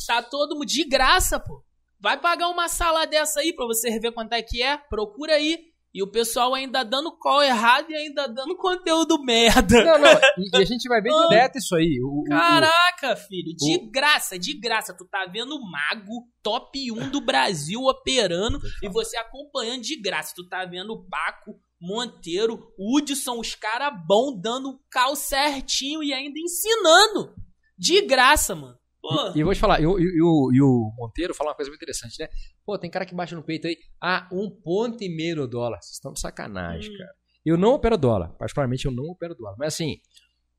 tá 0.07 0.23
todo 0.23 0.55
mundo 0.55 0.65
de 0.65 0.83
graça, 0.85 1.39
pô. 1.39 1.63
Vai 1.99 2.19
pagar 2.19 2.47
uma 2.47 2.69
sala 2.69 3.05
dessa 3.05 3.41
aí 3.41 3.53
pra 3.53 3.65
você 3.65 3.99
ver 3.99 4.13
quanto 4.13 4.33
é 4.33 4.41
que 4.41 4.61
é? 4.61 4.77
Procura 4.77 5.33
aí. 5.33 5.68
E 5.93 6.03
o 6.03 6.11
pessoal 6.11 6.53
ainda 6.53 6.83
dando 6.83 7.11
call 7.17 7.41
errado 7.41 7.89
e 7.89 7.95
ainda 7.95 8.27
dando 8.27 8.55
conteúdo 8.55 9.21
merda. 9.23 9.83
Não, 9.83 9.97
não. 9.99 10.11
E, 10.37 10.49
e 10.53 10.61
a 10.61 10.63
gente 10.65 10.87
vai 10.87 11.01
ver 11.01 11.09
direto 11.29 11.57
isso 11.57 11.75
aí. 11.75 11.99
O, 12.03 12.07
o- 12.19 12.21
o- 12.21 12.23
Caraca, 12.29 13.15
filho, 13.15 13.55
de 13.55 13.89
graça, 13.91 14.37
de 14.37 14.53
graça. 14.53 14.95
Tu 14.95 15.05
tá 15.07 15.25
vendo 15.25 15.55
o 15.55 15.61
Mago, 15.71 16.27
top 16.43 16.91
1 16.91 17.09
do 17.09 17.19
Brasil, 17.21 17.81
operando 17.81 18.59
e 18.83 18.89
você 18.89 19.17
acompanhando 19.17 19.81
de 19.81 19.99
graça. 19.99 20.33
Tu 20.35 20.47
tá 20.47 20.63
vendo 20.65 20.93
o 20.93 21.03
Paco, 21.09 21.59
Monteiro, 21.81 22.59
Hudson, 22.77 23.39
os 23.39 23.55
caras 23.55 23.91
bons 24.05 24.39
dando 24.41 24.79
cal 24.91 25.15
certinho 25.15 26.03
e 26.03 26.13
ainda 26.13 26.37
ensinando. 26.39 27.33
De 27.77 28.01
graça, 28.01 28.53
mano. 28.53 28.77
Pô, 29.01 29.31
E 29.35 29.39
eu 29.39 29.45
vou 29.45 29.53
te 29.53 29.59
falar, 29.59 29.79
e, 29.81 29.85
o- 29.87 30.91
Monteiro 30.97 31.33
fala 31.33 31.51
uma 31.51 31.55
coisa 31.55 31.71
muito 31.71 31.79
interessante, 31.81 32.19
né? 32.19 32.27
Pô, 32.65 32.77
tem 32.77 32.89
cara 32.89 33.05
que 33.05 33.15
baixa 33.15 33.35
no 33.35 33.43
peito 33.43 33.67
aí, 33.67 33.77
ah, 34.01 34.27
um 34.31 34.49
ponto 34.49 35.01
e 35.03 35.09
meio 35.15 35.37
no 35.37 35.47
dólar. 35.47 35.79
Vocês 35.81 35.93
estão 35.93 36.11
de 36.13 36.19
sacanagem, 36.19 36.93
Hum. 36.93 36.97
cara. 36.97 37.11
Eu 37.45 37.57
não 37.57 37.73
opero 37.75 37.97
dólar, 37.97 38.29
particularmente 38.37 38.85
eu 38.85 38.91
não 38.91 39.05
opero 39.05 39.33
dólar. 39.35 39.55
Mas 39.57 39.73
assim, 39.73 39.95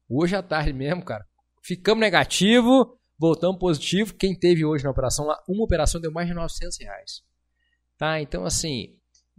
hoje 0.09 0.35
à 0.35 0.43
tarde 0.43 0.73
mesmo, 0.73 1.05
cara, 1.05 1.25
ficamos 1.63 2.01
negativo, 2.01 2.99
voltamos 3.19 3.59
positivo. 3.59 4.15
Quem 4.15 4.35
teve 4.37 4.65
hoje 4.65 4.85
na 4.85 4.91
operação 4.91 5.27
lá, 5.27 5.39
uma 5.47 5.63
operação 5.65 6.01
deu 6.01 6.11
mais 6.11 6.27
de 6.27 6.33
900 6.35 6.79
reais. 6.81 7.23
Tá? 7.99 8.21
Então 8.21 8.45
assim, 8.47 8.97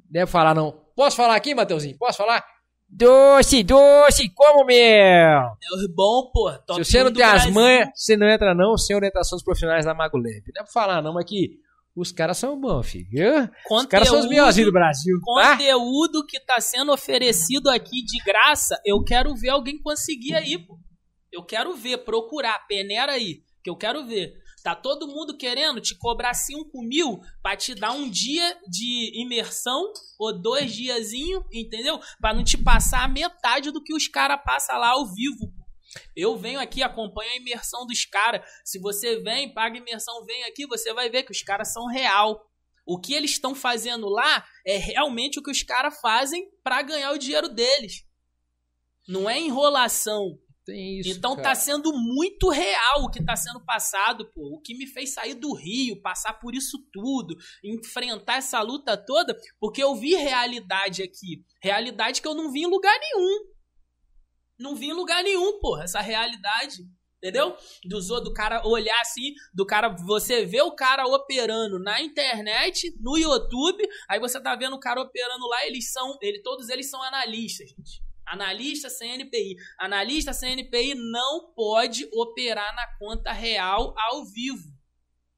deve 0.10 0.30
falar 0.32 0.54
não. 0.54 0.72
Posso 0.96 1.18
falar 1.18 1.36
aqui, 1.36 1.56
Mateuzinho? 1.56 1.98
Posso 1.98 2.18
falar? 2.20 2.46
Doce, 2.94 3.64
doce, 3.64 4.30
como 4.36 4.66
meu! 4.66 4.76
é 4.78 5.54
bom, 5.96 6.30
pô. 6.34 6.52
Top 6.68 6.84
Se 6.84 6.92
você 6.92 7.02
1 7.02 7.06
não 7.06 7.14
tem 7.14 7.24
as 7.24 7.46
manhas, 7.48 7.90
você 7.96 8.18
não 8.18 8.28
entra 8.28 8.54
não, 8.54 8.78
sem 8.78 8.96
orientação 8.96 9.38
dos 9.38 9.44
profissionais 9.46 9.86
da 9.86 9.94
Mago 9.94 10.18
Lab. 10.18 10.44
Não 10.54 10.62
é 10.62 10.64
pra 10.64 10.72
falar 10.74 11.02
não, 11.02 11.14
mas 11.14 11.24
que 11.26 11.52
os 11.96 12.12
caras 12.12 12.38
são 12.38 12.60
bons, 12.60 12.86
filho. 12.86 13.08
viu? 13.10 13.34
Os 13.72 13.86
caras 13.86 14.08
são 14.10 14.18
os 14.18 14.24
Conteúdo- 14.26 14.30
melhorzinhos 14.30 14.70
do 14.70 14.74
Brasil. 14.74 15.18
tá? 15.36 15.52
Conteúdo 15.58 16.26
que 16.26 16.40
tá 16.42 16.60
sendo 16.60 16.92
oferecido 16.92 17.70
aqui 17.70 18.04
de 18.04 18.22
graça, 18.26 18.78
eu 18.86 19.02
quero 19.04 19.34
ver 19.36 19.50
alguém 19.50 19.82
conseguir 19.82 20.36
aí, 20.36 20.58
pô. 20.58 20.78
Eu 21.32 21.44
quero 21.46 21.74
ver, 21.76 22.00
procurar, 22.00 22.60
peneira 22.68 23.14
aí, 23.14 23.40
que 23.64 23.70
eu 23.70 23.76
quero 23.78 24.06
ver. 24.06 24.34
Tá 24.64 24.76
todo 24.76 25.08
mundo 25.08 25.36
querendo 25.36 25.82
te 25.82 25.96
cobrar 25.96 26.34
5 26.34 26.82
mil 26.84 27.20
pra 27.42 27.56
te 27.56 27.74
dar 27.74 27.92
um 27.94 28.10
dia 28.10 28.60
de 28.68 29.12
imersão 29.20 29.92
ou 30.20 30.40
dois 30.40 30.74
diazinho, 30.74 31.44
entendeu? 31.52 32.00
Pra 32.20 32.34
não 32.34 32.44
te 32.44 32.58
passar 32.58 33.04
a 33.04 33.08
metade 33.08 33.72
do 33.72 33.84
que 33.84 33.94
os 33.94 34.08
caras 34.08 34.40
passam 34.46 34.78
lá 34.78 34.90
ao 34.90 35.08
vivo. 35.08 35.52
Eu 36.16 36.38
venho 36.38 36.60
aqui, 36.60 36.84
acompanho 36.84 37.32
a 37.32 37.38
imersão 37.38 37.86
dos 37.86 38.06
caras. 38.06 38.42
Se 38.64 38.80
você 38.80 39.20
vem, 39.22 39.54
paga 39.54 39.78
imersão, 39.78 40.26
vem 40.26 40.44
aqui, 40.44 40.66
você 40.68 40.94
vai 40.94 41.10
ver 41.10 41.24
que 41.24 41.32
os 41.32 41.42
caras 41.42 41.74
são 41.74 41.88
real. 41.88 42.46
O 42.86 43.00
que 43.00 43.14
eles 43.14 43.32
estão 43.32 43.54
fazendo 43.56 44.08
lá 44.10 44.46
é 44.66 44.78
realmente 44.78 45.40
o 45.40 45.44
que 45.44 45.52
os 45.52 45.64
caras 45.64 46.00
fazem 46.00 46.50
pra 46.64 46.82
ganhar 46.82 47.12
o 47.12 47.18
dinheiro 47.18 47.50
deles. 47.50 48.06
Não 49.08 49.30
é 49.30 49.40
enrolação. 49.40 50.38
Tem 50.66 51.00
isso, 51.00 51.10
então 51.10 51.36
cara. 51.36 51.50
tá 51.50 51.56
sendo 51.56 51.92
muito 51.92 52.50
real 52.50 53.04
o 53.04 53.10
que 53.10 53.24
tá 53.24 53.36
sendo 53.36 53.64
passado, 53.66 54.32
pô. 54.32 54.56
O 54.56 54.62
que 54.62 54.78
me 54.78 54.86
fez 54.86 55.14
sair 55.14 55.34
do 55.34 55.54
Rio, 55.54 56.02
passar 56.02 56.34
por 56.34 56.54
isso 56.54 56.78
tudo, 56.94 57.36
enfrentar 57.64 58.36
essa 58.36 58.62
luta 58.62 58.96
toda, 58.96 59.36
porque 59.60 59.82
eu 59.82 59.96
vi 59.96 60.14
realidade 60.14 61.02
aqui. 61.02 61.44
Realidade 61.62 62.22
que 62.22 62.28
eu 62.28 62.36
não 62.36 62.52
vi 62.52 62.62
em 62.62 62.68
lugar 62.68 62.96
nenhum. 63.00 63.52
Não 64.60 64.76
vi 64.76 64.88
em 64.88 64.94
lugar 64.94 65.24
nenhum, 65.24 65.60
porra, 65.60 65.84
essa 65.84 66.00
realidade. 66.00 66.84
Entendeu? 67.18 67.56
Do, 67.84 68.00
do 68.22 68.34
cara 68.34 68.66
olhar 68.66 69.00
assim, 69.02 69.34
do 69.54 69.66
cara. 69.66 69.96
Você 70.08 70.44
vê 70.44 70.62
o 70.62 70.76
cara 70.76 71.06
operando 71.06 71.80
na 71.80 72.02
internet, 72.02 72.92
no 73.00 73.16
YouTube, 73.16 73.88
aí 74.10 74.20
você 74.20 74.42
tá 74.42 74.56
vendo 74.56 74.76
o 74.76 74.80
cara 74.80 75.02
operando 75.02 75.48
lá, 75.48 75.66
eles 75.68 75.92
são. 75.92 76.18
Ele, 76.20 76.42
todos 76.42 76.70
eles 76.70 76.90
são 76.90 77.02
analistas, 77.04 77.70
gente. 77.70 78.11
Analista 78.32 78.90
CNPI. 78.90 79.56
Analista 79.78 80.34
CNPI 80.34 80.96
não 80.96 81.54
pode 81.54 82.08
operar 82.14 82.74
na 82.76 82.88
conta 82.98 83.32
real 83.32 83.94
ao 83.98 84.26
vivo. 84.26 84.72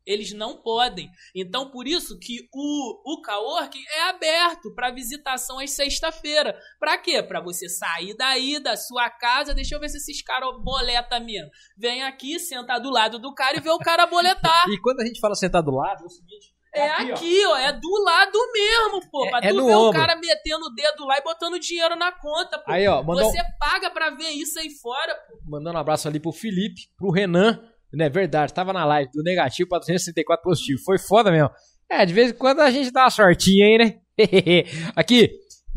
Eles 0.05 0.33
não 0.33 0.61
podem. 0.61 1.09
Então, 1.33 1.71
por 1.71 1.87
isso 1.87 2.19
que 2.19 2.47
o, 2.53 3.13
o 3.13 3.21
Coworking 3.21 3.83
é 3.95 4.09
aberto 4.09 4.73
para 4.75 4.91
visitação 4.91 5.59
às 5.59 5.71
sexta-feira. 5.71 6.59
Para 6.79 6.97
quê? 6.97 7.23
Para 7.23 7.41
você 7.41 7.69
sair 7.69 8.15
daí 8.15 8.61
da 8.61 8.75
sua 8.75 9.09
casa. 9.09 9.53
Deixa 9.53 9.75
eu 9.75 9.79
ver 9.79 9.89
se 9.89 9.97
esses 9.97 10.21
caras 10.21 10.49
boleta 10.61 11.19
mesmo. 11.19 11.49
Vem 11.77 12.03
aqui, 12.03 12.37
senta 12.37 12.77
do 12.79 12.89
lado 12.89 13.17
do 13.17 13.33
cara 13.33 13.57
e 13.57 13.61
vê 13.61 13.69
o 13.69 13.79
cara 13.79 14.05
boletar. 14.05 14.65
e 14.69 14.79
quando 14.81 15.01
a 15.01 15.05
gente 15.05 15.19
fala 15.19 15.35
sentar 15.35 15.63
do 15.63 15.71
lado, 15.71 16.03
é 16.03 16.05
o 16.05 16.09
seguinte. 16.09 16.52
É 16.73 16.89
aqui, 16.89 17.11
aqui 17.11 17.45
ó. 17.45 17.51
ó. 17.51 17.57
é 17.57 17.71
do 17.71 18.03
lado 18.03 18.39
mesmo, 18.51 19.09
pô. 19.11 19.25
É, 19.25 19.29
pra 19.29 19.39
é 19.39 19.49
tu 19.49 19.65
ver 19.65 19.75
ombro. 19.75 19.89
o 19.89 19.93
cara 19.93 20.15
metendo 20.15 20.65
o 20.65 20.73
dedo 20.73 21.05
lá 21.05 21.17
e 21.19 21.23
botando 21.23 21.59
dinheiro 21.59 21.95
na 21.95 22.11
conta, 22.11 22.57
pô. 22.57 22.71
Aí, 22.71 22.87
ó, 22.87 23.03
Você 23.03 23.37
paga 23.59 23.91
pra 23.91 24.09
ver 24.09 24.29
isso 24.29 24.59
aí 24.59 24.69
fora, 24.69 25.15
pô. 25.27 25.39
Mandando 25.45 25.77
um 25.77 25.81
abraço 25.81 26.07
ali 26.07 26.19
pro 26.19 26.31
Felipe, 26.31 26.89
pro 26.97 27.11
Renan, 27.11 27.61
né, 27.93 28.09
verdade, 28.09 28.53
tava 28.53 28.73
na 28.73 28.83
live 28.85 29.11
do 29.13 29.21
negativo 29.21 29.69
para 29.69 29.79
264 29.79 30.43
positivo. 30.43 30.81
Foi 30.83 30.97
foda 30.97 31.31
mesmo. 31.31 31.51
É, 31.87 32.05
de 32.05 32.13
vez 32.13 32.31
em 32.31 32.33
quando 32.33 32.61
a 32.61 32.71
gente 32.71 32.91
dá 32.91 33.03
uma 33.03 33.09
sortinha 33.11 33.67
aí, 33.67 33.77
né? 33.77 34.01
aqui, 34.95 35.29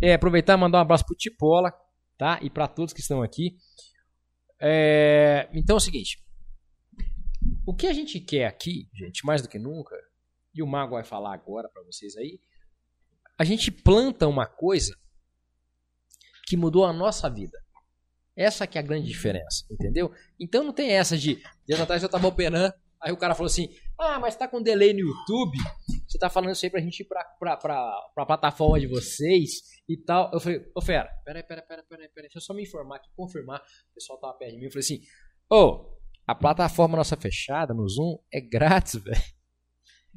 é, 0.03 0.15
aproveitar 0.15 0.55
e 0.55 0.57
mandar 0.57 0.79
um 0.79 0.83
abraço 0.83 1.05
pro 1.05 1.15
Tipola, 1.15 1.73
tá? 2.17 2.39
E 2.41 2.49
para 2.49 2.67
todos 2.67 2.95
que 2.95 3.01
estão 3.01 3.23
aqui. 3.23 3.57
É, 4.59 5.47
então 5.53 5.77
é 5.77 5.79
o 5.79 5.81
seguinte. 5.81 6.19
O 7.67 7.75
que 7.75 7.87
a 7.87 7.93
gente 7.93 8.19
quer 8.19 8.47
aqui, 8.47 8.89
gente, 8.95 9.27
mais 9.27 9.43
do 9.43 9.49
que 9.49 9.59
nunca, 9.59 9.95
e 10.57 10.63
o 10.63 10.67
Mago 10.67 10.95
vai 10.95 11.05
falar 11.05 11.35
agora 11.35 11.69
para 11.69 11.83
vocês 11.83 12.17
aí, 12.17 12.41
a 13.39 13.45
gente 13.45 13.71
planta 13.71 14.27
uma 14.27 14.47
coisa 14.47 14.97
que 16.47 16.57
mudou 16.57 16.85
a 16.85 16.93
nossa 16.93 17.29
vida. 17.29 17.59
Essa 18.35 18.67
que 18.67 18.79
é 18.79 18.81
a 18.81 18.85
grande 18.85 19.07
diferença, 19.07 19.67
entendeu? 19.71 20.13
Então 20.39 20.63
não 20.63 20.73
tem 20.73 20.93
essa 20.93 21.17
de, 21.17 21.43
dias 21.67 21.81
atrás 21.81 22.03
eu 22.03 22.09
tava 22.09 22.29
operando, 22.29 22.73
aí 23.01 23.13
o 23.13 23.17
cara 23.17 23.35
falou 23.35 23.47
assim, 23.47 23.69
ah, 23.99 24.19
mas 24.19 24.37
tá 24.37 24.47
com 24.47 24.63
delay 24.63 24.93
no 24.93 25.01
YouTube, 25.01 25.59
você 26.07 26.19
tá 26.19 26.29
falando 26.29 26.53
isso 26.53 26.65
aí 26.65 26.71
pra 26.71 26.81
gente 26.81 27.01
ir 27.01 27.05
pra, 27.05 27.25
pra, 27.39 27.57
pra, 27.57 28.11
pra 28.15 28.27
plataforma 28.27 28.79
de 28.79 28.87
vocês 28.87 29.63
e 29.89 29.97
tal. 29.97 30.31
Eu 30.33 30.41
falei, 30.41 30.61
ô 30.75 30.83
fera, 30.83 31.11
peraí, 31.25 31.43
peraí, 31.43 31.67
peraí, 31.67 31.85
peraí, 31.89 32.09
peraí, 32.09 32.29
deixa 32.29 32.39
eu 32.39 32.43
só 32.43 32.55
me 32.55 32.63
informar 32.63 32.97
aqui, 32.97 33.09
confirmar. 33.17 33.61
O 33.91 33.95
pessoal 33.95 34.19
tava 34.21 34.35
perto 34.35 34.53
de 34.53 34.59
mim, 34.59 34.65
eu 34.65 34.71
falei 34.71 34.85
assim, 34.85 35.01
ô, 35.51 35.57
oh, 35.57 35.97
a 36.27 36.35
plataforma 36.35 36.97
nossa 36.97 37.17
fechada 37.17 37.73
no 37.73 37.89
Zoom 37.89 38.19
é 38.33 38.41
grátis, 38.41 38.97
velho. 39.03 39.36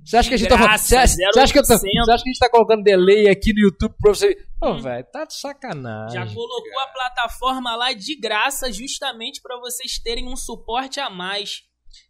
Você 0.06 0.18
acha 0.18 0.30
que 0.30 0.36
a 0.36 0.38
gente 0.38 0.48
Graça, 0.48 0.68
tá 0.68 0.78
você 0.78 0.96
acha, 0.96 1.16
você 1.16 1.40
acha 1.40 1.54
que 1.54 1.60
você 1.62 1.74
acha 1.74 2.24
que 2.24 2.30
a 2.30 2.34
gente 2.34 2.40
tá 2.40 2.50
colocando 2.50 2.84
delay 2.84 3.30
aqui 3.30 3.54
no 3.54 3.60
YouTube 3.60 3.94
pra 4.00 4.14
você. 4.14 4.36
Ô, 4.62 4.70
oh, 4.70 4.82
velho, 4.82 5.06
tá 5.12 5.26
de 5.26 5.34
sacanagem. 5.36 6.16
Já 6.16 6.26
colocou 6.26 6.74
cara. 6.74 6.90
a 6.90 6.94
plataforma 6.94 7.76
lá 7.76 7.94
de 7.94 8.16
graça 8.20 8.72
justamente 8.72 9.42
para 9.42 9.58
vocês 9.60 10.00
terem 10.00 10.28
um 10.28 10.36
suporte 10.36 11.00
a 11.00 11.10
mais. 11.10 11.64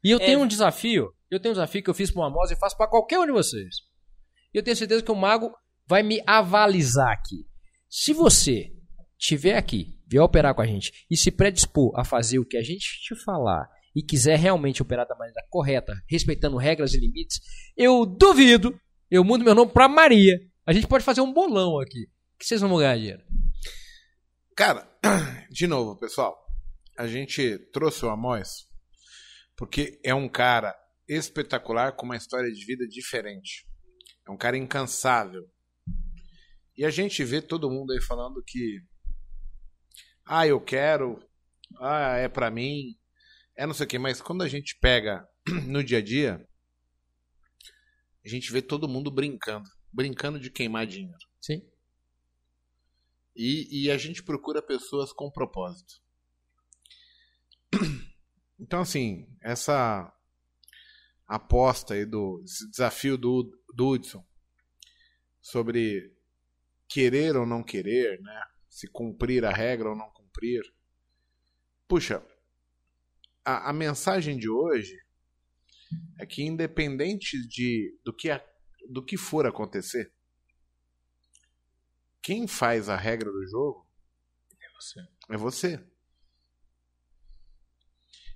E 0.04 0.12
eu 0.12 0.20
é... 0.20 0.26
tenho 0.26 0.40
um 0.40 0.48
desafio. 0.48 1.12
Eu 1.30 1.40
tenho 1.40 1.52
um 1.52 1.56
desafio 1.56 1.84
que 1.84 1.90
eu 1.90 1.94
fiz 1.94 2.10
pra 2.10 2.22
uma 2.22 2.30
Mosa 2.30 2.54
e 2.54 2.60
faço 2.60 2.76
para 2.78 2.90
qualquer 2.90 3.20
um 3.20 3.26
de 3.26 3.32
vocês. 3.32 3.76
E 4.54 4.58
eu 4.58 4.64
tenho 4.64 4.76
certeza 4.76 5.04
que 5.04 5.12
o 5.12 5.16
Mago 5.16 5.52
vai 5.86 6.02
me 6.02 6.22
avalizar 6.26 7.12
aqui. 7.12 7.46
Se 7.90 8.14
você 8.14 8.72
tiver 9.18 9.58
aqui, 9.58 10.00
vier 10.08 10.24
operar 10.24 10.56
com 10.56 10.62
a 10.62 10.66
gente 10.66 11.06
e 11.10 11.18
se 11.18 11.32
predispor 11.32 11.92
a 11.96 12.04
fazer 12.04 12.40
o 12.40 12.46
que 12.46 12.58
a 12.58 12.64
gente 12.64 13.02
te 13.02 13.16
falar 13.24 13.68
e 14.00 14.04
quiser 14.04 14.40
realmente 14.40 14.82
operar 14.82 15.06
da 15.06 15.14
maneira 15.14 15.46
correta, 15.50 15.94
respeitando 16.08 16.56
regras 16.56 16.94
e 16.94 17.00
limites, 17.00 17.42
eu 17.76 18.06
duvido, 18.06 18.80
eu 19.12 19.26
mudo 19.26 19.44
meu 19.44 19.54
nome 19.54 19.74
para 19.74 19.90
Maria. 19.90 20.40
A 20.66 20.72
gente 20.72 20.88
pode 20.88 21.04
fazer 21.04 21.20
um 21.20 21.34
bolão 21.34 21.78
aqui. 21.78 22.08
Que 22.40 22.46
vocês 22.46 22.62
vão 22.62 22.78
ganhar 22.78 22.96
dinheiro. 22.96 23.22
Cara, 24.56 24.90
de 25.52 25.68
novo, 25.68 26.00
pessoal, 26.00 26.38
a 26.98 27.08
gente 27.08 27.58
trouxe 27.74 28.06
o 28.06 28.10
Amós 28.10 28.70
porque 29.58 30.00
é 30.06 30.16
um 30.16 30.30
cara 30.30 30.74
espetacular 31.06 31.92
com 31.92 32.06
uma 32.06 32.16
história 32.16 32.50
de 32.50 32.66
vida 32.66 32.88
diferente. 32.88 33.68
É 34.26 34.32
um 34.32 34.38
cara 34.38 34.58
incansável. 34.58 35.44
E 36.78 36.86
a 36.86 36.90
gente 36.90 37.22
vê 37.26 37.42
todo 37.42 37.70
mundo 37.70 37.92
aí 37.92 38.02
falando 38.02 38.42
que 38.48 38.80
ah, 40.26 40.48
eu 40.48 40.62
quero, 40.62 41.22
ah, 41.82 42.16
é 42.16 42.30
para 42.30 42.50
mim, 42.50 42.98
é 43.60 43.68
não 43.68 43.74
sei 43.74 43.86
o 43.86 43.90
que, 43.90 44.00
mas 44.00 44.22
quando 44.22 44.42
a 44.42 44.48
gente 44.48 44.78
pega 44.80 45.28
no 45.68 45.84
dia 45.84 45.98
a 45.98 46.02
dia, 46.02 46.48
a 48.24 48.30
gente 48.30 48.54
vê 48.54 48.62
todo 48.62 48.88
mundo 48.88 49.12
brincando. 49.12 49.70
Brincando 49.92 50.40
de 50.40 50.50
queimar 50.50 50.88
dinheiro. 50.88 51.20
Sim. 51.42 51.62
E, 53.36 53.84
e 53.84 53.92
a 53.92 53.98
gente 53.98 54.24
procura 54.24 54.62
pessoas 54.62 55.12
com 55.12 55.30
propósito. 55.30 56.02
Então, 58.62 58.82
assim, 58.82 59.26
essa 59.42 60.14
aposta 61.26 61.94
aí 61.94 62.06
do 62.06 62.44
desafio 62.70 63.18
do, 63.18 63.58
do 63.74 63.88
Hudson 63.88 64.22
sobre 65.40 66.14
querer 66.90 67.38
ou 67.38 67.46
não 67.46 67.64
querer, 67.64 68.20
né? 68.22 68.44
Se 68.68 68.86
cumprir 68.86 69.46
a 69.46 69.50
regra 69.54 69.92
ou 69.92 69.96
não 69.96 70.10
cumprir. 70.10 70.62
Puxa, 71.88 72.22
a, 73.44 73.70
a 73.70 73.74
mensagem 73.74 74.38
de 74.38 74.50
hoje 74.50 74.98
é 76.20 76.26
que 76.26 76.44
independente 76.44 77.48
de 77.48 77.98
do 78.04 78.14
que, 78.14 78.30
a, 78.30 78.44
do 78.90 79.04
que 79.04 79.18
for 79.18 79.46
acontecer, 79.46 80.14
quem 82.22 82.48
faz 82.48 82.90
a 82.90 82.96
regra 82.96 83.32
do 83.32 83.48
jogo 83.48 83.88
é 84.62 84.70
você. 84.74 85.08
É 85.30 85.38
você. 85.38 85.90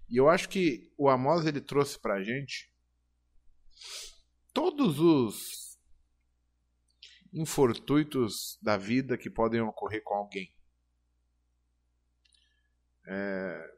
E 0.10 0.18
eu 0.18 0.30
acho 0.30 0.50
que 0.50 0.92
o 0.98 1.10
Amos 1.10 1.46
ele 1.46 1.62
trouxe 1.62 2.00
pra 2.00 2.22
gente 2.22 2.72
todos 4.54 5.00
os 5.00 5.80
infortuitos 7.34 8.60
da 8.62 8.78
vida 8.78 9.18
que 9.18 9.30
podem 9.30 9.62
ocorrer 9.62 10.04
com 10.04 10.14
alguém. 10.14 10.54
É, 13.08 13.74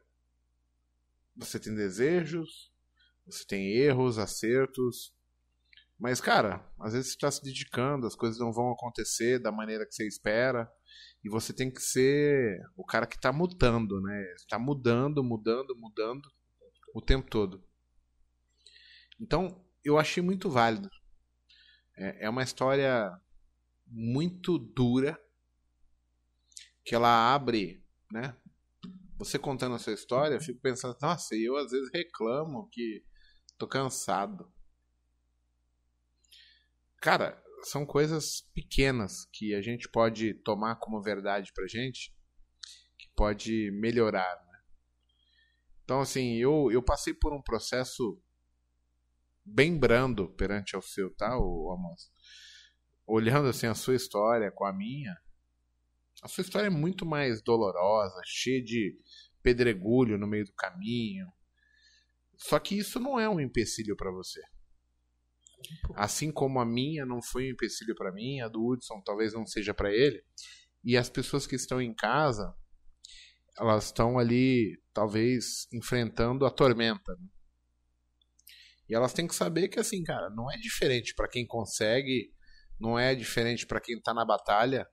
você 1.36 1.60
tem 1.60 1.74
desejos, 1.74 2.72
você 3.26 3.44
tem 3.44 3.72
erros, 3.72 4.18
acertos. 4.18 5.14
Mas, 5.98 6.20
cara, 6.20 6.66
às 6.80 6.92
vezes 6.92 7.08
você 7.08 7.16
está 7.16 7.30
se 7.30 7.42
dedicando, 7.42 8.06
as 8.06 8.14
coisas 8.14 8.38
não 8.38 8.52
vão 8.52 8.70
acontecer 8.70 9.38
da 9.38 9.50
maneira 9.50 9.86
que 9.86 9.94
você 9.94 10.06
espera. 10.06 10.70
E 11.24 11.28
você 11.28 11.52
tem 11.52 11.70
que 11.70 11.80
ser 11.80 12.60
o 12.76 12.84
cara 12.84 13.06
que 13.06 13.16
está 13.16 13.32
mudando, 13.32 14.00
né? 14.00 14.32
Está 14.34 14.58
mudando, 14.58 15.24
mudando, 15.24 15.74
mudando 15.76 16.30
o 16.94 17.02
tempo 17.02 17.28
todo. 17.28 17.64
Então, 19.20 19.64
eu 19.84 19.98
achei 19.98 20.22
muito 20.22 20.48
válido. 20.48 20.88
É, 21.96 22.26
é 22.26 22.30
uma 22.30 22.42
história 22.42 23.10
muito 23.86 24.58
dura 24.58 25.18
que 26.84 26.94
ela 26.94 27.34
abre, 27.34 27.84
né? 28.12 28.36
Você 29.18 29.38
contando 29.38 29.74
a 29.74 29.78
sua 29.78 29.94
história, 29.94 30.34
eu 30.34 30.40
fico 30.40 30.60
pensando, 30.60 30.96
nossa, 31.00 31.34
eu 31.34 31.56
às 31.56 31.70
vezes 31.70 31.90
reclamo 31.92 32.68
que 32.70 33.04
tô 33.58 33.66
cansado. 33.66 34.52
Cara, 37.00 37.42
são 37.62 37.86
coisas 37.86 38.42
pequenas 38.54 39.26
que 39.32 39.54
a 39.54 39.62
gente 39.62 39.88
pode 39.88 40.34
tomar 40.34 40.76
como 40.76 41.02
verdade 41.02 41.52
pra 41.54 41.66
gente, 41.66 42.14
que 42.98 43.08
pode 43.14 43.70
melhorar, 43.72 44.36
né? 44.46 44.58
Então, 45.84 46.00
assim, 46.00 46.34
eu, 46.36 46.70
eu 46.70 46.82
passei 46.82 47.14
por 47.14 47.32
um 47.32 47.40
processo 47.40 48.20
bem 49.44 49.78
brando 49.78 50.28
perante 50.34 50.74
ao 50.74 50.82
seu, 50.82 51.14
tá, 51.14 51.38
o 51.38 51.70
Amos? 51.72 52.10
Olhando, 53.06 53.48
assim, 53.48 53.66
a 53.66 53.74
sua 53.74 53.94
história 53.94 54.50
com 54.50 54.64
a 54.64 54.72
minha, 54.72 55.16
a 56.22 56.28
sua 56.28 56.42
história 56.42 56.66
é 56.66 56.70
muito 56.70 57.04
mais 57.04 57.42
dolorosa, 57.42 58.20
cheia 58.24 58.62
de 58.62 58.98
pedregulho 59.42 60.18
no 60.18 60.26
meio 60.26 60.44
do 60.44 60.52
caminho. 60.52 61.26
Só 62.36 62.58
que 62.58 62.76
isso 62.76 62.98
não 63.00 63.18
é 63.18 63.28
um 63.28 63.40
empecilho 63.40 63.96
para 63.96 64.10
você. 64.10 64.40
Assim 65.94 66.30
como 66.30 66.60
a 66.60 66.66
minha 66.66 67.06
não 67.06 67.22
foi 67.22 67.48
um 67.48 67.52
empecilho 67.52 67.94
para 67.94 68.12
mim, 68.12 68.40
a 68.40 68.48
do 68.48 68.64
Hudson 68.64 69.00
talvez 69.04 69.32
não 69.32 69.46
seja 69.46 69.72
para 69.72 69.92
ele. 69.92 70.22
E 70.84 70.96
as 70.96 71.08
pessoas 71.08 71.46
que 71.46 71.56
estão 71.56 71.80
em 71.80 71.94
casa, 71.94 72.54
elas 73.58 73.86
estão 73.86 74.18
ali, 74.18 74.80
talvez, 74.92 75.66
enfrentando 75.72 76.44
a 76.44 76.50
tormenta. 76.50 77.12
Né? 77.16 77.28
E 78.88 78.94
elas 78.94 79.12
têm 79.12 79.26
que 79.26 79.34
saber 79.34 79.68
que, 79.68 79.80
assim, 79.80 80.02
cara, 80.04 80.30
não 80.30 80.50
é 80.50 80.56
diferente 80.56 81.14
para 81.14 81.28
quem 81.28 81.46
consegue, 81.46 82.32
não 82.78 82.98
é 82.98 83.14
diferente 83.14 83.66
para 83.66 83.80
quem 83.80 84.00
tá 84.00 84.14
na 84.14 84.24
batalha. 84.24 84.88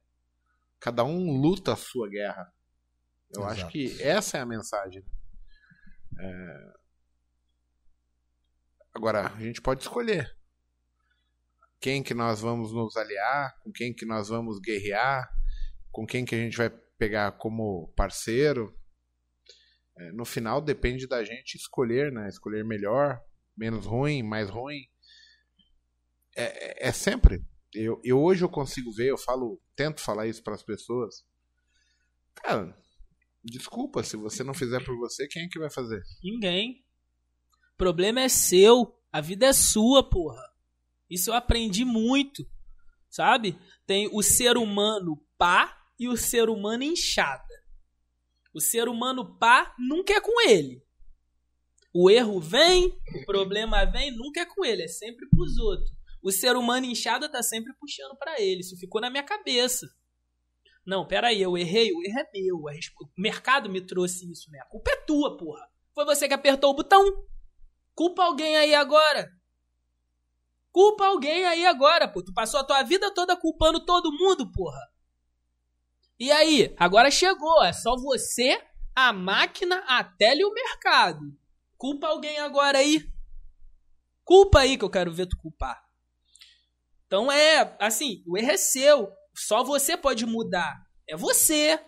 Cada 0.83 1.05
um 1.05 1.39
luta 1.39 1.71
a 1.71 1.77
sua 1.77 2.09
guerra. 2.09 2.53
Eu 3.33 3.41
Exato. 3.41 3.53
acho 3.53 3.67
que 3.69 4.01
essa 4.03 4.37
é 4.37 4.41
a 4.41 4.45
mensagem. 4.45 5.01
É, 6.19 6.73
Agora, 8.93 9.27
a 9.27 9.39
gente 9.39 9.61
pode 9.61 9.81
escolher 9.81 10.37
quem 11.79 12.03
que 12.03 12.13
nós 12.13 12.41
vamos 12.41 12.71
nos 12.71 12.95
aliar, 12.95 13.57
com 13.61 13.71
quem 13.71 13.93
que 13.93 14.05
nós 14.05 14.27
vamos 14.29 14.59
guerrear, 14.59 15.27
com 15.91 16.05
quem 16.05 16.23
que 16.23 16.35
a 16.35 16.37
gente 16.37 16.55
vai 16.57 16.69
pegar 16.97 17.31
como 17.33 17.91
parceiro. 17.95 18.77
É, 19.97 20.11
no 20.11 20.25
final 20.25 20.61
depende 20.61 21.07
da 21.07 21.23
gente 21.23 21.55
escolher, 21.55 22.11
né? 22.11 22.27
Escolher 22.29 22.63
melhor, 22.63 23.19
menos 23.57 23.85
ruim, 23.85 24.21
mais 24.21 24.49
ruim. 24.49 24.81
É, 26.35 26.85
é- 26.85 26.89
é 26.89 26.91
sempre. 26.91 27.43
Eu, 27.73 27.99
eu 28.03 28.21
hoje 28.21 28.43
eu 28.43 28.49
consigo 28.49 28.91
ver, 28.91 29.09
eu 29.09 29.17
falo, 29.17 29.61
tento 29.75 30.01
falar 30.01 30.27
isso 30.27 30.43
para 30.43 30.53
as 30.53 30.63
pessoas. 30.63 31.25
Cara, 32.35 32.77
desculpa, 33.43 34.03
se 34.03 34.15
você 34.15 34.43
não 34.43 34.53
fizer 34.53 34.83
por 34.83 34.97
você, 34.97 35.27
quem 35.27 35.43
é 35.43 35.47
que 35.47 35.59
vai 35.59 35.69
fazer? 35.69 36.01
Ninguém. 36.23 36.83
O 37.73 37.77
problema 37.77 38.21
é 38.21 38.29
seu. 38.29 38.99
A 39.11 39.21
vida 39.21 39.47
é 39.47 39.53
sua, 39.53 40.07
porra. 40.07 40.43
Isso 41.09 41.29
eu 41.29 41.33
aprendi 41.33 41.83
muito. 41.83 42.47
Sabe? 43.09 43.57
Tem 43.85 44.09
o 44.11 44.23
ser 44.23 44.57
humano 44.57 45.23
pá 45.37 45.77
e 45.99 46.07
o 46.07 46.17
ser 46.17 46.49
humano 46.49 46.83
inchada. 46.83 47.43
O 48.53 48.59
ser 48.59 48.87
humano 48.87 49.37
pá 49.37 49.75
nunca 49.77 50.13
é 50.13 50.21
com 50.21 50.41
ele. 50.41 50.83
O 51.93 52.09
erro 52.09 52.39
vem, 52.39 52.99
o 53.21 53.25
problema 53.25 53.85
vem, 53.85 54.15
nunca 54.15 54.41
é 54.41 54.45
com 54.45 54.65
ele, 54.65 54.81
é 54.81 54.87
sempre 54.87 55.27
pros 55.29 55.57
outros. 55.59 55.91
O 56.23 56.31
ser 56.31 56.55
humano 56.55 56.85
inchada 56.85 57.29
tá 57.29 57.43
sempre 57.43 57.73
puxando 57.73 58.15
pra 58.17 58.39
ele. 58.39 58.61
Isso 58.61 58.77
ficou 58.77 59.01
na 59.01 59.09
minha 59.09 59.23
cabeça. 59.23 59.85
Não, 60.85 61.05
peraí, 61.05 61.41
eu 61.41 61.57
errei, 61.57 61.91
o 61.91 62.01
erro 62.01 62.19
é 62.19 62.29
meu. 62.33 62.57
O 62.57 63.21
mercado 63.21 63.69
me 63.69 63.81
trouxe 63.81 64.29
isso, 64.31 64.49
né? 64.49 64.59
A 64.59 64.65
culpa 64.65 64.89
é 64.91 64.95
tua, 64.97 65.37
porra. 65.37 65.69
Foi 65.93 66.05
você 66.05 66.27
que 66.27 66.33
apertou 66.33 66.71
o 66.71 66.75
botão. 66.75 67.25
Culpa 67.93 68.23
alguém 68.23 68.55
aí 68.55 68.73
agora. 68.73 69.29
Culpa 70.71 71.05
alguém 71.05 71.45
aí 71.45 71.65
agora, 71.65 72.07
pô. 72.07 72.23
Tu 72.23 72.33
passou 72.33 72.59
a 72.59 72.63
tua 72.63 72.81
vida 72.83 73.13
toda 73.13 73.35
culpando 73.35 73.85
todo 73.85 74.11
mundo, 74.11 74.49
porra. 74.51 74.81
E 76.17 76.31
aí, 76.31 76.73
agora 76.77 77.11
chegou. 77.11 77.63
É 77.63 77.73
só 77.73 77.95
você, 77.95 78.61
a 78.95 79.11
máquina, 79.11 79.83
a 79.87 80.03
tela 80.03 80.41
e 80.41 80.45
o 80.45 80.53
mercado. 80.53 81.37
Culpa 81.77 82.07
alguém 82.07 82.39
agora 82.39 82.77
aí. 82.77 83.11
Culpa 84.23 84.61
aí 84.61 84.77
que 84.77 84.83
eu 84.83 84.89
quero 84.89 85.13
ver 85.13 85.27
tu 85.27 85.37
culpar. 85.37 85.83
Então 87.13 87.31
é, 87.31 87.77
assim, 87.79 88.23
o 88.25 88.35
erro 88.35 88.49
é 88.49 88.57
seu. 88.57 89.07
Só 89.35 89.63
você 89.63 89.95
pode 89.95 90.25
mudar. 90.25 90.83
É 91.07 91.15
você. 91.15 91.79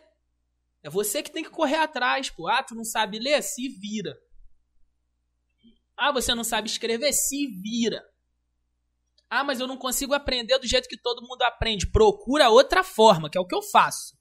É 0.84 0.90
você 0.90 1.24
que 1.24 1.32
tem 1.32 1.44
que 1.44 1.50
correr 1.50 1.78
atrás, 1.78 2.30
pô. 2.30 2.48
Ah, 2.48 2.62
tu 2.62 2.76
não 2.76 2.84
sabe 2.86 3.18
ler? 3.18 3.42
Se 3.42 3.68
vira. 3.68 4.16
Ah, 5.98 6.12
você 6.12 6.36
não 6.36 6.44
sabe 6.44 6.68
escrever? 6.70 7.12
Se 7.12 7.48
vira. 7.48 8.06
Ah, 9.28 9.44
mas 9.44 9.60
eu 9.60 9.66
não 9.66 9.78
consigo 9.78 10.14
aprender 10.14 10.60
do 10.60 10.68
jeito 10.68 10.88
que 10.88 10.96
todo 10.96 11.28
mundo 11.28 11.42
aprende. 11.42 11.88
Procura 11.88 12.50
outra 12.50 12.84
forma, 12.84 13.28
que 13.28 13.36
é 13.36 13.42
o 13.42 13.48
que 13.48 13.56
eu 13.56 13.64
faço. 13.64 14.16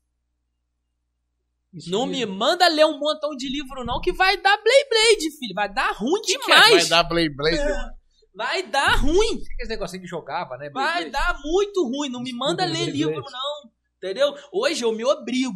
Isso 1.70 1.91
Não 1.91 2.07
mesmo. 2.07 2.33
me 2.33 2.39
manda 2.39 2.66
ler 2.68 2.86
um 2.86 2.99
montão 2.99 3.36
de 3.36 3.47
livro, 3.50 3.84
não, 3.84 4.00
que 4.00 4.10
vai 4.10 4.39
dar 4.39 4.57
Blade 4.57 4.89
Blade, 4.89 5.39
filho. 5.39 5.55
Vai 5.55 5.70
dar 5.70 5.91
ruim 5.92 6.23
Vai 6.23 6.23
demais. 6.70 6.89
dar 6.89 7.02
Blade 7.05 7.36
Blade. 7.36 7.58
Vai 8.34 8.66
dar 8.66 8.96
ruim. 8.96 9.42
Esse 9.60 9.68
negocinho 9.68 10.02
que 10.02 10.08
jogava, 10.08 10.56
né? 10.56 10.68
Vai 10.70 11.08
dar 11.10 11.40
muito 11.42 11.86
ruim. 11.86 12.08
Não 12.08 12.22
me 12.22 12.32
manda 12.32 12.66
Desculpa, 12.66 12.84
ler 12.84 12.92
livro, 12.92 13.22
não. 13.30 13.70
Entendeu? 13.96 14.34
Hoje 14.52 14.84
eu 14.84 14.92
me 14.92 15.04
obrigo. 15.04 15.54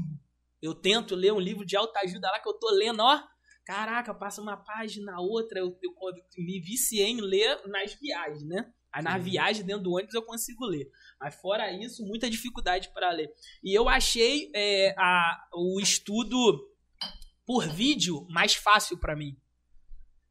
Eu 0.62 0.74
tento 0.74 1.14
ler 1.14 1.32
um 1.32 1.40
livro 1.40 1.64
de 1.64 1.76
alta 1.76 2.00
ajuda 2.00 2.30
lá 2.30 2.40
que 2.40 2.48
eu 2.48 2.54
tô 2.54 2.70
lendo, 2.70 3.00
ó. 3.00 3.20
Caraca, 3.64 4.14
passa 4.14 4.40
uma 4.40 4.56
página, 4.56 5.20
outra. 5.20 5.58
Eu, 5.58 5.76
eu, 5.82 5.92
eu 6.02 6.44
me 6.44 6.60
viciei 6.60 7.08
em 7.08 7.20
ler 7.20 7.60
nas 7.66 7.94
viagens, 7.94 8.44
né? 8.44 8.72
Aí 8.92 9.02
na 9.02 9.18
viagem 9.18 9.64
dentro 9.64 9.82
do 9.82 9.92
ônibus 9.92 10.14
eu 10.14 10.22
consigo 10.22 10.64
ler. 10.64 10.90
Mas 11.20 11.34
fora 11.34 11.70
isso, 11.72 12.06
muita 12.06 12.30
dificuldade 12.30 12.90
para 12.92 13.10
ler. 13.10 13.30
E 13.62 13.76
eu 13.76 13.88
achei 13.88 14.50
é, 14.54 14.94
a, 14.96 15.48
o 15.52 15.78
estudo 15.80 16.68
por 17.46 17.68
vídeo 17.68 18.26
mais 18.30 18.54
fácil 18.54 18.98
para 18.98 19.16
mim. 19.16 19.36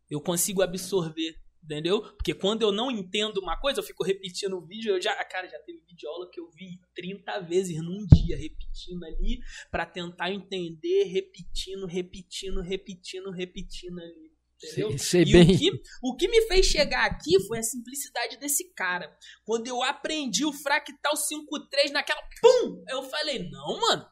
Eu 0.10 0.22
consigo 0.22 0.62
absorver, 0.62 1.36
entendeu? 1.68 2.02
Porque 2.02 2.34
quando 2.34 2.62
eu 2.62 2.72
não 2.72 2.90
entendo 2.90 3.40
uma 3.40 3.60
coisa, 3.60 3.80
eu 3.80 3.84
fico 3.84 4.04
repetindo 4.04 4.54
o 4.58 4.66
vídeo. 4.66 4.96
Eu 4.96 5.02
já, 5.02 5.14
cara, 5.26 5.48
já 5.48 5.60
teve 5.60 5.80
videoaula 5.86 6.30
que 6.32 6.40
eu 6.40 6.50
vi 6.52 6.80
30 6.96 7.42
vezes 7.42 7.78
num 7.84 8.06
dia, 8.08 8.38
repetindo 8.38 9.04
ali, 9.04 9.40
para 9.70 9.86
tentar 9.86 10.32
entender, 10.32 11.04
repetindo, 11.04 11.86
repetindo, 11.86 12.62
repetindo, 12.62 13.32
repetindo 13.32 14.00
ali. 14.00 14.32
Entendeu? 14.64 14.98
Sei, 14.98 14.98
sei 14.98 15.22
E 15.24 15.32
bem. 15.34 15.56
o 15.56 15.58
que, 15.60 15.82
o 16.02 16.16
que 16.16 16.28
me 16.28 16.42
fez 16.48 16.66
chegar 16.66 17.06
aqui 17.06 17.40
foi 17.48 17.60
a 17.60 17.64
simplicidade 17.64 18.38
desse 18.38 18.74
cara. 18.74 19.16
Quando 19.44 19.68
eu 19.68 19.84
aprendi 19.84 20.46
o 20.46 20.54
fractal 20.54 21.14
5.3 21.14 21.92
naquela. 21.92 22.22
Pum! 22.42 22.84
Eu 22.90 23.04
falei, 23.04 23.48
não, 23.50 23.80
mano. 23.80 24.08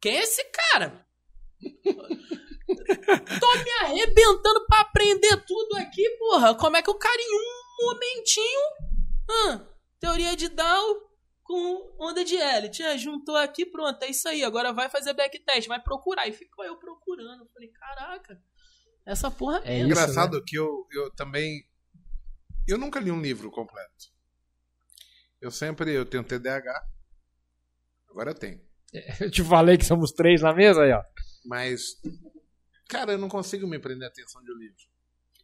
Quem 0.00 0.16
é 0.16 0.22
esse 0.22 0.44
cara? 0.44 1.06
Tô 3.40 3.64
me 3.64 3.70
arrebentando 3.82 4.66
pra 4.66 4.80
aprender 4.80 5.36
tudo 5.46 5.76
aqui, 5.76 6.08
porra. 6.18 6.54
Como 6.54 6.76
é 6.76 6.82
que 6.82 6.90
o 6.90 6.98
cara 6.98 7.20
em 7.20 7.34
um 7.34 7.86
momentinho. 7.86 8.60
Ah, 9.30 9.66
teoria 10.00 10.36
de 10.36 10.48
Dow 10.48 11.10
com 11.42 11.94
onda 11.98 12.24
de 12.24 12.36
Elliott. 12.36 12.82
Ah, 12.82 12.96
juntou 12.96 13.36
aqui, 13.36 13.66
pronto, 13.66 14.02
é 14.02 14.10
isso 14.10 14.28
aí. 14.28 14.42
Agora 14.42 14.72
vai 14.72 14.88
fazer 14.88 15.12
backtest, 15.12 15.68
vai 15.68 15.80
procurar. 15.80 16.26
E 16.26 16.32
ficou 16.32 16.64
eu 16.64 16.76
procurando. 16.76 17.48
Falei, 17.52 17.68
caraca, 17.68 18.40
essa 19.06 19.30
porra 19.30 19.60
É 19.64 19.74
é 19.74 19.78
isso, 19.78 19.86
Engraçado 19.86 20.42
que 20.44 20.56
eu, 20.56 20.86
eu 20.90 21.10
também. 21.14 21.66
Eu 22.66 22.78
nunca 22.78 22.98
li 22.98 23.10
um 23.10 23.20
livro 23.20 23.50
completo. 23.50 24.12
Eu 25.40 25.50
sempre. 25.50 25.92
Eu 25.92 26.06
tenho 26.06 26.24
TDAH. 26.24 26.82
Agora 28.08 28.30
eu 28.30 28.34
tenho. 28.34 28.60
Eu 29.20 29.28
te 29.28 29.42
falei 29.42 29.76
que 29.76 29.84
somos 29.84 30.12
três 30.12 30.40
na 30.40 30.54
mesa 30.54 30.82
aí, 30.82 30.92
ó. 30.92 31.02
Mas. 31.44 32.00
Cara, 32.88 33.12
eu 33.12 33.18
não 33.18 33.28
consigo 33.28 33.66
me 33.66 33.78
prender 33.78 34.06
a 34.06 34.10
atenção 34.10 34.42
de 34.42 34.52
um 34.52 34.56
livro. 34.56 34.76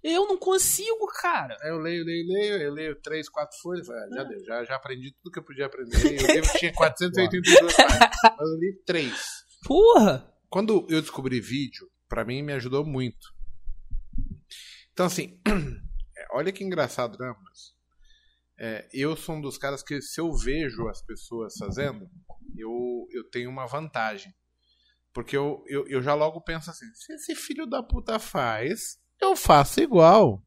Eu 0.02 0.26
não 0.26 0.38
consigo, 0.38 1.06
cara. 1.20 1.56
Eu 1.62 1.78
leio, 1.78 2.04
leio, 2.04 2.26
leio, 2.26 2.62
eu 2.62 2.72
leio 2.72 2.96
três, 3.02 3.28
quatro 3.28 3.56
folhas, 3.60 3.88
ah, 3.90 4.08
já 4.14 4.24
deu, 4.24 4.44
já, 4.44 4.64
já 4.64 4.76
aprendi 4.76 5.12
tudo 5.12 5.32
que 5.32 5.38
eu 5.38 5.44
podia 5.44 5.66
aprender. 5.66 5.96
O 5.96 6.32
livro 6.32 6.50
tinha 6.58 6.72
482 6.72 7.76
páginas, 7.76 8.10
mas 8.22 8.50
eu 8.50 8.58
li 8.58 8.82
três. 8.86 9.44
Porra! 9.66 10.26
Quando 10.48 10.86
eu 10.88 11.00
descobri 11.00 11.40
vídeo, 11.40 11.88
pra 12.08 12.24
mim 12.24 12.42
me 12.42 12.52
ajudou 12.54 12.84
muito. 12.84 13.28
Então, 14.92 15.06
assim, 15.06 15.38
é, 16.16 16.26
olha 16.32 16.50
que 16.50 16.64
engraçado, 16.64 17.18
né, 17.18 17.34
mas 17.44 17.74
é, 18.58 18.86
Eu 18.92 19.16
sou 19.16 19.36
um 19.36 19.40
dos 19.40 19.56
caras 19.56 19.82
que, 19.82 20.02
se 20.02 20.20
eu 20.20 20.30
vejo 20.34 20.86
as 20.88 21.00
pessoas 21.00 21.54
fazendo, 21.58 22.06
eu, 22.56 23.06
eu 23.10 23.24
tenho 23.30 23.48
uma 23.48 23.66
vantagem. 23.66 24.34
Porque 25.12 25.36
eu, 25.36 25.64
eu, 25.66 25.86
eu 25.88 26.02
já 26.02 26.14
logo 26.14 26.40
penso 26.40 26.70
assim: 26.70 26.86
se 26.94 27.12
esse 27.12 27.34
filho 27.34 27.66
da 27.66 27.82
puta 27.82 28.18
faz, 28.18 29.00
eu 29.20 29.34
faço 29.34 29.80
igual. 29.80 30.44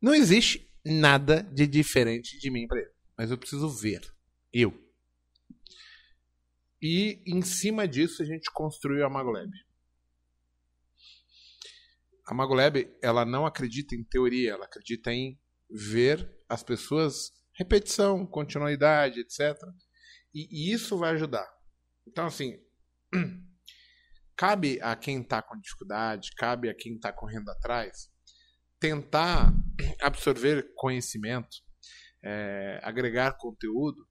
Não 0.00 0.14
existe 0.14 0.70
nada 0.84 1.42
de 1.42 1.66
diferente 1.66 2.38
de 2.38 2.50
mim 2.50 2.66
pra 2.66 2.78
ele. 2.78 2.90
Mas 3.16 3.30
eu 3.30 3.38
preciso 3.38 3.68
ver. 3.68 4.00
Eu. 4.52 4.72
E 6.80 7.22
em 7.26 7.42
cima 7.42 7.86
disso 7.86 8.22
a 8.22 8.24
gente 8.26 8.50
construiu 8.52 9.04
a 9.04 9.10
Magolab. 9.10 9.50
A 12.26 12.34
Magolab, 12.34 12.88
ela 13.02 13.24
não 13.24 13.46
acredita 13.46 13.94
em 13.94 14.04
teoria, 14.04 14.52
ela 14.52 14.66
acredita 14.66 15.12
em 15.12 15.38
ver 15.68 16.30
as 16.48 16.62
pessoas, 16.62 17.32
repetição, 17.52 18.26
continuidade, 18.26 19.20
etc. 19.20 19.56
E, 20.34 20.70
e 20.70 20.72
isso 20.72 20.96
vai 20.96 21.14
ajudar. 21.14 21.46
Então, 22.06 22.26
assim, 22.26 22.58
cabe 24.36 24.78
a 24.82 24.94
quem 24.96 25.20
está 25.20 25.42
com 25.42 25.58
dificuldade, 25.58 26.30
cabe 26.36 26.68
a 26.68 26.74
quem 26.74 26.94
está 26.94 27.12
correndo 27.12 27.48
atrás, 27.50 28.10
tentar 28.78 29.52
absorver 30.00 30.72
conhecimento, 30.74 31.56
é, 32.22 32.80
agregar 32.82 33.36
conteúdo 33.36 34.06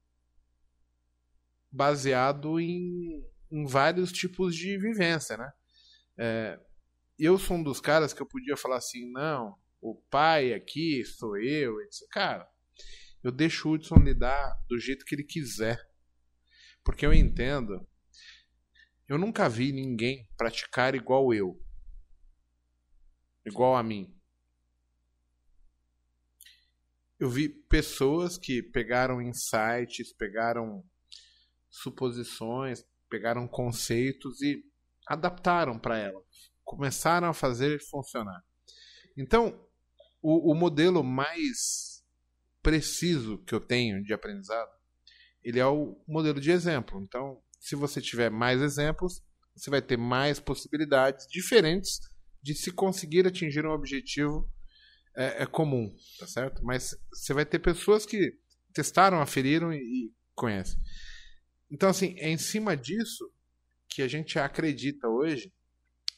baseado 1.70 2.58
em, 2.58 3.22
em 3.50 3.66
vários 3.66 4.10
tipos 4.10 4.54
de 4.54 4.78
vivência, 4.78 5.36
né? 5.36 5.52
É, 6.18 6.60
eu 7.18 7.38
sou 7.38 7.56
um 7.56 7.62
dos 7.62 7.80
caras 7.80 8.12
que 8.12 8.22
eu 8.22 8.26
podia 8.26 8.56
falar 8.56 8.76
assim, 8.76 9.10
não, 9.12 9.56
o 9.80 9.94
pai 10.10 10.52
aqui 10.52 11.04
sou 11.04 11.36
eu, 11.36 11.80
etc. 11.82 12.08
Cara, 12.10 12.48
eu 13.22 13.32
deixo 13.32 13.68
o 13.68 13.72
Hudson 13.72 13.96
lidar 13.96 14.56
do 14.68 14.78
jeito 14.78 15.04
que 15.04 15.14
ele 15.14 15.24
quiser. 15.24 15.78
Porque 16.84 17.04
eu 17.04 17.12
entendo. 17.12 17.86
Eu 19.08 19.16
nunca 19.16 19.48
vi 19.48 19.72
ninguém 19.72 20.28
praticar 20.36 20.94
igual 20.94 21.32
eu. 21.32 21.58
Igual 23.46 23.74
a 23.74 23.82
mim. 23.82 24.14
Eu 27.18 27.30
vi 27.30 27.48
pessoas 27.48 28.36
que 28.36 28.62
pegaram 28.62 29.22
insights, 29.22 30.12
pegaram 30.12 30.84
suposições, 31.70 32.84
pegaram 33.08 33.48
conceitos 33.48 34.42
e 34.42 34.62
adaptaram 35.06 35.78
para 35.78 35.96
ela, 35.98 36.22
começaram 36.62 37.28
a 37.28 37.34
fazer 37.34 37.80
funcionar. 37.88 38.44
Então, 39.16 39.66
o, 40.20 40.52
o 40.52 40.54
modelo 40.54 41.02
mais 41.02 42.04
preciso 42.62 43.38
que 43.44 43.54
eu 43.54 43.60
tenho 43.60 44.02
de 44.04 44.12
aprendizado, 44.12 44.70
ele 45.42 45.58
é 45.58 45.66
o 45.66 45.98
modelo 46.06 46.38
de 46.38 46.50
exemplo. 46.50 47.00
Então, 47.02 47.42
se 47.58 47.74
você 47.74 48.00
tiver 48.00 48.30
mais 48.30 48.60
exemplos, 48.62 49.22
você 49.54 49.70
vai 49.70 49.82
ter 49.82 49.96
mais 49.96 50.38
possibilidades 50.38 51.26
diferentes 51.26 52.00
de 52.42 52.54
se 52.54 52.70
conseguir 52.70 53.26
atingir 53.26 53.66
um 53.66 53.72
objetivo 53.72 54.48
é, 55.16 55.42
é 55.42 55.46
comum, 55.46 55.92
tá 56.18 56.26
certo? 56.26 56.62
Mas 56.64 56.94
você 57.12 57.34
vai 57.34 57.44
ter 57.44 57.58
pessoas 57.58 58.06
que 58.06 58.32
testaram, 58.72 59.20
aferiram 59.20 59.72
e, 59.72 59.78
e 59.78 60.12
conhecem. 60.34 60.78
Então, 61.70 61.88
assim, 61.88 62.14
é 62.18 62.30
em 62.30 62.38
cima 62.38 62.76
disso 62.76 63.30
que 63.88 64.02
a 64.02 64.08
gente 64.08 64.38
acredita 64.38 65.08
hoje 65.08 65.52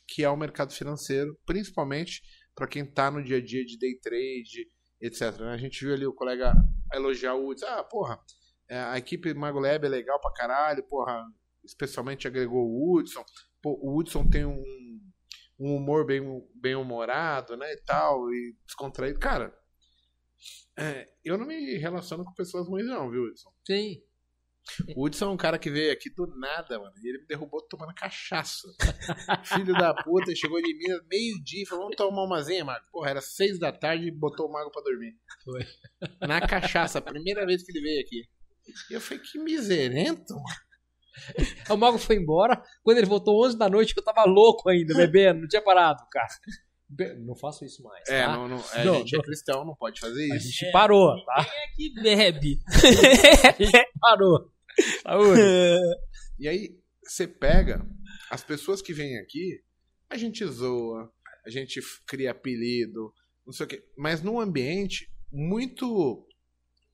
que 0.07 0.25
é 0.25 0.29
o 0.29 0.37
mercado 0.37 0.73
financeiro, 0.73 1.39
principalmente 1.47 2.21
para 2.55 2.67
quem 2.67 2.83
está 2.83 3.11
no 3.11 3.23
dia 3.23 3.37
a 3.37 3.45
dia 3.45 3.65
de 3.65 3.79
day 3.79 3.97
trade, 4.01 4.69
etc. 5.01 5.39
Né? 5.39 5.53
A 5.53 5.57
gente 5.57 5.85
viu 5.85 5.95
ali 5.95 6.05
o 6.05 6.13
colega 6.13 6.53
elogiar 6.93 7.35
o 7.35 7.45
Woods. 7.45 7.63
Ah, 7.63 7.85
porra, 7.85 8.19
a 8.77 8.99
equipe 8.99 9.35
Mago 9.35 9.59
Lab 9.59 9.85
é 9.85 9.89
legal 9.89 10.21
pra 10.21 10.33
caralho, 10.33 10.83
porra, 10.85 11.25
especialmente 11.65 12.27
agregou 12.27 12.67
o 12.67 12.95
Woodson. 12.95 13.25
Pô, 13.63 13.79
o 13.83 13.95
Woodson 13.95 14.29
tem 14.29 14.45
um, 14.45 14.63
um 15.59 15.77
humor 15.77 16.07
bem, 16.07 16.23
bem 16.55 16.75
humorado, 16.75 17.57
né, 17.57 17.73
e 17.73 17.77
tal, 17.85 18.33
e 18.33 18.57
descontraído. 18.65 19.19
Cara, 19.19 19.55
é, 20.79 21.09
eu 21.25 21.37
não 21.37 21.47
me 21.47 21.77
relaciono 21.77 22.25
com 22.25 22.33
pessoas 22.35 22.67
ruins 22.67 22.87
não, 22.87 23.11
viu, 23.11 23.23
Woodson? 23.23 23.51
Sim. 23.67 24.03
O 24.95 25.05
Hudson 25.05 25.27
é 25.27 25.29
um 25.29 25.37
cara 25.37 25.59
que 25.59 25.71
veio 25.71 25.93
aqui 25.93 26.11
do 26.11 26.27
nada, 26.39 26.79
mano. 26.79 26.93
E 27.03 27.09
ele 27.09 27.19
me 27.19 27.27
derrubou 27.27 27.63
tomando 27.63 27.95
cachaça. 27.95 28.69
Filho 29.45 29.73
da 29.73 29.95
puta, 29.95 30.35
chegou 30.35 30.61
de 30.61 30.75
Minas 30.77 31.01
meio-dia 31.11 31.63
e 31.63 31.67
falou: 31.67 31.85
vamos 31.85 31.97
tomar 31.97 32.25
uma 32.25 32.43
zinha, 32.43 32.65
Mago. 32.65 32.85
Porra, 32.93 33.11
era 33.11 33.21
seis 33.21 33.59
da 33.59 33.73
tarde 33.73 34.07
e 34.07 34.11
botou 34.11 34.49
o 34.49 34.53
Mago 34.53 34.71
pra 34.71 34.83
dormir. 34.83 35.17
Foi. 35.43 35.67
Na 36.21 36.47
cachaça, 36.47 37.01
primeira 37.01 37.45
vez 37.47 37.65
que 37.65 37.73
ele 37.73 37.81
veio 37.81 38.01
aqui. 38.01 38.29
E 38.91 38.95
eu 38.95 39.01
falei: 39.01 39.23
que 39.23 39.39
miserento, 39.39 40.35
mano. 40.35 40.47
O 41.69 41.77
Mago 41.77 41.99
foi 41.99 42.17
embora. 42.17 42.63
Quando 42.83 42.99
ele 42.99 43.07
voltou 43.07 43.45
11 43.45 43.59
da 43.59 43.69
noite, 43.69 43.93
eu 43.97 44.03
tava 44.03 44.25
louco 44.25 44.69
ainda, 44.71 44.95
bebendo. 44.95 45.41
Não 45.43 45.49
tinha 45.49 45.61
parado, 45.61 46.03
cara. 46.11 46.29
Não 47.19 47.35
faço 47.37 47.65
isso 47.65 47.83
mais. 47.83 48.09
É, 48.09 48.25
tá? 48.25 48.33
não, 48.37 48.49
não, 48.49 48.65
é, 48.75 48.85
Não, 48.85 48.95
a 48.95 48.99
gente 48.99 49.13
não. 49.13 49.21
é 49.21 49.23
cristão, 49.25 49.65
não 49.65 49.75
pode 49.77 50.01
fazer 50.01 50.33
A 50.33 50.37
isso. 50.37 50.49
gente 50.51 50.73
parou, 50.73 51.23
tá? 51.25 51.45
Quem 51.45 51.61
é 51.61 51.67
que 51.75 52.03
bebe? 52.03 52.61
Parou. 54.01 54.51
Saúde. 55.03 55.41
E 56.39 56.49
aí, 56.49 56.77
você 57.05 57.29
pega 57.29 57.87
as 58.31 58.43
pessoas 58.43 58.81
que 58.81 58.93
vêm 58.93 59.19
aqui, 59.19 59.63
a 60.09 60.17
gente 60.17 60.45
zoa, 60.47 61.13
a 61.45 61.51
gente 61.51 61.81
cria 62.07 62.31
apelido, 62.31 63.13
não 63.47 63.53
sei 63.53 63.67
o 63.67 63.69
quê, 63.69 63.85
mas 63.97 64.23
num 64.23 64.41
ambiente 64.41 65.13
muito 65.31 66.27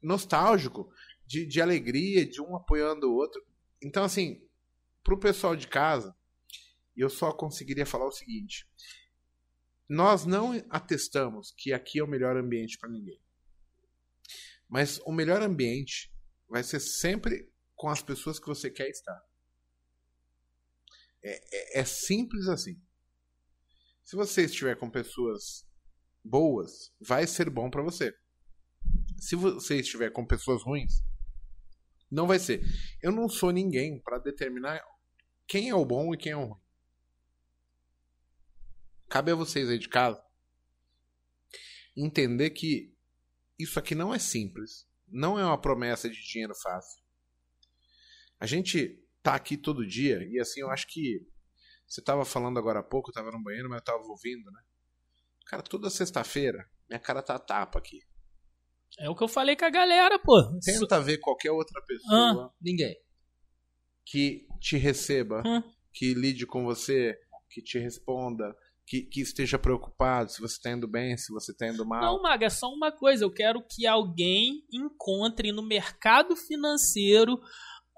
nostálgico, 0.03 0.91
de, 1.27 1.47
de 1.47 1.61
alegria, 1.61 2.27
de 2.27 2.41
um 2.41 2.57
apoiando 2.57 3.11
o 3.11 3.15
outro. 3.15 3.45
Então, 3.83 4.05
assim, 4.05 4.43
pro 5.03 5.19
pessoal 5.19 5.57
de 5.57 5.69
casa, 5.69 6.17
eu 6.97 7.11
só 7.11 7.33
conseguiria 7.33 7.85
falar 7.85 8.07
o 8.07 8.13
seguinte: 8.13 8.67
nós 9.89 10.25
não 10.25 10.53
atestamos 10.71 11.53
que 11.57 11.73
aqui 11.73 11.99
é 11.99 12.05
o 12.05 12.09
melhor 12.09 12.37
ambiente 12.37 12.79
para 12.79 12.91
ninguém. 12.91 13.21
Mas 14.69 14.99
o 15.05 15.13
melhor 15.13 15.43
ambiente 15.43 16.13
vai 16.49 16.63
ser 16.63 16.81
sempre 16.81 17.53
com 17.75 17.89
as 17.89 18.03
pessoas 18.03 18.39
que 18.39 18.47
você 18.47 18.71
quer 18.71 18.89
estar. 18.89 19.21
É, 21.23 21.79
é- 21.79 21.81
é 21.81 21.85
simples 21.85 22.49
assim. 22.49 22.81
Se 24.05 24.15
você 24.17 24.45
estiver 24.45 24.77
com 24.77 24.89
pessoas 24.89 25.67
boas, 26.25 26.93
vai 27.01 27.27
ser 27.27 27.51
bom 27.51 27.71
para 27.71 27.83
você. 27.83 28.17
Se 29.19 29.35
você 29.35 29.81
estiver 29.81 30.11
com 30.11 30.25
pessoas 30.27 30.63
ruins, 30.63 31.03
não 32.11 32.27
vai 32.27 32.39
ser. 32.39 32.63
Eu 33.03 33.13
não 33.13 33.29
sou 33.29 33.51
ninguém 33.51 34.01
para 34.01 34.19
determinar 34.19 34.83
quem 35.47 35.69
é 35.69 35.75
o 35.75 35.85
bom 35.85 36.15
e 36.15 36.19
quem 36.19 36.33
é 36.33 36.37
o 36.37 36.45
ruim. 36.45 36.61
Cabe 39.09 39.31
a 39.31 39.35
vocês 39.35 39.69
aí 39.69 39.79
de 39.79 39.89
casa 39.89 40.23
entender 41.97 42.51
que 42.51 42.95
isso 43.59 43.79
aqui 43.79 43.95
não 43.95 44.15
é 44.15 44.19
simples. 44.19 44.87
Não 45.09 45.39
é 45.39 45.45
uma 45.45 45.61
promessa 45.61 46.11
de 46.11 46.21
dinheiro 46.21 46.55
fácil. 46.55 47.03
A 48.39 48.47
gente 48.47 49.03
tá 49.23 49.35
aqui 49.35 49.57
todo 49.57 49.87
dia 49.87 50.23
e 50.29 50.39
assim 50.39 50.61
eu 50.61 50.71
acho 50.71 50.87
que 50.89 51.27
você 51.87 52.03
tava 52.03 52.25
falando 52.25 52.59
agora 52.59 52.81
há 52.81 52.83
pouco, 52.83 53.11
eu 53.11 53.15
tava 53.15 53.31
no 53.31 53.43
banheiro, 53.43 53.69
mas 53.69 53.79
eu 53.79 53.85
tava 53.85 54.03
ouvindo, 54.03 54.51
né? 54.51 54.61
Cara, 55.47 55.63
toda 55.63 55.89
sexta-feira 55.89 56.69
minha 56.89 57.01
cara 57.01 57.23
tá 57.23 57.39
tapa 57.39 57.79
aqui. 57.79 58.01
É 58.99 59.11
o 59.11 59.15
que 59.15 59.23
eu 59.23 59.29
falei 59.29 59.57
com 59.57 59.65
a 59.65 59.71
galera, 59.71 60.19
pô. 60.19 60.43
Tenta 60.65 61.01
ver 61.01 61.19
qualquer 61.19 61.51
outra 61.51 61.83
pessoa 61.83 62.53
Ninguém. 62.61 62.97
que 64.05 64.47
te 64.61 64.77
receba, 64.77 65.43
que 65.93 66.15
lide 66.15 66.47
com 66.47 66.65
você, 66.65 67.19
que 67.51 67.61
te 67.63 67.79
responda, 67.79 68.57
que, 68.87 69.03
que 69.03 69.21
esteja 69.21 69.59
preocupado 69.59 70.31
se 70.31 70.41
você 70.41 70.61
tá 70.61 70.71
indo 70.71 70.87
bem, 70.87 71.17
se 71.17 71.33
você 71.33 71.53
tá 71.55 71.67
indo 71.67 71.85
mal. 71.85 72.01
Não, 72.01 72.23
Maga, 72.23 72.47
é 72.47 72.51
só 72.51 72.69
uma 72.69 72.93
coisa. 72.93 73.25
Eu 73.25 73.31
quero 73.31 73.63
que 73.63 73.87
alguém 73.87 74.65
encontre 74.73 75.53
no 75.53 75.63
mercado 75.63 76.37
financeiro 76.37 77.39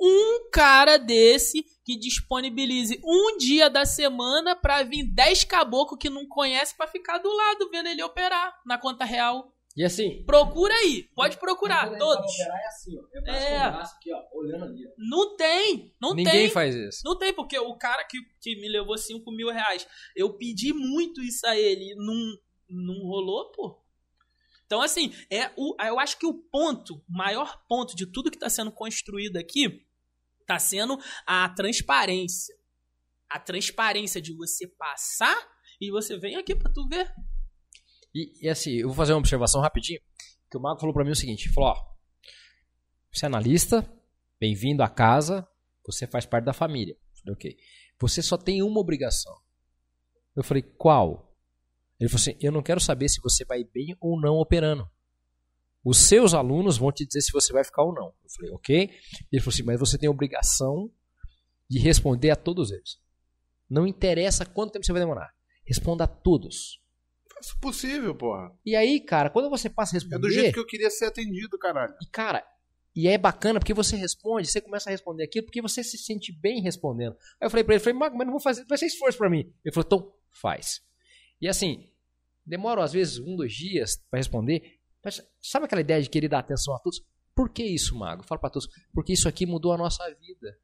um 0.00 0.48
cara 0.50 0.96
desse 0.96 1.64
que 1.84 1.98
disponibilize 1.98 3.00
um 3.04 3.36
dia 3.36 3.68
da 3.68 3.84
semana 3.84 4.54
pra 4.54 4.82
vir 4.82 5.12
10 5.12 5.44
caboclos 5.44 5.98
que 5.98 6.08
não 6.08 6.26
conhece 6.26 6.76
pra 6.76 6.86
ficar 6.86 7.18
do 7.18 7.32
lado 7.32 7.68
vendo 7.70 7.88
ele 7.88 8.02
operar 8.02 8.54
na 8.64 8.78
conta 8.78 9.04
real. 9.04 9.52
E 9.78 9.84
assim. 9.84 10.24
Procura 10.24 10.74
aí, 10.74 11.04
pode 11.14 11.36
procurar, 11.38 11.96
todos. 11.96 12.36
É 12.40 12.66
assim, 12.66 12.98
ó. 12.98 13.04
É, 13.14 13.18
É. 13.30 13.60
com 13.60 13.68
o 13.68 13.72
braço 13.72 13.94
aqui, 13.94 14.12
ó, 14.12 14.22
olhando 14.32 14.64
ali. 14.64 14.84
ó. 14.84 14.90
Não 14.98 15.36
tem, 15.36 15.94
não 16.00 16.14
Ninguém 16.14 16.32
tem. 16.32 16.50
faz 16.50 16.74
isso. 16.74 17.00
Não 17.04 17.16
tem, 17.16 17.32
porque 17.32 17.56
o 17.56 17.76
cara 17.76 18.02
que, 18.04 18.18
que 18.40 18.56
me 18.60 18.68
levou 18.68 18.98
5 18.98 19.30
mil 19.30 19.50
reais, 19.52 19.86
eu 20.16 20.36
pedi 20.36 20.72
muito 20.72 21.22
isso 21.22 21.46
a 21.46 21.56
ele, 21.56 21.94
não, 21.94 22.36
não 22.68 23.06
rolou, 23.06 23.52
pô. 23.52 23.80
Então, 24.66 24.82
assim, 24.82 25.14
é 25.30 25.52
o, 25.56 25.76
eu 25.80 25.98
acho 26.00 26.18
que 26.18 26.26
o 26.26 26.34
ponto, 26.34 26.96
o 26.96 27.02
maior 27.16 27.62
ponto 27.68 27.94
de 27.94 28.04
tudo 28.04 28.32
que 28.32 28.36
está 28.36 28.50
sendo 28.50 28.72
construído 28.72 29.36
aqui, 29.36 29.86
está 30.40 30.58
sendo 30.58 30.98
a 31.24 31.48
transparência. 31.50 32.52
A 33.30 33.38
transparência 33.38 34.20
de 34.20 34.34
você 34.34 34.66
passar 34.66 35.38
e 35.80 35.88
você 35.90 36.18
vem 36.18 36.34
aqui 36.34 36.54
para 36.56 36.72
tu 36.72 36.88
ver. 36.88 37.14
E, 38.14 38.46
e 38.46 38.48
assim, 38.48 38.72
eu 38.72 38.88
vou 38.88 38.96
fazer 38.96 39.12
uma 39.12 39.18
observação 39.18 39.60
rapidinho. 39.60 40.00
Que 40.50 40.56
o 40.56 40.60
Marco 40.60 40.80
falou 40.80 40.94
pra 40.94 41.04
mim 41.04 41.10
o 41.10 41.16
seguinte: 41.16 41.48
falou, 41.50 41.70
ó, 41.70 41.88
você 43.12 43.26
é 43.26 43.28
analista, 43.28 43.88
bem-vindo 44.40 44.82
à 44.82 44.88
casa, 44.88 45.46
você 45.84 46.06
faz 46.06 46.26
parte 46.26 46.44
da 46.44 46.52
família. 46.52 46.94
Eu 46.94 47.20
falei, 47.20 47.34
ok. 47.34 47.56
Você 48.00 48.22
só 48.22 48.36
tem 48.36 48.62
uma 48.62 48.80
obrigação. 48.80 49.34
Eu 50.36 50.44
falei, 50.44 50.62
qual? 50.62 51.36
Ele 51.98 52.08
falou 52.08 52.20
assim: 52.20 52.36
eu 52.40 52.52
não 52.52 52.62
quero 52.62 52.80
saber 52.80 53.08
se 53.08 53.20
você 53.20 53.44
vai 53.44 53.64
bem 53.64 53.96
ou 54.00 54.20
não 54.20 54.36
operando. 54.36 54.88
Os 55.84 55.98
seus 55.98 56.34
alunos 56.34 56.76
vão 56.76 56.92
te 56.92 57.06
dizer 57.06 57.20
se 57.22 57.32
você 57.32 57.52
vai 57.52 57.64
ficar 57.64 57.82
ou 57.82 57.94
não. 57.94 58.06
Eu 58.22 58.30
falei, 58.30 58.50
ok. 58.52 58.90
Ele 59.32 59.42
falou 59.42 59.54
assim: 59.54 59.62
mas 59.62 59.80
você 59.80 59.98
tem 59.98 60.08
obrigação 60.08 60.90
de 61.68 61.78
responder 61.78 62.30
a 62.30 62.36
todos 62.36 62.70
eles. 62.70 63.00
Não 63.68 63.86
interessa 63.86 64.46
quanto 64.46 64.72
tempo 64.72 64.84
você 64.84 64.92
vai 64.92 65.02
demorar. 65.02 65.34
Responda 65.66 66.04
a 66.04 66.06
todos. 66.06 66.80
Faça 67.38 67.54
o 67.54 67.60
possível, 67.60 68.14
porra. 68.14 68.52
E 68.64 68.74
aí, 68.76 69.00
cara, 69.00 69.30
quando 69.30 69.48
você 69.48 69.70
passa 69.70 69.94
a 69.94 69.96
É 69.96 70.00
responder. 70.00 70.18
do 70.20 70.30
jeito 70.30 70.52
que 70.54 70.60
eu 70.60 70.66
queria 70.66 70.90
ser 70.90 71.06
atendido, 71.06 71.58
caralho. 71.58 71.94
E, 72.02 72.06
cara, 72.06 72.44
e 72.94 73.06
é 73.08 73.16
bacana 73.16 73.60
porque 73.60 73.72
você 73.74 73.96
responde, 73.96 74.48
você 74.48 74.60
começa 74.60 74.90
a 74.90 74.92
responder 74.92 75.24
aquilo 75.24 75.46
porque 75.46 75.62
você 75.62 75.84
se 75.84 75.96
sente 75.96 76.32
bem 76.32 76.60
respondendo. 76.60 77.16
Aí 77.40 77.46
eu 77.46 77.50
falei 77.50 77.64
pra 77.64 77.74
ele, 77.74 77.82
falei, 77.82 77.98
Mago, 77.98 78.16
mas 78.16 78.26
não 78.26 78.32
vou 78.32 78.40
fazer, 78.42 78.64
vai 78.66 78.76
ser 78.76 78.86
esforço 78.86 79.16
pra 79.18 79.30
mim. 79.30 79.52
Ele 79.64 79.72
falou, 79.74 79.86
então 79.86 80.14
faz. 80.30 80.80
E 81.40 81.46
assim, 81.48 81.88
demora 82.44 82.82
às 82.82 82.92
vezes 82.92 83.18
um, 83.18 83.36
dois 83.36 83.52
dias 83.52 83.96
pra 84.10 84.18
responder. 84.18 84.78
Mas 85.04 85.22
sabe 85.40 85.66
aquela 85.66 85.80
ideia 85.80 86.02
de 86.02 86.10
querer 86.10 86.28
dar 86.28 86.40
atenção 86.40 86.74
a 86.74 86.78
todos? 86.80 87.00
Por 87.34 87.50
que 87.50 87.62
isso, 87.62 87.96
Mago? 87.96 88.24
Fala 88.24 88.40
pra 88.40 88.50
todos. 88.50 88.68
Porque 88.92 89.12
isso 89.12 89.28
aqui 89.28 89.46
mudou 89.46 89.72
a 89.72 89.78
nossa 89.78 90.04
vida. 90.16 90.58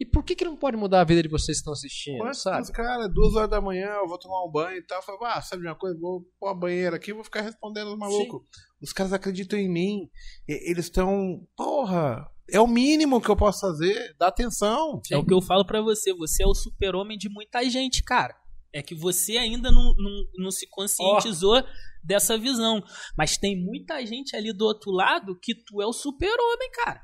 E 0.00 0.06
por 0.06 0.22
que, 0.22 0.36
que 0.36 0.44
não 0.44 0.56
pode 0.56 0.76
mudar 0.76 1.00
a 1.00 1.04
vida 1.04 1.20
de 1.22 1.28
vocês 1.28 1.56
que 1.56 1.60
estão 1.60 1.72
assistindo, 1.72 2.18
Quantos 2.18 2.40
sabe? 2.42 2.70
cara, 2.72 3.08
duas 3.08 3.34
horas 3.34 3.50
da 3.50 3.60
manhã, 3.60 3.88
eu 3.96 4.06
vou 4.06 4.16
tomar 4.18 4.44
um 4.44 4.50
banho 4.50 4.78
e 4.78 4.86
tal. 4.86 4.98
Eu 4.98 5.02
falo, 5.02 5.24
ah, 5.24 5.42
sabe 5.42 5.62
de 5.62 5.68
uma 5.68 5.74
coisa? 5.74 5.98
Vou 5.98 6.24
pôr 6.38 6.46
a 6.48 6.54
banheira 6.54 6.94
aqui 6.96 7.10
e 7.10 7.14
vou 7.14 7.24
ficar 7.24 7.40
respondendo 7.40 7.88
os 7.92 7.98
malucos. 7.98 8.42
Os 8.80 8.92
caras 8.92 9.12
acreditam 9.12 9.58
em 9.58 9.68
mim. 9.68 10.08
E- 10.48 10.70
Eles 10.70 10.84
estão. 10.84 11.44
Porra, 11.56 12.24
é 12.48 12.60
o 12.60 12.66
mínimo 12.68 13.20
que 13.20 13.28
eu 13.28 13.34
posso 13.36 13.60
fazer. 13.60 14.14
Dá 14.20 14.28
atenção. 14.28 15.00
É 15.10 15.16
o 15.16 15.26
que 15.26 15.34
eu 15.34 15.42
falo 15.42 15.66
pra 15.66 15.80
você, 15.82 16.14
você 16.14 16.44
é 16.44 16.46
o 16.46 16.54
super-homem 16.54 17.18
de 17.18 17.28
muita 17.28 17.68
gente, 17.68 18.04
cara. 18.04 18.36
É 18.72 18.80
que 18.82 18.94
você 18.94 19.36
ainda 19.36 19.72
não, 19.72 19.94
não, 19.96 20.24
não 20.36 20.50
se 20.52 20.68
conscientizou 20.70 21.60
dessa 22.04 22.38
visão. 22.38 22.80
Mas 23.16 23.36
tem 23.36 23.60
muita 23.60 24.06
gente 24.06 24.36
ali 24.36 24.52
do 24.52 24.64
outro 24.64 24.92
lado 24.92 25.36
que 25.40 25.56
tu 25.56 25.82
é 25.82 25.86
o 25.86 25.92
super-homem, 25.92 26.70
cara. 26.72 27.02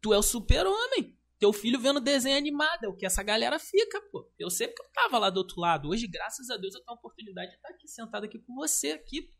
Tu 0.00 0.14
é 0.14 0.18
o 0.18 0.22
super-homem. 0.22 1.15
Teu 1.38 1.52
filho 1.52 1.78
vendo 1.78 2.00
desenho 2.00 2.36
animado, 2.36 2.84
é 2.84 2.88
o 2.88 2.96
que 2.96 3.06
essa 3.06 3.22
galera 3.22 3.58
fica, 3.58 4.00
pô. 4.10 4.30
Eu 4.38 4.50
sei 4.50 4.68
porque 4.68 4.82
eu 4.82 4.92
tava 4.92 5.18
lá 5.18 5.30
do 5.30 5.38
outro 5.38 5.60
lado. 5.60 5.88
Hoje, 5.88 6.06
graças 6.06 6.48
a 6.50 6.56
Deus, 6.56 6.74
eu 6.74 6.80
tenho 6.80 6.96
a 6.96 6.98
oportunidade 6.98 7.50
de 7.50 7.56
estar 7.56 7.68
aqui 7.68 7.88
sentado 7.88 8.24
aqui 8.24 8.38
com 8.38 8.54
você 8.54 8.92
aqui. 8.92 9.30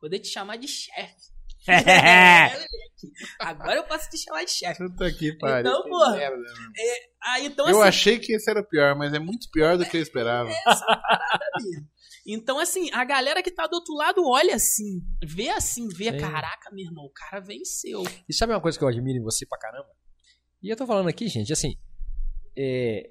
Poder 0.00 0.18
te 0.18 0.28
chamar 0.28 0.56
de 0.56 0.68
chefe. 0.68 1.32
É, 1.68 2.66
Agora 3.38 3.76
eu 3.76 3.84
posso 3.84 4.08
te 4.08 4.18
chamar 4.18 4.44
de 4.44 4.50
chefe. 4.50 4.78
Puta 4.78 5.12
que 5.12 5.36
pariu. 5.38 5.70
Então, 5.70 5.82
que 5.82 5.88
porra, 5.88 6.16
merda, 6.16 6.36
mano. 6.36 6.72
Ah, 7.22 7.40
então, 7.40 7.68
eu 7.68 7.80
assim, 7.80 7.88
achei 7.88 8.18
que 8.18 8.32
esse 8.32 8.50
era 8.50 8.60
o 8.60 8.64
pior, 8.64 8.96
mas 8.96 9.12
é 9.12 9.18
muito 9.18 9.50
pior 9.50 9.76
do 9.76 9.84
que 9.84 9.96
eu 9.96 10.02
esperava. 10.02 10.50
essa 10.50 10.86
parada 10.86 11.44
mesmo. 11.62 11.88
Então, 12.24 12.58
assim, 12.58 12.88
a 12.92 13.04
galera 13.04 13.42
que 13.42 13.50
tá 13.50 13.66
do 13.66 13.74
outro 13.74 13.94
lado 13.94 14.24
olha 14.24 14.54
assim, 14.54 15.02
vê 15.24 15.48
assim, 15.48 15.88
vê, 15.88 16.12
Sim. 16.12 16.18
caraca, 16.18 16.70
meu 16.72 16.84
irmão, 16.84 17.04
o 17.04 17.10
cara 17.10 17.40
venceu. 17.40 18.04
E 18.28 18.32
sabe 18.32 18.52
uma 18.52 18.60
coisa 18.60 18.78
que 18.78 18.84
eu 18.84 18.88
admiro 18.88 19.18
em 19.18 19.22
você 19.22 19.44
pra 19.44 19.58
caramba? 19.58 19.88
E 20.62 20.70
eu 20.70 20.76
tô 20.76 20.86
falando 20.86 21.08
aqui, 21.08 21.28
gente, 21.28 21.52
assim. 21.52 21.74
É, 22.56 23.10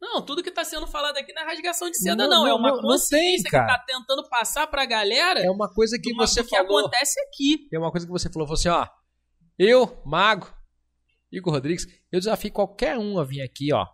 Não, 0.00 0.24
tudo 0.24 0.42
que 0.42 0.50
tá 0.50 0.62
sendo 0.64 0.86
falado 0.86 1.16
aqui 1.16 1.32
não 1.32 1.42
é 1.42 1.46
rasgação 1.46 1.90
de 1.90 1.98
seda, 1.98 2.16
Não, 2.16 2.28
não. 2.30 2.40
não, 2.44 2.48
é 2.48 2.54
uma 2.54 2.68
não- 2.70 2.76
não 2.76 2.82
consciência 2.82 3.42
tem, 3.44 3.50
cara. 3.50 3.66
que 3.66 3.72
tá 3.78 3.84
tentando 3.86 4.28
passar 4.28 4.66
pra 4.66 4.84
galera 4.86 5.40
é 5.40 5.50
uma 5.50 5.68
coisa 5.72 5.98
que 6.00 6.12
uma- 6.12 6.26
você 6.26 6.44
que 6.44 6.50
falou. 6.56 6.78
acontece 6.80 7.18
aqui. 7.20 7.66
É 7.72 7.78
uma 7.78 7.90
coisa 7.90 8.06
que 8.06 8.12
você 8.12 8.30
falou, 8.30 8.46
você, 8.46 8.68
ó. 8.68 8.86
Eu, 9.58 10.00
Mago, 10.04 10.52
Igor 11.32 11.52
Rodrigues, 11.52 11.86
eu 12.12 12.20
desafio 12.20 12.52
qualquer 12.52 12.96
um 12.98 13.18
a 13.18 13.24
vir 13.24 13.42
aqui, 13.42 13.72
ó. 13.72 13.84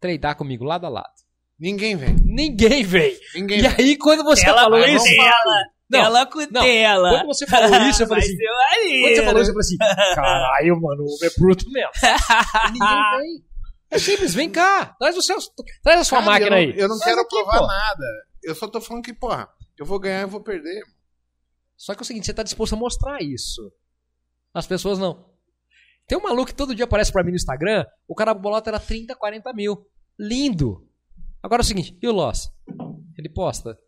Treinar 0.00 0.36
comigo 0.36 0.64
lado 0.64 0.84
a 0.84 0.88
lado. 0.88 1.12
Ninguém 1.58 1.96
vem. 1.96 2.16
Ninguém 2.24 2.82
vem. 2.84 3.18
Ninguém 3.34 3.58
E 3.60 3.62
vem. 3.62 3.70
aí, 3.78 3.96
quando 3.96 4.24
você 4.24 4.44
Tela 4.44 4.62
falou 4.62 4.80
isso. 4.86 5.06
Não, 5.94 6.02
tela 6.04 6.26
com 6.26 6.40
não. 6.40 6.62
tela. 6.62 7.10
Quando 7.10 7.26
você 7.26 7.46
falou 7.46 7.76
isso, 7.88 8.02
eu 8.02 8.06
falei 8.06 8.24
assim. 8.24 8.36
Quando 8.36 9.14
você 9.16 9.24
falou 9.24 9.42
isso, 9.42 9.50
eu 9.50 9.54
falei 9.54 9.60
assim: 9.60 10.14
caralho, 10.14 10.80
mano, 10.80 11.02
o 11.02 11.06
homem 11.06 11.18
é 11.22 11.40
bruto 11.40 11.70
mesmo. 11.70 11.90
E 12.68 12.72
Ninguém 12.72 13.18
vem. 13.18 13.44
É 13.90 13.98
simples, 13.98 14.34
vem 14.34 14.50
cá. 14.50 14.94
Traz, 14.98 15.16
o 15.16 15.22
seu, 15.22 15.36
traz 15.82 16.00
a 16.00 16.04
sua 16.04 16.18
Cara, 16.18 16.30
máquina 16.30 16.46
eu 16.46 16.50
não, 16.50 16.72
aí. 16.72 16.80
Eu 16.80 16.88
não 16.88 16.98
Traz 16.98 17.10
quero 17.12 17.20
aqui, 17.26 17.36
provar 17.36 17.58
pô. 17.60 17.66
nada. 17.66 18.04
Eu 18.42 18.54
só 18.54 18.66
tô 18.66 18.80
falando 18.80 19.04
que, 19.04 19.12
porra, 19.14 19.48
eu 19.78 19.86
vou 19.86 19.98
ganhar 20.00 20.22
e 20.22 20.26
vou 20.30 20.40
perder. 20.40 20.82
Só 21.76 21.94
que 21.94 22.00
é 22.00 22.02
o 22.02 22.04
seguinte, 22.04 22.26
você 22.26 22.34
tá 22.34 22.42
disposto 22.42 22.72
a 22.72 22.76
mostrar 22.76 23.22
isso. 23.22 23.72
As 24.52 24.66
pessoas 24.66 24.98
não. 24.98 25.26
Tem 26.06 26.18
um 26.18 26.22
maluco 26.22 26.46
que 26.46 26.54
todo 26.54 26.74
dia 26.74 26.84
aparece 26.84 27.12
pra 27.12 27.22
mim 27.22 27.30
no 27.30 27.36
Instagram, 27.36 27.84
o 28.06 28.14
cara 28.14 28.34
bolota 28.34 28.70
era 28.70 28.80
30, 28.80 29.14
40 29.14 29.52
mil. 29.52 29.86
Lindo. 30.18 30.86
Agora 31.42 31.60
é 31.60 31.64
o 31.64 31.66
seguinte, 31.66 31.96
e 32.00 32.08
o 32.08 32.12
Loss? 32.12 32.50
Ele 33.16 33.28
posta. 33.28 33.78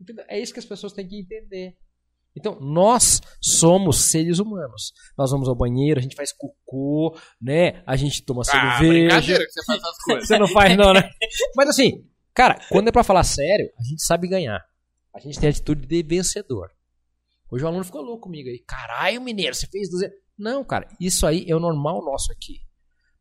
Entendeu? 0.00 0.24
É 0.28 0.38
isso 0.38 0.52
que 0.52 0.58
as 0.58 0.64
pessoas 0.66 0.92
têm 0.92 1.06
que 1.06 1.18
entender. 1.20 1.76
Então, 2.38 2.58
nós 2.60 3.20
somos 3.40 3.96
seres 3.96 4.38
humanos. 4.38 4.92
Nós 5.16 5.30
vamos 5.30 5.48
ao 5.48 5.54
banheiro, 5.54 5.98
a 5.98 6.02
gente 6.02 6.14
faz 6.14 6.32
cocô, 6.32 7.18
né? 7.40 7.82
A 7.86 7.96
gente 7.96 8.22
toma 8.22 8.42
Ah, 8.42 8.44
cerveja. 8.44 8.78
brincadeira 8.88 9.44
que 9.46 9.50
você 9.52 9.64
faz 9.64 9.80
essas 9.82 9.98
coisas. 10.04 10.28
Você 10.28 10.38
não 10.38 10.48
faz, 10.48 10.76
não, 10.76 10.92
né? 10.92 11.08
Mas 11.56 11.70
assim, 11.70 12.06
cara, 12.34 12.58
quando 12.68 12.88
é 12.88 12.92
pra 12.92 13.02
falar 13.02 13.24
sério, 13.24 13.70
a 13.78 13.82
gente 13.82 14.02
sabe 14.04 14.28
ganhar. 14.28 14.62
A 15.14 15.18
gente 15.18 15.40
tem 15.40 15.48
atitude 15.48 15.86
de 15.86 16.02
vencedor. 16.02 16.70
Hoje 17.50 17.64
o 17.64 17.68
aluno 17.68 17.84
ficou 17.84 18.02
louco 18.02 18.24
comigo 18.24 18.50
aí. 18.50 18.58
Caralho, 18.66 19.22
mineiro, 19.22 19.54
você 19.54 19.66
fez 19.66 19.88
200. 19.88 20.14
Não, 20.38 20.62
cara, 20.62 20.86
isso 21.00 21.26
aí 21.26 21.46
é 21.48 21.56
o 21.56 21.60
normal 21.60 22.04
nosso 22.04 22.30
aqui. 22.32 22.58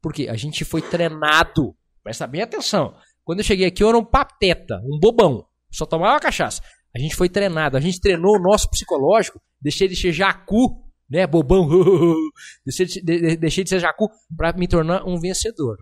Porque 0.01 0.27
a 0.27 0.35
gente 0.35 0.65
foi 0.65 0.81
treinado. 0.81 1.73
Presta 2.03 2.27
bem 2.27 2.41
atenção. 2.41 2.93
Quando 3.23 3.39
eu 3.39 3.45
cheguei 3.45 3.65
aqui, 3.67 3.81
eu 3.81 3.87
era 3.87 3.97
um 3.97 4.03
pateta, 4.03 4.81
um 4.83 4.99
bobão. 4.99 5.47
Só 5.75 5.85
tomava 5.85 6.19
cachaça. 6.19 6.61
A 6.95 6.99
gente 6.99 7.15
foi 7.15 7.27
treinado. 7.29 7.75
A 7.75 7.79
gente 7.81 7.99
treinou 7.99 8.37
o 8.37 8.41
nosso 8.41 8.69
psicológico. 8.69 9.41
Deixei 9.61 9.87
de 9.87 9.95
ser 9.95 10.13
jacu, 10.13 10.81
né? 11.09 11.27
Bobão. 11.27 11.67
deixei, 12.65 12.85
de, 12.85 13.01
de- 13.01 13.35
deixei 13.37 13.63
de 13.63 13.69
ser 13.69 13.79
jacu 13.79 14.07
pra 14.35 14.53
me 14.53 14.67
tornar 14.67 15.03
um 15.05 15.19
vencedor. 15.19 15.77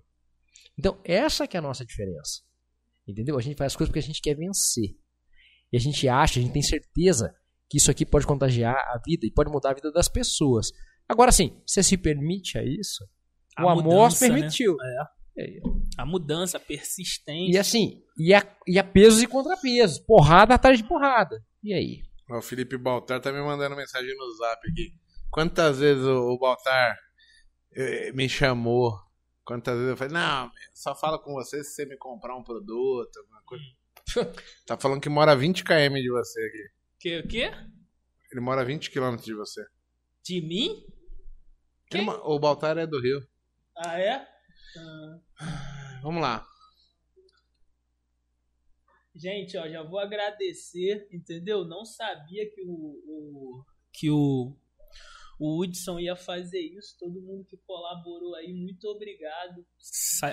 Então, 0.78 1.00
essa 1.04 1.48
que 1.48 1.56
é 1.56 1.60
a 1.60 1.62
nossa 1.62 1.86
diferença. 1.86 2.42
Entendeu? 3.08 3.38
A 3.38 3.42
gente 3.42 3.58
faz 3.58 3.74
as 3.74 3.76
coisas 3.76 3.90
porque 3.90 4.00
a 4.00 4.08
gente 4.08 4.22
quer 4.22 4.36
vencer. 4.36 4.96
E 5.72 5.78
a 5.78 5.80
gente 5.80 6.08
acha, 6.08 6.40
a 6.40 6.42
gente 6.42 6.54
tem 6.54 6.62
certeza 6.62 7.34
que 7.70 7.78
isso 7.78 7.92
aqui 7.92 8.06
pode 8.06 8.26
contagiar 8.26 8.76
a 8.76 9.00
vida 9.06 9.26
e 9.26 9.32
pode 9.32 9.52
mudar 9.52 9.72
a 9.72 9.74
vida 9.74 9.92
das 9.92 10.08
pessoas. 10.08 10.68
Agora 11.08 11.32
sim, 11.32 11.62
você 11.66 11.84
se 11.84 11.98
permite 11.98 12.58
a 12.58 12.64
isso? 12.64 13.04
A 13.58 13.66
o 13.66 13.70
amor 13.70 13.84
mudança, 13.84 14.28
né? 14.28 14.34
permitiu. 14.36 14.76
A 15.98 16.06
mudança, 16.06 16.58
a 16.58 16.60
persistência. 16.60 17.56
E 17.56 17.58
assim, 17.58 18.04
e 18.18 18.34
a, 18.34 18.58
e 18.68 18.78
a 18.78 18.84
pesos 18.84 19.22
e 19.22 19.28
contrapesos. 19.28 20.00
Porrada 20.00 20.56
atrás 20.56 20.78
de 20.78 20.84
porrada. 20.84 21.44
E 21.64 21.74
aí? 21.74 22.04
O 22.30 22.42
Felipe 22.42 22.78
Baltar 22.78 23.20
tá 23.22 23.32
me 23.32 23.42
mandando 23.42 23.76
mensagem 23.76 24.16
no 24.16 24.32
zap 24.36 24.70
aqui. 24.70 24.94
Quantas 25.30 25.80
vezes 25.80 26.04
o, 26.04 26.34
o 26.34 26.38
Baltar 26.38 26.98
eh, 27.76 28.12
me 28.14 28.30
chamou? 28.30 28.94
Quantas 29.44 29.76
vezes 29.76 29.90
eu 29.90 29.98
falei, 29.98 30.14
não, 30.14 30.52
só 30.74 30.96
fala 30.96 31.20
com 31.20 31.34
você 31.34 31.64
se 31.64 31.72
você 31.72 31.86
me 31.86 31.98
comprar 31.98 32.36
um 32.36 32.44
produto, 32.44 33.18
alguma 33.18 33.42
coisa. 33.44 33.64
tá 34.66 34.78
falando 34.78 35.02
que 35.02 35.10
mora 35.10 35.34
a 35.34 35.36
20 35.36 35.64
km 35.64 35.96
de 35.96 36.12
você 36.12 36.46
aqui. 36.46 36.70
Que, 37.00 37.20
o 37.20 37.28
quê? 37.28 37.52
Ele 38.32 38.42
mora 38.42 38.62
a 38.62 38.64
20 38.64 38.90
km 38.90 39.16
de 39.18 39.34
você. 39.34 39.66
De 40.24 40.42
mim? 40.42 40.86
Ele 41.92 42.10
o 42.10 42.40
Baltar 42.40 42.78
é 42.78 42.88
do 42.88 43.02
Rio. 43.02 43.20
Ah, 43.76 44.00
é? 44.00 44.33
Ah, 44.78 46.00
Vamos 46.02 46.22
lá. 46.22 46.46
gente, 49.16 49.58
ó, 49.58 49.68
já 49.70 49.84
vou 49.84 50.00
agradecer, 50.00 51.08
entendeu? 51.12 51.64
Não 51.66 51.86
sabia 51.86 52.50
que 52.50 52.62
o, 52.66 52.72
o- 52.72 53.66
que 53.92 54.10
o, 54.10 54.56
o 55.40 55.62
Hudson 55.62 56.00
ia 56.00 56.16
fazer 56.16 56.60
isso. 56.60 56.98
Todo 57.00 57.22
mundo 57.22 57.46
que 57.46 57.58
colaborou 57.58 58.36
aí, 58.36 58.52
muito 58.54 58.86
obrigado. 58.88 59.64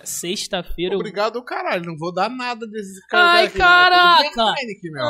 Sexta-feira. 0.04 0.94
eu- 0.94 0.98
Obrigado, 0.98 1.42
caralho. 1.44 1.84
Não 1.84 1.96
vou 1.98 2.12
dar 2.12 2.30
nada 2.30 2.66
desses 2.66 2.98
Ai, 3.12 3.46
aqui, 3.46 3.58
não. 3.58 3.64
Eu 3.66 4.30
tô 4.30 4.34
caraca! 4.36 4.54
bem 4.54 4.76
aqui, 4.76 4.90
meu. 4.90 5.04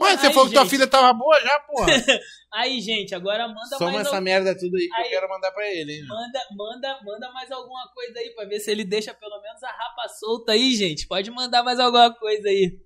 Ai! 0.00 0.10
Ué, 0.12 0.16
você 0.18 0.26
Ai, 0.28 0.32
falou 0.32 0.48
que 0.48 0.54
tua 0.54 0.62
gente. 0.62 0.70
filha 0.70 0.86
tava 0.86 1.12
boa 1.12 1.40
já, 1.40 1.58
porra. 1.60 1.86
Aí, 2.54 2.80
gente, 2.80 3.14
agora 3.14 3.48
manda 3.48 3.76
Soma 3.78 3.92
mais 3.92 4.06
essa 4.06 4.16
algum- 4.16 4.24
merda 4.24 4.54
tudo 4.58 4.76
aí 4.76 4.86
que 4.86 4.94
Aí. 4.94 5.04
eu 5.06 5.10
quero 5.10 5.28
mandar 5.28 5.50
pra 5.52 5.66
ele, 5.70 5.92
hein? 5.94 6.04
Manda, 6.06 6.40
manda, 6.54 7.00
manda 7.02 7.32
mais 7.32 7.50
alguma 7.50 7.88
coisa 7.94 8.18
aí 8.18 8.30
pra 8.34 8.44
ver 8.44 8.60
se 8.60 8.70
ele 8.70 8.84
deixa 8.84 9.14
pelo 9.14 9.40
menos 9.40 9.62
a 9.62 9.68
rapa 9.70 10.08
solta 10.20 10.52
aí, 10.52 10.74
gente. 10.74 11.06
Pode 11.08 11.30
mandar 11.30 11.62
mais 11.62 11.80
alguma 11.80 12.12
coisa 12.14 12.46
aí. 12.48 12.78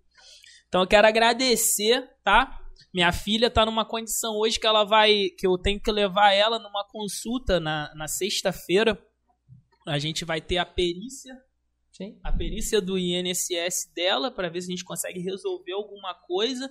Então 0.69 0.83
eu 0.83 0.87
quero 0.87 1.07
agradecer, 1.07 2.09
tá? 2.23 2.61
Minha 2.95 3.11
filha 3.13 3.51
tá 3.51 3.67
numa 3.67 3.85
condição 3.85 4.37
hoje 4.37 4.59
que 4.61 4.67
ela 4.67 4.85
vai. 4.85 5.31
que 5.37 5.47
eu 5.47 5.59
tenho 5.59 5.81
que 5.81 5.91
levar 5.91 6.33
ela 6.33 6.59
numa 6.61 6.87
consulta 6.89 7.59
na, 7.59 7.93
na 7.97 8.07
sexta-feira. 8.07 8.97
A 9.87 9.99
gente 9.99 10.25
vai 10.25 10.41
ter 10.41 10.59
a 10.59 10.65
perícia. 10.67 11.35
Sim. 11.97 12.19
A 12.23 12.31
perícia 12.33 12.81
do 12.81 12.99
INSS 12.99 13.91
dela 13.95 14.31
para 14.31 14.51
ver 14.51 14.61
se 14.61 14.67
a 14.69 14.71
gente 14.71 14.85
consegue 14.85 15.21
resolver 15.21 15.73
alguma 15.73 16.15
coisa. 16.27 16.69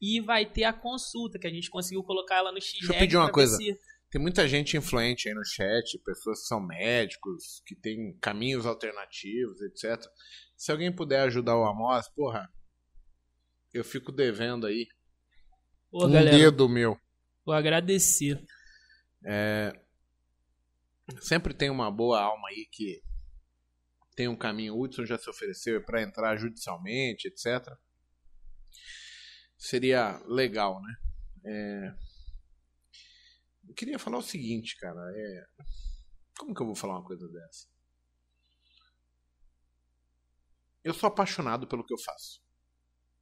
E 0.00 0.20
vai 0.20 0.50
ter 0.50 0.64
a 0.64 0.72
consulta, 0.72 1.38
que 1.38 1.46
a 1.46 1.50
gente 1.50 1.68
conseguiu 1.70 2.02
colocar 2.02 2.36
ela 2.36 2.50
no 2.50 2.60
x 2.60 2.72
Deixa 2.72 2.92
eu 2.92 2.98
pedir 2.98 3.16
uma 3.16 3.30
coisa. 3.30 3.56
se- 3.56 3.78
Tem 4.10 4.20
muita 4.20 4.48
gente 4.48 4.76
influente 4.76 5.28
aí 5.28 5.34
no 5.34 5.44
chat, 5.44 5.98
pessoas 6.04 6.40
que 6.40 6.46
são 6.46 6.60
médicos, 6.66 7.62
que 7.66 7.74
têm 7.76 8.16
caminhos 8.20 8.66
alternativos, 8.66 9.60
etc. 9.62 10.00
Se 10.56 10.72
alguém 10.72 10.94
puder 10.94 11.20
ajudar 11.20 11.56
o 11.56 11.64
Amos, 11.64 12.08
porra, 12.14 12.48
eu 13.72 13.84
fico 13.84 14.10
devendo 14.10 14.66
aí 14.66 14.86
Ô, 15.90 16.06
um 16.06 16.12
galera, 16.12 16.36
dedo 16.36 16.68
meu. 16.68 16.98
vou 17.44 17.54
agradecer. 17.54 18.42
Sempre 21.20 21.54
tem 21.54 21.70
uma 21.70 21.90
boa 21.90 22.20
alma 22.20 22.48
aí 22.48 22.66
que 22.70 23.00
tem 24.14 24.28
um 24.28 24.36
caminho. 24.36 24.74
O 24.74 24.82
Hudson 24.82 25.04
já 25.04 25.18
se 25.18 25.28
ofereceu 25.28 25.82
para 25.84 26.02
entrar 26.02 26.36
judicialmente, 26.36 27.28
etc. 27.28 27.66
Seria 29.56 30.18
legal, 30.26 30.80
né? 30.82 30.96
É, 31.44 31.94
Eu 33.68 33.74
queria 33.74 33.98
falar 33.98 34.18
o 34.18 34.22
seguinte, 34.22 34.76
cara. 34.76 35.00
É... 35.14 35.46
Como 36.38 36.54
que 36.54 36.62
eu 36.62 36.66
vou 36.66 36.74
falar 36.74 36.94
uma 36.98 37.04
coisa 37.04 37.28
dessa? 37.28 37.66
Eu 40.84 40.92
sou 40.92 41.08
apaixonado 41.08 41.66
pelo 41.66 41.84
que 41.84 41.94
eu 41.94 41.98
faço. 41.98 42.42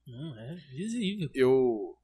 Não, 0.06 0.38
é 0.38 0.54
visível. 0.72 1.30
Eu 1.34 1.96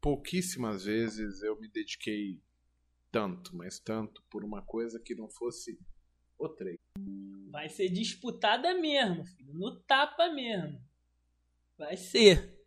pouquíssimas 0.00 0.84
vezes 0.84 1.42
eu 1.42 1.58
me 1.60 1.68
dediquei 1.68 2.42
tanto, 3.10 3.54
mas 3.56 3.78
tanto 3.78 4.22
por 4.30 4.44
uma 4.44 4.62
coisa 4.62 5.00
que 5.00 5.14
não 5.14 5.28
fosse 5.28 5.78
o 6.40 6.48
treino. 6.48 6.78
Vai 7.50 7.68
ser 7.68 7.88
disputada 7.90 8.74
mesmo, 8.74 9.24
filho. 9.24 9.52
No 9.54 9.80
tapa 9.82 10.28
mesmo. 10.30 10.80
Vai 11.76 11.96
ser. 11.96 12.58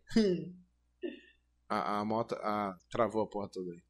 A, 1.68 2.00
a 2.00 2.04
moto 2.04 2.34
a, 2.36 2.76
travou 2.90 3.22
a 3.22 3.26
porra 3.28 3.48
toda 3.50 3.72
aí. 3.72 3.82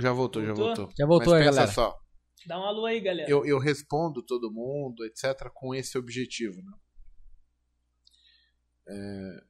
Já 0.00 0.12
voltou, 0.12 0.42
já 0.42 0.54
Voltou? 0.54 0.66
voltou. 0.76 0.94
Já 0.96 1.06
voltou 1.06 1.32
Mas 1.34 1.40
aí, 1.42 1.48
pensa 1.48 1.56
galera. 1.56 1.72
só, 1.72 1.98
Dá 2.46 2.58
um 2.58 2.64
alô 2.64 2.86
aí, 2.86 2.98
galera. 3.00 3.30
eu, 3.30 3.44
eu 3.44 3.58
respondo 3.58 4.22
todo 4.24 4.50
mundo, 4.50 5.04
etc., 5.04 5.50
com 5.52 5.74
esse 5.74 5.98
objetivo. 5.98 6.56
Né? 6.62 6.72
É, 8.88 9.44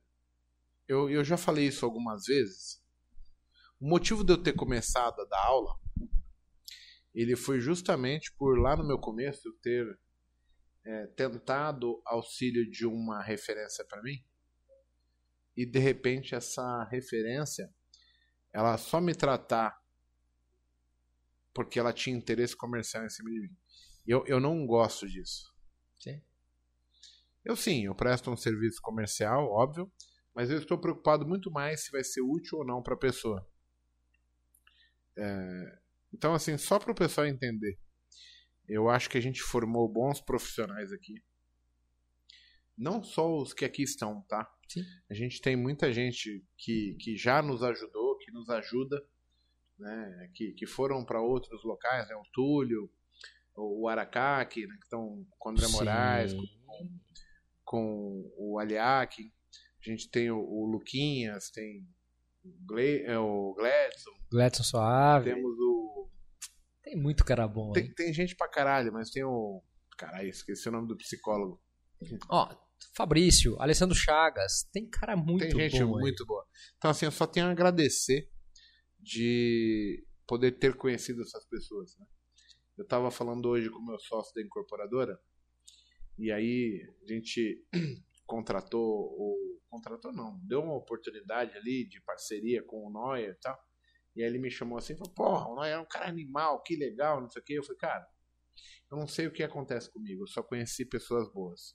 eu, 0.89 1.09
eu 1.09 1.23
já 1.25 1.37
falei 1.37 1.67
isso 1.67 1.85
algumas 1.85 2.25
vezes. 2.27 2.83
O 3.81 3.89
motivo 3.89 4.25
de 4.25 4.33
eu 4.33 4.43
ter 4.43 4.53
começado 4.55 5.21
a 5.21 5.25
dar 5.25 5.45
aula, 5.47 5.75
ele 7.15 7.37
foi 7.37 7.61
justamente 7.61 8.33
por 8.37 8.59
lá 8.59 8.77
no 8.77 8.87
meu 8.87 8.99
começo 8.99 9.53
ter 9.63 9.99
é, 10.85 11.07
tentado 11.09 12.03
auxílio 12.05 12.69
de 12.71 12.87
uma 12.87 13.23
referência 13.23 13.85
para 13.85 14.03
mim 14.03 14.23
e 15.57 15.67
de 15.67 15.79
repente 15.79 16.35
essa 16.35 16.85
referência 16.85 17.73
ela 18.53 18.77
só 18.77 19.01
me 19.01 19.15
tratar 19.15 19.81
porque 21.55 21.79
ela 21.79 21.93
tinha 21.93 22.17
interesse 22.17 22.57
comercial 22.57 23.05
em 23.05 23.11
cima 23.11 23.31
de 23.31 23.41
mim. 23.41 23.57
Eu, 24.07 24.25
eu 24.27 24.41
não 24.41 24.67
gosto 24.67 25.07
disso. 25.07 25.53
Sim. 26.01 26.21
Eu 27.45 27.57
sim, 27.57 27.85
eu 27.85 27.95
presto 27.95 28.31
um 28.31 28.37
serviço 28.37 28.81
comercial, 28.81 29.51
óbvio, 29.51 29.91
mas 30.35 30.51
eu 30.51 30.59
estou 30.59 30.79
preocupado 30.79 31.27
muito 31.27 31.51
mais 31.51 31.85
se 31.85 31.91
vai 31.91 32.03
ser 32.03 32.23
útil 32.23 32.59
ou 32.59 32.67
não 32.67 32.83
para 32.83 32.95
a 32.95 32.99
pessoa. 32.99 33.47
É, 35.17 35.79
então, 36.13 36.35
assim, 36.35 36.57
só 36.59 36.79
para 36.79 36.93
o 36.93 36.95
pessoal 36.95 37.27
entender, 37.27 37.79
eu 38.69 38.89
acho 38.89 39.09
que 39.11 39.19
a 39.19 39.21
gente 39.21 39.43
formou 39.43 39.89
bons 39.89 40.21
profissionais 40.21 40.93
aqui. 40.93 41.23
Não 42.77 43.03
só 43.03 43.37
os 43.37 43.53
que 43.53 43.65
aqui 43.65 43.83
estão, 43.83 44.23
tá? 44.23 44.51
Sim. 44.69 44.83
A 45.11 45.15
gente 45.15 45.41
tem 45.41 45.57
muita 45.57 45.93
gente 45.93 46.45
que, 46.57 46.97
que 46.99 47.17
já 47.17 47.43
nos 47.43 47.63
ajudou, 47.63 48.17
que 48.19 48.31
nos 48.31 48.49
ajuda, 48.49 49.05
né? 49.79 50.31
Que, 50.35 50.53
que 50.53 50.67
foram 50.67 51.05
para 51.05 51.21
outros 51.21 51.63
locais, 51.65 52.09
né? 52.09 52.15
O 52.17 52.25
Túlio, 52.33 52.91
o 53.55 53.89
Aracaque, 53.89 54.67
né? 54.67 54.75
que 54.79 54.85
estão 54.85 55.27
com 55.39 55.49
o 55.49 55.53
André 55.53 55.67
Sim. 55.67 55.73
Moraes, 55.73 56.35
com, 56.65 57.01
com 57.65 58.33
o 58.37 58.59
Aliac. 58.59 59.23
A 59.23 59.91
gente 59.91 60.09
tem 60.09 60.31
o, 60.31 60.39
o 60.39 60.67
Luquinhas, 60.67 61.51
tem 61.51 61.87
o, 62.45 62.51
Gle, 62.67 63.03
é, 63.05 63.19
o 63.19 63.55
Gladson, 63.55 64.11
Gladson 64.31 64.63
Suave. 64.63 65.33
temos 65.33 65.59
o. 65.59 65.72
Tem 66.93 67.01
muito 67.01 67.25
cara 67.25 67.49
bom 67.49 67.73
aí. 67.75 67.85
Tem, 67.85 67.95
tem 67.95 68.13
gente 68.13 68.37
pra 68.37 68.47
caralho, 68.47 68.93
mas 68.93 69.09
tem 69.09 69.25
o. 69.25 69.63
Caralho, 69.97 70.29
esqueci 70.29 70.69
o 70.69 70.73
nome 70.73 70.87
do 70.89 70.97
psicólogo. 70.97 71.59
Ó, 72.29 72.55
Fabrício, 72.95 73.57
Alessandro 73.59 73.97
Chagas. 73.97 74.69
Tem 74.71 74.87
cara 74.91 75.17
muito 75.17 75.41
tem 75.41 75.71
gente 75.71 75.83
bom 75.83 75.97
aí. 75.97 76.01
muito 76.03 76.27
boa. 76.27 76.45
Então, 76.77 76.91
assim, 76.91 77.07
eu 77.07 77.11
só 77.11 77.27
tenho 77.27 77.47
a 77.47 77.51
agradecer 77.51 78.29
de 79.01 80.07
poder 80.27 80.53
ter 80.53 80.77
conhecido 80.77 81.23
essas 81.23 81.47
pessoas. 81.47 81.97
Né? 81.99 82.05
Eu 82.77 82.83
estava 82.83 83.11
falando 83.11 83.47
hoje 83.49 83.71
com 83.71 83.79
o 83.79 83.87
meu 83.87 83.99
sócio 83.99 84.35
da 84.35 84.43
incorporadora, 84.43 85.19
e 86.19 86.31
aí 86.31 86.79
a 87.03 87.11
gente 87.11 87.65
contratou, 88.27 88.83
ou 88.83 89.39
contratou 89.71 90.13
não, 90.13 90.39
deu 90.45 90.61
uma 90.61 90.77
oportunidade 90.77 91.57
ali 91.57 91.89
de 91.89 92.03
parceria 92.03 92.63
com 92.63 92.87
o 92.87 92.91
Noia 92.91 93.31
e 93.31 93.41
tal. 93.41 93.59
E 94.15 94.23
aí 94.23 94.29
ele 94.29 94.39
me 94.39 94.51
chamou 94.51 94.79
assim 94.79 94.93
e 94.93 94.97
falou, 94.97 95.15
porra, 95.15 95.49
o 95.49 95.55
Noia 95.55 95.73
é 95.75 95.79
um 95.79 95.87
cara 95.87 96.09
animal, 96.09 96.63
que 96.63 96.77
legal, 96.77 97.21
não 97.21 97.31
sei 97.31 97.41
o 97.41 97.45
quê. 97.45 97.59
Eu 97.59 97.63
falei, 97.63 97.79
cara, 97.79 98.07
eu 98.91 98.99
não 98.99 99.07
sei 99.07 99.27
o 99.27 99.33
que 99.33 99.43
acontece 99.43 99.91
comigo, 99.91 100.23
eu 100.23 100.27
só 100.27 100.43
conheci 100.43 100.85
pessoas 100.85 101.33
boas. 101.33 101.75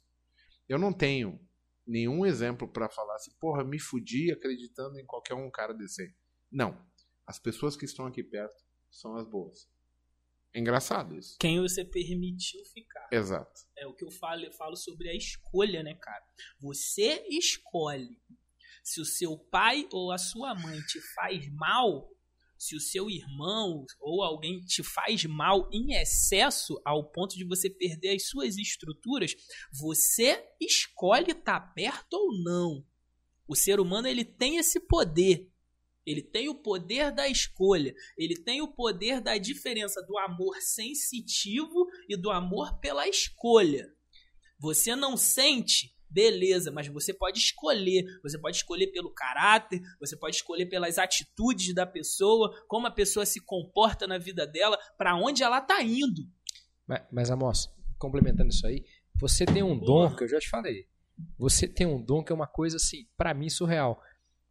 Eu 0.69 0.77
não 0.77 0.93
tenho 0.93 1.39
nenhum 1.85 2.25
exemplo 2.25 2.67
para 2.67 2.89
falar 2.89 3.15
assim, 3.15 3.31
porra, 3.39 3.63
me 3.63 3.79
fudi 3.79 4.31
acreditando 4.31 4.99
em 4.99 5.05
qualquer 5.05 5.33
um 5.33 5.49
cara 5.49 5.73
desse. 5.73 6.13
Não. 6.51 6.77
As 7.25 7.39
pessoas 7.39 7.75
que 7.75 7.85
estão 7.85 8.05
aqui 8.05 8.23
perto 8.23 8.63
são 8.91 9.15
as 9.15 9.27
boas. 9.27 9.67
É 10.53 10.59
engraçado 10.59 11.15
isso. 11.15 11.37
Quem 11.39 11.61
você 11.61 11.83
permitiu 11.83 12.63
ficar. 12.65 13.07
Exato. 13.11 13.61
É 13.77 13.85
o 13.85 13.93
que 13.93 14.05
eu 14.05 14.11
falo, 14.11 14.43
eu 14.43 14.51
falo 14.53 14.75
sobre 14.75 15.09
a 15.09 15.15
escolha, 15.15 15.83
né, 15.83 15.95
cara? 15.95 16.23
Você 16.59 17.25
escolhe. 17.29 18.21
Se 18.83 19.01
o 19.01 19.05
seu 19.05 19.37
pai 19.37 19.87
ou 19.91 20.11
a 20.11 20.17
sua 20.17 20.55
mãe 20.55 20.79
te 20.81 20.99
faz 21.13 21.47
mal, 21.53 22.09
se 22.57 22.75
o 22.75 22.79
seu 22.79 23.09
irmão 23.09 23.85
ou 23.99 24.23
alguém 24.23 24.59
te 24.61 24.83
faz 24.83 25.23
mal 25.25 25.69
em 25.71 25.93
excesso 25.93 26.79
ao 26.85 27.09
ponto 27.11 27.35
de 27.35 27.43
você 27.43 27.69
perder 27.69 28.15
as 28.15 28.27
suas 28.27 28.57
estruturas, 28.57 29.35
você 29.71 30.43
escolhe 30.59 31.31
estar 31.31 31.73
perto 31.73 32.13
ou 32.13 32.37
não. 32.43 32.85
O 33.47 33.55
ser 33.55 33.79
humano 33.79 34.07
ele 34.07 34.25
tem 34.25 34.57
esse 34.57 34.79
poder. 34.79 35.49
Ele 36.05 36.21
tem 36.21 36.47
o 36.47 36.55
poder 36.55 37.11
da 37.11 37.27
escolha. 37.27 37.93
Ele 38.17 38.35
tem 38.35 38.61
o 38.61 38.73
poder 38.73 39.19
da 39.19 39.37
diferença 39.37 40.01
do 40.01 40.17
amor 40.17 40.55
sensitivo 40.61 41.85
e 42.07 42.15
do 42.15 42.31
amor 42.31 42.79
pela 42.79 43.07
escolha. 43.07 43.93
Você 44.59 44.95
não 44.95 45.15
sente, 45.17 45.93
beleza, 46.09 46.71
mas 46.71 46.87
você 46.87 47.13
pode 47.13 47.39
escolher. 47.39 48.05
Você 48.23 48.37
pode 48.39 48.57
escolher 48.57 48.87
pelo 48.87 49.11
caráter, 49.11 49.81
você 49.99 50.15
pode 50.15 50.35
escolher 50.35 50.65
pelas 50.65 50.97
atitudes 50.97 51.73
da 51.73 51.85
pessoa, 51.85 52.53
como 52.67 52.87
a 52.87 52.91
pessoa 52.91 53.25
se 53.25 53.39
comporta 53.39 54.07
na 54.07 54.17
vida 54.17 54.45
dela, 54.45 54.77
para 54.97 55.15
onde 55.15 55.43
ela 55.43 55.61
tá 55.61 55.81
indo. 55.81 56.23
Mas, 56.87 57.01
mas 57.11 57.31
Amos, 57.31 57.69
complementando 57.97 58.49
isso 58.49 58.65
aí, 58.65 58.85
você 59.19 59.45
tem 59.45 59.63
um 59.63 59.77
dom 59.77 60.15
que 60.15 60.23
eu 60.23 60.29
já 60.29 60.39
te 60.39 60.49
falei. 60.49 60.87
Você 61.37 61.67
tem 61.67 61.87
um 61.87 62.01
dom 62.01 62.23
que 62.23 62.31
é 62.31 62.35
uma 62.35 62.47
coisa 62.47 62.77
assim, 62.77 63.07
pra 63.17 63.33
mim 63.33 63.49
surreal. 63.49 63.99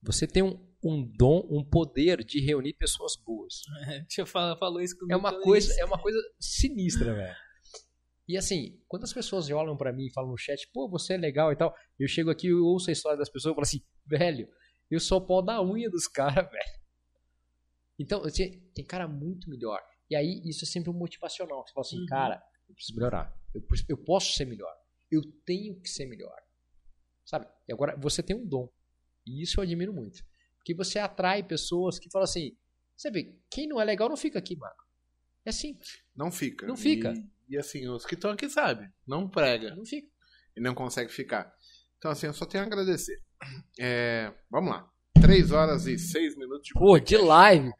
Você 0.03 0.27
tem 0.27 0.43
um, 0.43 0.59
um 0.83 1.03
dom, 1.03 1.47
um 1.51 1.65
poder 1.65 2.25
de 2.25 2.41
reunir 2.41 2.75
pessoas 2.75 3.17
boas. 3.17 3.63
Deixa 4.07 4.23
eu 4.23 4.27
falar, 4.27 4.57
falou 4.57 4.81
isso 4.81 4.97
comigo. 4.97 5.13
É 5.13 5.17
uma 5.17 5.41
coisa, 5.41 5.71
isso. 5.71 5.81
é 5.81 5.85
uma 5.85 5.99
coisa 5.99 6.19
sinistra, 6.39 7.15
velho. 7.15 7.46
E 8.29 8.37
assim, 8.37 8.81
quando 8.89 9.05
as 9.05 9.13
pessoas 9.13 9.49
olham 9.51 9.77
pra 9.77 9.93
mim 9.93 10.07
e 10.07 10.13
falam 10.13 10.31
no 10.31 10.37
chat, 10.37 10.69
pô, 10.73 10.89
você 10.89 11.15
é 11.15 11.17
legal 11.17 11.53
e 11.53 11.57
tal, 11.57 11.75
eu 11.99 12.09
chego 12.09 12.31
aqui 12.31 12.49
e 12.49 12.53
ouço 12.55 12.91
a 12.91 12.93
história 12.93 13.17
das 13.19 13.29
pessoas 13.31 13.53
e 13.53 13.55
falo 13.55 13.63
assim, 13.63 13.83
velho, 14.05 14.49
eu 14.91 14.99
sou 14.99 15.19
o 15.19 15.27
pau 15.27 15.43
da 15.43 15.63
unha 15.63 15.89
dos 15.89 16.09
caras, 16.09 16.51
velho. 16.51 16.81
Então, 17.99 18.23
assim, 18.25 18.61
tem 18.75 18.85
cara 18.85 19.09
muito 19.09 19.49
melhor. 19.49 19.81
E 20.11 20.15
aí, 20.17 20.43
isso 20.45 20.65
é 20.65 20.69
sempre 20.69 20.91
um 20.91 20.93
motivacional. 20.93 21.65
Você 21.67 21.73
fala 21.73 21.87
assim, 21.87 22.01
Uhum. 22.01 22.07
cara, 22.07 22.43
eu 22.69 22.75
preciso 22.75 22.97
melhorar. 22.99 23.35
Eu, 23.55 23.63
eu 23.89 23.97
posso 23.99 24.33
ser 24.35 24.45
melhor. 24.45 24.73
Eu 25.11 25.23
tenho 25.45 25.81
que 25.81 25.89
ser 25.89 26.07
melhor. 26.07 26.37
Sabe? 27.25 27.47
E 27.67 27.73
agora, 27.73 27.97
você 27.97 28.23
tem 28.23 28.37
um 28.37 28.47
dom. 28.47 28.69
E 29.27 29.43
isso 29.43 29.59
eu 29.59 29.63
admiro 29.65 29.93
muito. 29.93 30.23
Porque 30.59 30.75
você 30.75 30.99
atrai 30.99 31.43
pessoas 31.43 31.99
que 31.99 32.11
falam 32.11 32.25
assim, 32.25 32.57
vê, 33.13 33.37
quem 33.51 33.67
não 33.67 33.81
é 33.81 33.85
legal 33.85 34.09
não 34.09 34.17
fica 34.17 34.39
aqui, 34.39 34.57
mano. 34.57 34.75
É 35.45 35.53
simples. 35.53 36.03
Não 36.15 36.31
fica. 36.31 36.67
Não 36.67 36.77
fica. 36.77 37.13
E, 37.13 37.31
e, 37.49 37.59
assim, 37.59 37.87
os 37.89 38.07
que 38.07 38.15
estão 38.15 38.31
aqui 38.31 38.49
sabem. 38.49 38.89
Não 39.07 39.29
prega. 39.29 39.75
Não 39.75 39.85
fica. 39.85 40.09
E 40.57 40.61
não 40.61 40.75
consegue 40.75 41.13
ficar. 41.13 41.53
Então, 41.99 42.11
assim, 42.11 42.27
eu 42.27 42.33
só 42.35 42.47
tenho 42.47 42.65
a 42.65 42.67
agradecer. 42.67 43.19
É, 43.79 44.33
vamos 44.51 44.71
lá. 44.71 44.89
3 45.21 45.51
horas 45.51 45.87
e 45.87 45.99
6 45.99 46.37
minutos 46.37 46.69
de 46.69 46.75
Pô, 46.75 46.99
de 46.99 47.17
live. 47.17 47.71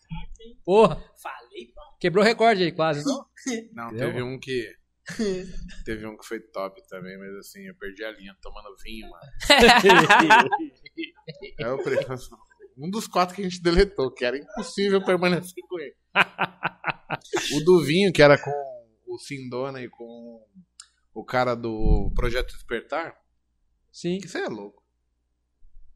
Porra, 0.65 0.97
Falei, 1.23 1.67
pô. 1.75 1.81
quebrou 2.01 2.25
o 2.25 2.27
recorde 2.27 2.63
aí 2.63 2.73
quase, 2.73 3.05
não? 3.05 3.25
Não, 3.73 3.87
Entendeu? 3.89 4.09
teve 4.09 4.23
um 4.23 4.39
que. 4.41 4.73
teve 5.85 6.07
um 6.07 6.17
que 6.17 6.27
foi 6.27 6.41
top 6.41 6.81
também, 6.89 7.17
mas 7.19 7.33
assim, 7.37 7.61
eu 7.67 7.75
perdi 7.77 8.03
a 8.05 8.11
linha 8.11 8.35
tomando 8.43 8.75
vinho, 8.83 9.09
mano. 9.09 9.31
É 11.61 11.69
o 11.71 11.83
pre- 11.83 12.05
um 12.79 12.91
dos 12.91 13.07
quatro 13.07 13.35
que 13.35 13.43
a 13.43 13.45
gente 13.45 13.63
deletou, 13.63 14.13
que 14.13 14.25
era 14.25 14.37
impossível 14.37 15.03
permanecer 15.05 15.63
com 15.69 15.79
ele. 15.79 15.95
O 17.55 17.61
do 17.65 17.83
vinho, 17.85 18.13
que 18.13 18.21
era 18.23 18.37
com 18.37 18.51
o 19.07 19.19
Sindona 19.19 19.83
e 19.83 19.89
com 19.89 20.45
o 21.15 21.25
cara 21.25 21.55
do 21.55 22.13
Projeto 22.15 22.53
Despertar, 22.55 23.17
Sim, 23.93 24.19
que 24.19 24.27
isso 24.27 24.37
aí 24.37 24.45
é 24.45 24.49
louco. 24.49 24.83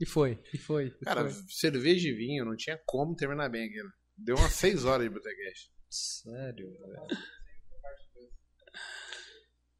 e 0.00 0.06
foi, 0.06 0.42
e 0.54 0.58
foi. 0.58 0.86
e 1.00 1.04
Cara, 1.04 1.28
foi. 1.28 1.44
cerveja 1.48 2.08
e 2.08 2.12
vinho, 2.14 2.44
não 2.44 2.56
tinha 2.56 2.80
como 2.86 3.14
terminar 3.14 3.48
bem 3.50 3.66
aquilo. 3.68 3.90
Deu 4.16 4.36
umas 4.36 4.52
6 4.54 4.84
horas 4.84 5.06
de 5.06 5.12
botequete. 5.14 5.70
Sério, 5.90 6.70
velho. 6.78 7.20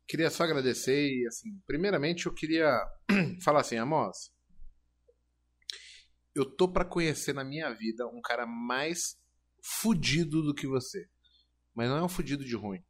Queria 0.07 0.29
só 0.31 0.43
agradecer 0.43 1.09
e, 1.09 1.27
assim, 1.29 1.49
primeiramente 1.67 2.27
eu 2.27 2.35
queria 2.35 2.69
falar 3.45 3.61
assim, 3.61 3.77
Amos, 3.77 4.33
eu 6.35 6.45
tô 6.45 6.69
pra 6.71 6.85
conhecer 6.85 7.33
na 7.33 7.45
minha 7.45 7.71
vida 7.73 8.07
um 8.09 8.21
cara 8.21 8.45
mais 8.45 9.17
fudido 9.63 10.43
do 10.43 10.55
que 10.55 10.67
você. 10.67 11.09
Mas 11.75 11.89
não 11.89 11.97
é 11.99 12.03
um 12.03 12.09
fudido 12.09 12.45
de 12.45 12.57
ruim. 12.57 12.83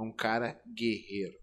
É 0.00 0.02
um 0.02 0.10
cara 0.10 0.58
guerreiro. 0.66 1.38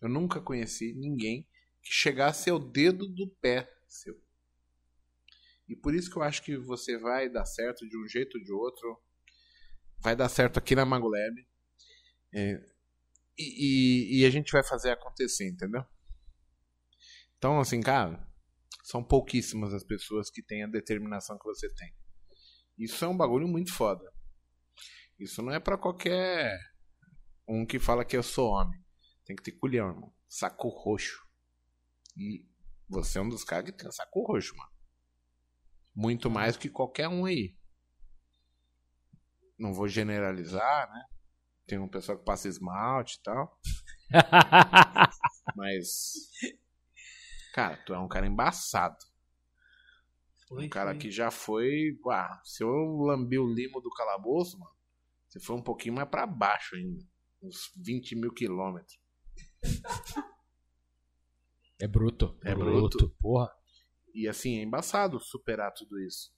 Eu 0.00 0.08
nunca 0.08 0.40
conheci 0.40 0.94
ninguém 0.94 1.48
que 1.82 1.92
chegasse 1.92 2.48
ao 2.48 2.60
dedo 2.60 3.08
do 3.08 3.28
pé 3.40 3.68
seu. 3.88 4.14
E 5.68 5.74
por 5.74 5.96
isso 5.96 6.08
que 6.08 6.16
eu 6.16 6.22
acho 6.22 6.42
que 6.44 6.56
você 6.56 6.96
vai 6.96 7.28
dar 7.28 7.44
certo 7.44 7.88
de 7.88 7.98
um 7.98 8.06
jeito 8.06 8.38
ou 8.38 8.44
de 8.44 8.52
outro. 8.52 9.02
Vai 9.98 10.14
dar 10.14 10.28
certo 10.28 10.58
aqui 10.58 10.76
na 10.76 10.84
Magolab. 10.84 11.34
É, 12.32 12.64
e, 13.36 14.18
e- 14.18 14.20
e 14.20 14.24
a 14.24 14.30
gente 14.30 14.52
vai 14.52 14.62
fazer 14.62 14.90
acontecer, 14.90 15.48
entendeu? 15.48 15.84
Então, 17.36 17.58
assim, 17.58 17.80
cara, 17.80 18.24
são 18.84 19.02
pouquíssimas 19.02 19.74
as 19.74 19.82
pessoas 19.82 20.30
que 20.30 20.40
têm 20.42 20.62
a 20.62 20.68
determinação 20.68 21.36
que 21.36 21.44
você 21.46 21.68
tem. 21.74 21.92
Isso 22.78 23.04
é 23.04 23.08
um 23.08 23.16
bagulho 23.16 23.48
muito 23.48 23.72
foda. 23.72 24.08
Isso 25.18 25.42
não 25.42 25.52
é 25.52 25.58
pra 25.58 25.76
qualquer 25.76 26.71
um 27.52 27.66
que 27.66 27.78
fala 27.78 28.04
que 28.04 28.16
eu 28.16 28.22
sou 28.22 28.50
homem. 28.50 28.82
Tem 29.24 29.36
que 29.36 29.42
ter 29.42 29.52
culhão, 29.52 29.88
irmão. 29.90 30.12
Saco 30.26 30.68
roxo. 30.68 31.22
E 32.16 32.46
você 32.88 33.18
é 33.18 33.20
um 33.22 33.28
dos 33.28 33.44
caras 33.44 33.66
que 33.66 33.72
tem 33.72 33.90
saco 33.92 34.24
roxo, 34.24 34.56
mano. 34.56 34.72
Muito 35.94 36.30
mais 36.30 36.56
que 36.56 36.70
qualquer 36.70 37.08
um 37.08 37.26
aí. 37.26 37.54
Não 39.58 39.74
vou 39.74 39.86
generalizar, 39.86 40.90
né? 40.90 41.04
Tem 41.66 41.78
um 41.78 41.88
pessoal 41.88 42.18
que 42.18 42.24
passa 42.24 42.48
esmalte 42.48 43.18
e 43.18 43.22
tal. 43.22 43.60
Mas. 45.54 46.14
Cara, 47.54 47.76
tu 47.84 47.92
é 47.92 47.98
um 47.98 48.08
cara 48.08 48.26
embaçado. 48.26 48.96
Foi, 50.48 50.64
Um 50.66 50.68
cara 50.70 50.92
foi. 50.92 50.98
que 50.98 51.10
já 51.10 51.30
foi. 51.30 51.98
Ah, 52.10 52.40
se 52.44 52.64
eu 52.64 52.70
lambi 53.02 53.38
o 53.38 53.46
limo 53.46 53.80
do 53.80 53.90
calabouço, 53.90 54.58
mano, 54.58 54.74
você 55.28 55.38
foi 55.38 55.54
um 55.56 55.62
pouquinho 55.62 55.94
mais 55.94 56.08
pra 56.08 56.26
baixo 56.26 56.76
ainda. 56.76 57.06
Uns 57.42 57.72
20 57.76 58.14
mil 58.16 58.32
quilômetros. 58.32 58.98
É 61.80 61.86
bruto. 61.88 62.38
É 62.44 62.54
bruto. 62.54 63.10
Porra. 63.20 63.50
E 64.14 64.28
assim, 64.28 64.58
é 64.58 64.62
embaçado 64.62 65.18
superar 65.18 65.72
tudo 65.72 65.98
isso. 66.00 66.32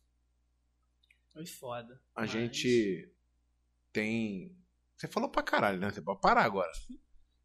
Foi 1.33 1.45
foda. 1.47 2.01
A 2.15 2.23
Mas- 2.23 2.31
gente 2.31 3.13
tem. 3.93 4.57
Você 4.97 5.09
falou 5.09 5.29
pra 5.29 5.43
caralho, 5.43 5.81
né? 5.81 5.91
Você 5.91 6.01
pode 6.01 6.21
parar 6.21 6.45
agora. 6.45 6.71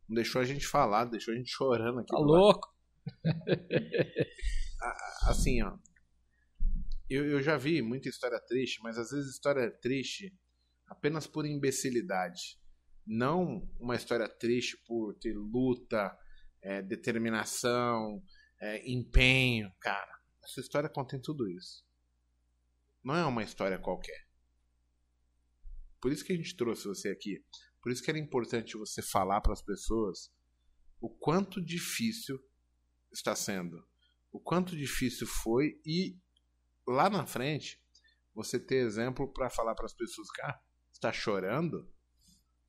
Não 0.08 0.16
deixou 0.16 0.40
a 0.42 0.46
gente 0.46 0.66
falar, 0.68 1.06
deixou 1.06 1.34
a 1.34 1.38
gente 1.38 1.50
chorando 1.50 2.00
aqui. 2.00 2.10
Tá 2.12 2.20
louco? 2.20 2.74
Assim, 5.28 5.62
ó. 5.64 5.78
Eu, 7.10 7.26
eu 7.26 7.42
já 7.42 7.58
vi 7.58 7.82
muita 7.82 8.08
história 8.08 8.40
triste, 8.40 8.80
mas 8.84 8.98
às 8.98 9.10
vezes 9.10 9.32
história 9.32 9.70
triste 9.72 10.34
apenas 10.88 11.26
por 11.28 11.46
imbecilidade. 11.46 12.60
Não 13.12 13.68
uma 13.80 13.96
história 13.96 14.30
triste 14.30 14.78
por 14.86 15.16
ter 15.16 15.36
luta, 15.36 16.16
é, 16.62 16.80
determinação, 16.80 18.24
é, 18.62 18.88
empenho. 18.88 19.74
Cara, 19.80 20.16
essa 20.44 20.60
história 20.60 20.88
contém 20.88 21.20
tudo 21.20 21.50
isso. 21.50 21.84
Não 23.04 23.16
é 23.16 23.26
uma 23.26 23.42
história 23.42 23.80
qualquer. 23.80 24.28
Por 26.00 26.12
isso 26.12 26.24
que 26.24 26.34
a 26.34 26.36
gente 26.36 26.56
trouxe 26.56 26.88
você 26.88 27.10
aqui. 27.10 27.44
Por 27.82 27.92
isso 27.92 28.04
que 28.04 28.12
era 28.12 28.20
importante 28.20 28.78
você 28.78 29.02
falar 29.02 29.42
para 29.42 29.54
as 29.54 29.62
pessoas 29.64 30.32
o 31.02 31.10
quanto 31.10 31.60
difícil 31.66 32.40
está 33.12 33.36
sendo. 33.36 33.84
O 34.32 34.40
quanto 34.40 34.78
difícil 34.78 35.26
foi 35.26 35.82
e 35.84 36.16
lá 36.88 37.10
na 37.10 37.26
frente 37.26 37.82
você 38.36 38.60
ter 38.60 38.86
exemplo 38.86 39.34
para 39.34 39.50
falar 39.50 39.74
para 39.74 39.88
as 39.88 39.96
pessoas, 39.96 40.30
cara, 40.30 40.62
está 40.92 41.12
chorando? 41.12 41.92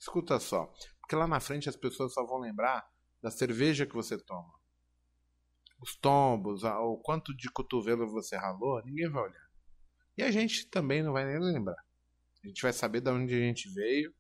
Escuta 0.01 0.41
só, 0.41 0.73
porque 1.01 1.15
lá 1.15 1.27
na 1.27 1.41
frente 1.41 1.69
as 1.69 1.77
pessoas 1.77 2.15
só 2.15 2.25
vão 2.25 2.39
lembrar 2.39 2.89
da 3.23 3.31
cerveja 3.31 3.85
que 3.85 3.95
você 3.95 4.19
toma. 4.19 4.59
Os 5.79 5.95
tombos, 5.95 6.65
o 6.65 6.97
quanto 6.99 7.37
de 7.37 7.51
cotovelo 7.53 8.11
você 8.11 8.35
ralou, 8.35 8.83
ninguém 8.83 9.11
vai 9.11 9.25
olhar. 9.25 9.51
E 10.17 10.23
a 10.23 10.31
gente 10.31 10.67
também 10.69 11.03
não 11.03 11.12
vai 11.12 11.27
nem 11.27 11.39
lembrar. 11.39 11.83
A 12.43 12.49
gente 12.49 12.62
vai 12.62 12.73
saber 12.73 13.03
de 13.03 13.11
onde 13.11 13.35
a 13.35 13.39
gente 13.39 13.69
veio, 13.75 14.15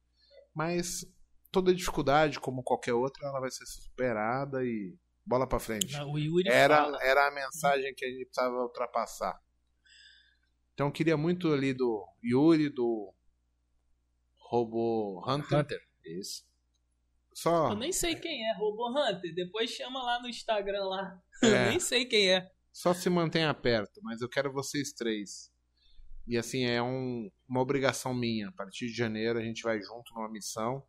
mas 0.54 1.06
toda 1.50 1.74
dificuldade, 1.74 2.38
como 2.38 2.62
qualquer 2.62 2.92
outra, 2.92 3.26
ela 3.26 3.40
vai 3.40 3.50
ser 3.50 3.64
superada 3.64 4.62
e 4.62 4.94
bola 5.24 5.46
para 5.46 5.58
frente. 5.58 5.96
Era, 6.50 6.84
fala. 6.84 7.02
era 7.02 7.26
a 7.26 7.30
mensagem 7.30 7.94
que 7.94 8.04
a 8.04 8.08
gente 8.08 8.26
precisava 8.26 8.62
ultrapassar. 8.62 9.40
Então 10.74 10.88
eu 10.88 10.92
queria 10.92 11.16
muito 11.16 11.52
ali 11.52 11.72
do 11.72 12.06
Yuri, 12.22 12.68
do 12.68 13.14
Robo 14.50 15.22
Hunter. 15.24 15.58
Hunter. 15.60 15.80
Isso. 16.04 16.44
Só, 17.32 17.70
Eu 17.70 17.76
nem 17.76 17.92
sei 17.92 18.16
quem 18.16 18.48
é, 18.50 18.52
Robo 18.56 18.88
Hunter. 18.90 19.32
Depois 19.32 19.70
chama 19.70 20.02
lá 20.02 20.20
no 20.20 20.28
Instagram 20.28 20.84
lá. 20.86 21.22
É. 21.42 21.46
Eu 21.66 21.70
nem 21.70 21.80
sei 21.80 22.04
quem 22.04 22.30
é. 22.30 22.50
só 22.70 22.92
se 22.92 23.08
mantenha 23.08 23.54
perto, 23.54 23.98
mas 24.02 24.20
eu 24.20 24.28
quero 24.28 24.52
vocês 24.52 24.92
três. 24.92 25.50
E 26.26 26.36
assim, 26.36 26.64
é 26.66 26.82
um- 26.82 27.30
uma 27.48 27.60
obrigação 27.62 28.12
minha. 28.12 28.48
A 28.48 28.52
partir 28.52 28.88
de 28.88 28.92
janeiro 28.92 29.38
a 29.38 29.42
gente 29.42 29.62
vai 29.62 29.80
junto 29.80 30.12
numa 30.14 30.28
missão. 30.28 30.84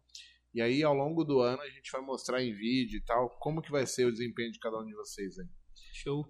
E 0.54 0.62
aí, 0.62 0.84
ao 0.84 0.94
longo 0.94 1.24
do 1.24 1.40
ano, 1.40 1.62
a 1.62 1.70
gente 1.70 1.90
vai 1.90 2.02
mostrar 2.02 2.44
em 2.44 2.54
vídeo 2.54 2.98
e 2.98 3.02
tal 3.06 3.30
como 3.40 3.62
que 3.62 3.72
vai 3.72 3.86
ser 3.88 4.04
o 4.06 4.12
desempenho 4.12 4.52
de 4.52 4.60
cada 4.60 4.78
um 4.78 4.86
de 4.86 4.94
vocês 4.94 5.40
aí. 5.40 5.48
Show. 5.94 6.26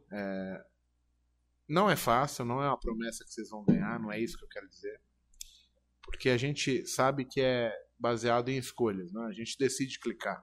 Não 1.68 1.90
é 1.90 1.96
fácil, 1.96 2.46
não 2.46 2.62
é 2.62 2.68
uma 2.68 2.80
promessa 2.80 3.24
que 3.24 3.32
vocês 3.32 3.50
vão 3.50 3.64
ganhar, 3.64 4.00
não 4.00 4.12
é 4.12 4.20
isso 4.20 4.38
que 4.38 4.44
eu 4.44 4.50
quero 4.50 4.68
dizer. 4.70 5.02
Porque 6.22 6.30
a 6.30 6.38
gente 6.38 6.86
sabe 6.86 7.26
que 7.26 7.42
é 7.42 7.74
baseado 7.98 8.50
em 8.50 8.58
escolhas, 8.60 9.12
né? 9.12 9.26
A 9.26 9.32
gente 9.32 9.58
decide 9.58 10.00
clicar. 10.00 10.40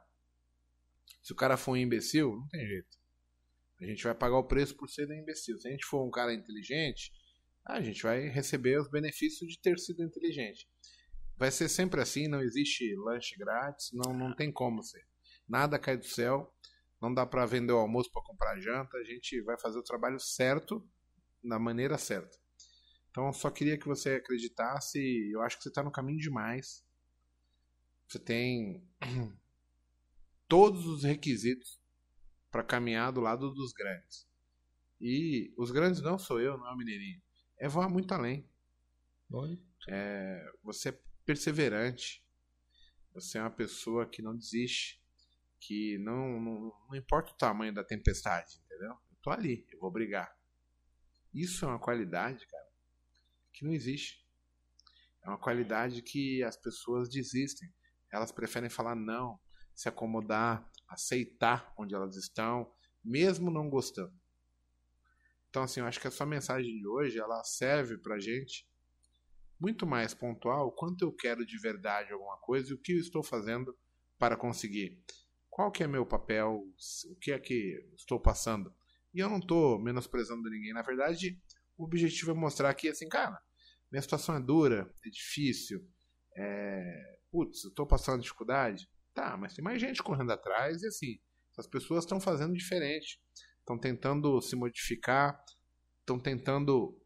Se 1.22 1.32
o 1.32 1.36
cara 1.36 1.56
for 1.56 1.70
um 1.70 1.76
imbecil, 1.76 2.32
não 2.32 2.48
tem 2.48 2.66
jeito. 2.66 2.98
A 3.80 3.84
gente 3.84 4.02
vai 4.02 4.12
pagar 4.12 4.38
o 4.38 4.48
preço 4.48 4.76
por 4.76 4.88
ser 4.88 5.08
um 5.08 5.14
imbecil. 5.14 5.56
Se 5.56 5.68
a 5.68 5.70
gente 5.70 5.86
for 5.86 6.04
um 6.04 6.10
cara 6.10 6.34
inteligente, 6.34 7.12
a 7.64 7.80
gente 7.80 8.02
vai 8.02 8.26
receber 8.26 8.76
os 8.80 8.90
benefícios 8.90 9.48
de 9.52 9.60
ter 9.60 9.78
sido 9.78 10.02
inteligente. 10.02 10.68
Vai 11.36 11.52
ser 11.52 11.68
sempre 11.68 12.00
assim, 12.00 12.26
não 12.26 12.42
existe 12.42 12.96
lanche 12.96 13.36
grátis, 13.38 13.92
não, 13.92 14.12
não 14.12 14.34
tem 14.34 14.50
como 14.50 14.82
ser. 14.82 15.06
Nada 15.48 15.78
cai 15.78 15.96
do 15.96 16.06
céu, 16.06 16.52
não 17.00 17.14
dá 17.14 17.24
para 17.24 17.46
vender 17.46 17.72
o 17.72 17.78
almoço 17.78 18.10
para 18.10 18.24
comprar 18.24 18.58
janta, 18.58 18.96
a 18.96 19.04
gente 19.04 19.40
vai 19.42 19.56
fazer 19.56 19.78
o 19.78 19.84
trabalho 19.84 20.18
certo 20.18 20.84
da 21.40 21.56
maneira 21.56 21.96
certa. 21.96 22.36
Então, 23.18 23.26
eu 23.26 23.32
só 23.32 23.50
queria 23.50 23.76
que 23.76 23.88
você 23.88 24.10
acreditasse. 24.10 25.00
Eu 25.32 25.42
acho 25.42 25.56
que 25.56 25.64
você 25.64 25.70
está 25.70 25.82
no 25.82 25.90
caminho 25.90 26.20
demais. 26.20 26.86
Você 28.06 28.16
tem 28.16 28.88
todos 30.46 30.86
os 30.86 31.02
requisitos 31.02 31.80
para 32.48 32.62
caminhar 32.62 33.10
do 33.10 33.20
lado 33.20 33.52
dos 33.52 33.72
grandes. 33.72 34.24
E 35.00 35.52
os 35.58 35.72
grandes 35.72 36.00
não 36.00 36.16
sou 36.16 36.40
eu, 36.40 36.56
não 36.56 36.68
é 36.68 36.72
o 36.72 36.76
Mineirinho. 36.76 37.20
É 37.58 37.66
voar 37.66 37.88
muito 37.88 38.14
além. 38.14 38.48
É, 39.88 40.52
você 40.62 40.90
é 40.90 41.02
perseverante. 41.26 42.24
Você 43.14 43.36
é 43.36 43.40
uma 43.40 43.50
pessoa 43.50 44.08
que 44.08 44.22
não 44.22 44.36
desiste. 44.36 45.02
Que 45.58 45.98
não, 45.98 46.40
não, 46.40 46.72
não 46.88 46.94
importa 46.94 47.32
o 47.32 47.36
tamanho 47.36 47.74
da 47.74 47.82
tempestade, 47.82 48.60
entendeu? 48.64 48.90
Eu 48.90 49.16
tô 49.20 49.30
ali, 49.30 49.66
eu 49.72 49.80
vou 49.80 49.90
brigar. 49.90 50.32
Isso 51.34 51.64
é 51.64 51.68
uma 51.68 51.80
qualidade, 51.80 52.46
cara, 52.46 52.67
que 53.58 53.64
não 53.64 53.72
existe. 53.72 54.24
É 55.22 55.28
uma 55.28 55.38
qualidade 55.38 56.02
que 56.02 56.42
as 56.42 56.56
pessoas 56.56 57.08
desistem. 57.08 57.68
Elas 58.12 58.32
preferem 58.32 58.70
falar 58.70 58.94
não, 58.94 59.38
se 59.74 59.88
acomodar, 59.88 60.66
aceitar 60.88 61.72
onde 61.76 61.94
elas 61.94 62.16
estão, 62.16 62.72
mesmo 63.04 63.50
não 63.50 63.68
gostando. 63.68 64.12
Então, 65.50 65.62
assim, 65.62 65.80
eu 65.80 65.86
acho 65.86 66.00
que 66.00 66.08
a 66.08 66.10
sua 66.10 66.26
mensagem 66.26 66.78
de 66.78 66.86
hoje 66.86 67.18
ela 67.18 67.42
serve 67.42 67.98
pra 67.98 68.18
gente 68.18 68.66
muito 69.60 69.86
mais 69.86 70.14
pontual 70.14 70.70
quanto 70.72 71.02
eu 71.02 71.12
quero 71.12 71.44
de 71.44 71.58
verdade 71.58 72.12
alguma 72.12 72.38
coisa 72.38 72.70
e 72.70 72.74
o 72.74 72.78
que 72.78 72.92
eu 72.92 73.00
estou 73.00 73.22
fazendo 73.22 73.76
para 74.18 74.36
conseguir. 74.36 75.02
Qual 75.50 75.72
que 75.72 75.82
é 75.82 75.86
meu 75.86 76.06
papel, 76.06 76.62
o 77.10 77.16
que 77.16 77.32
é 77.32 77.38
que 77.38 77.76
estou 77.96 78.20
passando. 78.20 78.72
E 79.12 79.18
eu 79.18 79.28
não 79.28 79.38
estou 79.38 79.82
menosprezando 79.82 80.48
ninguém. 80.48 80.72
Na 80.72 80.82
verdade, 80.82 81.40
o 81.76 81.84
objetivo 81.84 82.30
é 82.30 82.34
mostrar 82.34 82.72
que, 82.74 82.88
assim, 82.88 83.08
cara, 83.08 83.40
minha 83.90 84.02
situação 84.02 84.36
é 84.36 84.40
dura, 84.40 84.92
é 85.04 85.10
difícil, 85.10 85.86
é... 86.36 87.18
Putz, 87.30 87.64
eu 87.64 87.70
estou 87.70 87.86
passando 87.86 88.22
dificuldade. 88.22 88.88
Tá, 89.12 89.36
mas 89.36 89.54
tem 89.54 89.62
mais 89.62 89.80
gente 89.80 90.02
correndo 90.02 90.32
atrás 90.32 90.82
e, 90.82 90.86
assim, 90.86 91.20
as 91.56 91.66
pessoas 91.66 92.04
estão 92.04 92.20
fazendo 92.20 92.54
diferente. 92.54 93.20
Estão 93.58 93.76
tentando 93.76 94.40
se 94.40 94.56
modificar, 94.56 95.44
estão 96.00 96.18
tentando 96.18 96.98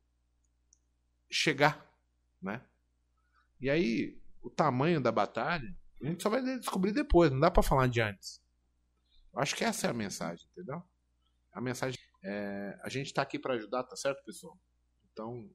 chegar, 1.31 1.91
né? 2.41 2.65
E 3.61 3.69
aí, 3.69 4.21
o 4.43 4.51
tamanho 4.51 5.01
da 5.01 5.11
batalha, 5.11 5.75
a 6.01 6.07
gente 6.07 6.23
só 6.23 6.29
vai 6.29 6.43
descobrir 6.59 6.93
depois, 6.93 7.33
não 7.33 7.41
dá 7.41 7.51
pra 7.51 7.63
falar 7.63 7.89
de 7.89 8.01
antes. 8.01 8.41
Eu 9.33 9.41
acho 9.41 9.57
que 9.57 9.65
essa 9.65 9.87
é 9.87 9.91
a 9.91 9.95
mensagem, 9.95 10.47
entendeu? 10.53 10.83
A 11.53 11.61
mensagem 11.61 11.99
é, 12.23 12.79
a 12.83 12.89
gente 12.89 13.13
tá 13.13 13.23
aqui 13.23 13.39
pra 13.39 13.55
ajudar, 13.55 13.85
tá 13.85 13.97
certo, 13.97 14.23
pessoal? 14.25 14.59
Então, 15.11 15.51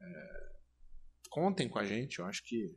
é, 0.00 0.52
contem 1.28 1.68
com 1.68 1.78
a 1.78 1.84
gente, 1.84 2.18
eu 2.18 2.26
acho 2.26 2.42
que 2.44 2.76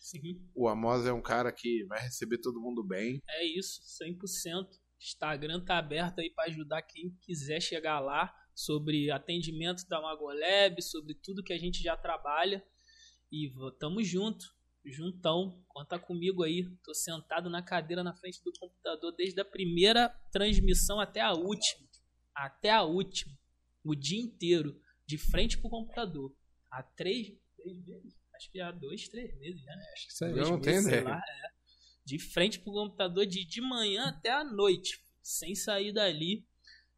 Sim. 0.00 0.40
o 0.54 0.68
Amos 0.68 1.06
é 1.06 1.12
um 1.12 1.22
cara 1.22 1.52
que 1.52 1.84
vai 1.84 2.00
receber 2.00 2.38
todo 2.38 2.60
mundo 2.60 2.84
bem. 2.84 3.20
É 3.28 3.44
isso, 3.44 3.80
100%. 4.02 4.68
Instagram 5.00 5.64
tá 5.64 5.78
aberto 5.78 6.20
aí 6.20 6.30
para 6.30 6.50
ajudar 6.50 6.82
quem 6.82 7.10
quiser 7.20 7.60
chegar 7.60 8.00
lá 8.00 8.34
sobre 8.54 9.10
atendimento 9.10 9.86
da 9.88 10.00
Magolab, 10.00 10.80
sobre 10.82 11.14
tudo 11.14 11.42
que 11.42 11.52
a 11.52 11.58
gente 11.58 11.82
já 11.82 11.96
trabalha. 11.96 12.64
E 13.30 13.52
tamo 13.78 14.02
junto, 14.02 14.46
juntão. 14.84 15.62
Conta 15.68 15.98
comigo 15.98 16.42
aí. 16.42 16.64
Tô 16.82 16.94
sentado 16.94 17.50
na 17.50 17.62
cadeira 17.62 18.02
na 18.02 18.14
frente 18.14 18.42
do 18.42 18.52
computador 18.58 19.12
desde 19.12 19.40
a 19.40 19.44
primeira 19.44 20.08
transmissão 20.32 21.00
até 21.00 21.20
a 21.20 21.32
última. 21.32 21.86
Até 22.34 22.70
a 22.70 22.82
última. 22.82 23.36
O 23.84 23.94
dia 23.94 24.20
inteiro. 24.20 24.80
De 25.06 25.18
frente 25.18 25.58
pro 25.58 25.70
computador. 25.70 26.34
Há 26.76 26.82
três, 26.82 27.32
três 27.56 27.86
meses? 27.86 28.14
Acho 28.34 28.50
que 28.52 28.60
há 28.60 28.70
dois, 28.70 29.08
três 29.08 29.34
meses 29.38 29.62
já, 29.62 29.74
né? 29.74 29.82
Acho 29.94 30.06
que 30.06 30.12
isso 30.12 30.24
aí. 30.26 30.30
Eu 30.30 30.36
dois 30.36 30.50
não 30.50 30.60
tenho 30.60 30.76
meses, 30.76 30.90
sei 30.90 31.00
ideia. 31.00 31.14
lá, 31.14 31.18
é. 31.18 31.48
De 32.04 32.18
frente 32.18 32.60
pro 32.60 32.72
computador 32.72 33.24
de, 33.24 33.46
de 33.46 33.60
manhã 33.62 34.08
até 34.10 34.30
a 34.30 34.44
noite, 34.44 35.00
sem 35.22 35.54
sair 35.54 35.90
dali. 35.90 36.46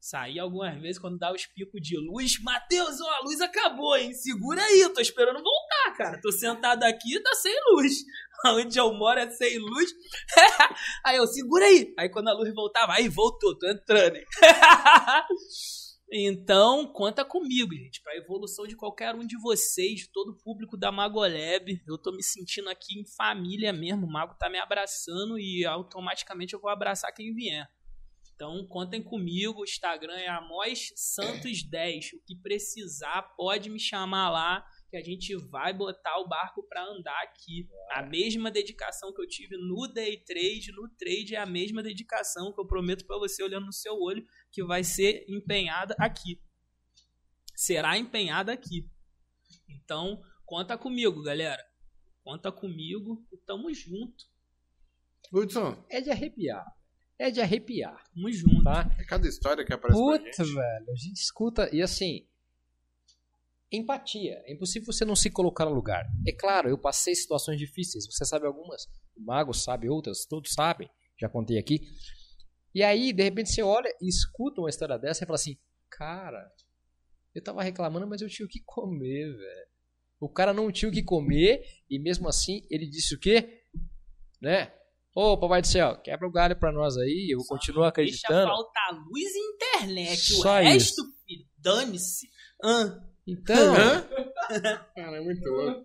Saí 0.01 0.39
algumas 0.39 0.81
vezes 0.81 0.99
quando 0.99 1.17
dá 1.17 1.33
os 1.33 1.47
picos 1.47 1.81
de 1.81 1.97
luz. 1.97 2.41
Matheus, 2.43 3.01
ó, 3.01 3.09
a 3.09 3.21
luz 3.21 3.41
acabou, 3.41 3.97
hein? 3.97 4.13
Segura 4.15 4.61
aí, 4.61 4.89
tô 4.93 5.01
esperando 5.01 5.41
voltar, 5.41 5.97
cara. 5.97 6.21
Tô 6.21 6.33
sentado 6.33 6.83
aqui, 6.83 7.21
tá 7.21 7.35
sem 7.37 7.55
luz. 7.71 7.93
Onde 8.47 8.79
eu 8.79 8.93
moro 8.95 9.21
é 9.21 9.31
sem 9.31 9.59
luz. 9.59 9.91
aí 11.07 11.17
eu, 11.17 11.27
segura 11.29 11.67
aí. 11.67 11.95
Aí 11.97 12.09
quando 12.09 12.29
a 12.29 12.33
luz 12.33 12.53
voltava, 12.53 12.95
aí 12.95 13.09
voltou, 13.09 13.57
tô 13.57 13.69
entrando, 13.69 14.17
hein? 14.17 14.25
Então, 16.11 16.87
conta 16.87 17.23
comigo, 17.23 17.75
gente, 17.75 18.01
para 18.01 18.15
a 18.15 18.17
evolução 18.17 18.67
de 18.67 18.75
qualquer 18.75 19.15
um 19.15 19.27
de 19.27 19.37
vocês, 19.39 20.01
de 20.01 20.09
todo 20.09 20.31
o 20.31 20.39
público 20.39 20.75
da 20.75 20.91
Magolab. 20.91 21.83
Eu 21.87 21.99
tô 21.99 22.13
me 22.13 22.23
sentindo 22.23 22.71
aqui 22.71 22.99
em 22.99 23.07
família 23.07 23.75
mesmo. 23.75 24.07
O 24.07 24.11
Mago 24.11 24.35
tá 24.39 24.49
me 24.49 24.59
abraçando 24.59 25.39
e 25.39 25.67
automaticamente 25.67 26.55
eu 26.55 26.61
vou 26.61 26.71
abraçar 26.71 27.13
quem 27.13 27.35
vier. 27.35 27.69
Então, 28.35 28.67
contem 28.69 29.03
comigo. 29.03 29.61
O 29.61 29.65
Instagram 29.65 30.15
é 30.15 30.29
Amos 30.29 30.93
Santos 30.97 31.63
10. 31.63 32.13
O 32.15 32.23
que 32.25 32.37
precisar, 32.37 33.35
pode 33.37 33.69
me 33.69 33.79
chamar 33.79 34.31
lá 34.31 34.65
que 34.91 34.97
a 34.97 35.03
gente 35.03 35.37
vai 35.37 35.75
botar 35.75 36.19
o 36.19 36.27
barco 36.27 36.63
para 36.63 36.85
andar 36.85 37.21
aqui. 37.23 37.69
A 37.91 38.03
mesma 38.03 38.51
dedicação 38.51 39.13
que 39.13 39.21
eu 39.21 39.27
tive 39.27 39.57
no 39.57 39.87
day 39.93 40.17
trade, 40.25 40.73
no 40.73 40.89
trade 40.89 41.35
é 41.35 41.39
a 41.39 41.47
mesma 41.47 41.83
dedicação 41.83 42.53
que 42.53 42.61
eu 42.61 42.67
prometo 42.67 43.07
para 43.07 43.19
você 43.19 43.43
olhando 43.43 43.67
no 43.67 43.73
seu 43.73 43.95
olho 44.01 44.25
que 44.51 44.65
vai 44.65 44.83
ser 44.85 45.25
empenhada 45.29 45.95
aqui. 45.99 46.41
Será 47.55 47.99
empenhada 47.99 48.53
aqui. 48.53 48.89
Então, 49.69 50.23
conta 50.45 50.77
comigo, 50.79 51.23
galera. 51.23 51.63
Conta 52.23 52.53
comigo 52.53 53.27
e 53.33 53.37
tamo 53.39 53.73
junto. 53.73 54.25
Hudson, 55.33 55.85
É 55.91 56.01
de 56.01 56.11
arrepiar. 56.11 56.65
É 57.19 57.31
de 57.31 57.41
arrepiar, 57.41 58.01
Tamo 58.15 58.31
junto. 58.33 58.63
tá? 58.63 58.89
é 58.99 59.05
cada 59.05 59.27
história 59.27 59.65
que 59.65 59.73
aparece 59.73 59.99
pra 59.99 60.19
Puta, 60.19 60.45
gente. 60.45 60.55
velho. 60.55 60.91
A 60.93 60.95
gente 60.97 61.17
escuta 61.21 61.75
e 61.75 61.83
assim. 61.83 62.27
Empatia. 63.71 64.41
É 64.47 64.53
impossível 64.53 64.87
você 64.93 65.05
não 65.05 65.17
se 65.17 65.29
colocar 65.31 65.65
no 65.67 65.75
lugar. 65.75 66.07
É 66.27 66.33
claro, 66.33 66.69
eu 66.71 66.79
passei 66.79 67.15
situações 67.15 67.59
difíceis. 67.59 68.07
Você 68.07 68.25
sabe 68.25 68.47
algumas. 68.47 68.85
O 69.17 69.21
Mago 69.25 69.53
sabe 69.53 69.89
outras. 69.89 70.25
Todos 70.25 70.53
sabem. 70.53 70.89
Já 71.21 71.29
contei 71.29 71.59
aqui. 71.59 71.81
E 72.75 72.83
aí, 72.83 73.13
de 73.13 73.23
repente, 73.23 73.53
você 73.53 73.63
olha 73.63 73.89
e 74.01 74.09
escuta 74.09 74.61
uma 74.61 74.69
história 74.69 74.99
dessa 74.99 75.25
e 75.25 75.27
fala 75.27 75.37
assim: 75.37 75.59
Cara, 75.91 76.51
eu 77.35 77.43
tava 77.43 77.63
reclamando, 77.63 78.07
mas 78.07 78.21
eu 78.21 78.29
tinha 78.29 78.47
o 78.47 78.49
que 78.49 78.61
comer, 78.65 79.37
velho. 79.37 79.69
O 80.21 80.29
cara 80.29 80.53
não 80.53 80.71
tinha 80.73 80.89
o 80.89 80.93
que 80.93 81.03
comer 81.03 81.63
e 81.89 81.99
mesmo 81.99 82.29
assim 82.29 82.67
ele 82.69 82.89
disse 82.89 83.15
o 83.15 83.21
quê? 83.21 83.63
Né? 84.41 84.73
Ô, 85.15 85.37
papai 85.39 85.61
do 85.61 85.67
céu, 85.67 85.97
quebra 86.01 86.27
o 86.27 86.33
galho 86.33 86.57
pra 86.57 86.73
nós 86.73 86.97
aí. 86.97 87.29
Eu 87.31 87.41
Só 87.41 87.55
continuo 87.55 87.85
acreditando. 87.85 88.35
Deixa 88.35 88.49
faltar 88.49 88.95
luz 88.95 89.35
e 89.35 89.39
internet. 89.39 90.33
O 90.35 90.43
Só 90.43 90.59
resto, 90.59 91.03
filho, 91.25 91.47
dane-se. 91.57 92.29
Ah, 92.63 93.01
Então, 93.27 93.75
Cara, 94.95 95.17
é 95.17 95.21
muito 95.21 95.49
louco. 95.49 95.85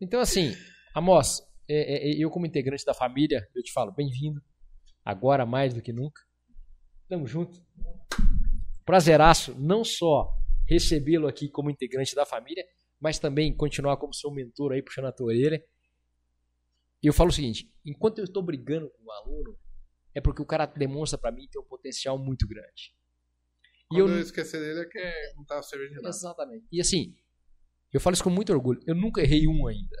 Então, 0.00 0.20
assim, 0.20 0.54
Amos, 0.94 1.42
é, 1.66 2.10
é, 2.10 2.22
eu 2.22 2.30
como 2.30 2.44
integrante 2.44 2.84
da 2.84 2.92
família, 2.92 3.48
eu 3.54 3.62
te 3.62 3.72
falo, 3.72 3.92
bem-vindo. 3.92 4.42
Agora 5.04 5.44
mais 5.44 5.74
do 5.74 5.82
que 5.82 5.92
nunca. 5.92 6.22
Tamo 7.08 7.26
junto. 7.26 7.60
Prazeraço 8.84 9.54
não 9.58 9.84
só 9.84 10.32
recebê-lo 10.68 11.26
aqui 11.26 11.48
como 11.48 11.70
integrante 11.70 12.14
da 12.14 12.24
família, 12.24 12.64
mas 13.00 13.18
também 13.18 13.54
continuar 13.54 13.96
como 13.96 14.14
seu 14.14 14.30
mentor 14.30 14.72
aí, 14.72 14.82
puxando 14.82 15.06
a 15.06 15.12
tua 15.12 15.26
orelha. 15.26 15.62
E 17.02 17.06
eu 17.06 17.12
falo 17.12 17.30
o 17.30 17.32
seguinte, 17.32 17.70
enquanto 17.84 18.18
eu 18.18 18.24
estou 18.24 18.42
brigando 18.42 18.88
com 18.90 19.04
o 19.04 19.10
aluno, 19.10 19.58
é 20.14 20.20
porque 20.20 20.40
o 20.40 20.46
cara 20.46 20.66
demonstra 20.66 21.18
pra 21.18 21.32
mim 21.32 21.48
ter 21.50 21.58
um 21.58 21.64
potencial 21.64 22.16
muito 22.16 22.46
grande. 22.46 22.94
E 23.90 23.96
Quando 23.96 24.10
eu, 24.10 24.16
eu 24.16 24.20
esquecer 24.20 24.60
dele 24.60 24.80
é 24.80 24.84
que 24.86 25.34
não 25.36 25.44
tava 25.44 25.62
servindo 25.62 25.90
de 25.90 25.96
nada. 25.96 26.08
Exatamente. 26.08 26.66
E 26.70 26.80
assim, 26.80 27.14
eu 27.92 28.00
falo 28.00 28.14
isso 28.14 28.24
com 28.24 28.30
muito 28.30 28.52
orgulho. 28.52 28.80
Eu 28.86 28.94
nunca 28.94 29.20
errei 29.20 29.46
um 29.46 29.66
ainda. 29.66 29.96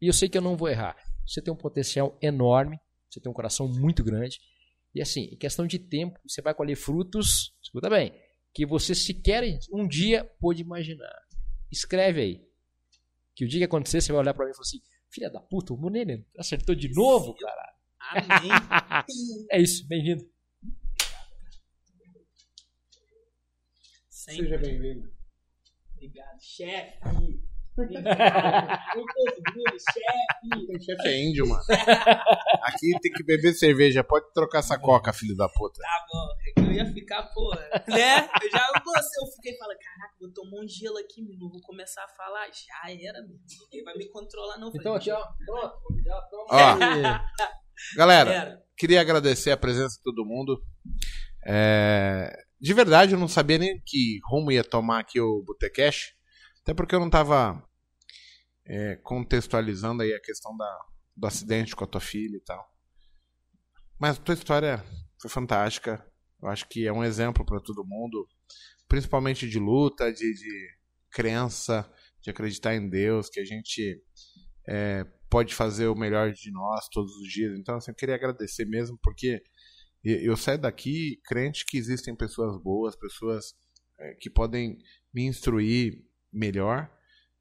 E 0.00 0.06
eu 0.08 0.12
sei 0.12 0.28
que 0.28 0.36
eu 0.36 0.42
não 0.42 0.56
vou 0.56 0.68
errar. 0.68 0.96
Você 1.26 1.40
tem 1.40 1.52
um 1.52 1.56
potencial 1.56 2.18
enorme, 2.20 2.78
você 3.12 3.20
tem 3.20 3.30
um 3.30 3.34
coração 3.34 3.68
muito 3.68 4.02
grande. 4.02 4.40
E 4.94 5.02
assim, 5.02 5.24
em 5.24 5.36
questão 5.36 5.66
de 5.66 5.78
tempo, 5.78 6.18
você 6.26 6.40
vai 6.40 6.54
colher 6.54 6.76
frutos, 6.76 7.54
escuta 7.62 7.90
bem, 7.90 8.12
que 8.54 8.64
você 8.64 8.94
sequer 8.94 9.44
um 9.72 9.86
dia 9.86 10.24
pôde 10.40 10.62
imaginar. 10.62 11.14
Escreve 11.70 12.20
aí. 12.20 12.48
Que 13.34 13.44
o 13.44 13.48
dia 13.48 13.60
que 13.60 13.64
acontecer, 13.64 14.00
você 14.00 14.12
vai 14.12 14.20
olhar 14.20 14.34
pra 14.34 14.44
mim 14.44 14.50
e 14.52 14.54
falar 14.54 14.62
assim: 14.62 14.80
Filha 15.10 15.30
da 15.30 15.40
puta, 15.40 15.74
o 15.74 15.76
Munene 15.76 16.26
acertou 16.38 16.74
de 16.74 16.92
novo, 16.92 17.34
cara. 17.34 17.74
amém. 18.00 18.50
É 19.50 19.60
isso, 19.60 19.86
bem-vindo. 19.86 20.30
Seja 24.08 24.56
bem-vindo. 24.58 25.12
Obrigado, 25.94 26.40
chefe. 26.40 27.51
Chefe. 27.74 27.94
Chefe 30.84 31.08
é 31.08 31.24
índio, 31.24 31.48
mano. 31.48 31.62
Aqui 32.62 32.92
tem 33.00 33.10
que 33.12 33.24
beber 33.24 33.54
cerveja. 33.54 34.04
Pode 34.04 34.26
trocar 34.34 34.58
essa 34.58 34.78
coca, 34.78 35.10
filho 35.12 35.34
da 35.36 35.48
puta. 35.48 35.80
Tá 35.80 36.04
bom, 36.12 36.26
é 36.46 36.52
que 36.52 36.60
eu 36.68 36.72
ia 36.72 36.84
ficar, 36.92 37.22
pô, 37.34 37.50
né? 37.54 37.70
Eu 38.42 38.50
já 38.50 38.66
eu 38.74 38.82
gostei, 38.84 39.22
eu 39.22 39.26
fiquei 39.34 39.56
falando, 39.56 39.78
caraca, 39.78 40.14
vou 40.20 40.30
tomar 40.32 40.60
um 40.62 40.68
gelo 40.68 40.98
aqui, 40.98 41.22
menino, 41.22 41.48
vou 41.50 41.60
começar 41.62 42.04
a 42.04 42.08
falar. 42.08 42.46
Já 42.48 42.90
era, 42.92 43.22
meu. 43.22 43.38
Ninguém 43.62 43.84
vai 43.84 43.94
me 43.94 44.06
controlar, 44.10 44.58
não. 44.58 44.70
Então 44.74 44.94
aqui, 44.94 45.10
ó. 45.10 45.26
Pronto. 45.44 45.78
Já 46.04 46.20
toma 46.30 46.46
Ó. 46.50 46.78
Galera, 47.96 48.30
Galera, 48.30 48.62
queria 48.76 49.00
agradecer 49.00 49.50
a 49.50 49.56
presença 49.56 49.96
de 49.96 50.02
todo 50.02 50.26
mundo. 50.26 50.62
É, 51.44 52.30
De 52.60 52.72
verdade, 52.74 53.14
eu 53.14 53.18
não 53.18 53.26
sabia 53.28 53.58
nem 53.58 53.80
que 53.84 54.20
rumo 54.30 54.52
ia 54.52 54.62
tomar 54.62 55.00
aqui 55.00 55.20
o 55.20 55.42
Botecash. 55.42 56.14
Até 56.62 56.74
porque 56.74 56.94
eu 56.94 57.00
não 57.00 57.10
tava 57.10 57.62
é, 58.64 58.96
contextualizando 58.96 60.02
aí 60.02 60.12
a 60.14 60.20
questão 60.20 60.56
da, 60.56 60.86
do 61.16 61.26
acidente 61.26 61.74
com 61.74 61.84
a 61.84 61.88
tua 61.88 62.00
filha 62.00 62.36
e 62.36 62.40
tal. 62.40 62.64
Mas 63.98 64.18
a 64.18 64.22
tua 64.22 64.34
história 64.34 64.84
foi 65.20 65.30
fantástica. 65.30 66.04
Eu 66.40 66.48
acho 66.48 66.68
que 66.68 66.86
é 66.86 66.92
um 66.92 67.04
exemplo 67.04 67.44
para 67.44 67.60
todo 67.60 67.86
mundo. 67.86 68.28
Principalmente 68.88 69.48
de 69.48 69.58
luta, 69.58 70.12
de, 70.12 70.34
de 70.34 70.68
crença, 71.10 71.90
de 72.20 72.30
acreditar 72.30 72.74
em 72.74 72.88
Deus, 72.88 73.28
que 73.28 73.40
a 73.40 73.44
gente 73.44 74.02
é, 74.68 75.04
pode 75.28 75.54
fazer 75.54 75.88
o 75.88 75.94
melhor 75.94 76.32
de 76.32 76.50
nós 76.50 76.88
todos 76.88 77.12
os 77.16 77.28
dias. 77.28 77.58
Então, 77.58 77.76
assim, 77.76 77.90
eu 77.90 77.96
queria 77.96 78.14
agradecer 78.14 78.64
mesmo, 78.66 78.98
porque 79.02 79.42
eu 80.04 80.36
saio 80.36 80.58
daqui 80.58 81.20
crente 81.24 81.64
que 81.66 81.78
existem 81.78 82.14
pessoas 82.14 82.60
boas, 82.60 82.96
pessoas 82.96 83.54
é, 83.98 84.14
que 84.14 84.28
podem 84.28 84.76
me 85.14 85.24
instruir 85.24 86.04
melhor. 86.32 86.90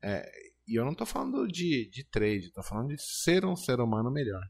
É, 0.03 0.29
e 0.67 0.75
eu 0.75 0.83
não 0.83 0.91
estou 0.91 1.07
falando 1.07 1.47
de, 1.47 1.89
de 1.89 2.03
trade, 2.03 2.47
estou 2.47 2.63
falando 2.63 2.89
de 2.89 3.01
ser 3.01 3.45
um 3.45 3.55
ser 3.55 3.79
humano 3.79 4.11
melhor. 4.11 4.43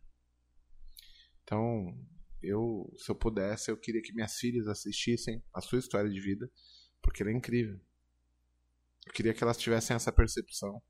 Então, 1.44 1.94
eu, 2.42 2.92
se 2.98 3.11
eu 3.11 3.16
pudesse, 3.16 3.70
eu 3.70 3.78
queria 3.78 4.02
que 4.02 4.14
minhas 4.14 4.36
filhas 4.36 4.68
assistissem 4.68 5.44
a 5.53 5.61
sua 5.61 5.80
história 5.80 6.10
de 6.10 6.20
vida, 6.20 6.50
porque 7.02 7.22
ela 7.22 7.32
é 7.32 7.36
incrível. 7.36 7.80
Eu 9.06 9.14
queria 9.14 9.34
que 9.34 9.44
elas 9.44 9.58
tivessem 9.58 9.95
essa 9.95 10.11
percepção 10.11 10.82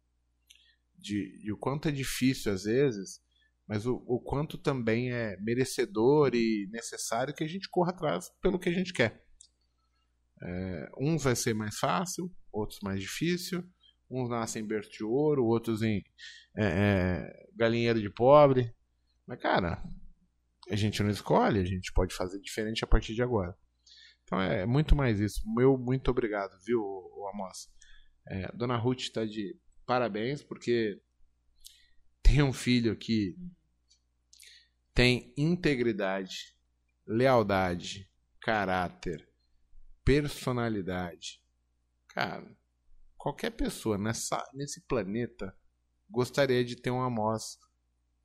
de, 0.97 1.39
de 1.39 1.51
o 1.51 1.57
quanto 1.57 1.87
é 1.87 1.91
difícil 1.91 2.51
às 2.51 2.63
vezes, 2.63 3.21
mas 3.67 3.85
o, 3.85 3.95
o 4.05 4.19
quanto 4.19 4.57
também 4.57 5.11
é 5.11 5.37
merecedor 5.39 6.35
e 6.35 6.67
necessário 6.71 7.33
que 7.33 7.43
a 7.43 7.47
gente 7.47 7.69
corra 7.69 7.91
atrás 7.91 8.29
pelo 8.41 8.59
que 8.59 8.69
a 8.69 8.73
gente 8.73 8.93
quer. 8.93 9.25
É, 10.43 10.89
uns 10.99 11.23
vai 11.23 11.35
ser 11.35 11.53
mais 11.53 11.77
fácil, 11.77 12.31
outros 12.51 12.79
mais 12.81 12.99
difícil. 12.99 13.63
Uns 14.09 14.29
nascem 14.29 14.63
em 14.63 14.67
berço 14.67 14.91
de 14.91 15.03
ouro, 15.03 15.45
outros 15.45 15.81
em 15.81 16.03
é, 16.57 16.65
é, 16.65 17.49
galinheiro 17.55 18.01
de 18.01 18.09
pobre. 18.09 18.73
Mas, 19.25 19.39
cara, 19.39 19.81
a 20.69 20.75
gente 20.75 21.01
não 21.01 21.09
escolhe, 21.09 21.59
a 21.59 21.65
gente 21.65 21.93
pode 21.93 22.13
fazer 22.13 22.39
diferente 22.39 22.83
a 22.83 22.87
partir 22.87 23.13
de 23.13 23.21
agora. 23.21 23.55
Então 24.23 24.41
é 24.41 24.65
muito 24.65 24.95
mais 24.95 25.19
isso. 25.19 25.41
Meu 25.55 25.77
muito 25.77 26.09
obrigado, 26.09 26.57
viu, 26.65 26.81
Amos? 27.33 27.69
É, 28.27 28.51
Dona 28.53 28.77
Ruth 28.77 29.01
está 29.01 29.25
de 29.25 29.57
parabéns, 29.85 30.43
porque 30.43 31.01
tem 32.23 32.41
um 32.41 32.53
filho 32.53 32.95
que 32.95 33.35
tem 34.93 35.33
integridade, 35.37 36.55
lealdade, 37.05 38.09
caráter, 38.41 39.27
personalidade. 40.03 41.41
Cara, 42.09 42.55
qualquer 43.17 43.51
pessoa 43.51 43.97
nessa, 43.97 44.43
nesse 44.53 44.81
planeta 44.81 45.55
gostaria 46.09 46.63
de 46.63 46.75
ter 46.75 46.91
um 46.91 47.01
Amos 47.01 47.57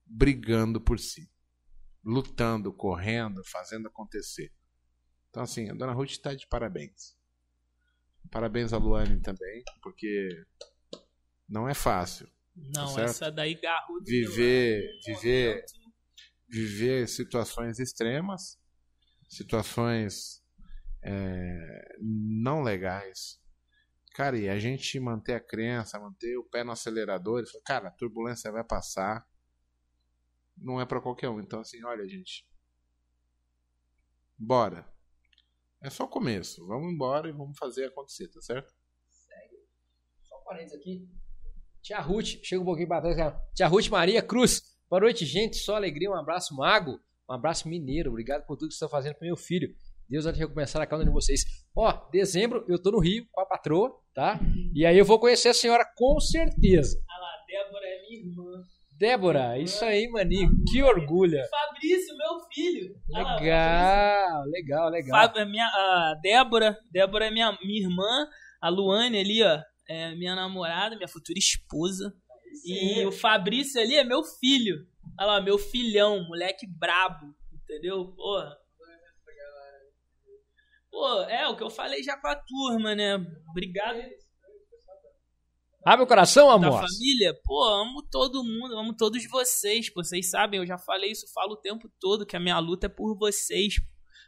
brigando 0.04 0.80
por 0.80 0.98
si, 0.98 1.30
lutando, 2.04 2.72
correndo, 2.72 3.42
fazendo 3.44 3.88
acontecer. 3.88 4.52
Então, 5.30 5.42
assim, 5.42 5.70
a 5.70 5.74
Dona 5.74 5.92
Ruth 5.92 6.10
está 6.10 6.34
de 6.34 6.46
parabéns. 6.48 7.16
Parabéns 8.30 8.72
a 8.72 8.78
Luane 8.78 9.20
também, 9.20 9.62
porque 9.82 10.28
não 11.48 11.68
é 11.68 11.74
fácil 11.74 12.28
não, 12.56 12.88
certo? 12.88 13.10
essa 13.10 13.30
daí 13.30 13.54
garrudo. 13.54 14.04
Viver- 14.04 14.98
viver- 15.04 15.54
momento. 15.54 15.94
viver 16.48 17.08
situações 17.08 17.78
extremas, 17.78 18.58
situações 19.28 20.42
é, 21.06 21.96
não 22.00 22.62
legais. 22.62 23.40
Cara, 24.14 24.38
e 24.38 24.48
a 24.48 24.58
gente 24.58 24.98
manter 24.98 25.34
a 25.34 25.40
crença, 25.40 26.00
manter 26.00 26.36
o 26.36 26.44
pé 26.44 26.64
no 26.64 26.72
acelerador, 26.72 27.44
cara, 27.64 27.88
a 27.88 27.92
turbulência 27.92 28.50
vai 28.50 28.64
passar. 28.64 29.26
Não 30.56 30.80
é 30.80 30.86
para 30.86 31.00
qualquer 31.00 31.28
um. 31.28 31.38
Então, 31.38 31.60
assim, 31.60 31.84
olha, 31.84 32.08
gente. 32.08 32.48
Bora. 34.38 34.86
É 35.82 35.90
só 35.90 36.04
o 36.04 36.08
começo. 36.08 36.66
Vamos 36.66 36.92
embora 36.92 37.28
e 37.28 37.32
vamos 37.32 37.58
fazer 37.58 37.84
acontecer, 37.86 38.28
tá 38.28 38.40
certo? 38.40 38.74
Só 40.22 40.40
um 40.40 40.44
parênteses 40.44 40.78
aqui. 40.78 41.08
Tia 41.82 42.00
Ruth, 42.00 42.42
chega 42.42 42.62
um 42.62 42.64
pouquinho 42.64 42.88
pra 42.88 43.00
trás. 43.00 43.16
cara. 43.16 43.38
Tia 43.54 43.68
Ruth 43.68 43.88
Maria 43.88 44.22
Cruz. 44.22 44.76
Boa 44.88 45.00
noite, 45.00 45.24
gente. 45.26 45.56
Só 45.58 45.76
alegria. 45.76 46.10
Um 46.10 46.16
abraço, 46.16 46.56
Mago. 46.56 46.98
Um 47.28 47.34
abraço, 47.34 47.68
Mineiro. 47.68 48.10
Obrigado 48.10 48.46
por 48.46 48.56
tudo 48.56 48.68
que 48.68 48.74
estão 48.74 48.88
fazendo 48.88 49.14
pro 49.14 49.26
meu 49.26 49.36
filho. 49.36 49.76
Deus 50.08 50.24
vai 50.24 50.34
recomeçar 50.34 50.80
a 50.80 50.86
causa 50.86 51.04
de 51.04 51.10
vocês. 51.10 51.44
Ó, 51.74 51.92
dezembro 52.10 52.64
eu 52.68 52.80
tô 52.80 52.90
no 52.90 53.00
Rio 53.00 53.26
com 53.32 53.40
a 53.40 53.46
patroa, 53.46 53.90
tá? 54.14 54.38
E 54.74 54.86
aí 54.86 54.96
eu 54.96 55.04
vou 55.04 55.18
conhecer 55.18 55.48
a 55.48 55.54
senhora 55.54 55.84
com 55.96 56.20
certeza. 56.20 56.98
Olha 57.10 57.20
lá, 57.20 57.32
Débora 57.46 57.86
é 57.86 58.02
minha 58.02 58.20
irmã. 58.20 58.62
Débora, 58.98 59.58
isso 59.58 59.84
aí, 59.84 60.08
maninho. 60.08 60.48
Que 60.70 60.82
orgulho. 60.82 61.38
Fabrício, 61.50 62.16
meu 62.16 62.40
filho. 62.52 62.94
Olha 63.12 63.24
lá, 63.24 63.36
Legal, 63.36 64.44
legal, 64.46 64.88
legal. 64.88 65.20
Fábio, 65.20 65.42
é 65.42 65.44
minha, 65.44 65.66
a 65.66 66.14
Débora, 66.22 66.78
Débora 66.90 67.26
é 67.26 67.30
minha, 67.30 67.58
minha 67.62 67.82
irmã, 67.82 68.26
a 68.60 68.68
Luane 68.70 69.18
ali, 69.18 69.42
ó, 69.42 69.60
é 69.88 70.14
minha 70.14 70.34
namorada, 70.34 70.96
minha 70.96 71.08
futura 71.08 71.38
esposa. 71.38 72.12
E 72.64 73.04
o 73.04 73.12
Fabrício 73.12 73.80
ali 73.80 73.96
é 73.96 74.04
meu 74.04 74.22
filho. 74.24 74.76
Olha 75.20 75.26
lá, 75.26 75.40
meu 75.42 75.58
filhão, 75.58 76.26
moleque 76.26 76.66
brabo, 76.66 77.26
entendeu? 77.52 78.14
Porra. 78.16 78.56
Pô, 80.96 81.20
é 81.24 81.46
o 81.46 81.54
que 81.54 81.62
eu 81.62 81.68
falei 81.68 82.02
já 82.02 82.16
com 82.16 82.26
a 82.26 82.34
turma, 82.34 82.94
né? 82.94 83.16
Obrigado 83.50 84.00
Abre 85.84 86.04
o 86.04 86.06
coração, 86.06 86.48
da 86.48 86.54
amor. 86.54 86.80
família. 86.80 87.38
Pô, 87.44 87.64
amo 87.68 88.02
todo 88.10 88.42
mundo, 88.42 88.78
amo 88.78 88.96
todos 88.96 89.22
vocês. 89.28 89.90
Pô, 89.90 90.02
vocês 90.02 90.30
sabem, 90.30 90.58
eu 90.58 90.66
já 90.66 90.78
falei 90.78 91.10
isso, 91.12 91.30
falo 91.34 91.52
o 91.52 91.56
tempo 91.58 91.86
todo, 92.00 92.24
que 92.24 92.34
a 92.34 92.40
minha 92.40 92.58
luta 92.58 92.86
é 92.86 92.88
por 92.88 93.14
vocês. 93.14 93.74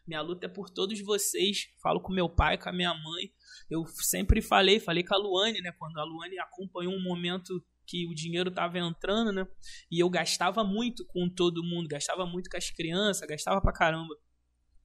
Minha 0.06 0.20
luta 0.20 0.44
é 0.44 0.48
por 0.48 0.68
todos 0.68 1.00
vocês. 1.00 1.68
Falo 1.82 2.02
com 2.02 2.12
meu 2.12 2.28
pai, 2.28 2.58
com 2.58 2.68
a 2.68 2.72
minha 2.72 2.92
mãe. 2.92 3.32
Eu 3.70 3.86
sempre 3.86 4.42
falei, 4.42 4.78
falei 4.78 5.02
com 5.02 5.14
a 5.14 5.18
Luane, 5.18 5.62
né? 5.62 5.72
Quando 5.72 5.98
a 5.98 6.04
Luane 6.04 6.38
acompanhou 6.38 6.92
um 6.92 7.02
momento 7.02 7.64
que 7.86 8.06
o 8.06 8.14
dinheiro 8.14 8.50
tava 8.50 8.78
entrando, 8.78 9.32
né? 9.32 9.48
E 9.90 10.00
eu 10.00 10.10
gastava 10.10 10.62
muito 10.62 11.06
com 11.06 11.30
todo 11.30 11.64
mundo, 11.64 11.88
gastava 11.88 12.26
muito 12.26 12.50
com 12.50 12.58
as 12.58 12.70
crianças, 12.70 13.26
gastava 13.26 13.58
pra 13.58 13.72
caramba. 13.72 14.14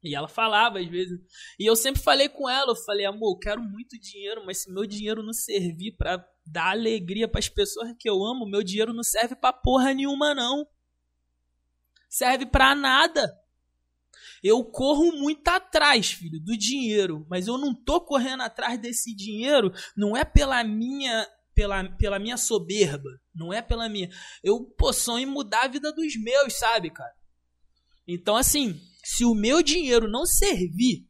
E 0.04 0.14
ela 0.14 0.28
falava 0.28 0.80
às 0.80 0.88
vezes. 0.88 1.20
E 1.58 1.66
eu 1.66 1.76
sempre 1.76 2.02
falei 2.02 2.28
com 2.28 2.50
ela, 2.50 2.72
eu 2.72 2.76
falei, 2.76 3.06
amor, 3.06 3.34
eu 3.34 3.40
quero 3.40 3.62
muito 3.62 3.98
dinheiro, 4.00 4.46
mas 4.46 4.64
se 4.64 4.72
meu 4.72 4.86
dinheiro 4.86 5.24
não 5.24 5.34
servir 5.34 5.96
pra 5.98 6.24
dar 6.46 6.72
alegria 6.72 7.28
pras 7.28 7.48
pessoas 7.48 7.94
que 7.98 8.10
eu 8.10 8.24
amo, 8.24 8.46
meu 8.46 8.62
dinheiro 8.62 8.94
não 8.94 9.04
serve 9.04 9.36
pra 9.36 9.54
porra 9.54 9.94
nenhuma 9.94 10.36
não. 10.36 10.68
Serve 12.10 12.46
pra 12.46 12.76
nada. 12.76 13.34
Eu 14.44 14.64
corro 14.66 15.14
muito 15.14 15.48
atrás, 15.48 16.12
filho, 16.12 16.40
do 16.40 16.58
dinheiro, 16.58 17.26
mas 17.30 17.48
eu 17.48 17.58
não 17.58 17.74
tô 17.74 18.02
correndo 18.02 18.44
atrás 18.44 18.78
desse 18.78 19.16
dinheiro, 19.16 19.72
não 19.96 20.18
é 20.18 20.26
pela 20.26 20.64
minha 20.66 21.26
pela, 21.56 21.84
pela 21.98 22.20
minha 22.20 22.36
soberba, 22.36 23.10
não 23.34 23.54
é 23.54 23.62
pela 23.62 23.88
minha. 23.88 24.10
Eu 24.44 24.66
pô, 24.78 24.92
sonho 24.92 25.24
em 25.24 25.32
mudar 25.32 25.64
a 25.64 25.68
vida 25.68 25.94
dos 25.94 26.16
meus, 26.18 26.54
sabe, 26.56 26.90
cara? 26.90 27.14
Então, 28.08 28.36
assim, 28.36 28.82
se 29.04 29.26
o 29.26 29.36
meu 29.36 29.62
dinheiro 29.62 30.08
não 30.08 30.26
servir 30.26 31.06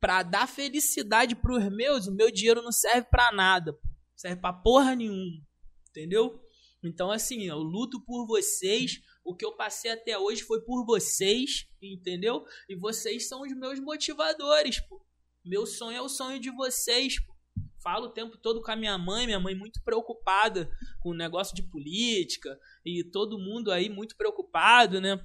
pra 0.00 0.22
dar 0.22 0.46
felicidade 0.46 1.34
pros 1.34 1.68
meus, 1.72 2.06
o 2.06 2.14
meu 2.14 2.30
dinheiro 2.30 2.62
não 2.62 2.70
serve 2.70 3.08
pra 3.10 3.32
nada, 3.32 3.76
serve 4.14 4.40
pra 4.40 4.52
porra 4.52 4.94
nenhuma, 4.94 5.42
entendeu? 5.90 6.40
Então, 6.82 7.10
assim, 7.10 7.42
eu 7.42 7.58
luto 7.58 8.00
por 8.00 8.26
vocês. 8.26 9.00
O 9.24 9.34
que 9.34 9.44
eu 9.44 9.56
passei 9.56 9.90
até 9.90 10.16
hoje 10.16 10.42
foi 10.42 10.60
por 10.60 10.84
vocês, 10.84 11.66
entendeu? 11.82 12.44
E 12.68 12.76
vocês 12.76 13.26
são 13.26 13.42
os 13.42 13.52
meus 13.56 13.80
motivadores, 13.80 14.78
pô. 14.80 15.04
Meu 15.44 15.66
sonho 15.66 15.96
é 15.96 16.02
o 16.02 16.08
sonho 16.08 16.38
de 16.38 16.50
vocês, 16.50 17.18
pô. 17.24 17.34
Falo 17.82 18.06
o 18.06 18.12
tempo 18.12 18.36
todo 18.36 18.62
com 18.62 18.70
a 18.70 18.76
minha 18.76 18.96
mãe, 18.98 19.26
minha 19.26 19.40
mãe 19.40 19.54
muito 19.54 19.82
preocupada 19.82 20.70
com 21.00 21.10
o 21.10 21.14
negócio 21.14 21.54
de 21.54 21.62
política 21.62 22.58
e 22.84 23.04
todo 23.04 23.38
mundo 23.38 23.70
aí 23.70 23.88
muito 23.88 24.16
preocupado, 24.16 25.00
né? 25.00 25.24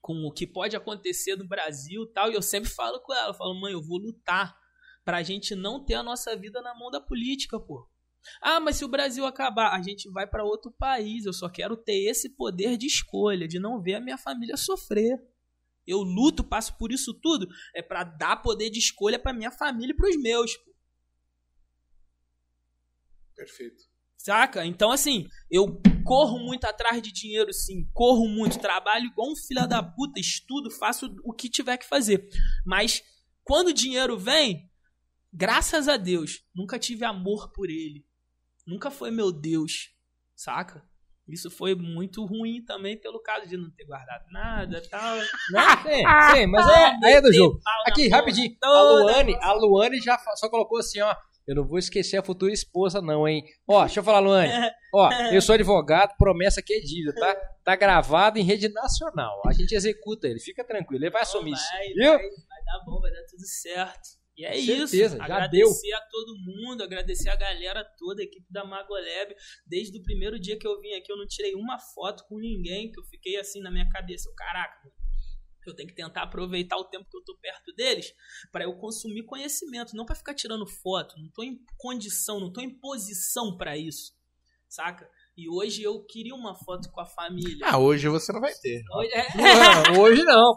Com 0.00 0.24
o 0.24 0.32
que 0.32 0.46
pode 0.46 0.76
acontecer 0.76 1.36
no 1.36 1.46
Brasil 1.46 2.06
tal. 2.12 2.30
E 2.30 2.34
eu 2.34 2.42
sempre 2.42 2.70
falo 2.70 3.00
com 3.00 3.12
ela, 3.12 3.28
eu 3.28 3.34
falo, 3.34 3.60
mãe, 3.60 3.72
eu 3.72 3.82
vou 3.82 3.98
lutar 3.98 4.56
pra 5.04 5.22
gente 5.22 5.54
não 5.54 5.84
ter 5.84 5.94
a 5.94 6.02
nossa 6.02 6.36
vida 6.36 6.60
na 6.60 6.74
mão 6.74 6.90
da 6.90 7.00
política, 7.00 7.58
pô. 7.58 7.88
Ah, 8.40 8.60
mas 8.60 8.76
se 8.76 8.84
o 8.84 8.88
Brasil 8.88 9.24
acabar, 9.24 9.72
a 9.72 9.82
gente 9.82 10.10
vai 10.10 10.26
pra 10.26 10.44
outro 10.44 10.70
país. 10.70 11.24
Eu 11.24 11.32
só 11.32 11.48
quero 11.48 11.76
ter 11.76 12.08
esse 12.08 12.30
poder 12.30 12.76
de 12.76 12.86
escolha, 12.86 13.48
de 13.48 13.58
não 13.58 13.80
ver 13.80 13.94
a 13.94 14.00
minha 14.00 14.18
família 14.18 14.56
sofrer. 14.56 15.18
Eu 15.86 16.00
luto, 16.02 16.44
passo 16.44 16.76
por 16.76 16.92
isso 16.92 17.14
tudo, 17.14 17.48
é 17.74 17.80
pra 17.80 18.04
dar 18.04 18.36
poder 18.42 18.68
de 18.68 18.78
escolha 18.78 19.18
pra 19.18 19.32
minha 19.32 19.50
família 19.50 19.92
e 19.92 19.96
pros 19.96 20.16
meus. 20.16 20.54
pô. 20.56 20.74
Perfeito. 23.34 23.87
Saca? 24.18 24.66
Então, 24.66 24.90
assim, 24.90 25.28
eu 25.48 25.80
corro 26.04 26.40
muito 26.40 26.64
atrás 26.64 27.00
de 27.00 27.12
dinheiro, 27.12 27.52
sim. 27.52 27.88
Corro 27.94 28.28
muito, 28.28 28.58
trabalho 28.58 29.06
igual 29.06 29.30
um 29.30 29.36
filho 29.36 29.66
da 29.66 29.80
puta, 29.80 30.18
estudo, 30.18 30.70
faço 30.72 31.14
o 31.24 31.32
que 31.32 31.48
tiver 31.48 31.78
que 31.78 31.86
fazer. 31.86 32.28
Mas 32.66 33.02
quando 33.44 33.68
o 33.68 33.72
dinheiro 33.72 34.18
vem, 34.18 34.68
graças 35.32 35.86
a 35.88 35.96
Deus, 35.96 36.42
nunca 36.54 36.78
tive 36.78 37.04
amor 37.04 37.52
por 37.52 37.70
ele. 37.70 38.04
Nunca 38.66 38.90
foi 38.90 39.10
meu 39.12 39.30
Deus, 39.30 39.90
saca? 40.34 40.82
Isso 41.28 41.50
foi 41.50 41.74
muito 41.74 42.24
ruim 42.24 42.64
também 42.64 42.98
pelo 42.98 43.20
caso 43.20 43.46
de 43.46 43.56
não 43.56 43.70
ter 43.70 43.84
guardado 43.84 44.24
nada 44.32 44.78
e 44.78 44.88
tal. 44.88 45.16
Não, 45.50 45.70
sim, 45.84 46.34
sim, 46.34 46.46
mas 46.46 46.66
é, 46.66 46.86
aí 47.04 47.12
é 47.14 47.20
do 47.20 47.32
jogo. 47.32 47.60
Aqui, 47.86 48.08
rapidinho. 48.08 48.56
A. 48.62 48.82
Luane, 48.82 49.36
a 49.40 49.52
Luane 49.52 50.00
já 50.00 50.18
só 50.36 50.48
colocou 50.48 50.78
assim, 50.78 51.00
ó. 51.02 51.14
Eu 51.48 51.54
não 51.54 51.66
vou 51.66 51.78
esquecer 51.78 52.18
a 52.18 52.22
futura 52.22 52.52
esposa, 52.52 53.00
não, 53.00 53.26
hein? 53.26 53.42
Ó, 53.66 53.80
deixa 53.86 54.00
eu 54.00 54.04
falar, 54.04 54.18
Luane. 54.18 54.52
Ó, 54.92 55.10
eu 55.32 55.40
sou 55.40 55.54
advogado, 55.54 56.14
promessa 56.18 56.60
que 56.60 56.74
é 56.74 56.80
dívida, 56.80 57.14
tá? 57.14 57.34
Tá 57.64 57.74
gravado 57.74 58.38
em 58.38 58.42
rede 58.42 58.68
nacional. 58.68 59.40
A 59.46 59.52
gente 59.54 59.74
executa 59.74 60.28
ele, 60.28 60.38
fica 60.40 60.62
tranquilo. 60.62 61.02
Ele 61.02 61.10
vai 61.10 61.22
assumir 61.22 61.52
isso. 61.52 61.72
Vai, 61.72 61.88
Viu? 61.88 62.12
vai, 62.12 62.18
vai 62.18 62.64
dar 62.66 62.84
bom, 62.84 63.00
vai 63.00 63.10
dar 63.10 63.22
tudo 63.30 63.46
certo. 63.46 64.18
E 64.36 64.44
é 64.44 64.52
Certeza, 64.52 65.06
isso. 65.06 65.16
já 65.16 65.24
agradecer 65.24 65.92
a 65.94 66.00
todo 66.02 66.38
mundo, 66.38 66.84
agradecer 66.84 67.30
a 67.30 67.34
galera 67.34 67.82
toda, 67.98 68.20
a 68.20 68.24
equipe 68.24 68.46
da 68.50 68.64
Magoleb. 68.64 69.34
Desde 69.66 69.98
o 69.98 70.02
primeiro 70.02 70.38
dia 70.38 70.58
que 70.58 70.66
eu 70.66 70.78
vim 70.80 70.92
aqui, 70.92 71.10
eu 71.10 71.16
não 71.16 71.26
tirei 71.26 71.54
uma 71.54 71.78
foto 71.78 72.24
com 72.28 72.38
ninguém, 72.38 72.92
que 72.92 73.00
eu 73.00 73.04
fiquei 73.04 73.36
assim 73.36 73.60
na 73.60 73.70
minha 73.70 73.88
cabeça. 73.88 74.30
Caraca, 74.36 74.78
mano, 74.84 74.94
eu 75.68 75.76
tenho 75.76 75.88
que 75.88 75.94
tentar 75.94 76.22
aproveitar 76.22 76.76
o 76.76 76.84
tempo 76.84 77.08
que 77.10 77.16
eu 77.16 77.24
tô 77.24 77.36
perto 77.38 77.72
deles 77.74 78.12
para 78.50 78.64
eu 78.64 78.76
consumir 78.76 79.24
conhecimento, 79.24 79.96
não 79.96 80.04
para 80.04 80.14
ficar 80.14 80.34
tirando 80.34 80.66
foto. 80.66 81.14
Não 81.18 81.30
tô 81.30 81.42
em 81.42 81.58
condição, 81.76 82.40
não 82.40 82.52
tô 82.52 82.60
em 82.60 82.70
posição 82.78 83.56
para 83.56 83.76
isso, 83.76 84.12
saca? 84.68 85.08
E 85.36 85.48
hoje 85.48 85.82
eu 85.82 86.04
queria 86.04 86.34
uma 86.34 86.54
foto 86.54 86.90
com 86.90 87.00
a 87.00 87.06
família. 87.06 87.64
Ah, 87.64 87.78
hoje 87.78 88.08
você 88.08 88.32
não 88.32 88.40
vai 88.40 88.52
ter. 88.54 88.82
Hoje, 88.92 89.10
é, 89.12 89.26
Não, 89.36 90.00
hoje 90.00 90.24
não. 90.24 90.56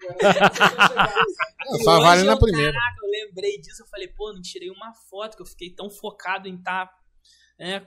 Só 1.84 2.00
vale 2.00 2.22
na 2.22 2.32
eu, 2.32 2.38
primeira. 2.38 2.72
Caraca, 2.72 2.96
eu 3.02 3.10
lembrei 3.10 3.58
disso, 3.60 3.82
eu 3.82 3.86
falei, 3.88 4.08
pô, 4.08 4.32
não 4.32 4.40
tirei 4.40 4.70
uma 4.70 4.94
foto, 5.10 5.36
que 5.36 5.42
eu 5.42 5.46
fiquei 5.46 5.74
tão 5.74 5.90
focado 5.90 6.48
em 6.48 6.56
estar 6.56 6.90
né, 7.58 7.86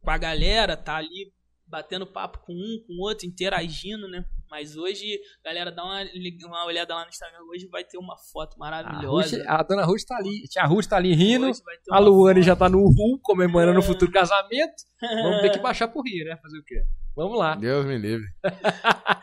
com 0.00 0.10
a 0.10 0.18
galera, 0.18 0.76
tá 0.76 0.96
ali 0.96 1.32
batendo 1.72 2.06
papo 2.06 2.38
com 2.40 2.52
um, 2.52 2.84
com 2.86 2.92
o 2.92 3.00
outro, 3.08 3.26
interagindo, 3.26 4.06
né? 4.06 4.22
Mas 4.50 4.76
hoje, 4.76 5.18
galera, 5.42 5.72
dá 5.72 5.82
uma, 5.82 6.02
uma 6.46 6.66
olhada 6.66 6.94
lá 6.94 7.04
no 7.04 7.08
Instagram, 7.08 7.38
hoje 7.50 7.66
vai 7.68 7.82
ter 7.82 7.96
uma 7.96 8.14
foto 8.30 8.54
A, 8.56 8.58
maravilhosa. 8.58 9.38
Ruth- 9.38 9.46
a 9.48 9.62
dona 9.62 9.84
Ruth 9.86 10.02
tá 10.06 10.16
ali. 10.18 10.42
Tia 10.50 10.66
Ruth 10.66 10.86
tá 10.86 10.96
ali 10.98 11.14
rindo. 11.14 11.50
A 11.90 11.98
Luane 11.98 12.40
foto. 12.40 12.46
já 12.46 12.54
tá 12.54 12.68
no 12.68 12.84
Ru, 12.86 13.18
comemorando 13.22 13.80
o 13.80 13.82
É. 13.82 13.86
futuro 13.86 14.12
casamento. 14.12 14.74
Vamos 15.00 15.40
ter 15.40 15.50
que 15.52 15.58
baixar 15.62 15.88
pro 15.88 16.02
Rio, 16.02 16.26
né? 16.26 16.36
Fazer 16.42 16.58
o 16.58 16.64
quê? 16.64 16.84
Vamos 17.16 17.38
lá. 17.38 17.54
Deus 17.56 17.86
me 17.86 17.96
livre. 17.96 18.26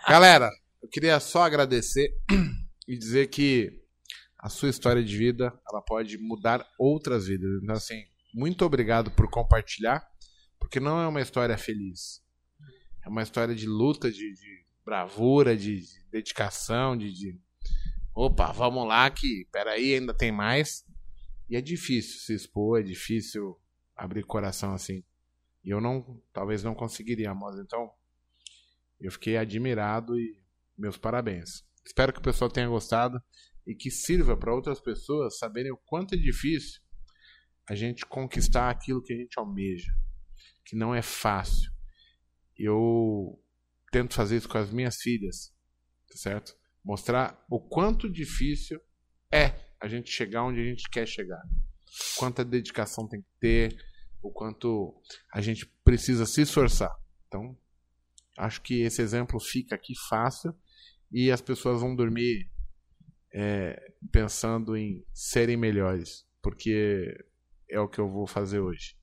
Galera, 0.08 0.50
eu 0.82 0.90
queria 0.90 1.20
só 1.20 1.44
agradecer 1.44 2.10
e 2.88 2.98
dizer 2.98 3.28
que 3.28 3.72
a 4.40 4.50
sua 4.50 4.70
história 4.70 5.04
de 5.04 5.16
vida, 5.16 5.54
ela 5.72 5.82
pode 5.82 6.18
mudar 6.18 6.66
outras 6.80 7.28
vidas. 7.28 7.62
Então, 7.62 7.76
assim, 7.76 8.02
muito 8.34 8.66
obrigado 8.66 9.12
por 9.12 9.30
compartilhar, 9.30 10.02
porque 10.60 10.80
não 10.80 11.00
é 11.02 11.08
uma 11.08 11.22
história 11.22 11.58
feliz. 11.58 12.22
É 13.04 13.10
uma 13.10 13.24
história 13.24 13.56
de 13.56 13.68
luta, 13.68 14.12
de, 14.12 14.34
de 14.34 14.66
bravura, 14.86 15.56
de, 15.56 15.82
de 15.82 16.06
dedicação, 16.12 16.98
de, 16.98 17.12
de... 17.14 17.40
Opa, 18.14 18.52
vamos 18.52 18.88
lá 18.88 19.10
que, 19.10 19.48
peraí, 19.52 19.94
ainda 19.96 20.14
tem 20.14 20.32
mais. 20.32 20.86
E 21.50 21.56
é 21.56 21.62
difícil 21.62 22.20
se 22.20 22.34
expor, 22.34 22.80
é 22.80 22.84
difícil 22.84 23.60
abrir 23.96 24.24
coração 24.24 24.74
assim. 24.74 25.04
E 25.64 25.70
eu 25.70 25.82
não, 25.82 26.22
talvez 26.32 26.64
não 26.64 26.74
conseguiria, 26.74 27.34
mas 27.34 27.58
então 27.60 27.92
eu 29.00 29.12
fiquei 29.12 29.38
admirado 29.38 30.20
e 30.20 30.42
meus 30.78 30.98
parabéns. 30.98 31.64
Espero 31.86 32.14
que 32.14 32.20
o 32.20 32.24
pessoal 32.24 32.50
tenha 32.50 32.68
gostado 32.68 33.22
e 33.66 33.76
que 33.76 33.90
sirva 33.90 34.36
para 34.36 34.54
outras 34.54 34.80
pessoas 34.80 35.38
saberem 35.38 35.72
o 35.72 35.78
quanto 35.78 36.16
é 36.16 36.18
difícil 36.18 36.82
a 37.68 37.76
gente 37.76 38.06
conquistar 38.06 38.70
aquilo 38.70 39.02
que 39.02 39.14
a 39.14 39.16
gente 39.16 39.38
almeja, 39.38 39.92
que 40.66 40.76
não 40.76 40.94
é 40.94 41.02
fácil. 41.02 41.72
Eu 42.60 43.42
tento 43.92 44.14
fazer 44.14 44.38
isso 44.38 44.50
com 44.50 44.58
as 44.58 44.72
minhas 44.72 44.98
filhas, 44.98 45.54
tá 46.08 46.18
certo? 46.18 46.56
Mostrar 46.84 47.44
o 47.50 47.60
quanto 47.60 48.12
difícil 48.12 48.80
é 49.32 49.54
a 49.82 49.88
gente 49.88 50.12
chegar 50.12 50.44
onde 50.44 50.60
a 50.60 50.64
gente 50.64 50.90
quer 50.90 51.08
chegar. 51.08 51.42
Quanta 52.18 52.44
dedicação 52.44 53.08
tem 53.08 53.22
que 53.22 53.30
ter, 53.40 53.78
o 54.22 54.32
quanto 54.32 55.02
a 55.34 55.42
gente 55.42 55.66
precisa 55.84 56.26
se 56.26 56.42
esforçar. 56.42 56.94
Então, 57.28 57.58
acho 58.38 58.62
que 58.62 58.82
esse 58.82 59.02
exemplo 59.02 59.40
fica 59.40 59.76
aqui 59.76 59.94
fácil 60.10 60.54
e 61.12 61.32
as 61.32 61.42
pessoas 61.42 61.82
vão 61.82 61.96
dormir 61.96 62.50
é, 63.34 63.94
pensando 64.12 64.76
em 64.76 65.06
serem 65.14 65.58
melhores, 65.58 66.26
porque 66.42 67.16
é 67.70 67.80
o 67.80 67.88
que 67.88 68.00
eu 68.00 68.10
vou 68.10 68.28
fazer 68.28 68.60
hoje. 68.60 68.98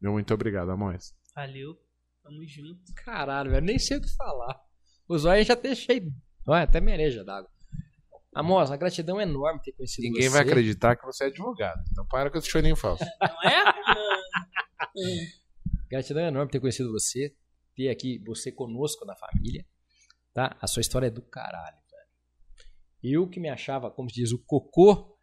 Muito 0.00 0.32
obrigado, 0.32 0.70
Amós. 0.70 1.14
Valeu, 1.34 1.78
tamo 2.26 2.44
junto. 2.46 2.92
Caralho, 2.94 3.50
velho, 3.50 3.64
nem 3.64 3.78
sei 3.78 3.98
o 3.98 4.00
que 4.00 4.14
falar. 4.16 4.60
Os 5.08 5.24
olhos 5.24 5.46
já 5.46 5.56
cheio. 5.74 6.12
Olha, 6.46 6.64
até 6.64 6.80
mereja 6.80 7.24
d'água. 7.24 7.50
Amos, 8.34 8.70
a 8.70 8.76
gratidão 8.76 9.18
é 9.18 9.22
enorme 9.22 9.60
ter 9.62 9.72
conhecido 9.72 10.04
Ninguém 10.04 10.24
você. 10.24 10.30
vai 10.30 10.42
acreditar 10.42 10.96
que 10.96 11.06
você 11.06 11.24
é 11.24 11.26
advogado. 11.28 11.82
Então 11.90 12.06
para 12.06 12.30
com 12.30 12.36
esse 12.36 12.50
chorinho 12.50 12.76
falso. 12.76 13.04
Não 13.20 13.42
é? 13.50 13.64
Gratidão 15.88 16.22
é 16.24 16.28
enorme 16.28 16.50
ter 16.50 16.60
conhecido 16.60 16.92
você, 16.92 17.34
ter 17.74 17.88
aqui 17.88 18.18
você 18.26 18.52
conosco 18.52 19.06
na 19.06 19.16
família, 19.16 19.64
tá? 20.34 20.56
A 20.60 20.66
sua 20.66 20.80
história 20.80 21.06
é 21.06 21.10
do 21.10 21.22
caralho, 21.22 21.76
velho. 21.90 22.06
Eu 23.02 23.28
que 23.28 23.40
me 23.40 23.48
achava, 23.48 23.90
como 23.90 24.08
diz, 24.08 24.32
o 24.32 24.38
cocô, 24.44 25.16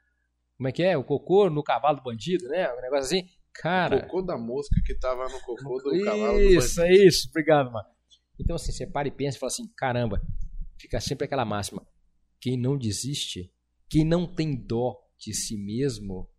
como 0.57 0.69
é 0.69 0.71
que 0.71 0.81
é? 0.81 0.97
O 0.97 1.03
cocô 1.03 1.49
no 1.49 1.63
cavalo 1.63 1.97
do 1.97 2.03
bandido, 2.03 2.47
né? 2.47 2.71
Um 2.73 2.81
negócio 2.81 3.05
assim. 3.05 3.29
Cara, 3.55 4.01
Cocô 4.01 4.21
da 4.21 4.37
mosca 4.37 4.75
que 4.85 4.95
tava 4.95 5.29
no 5.29 5.39
cocô 5.41 5.77
do 5.77 6.03
cavalo 6.03 6.37
do 6.37 6.43
isso, 6.43 6.81
é 6.81 6.91
isso. 6.91 7.29
Obrigado, 7.29 7.71
mano. 7.71 7.87
Então, 8.39 8.55
assim, 8.55 8.71
você 8.71 8.87
para 8.87 9.07
e 9.07 9.11
pensa 9.11 9.37
e 9.37 9.39
fala 9.39 9.51
assim: 9.51 9.67
caramba, 9.77 10.21
fica 10.79 10.99
sempre 10.99 11.25
aquela 11.25 11.45
máxima. 11.45 11.85
Quem 12.41 12.57
não 12.57 12.77
desiste, 12.77 13.53
quem 13.89 14.03
não 14.03 14.27
tem 14.27 14.55
dó 14.55 14.97
de 15.17 15.33
si 15.33 15.57
mesmo, 15.57 16.29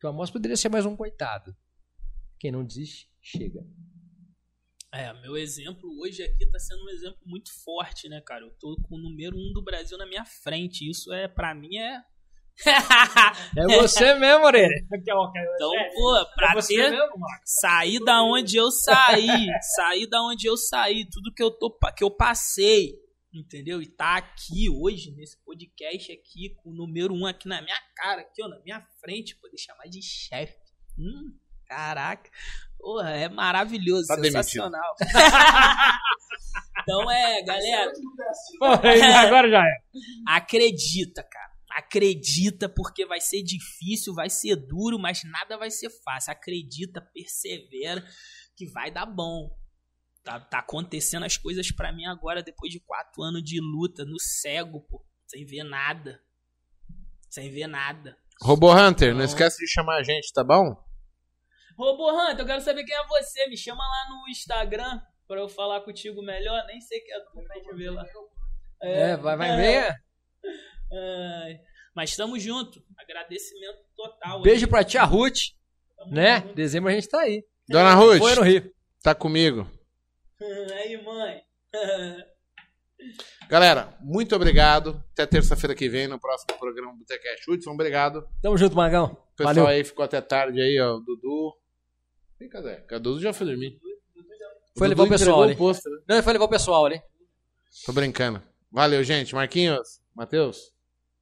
que 0.00 0.06
o 0.06 0.10
Amos 0.10 0.30
poderia 0.30 0.56
ser 0.56 0.68
mais 0.68 0.86
um 0.86 0.96
coitado. 0.96 1.54
Quem 2.38 2.50
não 2.50 2.64
desiste, 2.64 3.10
chega. 3.20 3.64
É, 4.92 5.12
meu 5.20 5.36
exemplo 5.36 5.86
hoje 6.00 6.22
aqui 6.22 6.48
tá 6.48 6.58
sendo 6.58 6.82
um 6.84 6.88
exemplo 6.88 7.20
muito 7.26 7.50
forte, 7.62 8.08
né, 8.08 8.22
cara? 8.22 8.44
Eu 8.44 8.50
tô 8.58 8.74
com 8.82 8.96
o 8.96 8.98
número 8.98 9.36
um 9.36 9.52
do 9.52 9.62
Brasil 9.62 9.98
na 9.98 10.06
minha 10.06 10.24
frente. 10.24 10.88
Isso 10.88 11.12
é, 11.12 11.28
pra 11.28 11.54
mim, 11.54 11.76
é. 11.76 12.02
É 13.56 13.66
você 13.80 14.14
mesmo, 14.14 14.44
Orelha. 14.44 14.68
Então, 15.54 15.72
pô, 15.94 16.26
pra 16.34 16.54
ter. 16.62 16.98
Sair 17.44 18.04
da 18.04 18.22
onde 18.22 18.56
eu 18.56 18.70
saí, 18.70 19.46
sair 19.76 20.06
da 20.08 20.22
onde 20.22 20.46
eu 20.46 20.56
saí, 20.56 21.08
tudo 21.08 21.32
que 21.32 21.42
eu 21.42 21.50
tô 21.50 21.76
que 21.96 22.02
eu 22.04 22.10
passei, 22.10 22.94
entendeu? 23.32 23.80
E 23.80 23.86
tá 23.86 24.16
aqui 24.16 24.68
hoje 24.70 25.12
nesse 25.12 25.36
podcast 25.44 26.12
aqui 26.12 26.54
com 26.56 26.70
o 26.70 26.74
número 26.74 27.14
um 27.14 27.26
aqui 27.26 27.48
na 27.48 27.62
minha 27.62 27.78
cara, 27.96 28.22
aqui 28.22 28.42
ó, 28.42 28.48
na 28.48 28.58
minha 28.60 28.84
frente, 29.00 29.36
poder 29.36 29.58
chamar 29.58 29.84
de 29.84 30.02
chefe. 30.02 30.56
Hum, 30.98 31.32
caraca. 31.66 32.30
Porra, 32.78 33.10
é 33.10 33.28
maravilhoso, 33.28 34.06
Tá 34.06 34.16
sensacional. 34.16 34.94
então 36.82 37.10
é, 37.10 37.42
galera, 37.42 37.92
Agora 39.26 39.50
já 39.50 39.64
é. 39.64 39.76
acredita, 40.26 41.22
cara. 41.22 41.57
Acredita 41.78 42.68
porque 42.68 43.06
vai 43.06 43.20
ser 43.20 43.40
difícil, 43.42 44.12
vai 44.12 44.28
ser 44.28 44.56
duro, 44.56 44.98
mas 44.98 45.22
nada 45.24 45.56
vai 45.56 45.70
ser 45.70 45.88
fácil. 46.02 46.32
Acredita, 46.32 47.00
persevera 47.00 48.04
que 48.56 48.66
vai 48.66 48.90
dar 48.90 49.06
bom. 49.06 49.48
Tá, 50.24 50.40
tá 50.40 50.58
acontecendo 50.58 51.24
as 51.24 51.36
coisas 51.36 51.70
pra 51.70 51.92
mim 51.92 52.04
agora, 52.06 52.42
depois 52.42 52.72
de 52.72 52.80
quatro 52.80 53.22
anos 53.22 53.42
de 53.44 53.60
luta, 53.60 54.04
no 54.04 54.18
cego, 54.20 54.80
pô. 54.88 55.06
Sem 55.28 55.44
ver 55.46 55.62
nada. 55.62 56.20
Sem 57.30 57.48
ver 57.50 57.68
nada. 57.68 58.16
Robô 58.42 58.72
Hunter, 58.74 59.10
não 59.12 59.18
Não. 59.18 59.24
esquece 59.24 59.58
de 59.64 59.70
chamar 59.70 59.98
a 59.98 60.02
gente, 60.02 60.32
tá 60.32 60.42
bom? 60.42 60.74
Robô 61.76 62.10
Hunter, 62.10 62.40
eu 62.40 62.46
quero 62.46 62.60
saber 62.60 62.82
quem 62.84 62.96
é 62.96 63.06
você. 63.06 63.46
Me 63.46 63.56
chama 63.56 63.84
lá 63.84 64.08
no 64.10 64.28
Instagram 64.28 65.00
pra 65.28 65.38
eu 65.38 65.48
falar 65.48 65.80
contigo 65.82 66.22
melhor. 66.22 66.64
Nem 66.66 66.80
sei 66.80 66.98
quem 67.00 67.14
é 67.14 67.20
tu 67.20 67.30
pra 67.40 67.54
gente 67.56 67.74
ver 67.76 67.90
lá. 67.90 68.04
É, 68.82 69.16
vai, 69.16 69.36
vai 69.36 69.56
ver. 69.56 69.94
Ai, 70.90 71.60
mas 71.98 72.10
estamos 72.10 72.40
junto. 72.40 72.80
Agradecimento 72.96 73.78
total. 73.96 74.40
Beijo 74.40 74.68
pra 74.68 74.84
tia 74.84 75.02
Ruth, 75.02 75.38
Tamo 75.96 76.14
né? 76.14 76.42
junto. 76.42 76.54
Dezembro 76.54 76.90
a 76.90 76.92
gente 76.92 77.08
tá 77.08 77.22
aí. 77.22 77.44
Dona 77.68 77.92
Ruth, 77.92 78.18
Foi 78.18 78.36
no 78.36 78.42
Rio. 78.42 78.72
tá 79.02 79.16
comigo. 79.16 79.68
Aí, 80.40 81.02
mãe. 81.02 81.42
Galera, 83.48 83.98
muito 84.00 84.36
obrigado. 84.36 85.02
Até 85.12 85.26
terça-feira 85.26 85.74
que 85.74 85.88
vem 85.88 86.06
no 86.06 86.20
próximo 86.20 86.56
programa 86.56 86.92
do 86.92 86.98
Botecast. 86.98 87.50
Hudson, 87.50 87.72
obrigado. 87.72 88.28
Tamo 88.40 88.56
junto, 88.56 88.76
Magão. 88.76 89.06
O 89.06 89.36
pessoal 89.36 89.54
Valeu. 89.56 89.66
aí 89.66 89.82
ficou 89.82 90.04
até 90.04 90.20
tarde 90.20 90.60
aí, 90.60 90.78
ó. 90.80 90.94
o 90.94 91.00
Dudu. 91.00 91.56
E 92.40 92.46
cadê? 92.46 92.76
Cadê? 92.82 92.94
O 92.94 93.00
Dudu 93.00 93.20
já 93.20 93.32
foi 93.32 93.48
dormir. 93.48 93.80
Foi 94.76 94.86
Dudu 94.86 95.02
levar 95.02 95.02
o 95.02 95.08
pessoal 95.08 95.42
ali. 95.42 95.56
o 95.58 95.72
né? 95.72 95.80
Não, 96.08 96.16
ele 96.16 96.22
foi 96.22 96.32
levar 96.32 96.44
o 96.44 96.48
pessoal 96.48 96.86
ali. 96.86 97.02
Tô 97.84 97.92
brincando. 97.92 98.40
Valeu, 98.70 99.02
gente. 99.02 99.34
Marquinhos, 99.34 100.00
Matheus. 100.14 100.77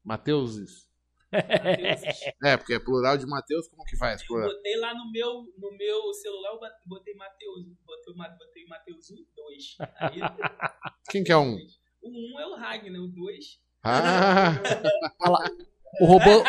Mateuses. 0.07 0.87
É, 2.43 2.57
porque 2.57 2.75
é 2.75 2.79
plural 2.79 3.19
de 3.19 3.27
Mateus, 3.27 3.69
como 3.69 3.85
que 3.85 3.97
faz? 3.97 4.23
Eu 4.23 4.41
botei 4.43 4.77
lá 4.77 4.95
no 4.95 5.11
meu, 5.11 5.43
no 5.59 5.77
meu 5.77 6.15
celular, 6.15 6.51
eu 6.53 6.61
bot- 6.61 6.73
botei 6.87 7.15
Mateus. 7.15 7.65
Botei, 7.85 8.15
botei 8.39 8.65
Mateus 8.67 9.11
1, 9.11 9.15
2. 9.35 9.77
Aí, 9.99 10.21
Quem 11.11 11.25
que 11.25 11.33
é 11.33 11.37
um? 11.37 11.57
o 12.01 12.37
1 12.37 12.41
é 12.41 12.47
o 12.47 12.55
Ragnar, 12.55 13.03
o 13.03 13.09
2. 13.09 13.45
Ah, 13.83 14.53
O 16.01 16.07
robô. 16.07 16.43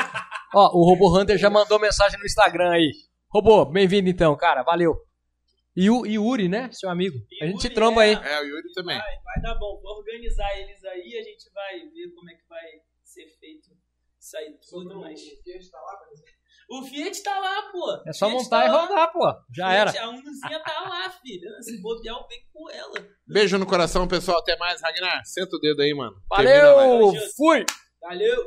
Ó, 0.53 0.77
o 0.77 0.86
robô 0.86 1.18
Hunter 1.19 1.38
já 1.38 1.50
mandou 1.50 1.80
mensagem 1.80 2.18
no 2.19 2.26
Instagram 2.26 2.72
aí. 2.72 2.92
Robô, 3.30 3.66
bem-vindo 3.66 4.10
então, 4.10 4.36
cara. 4.38 4.61
Valeu. 4.64 4.95
E 5.76 5.90
o 5.90 6.06
e 6.06 6.18
o 6.18 6.26
Uri, 6.26 6.48
né? 6.48 6.69
Seu 6.72 6.90
amigo. 6.90 7.18
A 7.42 7.45
gente 7.45 7.61
se 7.61 7.68
Yuri, 7.68 7.76
tromba 7.76 8.02
aí. 8.03 8.14
é, 8.14 8.42
o 8.42 8.45
Yuri 8.45 8.72
também. 8.74 8.98
Vai, 8.98 9.16
vai 9.24 9.42
dar 9.42 9.56
bom. 9.56 9.80
Vou 9.82 9.98
organizar 9.98 10.58
eles 10.60 10.84
aí, 10.86 11.18
a 11.18 11.24
gente 11.24 11.52
vai 11.53 11.80
ver 11.80 12.14
como 12.16 12.30
é 12.30 12.34
que 12.36 12.48
vai 12.48 12.64
ser 13.18 13.40
feito 13.40 13.70
aí 14.36 14.58
tudo, 14.70 15.00
mas... 15.00 15.22
O 16.70 16.84
Fiat 16.84 17.24
tá 17.24 17.40
lá, 17.40 17.72
pô. 17.72 18.04
É 18.06 18.12
só 18.12 18.28
Fiat 18.28 18.44
montar 18.44 18.60
tá 18.60 18.66
e 18.66 18.70
lá. 18.70 18.82
rodar, 18.82 19.12
pô. 19.14 19.34
Já 19.56 19.72
era. 19.72 19.92
Fiat, 19.92 20.04
A 20.04 20.10
Unuzinha 20.10 20.64
tá 20.64 20.82
lá, 20.82 21.10
filho. 21.10 21.50
Se 21.64 21.82
bobear, 21.82 22.18
eu 22.18 22.28
venho 22.28 22.42
com 22.52 22.70
ela. 22.70 23.08
Beijo 23.26 23.58
no 23.58 23.66
coração, 23.66 24.06
pessoal. 24.06 24.40
Até 24.40 24.58
mais, 24.58 24.82
Ragnar. 24.82 25.26
Senta 25.26 25.56
o 25.56 25.60
dedo 25.60 25.82
aí, 25.82 25.94
mano. 25.94 26.22
Termina. 26.36 26.74
Valeu! 26.74 27.14
Fui! 27.38 27.66
Valeu! 28.02 28.44